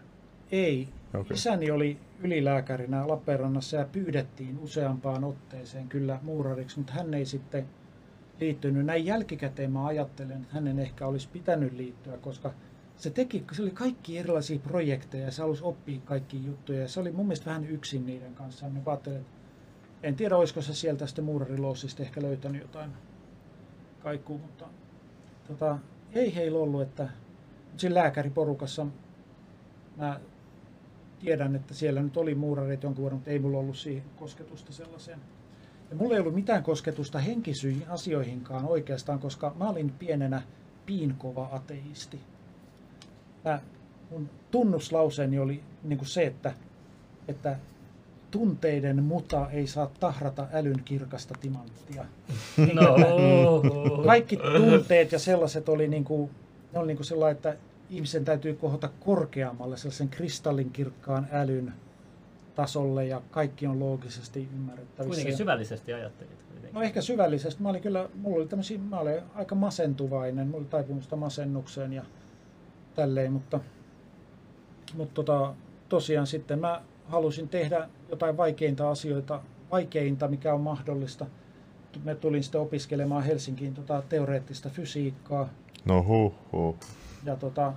Ei. 0.52 0.88
Okay. 1.14 1.34
Isäni 1.34 1.70
oli 1.70 1.98
ylilääkärinä 2.22 3.08
Lappeenrannassa 3.08 3.76
ja 3.76 3.84
pyydettiin 3.84 4.58
useampaan 4.58 5.24
otteeseen 5.24 5.88
kyllä 5.88 6.18
muurariksi, 6.22 6.78
mutta 6.78 6.92
hän 6.92 7.14
ei 7.14 7.24
sitten 7.24 7.66
liittynyt. 8.40 8.86
Näin 8.86 9.06
jälkikäteen 9.06 9.72
mä 9.72 9.86
ajattelen, 9.86 10.42
että 10.42 10.54
hänen 10.54 10.78
ehkä 10.78 11.06
olisi 11.06 11.28
pitänyt 11.32 11.72
liittyä, 11.72 12.16
koska 12.16 12.52
se 12.96 13.10
teki, 13.10 13.44
se 13.52 13.62
oli 13.62 13.70
kaikki 13.70 14.18
erilaisia 14.18 14.58
projekteja 14.58 15.24
ja 15.24 15.30
se 15.30 15.42
halusi 15.42 15.64
oppia 15.64 16.00
kaikki 16.04 16.44
juttuja 16.46 16.80
ja 16.80 16.88
se 16.88 17.00
oli 17.00 17.12
mun 17.12 17.26
mielestä 17.26 17.46
vähän 17.46 17.68
yksin 17.68 18.06
niiden 18.06 18.34
kanssa. 18.34 18.68
Mä 18.68 18.80
ajattelin, 18.86 19.18
että 19.18 19.30
en 20.02 20.16
tiedä, 20.16 20.36
olisiko 20.36 20.62
se 20.62 20.74
sieltä 20.74 21.06
sitten 21.06 21.24
muurarilossista 21.24 22.02
ehkä 22.02 22.22
löytänyt 22.22 22.62
jotain 22.62 22.90
kaikkua, 24.02 24.38
mutta 24.38 24.64
tota, 25.48 25.78
ei 26.12 26.34
heillä 26.34 26.58
ollut, 26.58 26.82
että 26.82 27.08
siinä 27.80 27.94
lääkäriporukassa 27.94 28.86
mä 29.96 30.20
tiedän, 31.20 31.56
että 31.56 31.74
siellä 31.74 32.02
nyt 32.02 32.16
oli 32.16 32.34
muurareita 32.34 32.86
jonkun 32.86 33.04
verran, 33.04 33.18
mutta 33.18 33.30
ei 33.30 33.38
mulla 33.38 33.58
ollut 33.58 33.76
siihen 33.76 34.04
kosketusta 34.16 34.72
sellaiseen. 34.72 35.18
Ja 35.90 35.96
mulla 35.96 36.14
ei 36.14 36.20
ollut 36.20 36.34
mitään 36.34 36.62
kosketusta 36.62 37.18
henkisyihin 37.18 37.88
asioihinkaan 37.88 38.64
oikeastaan, 38.64 39.18
koska 39.18 39.52
mä 39.58 39.68
olin 39.68 39.90
pienenä 39.90 40.42
piinkova 40.86 41.48
ateisti. 41.52 42.20
Mä, 43.44 43.60
mun 44.10 44.30
tunnuslauseeni 44.50 45.38
oli 45.38 45.62
niin 45.84 45.98
kuin 45.98 46.08
se, 46.08 46.26
että, 46.26 46.52
että 47.28 47.56
tunteiden 48.30 49.02
muta 49.02 49.50
ei 49.50 49.66
saa 49.66 49.90
tahrata 50.00 50.46
älyn 50.52 50.82
kirkasta 50.84 51.34
timanttia. 51.40 52.04
No. 52.72 52.96
Kaikki 54.04 54.36
tunteet 54.36 55.12
ja 55.12 55.18
sellaiset 55.18 55.68
oli 55.68 55.88
niin 55.88 56.04
kuin, 56.04 56.30
ne 56.72 56.78
oli 56.78 56.86
niin 56.86 56.96
kuin 56.96 57.06
sellainen, 57.06 57.36
että 57.36 57.56
ihmisen 57.90 58.24
täytyy 58.24 58.54
kohota 58.54 58.90
korkeammalle 59.00 59.76
sellaisen 59.76 60.08
kristallinkirkkaan 60.08 61.28
älyn 61.32 61.72
tasolle 62.54 63.06
ja 63.06 63.22
kaikki 63.30 63.66
on 63.66 63.80
loogisesti 63.80 64.48
ymmärrettävissä. 64.54 65.08
Kuitenkin 65.08 65.36
syvällisesti 65.36 65.92
ajattelit. 65.92 66.48
No 66.72 66.82
ehkä 66.82 67.00
syvällisesti. 67.00 67.62
Mä 67.62 67.68
olin 67.68 67.82
kyllä, 67.82 68.08
mulla 68.14 68.36
oli 68.36 68.46
tämmöisiä, 68.46 68.78
mä 68.78 68.98
olin 68.98 69.22
aika 69.34 69.54
masentuvainen, 69.54 70.46
mulla 70.46 70.58
oli 70.58 70.66
taipumusta 70.70 71.16
masennukseen 71.16 71.92
ja 71.92 72.02
tälleen, 72.94 73.32
mutta, 73.32 73.60
mutta 74.94 75.14
tota, 75.14 75.54
tosiaan 75.88 76.26
sitten 76.26 76.58
mä 76.58 76.82
halusin 77.06 77.48
tehdä 77.48 77.88
jotain 78.08 78.36
vaikeinta 78.36 78.90
asioita, 78.90 79.42
vaikeinta 79.70 80.28
mikä 80.28 80.54
on 80.54 80.60
mahdollista. 80.60 81.26
Me 82.04 82.14
tulin 82.14 82.42
sitten 82.42 82.60
opiskelemaan 82.60 83.22
Helsinkiin 83.22 83.74
tota 83.74 84.02
teoreettista 84.08 84.70
fysiikkaa. 84.70 85.48
No 85.88 86.02
huh, 86.02 86.34
huh. 86.52 86.76
Ja 87.24 87.36
tota, 87.36 87.72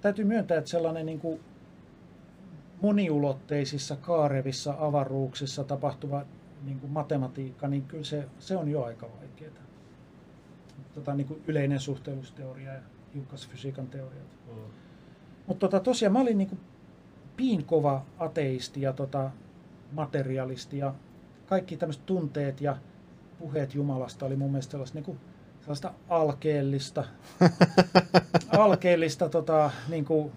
täytyy 0.00 0.24
myöntää, 0.24 0.58
että 0.58 0.70
sellainen 0.70 1.06
niin 1.06 1.20
kuin 1.20 1.40
moniulotteisissa 2.82 3.96
kaarevissa 3.96 4.74
avaruuksissa 4.78 5.64
tapahtuva 5.64 6.24
niin 6.64 6.80
kuin 6.80 6.92
matematiikka, 6.92 7.68
niin 7.68 7.82
kyllä 7.82 8.04
se, 8.04 8.28
se 8.38 8.56
on 8.56 8.68
jo 8.68 8.84
aika 8.84 9.08
vaikeaa. 9.20 9.52
Tota, 10.94 11.14
niin 11.14 11.26
kuin 11.26 11.42
yleinen 11.46 11.80
suhteellisuusteoria 11.80 12.72
ja 12.72 12.80
hiukkasfysiikan 13.14 13.86
teoriat. 13.86 14.36
Mm. 14.46 14.62
Mutta 15.46 15.68
tota, 15.68 15.80
tosiaan 15.80 16.12
mä 16.12 16.20
olin 16.20 16.38
niin 16.38 16.48
kuin 16.48 16.60
piinkova 17.36 18.04
ateisti 18.18 18.80
ja 18.80 18.92
tota, 18.92 19.30
materialisti 19.92 20.78
ja 20.78 20.94
kaikki 21.46 21.76
tämmöiset 21.76 22.06
tunteet 22.06 22.60
ja 22.60 22.76
puheet 23.38 23.74
Jumalasta 23.74 24.26
oli 24.26 24.36
mun 24.36 24.50
mielestä 24.50 24.70
sellaista 24.70 24.96
niin 24.96 25.04
kuin 25.04 25.18
sellaista 25.66 25.92
alkeellista, 26.08 27.04
alkeellista 28.58 29.28
tota, 29.28 29.70
niin 29.88 30.04
kuin, 30.04 30.32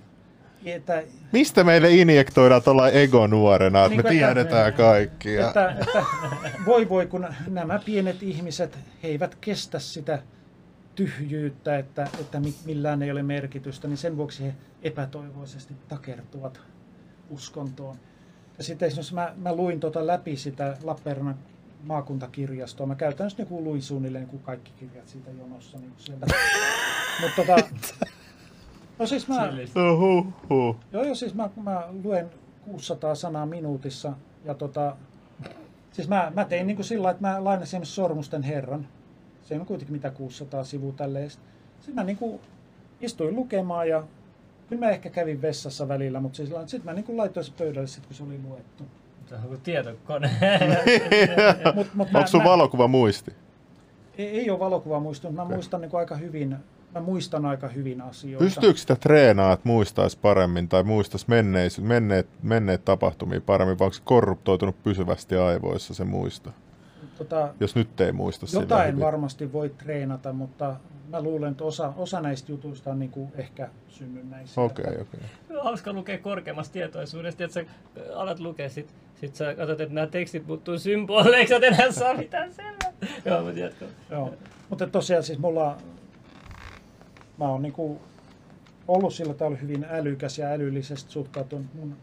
että, 0.65 1.03
Mistä 1.31 1.63
meille 1.63 1.91
injektoidaan 1.91 2.63
tuolla 2.63 2.89
ego 2.89 3.27
nuorena, 3.27 3.85
että 3.85 3.89
niin 3.89 4.05
me 4.05 4.09
tiedetään 4.09 4.69
että, 4.69 4.83
kaikki. 4.83 5.33
Ja... 5.33 5.47
Että, 5.47 5.75
että, 5.81 6.05
voi 6.65 6.89
voi, 6.89 7.07
kun 7.07 7.27
nämä 7.47 7.79
pienet 7.85 8.23
ihmiset, 8.23 8.79
he 9.03 9.07
eivät 9.07 9.35
kestä 9.41 9.79
sitä 9.79 10.19
tyhjyyttä, 10.95 11.77
että, 11.77 12.07
että 12.19 12.41
millään 12.65 13.03
ei 13.03 13.11
ole 13.11 13.23
merkitystä, 13.23 13.87
niin 13.87 13.97
sen 13.97 14.17
vuoksi 14.17 14.43
he 14.43 14.53
epätoivoisesti 14.81 15.73
takertuvat 15.87 16.61
uskontoon. 17.29 17.97
Ja 18.57 18.63
sitten 18.63 18.91
jos 18.97 19.13
mä, 19.13 19.33
mä 19.37 19.55
luin 19.55 19.79
tota 19.79 20.07
läpi 20.07 20.35
sitä 20.35 20.77
Lappeenrannan 20.83 21.37
maakuntakirjastoa. 21.83 22.87
Mä 22.87 22.95
käytännössä 22.95 23.43
niin 23.43 23.63
luin 23.63 23.81
suunnilleen 23.81 24.27
kuin 24.27 24.41
kaikki 24.41 24.71
kirjat 24.79 25.07
siitä 25.07 25.31
jonossa. 25.31 25.77
Niin 25.77 25.93
sieltä. 25.97 26.25
Mutta 27.21 27.35
tota, 27.35 27.67
no 28.99 29.05
siis 29.05 29.27
mä, 29.27 29.49
joo, 30.91 31.05
joo, 31.05 31.15
siis 31.15 31.33
mä, 31.33 31.49
mä 31.63 31.87
luen 32.03 32.29
600 32.65 33.15
sanaa 33.15 33.45
minuutissa 33.45 34.13
ja 34.45 34.53
tota, 34.53 34.95
siis 35.91 36.07
mä, 36.07 36.31
mä 36.35 36.45
tein 36.45 36.67
niin 36.67 36.77
kuin 36.77 36.85
sillä 36.85 37.09
että 37.09 37.27
mä 37.27 37.43
lainasin 37.43 37.85
Sormusten 37.85 38.43
herran. 38.43 38.87
Se 39.41 39.59
on 39.59 39.65
kuitenkin 39.65 39.95
mitä 39.95 40.11
600 40.11 40.63
sivua 40.63 40.93
tälleen. 40.93 41.29
Sitten 41.29 41.95
mä 41.95 42.03
niinku 42.03 42.41
istuin 43.01 43.35
lukemaan 43.35 43.89
ja 43.89 44.03
kyllä 44.69 44.85
mä 44.85 44.91
ehkä 44.91 45.09
kävin 45.09 45.41
vessassa 45.41 45.87
välillä, 45.87 46.19
mutta 46.19 46.37
siis 46.37 46.49
sitten 46.49 46.85
mä 46.85 46.93
niinku 46.93 47.17
laitoin 47.17 47.43
se 47.43 47.51
pöydälle 47.57 47.87
sit, 47.87 48.05
kun 48.05 48.15
se 48.15 48.23
oli 48.23 48.39
luettu. 48.47 48.83
Se 49.29 49.35
on 49.35 49.41
kuin 49.41 49.61
tietokone. 49.61 50.29
Mut, 51.75 51.87
mut 51.93 52.07
Onko 52.13 52.27
sun 52.27 52.41
mä, 52.41 52.49
valokuva 52.49 52.87
muisti? 52.87 53.31
ei, 54.17 54.27
ei 54.27 54.49
ole 54.49 54.59
valokuva 54.59 54.99
muistunut, 54.99 55.35
mä 55.35 55.41
Okei. 55.41 55.55
muistan 55.55 55.81
niinku 55.81 55.97
aika 55.97 56.15
hyvin, 56.15 56.55
mä 56.93 57.01
muistan 57.01 57.45
aika 57.45 57.67
hyvin 57.67 58.01
asioita. 58.01 58.43
Pystyykö 58.45 58.79
sitä 58.79 58.95
treenaa, 58.95 59.53
että 59.53 59.69
muistaisi 59.69 60.17
paremmin 60.21 60.67
tai 60.67 60.83
muistaisi 60.83 61.25
menneis, 61.29 61.81
menneet, 61.81 62.27
menneet 62.43 62.85
tapahtumia 62.85 63.41
paremmin, 63.41 63.79
vai 63.79 63.85
onko 63.85 63.93
se 63.93 64.01
korruptoitunut 64.05 64.83
pysyvästi 64.83 65.35
aivoissa 65.35 65.93
se 65.93 66.03
muisto? 66.03 66.49
Tota, 67.17 67.49
Jos 67.59 67.75
nyt 67.75 68.01
ei 68.01 68.11
muista 68.11 68.45
jotain 68.53 68.99
varmasti 68.99 69.53
voi 69.53 69.69
treenata, 69.69 70.33
mutta 70.33 70.75
mä 71.09 71.21
luulen, 71.21 71.51
että 71.51 71.63
osa, 71.63 71.93
osa 71.97 72.21
näistä 72.21 72.51
jutuista 72.51 72.91
on 72.91 72.99
niinku 72.99 73.31
ehkä 73.35 73.69
synnynnäisiä. 73.87 74.63
Okei, 74.63 74.85
okei. 74.85 75.19
on 75.49 75.63
hauska 75.63 75.93
lukea 75.93 76.17
korkeammasta 76.17 76.73
tietoisuudesta, 76.73 77.43
että 77.43 77.53
sä 77.53 77.65
alat 78.15 78.39
lukea, 78.39 78.69
sit, 78.69 78.93
sit 79.15 79.35
sä 79.35 79.55
katsot, 79.55 79.81
että 79.81 79.95
nämä 79.95 80.07
tekstit 80.07 80.47
muuttuu 80.47 80.79
symboleiksi, 80.79 81.53
et 81.53 81.63
enää 81.63 81.91
saa 81.91 82.13
mitään 82.13 82.53
selvää. 82.53 82.93
Joo, 83.25 83.43
mutta 83.43 83.59
jatko. 83.59 83.85
Joo. 84.09 84.33
Mutta 84.69 84.87
tosiaan 84.87 85.23
siis 85.23 85.39
mulla, 85.39 85.77
mä 87.37 87.49
oon 87.49 87.61
niinku 87.61 88.01
ollut 88.87 89.13
sillä 89.13 89.33
tavalla 89.33 89.57
hyvin 89.57 89.85
älykäs 89.89 90.37
ja 90.37 90.47
älyllisesti 90.47 91.11
suhtautunut. 91.11 91.73
Mun 91.73 91.97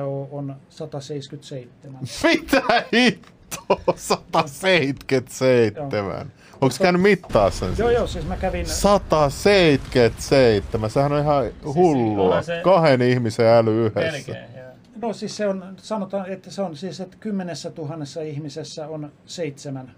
AO 0.00 0.28
on 0.32 0.56
177. 0.68 2.00
Mitä 2.24 2.62
hittoa? 2.92 3.82
177. 3.96 6.32
Onko 6.62 6.74
käynyt 6.82 7.02
mittaa 7.02 7.50
sen? 7.50 7.68
joo, 7.78 7.90
joo, 7.90 8.06
siis 8.06 8.26
mä 8.26 8.36
kävin, 8.36 8.66
177. 8.66 10.90
Sehän 10.90 11.12
on 11.12 11.20
ihan 11.20 11.44
hullua. 11.74 12.24
onhan 12.26 12.44
se- 12.44 12.60
Kahden 12.64 13.02
ihmisen 13.02 13.46
äly 13.46 13.86
yhdessä. 13.86 14.12
Melkein, 14.32 14.54
joo. 14.56 14.66
no 15.02 15.12
siis 15.12 15.36
se 15.36 15.46
on, 15.48 15.64
sanotaan, 15.76 16.30
että 16.32 16.50
se 16.50 16.62
on 16.62 16.76
siis, 16.76 17.00
että 17.00 17.16
kymmenessä 17.20 17.70
tuhannessa 17.70 18.20
ihmisessä 18.22 18.88
on 18.88 19.12
seitsemän, 19.26 19.92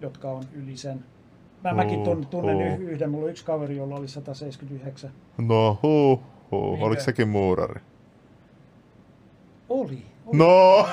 jotka 0.00 0.30
on 0.30 0.44
yli 0.54 0.76
sen. 0.76 1.04
Mä, 1.64 1.74
mäkin 1.74 2.02
tun- 2.06 2.26
tunnen 2.26 2.56
Huhhuh. 2.56 2.80
yh- 2.80 2.88
yhden, 2.90 3.10
mulla 3.10 3.24
on 3.24 3.30
yksi 3.30 3.44
kaveri, 3.44 3.76
jolla 3.76 3.96
oli 3.96 4.08
179. 4.08 5.10
No 5.38 5.78
huh, 5.82 6.20
huh. 6.50 6.70
Minkä? 6.70 6.84
Oliko 6.86 7.02
sekin 7.02 7.28
muurari? 7.28 7.80
Oli. 9.68 10.02
oli. 10.26 10.38
No! 10.38 10.86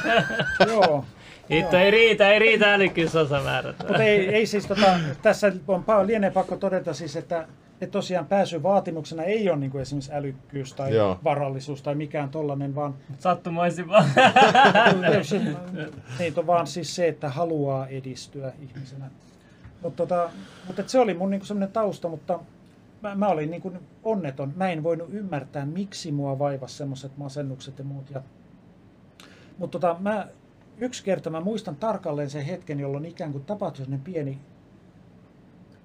Joo. 0.68 1.04
Hitto, 1.50 1.76
ei 1.76 1.90
riitä, 1.90 2.30
ei 2.30 2.38
riitä 2.38 2.74
älykkyysosamäärät. 2.74 3.76
Mutta 3.78 4.02
ei, 4.02 4.28
ei 4.28 4.46
siis 4.46 4.66
tota, 4.66 5.00
tässä 5.22 5.52
on 5.68 5.84
pa- 5.84 6.06
lienee 6.06 6.30
pakko 6.30 6.56
todeta 6.56 6.94
siis, 6.94 7.16
että, 7.16 7.48
että 7.80 7.92
tosiaan 7.92 8.26
pääsy 8.26 8.62
vaatimuksena 8.62 9.22
ei 9.22 9.50
ole 9.50 9.58
niin 9.58 9.70
kuin 9.70 9.82
esimerkiksi 9.82 10.14
älykkyys 10.14 10.74
tai 10.74 10.94
Joo. 10.94 11.18
varallisuus 11.24 11.82
tai 11.82 11.94
mikään 11.94 12.28
tollainen, 12.28 12.74
vaan 12.74 12.94
Sattumoisin 13.18 13.88
vaan. 13.88 14.04
se, 15.22 15.38
niin, 16.18 16.34
on 16.36 16.46
vaan 16.46 16.66
siis 16.66 16.94
se, 16.94 17.08
että 17.08 17.28
haluaa 17.28 17.86
edistyä 17.86 18.52
ihmisenä. 18.62 19.10
Mut 19.82 19.96
tota, 19.96 20.30
mutta 20.66 20.82
et 20.82 20.88
se 20.88 20.98
oli 20.98 21.14
mun 21.14 21.30
niinku 21.30 21.46
semmoinen 21.46 21.72
tausta, 21.72 22.08
mutta 22.08 22.38
mä, 23.02 23.14
mä 23.14 23.28
olin 23.28 23.50
niinku 23.50 23.72
onneton. 24.04 24.52
Mä 24.56 24.70
en 24.70 24.82
voinut 24.82 25.08
ymmärtää, 25.12 25.66
miksi 25.66 26.12
mua 26.12 26.38
vaivasi 26.38 26.76
semmoiset 26.76 27.16
masennukset 27.16 27.78
ja 27.78 27.84
muut. 27.84 28.10
Ja, 28.10 28.22
mutta 29.58 29.78
tota, 29.78 29.96
mä, 30.00 30.28
yksi 30.78 31.04
kerta 31.04 31.30
mä 31.30 31.40
muistan 31.40 31.76
tarkalleen 31.76 32.30
sen 32.30 32.44
hetken, 32.44 32.80
jolloin 32.80 33.04
ikään 33.04 33.32
kuin 33.32 33.44
tapahtui 33.44 33.76
sellainen 33.76 34.04
pieni, 34.04 34.38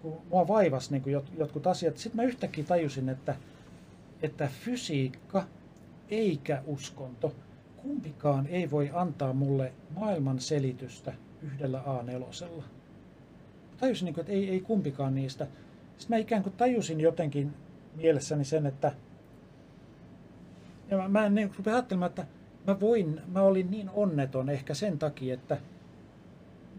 kun 0.02 0.18
mua 0.30 0.48
vaivasi 0.48 0.92
niin 0.92 1.12
jot, 1.12 1.32
jotkut 1.38 1.68
asiat. 1.68 1.98
Sitten 1.98 2.16
mä 2.16 2.24
yhtäkkiä 2.24 2.64
tajusin, 2.64 3.10
että, 3.10 3.36
että 4.22 4.50
fysiikka 4.66 5.44
eikä 6.10 6.64
uskonto, 6.66 7.36
kumpikaan 7.78 8.48
ei 8.48 8.72
voi 8.72 8.90
antaa 8.94 9.34
mulle 9.34 9.74
maailman 9.96 10.40
selitystä 10.40 11.14
yhdellä 11.42 11.84
A4. 11.86 12.64
Tajusin, 13.78 14.06
niin 14.06 14.14
kuin, 14.14 14.22
että 14.22 14.34
ei, 14.34 14.50
ei 14.50 14.62
kumpikaan 14.62 15.16
niistä. 15.16 15.48
Sitten 15.98 16.18
mä 16.18 16.22
ikään 16.22 16.44
kuin 16.44 16.54
tajusin 16.54 17.02
jotenkin 17.02 17.54
mielessäni 17.96 18.46
sen, 18.46 18.66
että 18.66 18.92
ja 20.92 20.98
mä, 20.98 21.08
mä 21.08 21.30
niin 21.30 21.52
rupesin 21.58 21.74
ajattelemaan, 21.74 22.10
että 22.10 22.26
mä, 22.68 22.80
voin, 22.80 23.22
mä 23.28 23.42
olin 23.42 23.72
niin 23.72 23.90
onneton 23.94 24.50
ehkä 24.50 24.74
sen 24.74 25.00
takia, 25.00 25.34
että 25.34 25.58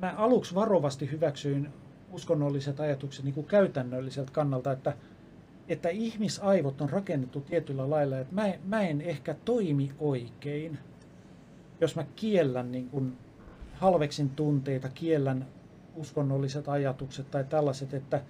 mä 0.03 0.15
aluksi 0.17 0.55
varovasti 0.55 1.11
hyväksyin 1.11 1.69
uskonnolliset 2.13 2.81
ajatukset 2.81 3.25
niin 3.25 3.35
kuin 3.35 3.47
käytännölliseltä 3.47 4.33
kannalta, 4.33 4.73
että, 4.73 4.97
että 5.69 5.89
ihmisaivot 5.89 6.81
on 6.81 6.91
rakennettu 6.91 7.41
tietyllä 7.41 7.91
lailla, 7.91 8.19
että 8.19 8.35
mä, 8.35 8.53
mä 8.65 8.83
en 8.83 9.01
ehkä 9.01 9.35
toimi 9.45 9.93
oikein, 9.99 10.79
jos 11.81 11.97
mä 11.97 12.05
kiellän 12.17 12.73
niin 12.73 12.89
kuin 12.89 13.17
halveksin 13.75 14.31
tunteita, 14.31 14.89
kiellän 14.89 15.47
uskonnolliset 15.97 16.69
ajatukset 16.69 17.31
tai 17.31 17.45
tällaiset, 17.45 17.95
että 17.95 18.23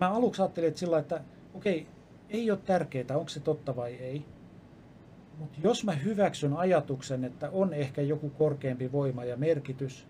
mä 0.00 0.10
aluksi 0.10 0.42
ajattelin, 0.42 0.68
että 0.68 0.80
sillä 0.80 0.98
että 0.98 1.20
okei, 1.54 1.86
ei 2.30 2.50
ole 2.50 2.58
tärkeää, 2.66 3.16
onko 3.16 3.28
se 3.28 3.40
totta 3.40 3.76
vai 3.76 3.94
ei. 3.94 4.24
Mutta 5.38 5.58
jos 5.62 5.84
mä 5.84 5.92
hyväksyn 5.92 6.52
ajatuksen, 6.52 7.24
että 7.24 7.50
on 7.50 7.74
ehkä 7.74 8.02
joku 8.02 8.30
korkeampi 8.30 8.92
voima 8.92 9.24
ja 9.24 9.36
merkitys, 9.36 10.06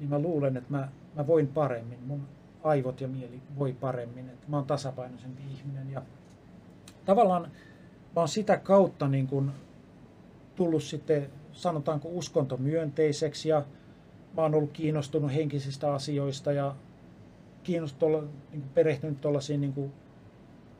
niin 0.00 0.10
mä 0.10 0.18
luulen, 0.18 0.56
että 0.56 0.70
mä, 0.70 0.88
mä 1.14 1.26
voin 1.26 1.46
paremmin. 1.46 1.98
Mun 2.06 2.28
aivot 2.62 3.00
ja 3.00 3.08
mieli 3.08 3.40
voi 3.58 3.72
paremmin. 3.72 4.28
Että 4.28 4.46
mä 4.48 4.56
oon 4.56 4.66
tasapainoisempi 4.66 5.42
ihminen. 5.52 5.90
Ja 5.90 6.02
tavallaan 7.04 7.42
mä 8.16 8.20
oon 8.20 8.28
sitä 8.28 8.56
kautta 8.56 9.08
niin 9.08 9.26
kun 9.26 9.52
tullut 10.56 10.82
sitten, 10.82 11.30
sanotaanko 11.52 12.08
uskontomyönteiseksi 12.08 13.48
ja 13.48 13.64
mä 14.36 14.42
oon 14.42 14.54
ollut 14.54 14.72
kiinnostunut 14.72 15.34
henkisistä 15.34 15.92
asioista 15.92 16.52
ja 16.52 16.74
kiinnostunut, 17.62 18.30
niin 18.50 18.62
perehtynyt 18.74 19.20
tuollaisiin 19.20 19.60
niin 19.60 19.92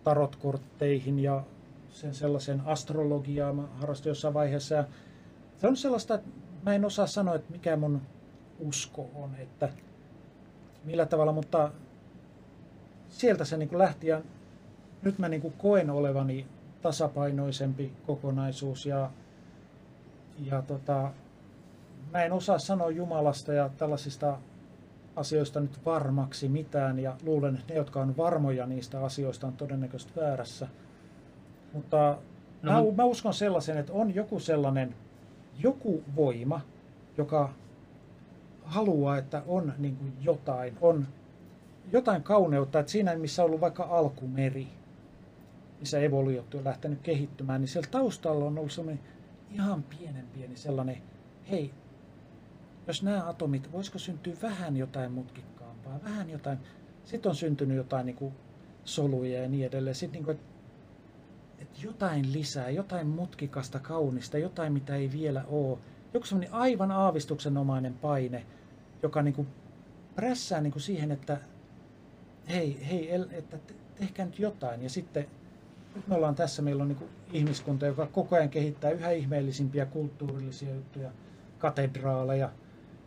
tarotkortteihin 0.05 1.19
ja 1.19 1.45
sen 1.99 2.15
sellaisen 2.15 2.63
astrologiaa 2.67 3.53
mä 3.53 3.63
harrastin 3.81 4.11
jossain 4.11 4.35
vaiheessa. 4.35 4.75
Ja 4.75 4.85
se 5.57 5.69
on 5.69 5.77
sellaista, 5.77 6.15
että 6.15 6.29
mä 6.67 6.75
en 6.75 6.85
osaa 6.85 7.07
sanoa, 7.07 7.35
että 7.35 7.53
mikä 7.53 7.77
mun 7.77 8.03
usko 8.59 9.11
on, 9.15 9.35
että 9.39 9.69
millä 10.85 11.07
tavalla, 11.07 11.33
mutta 11.33 11.73
sieltä 13.09 13.45
se 13.45 13.57
niin 13.57 13.79
lähti 13.79 14.07
ja 14.07 14.23
nyt 15.03 15.19
mä 15.19 15.29
niin 15.29 15.53
koen 15.59 15.91
olevani 15.91 16.47
tasapainoisempi 16.83 17.93
kokonaisuus 18.07 18.87
ja, 18.87 19.11
ja 20.39 20.63
tota, 20.63 21.13
mä 22.13 22.25
en 22.25 22.33
osaa 22.33 22.59
sanoa 22.59 22.91
Jumalasta 22.91 23.53
ja 23.53 23.71
tällaisista 23.77 24.39
asioista 25.17 25.61
nyt 25.61 25.85
varmaksi 25.85 26.49
mitään 26.49 26.99
ja 26.99 27.17
luulen, 27.23 27.55
että 27.55 27.73
ne, 27.73 27.79
jotka 27.79 28.01
on 28.01 28.17
varmoja 28.17 28.67
niistä 28.67 29.05
asioista, 29.05 29.47
on 29.47 29.57
todennäköisesti 29.57 30.21
väärässä. 30.21 30.69
Mutta 31.73 32.19
No, 32.63 32.73
mä, 32.73 32.97
mä 32.97 33.05
uskon 33.05 33.35
sellaisen, 33.35 33.79
että 33.79 33.93
on 33.93 34.15
joku 34.15 34.41
sellainen, 34.41 34.95
joku 35.59 36.03
voima, 36.17 36.61
joka 37.19 37.53
haluaa, 38.65 39.19
että 39.19 39.43
on 39.47 39.73
niin 39.79 39.97
kuin 39.97 40.13
jotain, 40.21 40.77
on 40.81 41.07
jotain 41.93 42.23
kauneutta, 42.23 42.79
että 42.79 42.93
siinä 42.93 43.17
missä 43.17 43.43
on 43.43 43.47
ollut 43.47 43.61
vaikka 43.61 43.85
alkumeri, 43.85 44.69
missä 45.81 45.99
evoluutio 45.99 46.59
on 46.59 46.65
lähtenyt 46.65 47.01
kehittymään, 47.03 47.61
niin 47.61 47.69
siellä 47.69 47.89
taustalla 47.91 48.45
on 48.45 48.59
ollut 48.59 48.73
sellainen 48.73 49.05
ihan 49.53 49.83
pienen 49.83 50.27
pieni 50.35 50.57
sellainen, 50.57 51.03
hei, 51.51 51.71
jos 52.87 53.03
nämä 53.03 53.29
atomit, 53.29 53.73
voisiko 53.73 53.99
syntyä 53.99 54.35
vähän 54.43 54.77
jotain 54.77 55.13
mutkikkaampaa, 55.13 56.01
vähän 56.05 56.31
jotain, 56.31 56.59
sitten 57.05 57.31
on 57.31 57.37
syntynyt 57.37 57.77
jotain 57.77 58.07
niin 58.07 58.17
kuin 58.17 58.35
soluja 58.85 59.43
ja 59.43 59.49
niin 59.49 59.67
edelleen. 59.67 59.95
Sitten 59.95 60.13
niin 60.13 60.25
kuin, 60.25 60.41
että 61.59 61.79
jotain 61.83 62.33
lisää, 62.33 62.71
jotain 62.71 63.07
mutkikasta, 63.07 63.79
kaunista, 63.79 64.39
jotain 64.39 64.73
mitä 64.73 64.97
ei 64.97 65.13
vielä 65.13 65.45
ole. 65.49 65.79
Joku 66.15 66.27
semmoinen 66.27 66.55
aivan 66.55 66.91
aavistuksenomainen 66.91 67.95
paine, 67.95 68.47
joka 69.03 69.23
niin 69.23 69.35
kuin 69.35 69.49
prässää 70.15 70.61
niin 70.61 70.73
kuin 70.73 70.83
siihen, 70.83 71.11
että 71.11 71.39
hei, 72.49 72.87
hei, 72.91 73.15
el- 73.15 73.29
että 73.31 73.59
te- 73.59 73.75
tehkää 73.99 74.27
nyt 74.27 74.39
jotain. 74.39 74.83
Ja 74.83 74.91
sitten 74.91 75.27
nyt 75.95 76.09
me 76.09 76.15
ollaan 76.15 76.35
tässä, 76.35 76.63
meillä 76.63 76.83
on 76.83 76.89
niin 76.89 76.99
kuin 76.99 77.11
ihmiskunta, 77.33 77.87
joka 77.87 78.07
koko 78.07 78.37
ajan 78.37 78.49
kehittää 78.49 78.91
yhä 78.91 79.11
ihmeellisimpiä 79.11 79.87
kulttuurillisia 79.87 80.75
juttuja, 80.75 81.11
katedraaleja 81.59 82.51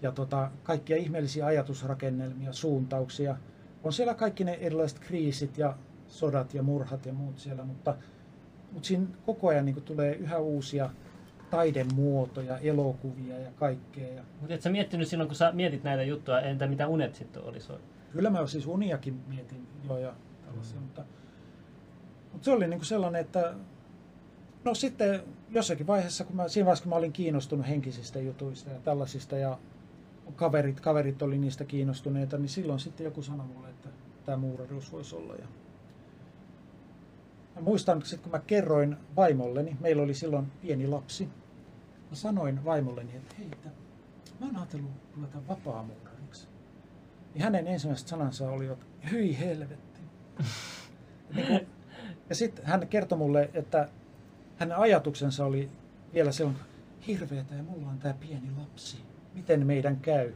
ja 0.01 0.11
tota, 0.11 0.51
kaikkia 0.63 0.97
ihmeellisiä 0.97 1.45
ajatusrakennelmia, 1.45 2.53
suuntauksia. 2.53 3.35
On 3.83 3.93
siellä 3.93 4.13
kaikki 4.13 4.43
ne 4.43 4.53
erilaiset 4.53 4.99
kriisit 4.99 5.57
ja 5.57 5.77
sodat 6.07 6.53
ja 6.53 6.63
murhat 6.63 7.05
ja 7.05 7.13
muut 7.13 7.39
siellä, 7.39 7.63
mutta, 7.63 7.95
mutta 8.71 8.87
siinä 8.87 9.07
koko 9.25 9.47
ajan 9.47 9.65
niin 9.65 9.81
tulee 9.81 10.13
yhä 10.15 10.37
uusia 10.37 10.89
taidemuotoja, 11.49 12.57
elokuvia 12.57 13.39
ja 13.39 13.51
kaikkea. 13.55 14.07
Ja 14.07 14.23
Mutta 14.39 14.53
et 14.53 14.61
sä 14.61 14.69
miettinyt 14.69 15.07
silloin, 15.07 15.27
kun 15.27 15.35
sä 15.35 15.51
mietit 15.51 15.83
näitä 15.83 16.03
juttuja, 16.03 16.41
entä 16.41 16.67
mitä 16.67 16.87
unet 16.87 17.15
sitten 17.15 17.43
olisi? 17.43 17.73
kyllä 18.11 18.29
mä 18.29 18.47
siis 18.47 18.67
uniakin 18.67 19.21
mietin 19.27 19.67
jo 19.89 19.97
ja 19.97 20.13
sellaisia. 20.45 20.79
Mutta, 20.79 21.03
mutta 22.31 22.45
se 22.45 22.51
oli 22.51 22.67
niin 22.67 22.79
kuin 22.79 22.85
sellainen, 22.85 23.21
että 23.21 23.53
no 24.63 24.73
sitten 24.73 25.23
jossakin 25.49 25.87
vaiheessa, 25.87 26.23
kun 26.23 26.35
mä, 26.35 26.47
siinä 26.47 26.65
vaiheessa 26.65 26.83
kun 26.83 26.89
mä 26.89 26.95
olin 26.95 27.13
kiinnostunut 27.13 27.67
henkisistä 27.67 28.19
jutuista 28.19 28.69
ja 28.69 28.79
tällaisista 28.79 29.37
ja 29.37 29.57
kaverit, 30.35 30.79
kaverit 30.79 31.21
oli 31.21 31.37
niistä 31.37 31.65
kiinnostuneita, 31.65 32.37
niin 32.37 32.49
silloin 32.49 32.79
sitten 32.79 33.03
joku 33.03 33.21
sanoi 33.21 33.45
mulle, 33.45 33.69
että 33.69 33.89
tämä 34.25 34.37
muuraruus 34.37 34.91
voisi 34.91 35.15
olla. 35.15 35.35
Ja 35.35 35.47
mä 37.55 37.61
muistan, 37.61 37.97
että 37.97 38.17
kun 38.23 38.31
mä 38.31 38.39
kerroin 38.39 38.97
vaimolleni, 39.15 39.77
meillä 39.79 40.03
oli 40.03 40.13
silloin 40.13 40.51
pieni 40.61 40.87
lapsi, 40.87 41.25
mä 42.09 42.15
sanoin 42.15 42.65
vaimolleni, 42.65 43.15
että 43.15 43.35
hei, 43.39 43.47
että 43.51 43.69
mä 44.39 44.45
oon 44.45 44.55
ajatellut 44.55 44.91
ruveta 45.15 45.47
vapaamuurariksi. 45.47 46.47
Niin 47.33 47.43
hänen 47.43 47.67
ensimmäiset 47.67 48.07
sanansa 48.07 48.49
olivat, 48.49 48.87
hyi 49.11 49.39
helvetti. 49.39 50.01
niin 51.35 51.67
ja 52.29 52.35
sitten 52.35 52.65
hän 52.65 52.87
kertoi 52.87 53.17
mulle, 53.17 53.49
että 53.53 53.89
hänen 54.57 54.77
ajatuksensa 54.77 55.45
oli 55.45 55.69
vielä 56.13 56.31
silloin, 56.31 56.55
hirveetä 57.07 57.55
ja 57.55 57.63
mulla 57.63 57.89
on 57.89 57.99
tämä 57.99 58.13
pieni 58.13 58.51
lapsi. 58.57 58.97
Miten 59.33 59.67
meidän 59.67 59.97
käy? 59.97 60.33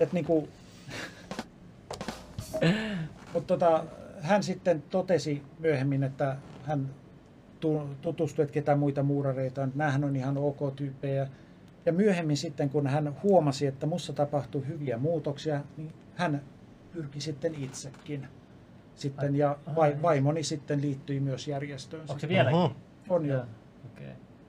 Et 0.00 0.12
niinku, 0.12 0.48
mutta 3.32 3.46
tota, 3.46 3.84
hän 4.20 4.42
sitten 4.42 4.82
totesi 4.82 5.42
myöhemmin, 5.58 6.02
että 6.04 6.36
hän 6.64 6.94
tutustui, 8.02 8.42
että 8.42 8.52
ketä 8.52 8.76
muita 8.76 9.02
muurareita 9.02 9.62
on. 9.62 9.72
Nämähän 9.74 10.04
on 10.04 10.16
ihan 10.16 10.38
ok 10.38 10.76
tyyppejä. 10.76 11.28
Ja 11.86 11.92
myöhemmin 11.92 12.36
sitten, 12.36 12.70
kun 12.70 12.86
hän 12.86 13.16
huomasi, 13.22 13.66
että 13.66 13.86
mussa 13.86 14.12
tapahtui 14.12 14.66
hyviä 14.66 14.98
muutoksia, 14.98 15.60
niin 15.76 15.92
hän 16.14 16.42
pyrki 16.92 17.20
sitten 17.20 17.54
itsekin. 17.54 18.28
Sitten, 18.94 19.36
ja 19.36 19.58
vaimoni 20.02 20.42
sitten 20.42 20.82
liittyi 20.82 21.20
myös 21.20 21.48
järjestöön. 21.48 22.02
Onko 22.02 22.18
se 22.18 22.28
vieläkin? 22.28 22.58
Oho. 22.58 22.72
On 23.08 23.26
jo. 23.26 23.44
Okay. 23.92 24.06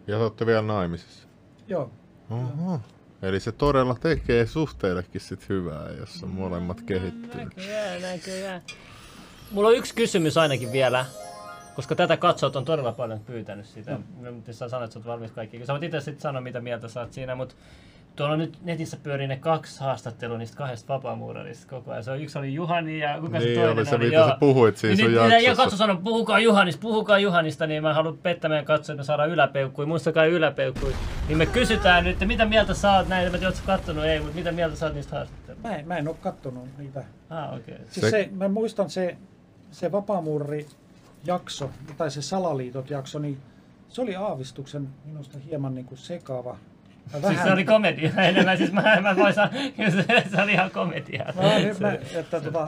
Ja 0.07 0.17
te 0.17 0.23
olette 0.23 0.45
vielä 0.45 0.61
naimisissa? 0.61 1.27
Joo. 1.67 1.91
Oho. 2.29 2.79
Eli 3.21 3.39
se 3.39 3.51
todella 3.51 3.95
tekee 4.01 4.45
suhteillekin 4.45 5.21
sit 5.21 5.49
hyvää, 5.49 5.89
jos 5.89 6.23
on 6.23 6.29
molemmat 6.29 6.81
kehittynyt. 6.81 7.55
Näköjään, 7.55 8.01
näköjään. 8.01 8.61
Mulla 9.51 9.69
on 9.69 9.75
yksi 9.75 9.95
kysymys 9.95 10.37
ainakin 10.37 10.71
vielä, 10.71 11.05
koska 11.75 11.95
tätä 11.95 12.17
katsot 12.17 12.55
on 12.55 12.65
todella 12.65 12.91
paljon 12.91 13.19
pyytänyt 13.19 13.65
sitä. 13.65 13.97
Mm. 14.19 14.43
Sä 14.51 14.69
sanoit, 14.69 14.87
että 14.87 14.93
sä 14.93 14.99
oot 14.99 15.07
valmis 15.07 15.31
kaikki. 15.31 15.65
Sä 15.65 15.73
voit 15.73 15.83
itse 15.83 16.01
sitten 16.01 16.21
sanoa, 16.21 16.41
mitä 16.41 16.61
mieltä 16.61 16.87
sä 16.87 16.99
oot 16.99 17.13
siinä, 17.13 17.35
mutta 17.35 17.55
Tuolla 18.15 18.37
nyt 18.37 18.57
netissä 18.63 18.97
pyörii 19.03 19.27
ne 19.27 19.35
kaksi 19.35 19.79
haastattelua 19.79 20.37
niistä 20.37 20.57
kahdesta 20.57 20.93
vapaamuurarista 20.93 21.69
koko 21.69 21.91
ajan. 21.91 22.03
Se 22.03 22.11
on, 22.11 22.21
yksi 22.21 22.37
oli 22.37 22.53
Juhani 22.53 22.99
ja 22.99 23.17
kuka 23.21 23.39
niin, 23.39 23.49
se 23.49 23.53
toinen 23.55 23.77
oli? 23.77 23.85
Se, 23.85 23.95
oli? 23.95 24.05
Mitä 24.05 24.27
sä 24.27 24.37
puhuit 24.39 24.77
siinä 24.77 24.95
niin, 24.95 25.05
sun 25.05 25.13
jaksossa. 25.13 25.49
Ja 25.49 25.55
katso 25.55 25.77
sanoi, 25.77 25.97
puhukaa 26.03 26.39
Juhanista, 26.39 26.81
puhukaa 26.81 27.19
Juhanista, 27.19 27.67
niin 27.67 27.83
mä 27.83 27.93
haluan 27.93 28.17
pettämään 28.17 28.65
katsoa, 28.65 28.93
että 28.93 29.01
me 29.01 29.05
saadaan 29.05 29.29
yläpeukkuja. 29.29 29.87
Muistakaa 29.87 30.25
yläpeukkuja. 30.25 30.95
Niin 31.27 31.37
me 31.37 31.45
kysytään 31.45 32.03
nyt, 32.03 32.13
että 32.13 32.25
mitä 32.25 32.45
mieltä 32.45 32.73
sä 32.73 32.91
oot 32.91 33.07
näitä, 33.07 33.31
mä 33.31 33.37
tiedän, 33.37 33.53
että 33.53 33.65
kattonut, 33.65 34.05
ei, 34.05 34.19
mutta 34.19 34.35
mitä 34.35 34.51
mieltä 34.51 34.75
sä 34.75 34.85
oot 34.85 34.95
niistä 34.95 35.15
haastatteluista? 35.15 35.67
Mä 35.67 35.75
en, 35.75 35.87
mä 35.87 35.97
en 35.97 36.07
ole 36.07 36.15
kattonut 36.21 36.67
niitä. 36.77 37.03
Ah, 37.29 37.53
okei. 37.53 37.75
Okay. 37.75 37.85
Siis 37.89 38.01
se, 38.01 38.09
se, 38.09 38.29
mä 38.31 38.47
muistan 38.47 38.89
se, 38.89 39.17
se 39.71 39.91
vapaamuurari 39.91 40.65
jakso, 41.23 41.69
tai 41.97 42.11
se 42.11 42.21
salaliitot 42.21 42.89
jakso, 42.89 43.19
niin 43.19 43.37
se 43.89 44.01
oli 44.01 44.15
aavistuksen 44.15 44.89
minusta 45.05 45.37
hieman 45.37 45.75
niin 45.75 45.85
kuin 45.85 45.97
sekaava 45.97 46.57
Vähän... 47.13 47.31
Siis 47.31 47.43
se 47.43 47.53
oli 47.53 47.65
komedia 47.65 48.11
enemmän, 48.29 48.57
siis 48.57 48.71
mä, 48.71 49.01
mä 49.01 49.15
voin 49.15 49.33
sanoa, 49.33 49.51
se 50.31 50.41
oli 50.41 50.51
ihan 50.51 50.71
komedia. 50.71 51.33
No, 51.35 51.59
nyt 51.59 51.79
mä, 51.79 51.91
että 51.91 52.41
tota, 52.41 52.67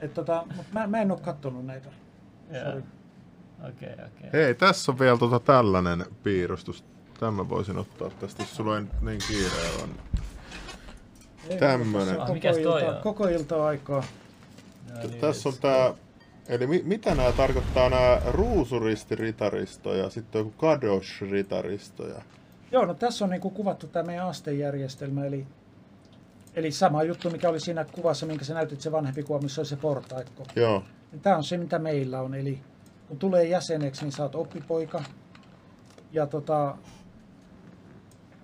et 0.00 0.14
tota, 0.14 0.44
mä, 0.72 0.86
mä 0.86 1.00
en 1.00 1.10
ole 1.10 1.20
kattonut 1.20 1.66
näitä. 1.66 1.88
Okei, 2.48 2.72
okei. 3.68 3.92
Okay, 3.92 3.92
okay. 3.92 4.30
Hei, 4.32 4.54
tässä 4.54 4.92
on 4.92 4.98
vielä 4.98 5.18
tota 5.18 5.40
tällainen 5.40 6.04
piirustus. 6.22 6.84
Tämä 7.20 7.48
voisin 7.48 7.78
ottaa 7.78 8.10
tästä, 8.10 8.42
jos 8.42 8.56
sulla 8.56 8.78
ei 8.78 8.84
niin 9.00 9.20
kiire 9.28 9.82
on. 9.82 9.88
Tämmönen. 11.58 12.20
Ah, 12.20 12.32
mikäs 12.32 12.56
toi 12.58 12.82
on? 12.82 12.96
Koko 13.02 13.28
ilta 13.28 13.66
aikaa. 13.66 14.04
Niin, 14.98 15.20
tässä 15.20 15.48
on 15.48 15.54
tää, 15.60 15.94
eli 16.48 16.66
mi, 16.66 16.82
mitä 16.84 17.14
nämä 17.14 17.32
tarkoittaa 17.32 17.90
nämä 17.90 18.20
ruusuristiritaristo 18.26 19.94
ja 19.94 20.10
sitten 20.10 20.38
joku 20.38 20.50
kadosh-ritaristo 20.56 22.08
ja 22.08 22.22
Joo, 22.72 22.84
no 22.84 22.94
tässä 22.94 23.24
on 23.24 23.30
niin 23.30 23.40
kuin 23.40 23.54
kuvattu 23.54 23.86
tämä 23.86 24.06
meidän 24.06 24.26
astejärjestelmä, 24.26 25.24
eli, 25.24 25.46
eli 26.54 26.72
sama 26.72 27.02
juttu, 27.02 27.30
mikä 27.30 27.48
oli 27.48 27.60
siinä 27.60 27.84
kuvassa, 27.84 28.26
minkä 28.26 28.44
sä 28.44 28.54
näytit 28.54 28.80
se 28.80 28.92
vanhempi 28.92 29.22
kuva, 29.22 29.38
missä 29.38 29.60
oli 29.60 29.66
se 29.66 29.76
portaikko. 29.76 30.44
Joo. 30.56 30.84
Tämä 31.22 31.36
on 31.36 31.44
se, 31.44 31.56
mitä 31.56 31.78
meillä 31.78 32.20
on, 32.20 32.34
eli 32.34 32.60
kun 33.08 33.18
tulee 33.18 33.44
jäseneksi, 33.44 34.02
niin 34.02 34.12
saat 34.12 34.34
oppipoika, 34.34 35.04
ja 36.12 36.26
tota, 36.26 36.76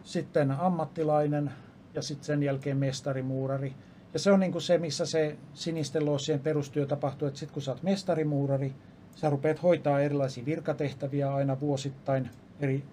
sitten 0.05 0.51
ammattilainen, 0.51 1.51
ja 1.94 2.02
sitten 2.02 2.25
sen 2.25 2.43
jälkeen 2.43 2.77
mestarimuurari. 2.77 3.75
Ja 4.12 4.18
se 4.18 4.32
on 4.32 4.40
niin 4.40 4.52
kuin 4.52 4.62
se, 4.62 4.78
missä 4.78 5.06
se 5.06 5.36
sinisten 5.54 6.06
loosien 6.06 6.40
perustyö 6.40 6.86
tapahtuu, 6.86 7.28
että 7.28 7.40
sitten 7.40 7.54
kun 7.54 7.62
sä 7.62 7.70
oot 7.70 7.82
mestarimuurari, 7.82 8.72
sä 9.14 9.30
rupeat 9.30 9.62
hoitaa 9.62 10.00
erilaisia 10.00 10.44
virkatehtäviä 10.44 11.34
aina 11.34 11.60
vuosittain 11.60 12.30
eri 12.60 12.84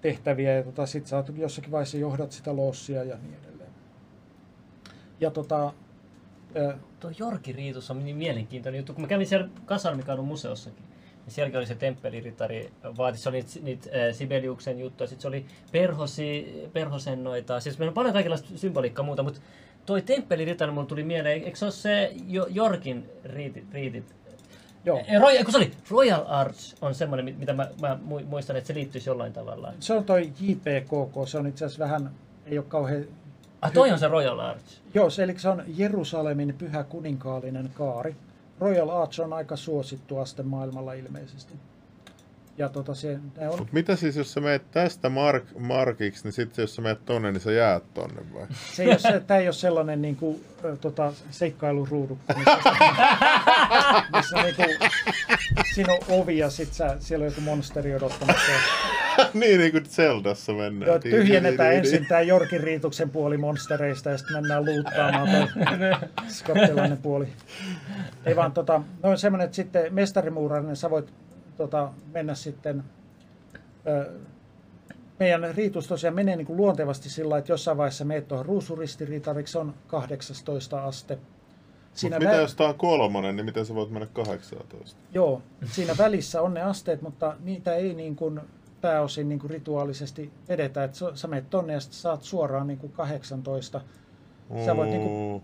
tehtäviä 0.00 0.52
ja 0.52 0.62
tota, 0.62 0.86
sit 0.86 1.06
sä 1.06 1.24
jossakin 1.36 1.70
vaiheessa 1.70 1.98
johdat 1.98 2.32
sitä 2.32 2.56
lossia 2.56 3.04
ja 3.04 3.16
niin 3.22 3.36
edelleen. 3.44 3.70
Ja 5.20 5.30
tota, 5.30 5.72
Tuo 7.00 7.10
Jorki 7.18 7.52
Riitus 7.52 7.90
on 7.90 8.04
niin 8.04 8.16
mielenkiintoinen 8.16 8.78
juttu. 8.78 8.92
Kun 8.92 9.02
mä 9.02 9.08
kävin 9.08 9.26
siellä 9.26 9.48
Kasarmikadun 9.64 10.26
museossakin, 10.26 10.84
niin 11.24 11.34
sielläkin 11.34 11.58
oli 11.58 11.66
se 11.66 11.74
temppeliritari, 11.74 12.72
vaati, 12.96 13.18
se 13.18 13.28
oli 13.28 13.36
niitä, 13.36 13.60
niitä 13.62 14.12
Sibeliuksen 14.12 14.78
juttuja, 14.78 15.08
sitten 15.08 15.22
se 15.22 15.28
oli 15.28 15.46
perhosi, 15.72 16.46
perhosen 16.72 17.24
noita, 17.24 17.60
siis 17.60 17.78
meillä 17.78 17.90
on 17.90 17.94
paljon 17.94 18.12
kaikenlaista 18.12 18.48
symboliikkaa 18.56 19.04
muuta, 19.04 19.22
mutta 19.22 19.40
toi 19.88 20.02
temppeliritari 20.02 20.72
mulle 20.72 20.86
tuli 20.86 21.02
mieleen, 21.02 21.42
eikö 21.42 21.56
se 21.56 21.64
ole 21.64 21.72
se 21.72 22.12
Jorkin 22.50 23.10
riitit, 23.24 23.72
riitit 23.72 24.14
Joo. 24.84 24.98
Eh, 24.98 25.20
Royal, 25.20 25.44
kun 25.44 25.52
se 25.52 25.58
oli, 25.58 25.72
Royal 25.90 26.24
Arts 26.26 26.76
on 26.80 26.94
semmoinen, 26.94 27.36
mitä 27.38 27.52
mä, 27.52 27.68
mä 27.80 27.98
muistan, 28.26 28.56
että 28.56 28.66
se 28.66 28.74
liittyisi 28.74 29.10
jollain 29.10 29.32
tavalla. 29.32 29.72
Se 29.80 29.94
on 29.94 30.04
toi 30.04 30.32
JPKK, 30.40 31.28
se 31.28 31.38
on 31.38 31.46
itse 31.46 31.64
asiassa 31.64 31.84
vähän, 31.84 32.10
ei 32.46 32.58
ole 32.58 32.66
kauhean... 32.68 33.04
Ah, 33.62 33.72
toi 33.72 33.90
on 33.92 33.98
se 33.98 34.08
Royal 34.08 34.38
Arts? 34.38 34.82
Joo, 34.94 35.10
se, 35.10 35.22
eli 35.22 35.38
se 35.38 35.48
on 35.48 35.62
Jerusalemin 35.76 36.54
pyhä 36.58 36.84
kuninkaallinen 36.84 37.70
kaari. 37.74 38.16
Royal 38.60 38.88
Arts 38.88 39.20
on 39.20 39.32
aika 39.32 39.56
suosittu 39.56 40.18
aste 40.18 40.42
maailmalla 40.42 40.92
ilmeisesti. 40.92 41.54
Ja 42.58 42.68
tota 42.68 42.94
se, 42.94 43.18
ne 43.36 43.48
on... 43.48 43.58
Mut 43.58 43.72
mitä 43.72 43.96
siis, 43.96 44.16
jos 44.16 44.32
sä 44.32 44.40
meet 44.40 44.70
tästä 44.70 45.08
mark, 45.08 45.44
markiksi, 45.58 46.24
niin 46.24 46.32
sitten 46.32 46.62
jos 46.62 46.74
sä 46.74 46.82
meet 46.82 47.04
tonne, 47.04 47.32
niin 47.32 47.40
sä 47.40 47.52
jäät 47.52 47.94
tonne 47.94 48.22
vai? 48.34 48.46
Se 48.74 48.82
ei 48.82 48.88
ole, 48.88 49.20
tää 49.26 49.38
ei 49.38 49.46
ole 49.46 49.52
sellainen 49.52 50.02
niin 50.02 50.16
kuin, 50.16 50.44
tota, 50.80 51.12
seikkailuruudu, 51.30 52.18
missä, 52.36 52.60
missä 54.16 54.42
niin 54.42 54.54
kuin, 54.56 54.90
siinä 55.74 55.92
on 55.92 55.98
ovi 56.08 56.38
ja 56.38 56.50
sit 56.50 56.72
sä, 56.72 56.96
siellä 57.00 57.24
on 57.24 57.30
joku 57.30 57.40
monsteri 57.40 57.94
odottamassa. 57.94 58.52
niin, 59.34 59.60
niin 59.60 59.72
kuin 59.72 59.86
Zeldassa 59.86 60.52
mennään. 60.52 60.88
Joo, 60.88 60.98
tyhjennetään 60.98 61.74
ensin 61.74 62.06
tämä 62.06 62.20
Jorkin 62.20 62.60
riituksen 62.60 63.10
puoli 63.10 63.36
monstereista 63.36 64.10
ja 64.10 64.18
sitten 64.18 64.36
mennään 64.36 64.64
luuttaamaan 64.64 65.28
skottilainen 66.28 66.98
puoli. 66.98 67.28
Ei 68.26 68.36
vaan 68.36 68.52
tota, 68.52 68.82
no 69.02 69.16
semmoinen, 69.16 69.44
että 69.44 69.56
sitten 69.56 69.94
mestarimuurainen 69.94 70.76
sä 70.76 70.90
voit 70.90 71.12
tota, 71.58 71.92
mennä 72.12 72.34
sitten 72.34 72.84
ö, 73.86 74.10
meidän 75.18 75.54
riitus 75.54 75.86
tosiaan 75.86 76.14
menee 76.14 76.36
niin 76.36 76.46
kuin 76.46 76.56
luontevasti 76.56 77.10
sillä 77.10 77.38
että 77.38 77.52
jossain 77.52 77.76
vaiheessa 77.76 78.04
meet 78.04 78.28
tuohon 78.28 78.46
ruusuristiritariksi, 78.46 79.58
on 79.58 79.74
18 79.86 80.84
aste. 80.84 81.18
Siinä 81.94 82.16
Mut 82.16 82.24
vä- 82.24 82.28
mitä 82.28 82.40
jos 82.40 82.54
tämä 82.54 82.68
on 82.68 82.74
kolmonen, 82.74 83.36
niin 83.36 83.44
miten 83.44 83.66
sä 83.66 83.74
voit 83.74 83.90
mennä 83.90 84.08
18? 84.12 85.00
Joo, 85.12 85.42
siinä 85.64 85.94
välissä 85.98 86.42
on 86.42 86.54
ne 86.54 86.62
asteet, 86.62 87.02
mutta 87.02 87.36
niitä 87.40 87.74
ei 87.74 87.94
niin 87.94 88.16
kuin 88.16 88.40
pääosin 88.80 89.28
niin 89.28 89.38
kuin 89.38 89.50
rituaalisesti 89.50 90.30
vedetä. 90.48 90.84
Että 90.84 90.98
sä 91.14 91.28
menet 91.28 91.50
tonne 91.50 91.72
ja 91.72 91.80
saat 91.80 92.22
suoraan 92.22 92.66
niin 92.66 92.78
kuin 92.78 92.92
18 92.92 93.80
Sä 94.64 94.76
voit, 94.76 94.90
niinku, 94.90 95.42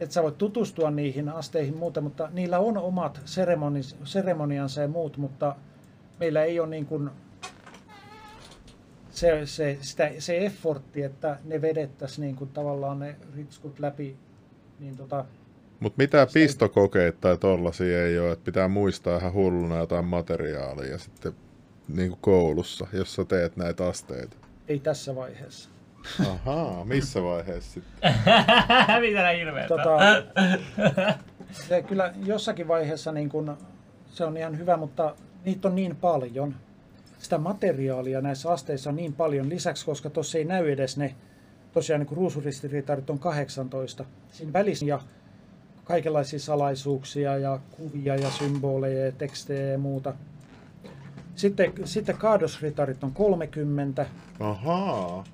et 0.00 0.12
sä 0.12 0.22
voit 0.22 0.38
tutustua 0.38 0.90
niihin 0.90 1.28
asteihin 1.28 1.76
muuta, 1.76 2.00
mutta 2.00 2.28
niillä 2.32 2.58
on 2.58 2.78
omat 2.78 3.20
seremonis, 3.24 3.96
seremoniansa 4.04 4.82
ja 4.82 4.88
muut, 4.88 5.16
mutta 5.16 5.56
meillä 6.20 6.42
ei 6.42 6.60
ole 6.60 6.68
niin 6.68 6.86
kuin 6.86 7.10
se, 9.10 9.40
se, 9.44 9.78
sitä, 9.80 10.10
se 10.18 10.46
effortti, 10.46 11.02
että 11.02 11.38
ne 11.44 11.60
vedettäisiin 11.60 12.22
niin 12.22 12.36
kuin 12.36 12.50
tavallaan 12.50 12.98
ne 12.98 13.16
ritskut 13.36 13.78
läpi. 13.78 14.16
Niin 14.80 14.96
tota, 14.96 15.24
mutta 15.80 16.02
mitä 16.02 16.26
pistokokeita 16.34 17.18
tai 17.20 17.38
tollasia 17.38 18.04
ei 18.04 18.18
ole, 18.18 18.32
että 18.32 18.44
pitää 18.44 18.68
muistaa 18.68 19.18
ihan 19.18 19.32
hulluna 19.32 19.78
jotain 19.78 20.04
materiaalia 20.04 20.98
sitten 20.98 21.32
niin 21.88 22.10
kuin 22.10 22.20
koulussa, 22.20 22.86
jos 22.92 23.14
sä 23.14 23.24
teet 23.24 23.56
näitä 23.56 23.86
asteita? 23.86 24.36
Ei 24.68 24.78
tässä 24.78 25.14
vaiheessa. 25.14 25.70
Ahaa, 26.30 26.84
missä 26.84 27.22
vaiheessa 27.22 27.72
sitten? 27.72 28.14
Mitä 29.00 29.22
nää 29.22 29.32
hirveet? 29.32 29.68
Tota, 29.68 29.98
se 31.68 31.82
kyllä 31.82 32.12
jossakin 32.24 32.68
vaiheessa 32.68 33.12
niin 33.12 33.28
kun, 33.28 33.56
se 34.10 34.24
on 34.24 34.36
ihan 34.36 34.58
hyvä, 34.58 34.76
mutta 34.76 35.14
niitä 35.44 35.68
on 35.68 35.74
niin 35.74 35.96
paljon. 35.96 36.54
Sitä 37.18 37.38
materiaalia 37.38 38.20
näissä 38.20 38.50
asteissa 38.50 38.90
on 38.90 38.96
niin 38.96 39.12
paljon 39.12 39.48
lisäksi, 39.48 39.86
koska 39.86 40.10
tuossa 40.10 40.38
ei 40.38 40.44
näy 40.44 40.70
edes 40.72 40.96
ne, 40.96 41.14
tosiaan 41.72 42.00
niin 42.00 42.16
ruusuristiriitarit 42.16 43.10
on 43.10 43.18
18. 43.18 44.04
Siinä 44.32 44.52
välissä 44.52 44.84
ja 44.84 45.00
kaikenlaisia 45.84 46.38
salaisuuksia 46.38 47.38
ja 47.38 47.60
kuvia 47.70 48.16
ja 48.16 48.30
symboleja 48.30 49.04
ja 49.06 49.12
tekstejä 49.12 49.66
ja 49.66 49.78
muuta. 49.78 50.14
Sitten, 51.34 51.72
sitten 51.84 52.16
kaadosritarit 52.16 53.04
on 53.04 53.12
30. 53.12 54.06
Ahaa. 54.40 55.24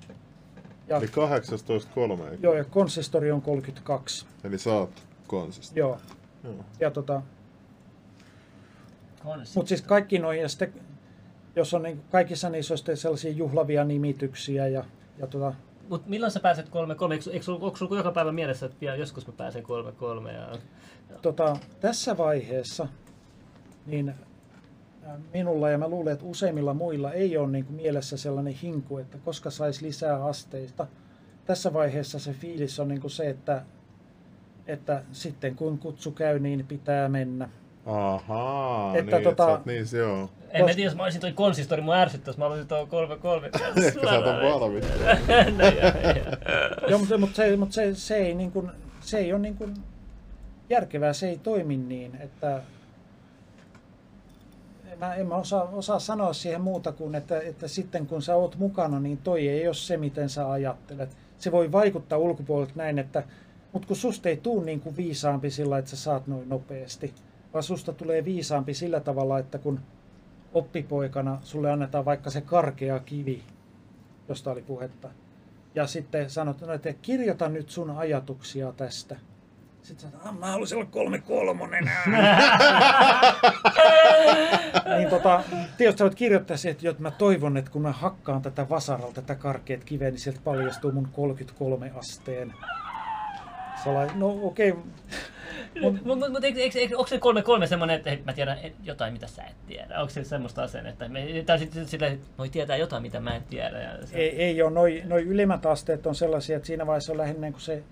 Ja, 0.87 0.97
Eli 0.97 1.05
18.3. 1.05 2.37
joo, 2.41 2.53
ja 2.53 2.63
konsistori 2.63 3.31
on 3.31 3.41
32. 3.41 4.25
Eli 4.43 4.57
sä 4.57 4.73
oot 4.73 5.03
konsista. 5.27 5.79
Joo. 5.79 5.97
Joo. 6.43 6.55
Ja 6.79 6.91
tota, 6.91 7.21
mutta 9.55 9.69
siis 9.69 9.81
kaikki 9.81 10.19
noin, 10.19 10.41
ja 10.41 10.49
sitten, 10.49 10.73
jos 11.55 11.73
on 11.73 11.83
niin, 11.83 12.01
kaikissa 12.11 12.49
niissä 12.49 12.73
on 12.73 12.77
sitten 12.77 12.97
sellaisia 12.97 13.31
juhlavia 13.31 13.83
nimityksiä 13.83 14.67
ja, 14.67 14.83
ja 15.17 15.27
tota, 15.27 15.53
Mut 15.89 16.07
milloin 16.07 16.31
sä 16.31 16.39
pääset 16.39 16.65
3-3? 16.69 16.71
Eikö, 17.31 17.45
sulla- 17.45 17.65
onko 17.65 17.77
sulla 17.77 17.97
joka 17.97 18.11
päivä 18.11 18.31
mielessä, 18.31 18.65
että 18.65 18.77
pian 18.79 18.99
joskus 18.99 19.27
mä 19.27 19.33
pääsen 19.37 19.63
3-3? 19.63 20.31
Ja... 20.31 20.57
tota, 21.21 21.57
tässä 21.79 22.17
vaiheessa 22.17 22.87
niin 23.85 24.13
minulla 25.33 25.69
ja 25.69 25.77
mä 25.77 25.87
luulen, 25.87 26.13
että 26.13 26.25
useimmilla 26.25 26.73
muilla 26.73 27.13
ei 27.13 27.37
ole 27.37 27.51
niin 27.51 27.65
kuin 27.65 27.75
mielessä 27.75 28.17
sellainen 28.17 28.53
hinku, 28.53 28.97
että 28.97 29.17
koska 29.17 29.49
saisi 29.49 29.85
lisää 29.85 30.25
asteista. 30.25 30.87
Tässä 31.45 31.73
vaiheessa 31.73 32.19
se 32.19 32.33
fiilis 32.33 32.79
on 32.79 32.87
niin 32.87 33.01
kuin 33.01 33.11
se, 33.11 33.29
että, 33.29 33.61
että 34.67 35.03
sitten 35.11 35.55
kun 35.55 35.77
kutsu 35.77 36.11
käy, 36.11 36.39
niin 36.39 36.65
pitää 36.67 37.09
mennä. 37.09 37.49
Ahaa, 37.85 38.97
Että 38.97 39.17
niin, 39.17 39.27
tota- 39.27 39.49
oot 39.49 39.65
niin, 39.65 39.87
se 39.87 39.97
joo. 39.97 40.29
En 40.49 40.65
mä 40.65 40.73
tiedä, 40.73 40.87
jos 40.87 40.95
mä 40.95 41.03
olisin 41.03 41.21
toi 41.21 41.31
konsistori, 41.31 41.81
mun 41.81 41.95
ärsyttäisi, 41.95 42.39
mä 42.39 42.45
olisin 42.45 42.67
tuo 42.67 42.83
3-3. 42.83 42.85
Ehkä 43.85 43.99
sä 44.09 44.11
oot 44.11 44.25
valmis. 44.25 44.85
no, 45.57 45.65
joo, 46.89 46.99
mutta, 46.99 47.17
mutta, 47.17 47.35
se, 47.35 47.57
mutta 47.57 47.73
se, 47.73 47.95
se, 47.95 48.15
ei 48.15 48.35
niin 48.35 48.51
kuin, 48.51 48.71
se 49.01 49.17
ei 49.17 49.33
ole 49.33 49.41
niin 49.41 49.57
kuin 49.57 49.73
järkevää, 50.69 51.13
se 51.13 51.29
ei 51.29 51.37
toimi 51.37 51.77
niin, 51.77 52.15
että 52.15 52.61
mä, 55.03 55.15
en 55.15 55.27
mä 55.27 55.35
osaa, 55.35 55.63
osaa 55.63 55.99
sanoa 55.99 56.33
siihen 56.33 56.61
muuta 56.61 56.91
kuin, 56.91 57.15
että, 57.15 57.39
että 57.39 57.67
sitten 57.67 58.07
kun 58.07 58.21
sä 58.21 58.35
oot 58.35 58.55
mukana, 58.55 58.99
niin 58.99 59.17
toi 59.17 59.47
ei 59.47 59.67
ole 59.67 59.73
se, 59.73 59.97
miten 59.97 60.29
sä 60.29 60.51
ajattelet. 60.51 61.17
Se 61.37 61.51
voi 61.51 61.71
vaikuttaa 61.71 62.17
ulkopuolelta 62.17 62.73
näin, 62.75 62.99
että 62.99 63.23
mutta 63.73 63.87
kun 63.87 63.97
susta 63.97 64.29
ei 64.29 64.37
tuu 64.37 64.63
niin 64.63 64.79
kuin 64.81 64.97
viisaampi 64.97 65.49
sillä, 65.49 65.77
että 65.77 65.91
sä 65.91 65.97
saat 65.97 66.27
noin 66.27 66.49
nopeasti, 66.49 67.13
vaan 67.53 67.63
susta 67.63 67.93
tulee 67.93 68.25
viisaampi 68.25 68.73
sillä 68.73 68.99
tavalla, 68.99 69.39
että 69.39 69.57
kun 69.57 69.79
oppipoikana 70.53 71.39
sulle 71.43 71.71
annetaan 71.71 72.05
vaikka 72.05 72.29
se 72.29 72.41
karkea 72.41 72.99
kivi, 72.99 73.43
josta 74.29 74.51
oli 74.51 74.61
puhetta, 74.61 75.09
ja 75.75 75.87
sitten 75.87 76.29
sanot, 76.29 76.61
no, 76.61 76.73
että 76.73 76.93
kirjoita 76.93 77.49
nyt 77.49 77.69
sun 77.69 77.89
ajatuksia 77.89 78.71
tästä. 78.71 79.15
Sitten 79.83 80.11
sanot, 80.11 80.25
ah, 80.25 80.37
mä 80.39 80.45
haluaisin 80.51 80.77
olla 80.77 80.87
kolme 80.91 81.19
kolmonen. 81.19 81.83
niin 84.97 85.09
tota, 85.09 85.43
tietysti 85.77 85.99
sä 85.99 86.03
voit 86.03 86.15
kirjoittaa 86.15 86.57
siihen, 86.57 86.75
että, 86.75 86.89
että 86.89 87.03
mä 87.03 87.11
toivon, 87.11 87.57
että 87.57 87.71
kun 87.71 87.81
mä 87.81 87.91
hakkaan 87.91 88.41
tätä 88.41 88.69
vasaralta, 88.69 89.21
tätä 89.21 89.35
karkeat 89.35 89.83
kiveä, 89.83 90.09
niin 90.09 90.19
sieltä 90.19 90.39
paljastuu 90.43 90.91
mun 90.91 91.09
33 91.11 91.91
asteen. 91.95 92.53
Sala, 93.83 94.05
no 94.15 94.39
okei, 94.41 94.71
okay. 94.71 94.83
Mut, 95.81 96.05
mut, 96.05 96.19
mut 96.19 96.43
onko 96.95 97.07
se 97.07 97.17
3-3 97.63 97.67
semmonen, 97.67 97.95
että 97.95 98.17
mä 98.25 98.33
tiedän 98.33 98.57
jotain, 98.83 99.13
mitä 99.13 99.27
sä 99.27 99.43
et 99.43 99.65
tiedä? 99.67 99.99
Onko 99.99 100.09
se 100.09 100.23
semmoista 100.23 100.63
asennetta? 100.63 101.05
että 101.05 101.13
Me, 101.13 101.43
tai 101.45 101.59
sitten 101.59 101.87
sille, 101.87 102.19
noi 102.37 102.49
tietää 102.49 102.77
jotain, 102.77 103.01
mitä 103.01 103.19
mä 103.19 103.35
en 103.35 103.43
tiedä. 103.49 103.81
Ja 103.81 104.07
se, 104.07 104.17
ei, 104.17 104.41
ei 104.41 104.61
ole, 104.61 104.71
noi, 104.71 105.01
noi 105.05 105.21
ylemmät 105.21 105.65
asteet 105.65 106.07
on 106.07 106.15
sellaisia, 106.15 106.57
että 106.57 106.67
siinä 106.67 106.87
vaiheessa 106.87 107.11
on 107.11 107.17
lähinnä 107.17 107.51
kun 107.51 107.61
se 107.61 107.83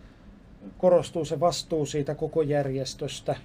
korostuu 0.77 1.25
se 1.25 1.40
vastuu 1.40 1.85
siitä 1.85 2.15
koko 2.15 2.41
järjestöstä 2.41 3.35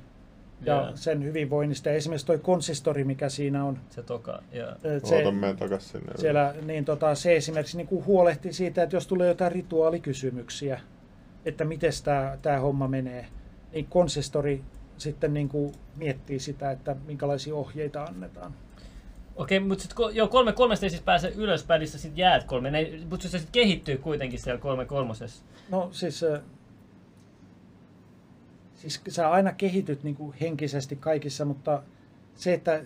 ja 0.61 0.75
Joo. 0.75 0.91
sen 0.95 1.25
hyvinvoinnista. 1.25 1.89
Ja 1.89 1.95
esimerkiksi 1.95 2.27
toi 2.27 2.39
konsistori, 2.39 3.05
mikä 3.05 3.29
siinä 3.29 3.65
on, 3.65 3.79
se 3.91 4.03
toka, 4.03 4.43
joo. 4.53 4.71
se, 5.05 5.23
takas 5.59 5.89
sinne. 5.89 6.13
siellä, 6.17 6.55
niin 6.63 6.85
tota, 6.85 7.15
se 7.15 7.37
esimerkiksi 7.37 7.77
niin 7.77 7.87
kuin 7.87 8.07
huolehtii 8.07 8.53
siitä, 8.53 8.83
että 8.83 8.97
jos 8.97 9.07
tulee 9.07 9.29
jotain 9.29 9.53
rituaalikysymyksiä, 9.53 10.81
että 11.45 11.65
miten 11.65 11.93
tämä 12.43 12.59
homma 12.59 12.89
menee, 12.89 13.27
niin 13.73 13.87
konsistori 13.87 14.63
sitten 14.99 15.35
niin 15.35 15.49
kuin 15.49 15.73
miettii 15.97 16.39
sitä, 16.39 16.71
että 16.71 16.97
minkälaisia 17.07 17.55
ohjeita 17.55 18.05
annetaan. 18.05 18.55
Okei, 19.37 19.61
mutta 19.61 19.83
sitten 19.83 20.07
joo, 20.13 20.29
kolme 20.29 20.53
kolmesta 20.53 20.87
ei 20.87 20.91
siis 20.91 21.03
pääse 21.03 21.33
ylöspäin, 21.37 21.81
niin 21.81 21.89
sä 21.89 21.99
sit 21.99 22.19
jäät 22.19 22.45
kolme. 22.45 22.71
Mutta 23.11 23.29
se 23.29 23.39
sitten 23.39 23.53
kehittyy 23.53 23.97
kuitenkin 23.97 24.39
siellä 24.39 24.61
kolme 24.61 24.85
kolmosessa. 24.85 25.45
No 25.71 25.89
siis, 25.93 26.25
siis 28.77 29.01
sä 29.09 29.31
aina 29.31 29.53
kehityt 29.53 30.03
niin 30.03 30.17
kuin 30.17 30.37
henkisesti 30.41 30.97
kaikissa, 30.97 31.45
mutta 31.45 31.83
se, 32.35 32.55
että 32.55 32.83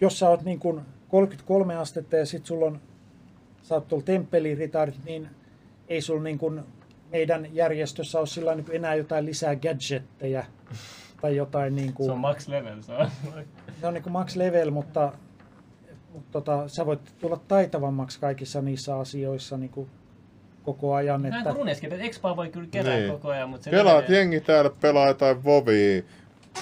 jos 0.00 0.18
sä 0.18 0.28
oot 0.28 0.42
niin 0.42 0.58
kuin 0.58 0.80
33 1.08 1.76
astetta 1.76 2.16
ja 2.16 2.26
sit 2.26 2.46
sulla 2.46 2.66
on, 2.66 2.80
sä 3.62 3.74
oot 3.74 3.88
tuolla 3.88 4.04
temppeliritarit, 4.04 5.04
niin 5.04 5.28
ei 5.88 6.00
sulla 6.00 6.22
niin 6.22 6.38
kuin 6.38 6.60
meidän 7.12 7.54
järjestössä 7.54 8.18
ole 8.18 8.26
sillä 8.26 8.54
niin 8.54 8.66
enää 8.72 8.94
jotain 8.94 9.26
lisää 9.26 9.56
gadgetteja 9.56 10.44
tai 11.20 11.36
jotain 11.36 11.76
niin 11.76 11.92
kuin, 11.92 12.06
Se 12.06 12.12
on 12.12 12.18
max 12.18 12.48
level, 12.48 12.82
se 12.82 12.92
on. 12.92 13.10
ne 13.82 13.88
on 13.88 13.94
niin 13.94 14.02
kuin 14.02 14.12
max 14.12 14.36
level, 14.36 14.70
mutta, 14.70 15.12
mutta 16.12 16.32
tota, 16.32 16.68
sä 16.68 16.86
voit 16.86 17.14
tulla 17.20 17.40
taitavammaksi 17.48 18.20
kaikissa 18.20 18.62
niissä 18.62 18.96
asioissa 18.96 19.56
niin 19.56 19.70
kuin 19.70 19.90
koko 20.74 20.94
ajan. 20.94 21.22
Näin 21.22 21.34
Että, 21.34 21.54
runeskin, 21.54 21.92
että 21.92 22.04
Expaa 22.04 22.36
voi 22.36 22.48
kyllä 22.48 22.68
kerää 22.70 22.96
Niin. 22.96 23.10
koko 23.12 23.28
ajan, 23.28 23.48
mutta 23.50 23.64
se 23.64 23.70
Pelaat 23.70 24.04
menee- 24.08 24.18
jengi 24.18 24.40
täällä 24.40 24.70
pelaa 24.80 25.08
jotain 25.08 25.44
vovia. 25.44 26.02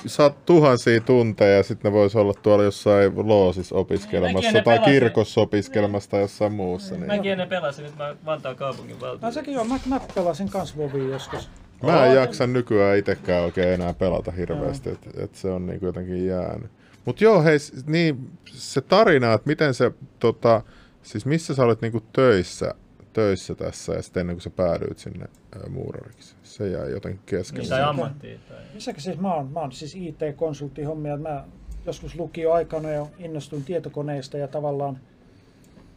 Saat 0.07 0.47
tuhansia 0.47 1.01
tunteja 1.01 1.57
ja 1.57 1.63
sitten 1.63 1.93
ne 1.93 1.99
vois 1.99 2.17
olla 2.17 2.35
tuolla 2.43 2.65
jossain 2.65 3.29
loosissa 3.29 3.75
opiskelemassa 3.77 4.51
ne 4.53 4.63
tai 4.63 4.79
kirkossa 4.79 5.41
opiskelemassa 5.41 6.11
tai 6.11 6.21
jossain 6.21 6.53
muussa. 6.53 6.95
Niin. 6.95 7.07
Mäkin 7.07 7.33
ennen 7.33 7.49
pelasin, 7.49 7.85
nyt 7.85 7.97
mä 7.97 8.17
Vantaan 8.27 8.57
kaupungin 8.57 8.95
no 8.95 9.01
valtuutettu. 9.01 9.35
sekin 9.35 9.59
on, 9.59 9.69
mä, 9.69 9.79
mä 9.87 10.01
pelasin 10.15 10.49
kans 10.49 10.77
Vovia 10.77 11.09
joskus. 11.09 11.51
Mä 11.83 12.07
en 12.07 12.15
jaksa 12.15 12.47
nykyään 12.47 12.99
itsekään 12.99 13.45
oikein 13.45 13.69
enää 13.69 13.95
pelata 13.95 14.31
hirveästi, 14.31 14.91
että 14.91 15.11
et 15.25 15.35
se 15.35 15.49
on 15.51 15.67
niinku 15.67 15.87
jotenkin 15.87 16.27
jäänyt. 16.27 16.71
Mut 17.05 17.21
joo, 17.21 17.43
hei, 17.43 17.59
niin 17.87 18.31
se 18.47 18.81
tarina, 18.81 19.33
että 19.33 19.47
miten 19.49 19.75
se, 19.75 19.93
tota, 20.19 20.63
siis 21.03 21.27
missä 21.27 21.55
sä 21.55 21.63
olet 21.65 21.81
niinku 21.83 22.03
töissä, 22.13 22.75
töissä 23.17 23.55
tässä 23.55 23.93
ja 23.93 24.03
sitten 24.03 24.21
ennen 24.21 24.37
kuin 24.37 24.43
sä 24.43 24.51
päädyit 24.51 24.99
sinne 24.99 25.25
ää, 25.57 25.69
muurariksi. 25.69 26.37
Se 26.43 26.69
jäi 26.69 26.91
jotenkin 26.91 27.21
kesken. 27.27 27.61
Niin, 27.61 27.69
tai 27.69 27.83
ammattiin. 27.83 28.41
Tai... 28.49 28.57
Missäkin 28.75 29.03
siis 29.03 29.19
mä 29.21 29.35
oon, 29.35 29.51
mä 29.53 29.61
oon 29.61 29.73
siis 29.73 29.95
IT-konsulttihommia. 29.95 31.17
Mä 31.17 31.45
joskus 31.87 32.15
lukioaikana 32.15 32.91
jo 32.91 33.11
innostuin 33.19 33.65
tietokoneista 33.65 34.39
ja 34.39 34.49
tavallaan 34.49 34.99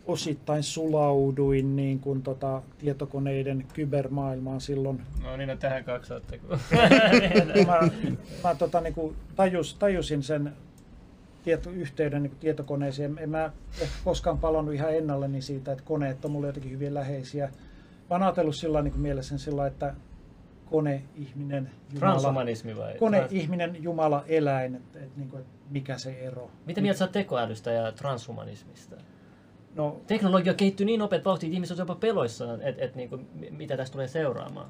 osittain 0.06 0.64
sulauduin 0.64 1.75
niin 1.75 1.99
kuin 1.99 2.22
tota, 2.23 2.61
tietokoneiden 2.77 3.65
kybermaailmaan 3.73 4.61
silloin. 4.61 5.01
No 5.23 5.38
niin, 5.38 5.49
no 5.49 5.56
tähän 5.56 5.83
kaksi 5.83 6.07
saatte. 6.07 6.38
kun- 6.38 6.59
mä, 7.67 7.80
mä 8.43 8.56
tota, 8.56 8.81
niin 8.81 8.93
kuin 8.93 9.15
tajus, 9.35 9.75
tajusin 9.75 10.23
sen 10.23 10.53
tieto, 11.43 11.69
yhteyden 11.69 12.24
niin 12.24 12.32
kuin 12.32 12.40
tietokoneeseen. 12.40 13.18
En 13.18 13.30
mä 13.30 13.51
ehkä 13.82 13.95
koskaan 14.03 14.38
palannut 14.38 14.74
ihan 14.74 14.95
ennalleni 14.95 15.42
siitä, 15.42 15.72
että 15.72 15.84
koneet 15.84 16.26
on 16.26 16.32
mulle 16.32 16.48
jotenkin 16.48 16.72
hyvin 16.72 16.93
läheisiä. 16.93 17.45
Mä 18.09 18.16
oon 18.16 18.24
ajatellut 18.24 18.56
sillä 18.56 18.82
niin 18.82 18.92
kuin 18.92 19.01
mielessä 19.01 19.38
sillä, 19.38 19.68
että 19.68 19.93
kone, 20.66 21.03
ihminen, 21.16 21.72
Jumala, 21.93 22.11
Transhumanismi 22.11 22.77
vai? 22.77 22.95
kone, 22.98 23.19
Trans- 23.19 23.34
ihminen, 23.34 23.84
Jumala, 23.84 24.24
eläin, 24.27 24.76
että, 24.76 25.00
että, 25.00 25.19
niin 25.19 25.30
kuin, 25.30 25.40
että 25.40 25.53
mikä 25.69 25.98
se 25.98 26.11
ero. 26.11 26.51
Mitä 26.66 26.82
mieltä 26.82 26.98
sä 26.98 27.06
oot 27.06 27.11
tekoälystä 27.11 27.72
ja 27.72 27.92
transhumanismista? 27.92 28.95
No, 29.76 30.01
Teknologia 30.08 30.53
kehittyy 30.53 30.85
niin 30.85 31.00
nopeat 31.00 31.26
vauhtia, 31.26 31.48
että 31.48 31.53
ihmiset 31.53 31.80
on 31.80 31.82
jopa 31.82 31.95
peloissaan, 31.95 32.61
että 32.61 32.85
et, 32.85 32.95
niinku, 32.95 33.18
mi- 33.34 33.51
mitä 33.51 33.77
tästä 33.77 33.92
tulee 33.92 34.08
seuraamaan. 34.08 34.69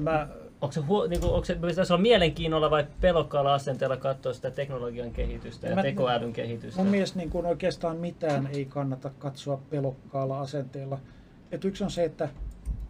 mä, 0.00 0.28
Onko 0.64 0.72
se, 0.72 0.80
huo, 0.80 1.06
niinku, 1.06 1.26
onko 1.26 1.44
se 1.44 1.54
pitäisi 1.54 1.92
olla 1.92 2.02
mielenkiinnolla 2.02 2.70
vai 2.70 2.86
pelokkaalla 3.00 3.54
asenteella 3.54 3.96
katsoa 3.96 4.32
sitä 4.32 4.50
teknologian 4.50 5.10
kehitystä 5.10 5.66
ja 5.68 5.74
Mä- 5.74 5.82
tekoälyn 5.82 6.32
kehitystä? 6.32 6.80
mun 6.82 6.90
mielestä 6.90 7.18
niin 7.18 7.30
kuin 7.30 7.46
oikeastaan 7.46 7.96
mitään 7.96 8.48
ei 8.52 8.64
kannata 8.64 9.10
katsoa 9.18 9.60
pelokkaalla 9.70 10.40
asenteella. 10.40 10.98
Et 11.52 11.64
yksi 11.64 11.84
on 11.84 11.90
se, 11.90 12.04
että 12.04 12.28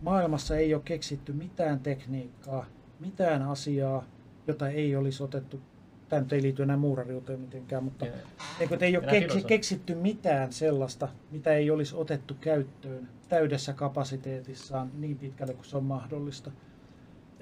maailmassa 0.03 0.57
ei 0.57 0.75
ole 0.75 0.83
keksitty 0.85 1.33
mitään 1.33 1.81
tekniikkaa, 1.81 2.67
mitään 3.01 3.43
asiaa, 3.43 4.05
jota 4.47 4.69
ei 4.69 4.97
olisi 4.97 5.23
otettu, 5.23 5.61
tämä 6.09 6.23
nyt 6.23 6.33
ei 6.33 6.43
liity 6.43 6.63
enää 6.63 6.77
muurariuteen 6.77 7.41
mitenkään, 7.41 7.85
mutta 7.85 8.05
niin 8.05 8.15
kuin, 8.59 8.73
että 8.73 8.87
ei 8.87 8.97
ole 8.97 9.07
filosofia. 9.11 9.49
keksitty 9.49 9.95
mitään 9.95 10.53
sellaista, 10.53 11.09
mitä 11.31 11.53
ei 11.53 11.71
olisi 11.71 11.97
otettu 11.97 12.37
käyttöön 12.41 13.09
täydessä 13.29 13.73
kapasiteetissaan 13.73 14.91
niin 14.99 15.19
pitkälle 15.19 15.55
kuin 15.55 15.67
se 15.67 15.77
on 15.77 15.85
mahdollista. 15.85 16.51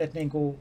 Et 0.02 0.14
niin 0.14 0.30
kuin, 0.30 0.58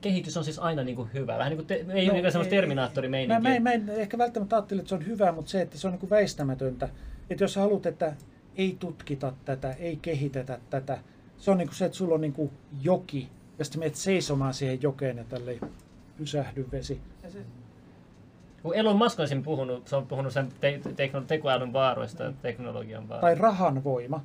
kehitys 0.00 0.36
on 0.36 0.44
siis 0.44 0.58
aina 0.58 0.82
niin 0.84 0.96
kuin 0.96 1.08
hyvä. 1.14 1.38
Vähän 1.38 1.50
niin 1.50 1.56
kuin 1.58 1.66
te, 1.66 1.74
ei 1.74 1.84
no, 2.06 2.12
ole 2.12 2.18
mikään 2.18 2.32
semmoista 2.32 2.54
ei- 2.54 2.60
terminaattorimeininkiä. 2.60 3.38
Mä, 3.40 3.48
mä, 3.48 3.54
en- 3.54 3.62
mä 3.62 3.72
en 3.72 3.88
ehkä 3.88 4.18
välttämättä 4.18 4.56
ajattele, 4.56 4.80
että 4.80 4.88
se 4.88 4.94
on 4.94 5.06
hyvä, 5.06 5.32
mutta 5.32 5.50
se, 5.50 5.60
että 5.60 5.78
se 5.78 5.86
on 5.86 5.92
niin 5.92 6.00
kuin 6.00 6.10
väistämätöntä. 6.10 6.88
Että 7.30 7.44
jos 7.44 7.52
sä 7.52 7.60
haluat, 7.60 7.86
että 7.86 8.12
ei 8.56 8.76
tutkita 8.78 9.32
tätä, 9.44 9.72
ei 9.72 9.96
kehitetä 10.02 10.58
tätä, 10.70 10.98
se 11.38 11.50
on 11.50 11.58
niin 11.58 11.68
kuin 11.68 11.76
se, 11.76 11.84
että 11.84 11.98
sulla 11.98 12.14
on 12.14 12.20
niin 12.20 12.32
kuin 12.32 12.50
joki, 12.82 13.28
ja 13.58 13.64
sitten 13.64 13.78
menet 13.80 13.94
seisomaan 13.94 14.54
siihen 14.54 14.82
jokeen 14.82 15.16
ja 15.16 15.24
tälle 15.24 15.58
pysähdy 16.16 16.66
vesi. 16.72 17.00
Ja 17.22 17.30
se, 17.30 17.38
Kun 18.62 18.74
Elon 18.74 18.96
Musk 18.96 19.20
on 19.20 19.28
siinä 19.28 19.42
puhunut, 19.42 19.88
se 19.88 19.96
on 19.96 20.06
puhunut 20.06 20.32
sen 20.32 20.48
te- 20.60 20.80
tekno- 20.96 21.24
tekoälyn 21.26 21.72
vaaroista 21.72 22.22
ja 22.22 22.32
teknologian 22.42 23.08
vaaroista. 23.08 23.26
tai 23.26 23.34
rahan 23.34 23.84
voima. 23.84 24.24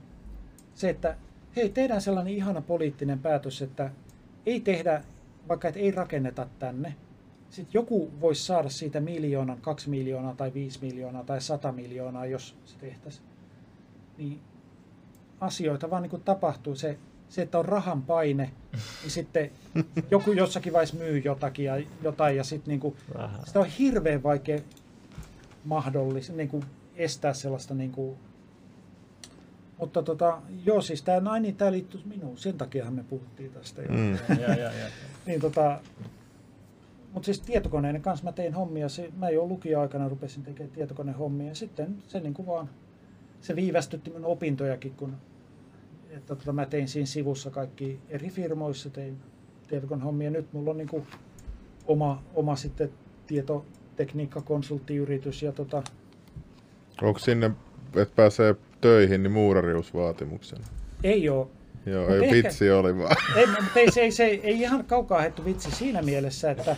Se, 0.73 0.89
että 0.89 1.15
hei, 1.55 1.69
tehdään 1.69 2.01
sellainen 2.01 2.33
ihana 2.33 2.61
poliittinen 2.61 3.19
päätös, 3.19 3.61
että 3.61 3.91
ei 4.45 4.59
tehdä, 4.59 5.03
vaikka 5.47 5.67
että 5.67 5.79
ei 5.79 5.91
rakenneta 5.91 6.47
tänne. 6.59 6.95
Sitten 7.49 7.73
joku 7.73 8.11
voisi 8.21 8.45
saada 8.45 8.69
siitä 8.69 8.99
miljoonan, 8.99 9.61
kaksi 9.61 9.89
miljoonaa 9.89 10.35
tai 10.35 10.53
viisi 10.53 10.79
miljoonaa 10.81 11.23
tai 11.23 11.41
sata 11.41 11.71
miljoonaa, 11.71 12.25
jos 12.25 12.55
se 12.65 12.75
tehtäisiin. 12.77 13.25
Niin 14.17 14.39
asioita 15.39 15.89
vaan 15.89 16.01
niin 16.01 16.09
kuin 16.09 16.21
tapahtuu. 16.21 16.75
Se, 16.75 16.97
se, 17.29 17.41
että 17.41 17.59
on 17.59 17.65
rahan 17.65 18.01
paine, 18.01 18.51
niin 19.01 19.11
sitten 19.11 19.51
joku 20.11 20.31
jossakin 20.31 20.73
vaiheessa 20.73 20.97
myy 20.97 21.17
jotakin 21.17 21.65
ja 21.65 21.81
jotain 22.01 22.37
ja 22.37 22.43
sitten 22.43 22.71
niin 22.71 22.79
kuin, 22.79 22.95
sitä 23.45 23.59
on 23.59 23.65
hirveän 23.65 24.23
vaikea 24.23 24.59
mahdollista 25.65 26.33
niin 26.33 26.49
kuin 26.49 26.63
estää 26.95 27.33
sellaista 27.33 27.73
niin 27.73 27.91
kuin, 27.91 28.17
mutta 29.79 30.03
tota, 30.03 30.41
joo, 30.65 30.81
siis 30.81 31.01
tämä 31.01 31.19
naini, 31.19 31.53
tämä 31.53 31.71
liittyy 31.71 32.01
minuun, 32.05 32.37
sen 32.37 32.57
takiahan 32.57 32.93
me 32.93 33.03
puhuttiin 33.03 33.51
tästä. 33.51 33.81
jo. 33.81 33.87
Mm. 33.89 34.17
ja, 34.41 34.49
ja, 34.49 34.71
ja. 34.71 34.85
Niin 35.25 35.41
tota, 35.41 35.79
mutta 37.13 37.25
siis 37.25 37.41
tietokoneiden 37.41 38.01
kanssa 38.01 38.25
mä 38.25 38.31
tein 38.31 38.53
hommia, 38.53 38.89
se, 38.89 39.09
mä 39.17 39.29
jo 39.29 39.45
lukio-aikana 39.45 40.09
rupesin 40.09 40.43
tekemään 40.43 40.71
tietokonehommia 40.71 41.47
ja 41.47 41.55
sitten 41.55 42.03
se 42.07 42.19
niin 42.19 42.33
kuin 42.33 42.45
vaan, 42.45 42.69
se 43.41 43.55
viivästytti 43.55 44.09
mun 44.09 44.25
opintojakin, 44.25 44.91
kun 44.91 45.17
että 46.09 46.35
tota, 46.35 46.53
mä 46.53 46.65
tein 46.65 46.87
siinä 46.87 47.05
sivussa 47.05 47.49
kaikki 47.49 47.99
eri 48.09 48.29
firmoissa, 48.29 48.89
tein 48.89 49.17
tietokonehommia. 49.67 50.29
Nyt 50.29 50.53
mulla 50.53 50.71
on 50.71 50.77
niin 50.77 50.87
kuin 50.87 51.07
oma, 51.87 52.23
oma 52.33 52.55
sitten 52.55 52.89
tietotekniikkakonsulttiyritys 53.27 55.43
ja 55.43 55.51
tota, 55.51 55.83
Onko 57.01 57.19
sinne, 57.19 57.51
että 57.95 58.15
pääsee 58.15 58.55
töihin, 58.85 59.23
niin 59.23 59.31
muurariusvaatimuksena? 59.31 60.63
ei 61.03 61.29
ole 61.29 61.47
Joo, 61.85 62.09
ei 62.09 62.19
ehkä- 62.23 62.31
vitsi 62.35 62.71
oli 62.71 62.97
vaan. 62.97 63.15
Ei, 63.37 63.47
mutta 63.47 63.79
ei, 63.79 63.91
se, 63.91 64.01
ei, 64.01 64.11
se, 64.11 64.23
ei 64.23 64.61
ihan 64.61 64.85
kaukaa 64.85 65.17
haettu 65.19 65.45
vitsi 65.45 65.71
siinä 65.71 66.01
mielessä, 66.01 66.51
että 66.51 66.75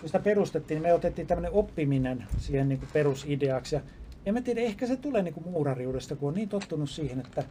kun 0.00 0.08
sitä 0.08 0.18
perustettiin, 0.18 0.76
niin 0.76 0.88
me 0.88 0.94
otettiin 0.94 1.26
tämmöinen 1.26 1.52
oppiminen 1.52 2.24
siihen 2.38 2.68
niin 2.68 2.78
kuin 2.78 2.88
perusideaksi. 2.92 3.74
Ja 3.74 3.80
en 4.26 4.34
mä 4.34 4.40
tiedä, 4.40 4.60
ehkä 4.60 4.86
se 4.86 4.96
tulee 4.96 5.22
niin 5.22 5.34
kuin 5.34 5.48
muurariudesta, 5.48 6.16
kun 6.16 6.28
on 6.28 6.34
niin 6.34 6.48
tottunut 6.48 6.90
siihen, 6.90 7.20
että, 7.20 7.44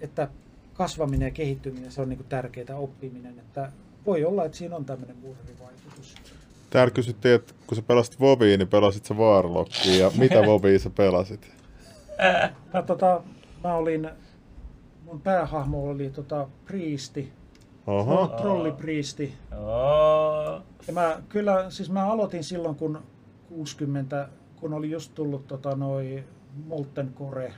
että 0.00 0.28
kasvaminen 0.74 1.26
ja 1.26 1.30
kehittyminen, 1.30 1.92
se 1.92 2.00
on 2.00 2.08
niin 2.08 2.16
kuin 2.16 2.28
tärkeää 2.28 2.76
oppiminen. 2.76 3.38
Että 3.38 3.72
voi 4.06 4.24
olla, 4.24 4.44
että 4.44 4.58
siinä 4.58 4.76
on 4.76 4.84
tämmöinen 4.84 5.16
muurarivaikutus. 5.16 6.14
Täällä 6.70 6.90
kysyttiin, 6.90 7.34
että 7.34 7.54
kun 7.66 7.76
sä 7.76 7.82
pelasit 7.82 8.20
Vovia, 8.20 8.56
niin 8.58 8.68
pelasit 8.68 9.04
sä 9.04 9.14
Warlockia, 9.14 9.96
ja 9.96 10.10
mitä 10.18 10.42
Vovia 10.46 10.78
sä 10.78 10.90
pelasit? 10.90 11.57
Mä, 12.74 12.82
tota, 12.82 13.22
mä 13.64 13.74
olin, 13.74 14.10
mun 15.04 15.20
päähahmo 15.20 15.90
oli 15.90 16.10
tota, 16.10 16.48
priisti, 16.64 17.32
Oho. 17.86 18.26
trollipriisti. 18.26 19.34
Joo. 19.52 20.62
Ja 20.86 20.92
mä 20.92 21.22
kyllä, 21.28 21.70
siis 21.70 21.90
mä 21.90 22.12
aloitin 22.12 22.44
silloin 22.44 22.76
kun 22.76 23.02
60, 23.48 24.28
kun 24.56 24.72
oli 24.72 24.90
just 24.90 25.14
tullut 25.14 25.46
tota 25.46 25.76
noi 25.76 26.24
Molten 26.66 27.12
Core. 27.14 27.52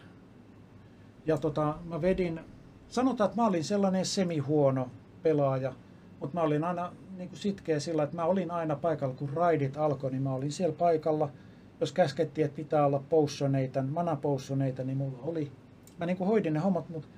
Ja 1.26 1.38
tota, 1.38 1.74
mä 1.84 2.02
vedin, 2.02 2.40
sanotaan, 2.88 3.30
että 3.30 3.42
mä 3.42 3.46
olin 3.46 3.64
sellainen 3.64 4.06
semihuono 4.06 4.88
pelaaja, 5.22 5.72
mutta 6.20 6.34
mä 6.34 6.42
olin 6.42 6.64
aina 6.64 6.92
niin 7.16 7.28
kuin 7.28 7.38
sitkeä 7.38 7.80
sillä, 7.80 8.02
että 8.02 8.16
mä 8.16 8.24
olin 8.24 8.50
aina 8.50 8.76
paikalla, 8.76 9.14
kun 9.14 9.30
raidit 9.30 9.76
alkoi, 9.76 10.10
niin 10.10 10.22
mä 10.22 10.34
olin 10.34 10.52
siellä 10.52 10.76
paikalla. 10.78 11.28
Jos 11.80 11.92
käskettiin, 11.92 12.44
että 12.44 12.56
pitää 12.56 12.86
olla 12.86 13.02
potioneita, 13.10 13.82
mana 13.82 14.16
potioneita, 14.16 14.84
niin 14.84 14.98
mulla 14.98 15.18
oli. 15.22 15.52
Mä 15.98 16.06
niin 16.06 16.16
kuin 16.16 16.28
hoidin 16.28 16.52
ne 16.52 16.60
hommat, 16.60 16.88
mutta 16.88 17.08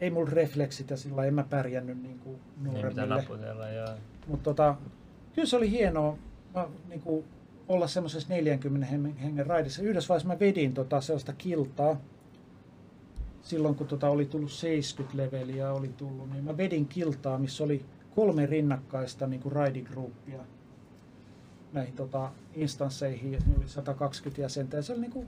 ei 0.00 0.10
mulla 0.10 0.30
refleksit 0.32 0.90
ja 0.90 0.96
sillä 0.96 1.24
en 1.24 1.34
mä 1.34 1.44
pärjännyt 1.50 2.02
niin 2.02 2.18
kuin 2.18 2.36
Niin 2.36 2.64
nuoremmille. 2.64 3.74
joo. 3.74 3.88
Mutta 4.26 4.44
tota, 4.44 4.76
kyllä 5.34 5.46
se 5.48 5.56
oli 5.56 5.70
hienoa 5.70 6.18
mä, 6.54 6.68
niin 6.88 7.00
kuin, 7.00 7.24
olla 7.68 7.86
semmoisessa 7.86 8.28
40 8.28 8.86
hengen, 8.86 9.16
hengen 9.16 9.46
raidissa. 9.46 9.82
Yhdessä 9.82 10.08
vaiheessa 10.08 10.28
mä 10.28 10.38
vedin 10.40 10.74
tota, 10.74 11.00
sellaista 11.00 11.32
kiltaa. 11.32 12.00
Silloin 13.42 13.74
kun 13.74 13.86
tota, 13.86 14.08
oli 14.08 14.24
tullut 14.26 14.52
70 14.52 15.16
leveliä 15.22 15.72
oli 15.72 15.88
tullut, 15.88 16.30
niin 16.30 16.44
mä 16.44 16.56
vedin 16.56 16.88
kiltaa, 16.88 17.38
missä 17.38 17.64
oli 17.64 17.84
kolme 18.14 18.46
rinnakkaista 18.46 19.26
niin 19.26 19.40
kuin 19.40 19.52
raidigruppia 19.52 20.38
näihin 21.72 21.96
tota, 21.96 22.30
instansseihin. 22.54 23.32
Ne 23.32 23.54
oli 23.58 23.68
120 23.68 24.42
jäsentä 24.42 24.76
ja 24.76 24.82
se 24.82 24.92
oli 24.92 25.00
niin 25.00 25.12
kuin, 25.12 25.26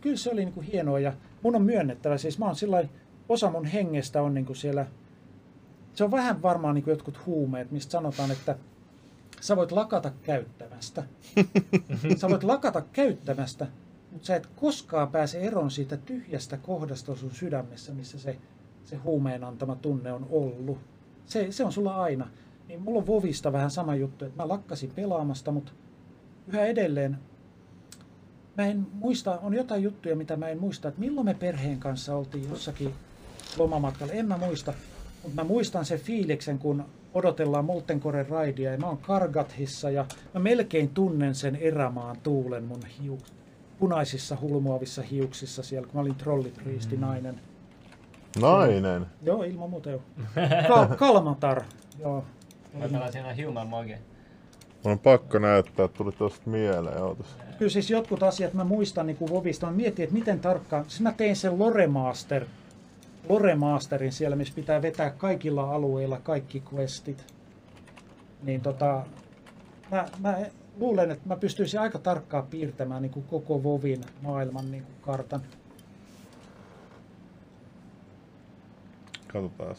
kyllä 0.00 0.16
se 0.16 0.30
oli 0.30 0.44
niin 0.44 0.54
kuin 0.54 0.66
hienoa 0.66 0.98
ja 0.98 1.12
mun 1.42 1.56
on 1.56 1.62
myönnettävä, 1.62 2.18
siis 2.18 2.38
mä 2.38 2.46
oon 2.46 2.88
osa 3.28 3.50
mun 3.50 3.64
hengestä 3.64 4.22
on 4.22 4.34
niin 4.34 4.46
kuin 4.46 4.56
siellä 4.56 4.86
se 5.94 6.04
on 6.04 6.10
vähän 6.10 6.42
varmaan 6.42 6.74
niin 6.74 6.84
kuin 6.84 6.92
jotkut 6.92 7.26
huumeet, 7.26 7.70
mistä 7.70 7.90
sanotaan, 7.90 8.30
että 8.30 8.56
sä 9.40 9.56
voit 9.56 9.72
lakata 9.72 10.12
käyttämästä. 10.22 11.02
sä 12.20 12.28
voit 12.28 12.42
lakata 12.42 12.82
käyttämästä, 12.92 13.66
mutta 14.12 14.26
sä 14.26 14.36
et 14.36 14.46
koskaan 14.46 15.08
pääse 15.08 15.40
eroon 15.40 15.70
siitä 15.70 15.96
tyhjästä 15.96 16.56
kohdasta 16.56 17.16
sun 17.16 17.30
sydämessä, 17.30 17.92
missä 17.92 18.18
se, 18.18 18.36
se 18.84 18.96
huumeen 18.96 19.44
antama 19.44 19.76
tunne 19.76 20.12
on 20.12 20.26
ollut. 20.30 20.78
Se, 21.26 21.52
se 21.52 21.64
on 21.64 21.72
sulla 21.72 22.02
aina. 22.02 22.28
Niin 22.70 22.82
mulla 22.82 22.98
on 22.98 23.06
Vovista 23.06 23.52
vähän 23.52 23.70
sama 23.70 23.94
juttu, 23.94 24.24
että 24.24 24.42
mä 24.42 24.48
lakkasin 24.48 24.90
pelaamasta, 24.90 25.52
mutta 25.52 25.72
yhä 26.48 26.64
edelleen 26.64 27.18
mä 28.56 28.66
en 28.66 28.86
muista, 28.92 29.38
on 29.42 29.54
jotain 29.54 29.82
juttuja, 29.82 30.16
mitä 30.16 30.36
mä 30.36 30.48
en 30.48 30.60
muista, 30.60 30.88
että 30.88 31.00
milloin 31.00 31.24
me 31.24 31.34
perheen 31.34 31.78
kanssa 31.78 32.16
oltiin 32.16 32.50
jossakin 32.50 32.94
lomamatkalla, 33.58 34.12
en 34.12 34.26
mä 34.26 34.38
muista. 34.38 34.72
Mutta 35.22 35.42
mä 35.42 35.48
muistan 35.48 35.84
sen 35.84 35.98
fiiliksen, 35.98 36.58
kun 36.58 36.84
odotellaan 37.14 37.64
Moltenkoren 37.64 38.28
raidia 38.28 38.72
ja 38.72 38.78
mä 38.78 38.86
oon 38.86 38.98
Kargathissa 38.98 39.90
ja 39.90 40.06
mä 40.34 40.40
melkein 40.40 40.88
tunnen 40.88 41.34
sen 41.34 41.56
erämaan 41.56 42.16
tuulen 42.22 42.64
mun 42.64 42.82
hiu, 43.02 43.18
punaisissa 43.78 44.36
hulmuavissa 44.40 45.02
hiuksissa 45.02 45.62
siellä, 45.62 45.86
kun 45.86 45.96
mä 45.96 46.00
olin 46.00 46.14
trollipriisti 46.14 46.96
nainen. 46.96 47.40
Nainen. 48.40 49.06
Joo, 49.22 49.42
ilman 49.42 49.70
muuta 49.70 49.90
joo. 49.90 50.02
Kal- 50.68 50.96
Kalmatar. 50.98 51.62
Joo. 51.98 52.24
Mä 52.74 52.88
pelasin 52.88 53.24
aina 53.24 53.46
Human 53.46 53.66
Moge. 53.66 53.98
Mun 54.84 54.92
on 54.92 54.98
pakko 54.98 55.38
näyttää, 55.38 55.84
että 55.84 55.98
tuli 55.98 56.12
tosta 56.12 56.50
mieleen. 56.50 57.02
Ootas. 57.02 57.36
Kyllä 57.58 57.70
siis 57.70 57.90
jotkut 57.90 58.22
asiat 58.22 58.54
mä 58.54 58.64
muistan 58.64 59.06
niin 59.06 59.16
kuin 59.16 59.30
Vovista. 59.30 59.66
Mä 59.66 59.72
mietin, 59.72 60.02
että 60.02 60.14
miten 60.14 60.40
tarkkaan. 60.40 60.84
Siis 60.88 61.00
mä 61.00 61.12
tein 61.12 61.36
sen 61.36 61.58
Lore 61.58 61.86
Master. 61.86 62.46
Lore 63.28 63.54
Masterin 63.54 64.12
siellä, 64.12 64.36
missä 64.36 64.54
pitää 64.54 64.82
vetää 64.82 65.10
kaikilla 65.10 65.74
alueilla 65.74 66.20
kaikki 66.20 66.62
questit. 66.74 67.34
Niin 68.42 68.60
tota, 68.60 69.04
mä, 69.90 70.06
mä 70.18 70.38
luulen, 70.78 71.10
että 71.10 71.28
mä 71.28 71.36
pystyisin 71.36 71.80
aika 71.80 71.98
tarkkaan 71.98 72.46
piirtämään 72.46 73.02
niin 73.02 73.12
kuin 73.12 73.26
koko 73.26 73.62
Vovin 73.62 74.00
maailman 74.22 74.70
niin 74.70 74.82
kuin 74.82 74.96
kartan. 75.00 75.42
Katsotaan. 79.32 79.76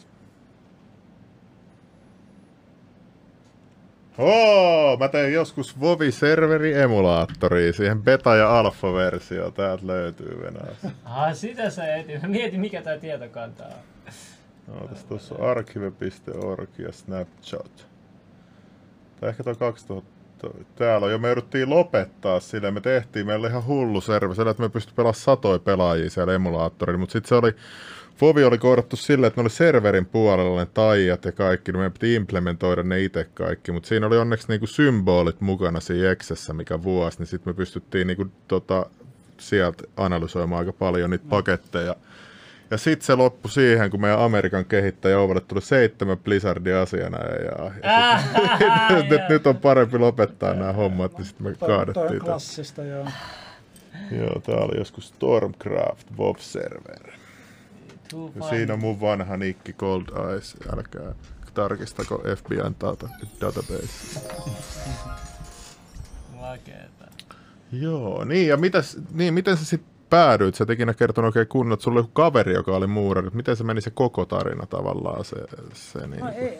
Oo, 4.18 4.96
mä 4.96 5.08
tein 5.08 5.32
joskus 5.32 5.80
Vovi-serveri 5.80 6.74
emulaattori 6.74 7.72
siihen 7.72 8.02
beta- 8.02 8.36
ja 8.36 8.58
alfa-versio. 8.58 9.50
Täältä 9.50 9.86
löytyy 9.86 10.40
Venäjästä. 10.42 10.90
Ah, 11.04 11.34
sitä 11.34 11.70
sä 11.70 11.94
etit. 11.96 12.22
Mä 12.22 12.28
mietin, 12.28 12.60
mikä 12.60 12.82
tää 12.82 12.98
tietokanta 12.98 13.64
on. 13.64 13.72
Ootas, 14.80 15.04
tuossa 15.04 15.34
on 15.34 15.50
archive.org 15.50 16.78
ja 16.78 16.92
Snapchat. 16.92 17.86
Tai 19.20 19.28
ehkä 19.28 19.44
toi 19.44 19.54
2000. 19.54 20.12
Täällä 20.76 21.04
on 21.04 21.12
jo, 21.12 21.18
me 21.18 21.28
jouduttiin 21.28 21.70
lopettaa 21.70 22.40
sille. 22.40 22.70
Me 22.70 22.80
tehtiin, 22.80 23.26
meillä 23.26 23.44
oli 23.44 23.50
ihan 23.50 23.66
hullu 23.66 24.00
server, 24.00 24.34
sillä, 24.36 24.50
että 24.50 24.62
me 24.62 24.68
pystyi 24.68 24.94
pelaamaan 24.96 25.14
satoja 25.14 25.58
pelaajia 25.58 26.10
siellä 26.10 26.34
emulaattorilla, 26.34 26.98
mutta 26.98 27.12
sitten 27.12 27.28
se 27.28 27.34
oli, 27.34 27.54
Fovi 28.22 28.44
oli 28.44 28.58
kohdattu 28.58 28.96
silleen, 28.96 29.28
että 29.28 29.40
ne 29.40 29.42
oli 29.42 29.50
serverin 29.50 30.06
puolella 30.06 30.60
ne 30.60 30.66
taijat 30.74 31.24
ja 31.24 31.32
kaikki, 31.32 31.72
niin 31.72 31.78
meidän 31.78 31.92
piti 31.92 32.14
implementoida 32.14 32.82
ne 32.82 33.00
itse 33.02 33.26
kaikki, 33.34 33.72
mutta 33.72 33.88
siinä 33.88 34.06
oli 34.06 34.16
onneksi 34.18 34.48
niinku 34.48 34.66
symbolit 34.66 35.40
mukana 35.40 35.80
siinä 35.80 36.10
Excessä, 36.10 36.52
mikä 36.52 36.82
vuosi, 36.82 37.18
niin 37.18 37.26
sitten 37.26 37.52
me 37.52 37.56
pystyttiin 37.56 38.06
niinku 38.06 38.26
tota, 38.48 38.86
sieltä 39.38 39.84
analysoimaan 39.96 40.58
aika 40.58 40.72
paljon 40.72 41.10
niitä 41.10 41.24
paketteja. 41.28 41.96
Ja 42.70 42.78
sitten 42.78 43.06
se 43.06 43.14
loppui 43.14 43.50
siihen, 43.50 43.90
kun 43.90 44.00
meidän 44.00 44.18
Amerikan 44.18 44.64
kehittäjä 44.64 45.18
Ovalle 45.18 45.40
tuli 45.40 45.60
seitsemän 45.62 46.18
Blizzardin 46.18 46.74
asiana. 46.74 47.18
Ja, 47.18 47.34
ja 47.44 47.72
sit, 48.98 49.08
nyt, 49.10 49.20
nyt 49.28 49.46
on 49.46 49.56
parempi 49.56 49.98
lopettaa 49.98 50.54
nämä 50.54 50.72
hommat, 50.72 51.18
niin 51.18 51.24
sitten 51.26 51.46
me 51.46 51.50
Toi- 51.54 51.58
Toi 51.58 51.76
kaadettiin. 51.76 52.20
on 52.22 52.26
klassista, 52.26 52.84
joo. 52.84 53.06
Joo, 54.10 54.40
tää 54.46 54.54
oli 54.56 54.78
joskus 54.78 55.08
Stormcraft 55.08 56.06
WoW 56.18 56.36
Server. 56.38 57.02
Too 57.02 57.08
Ja 57.08 57.08
fine. 57.08 58.01
Siinä 58.48 58.72
on 58.72 58.80
mun 58.80 59.00
vanha 59.00 59.36
nikki 59.36 59.72
Cold 59.72 60.30
Eyes. 60.30 60.56
Älkää 60.76 61.14
tarkistako 61.54 62.22
FBIn 62.36 62.76
data, 62.80 63.08
database. 63.40 64.20
Makeeta. 66.40 67.04
Joo, 67.72 68.24
niin 68.24 68.48
ja 68.48 68.56
mitäs, 68.56 68.98
niin, 69.14 69.34
miten 69.34 69.56
sä 69.56 69.64
sitten 69.64 69.92
päädyit? 70.10 70.54
Sä 70.54 70.64
et 70.64 70.70
ikinä 70.70 70.94
kertonut 70.94 71.28
oikein 71.28 71.48
kunnon, 71.48 71.74
että 71.74 71.84
sulla 71.84 71.94
oli 71.94 72.04
joku 72.04 72.12
kaveri, 72.12 72.54
joka 72.54 72.76
oli 72.76 72.86
muurari. 72.86 73.30
Miten 73.32 73.56
se 73.56 73.64
meni 73.64 73.80
se 73.80 73.90
koko 73.90 74.24
tarina 74.24 74.66
tavallaan? 74.66 75.24
Se, 75.24 75.36
se 75.74 76.06
niin 76.06 76.20
No, 76.20 76.28
ei, 76.28 76.58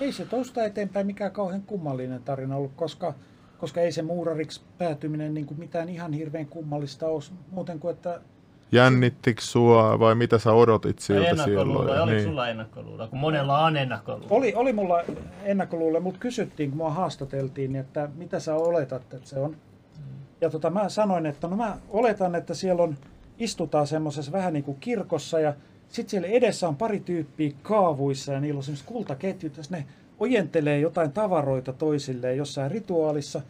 ei 0.00 0.12
se 0.12 0.24
tuosta 0.24 0.64
eteenpäin 0.64 1.06
mikään 1.06 1.32
kauhean 1.32 1.62
kummallinen 1.62 2.22
tarina 2.22 2.56
ollut, 2.56 2.72
koska, 2.76 3.14
koska 3.58 3.80
ei 3.80 3.92
se 3.92 4.02
muurariksi 4.02 4.60
päätyminen 4.78 5.34
niin 5.34 5.46
kuin 5.46 5.60
mitään 5.60 5.88
ihan 5.88 6.12
hirveän 6.12 6.46
kummallista 6.46 7.06
ole, 7.06 7.22
muuten 7.50 7.78
kuin 7.80 7.94
että 7.94 8.20
Jännittikö 8.72 9.40
sua 9.42 9.98
vai 9.98 10.14
mitä 10.14 10.38
sä 10.38 10.52
odotit 10.52 10.98
siltä 10.98 11.28
silloin? 11.28 11.50
ennakkoluuloja, 11.50 12.02
oliko 12.02 12.14
Niin. 12.16 12.28
sulla 12.28 12.48
ennakkoluuloja? 12.48 13.08
Kun 13.08 13.18
monella 13.18 13.64
on 13.64 13.76
ennakkoluuloja. 13.76 14.30
oli, 14.30 14.52
oli 14.54 14.72
mulla 14.72 15.00
ennakkoluulle, 15.44 16.00
mutta 16.00 16.20
kysyttiin, 16.20 16.70
kun 16.70 16.76
mua 16.76 16.90
haastateltiin, 16.90 17.72
niin 17.72 17.80
että 17.80 18.08
mitä 18.16 18.40
sä 18.40 18.54
oletat, 18.54 19.02
että 19.02 19.28
se 19.28 19.38
on. 19.38 19.56
Ja 20.40 20.50
tota, 20.50 20.70
mä 20.70 20.88
sanoin, 20.88 21.26
että 21.26 21.48
no 21.48 21.56
mä 21.56 21.76
oletan, 21.90 22.34
että 22.34 22.54
siellä 22.54 22.82
on, 22.82 22.96
istutaan 23.38 23.86
semmoisessa 23.86 24.32
vähän 24.32 24.52
niin 24.52 24.64
kuin 24.64 24.76
kirkossa 24.80 25.40
ja 25.40 25.54
sitten 25.88 26.10
siellä 26.10 26.28
edessä 26.28 26.68
on 26.68 26.76
pari 26.76 27.00
tyyppiä 27.00 27.52
kaavuissa 27.62 28.32
ja 28.32 28.40
niillä 28.40 28.58
on 28.58 28.64
semmoiset 28.64 28.86
kultaketjut, 28.86 29.56
jos 29.56 29.70
ne 29.70 29.86
ojentelee 30.18 30.78
jotain 30.80 31.12
tavaroita 31.12 31.72
toisilleen 31.72 32.36
jossain 32.36 32.70
rituaalissa. 32.70 33.40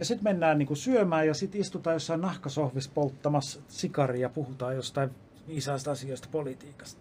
Ja 0.00 0.06
sitten 0.06 0.24
mennään 0.24 0.58
niin 0.58 0.66
kuin 0.66 0.76
syömään 0.76 1.26
ja 1.26 1.34
sitten 1.34 1.60
istutaan 1.60 1.94
jossain 1.94 2.20
nahkasohvissa 2.20 2.90
polttamassa 2.94 3.60
sikaria 3.68 4.20
ja 4.20 4.28
puhutaan 4.28 4.76
jostain 4.76 5.10
viisaista 5.48 5.90
asioista 5.90 6.28
politiikasta. 6.32 7.00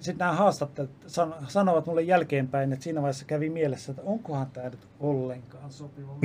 Sitten 0.00 0.18
nämä 0.18 0.32
haastattelut 0.32 0.90
san- 1.06 1.34
sanovat 1.48 1.86
mulle 1.86 2.02
jälkeenpäin, 2.02 2.72
että 2.72 2.82
siinä 2.82 3.02
vaiheessa 3.02 3.24
kävi 3.24 3.50
mielessä, 3.50 3.92
että 3.92 4.02
onkohan 4.02 4.50
tämä 4.50 4.68
nyt 4.68 4.88
ollenkaan 5.00 5.72
sopiva. 5.72 6.12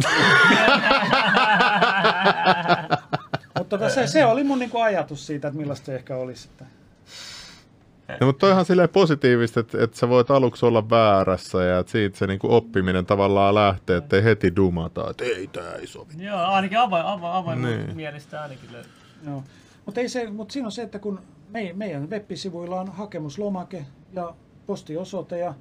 Mutta 3.58 3.90
se, 3.90 4.08
se 4.08 4.26
oli 4.26 4.44
mun 4.44 4.60
niinku 4.60 4.80
ajatus 4.80 5.28
siitä, 5.28 5.48
että 5.48 5.58
millaista 5.60 5.86
se 5.86 5.96
ehkä 5.96 6.16
olisi. 6.16 6.50
Että 6.52 6.66
No, 8.20 8.26
mutta 8.28 8.40
toihan 8.40 8.66
silleen 8.66 8.90
positiivista, 8.90 9.60
että, 9.60 9.84
että 9.84 9.98
sä 9.98 10.10
voit 10.10 10.32
aluksi 10.32 10.66
olla 10.66 10.90
väärässä 10.90 11.64
ja 11.64 11.80
että 11.80 11.92
siitä 11.92 12.18
se 12.18 12.28
niinku 12.28 12.54
oppiminen 12.56 13.06
tavallaan 13.06 13.56
lähtee, 13.56 13.98
ettei 13.98 14.24
heti 14.24 14.56
dumata, 14.56 15.10
että 15.10 15.24
ei 15.24 15.48
tää 15.48 15.74
ei 15.74 15.88
sovi. 15.88 16.14
Joo, 16.18 16.40
ainakin 16.40 16.78
avoin, 16.80 17.04
avoin, 17.06 17.34
avoin 17.34 17.62
Niin. 17.62 17.96
mielestä 17.96 18.42
ainakin 18.42 18.72
löytyy. 18.72 18.92
Joo. 19.26 19.44
Mutta 19.86 20.02
ei 20.02 20.10
se, 20.10 20.30
mut 20.30 20.52
siinä 20.52 20.66
on 20.66 20.72
se, 20.72 20.82
että 20.82 21.00
kun 21.00 21.20
me, 21.50 21.74
meidän 21.76 22.10
web-sivuilla 22.10 22.82
on 22.82 22.88
hakemuslomake 22.92 23.86
ja 24.14 24.34
postiosoite 24.66 25.38
ja 25.38 25.54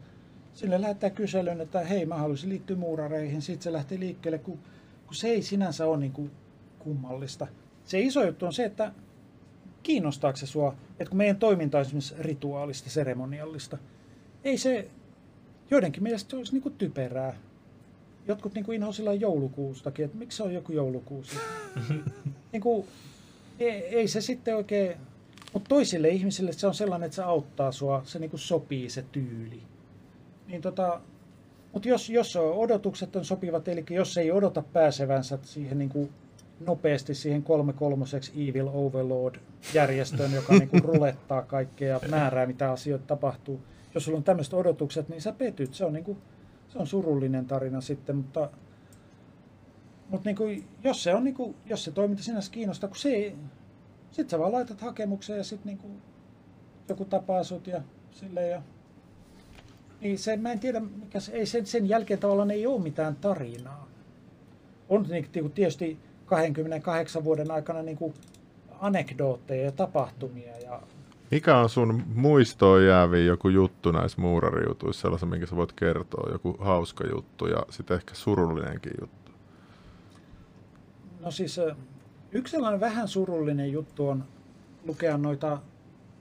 sille 0.54 0.80
lähettää 0.80 1.10
kyselyn, 1.10 1.60
että 1.60 1.80
hei 1.80 2.06
mä 2.06 2.14
haluaisin 2.16 2.48
liittyä 2.50 2.76
muurareihin, 2.76 3.42
sitten 3.42 3.62
se 3.64 3.72
lähtee 3.72 4.00
liikkeelle, 4.00 4.38
kun, 4.38 4.58
kun 5.06 5.14
se 5.14 5.28
ei 5.28 5.42
sinänsä 5.42 5.86
ole 5.86 5.96
niin 5.96 6.12
kuin 6.12 6.30
kummallista. 6.78 7.46
Se 7.84 8.00
iso 8.00 8.24
juttu 8.24 8.46
on 8.46 8.52
se, 8.52 8.64
että 8.64 8.92
kiinnostaako 9.82 10.36
se 10.36 10.46
sua, 10.46 10.74
että 10.90 11.10
kun 11.10 11.16
meidän 11.16 11.36
toiminta 11.36 11.78
on 11.78 11.82
esimerkiksi 11.82 12.14
rituaalista, 12.18 12.90
seremoniallista, 12.90 13.78
ei 14.44 14.58
se 14.58 14.88
joidenkin 15.70 16.02
mielestä 16.02 16.30
se 16.30 16.36
olisi 16.36 16.52
niin 16.52 16.62
kuin 16.62 16.74
typerää. 16.78 17.36
Jotkut 18.28 18.54
niin 18.54 18.64
kuin 18.64 18.76
inhoa 18.76 18.92
sillä 18.92 19.12
joulukuustakin, 19.12 20.04
että 20.04 20.18
miksi 20.18 20.36
se 20.36 20.42
on 20.42 20.54
joku 20.54 20.72
joulukuusi. 20.72 21.36
niin 22.52 22.62
kuin, 22.62 22.86
ei, 23.58 23.70
ei 23.70 24.08
se 24.08 24.20
sitten 24.20 24.56
oikein, 24.56 24.96
mutta 25.52 25.68
toisille 25.68 26.08
ihmisille 26.08 26.52
se 26.52 26.66
on 26.66 26.74
sellainen, 26.74 27.06
että 27.06 27.16
se 27.16 27.22
auttaa 27.22 27.72
sua, 27.72 28.02
se 28.04 28.18
niinku 28.18 28.38
sopii 28.38 28.90
se 28.90 29.04
tyyli. 29.12 29.62
Niin 30.46 30.62
tota, 30.62 31.00
mutta 31.72 31.88
jos, 31.88 32.10
jos 32.10 32.36
odotukset 32.36 33.16
on 33.16 33.24
sopivat, 33.24 33.68
eli 33.68 33.84
jos 33.90 34.18
ei 34.18 34.32
odota 34.32 34.62
pääsevänsä 34.72 35.38
siihen 35.42 35.78
niinku 35.78 36.10
nopeasti 36.66 37.14
siihen 37.14 37.42
kolme 37.42 37.72
kolmoseksi 37.72 38.48
Evil 38.48 38.68
Overlord-järjestöön, 38.72 40.32
joka 40.32 40.52
niinku 40.52 40.78
rulettaa 40.78 41.42
kaikkea 41.42 41.88
ja 42.02 42.08
määrää, 42.08 42.46
mitä 42.46 42.72
asioita 42.72 43.06
tapahtuu. 43.06 43.60
Jos 43.94 44.04
sulla 44.04 44.18
on 44.18 44.24
tämmöiset 44.24 44.54
odotukset, 44.54 45.08
niin 45.08 45.22
sä 45.22 45.32
petyt. 45.32 45.74
Se 45.74 45.84
on, 45.84 45.92
niinku, 45.92 46.16
se 46.68 46.78
on 46.78 46.86
surullinen 46.86 47.46
tarina 47.46 47.80
sitten, 47.80 48.16
mutta 48.16 48.50
mutta 50.08 50.28
niinku, 50.28 50.44
jos 50.84 51.02
se 51.02 51.14
on 51.14 51.24
niinku, 51.24 51.54
jos 51.66 51.84
se 51.84 51.90
toiminta 51.90 52.22
sinänsä 52.22 52.52
kiinnostaa, 52.52 52.88
kun 52.88 52.96
se 52.96 53.08
ei, 53.08 53.36
sit 54.10 54.30
sä 54.30 54.38
vaan 54.38 54.52
laitat 54.52 54.80
hakemuksen 54.80 55.36
ja 55.36 55.44
sitten 55.44 55.66
niinku, 55.66 55.90
joku 56.88 57.04
tapaa 57.04 57.44
sut 57.44 57.66
ja 57.66 57.82
silleen 58.10 58.50
ja 58.50 58.62
niin 60.00 60.18
se, 60.18 60.36
mä 60.36 60.52
en 60.52 60.60
tiedä, 60.60 60.80
mikä 60.80 61.20
se, 61.20 61.32
ei 61.32 61.46
sen, 61.46 61.66
sen 61.66 61.88
jälkeen 61.88 62.20
tavallaan 62.20 62.50
ei 62.50 62.66
ole 62.66 62.82
mitään 62.82 63.16
tarinaa. 63.16 63.88
On 64.88 65.06
niinku, 65.08 65.48
tietysti 65.48 65.98
28 66.36 67.24
vuoden 67.24 67.50
aikana 67.50 67.82
niinku 67.82 68.14
anekdootteja 68.80 69.64
ja 69.64 69.72
tapahtumia 69.72 70.58
ja 70.58 70.82
Mikä 71.30 71.58
on 71.58 71.68
sun 71.68 72.04
muistoon 72.14 72.86
jääviä 72.86 73.24
joku 73.24 73.48
juttu 73.48 73.92
näissä 73.92 74.20
muurarijutuissa, 74.20 75.02
sellaisen, 75.02 75.28
minkä 75.28 75.46
sä 75.46 75.56
voit 75.56 75.72
kertoa, 75.72 76.32
joku 76.32 76.56
hauska 76.60 77.04
juttu 77.06 77.46
ja 77.46 77.66
sitten 77.70 77.94
ehkä 77.94 78.14
surullinenkin 78.14 78.92
juttu? 79.00 79.32
No 81.20 81.30
siis 81.30 81.60
yksi 82.32 82.50
sellainen 82.50 82.80
vähän 82.80 83.08
surullinen 83.08 83.72
juttu 83.72 84.08
on 84.08 84.24
lukea 84.84 85.18
noita 85.18 85.58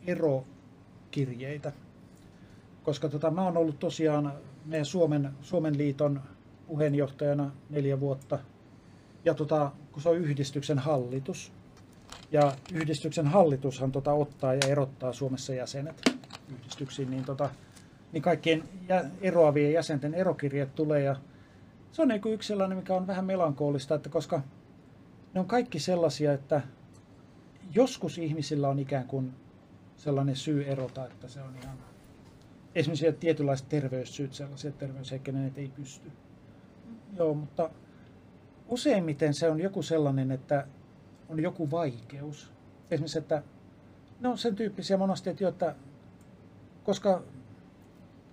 erokirjeitä. 0.07 1.71
Koska 2.83 3.09
tota, 3.09 3.31
mä 3.31 3.43
oon 3.43 3.57
ollut 3.57 3.79
tosiaan 3.79 4.33
meidän 4.65 4.85
Suomen, 4.85 5.31
Suomen 5.41 5.77
liiton 5.77 6.21
puheenjohtajana 6.67 7.51
neljä 7.69 7.99
vuotta. 7.99 8.39
Ja 9.25 9.33
tota, 9.33 9.71
kun 9.91 10.01
se 10.01 10.09
on 10.09 10.17
yhdistyksen 10.17 10.79
hallitus. 10.79 11.51
Ja 12.31 12.53
yhdistyksen 12.73 13.27
hallitushan 13.27 13.91
tota, 13.91 14.13
ottaa 14.13 14.53
ja 14.53 14.67
erottaa 14.67 15.13
Suomessa 15.13 15.53
jäsenet 15.53 16.01
yhdistyksiin, 16.51 17.11
niin, 17.11 17.25
tota, 17.25 17.49
niin 18.11 18.23
kaikkien 18.23 18.63
jä, 18.89 19.05
eroavien 19.21 19.73
jäsenten 19.73 20.13
erokirjeet 20.13 20.75
tulee. 20.75 21.01
Ja 21.03 21.15
se 21.91 22.01
on 22.01 22.07
niin 22.07 22.21
yksi 22.25 22.47
sellainen, 22.47 22.77
mikä 22.77 22.93
on 22.93 23.07
vähän 23.07 23.25
melankoolista, 23.25 23.95
että 23.95 24.09
koska 24.09 24.41
ne 25.33 25.39
on 25.39 25.45
kaikki 25.45 25.79
sellaisia, 25.79 26.33
että 26.33 26.61
joskus 27.75 28.17
ihmisillä 28.17 28.69
on 28.69 28.79
ikään 28.79 29.07
kuin 29.07 29.33
sellainen 29.97 30.35
syy 30.35 30.63
erota, 30.63 31.05
että 31.05 31.27
se 31.27 31.41
on 31.41 31.55
ihan 31.63 31.77
esimerkiksi 32.75 33.13
tietynlaiset 33.19 33.69
terveyssyyt, 33.69 34.33
sellaisia 34.33 34.71
terveysheikkeinen, 34.71 35.47
että 35.47 35.61
ei 35.61 35.71
pysty. 35.75 36.11
Joo, 37.17 37.33
mutta 37.33 37.69
useimmiten 38.71 39.33
se 39.33 39.49
on 39.49 39.59
joku 39.59 39.83
sellainen, 39.83 40.31
että 40.31 40.67
on 41.29 41.39
joku 41.39 41.71
vaikeus. 41.71 42.51
Esimerkiksi, 42.91 43.19
että 43.19 43.43
ne 44.19 44.29
on 44.29 44.37
sen 44.37 44.55
tyyppisiä 44.55 44.97
monasti, 44.97 45.29
että, 45.29 45.43
jo, 45.43 45.49
että 45.49 45.75
koska 46.83 47.23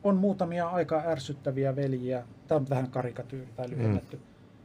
on 0.04 0.16
muutamia 0.16 0.68
aika 0.68 1.02
ärsyttäviä 1.06 1.76
veljiä, 1.76 2.24
tämä 2.48 2.56
on 2.56 2.68
vähän 2.70 2.90
karikatyyri 2.90 3.52
tai 3.56 3.70
lyhennetty, 3.70 4.16
mm. 4.16 4.22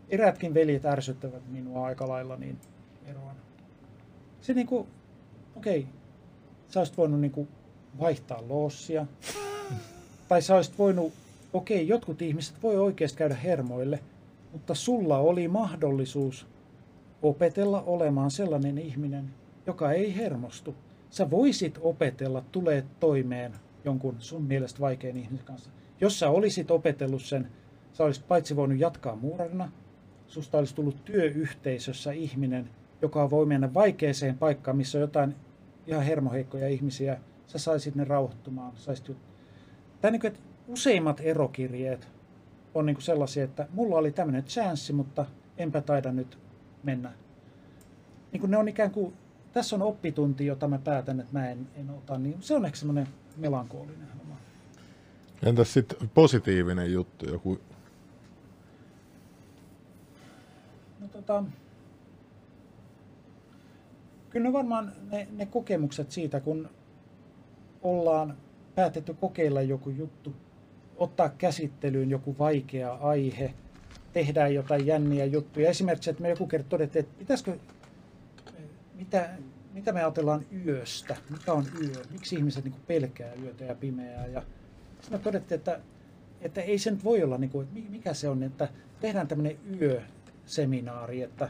eräätkin 0.10 0.54
veljet 0.54 0.86
ärsyttävät 0.86 1.50
minua 1.50 1.86
aika 1.86 2.08
lailla, 2.08 2.36
niin 2.36 2.58
eroan. 3.06 3.36
Se 4.42 4.54
niinku, 4.54 4.88
okei, 5.56 5.80
okay, 5.80 5.92
sä 6.68 6.80
olisit 6.80 6.98
voinut 6.98 7.20
niinku 7.20 7.48
vaihtaa 8.00 8.44
loossia, 8.50 9.06
tai 10.30 10.42
sä 10.42 10.56
olisit 10.56 10.78
voinut, 10.78 11.14
okei, 11.54 11.78
okay, 11.78 11.88
jotkut 11.88 12.22
ihmiset 12.22 12.64
voi 12.64 12.78
oikeasti 12.78 13.18
käydä 13.18 13.36
hermoille, 13.36 14.00
mutta 14.54 14.76
sulla 14.76 15.18
oli 15.18 15.48
mahdollisuus 15.48 16.48
opetella 17.22 17.84
olemaan 17.86 18.32
sellainen 18.32 18.78
ihminen, 18.78 19.30
joka 19.68 19.92
ei 19.92 20.16
hermostu. 20.16 20.76
Sä 21.10 21.32
voisit 21.32 21.80
opetella 21.82 22.44
tulee 22.52 22.86
toimeen 23.00 23.54
jonkun 23.86 24.16
sun 24.20 24.44
mielestä 24.44 24.80
vaikean 24.80 25.18
ihmisen 25.18 25.46
kanssa. 25.46 25.70
Jos 26.02 26.20
sä 26.20 26.30
olisit 26.30 26.72
opetellut 26.72 27.22
sen, 27.22 27.48
sä 27.94 28.04
olisit 28.04 28.28
paitsi 28.28 28.56
voinut 28.56 28.80
jatkaa 28.80 29.16
muurarina, 29.16 29.72
susta 30.28 30.58
olisi 30.58 30.76
tullut 30.76 31.06
työyhteisössä 31.06 32.12
ihminen, 32.12 32.70
joka 33.02 33.30
voi 33.30 33.46
mennä 33.46 33.74
vaikeeseen 33.74 34.38
paikkaan, 34.38 34.78
missä 34.78 34.98
on 34.98 35.02
jotain 35.02 35.36
ihan 35.88 36.04
hermoheikkoja 36.04 36.68
ihmisiä. 36.68 37.20
Sä 37.48 37.58
saisit 37.58 37.96
ne 37.96 38.04
rauhoittumaan. 38.04 38.72
Saisit. 38.76 39.12
Tämä 40.02 40.12
niin 40.12 40.22
kuin, 40.22 40.32
että 40.32 40.44
useimmat 40.68 41.22
erokirjeet 41.24 42.08
on 42.76 42.86
niin 42.86 42.96
kuin 42.96 43.04
sellaisia, 43.04 43.44
että 43.44 43.68
mulla 43.74 43.96
oli 43.96 44.12
tämmöinen 44.12 44.44
chanssi, 44.44 44.94
mutta 44.94 45.26
enpä 45.58 45.82
taida 45.82 46.12
nyt 46.12 46.38
mennä. 46.84 47.12
Niin 48.32 48.42
kuin 48.42 48.52
ne 48.52 48.58
on 48.58 48.68
ikään 48.68 48.92
kuin 48.92 49.14
tässä 49.54 49.76
on 49.76 49.82
oppitunti, 49.82 50.46
jota 50.46 50.68
mä 50.68 50.78
päätän, 50.78 51.20
että 51.20 51.34
mä 51.34 51.50
en, 51.50 51.68
en 51.76 51.90
ota, 51.90 52.18
niin 52.18 52.38
se 52.40 52.56
on 52.56 52.66
ehkä 52.66 52.78
semmoinen 52.78 53.08
melankolinen 53.38 54.08
homma. 54.20 54.36
Entäs 55.44 55.74
sitten 55.74 56.10
positiivinen 56.14 56.94
juttu, 56.94 57.26
joku 57.26 57.60
No, 61.00 61.08
tota, 61.08 61.44
kyllä 64.30 64.44
ne 64.44 64.54
varmaan 64.54 64.92
ne, 65.12 65.28
ne 65.32 65.46
kokemukset 65.46 66.12
siitä, 66.12 66.40
kun 66.40 66.70
ollaan 67.82 68.38
päätetty 68.76 69.14
kokeilla 69.14 69.62
joku 69.62 69.90
juttu, 69.90 70.34
ottaa 70.98 71.30
käsittelyyn 71.30 72.10
joku 72.10 72.36
vaikea 72.40 72.94
aihe, 72.94 73.54
tehdään 74.14 74.54
jotain 74.54 74.86
jänniä 74.86 75.26
juttuja. 75.26 75.70
Esimerkiksi, 75.70 76.10
että 76.10 76.22
me 76.22 76.30
joku 76.30 76.48
kerta 76.48 76.70
todettiin, 76.70 77.06
että 77.06 77.20
pitäisikö, 77.20 77.58
mitä, 78.96 79.30
mitä 79.74 79.92
me 79.92 80.00
ajatellaan 80.00 80.46
yöstä, 80.66 81.16
mikä 81.30 81.54
on 81.54 81.66
yö, 81.82 82.04
miksi 82.12 82.36
ihmiset 82.36 82.64
niin 82.64 82.76
pelkää 82.88 83.34
yötä 83.44 83.64
ja 83.64 83.76
pimeää. 83.76 84.28
Ja 84.28 84.44
sitten 85.02 85.20
me 85.20 85.24
todettiin, 85.24 85.60
että, 85.60 85.80
että 86.42 86.62
ei 86.62 86.78
se 86.78 86.92
nyt 86.92 87.04
voi 87.04 87.24
olla, 87.24 87.38
niin 87.38 87.50
kuin, 87.50 87.68
että 87.68 87.92
mikä 87.92 88.14
se 88.14 88.30
on, 88.30 88.44
että 88.44 88.68
tehdään 89.00 89.28
tämmöinen 89.28 89.58
yöseminaari, 89.82 91.22
että 91.22 91.50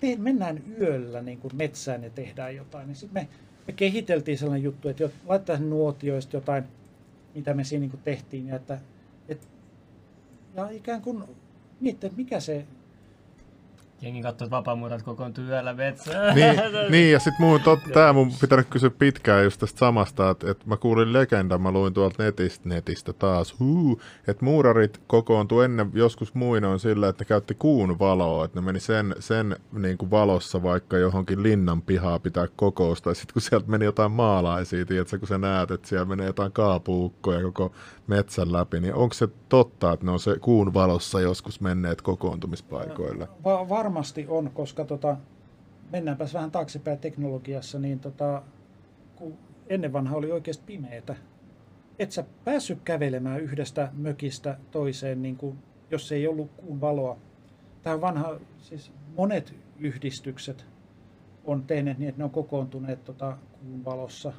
te, 0.00 0.16
mennään 0.16 0.62
yöllä 0.80 1.22
niin 1.22 1.38
kuin 1.38 1.56
metsään 1.56 2.04
ja 2.04 2.10
tehdään 2.10 2.56
jotain. 2.56 2.86
Niin 2.86 2.96
sitten 2.96 3.22
me, 3.22 3.28
me 3.66 3.72
kehiteltiin 3.72 4.38
sellainen 4.38 4.64
juttu, 4.64 4.88
että 4.88 5.08
laitetaan 5.26 5.70
nuotioista 5.70 6.36
jotain, 6.36 6.64
mitä 7.34 7.54
me 7.54 7.64
siinä 7.64 7.80
niin 7.80 7.90
kuin 7.90 8.02
tehtiin, 8.02 8.46
ja 8.48 8.56
että, 8.56 8.78
että 9.28 9.46
ja 10.56 10.68
ikään 10.68 11.02
kuin 11.02 11.24
miettiä, 11.80 12.10
mikä 12.16 12.40
se 12.40 12.66
Jengi 14.02 14.22
katsoo, 14.22 14.46
että 14.46 14.56
vapaamuurat 14.56 15.02
kokoontuu 15.02 15.44
yöllä 15.44 15.74
metsään. 15.74 16.34
niin, 16.34 16.56
niin, 16.90 17.12
ja 17.12 17.18
sitten 17.18 17.46
mun, 17.46 17.60
tot, 17.60 17.78
tää 17.92 18.12
mun 18.12 18.32
pitänyt 18.40 18.66
kysyä 18.70 18.90
pitkään 18.90 19.44
just 19.44 19.60
tästä 19.60 19.78
samasta, 19.78 20.30
että, 20.30 20.50
että 20.50 20.64
mä 20.66 20.76
kuulin 20.76 21.12
legendan, 21.12 21.62
mä 21.62 21.70
luin 21.70 21.94
tuolta 21.94 22.22
netistä, 22.22 22.68
netistä 22.68 23.12
taas, 23.12 23.60
huu, 23.60 24.00
että 24.28 24.44
muurarit 24.44 25.00
kokoontu 25.06 25.60
ennen 25.60 25.90
joskus 25.94 26.34
muinoin 26.34 26.78
sillä, 26.78 27.08
että 27.08 27.24
ne 27.24 27.28
käytti 27.28 27.54
kuun 27.54 27.98
valoa, 27.98 28.44
että 28.44 28.60
ne 28.60 28.64
meni 28.64 28.80
sen, 28.80 29.14
sen 29.18 29.56
niin 29.72 29.98
kuin 29.98 30.10
valossa 30.10 30.62
vaikka 30.62 30.98
johonkin 30.98 31.42
linnan 31.42 31.82
pihaa 31.82 32.18
pitää 32.18 32.46
kokousta, 32.56 33.10
ja 33.10 33.14
sitten 33.14 33.32
kun 33.32 33.42
sieltä 33.42 33.70
meni 33.70 33.84
jotain 33.84 34.12
maalaisia, 34.12 34.86
tiedätkö, 34.86 35.18
kun 35.18 35.28
sä 35.28 35.38
näet, 35.38 35.70
että 35.70 35.88
siellä 35.88 36.04
menee 36.04 36.26
jotain 36.26 36.52
kaapuukkoja 36.52 37.42
koko 37.42 37.72
metsän 38.06 38.52
läpi, 38.52 38.80
niin 38.80 38.94
onko 38.94 39.14
se 39.14 39.28
totta, 39.48 39.92
että 39.92 40.06
ne 40.06 40.12
on 40.12 40.20
se 40.20 40.38
kuun 40.38 40.74
valossa 40.74 41.20
joskus 41.20 41.60
menneet 41.60 42.02
kokoontumispaikoille? 42.02 43.28
Va- 43.44 43.68
varmasti 43.68 44.26
on, 44.28 44.50
koska 44.54 44.84
tota, 44.84 45.16
mennäänpäs 45.90 46.34
vähän 46.34 46.50
taaksepäin 46.50 46.98
teknologiassa, 46.98 47.78
niin 47.78 48.00
tota, 48.00 48.42
kun 49.16 49.38
ennen 49.66 49.92
vanha 49.92 50.16
oli 50.16 50.32
oikeasti 50.32 50.64
pimeätä, 50.66 51.16
et 51.98 52.12
sä 52.12 52.24
päässyt 52.44 52.78
kävelemään 52.84 53.40
yhdestä 53.40 53.88
mökistä 53.92 54.58
toiseen, 54.70 55.22
niin 55.22 55.36
kuin, 55.36 55.58
jos 55.90 56.12
ei 56.12 56.26
ollut 56.26 56.50
kuun 56.56 56.80
valoa. 56.80 57.16
Tämä 57.82 58.00
vanha, 58.00 58.38
siis 58.58 58.92
monet 59.16 59.54
yhdistykset 59.78 60.66
on 61.44 61.62
tehneet 61.62 61.98
niin, 61.98 62.08
että 62.08 62.18
ne 62.18 62.24
on 62.24 62.30
kokoontuneet 62.30 63.04
tota, 63.04 63.38
kuun 63.52 63.84
valossa, 63.84 64.32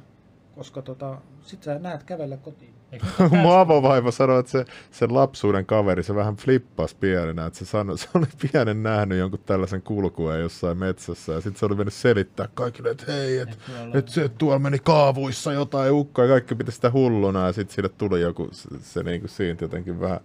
koska 0.54 0.82
tota, 0.82 1.20
sit 1.42 1.62
sä 1.62 1.78
näet 1.78 2.02
kävellä 2.02 2.36
kotiin. 2.36 2.75
Mun 3.42 3.58
avovaimo 3.58 4.10
sanoi, 4.10 4.40
että 4.40 4.52
se, 4.52 4.64
sen 4.90 5.14
lapsuuden 5.14 5.66
kaveri, 5.66 6.02
se 6.02 6.14
vähän 6.14 6.36
flippas 6.36 6.94
pienenä, 6.94 7.46
että 7.46 7.58
se, 7.58 7.64
sanoi, 7.64 7.98
se 7.98 8.08
oli 8.14 8.26
pienen 8.52 8.82
nähnyt 8.82 9.18
jonkun 9.18 9.40
tällaisen 9.46 9.82
kulkueen 9.82 10.40
jossain 10.40 10.78
metsässä, 10.78 11.32
ja 11.32 11.40
sitten 11.40 11.58
se 11.58 11.66
oli 11.66 11.74
mennyt 11.74 11.94
selittää 11.94 12.48
kaikille, 12.54 12.90
että 12.90 13.12
hei, 13.12 13.38
että 13.38 13.56
et 13.94 14.08
se, 14.08 14.28
tuolla 14.28 14.58
meni 14.58 14.78
kaavuissa 14.78 15.52
jotain 15.52 15.92
ukkoa, 15.92 16.24
ja 16.24 16.28
kaikki 16.28 16.54
piti 16.54 16.72
sitä 16.72 16.90
hulluna, 16.90 17.46
ja 17.46 17.52
sitten 17.52 17.74
sille 17.74 17.88
tuli 17.88 18.20
joku, 18.20 18.48
se, 18.52 18.68
se 18.80 19.02
niin 19.02 19.20
kuin 19.20 19.30
siitä 19.30 19.64
jotenkin 19.64 20.00
vähän. 20.00 20.20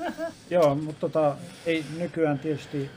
Joo, 0.50 0.74
mutta 0.74 1.00
tota, 1.00 1.36
ei 1.66 1.84
nykyään 1.98 2.38
tietysti 2.38 2.90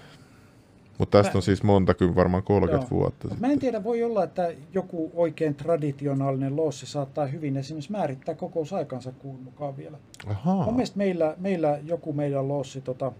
Mutta 1.04 1.24
tästä 1.24 1.38
on 1.38 1.42
siis 1.42 1.64
monta, 1.64 1.94
kyllä 1.94 2.16
varmaan 2.16 2.44
30 2.44 2.86
Joo. 2.86 3.00
vuotta 3.00 3.28
Mä 3.40 3.48
en 3.48 3.60
tiedä, 3.60 3.84
voi 3.84 4.04
olla, 4.04 4.24
että 4.24 4.54
joku 4.74 5.12
oikein 5.14 5.56
traditionaalinen 5.56 6.56
loossi 6.56 6.86
saattaa 6.86 7.26
hyvin 7.26 7.58
esimerkiksi 7.58 7.92
määrittää 7.92 8.36
kokousaikansa 8.36 9.12
kuun 9.12 9.40
mukaan 9.44 9.78
vielä. 9.78 9.98
Ahaa. 10.28 10.66
Mun 10.66 10.74
mielestä 10.74 10.98
meillä, 10.98 11.36
meillä 11.40 11.80
joku 11.84 12.14
meidän 12.14 12.48
loossi 12.48 12.82
tota, 12.82 13.12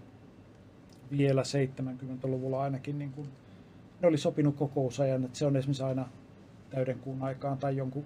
vielä 1.10 1.42
70-luvulla 1.42 2.62
ainakin, 2.62 2.98
niin 2.98 3.12
kun, 3.12 3.28
ne 4.02 4.08
oli 4.08 4.18
sopinut 4.18 4.56
kokousajan, 4.56 5.24
että 5.24 5.38
se 5.38 5.46
on 5.46 5.56
esimerkiksi 5.56 5.82
aina 5.82 6.08
täyden 6.70 6.98
kuun 6.98 7.22
aikaan 7.22 7.58
tai 7.58 7.76
jonkun 7.76 8.04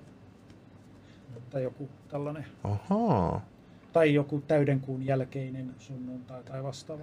tai 1.50 1.62
joku 1.62 1.88
tällainen, 2.08 2.46
Ahaa. 2.64 3.46
tai 3.92 4.14
joku 4.14 4.42
täyden 4.48 4.80
kuun 4.80 5.06
jälkeinen 5.06 5.74
sunnuntai 5.78 6.42
tai 6.42 6.62
vastaava. 6.62 7.02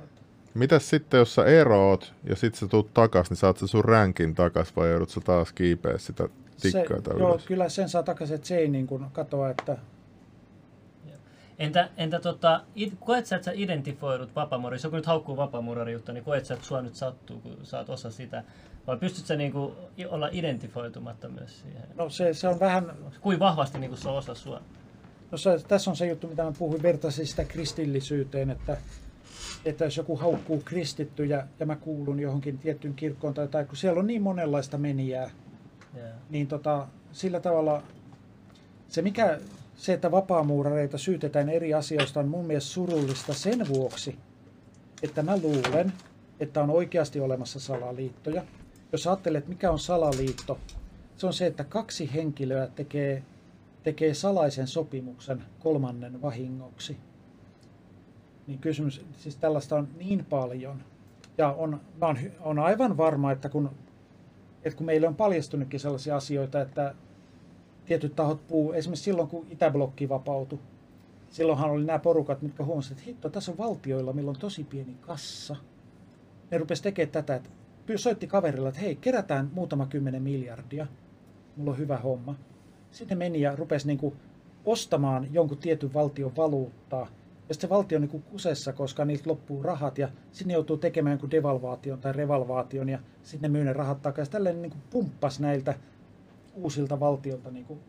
Mitäs 0.55 0.89
sitten, 0.89 1.17
jos 1.17 1.35
sä 1.35 1.45
eroot 1.45 2.13
ja 2.29 2.35
sitten 2.35 2.59
sä 2.59 2.67
tuut 2.67 2.93
takas, 2.93 3.29
niin 3.29 3.37
saat 3.37 3.57
sä 3.57 3.67
sun 3.67 3.85
ränkin 3.85 4.35
takas 4.35 4.75
vai 4.75 4.89
joudut 4.89 5.09
sä 5.09 5.21
taas 5.21 5.51
kiipeä 5.51 5.97
sitä 5.97 6.29
tikkaa 6.61 6.97
se, 7.01 7.19
joo, 7.19 7.29
ylös? 7.29 7.45
kyllä 7.45 7.69
sen 7.69 7.89
saa 7.89 8.03
takaisin, 8.03 8.35
että 8.35 8.47
se 8.47 8.57
ei 8.57 8.67
niin 8.67 8.87
kuin 8.87 9.05
katoa, 9.11 9.49
että 9.49 9.77
Entä, 11.59 11.89
entä 11.97 12.19
tota, 12.19 12.61
it, 12.75 12.93
koet 12.99 13.25
sä, 13.25 13.35
että 13.35 13.45
sä 13.45 13.51
identifoidut 13.55 14.35
vapaamuurari? 14.35 14.75
Jos 14.75 14.83
joku 14.83 14.95
nyt 14.95 15.05
haukkuu 15.05 15.37
vapaamuurari 15.37 15.93
juttu, 15.93 16.11
niin 16.11 16.23
koet 16.23 16.45
sä, 16.45 16.53
että 16.53 16.65
sua 16.65 16.81
nyt 16.81 16.95
sattuu, 16.95 17.39
kun 17.39 17.57
sä 17.63 17.77
oot 17.77 17.89
osa 17.89 18.11
sitä? 18.11 18.43
Vai 18.87 18.97
pystyt 18.97 19.25
sä 19.25 19.35
niinku 19.35 19.75
olla 20.09 20.29
identifoitumatta 20.31 21.29
myös 21.29 21.61
siihen? 21.61 21.83
no 21.95 22.09
se, 22.09 22.33
se 22.33 22.47
on 22.47 22.59
vähän 22.59 22.91
Kuin 23.21 23.39
vahvasti 23.39 23.79
niinku 23.79 23.95
se 23.95 24.09
on 24.09 24.17
osa 24.17 24.35
sua? 24.35 24.61
No 25.31 25.37
se, 25.37 25.59
tässä 25.67 25.91
on 25.91 25.97
se 25.97 26.07
juttu, 26.07 26.27
mitä 26.27 26.43
mä 26.43 26.51
puhuin, 26.57 26.83
vertaisin 26.83 27.27
sitä 27.27 27.43
kristillisyyteen, 27.43 28.49
että, 28.49 28.77
että 29.65 29.85
jos 29.85 29.97
joku 29.97 30.15
haukkuu 30.15 30.61
kristittyjä 30.65 31.47
ja 31.59 31.65
mä 31.65 31.75
kuulun 31.75 32.19
johonkin 32.19 32.57
tiettyyn 32.57 32.93
kirkkoon 32.93 33.33
tai, 33.33 33.47
tai 33.47 33.65
kun 33.65 33.77
siellä 33.77 33.99
on 33.99 34.07
niin 34.07 34.21
monenlaista 34.21 34.77
menijää, 34.77 35.29
Yeah. 35.97 36.13
niin 36.29 36.47
tota, 36.47 36.87
sillä 37.11 37.39
tavalla 37.39 37.83
se, 38.87 39.01
mikä, 39.01 39.39
se, 39.75 39.93
että 39.93 40.11
vapaamuurareita 40.11 40.97
syytetään 40.97 41.49
eri 41.49 41.73
asioista 41.73 42.19
on 42.19 42.27
mun 42.27 42.45
mielestä 42.45 42.69
surullista 42.69 43.33
sen 43.33 43.67
vuoksi, 43.67 44.17
että 45.03 45.23
mä 45.23 45.37
luulen, 45.37 45.93
että 46.39 46.63
on 46.63 46.69
oikeasti 46.69 47.19
olemassa 47.19 47.59
salaliittoja. 47.59 48.43
Jos 48.91 49.07
ajattelet, 49.07 49.37
että 49.39 49.49
mikä 49.49 49.71
on 49.71 49.79
salaliitto, 49.79 50.59
se 51.17 51.27
on 51.27 51.33
se, 51.33 51.45
että 51.45 51.63
kaksi 51.63 52.13
henkilöä 52.13 52.67
tekee, 52.67 53.23
tekee 53.83 54.13
salaisen 54.13 54.67
sopimuksen 54.67 55.43
kolmannen 55.59 56.21
vahingoksi. 56.21 56.97
Niin 58.47 58.59
kysymys, 58.59 59.05
siis 59.17 59.35
tällaista 59.35 59.75
on 59.75 59.87
niin 59.97 60.25
paljon. 60.25 60.83
Ja 61.37 61.51
on, 61.51 61.81
mä 62.01 62.07
on, 62.07 62.17
on 62.39 62.59
aivan 62.59 62.97
varma, 62.97 63.31
että 63.31 63.49
kun, 63.49 63.71
että 64.63 64.77
kun 64.77 64.85
meille 64.85 65.07
on 65.07 65.15
paljastunutkin 65.15 65.79
sellaisia 65.79 66.15
asioita, 66.15 66.61
että 66.61 66.95
tietyt 67.85 68.15
tahot 68.15 68.47
puhuu, 68.47 68.73
esimerkiksi 68.73 69.03
silloin 69.03 69.27
kun 69.27 69.47
Itäblokki 69.49 70.09
vapautui, 70.09 70.59
silloinhan 71.29 71.69
oli 71.69 71.83
nämä 71.83 71.99
porukat, 71.99 72.41
mitkä 72.41 72.63
huomasivat, 72.63 72.97
että 72.97 73.09
hitto, 73.09 73.29
tässä 73.29 73.51
on 73.51 73.57
valtioilla, 73.57 74.13
millä 74.13 74.29
on 74.29 74.39
tosi 74.39 74.63
pieni 74.63 74.97
kassa. 75.01 75.55
Ne 76.51 76.57
rupesi 76.57 76.83
tekemään 76.83 77.11
tätä, 77.11 77.35
että 77.35 77.49
soitti 77.95 78.27
kaverilla, 78.27 78.69
että 78.69 78.81
hei, 78.81 78.95
kerätään 78.95 79.49
muutama 79.53 79.85
kymmenen 79.85 80.23
miljardia, 80.23 80.87
mulla 81.57 81.71
on 81.71 81.77
hyvä 81.77 81.97
homma. 81.97 82.35
Sitten 82.91 83.17
meni 83.17 83.41
ja 83.41 83.55
rupesi 83.55 83.87
niin 83.87 83.97
kuin 83.97 84.15
ostamaan 84.65 85.27
jonkun 85.33 85.57
tietyn 85.57 85.93
valtion 85.93 86.35
valuuttaa. 86.35 87.07
Ja 87.49 87.53
sitten 87.53 87.69
valtio 87.69 87.97
on 87.97 88.01
niin 88.01 88.21
kusessa, 88.21 88.73
koska 88.73 89.05
niiltä 89.05 89.29
loppuu 89.29 89.63
rahat 89.63 89.97
ja 89.97 90.09
sitten 90.31 90.47
ne 90.47 90.53
joutuu 90.53 90.77
tekemään 90.77 91.11
jonkun 91.11 91.31
devalvaation 91.31 91.99
tai 91.99 92.13
revalvaation 92.13 92.89
ja 92.89 92.99
sitten 93.23 93.51
ne 93.51 93.57
myy 93.57 93.65
ne 93.65 93.73
rahat 93.73 94.01
takaisin. 94.01 94.31
Tällainen 94.31 94.61
niin 94.61 94.71
kuin 94.71 94.83
pumppasi 94.89 95.41
näiltä 95.41 95.73
uusilta 96.55 96.99
valtiolta. 96.99 97.51
Niin 97.51 97.65
kuin, 97.65 97.79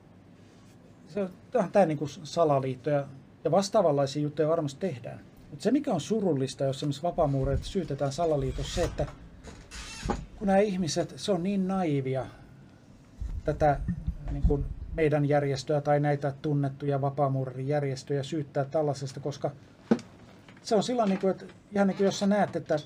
se 1.09 1.21
on 1.21 1.31
tämä, 1.73 1.87
niin 1.87 1.99
salaliitto 2.23 2.91
ja, 2.91 3.07
ja 3.45 3.51
vastaavanlaisia 3.51 4.23
juttuja 4.23 4.49
varmasti 4.49 4.81
tehdään. 4.81 5.21
Mutta 5.51 5.63
se 5.63 5.71
mikä 5.71 5.93
on 5.93 6.01
surullista, 6.01 6.65
jos 6.65 6.77
esimerkiksi 6.77 7.03
vapaamuureita 7.03 7.65
syytetään 7.65 8.13
salaliitossa, 8.13 8.75
se, 8.75 8.85
että 8.85 9.07
kun 10.37 10.47
nämä 10.47 10.59
ihmiset, 10.59 11.15
se 11.17 11.33
on 11.33 11.43
niin 11.43 11.69
naivia 11.69 12.27
tätä 13.45 13.81
niin 14.31 14.43
kuin 14.49 14.65
meidän 14.97 15.29
järjestöä 15.29 15.81
tai 15.81 16.01
näitä 16.01 16.33
tunnettuja 16.43 17.01
vapaamuurarijärjestöjä 17.01 18.23
syyttää 18.23 18.65
tällaisesta, 18.65 19.21
koska 19.21 19.51
se 20.63 20.75
on 20.75 20.83
silloin, 20.83 21.09
niin 21.09 21.21
kuin, 21.21 21.31
että 21.31 21.45
ihan 21.73 21.87
niin 21.87 21.97
kuin 21.97 22.05
jos 22.05 22.19
sä 22.19 22.27
näet, 22.27 22.57
että 22.57 22.77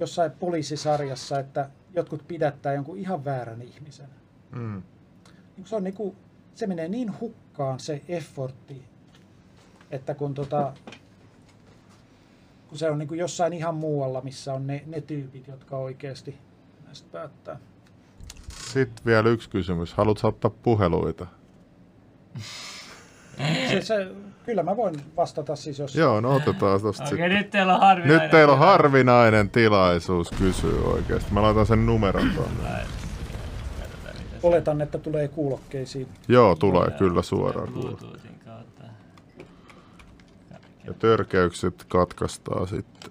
jossain 0.00 0.30
poliisisarjassa, 0.30 1.38
että 1.38 1.70
jotkut 1.94 2.28
pidättää 2.28 2.74
jonkun 2.74 2.98
ihan 2.98 3.24
väärän 3.24 3.62
ihmisen. 3.62 4.08
Mm. 4.50 4.82
Niin 5.56 5.66
se, 5.66 5.76
on 5.76 5.84
niin 5.84 5.94
kuin, 5.94 6.16
se 6.54 6.66
menee 6.66 6.88
niin 6.88 7.20
hukkaan 7.20 7.80
se 7.80 8.02
effortti, 8.08 8.84
että 9.90 10.14
kun, 10.14 10.34
tota, 10.34 10.72
kun 12.68 12.78
se 12.78 12.90
on 12.90 12.98
niin 12.98 13.08
kuin 13.08 13.20
jossain 13.20 13.52
ihan 13.52 13.74
muualla, 13.74 14.20
missä 14.20 14.54
on 14.54 14.66
ne, 14.66 14.82
ne 14.86 15.00
tyypit, 15.00 15.48
jotka 15.48 15.76
oikeasti 15.78 16.38
näistä 16.84 17.08
päättää. 17.12 17.58
Sitten 18.72 19.04
vielä 19.06 19.28
yksi 19.28 19.50
kysymys. 19.50 19.94
Haluatko 19.94 20.28
ottaa 20.28 20.50
puheluita? 20.62 21.26
Se, 23.70 23.80
se, 23.82 24.08
kyllä 24.46 24.62
mä 24.62 24.76
voin 24.76 24.94
vastata 25.16 25.56
siis, 25.56 25.78
jos... 25.78 25.94
Joo, 25.94 26.20
no 26.20 26.34
otetaan 26.34 26.80
tosta 26.80 27.04
Okei, 27.04 27.18
sitten. 27.18 27.30
nyt 27.38 27.50
teillä 27.50 27.74
on 27.74 27.80
harvinainen. 27.80 28.22
Nyt 28.22 28.30
teillä 28.30 28.52
on 28.52 28.58
harvinainen 28.58 29.50
tilaisuus 29.50 30.30
kysyä 30.30 30.80
oikeasti. 30.84 31.32
Mä 31.34 31.42
laitan 31.42 31.66
sen 31.66 31.86
numeron 31.86 32.30
tuonne. 32.34 32.62
Oletan, 34.42 34.80
että 34.80 34.98
tulee 34.98 35.28
kuulokkeisiin. 35.28 36.08
Joo, 36.28 36.54
tulee 36.54 36.90
kyllä 36.90 37.22
suoraan. 37.22 37.68
Ja 40.84 40.94
törkeykset 40.98 41.84
katkaistaan 41.88 42.68
sitten. 42.68 43.10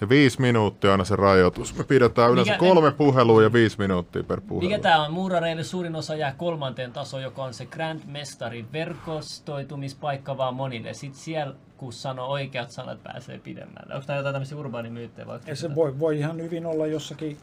Ja 0.00 0.08
viisi 0.08 0.40
minuuttia 0.40 0.92
aina 0.92 1.04
se 1.04 1.16
rajoitus. 1.16 1.78
Me 1.78 1.84
pidetään 1.84 2.32
yleensä 2.32 2.52
Mikä- 2.52 2.58
kolme 2.58 2.92
puhelua 2.92 3.42
ja 3.42 3.52
viisi 3.52 3.78
minuuttia 3.78 4.22
per 4.24 4.40
puhelu. 4.40 4.68
Mikä 4.68 4.78
tää 4.78 5.02
on? 5.02 5.12
Muurareille 5.12 5.62
suurin 5.62 5.96
osa 5.96 6.14
jää 6.14 6.34
kolmanteen 6.38 6.92
tasoon, 6.92 7.22
joka 7.22 7.44
on 7.44 7.54
se 7.54 7.66
Grand 7.66 8.00
Mestarin 8.06 8.72
verkostoitumispaikka 8.72 10.36
vaan 10.36 10.54
monille. 10.54 10.94
Sitten 10.94 11.20
siellä, 11.20 11.54
kun 11.76 11.92
sanoo 11.92 12.28
oikeat 12.28 12.70
sanat, 12.70 13.02
pääsee 13.02 13.38
pidemmälle. 13.38 13.94
Onko 13.94 14.06
tää 14.06 14.16
jotain 14.16 14.34
tämmöisiä 14.34 14.58
urbaanimyyttejä? 14.58 15.26
vai 15.26 15.40
se 15.54 15.74
voi, 15.74 15.98
voi 15.98 16.18
ihan 16.18 16.42
hyvin 16.42 16.66
olla 16.66 16.86
jossakin 16.86 17.38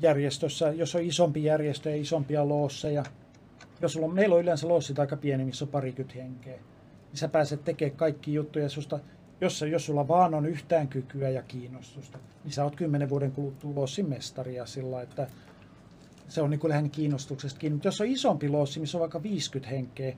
järjestössä, 0.00 0.72
jos 0.72 0.94
on 0.94 1.02
isompi 1.02 1.44
järjestö 1.44 1.90
ja 1.90 1.96
isompia 1.96 2.48
loosseja. 2.48 3.04
Jos 3.80 3.96
on, 3.96 4.14
meillä 4.14 4.34
on 4.34 4.42
yleensä 4.42 4.68
loossit 4.68 4.98
aika 4.98 5.16
pieni, 5.16 5.44
missä 5.44 5.64
on 5.64 5.68
parikymmentä 5.68 6.22
henkeä. 6.22 6.56
Niin 6.56 7.18
sä 7.18 7.28
pääset 7.28 7.64
tekemään 7.64 7.96
kaikki 7.96 8.34
juttuja 8.34 8.68
susta. 8.68 8.98
Jos, 9.42 9.62
jos 9.70 9.86
sulla 9.86 10.08
vaan 10.08 10.34
on 10.34 10.46
yhtään 10.46 10.88
kykyä 10.88 11.30
ja 11.30 11.42
kiinnostusta, 11.42 12.18
niin 12.44 12.52
sä 12.52 12.64
oot 12.64 12.76
kymmenen 12.76 13.08
vuoden 13.08 13.32
kuluttua 13.32 13.74
loossin 13.74 14.08
mestaria 14.08 14.66
sillä, 14.66 15.02
että 15.02 15.26
se 16.28 16.42
on 16.42 16.50
niin 16.50 16.60
kuin 16.60 16.68
lähinnä 16.68 16.88
kiinnostuksesta 16.88 17.60
kiinni. 17.60 17.74
Mutta 17.74 17.88
jos 17.88 18.00
on 18.00 18.06
isompi 18.06 18.48
loossi, 18.48 18.80
missä 18.80 18.98
on 18.98 19.00
vaikka 19.00 19.22
50 19.22 19.74
henkeä, 19.74 20.16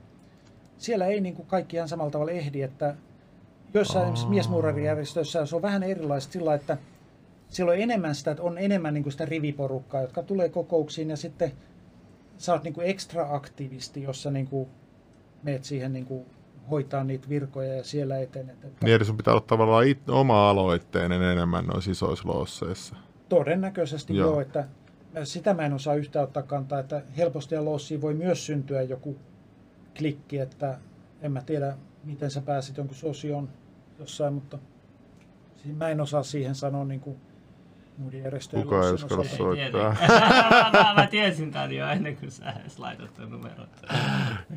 siellä 0.77 1.05
ei 1.05 1.21
niin 1.21 1.35
kuin 1.35 1.47
kaikki 1.47 1.75
ihan 1.75 1.89
samalla 1.89 2.11
tavalla 2.11 2.31
ehdi, 2.31 2.61
että 2.61 2.95
joissain 3.73 4.03
esimerkiksi 4.03 4.27
miesmuurarijärjestöissä 4.27 5.45
se 5.45 5.55
on 5.55 5.61
vähän 5.61 5.83
erilaista 5.83 6.33
sillä, 6.33 6.53
että 6.53 6.77
siellä 7.49 7.71
on 7.71 7.79
enemmän 7.79 8.15
sitä, 8.15 8.31
että 8.31 8.43
on 8.43 8.57
enemmän 8.57 8.93
niin 8.93 9.03
kuin 9.03 9.11
sitä 9.11 9.25
riviporukkaa, 9.25 10.01
jotka 10.01 10.23
tulee 10.23 10.49
kokouksiin 10.49 11.09
ja 11.09 11.17
sitten 11.17 11.51
sä 12.37 12.53
oot 12.53 12.63
niin 12.63 12.73
kuin 12.73 12.87
ekstra 12.87 13.35
aktivisti, 13.35 14.03
jossa 14.03 14.31
niin 14.31 14.47
kuin 14.47 14.69
meet 15.43 15.63
siihen 15.63 15.93
niin 15.93 16.05
kuin 16.05 16.25
hoitaa 16.71 17.03
niitä 17.03 17.29
virkoja 17.29 17.73
ja 17.73 17.83
siellä 17.83 18.19
etenet. 18.19 18.63
Että 18.63 18.85
Niin, 18.85 18.95
eli 18.95 19.05
sun 19.05 19.17
pitää 19.17 19.33
olla 19.33 19.43
tavallaan 19.47 19.87
it, 19.87 20.09
oma-aloitteinen 20.09 21.21
enemmän 21.21 21.65
noissa 21.65 21.91
isoissa 21.91 22.27
loosseissa. 22.27 22.95
Todennäköisesti 23.29 24.15
Joo. 24.15 24.29
joo. 24.29 24.41
että 24.41 24.67
sitä 25.23 25.53
mä 25.53 25.65
en 25.65 25.73
osaa 25.73 25.95
yhtään 25.95 26.23
ottaa 26.23 26.43
kantaa, 26.43 26.79
että 26.79 27.01
helposti 27.17 27.55
ja 27.55 27.65
lossiin 27.65 28.01
voi 28.01 28.13
myös 28.13 28.45
syntyä 28.45 28.81
joku 28.81 29.17
klikki, 29.97 30.37
että 30.37 30.77
en 31.21 31.31
mä 31.31 31.41
tiedä, 31.41 31.77
miten 32.03 32.31
sä 32.31 32.41
pääsit 32.41 32.77
jonkun 32.77 32.97
sosioon 32.97 33.49
jossain, 33.99 34.33
mutta 34.33 34.59
mä 35.77 35.89
en 35.89 36.01
osaa 36.01 36.23
siihen 36.23 36.55
sanoa 36.55 36.85
niin 36.85 36.99
kuin 36.99 37.17
muiden 37.97 38.23
järjestöjen 38.23 38.63
Kuka 38.63 38.87
ei 38.87 38.93
uskalla 38.93 39.23
soittaa. 39.23 39.89
mä, 39.99 40.69
mä, 40.73 40.93
mä, 40.95 41.07
tiesin 41.07 41.51
tän 41.51 41.71
jo 41.71 41.87
ennen 41.87 42.17
kuin 42.17 42.31
sä 42.31 42.51
edes 42.51 42.79
laitat 42.79 43.13
ton 43.13 43.31
numeron. 43.31 43.67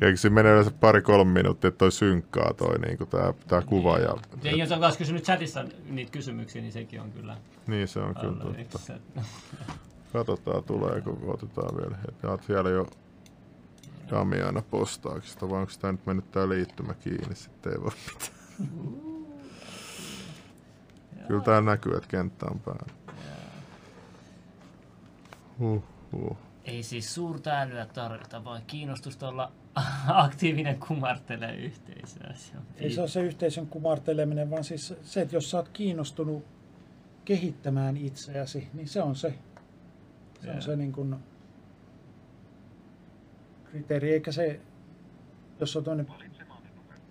Eikö 0.01 0.17
siinä 0.17 0.33
menee 0.33 0.51
yleensä 0.51 0.71
pari-kolme 0.71 1.31
minuuttia, 1.31 1.67
että 1.67 1.77
toi 1.77 1.91
synkkaa 1.91 2.53
toi 2.53 2.79
niinku 2.79 3.05
tää, 3.05 3.33
tää 3.47 3.61
kuva. 3.61 3.97
Ja, 3.97 4.15
Ja 4.43 4.51
jos 4.51 4.71
on 4.71 4.79
taas 4.79 4.97
kysynyt 4.97 5.23
chatissa 5.23 5.65
niitä 5.89 6.11
kysymyksiä, 6.11 6.61
niin 6.61 6.73
sekin 6.73 7.01
on 7.01 7.11
kyllä 7.11 7.37
niin 7.67 7.87
se 7.87 7.99
on 7.99 8.15
kyllä 8.15 8.43
totta. 8.43 8.61
yksi. 8.61 8.93
Katsotaan 10.13 10.63
tuleeko, 10.63 11.17
otetaan 11.27 11.77
vielä. 11.77 11.97
Ja 12.23 12.37
siellä 12.47 12.69
jo 12.69 12.87
Damiana 14.11 14.61
postauksesta, 14.61 15.49
vai 15.49 15.59
onko 15.59 15.73
tää 15.81 15.91
nyt 15.91 16.05
mennyt 16.05 16.31
tää 16.31 16.49
liittymä 16.49 16.93
kiinni, 16.93 17.35
sitten 17.35 17.73
ei 17.73 17.81
voi 17.81 17.91
mitään. 18.05 18.31
Kyllä 21.27 21.41
tää 21.41 21.61
näkyy, 21.61 21.93
että 21.97 22.09
kenttä 22.09 22.45
on 22.51 22.59
päällä. 22.59 22.98
Huh, 25.59 25.83
huh. 26.11 26.37
Ei 26.65 26.83
siis 26.83 27.15
suurta 27.15 27.49
älyä 27.49 27.85
tarvita, 27.85 28.43
vaan 28.43 28.61
kiinnostusta 28.67 29.27
olla 29.27 29.51
aktiivinen 30.25 30.79
kumartelee 30.79 31.55
yhteisöä. 31.55 32.33
Se 32.33 32.57
on 32.57 32.63
Ei 32.77 32.91
se 32.91 33.01
ole 33.01 33.07
se 33.07 33.21
yhteisön 33.21 33.67
kumarteleminen, 33.67 34.51
vaan 34.51 34.63
siis 34.63 34.93
se, 35.01 35.21
että 35.21 35.35
jos 35.35 35.51
sä 35.51 35.57
oot 35.57 35.69
kiinnostunut 35.69 36.45
kehittämään 37.25 37.97
itseäsi, 37.97 38.67
niin 38.73 38.87
se 38.87 39.01
on 39.01 39.15
se, 39.15 39.33
se, 40.41 40.51
on 40.51 40.61
se 40.61 40.75
niin 40.75 40.91
kuin 40.91 41.15
kriteeri, 43.65 44.13
eikä 44.13 44.31
se, 44.31 44.59
jos 45.59 45.75
on 45.75 45.83
toinen 45.83 46.07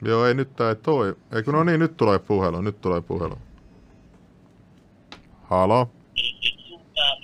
Joo, 0.03 0.27
ei 0.27 0.35
nyt 0.35 0.57
tää 0.57 0.69
ei 0.69 0.77
toi. 0.77 1.17
Ei 1.33 1.43
kun 1.43 1.55
no 1.55 1.65
niin, 1.65 1.81
nyt 1.81 1.97
tulee 1.97 2.19
puhelu, 2.19 2.61
nyt 2.61 2.81
tulee 2.81 3.01
puhelu. 3.01 3.39
Halo? 5.43 5.91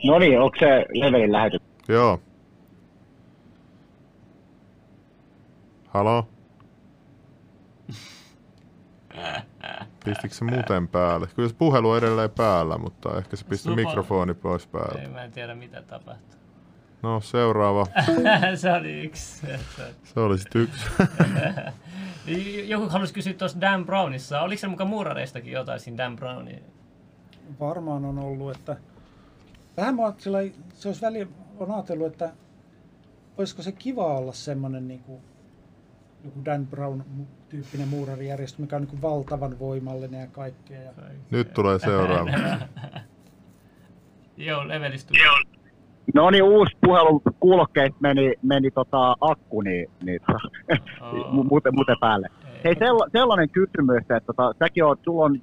No 0.04 0.18
niin, 0.18 0.40
onko 0.40 0.56
se 0.58 0.86
levelin 0.92 1.32
lähetys? 1.32 1.60
Joo. 1.88 2.20
Halo? 5.88 6.28
Pistikö 10.04 10.34
se 10.34 10.44
muuten 10.44 10.88
päälle? 10.88 11.26
Kyllä 11.36 11.48
se 11.48 11.54
puhelu 11.54 11.90
on 11.90 11.98
edelleen 11.98 12.30
päällä, 12.30 12.78
mutta 12.78 13.18
ehkä 13.18 13.36
se 13.36 13.44
pisti 13.44 13.70
mikrofoni 13.70 14.34
pois 14.34 14.66
päältä. 14.66 14.98
Ei, 15.02 15.08
mä 15.08 15.24
en 15.24 15.32
tiedä 15.32 15.54
mitä 15.54 15.82
tapahtuu. 15.82 16.38
No 17.02 17.20
seuraava. 17.20 17.86
se 18.56 18.72
oli 18.72 19.00
yksi. 19.04 19.46
Se 20.04 20.20
oli 20.20 20.38
sit 20.38 20.54
yksi. 20.54 20.86
Joku 22.72 22.88
halusi 22.88 23.14
kysyä 23.14 23.32
tuossa 23.32 23.60
Dan 23.60 23.86
Brownissa. 23.86 24.40
Oliko 24.40 24.60
se 24.60 24.68
mukaan 24.68 24.90
muurareistakin 24.90 25.52
jotain 25.52 25.80
siinä 25.80 25.98
Dan 25.98 26.16
Brownin? 26.16 26.62
varmaan 27.60 28.04
on 28.04 28.18
ollut, 28.18 28.56
että 28.56 28.76
vähän 29.76 29.94
mä 29.94 30.12
sillä 30.18 30.38
se 30.74 30.88
olisi 30.88 31.02
väli, 31.02 31.28
on 31.58 31.70
ajatellut, 31.70 32.06
että 32.06 32.32
olisiko 33.38 33.62
se 33.62 33.72
kiva 33.72 34.18
olla 34.18 34.32
semmoinen 34.32 34.88
niin 34.88 35.00
kuin, 35.00 35.20
joku 36.24 36.44
Dan 36.44 36.66
Brown-tyyppinen 36.66 37.88
muurarijärjestö, 37.88 38.62
mikä 38.62 38.76
on 38.76 38.82
niin 38.82 38.90
kuin 38.90 39.02
valtavan 39.02 39.58
voimallinen 39.58 40.20
ja 40.20 40.26
kaikkea. 40.26 40.82
Ja 40.82 40.92
Nyt 41.30 41.52
tulee 41.52 41.78
seuraava. 41.78 42.30
Joo, 44.36 44.68
levelistä 44.68 45.12
No 46.14 46.30
niin, 46.30 46.42
uusi 46.42 46.76
puhelu, 46.80 47.22
kuulokkeet 47.40 47.92
meni, 48.00 48.34
meni 48.42 48.70
tota 48.70 49.16
akku, 49.20 49.60
niin, 49.60 49.90
niin 50.02 50.20
Oo. 51.00 51.44
muuten, 51.44 51.74
muuten 51.74 51.96
päälle. 52.00 52.28
Hei, 52.64 52.74
sella, 52.78 53.06
sellainen 53.12 53.48
kysymys, 53.48 53.98
että 54.00 54.20
tota, 54.20 54.54
säkin 54.58 54.84
on, 54.84 54.96
sulla 55.04 55.24
on 55.24 55.40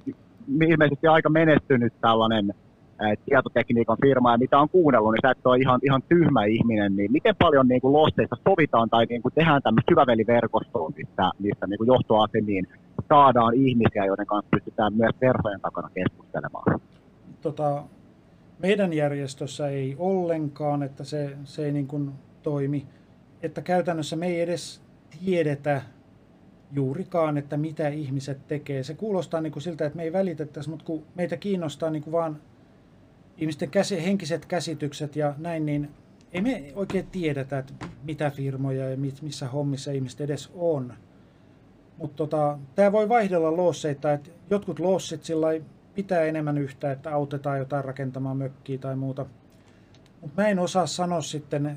ilmeisesti 0.62 1.06
aika 1.06 1.28
menestynyt 1.30 1.92
tällainen 2.00 2.54
tietotekniikan 3.26 3.96
firma, 4.02 4.32
ja 4.32 4.38
mitä 4.38 4.58
on 4.58 4.68
kuunnellut, 4.68 5.12
niin 5.12 5.20
sä 5.22 5.30
et 5.30 5.46
ole 5.46 5.58
ihan, 5.58 5.80
ihan 5.82 6.02
tyhmä 6.08 6.44
ihminen, 6.44 6.96
niin 6.96 7.12
miten 7.12 7.36
paljon 7.38 7.68
niin 7.68 7.80
kuin 7.80 7.92
losteissa 7.92 8.36
sovitaan 8.48 8.90
tai 8.90 9.06
niin 9.06 9.22
kuin 9.22 9.34
tehdään 9.34 9.62
tämmöistä 9.62 9.90
syväveliverkostoa, 9.92 10.90
missä, 10.96 11.30
missä 11.38 11.66
niin 11.66 11.78
kuin 11.78 11.88
johtoasemiin 11.88 12.68
saadaan 13.08 13.54
ihmisiä, 13.54 14.04
joiden 14.06 14.26
kanssa 14.26 14.50
pystytään 14.50 14.92
myös 14.94 15.14
versojen 15.20 15.60
takana 15.60 15.90
keskustelemaan. 15.94 16.80
tota, 17.40 17.82
meidän 18.58 18.92
järjestössä 18.92 19.68
ei 19.68 19.96
ollenkaan, 19.98 20.82
että 20.82 21.04
se, 21.04 21.36
se 21.44 21.64
ei 21.64 21.72
niin 21.72 21.86
kuin 21.86 22.10
toimi. 22.42 22.86
Että 23.42 23.62
käytännössä 23.62 24.16
me 24.16 24.26
ei 24.26 24.40
edes 24.40 24.82
tiedetä 25.24 25.82
juurikaan, 26.72 27.38
että 27.38 27.56
mitä 27.56 27.88
ihmiset 27.88 28.48
tekee. 28.48 28.82
Se 28.82 28.94
kuulostaa 28.94 29.40
niin 29.40 29.52
kuin 29.52 29.62
siltä, 29.62 29.86
että 29.86 29.96
me 29.96 30.02
ei 30.02 30.12
välitettäisi, 30.12 30.70
mutta 30.70 30.84
kun 30.84 31.02
meitä 31.14 31.36
kiinnostaa 31.36 31.90
niin 31.90 32.02
kuin 32.02 32.12
vaan 32.12 32.36
ihmisten 33.42 33.70
käsi, 33.70 34.04
henkiset 34.04 34.46
käsitykset 34.46 35.16
ja 35.16 35.34
näin, 35.38 35.66
niin 35.66 35.90
ei 36.32 36.40
me 36.40 36.72
oikein 36.74 37.06
tiedetä, 37.06 37.58
että 37.58 37.72
mitä 38.04 38.30
firmoja 38.30 38.90
ja 38.90 38.96
missä 39.22 39.48
hommissa 39.48 39.92
ihmiset 39.92 40.20
edes 40.20 40.50
on. 40.54 40.94
Mutta 41.98 42.16
tota, 42.16 42.58
tämä 42.74 42.92
voi 42.92 43.08
vaihdella 43.08 43.56
loosseita, 43.56 44.12
että 44.12 44.30
jotkut 44.50 44.78
loossit 44.78 45.24
sillä 45.24 45.48
pitää 45.94 46.22
enemmän 46.22 46.58
yhtä, 46.58 46.92
että 46.92 47.14
autetaan 47.14 47.58
jotain 47.58 47.84
rakentamaan 47.84 48.36
mökkiä 48.36 48.78
tai 48.78 48.96
muuta. 48.96 49.26
Mutta 50.20 50.42
mä 50.42 50.48
en 50.48 50.58
osaa 50.58 50.86
sanoa 50.86 51.22
sitten, 51.22 51.76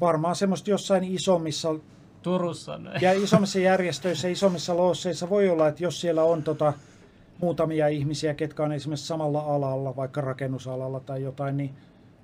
varmaan 0.00 0.36
semmoista 0.36 0.70
jossain 0.70 1.04
isommissa 1.04 1.74
Turussa 2.22 2.78
näin. 2.78 3.02
ja 3.02 3.12
isommissa 3.12 3.58
järjestöissä, 3.58 4.28
isommissa 4.28 4.76
loosseissa 4.76 5.30
voi 5.30 5.48
olla, 5.48 5.68
että 5.68 5.84
jos 5.84 6.00
siellä 6.00 6.22
on 6.22 6.42
tota, 6.42 6.72
muutamia 7.40 7.88
ihmisiä, 7.88 8.34
ketkä 8.34 8.62
on 8.62 8.72
esimerkiksi 8.72 9.06
samalla 9.06 9.40
alalla, 9.40 9.96
vaikka 9.96 10.20
rakennusalalla 10.20 11.00
tai 11.00 11.22
jotain, 11.22 11.56
niin 11.56 11.70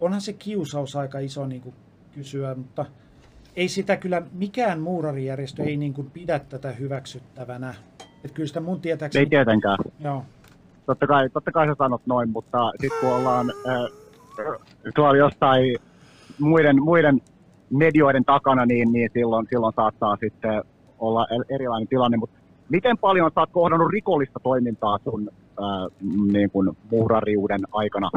onhan 0.01 0.21
se 0.21 0.33
kiusaus 0.33 0.97
aika 0.97 1.19
iso 1.19 1.47
niin 1.47 1.61
kuin 1.61 1.75
kysyä, 2.15 2.55
mutta 2.55 2.87
ei 3.57 3.69
sitä 3.69 3.97
kyllä 3.97 4.23
mikään 4.33 4.81
muurarijärjestö 4.81 5.63
ei 5.63 5.77
niin 5.77 5.95
kuin 5.95 6.11
pidä 6.11 6.39
tätä 6.39 6.73
hyväksyttävänä. 6.73 7.75
Että 8.01 8.35
kyllä 8.35 8.47
sitä 8.47 8.61
mun 8.61 8.81
tietääkseni... 8.81 9.23
Ei 9.23 9.31
tietenkään. 9.31 9.79
Joo. 10.01 10.25
totta 10.87 11.07
kai, 11.07 11.31
totta 11.31 11.53
kai 11.53 11.67
sä 11.67 11.75
sanot 11.79 12.03
noin, 12.07 12.31
mutta 12.31 12.71
sitten 12.81 13.01
kun 13.01 13.13
ollaan 13.13 13.53
äh, 13.69 13.91
tuolla 14.95 15.17
jostain 15.17 15.77
muiden, 16.39 16.83
muiden 16.83 17.21
medioiden 17.71 18.25
takana, 18.25 18.67
niin, 18.67 18.93
niin 18.93 19.11
silloin, 19.13 19.47
silloin 19.51 19.75
saattaa 19.77 20.17
sitten 20.17 20.63
olla 20.99 21.27
erilainen 21.49 21.89
tilanne. 21.89 22.17
Mutta 22.17 22.36
miten 22.69 22.99
paljon 22.99 23.31
sä 23.35 23.41
oot 23.41 23.51
kohdannut 23.53 23.91
rikollista 23.91 24.41
toimintaa 24.43 24.99
sun 25.05 25.31
ää, 25.61 25.89
niin 26.33 26.51
kuin 26.51 26.77
muhrariuden 26.91 27.61
aikana? 27.73 28.11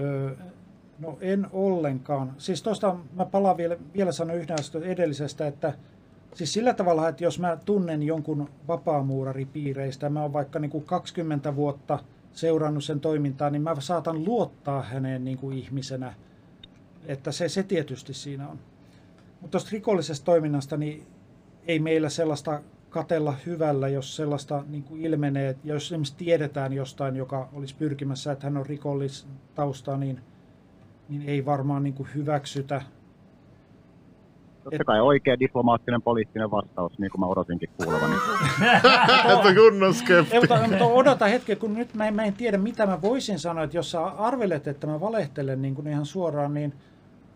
Öö, 0.00 0.30
no 0.98 1.18
en 1.20 1.46
ollenkaan. 1.52 2.32
Siis 2.38 2.62
tuosta 2.62 2.96
mä 3.16 3.24
palaan 3.24 3.56
vielä, 3.56 3.76
vielä 3.96 4.12
sanoa 4.12 4.36
yhden 4.36 4.56
edellisestä, 4.84 5.46
että 5.46 5.72
Siis 6.34 6.52
sillä 6.52 6.74
tavalla, 6.74 7.08
että 7.08 7.24
jos 7.24 7.38
mä 7.38 7.58
tunnen 7.64 8.02
jonkun 8.02 8.48
vapaamuuraripiireistä, 8.68 10.08
mä 10.08 10.22
oon 10.22 10.32
vaikka 10.32 10.58
niin 10.58 10.70
kuin 10.70 10.84
20 10.84 11.56
vuotta 11.56 11.98
seurannut 12.32 12.84
sen 12.84 13.00
toimintaa, 13.00 13.50
niin 13.50 13.62
mä 13.62 13.76
saatan 13.78 14.24
luottaa 14.24 14.82
häneen 14.82 15.24
niin 15.24 15.38
kuin 15.38 15.58
ihmisenä. 15.58 16.14
Että 17.06 17.32
se, 17.32 17.48
se 17.48 17.62
tietysti 17.62 18.14
siinä 18.14 18.48
on. 18.48 18.58
Mutta 19.40 19.50
tuosta 19.50 19.70
rikollisesta 19.72 20.24
toiminnasta, 20.24 20.76
niin 20.76 21.06
ei 21.66 21.78
meillä 21.78 22.08
sellaista 22.08 22.60
katella 22.90 23.34
hyvällä, 23.46 23.88
jos 23.88 24.16
sellaista 24.16 24.64
niin 24.68 24.82
kuin 24.82 25.00
ilmenee. 25.00 25.56
Ja 25.64 25.74
jos 25.74 25.84
esimerkiksi 25.84 26.16
tiedetään 26.16 26.72
jostain, 26.72 27.16
joka 27.16 27.48
olisi 27.52 27.74
pyrkimässä, 27.78 28.32
että 28.32 28.46
hän 28.46 28.56
on 28.56 28.66
rikollistausta, 28.66 29.96
niin, 29.96 30.20
niin 31.08 31.22
ei 31.22 31.44
varmaan 31.44 31.82
niin 31.82 31.94
kuin 31.94 32.08
hyväksytä 32.14 32.82
Totta 34.64 34.84
kai 34.84 35.00
oikea 35.00 35.38
diplomaattinen 35.38 36.02
poliittinen 36.02 36.50
vastaus, 36.50 36.98
niin 36.98 37.10
kuin 37.10 37.20
mä 37.20 37.26
odotinkin 37.26 37.68
kuulevani. 37.76 38.14
Että 39.34 39.54
kunnon 39.54 39.94
skepti. 39.94 40.36
Odota 40.80 41.26
hetken, 41.26 41.56
kun 41.56 41.74
nyt 41.74 41.94
mä 41.94 42.08
en, 42.08 42.14
mä 42.14 42.24
en 42.24 42.32
tiedä, 42.34 42.58
mitä 42.58 42.86
mä 42.86 43.02
voisin 43.02 43.38
sanoa. 43.38 43.64
Että 43.64 43.76
jos 43.76 43.90
sä 43.90 44.06
arvelet, 44.06 44.68
että 44.68 44.86
mä 44.86 45.00
valehtelen 45.00 45.62
niin 45.62 45.74
kuin 45.74 45.86
ihan 45.86 46.06
suoraan, 46.06 46.54
niin 46.54 46.72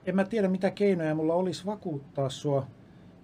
en 0.07 0.17
mä 0.17 0.25
tiedä, 0.25 0.49
mitä 0.49 0.71
keinoja 0.71 1.15
mulla 1.15 1.35
olisi 1.35 1.67
vakuuttaa 1.67 2.29
sua. 2.29 2.67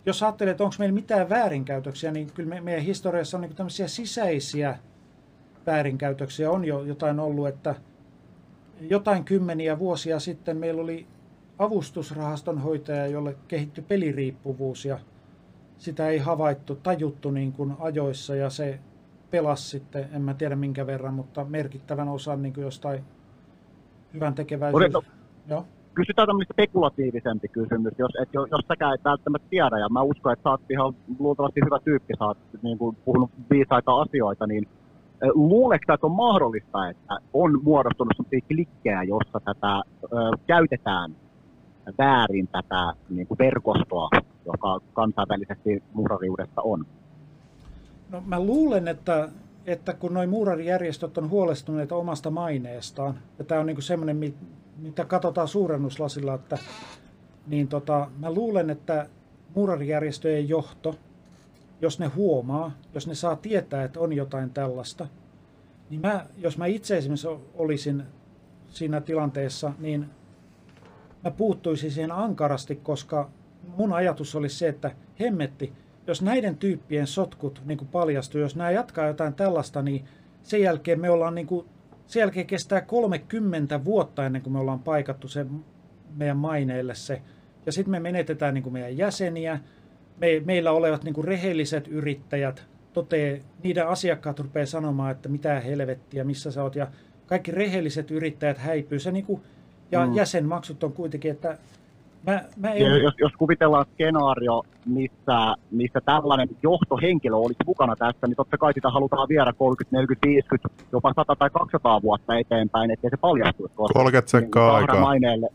Jos 0.07 0.23
ajattelet, 0.23 0.51
että 0.51 0.65
onko 0.65 0.77
meillä 0.79 0.95
mitään 0.95 1.29
väärinkäytöksiä, 1.29 2.11
niin 2.11 2.33
kyllä 2.33 2.49
me, 2.49 2.61
meidän 2.61 2.83
historiassa 2.83 3.37
on 3.37 3.41
niin 3.41 3.57
tämmöisiä 3.57 3.89
sisäisiä 3.89 4.79
väärinkäytöksiä 5.67 6.51
on 6.51 6.65
jo 6.65 6.83
jotain 6.83 7.21
ollut, 7.21 7.49
että 7.49 7.75
jotain 8.81 9.25
kymmeniä 9.25 9.79
vuosia 9.79 10.21
sitten 10.21 10.57
meillä 10.57 10.83
oli 10.83 11.07
avustusrahaston 11.59 12.59
hoitaja, 12.59 13.07
jolle 13.07 13.37
kehittyi 13.49 13.85
peliriippuvuus 13.89 14.85
ja 14.85 14.99
sitä 15.79 16.09
ei 16.09 16.19
havaittu, 16.19 16.75
tajuttu 16.75 17.31
niin 17.31 17.53
kuin 17.53 17.77
ajoissa 17.79 18.37
ja 18.37 18.51
se 18.51 18.79
pelasi 19.31 19.69
sitten, 19.69 20.09
en 20.13 20.23
mä 20.23 20.35
tiedä 20.35 20.57
minkä 20.57 20.87
verran, 20.87 21.15
mutta 21.15 21.45
merkittävän 21.45 22.09
osan 22.09 22.43
niin 22.43 22.55
kuin 22.55 22.65
jostain 22.65 23.05
hyvän 24.15 24.35
tekeväisyyden. 24.35 25.03
Joo. 25.49 25.67
Kysytään 25.95 26.27
tämmöinen 26.29 26.53
spekulatiivisempi 26.53 27.49
kysymys, 27.49 27.95
jos, 27.99 28.11
et, 28.23 28.29
jos, 28.33 28.49
säkään 28.69 28.95
et 28.95 29.05
välttämättä 29.05 29.49
tiedä, 29.51 29.79
ja 29.79 29.89
mä 29.89 30.03
uskon, 30.03 30.33
että 30.33 30.43
sä 30.43 30.51
oot 30.51 30.71
ihan 30.71 30.95
luultavasti 31.19 31.61
hyvä 31.65 31.79
tyyppi, 31.85 32.15
sä 32.19 32.25
oot 32.25 32.39
niin 32.63 32.79
kuin, 32.79 32.97
puhunut 33.05 33.31
viisaita 33.51 34.01
asioita, 34.01 34.47
niin 34.47 34.69
luuleeko 35.35 35.93
että 35.93 36.07
on 36.07 36.13
mahdollista, 36.13 36.89
että 36.89 37.19
on 37.33 37.61
muodostunut 37.63 38.13
sellaisia 38.17 38.49
klikkejä, 38.49 39.03
jossa 39.03 39.41
tätä 39.45 39.83
ö, 40.05 40.07
käytetään 40.47 41.17
väärin 41.99 42.49
tätä 42.49 42.93
niin 43.09 43.27
kuin 43.27 43.39
verkostoa, 43.39 44.09
joka 44.47 44.81
kansainvälisesti 44.93 45.83
muurariudesta 45.93 46.63
on? 46.63 46.87
No 48.11 48.23
mä 48.27 48.41
luulen, 48.41 48.89
että, 48.89 49.29
että 49.67 49.93
kun 49.93 50.15
noin 50.15 50.31
muurarijärjestöt 50.31 51.19
on 51.19 51.31
huolestuneita 51.31 51.97
omasta 51.97 52.31
maineestaan, 52.31 53.15
ja 53.39 53.45
tämä 53.45 53.61
on 53.61 53.67
niin 53.67 53.83
semmoinen, 53.83 54.17
mitä 54.83 55.05
katsotaan 55.05 55.49
suurennuslasilla, 55.49 56.35
että 56.35 56.59
niin 57.47 57.69
tota, 57.69 58.11
mä 58.19 58.35
luulen, 58.35 58.71
että 58.71 59.09
muurarijärjestöjen 59.55 60.49
johto, 60.49 60.95
jos 61.81 61.99
ne 61.99 62.07
huomaa, 62.07 62.73
jos 62.95 63.07
ne 63.07 63.15
saa 63.15 63.37
tietää, 63.37 63.85
että 63.85 64.01
on 64.01 64.13
jotain 64.13 64.51
tällaista, 64.51 65.07
niin 65.91 66.01
mä, 66.01 66.27
jos 66.39 66.59
mä 66.59 66.67
itse 66.67 66.97
esimerkiksi 66.97 67.29
olisin 67.55 68.03
siinä 68.69 69.01
tilanteessa, 69.01 69.73
niin 69.79 70.07
mä 71.25 71.31
puuttuisin 71.31 71.91
siihen 71.91 72.13
ankarasti, 72.13 72.77
koska 72.77 73.31
mun 73.77 73.93
ajatus 73.93 74.35
oli 74.35 74.49
se, 74.49 74.69
että 74.69 74.91
hemmetti, 75.21 75.73
jos 76.07 76.23
näiden 76.23 76.57
tyyppien 76.57 77.07
sotkut 77.07 77.63
niin 77.65 77.89
paljastuu, 77.93 78.41
jos 78.41 78.57
nämä 78.57 78.71
jatkaa 78.71 79.07
jotain 79.07 79.35
tällaista, 79.35 79.83
niin 79.83 80.05
sen 80.43 80.61
jälkeen 80.61 81.01
me 81.01 81.11
ollaan 81.11 81.35
niin 81.35 81.47
kuin, 81.47 81.67
sen 82.11 82.21
jälkeen 82.21 82.47
kestää 82.47 82.81
30 82.81 83.85
vuotta 83.85 84.27
ennen 84.27 84.43
kuin 84.43 84.53
me 84.53 84.59
ollaan 84.59 84.81
paikattu 84.81 85.29
se 85.29 85.47
meidän 86.17 86.37
maineille 86.37 86.95
se. 86.95 87.23
Ja 87.67 87.73
sitten 87.73 87.91
me 87.91 88.01
menetetään 88.01 88.55
niin 88.55 88.63
kuin 88.63 88.73
meidän 88.73 88.97
jäseniä, 88.97 89.61
me, 90.21 90.43
meillä 90.45 90.73
olevat 90.73 91.05
niin 91.05 91.15
kuin 91.15 91.25
rehelliset 91.25 91.89
yrittäjät, 91.89 92.67
totee, 92.93 93.41
niiden 93.63 93.89
asiakkaat 93.89 94.41
rupeaa 94.41 94.67
sanomaan, 94.67 95.11
että 95.11 95.29
mitä 95.29 95.61
helvettiä, 95.61 96.25
missä 96.25 96.51
sä 96.51 96.63
oot, 96.63 96.77
ja 96.77 96.89
kaikki 97.27 97.51
rehelliset 97.51 98.11
yrittäjät 98.11 98.59
häipyy. 98.59 98.99
Se 98.99 99.13
niin 99.13 99.27
kuin, 99.27 99.43
ja 99.91 100.07
mm. 100.07 100.15
jäsenmaksut 100.15 100.85
on 100.85 100.93
kuitenkin, 100.93 101.31
että 101.31 101.59
mä, 102.27 102.45
mä 102.57 102.73
en... 102.73 103.03
jos, 103.03 103.15
jos 103.19 103.33
kuvitellaan 103.39 103.87
skenaario, 103.93 104.63
missä, 104.87 105.55
missä 105.71 106.01
tällainen 106.05 106.49
johtohenkilö 106.63 107.37
olisi 107.37 107.59
mukana 107.67 107.97
tässä, 107.97 108.27
niin 108.27 108.37
totta 108.37 108.59
kai 108.59 108.73
sitä 108.73 108.91
halutaan 108.91 109.29
viedä 109.29 109.53
30, 109.53 109.97
40, 109.97 110.29
50, 110.29 110.85
jopa 110.93 111.13
100 111.17 111.37
tai 111.37 111.51
200 111.51 112.03
vuotta 112.03 112.39
eteenpäin, 112.39 112.91
ettei 112.91 113.11
se 113.11 113.17
paljastuisi. 113.17 113.75
30 113.77 114.31
sekkaa 114.31 114.71
niin, 114.71 114.91
aikaa. 114.91 115.01
maineelle 115.01 115.49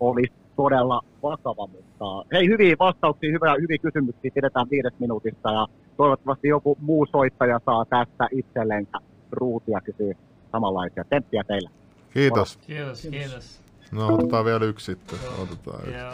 olisi 0.00 0.32
todella 0.56 1.00
vakava, 1.22 1.66
mutta 1.66 2.24
hei, 2.32 2.46
hyviä 2.46 2.76
vastauksia, 2.78 3.32
hyviä, 3.32 3.54
hyviä 3.60 3.78
kysymyksiä 3.78 4.30
pidetään 4.34 4.66
viides 4.70 4.92
minuutissa 4.98 5.50
ja 5.50 5.66
toivottavasti 5.96 6.48
joku 6.48 6.76
muu 6.80 7.06
soittaja 7.06 7.60
saa 7.66 7.84
tästä 7.84 8.28
itsellensä 8.32 8.98
ruutia 9.32 9.80
kysyä 9.80 10.14
samanlaisia. 10.52 11.04
Temppiä 11.10 11.44
teille. 11.44 11.70
Kiitos. 12.14 12.56
Kiitos, 12.56 13.02
kiitos. 13.10 13.63
No 13.94 14.14
otetaan 14.14 14.44
vielä 14.44 14.64
yksi 14.64 14.84
sitten. 14.84 15.18
Otetaan 15.38 15.80
yksi. 15.80 15.98
Joo, 15.98 16.12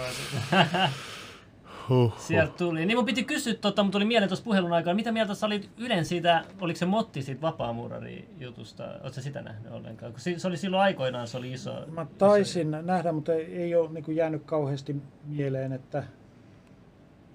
Huh, 1.89 2.13
Sieltä 2.19 2.53
tuli. 2.53 2.87
Niin 2.87 2.99
mun 2.99 3.05
piti 3.05 3.25
kysyä, 3.25 3.55
tota, 3.55 3.83
mutta 3.83 3.97
tuli 3.97 4.05
mieleen 4.05 4.29
tuossa 4.29 4.45
puhelun 4.45 4.73
aikana, 4.73 4.95
mitä 4.95 5.13
mieltä 5.13 5.35
sä 5.35 5.47
olit 5.47 5.71
Ylen 5.79 6.05
siitä, 6.05 6.45
oliko 6.61 6.79
se 6.79 6.87
Motti 6.87 7.23
siitä 7.23 7.41
vapaamuurari-jutusta? 7.41 8.85
Oletko 8.85 9.13
sä 9.13 9.23
sitä 9.23 9.43
nähnyt 9.43 9.73
ollenkaan? 9.73 10.13
Kun 10.13 10.21
se 10.21 10.49
oli 10.49 10.57
silloin 10.57 10.83
aikoinaan, 10.83 11.29
se 11.29 11.37
oli 11.37 11.53
iso. 11.53 11.75
Mä 11.91 12.07
taisin 12.19 12.69
iso... 12.69 12.83
nähdä, 12.83 13.13
mutta 13.13 13.33
ei, 13.33 13.57
ei 13.57 13.75
ole 13.75 13.91
niin 13.93 14.17
jäänyt 14.17 14.43
kauheasti 14.45 14.97
mieleen, 15.25 15.73
että 15.73 16.05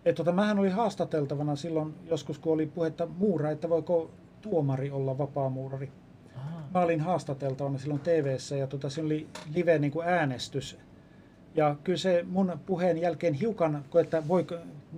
et, 0.05 0.15
tota, 0.15 0.31
mähän 0.31 0.59
olin 0.59 0.73
haastateltavana 0.73 1.55
silloin 1.55 1.95
joskus, 2.09 2.39
kun 2.39 2.53
oli 2.53 2.65
puhetta 2.65 3.05
muura, 3.17 3.51
että 3.51 3.69
voiko 3.69 4.11
tuomari 4.41 4.91
olla 4.91 5.17
vapaamuurari 5.17 5.91
mä 6.75 6.81
olin 6.81 7.01
haastateltavana 7.01 7.77
silloin 7.77 8.01
tv 8.01 8.37
ja 8.59 8.67
tota, 8.67 8.89
siinä 8.89 9.05
oli 9.05 9.27
live 9.55 9.79
niin 9.79 9.91
kuin 9.91 10.07
äänestys. 10.07 10.77
Ja 11.55 11.75
kyllä 11.83 11.97
se 11.97 12.25
mun 12.27 12.59
puheen 12.65 12.97
jälkeen 12.97 13.33
hiukan, 13.33 13.85
että 14.01 14.27
voi, 14.27 14.45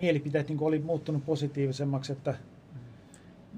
mielipiteet 0.02 0.50
niin 0.50 0.58
oli 0.62 0.80
muuttunut 0.80 1.26
positiivisemmaksi, 1.26 2.12
että 2.12 2.36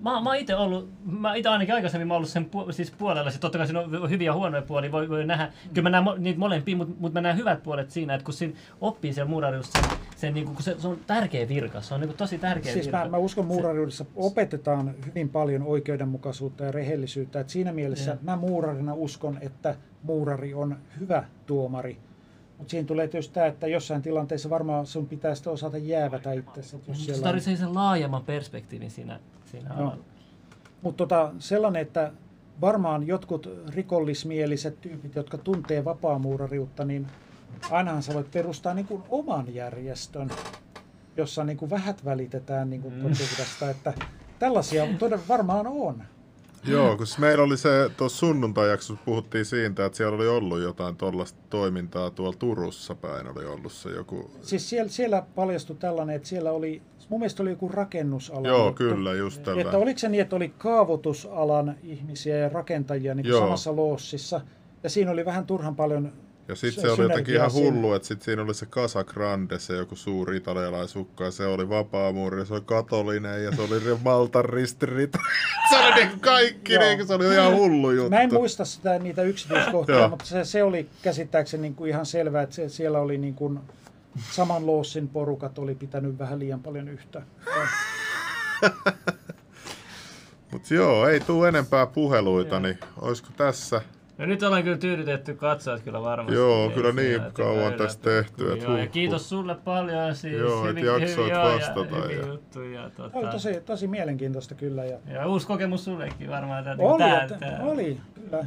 Mä, 0.02 0.22
mä 0.22 0.36
itse 0.36 0.56
ollut, 0.56 0.90
mä 1.06 1.36
itse 1.36 1.50
ainakin 1.50 1.76
aikaisemmin 1.76 2.08
mä 2.08 2.14
ollut 2.14 2.30
sen 2.30 2.46
pu, 2.46 2.72
siis 2.72 2.92
puolella, 2.92 3.32
siis 3.32 3.40
totta 3.40 3.58
kai 3.58 3.68
siinä 3.68 3.80
on 3.80 4.10
hyviä 4.10 4.26
ja 4.26 4.34
huonoja 4.34 4.62
puolia, 4.62 4.92
voi, 4.92 5.10
voi 5.10 5.26
nähdä, 5.26 5.52
kyllä 5.74 5.90
mä 5.90 6.02
näen 6.02 6.24
niitä 6.24 6.40
molempia, 6.40 6.78
mutta 6.78 6.96
mut 7.00 7.14
mä 7.14 7.22
näen 7.22 7.38
hyvät 7.38 7.64
puolet 7.64 7.92
siinä, 7.92 8.14
että 8.14 8.26
kun 8.26 8.34
siinä 8.34 8.54
oppii 8.82 9.14
siellä 9.14 9.30
muurariudessa 9.30 9.82
sen, 9.82 9.98
sen 10.16 10.34
niin 10.34 10.46
kuin, 10.46 10.56
kun 10.56 10.64
se, 10.64 10.76
se, 10.80 10.88
on 10.88 11.00
tärkeä 11.08 11.48
virka, 11.48 11.82
se 11.82 11.94
on 11.94 12.00
niin 12.00 12.08
kuin 12.08 12.18
tosi 12.18 12.38
tärkeä 12.38 12.74
siis 12.74 12.86
virka. 12.86 12.98
Mä, 12.98 13.10
mä 13.10 13.18
uskon 13.18 13.46
muurariudessa 13.46 14.06
opetetaan 14.16 14.96
hyvin 15.06 15.30
paljon 15.30 15.64
oikeudenmukaisuutta 15.64 16.64
ja 16.64 16.72
rehellisyyttä, 16.72 17.40
että 17.40 17.54
siinä 17.54 17.72
mielessä 17.72 18.12
ja. 18.12 18.18
mä 18.22 18.36
muurarina 18.36 18.94
uskon, 18.94 19.38
että 19.42 19.76
muurari 20.04 20.54
on 20.54 20.78
hyvä 21.00 21.24
tuomari, 21.46 21.98
mutta 22.58 22.72
siinä 22.72 22.88
tulee 22.88 23.08
tietysti 23.08 23.34
tämä, 23.34 23.46
että 23.46 23.68
jossain 23.68 24.02
tilanteessa 24.02 24.50
varmaan 24.50 24.86
sun 24.86 25.08
pitää 25.08 25.36
sitten 25.36 25.54
osata 25.54 25.78
jäävätä 25.78 26.34
itsessä. 26.34 26.78
Jos 26.88 27.06
siellä 27.06 27.24
tarvitsee 27.24 27.56
sen 27.56 27.74
laajemman 27.74 28.24
perspektiivin 28.24 28.92
siinä 28.92 29.20
siinä 29.52 29.76
no. 29.76 29.98
Mutta 30.82 30.98
tota, 30.98 31.32
sellainen, 31.40 31.82
että 31.82 32.12
varmaan 32.62 33.08
jotkut 33.08 33.50
rikollismieliset 33.70 34.82
tyypit, 34.82 35.16
jotka 35.16 35.38
tuntee 35.38 35.86
vapaamuurariutta, 35.86 36.86
niin 36.86 37.08
ainahan 37.72 38.04
sä 38.04 38.14
voit 38.14 38.32
perustaa 38.32 38.74
niin 38.74 38.88
kuin 38.88 39.04
oman 39.10 39.54
järjestön, 39.56 40.30
jossa 41.18 41.44
niin 41.44 41.58
kuin 41.58 41.70
vähät 41.70 42.06
välitetään 42.06 42.70
niin 42.70 42.82
kuin 42.82 42.94
mm. 42.94 43.70
että 43.72 43.94
tällaisia 44.40 44.88
todella 45.00 45.24
varmaan 45.28 45.68
on. 45.68 46.04
Joo, 46.64 46.98
kun 46.98 47.08
meillä 47.18 47.44
oli 47.44 47.58
se, 47.58 47.92
tuossa 47.98 48.18
sunnuntai-jaksossa 48.18 49.04
puhuttiin 49.06 49.46
siitä, 49.46 49.86
että 49.86 49.98
siellä 49.98 50.16
oli 50.16 50.28
ollut 50.28 50.60
jotain 50.60 50.96
tuollaista 50.96 51.40
toimintaa 51.50 52.12
tuolla 52.12 52.38
Turussa 52.40 52.96
päin 52.96 53.28
oli 53.28 53.46
ollut 53.46 53.72
se 53.72 53.90
joku... 53.90 54.32
Siis 54.42 54.70
siellä, 54.70 54.90
siellä 54.90 55.24
paljastui 55.36 55.76
tällainen, 55.76 56.16
että 56.16 56.28
siellä 56.28 56.52
oli, 56.52 56.82
mun 57.10 57.20
mielestä 57.20 57.44
oli 57.44 57.50
joku 57.50 57.70
rakennusala. 57.70 58.48
Joo, 58.48 58.68
juttu, 58.68 58.84
kyllä, 58.84 59.14
just 59.14 59.44
tällä. 59.44 59.62
Että 59.62 59.78
oliko 59.78 60.00
se 60.00 60.10
niin, 60.10 60.22
että 60.22 60.36
oli 60.36 60.54
kaavoitusalan 60.58 61.76
ihmisiä 61.84 62.38
ja 62.38 62.50
rakentajia 62.50 63.16
niin 63.16 63.34
samassa 63.34 63.76
loossissa, 63.76 64.42
ja 64.84 64.90
siinä 64.90 65.12
oli 65.12 65.26
vähän 65.26 65.46
turhan 65.46 65.76
paljon 65.76 66.12
Ja 66.48 66.56
sit 66.56 66.74
Se 66.74 66.92
oli 66.92 67.02
jotenkin 67.02 67.36
ihan 67.36 67.54
hullu, 67.54 67.94
että 67.94 68.08
sit 68.08 68.22
siinä 68.22 68.42
oli 68.42 68.54
se 68.54 68.66
Casa 68.66 69.04
Grande, 69.04 69.60
se 69.60 69.76
joku 69.76 69.96
suuri 69.96 70.38
italialaisukka, 70.38 71.24
ja 71.24 71.32
se 71.32 71.46
oli 71.46 71.70
vapaamuuri, 71.70 72.40
ja 72.40 72.46
se 72.46 72.54
oli 72.54 72.62
katolinen, 72.66 73.44
ja 73.44 73.56
se 73.56 73.62
oli 73.62 73.98
Maltan 74.04 74.46
ristirita. 74.46 75.20
se 75.70 75.78
oli 75.78 76.06
niin 76.06 76.20
kaikki, 76.20 76.78
niin, 76.78 77.08
se 77.08 77.14
oli 77.14 77.34
ihan 77.34 77.56
hullu 77.56 77.92
juttu. 77.92 78.10
Mä 78.10 78.22
en 78.22 78.34
muista 78.34 78.66
sitä, 78.66 79.00
niitä 79.00 79.22
yksityiskohtia, 79.22 80.10
mutta 80.10 80.26
se, 80.26 80.46
se 80.46 80.64
oli 80.64 80.90
käsittääkseni 81.02 81.62
niin 81.62 81.76
kuin 81.76 81.90
ihan 81.90 82.06
selvää, 82.06 82.42
että 82.42 82.56
se, 82.56 82.70
siellä 82.70 83.00
oli 83.00 83.18
niin 83.18 83.34
kuin 83.34 83.60
saman 84.32 84.66
loossin 84.68 85.08
porukat 85.08 85.60
oli 85.60 85.76
pitänyt 85.76 86.20
vähän 86.20 86.40
liian 86.40 86.60
paljon 86.60 86.88
yhtä. 86.88 87.22
Mut 90.52 90.72
joo, 90.72 91.08
ei 91.08 91.20
tuu 91.20 91.44
enempää 91.44 91.86
puheluita, 91.86 92.60
niin 92.60 92.80
olisiko 93.02 93.30
tässä? 93.38 93.82
No 94.18 94.26
nyt 94.26 94.44
ollaan 94.44 94.64
kyllä 94.64 94.78
tyydytetty 94.78 95.34
katsojat 95.34 95.82
kyllä 95.82 96.02
varmasti. 96.02 96.36
Joo, 96.36 96.64
Ei 96.64 96.70
kyllä 96.70 96.92
niin 96.92 97.16
että 97.16 97.30
kauan 97.44 97.74
tästä 97.74 98.04
tehty, 98.04 98.52
että 98.54 98.66
Joo, 98.66 98.78
ja 98.78 98.84
huh, 98.84 98.92
kiitos 98.92 99.30
sulle 99.30 99.56
paljon 99.56 100.16
siis. 100.16 100.40
Joo, 100.40 100.64
et 100.64 100.70
hyvin- 100.70 100.86
jaksoit 100.86 101.18
hyvin- 101.18 101.30
joo, 101.30 101.50
ja 101.50 101.56
vastata 101.56 101.96
hyviä 101.96 102.80
ja- 102.82 102.90
tota. 102.90 103.18
Oli 103.20 103.28
tosi, 103.28 103.62
tosi 103.62 103.88
mielenkiintoista 103.88 104.56
kyllä. 104.56 104.86
Ja 104.86 104.98
Ja 105.08 105.28
uusi 105.28 105.48
kokemus 105.48 105.84
sullekin 105.86 106.30
varmaan. 106.30 106.64
Tää, 106.64 106.76
oli, 106.80 106.98
tää, 106.98 107.24
että, 107.24 107.38
tää, 107.38 107.60
oli 107.62 107.98
kyllä. 108.16 108.46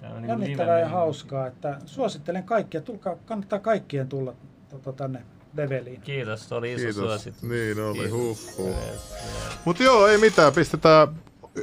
Tää 0.00 0.10
on 0.10 0.22
niinku 0.22 0.28
Jännittävää 0.28 0.80
ja 0.80 0.88
hauskaa, 0.88 1.46
että 1.46 1.76
suosittelen 1.86 2.44
kaikkia, 2.44 2.80
tulkaa, 2.80 3.16
kannattaa 3.26 3.58
kaikkien 3.58 4.08
tulla 4.08 4.34
tota, 4.72 4.92
tänne 4.92 5.22
leveliin. 5.56 6.00
Kiitos, 6.00 6.48
se 6.48 6.54
oli 6.54 6.72
iso 6.72 6.78
Kiitos. 6.84 6.96
suositus. 6.96 7.42
Niin 7.42 7.84
oli, 7.84 7.92
Kiitos. 7.98 8.12
huh, 8.12 8.56
huh. 8.58 8.68
Yes, 8.68 8.78
yes. 8.86 9.58
Mut 9.64 9.80
joo, 9.80 10.06
ei 10.06 10.18
mitään, 10.18 10.52
pistetään 10.52 11.08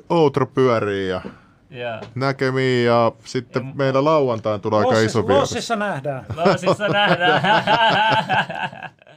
outro 0.10 0.46
pyöriin 0.46 1.10
ja 1.10 1.22
Ja 1.70 2.02
näkemiin 2.16 2.86
ja 2.86 3.12
sitten 3.26 3.68
Ja- 3.68 3.74
meillä 3.76 4.04
lauantaina 4.04 4.60
tulee 4.60 4.80
aika 4.80 5.00
iso 5.00 5.28
vieras. 5.28 5.42
Lossissa 5.42 5.76
nähdään. 5.76 6.26
Loosissa 6.36 6.88
nähdään. 6.88 7.42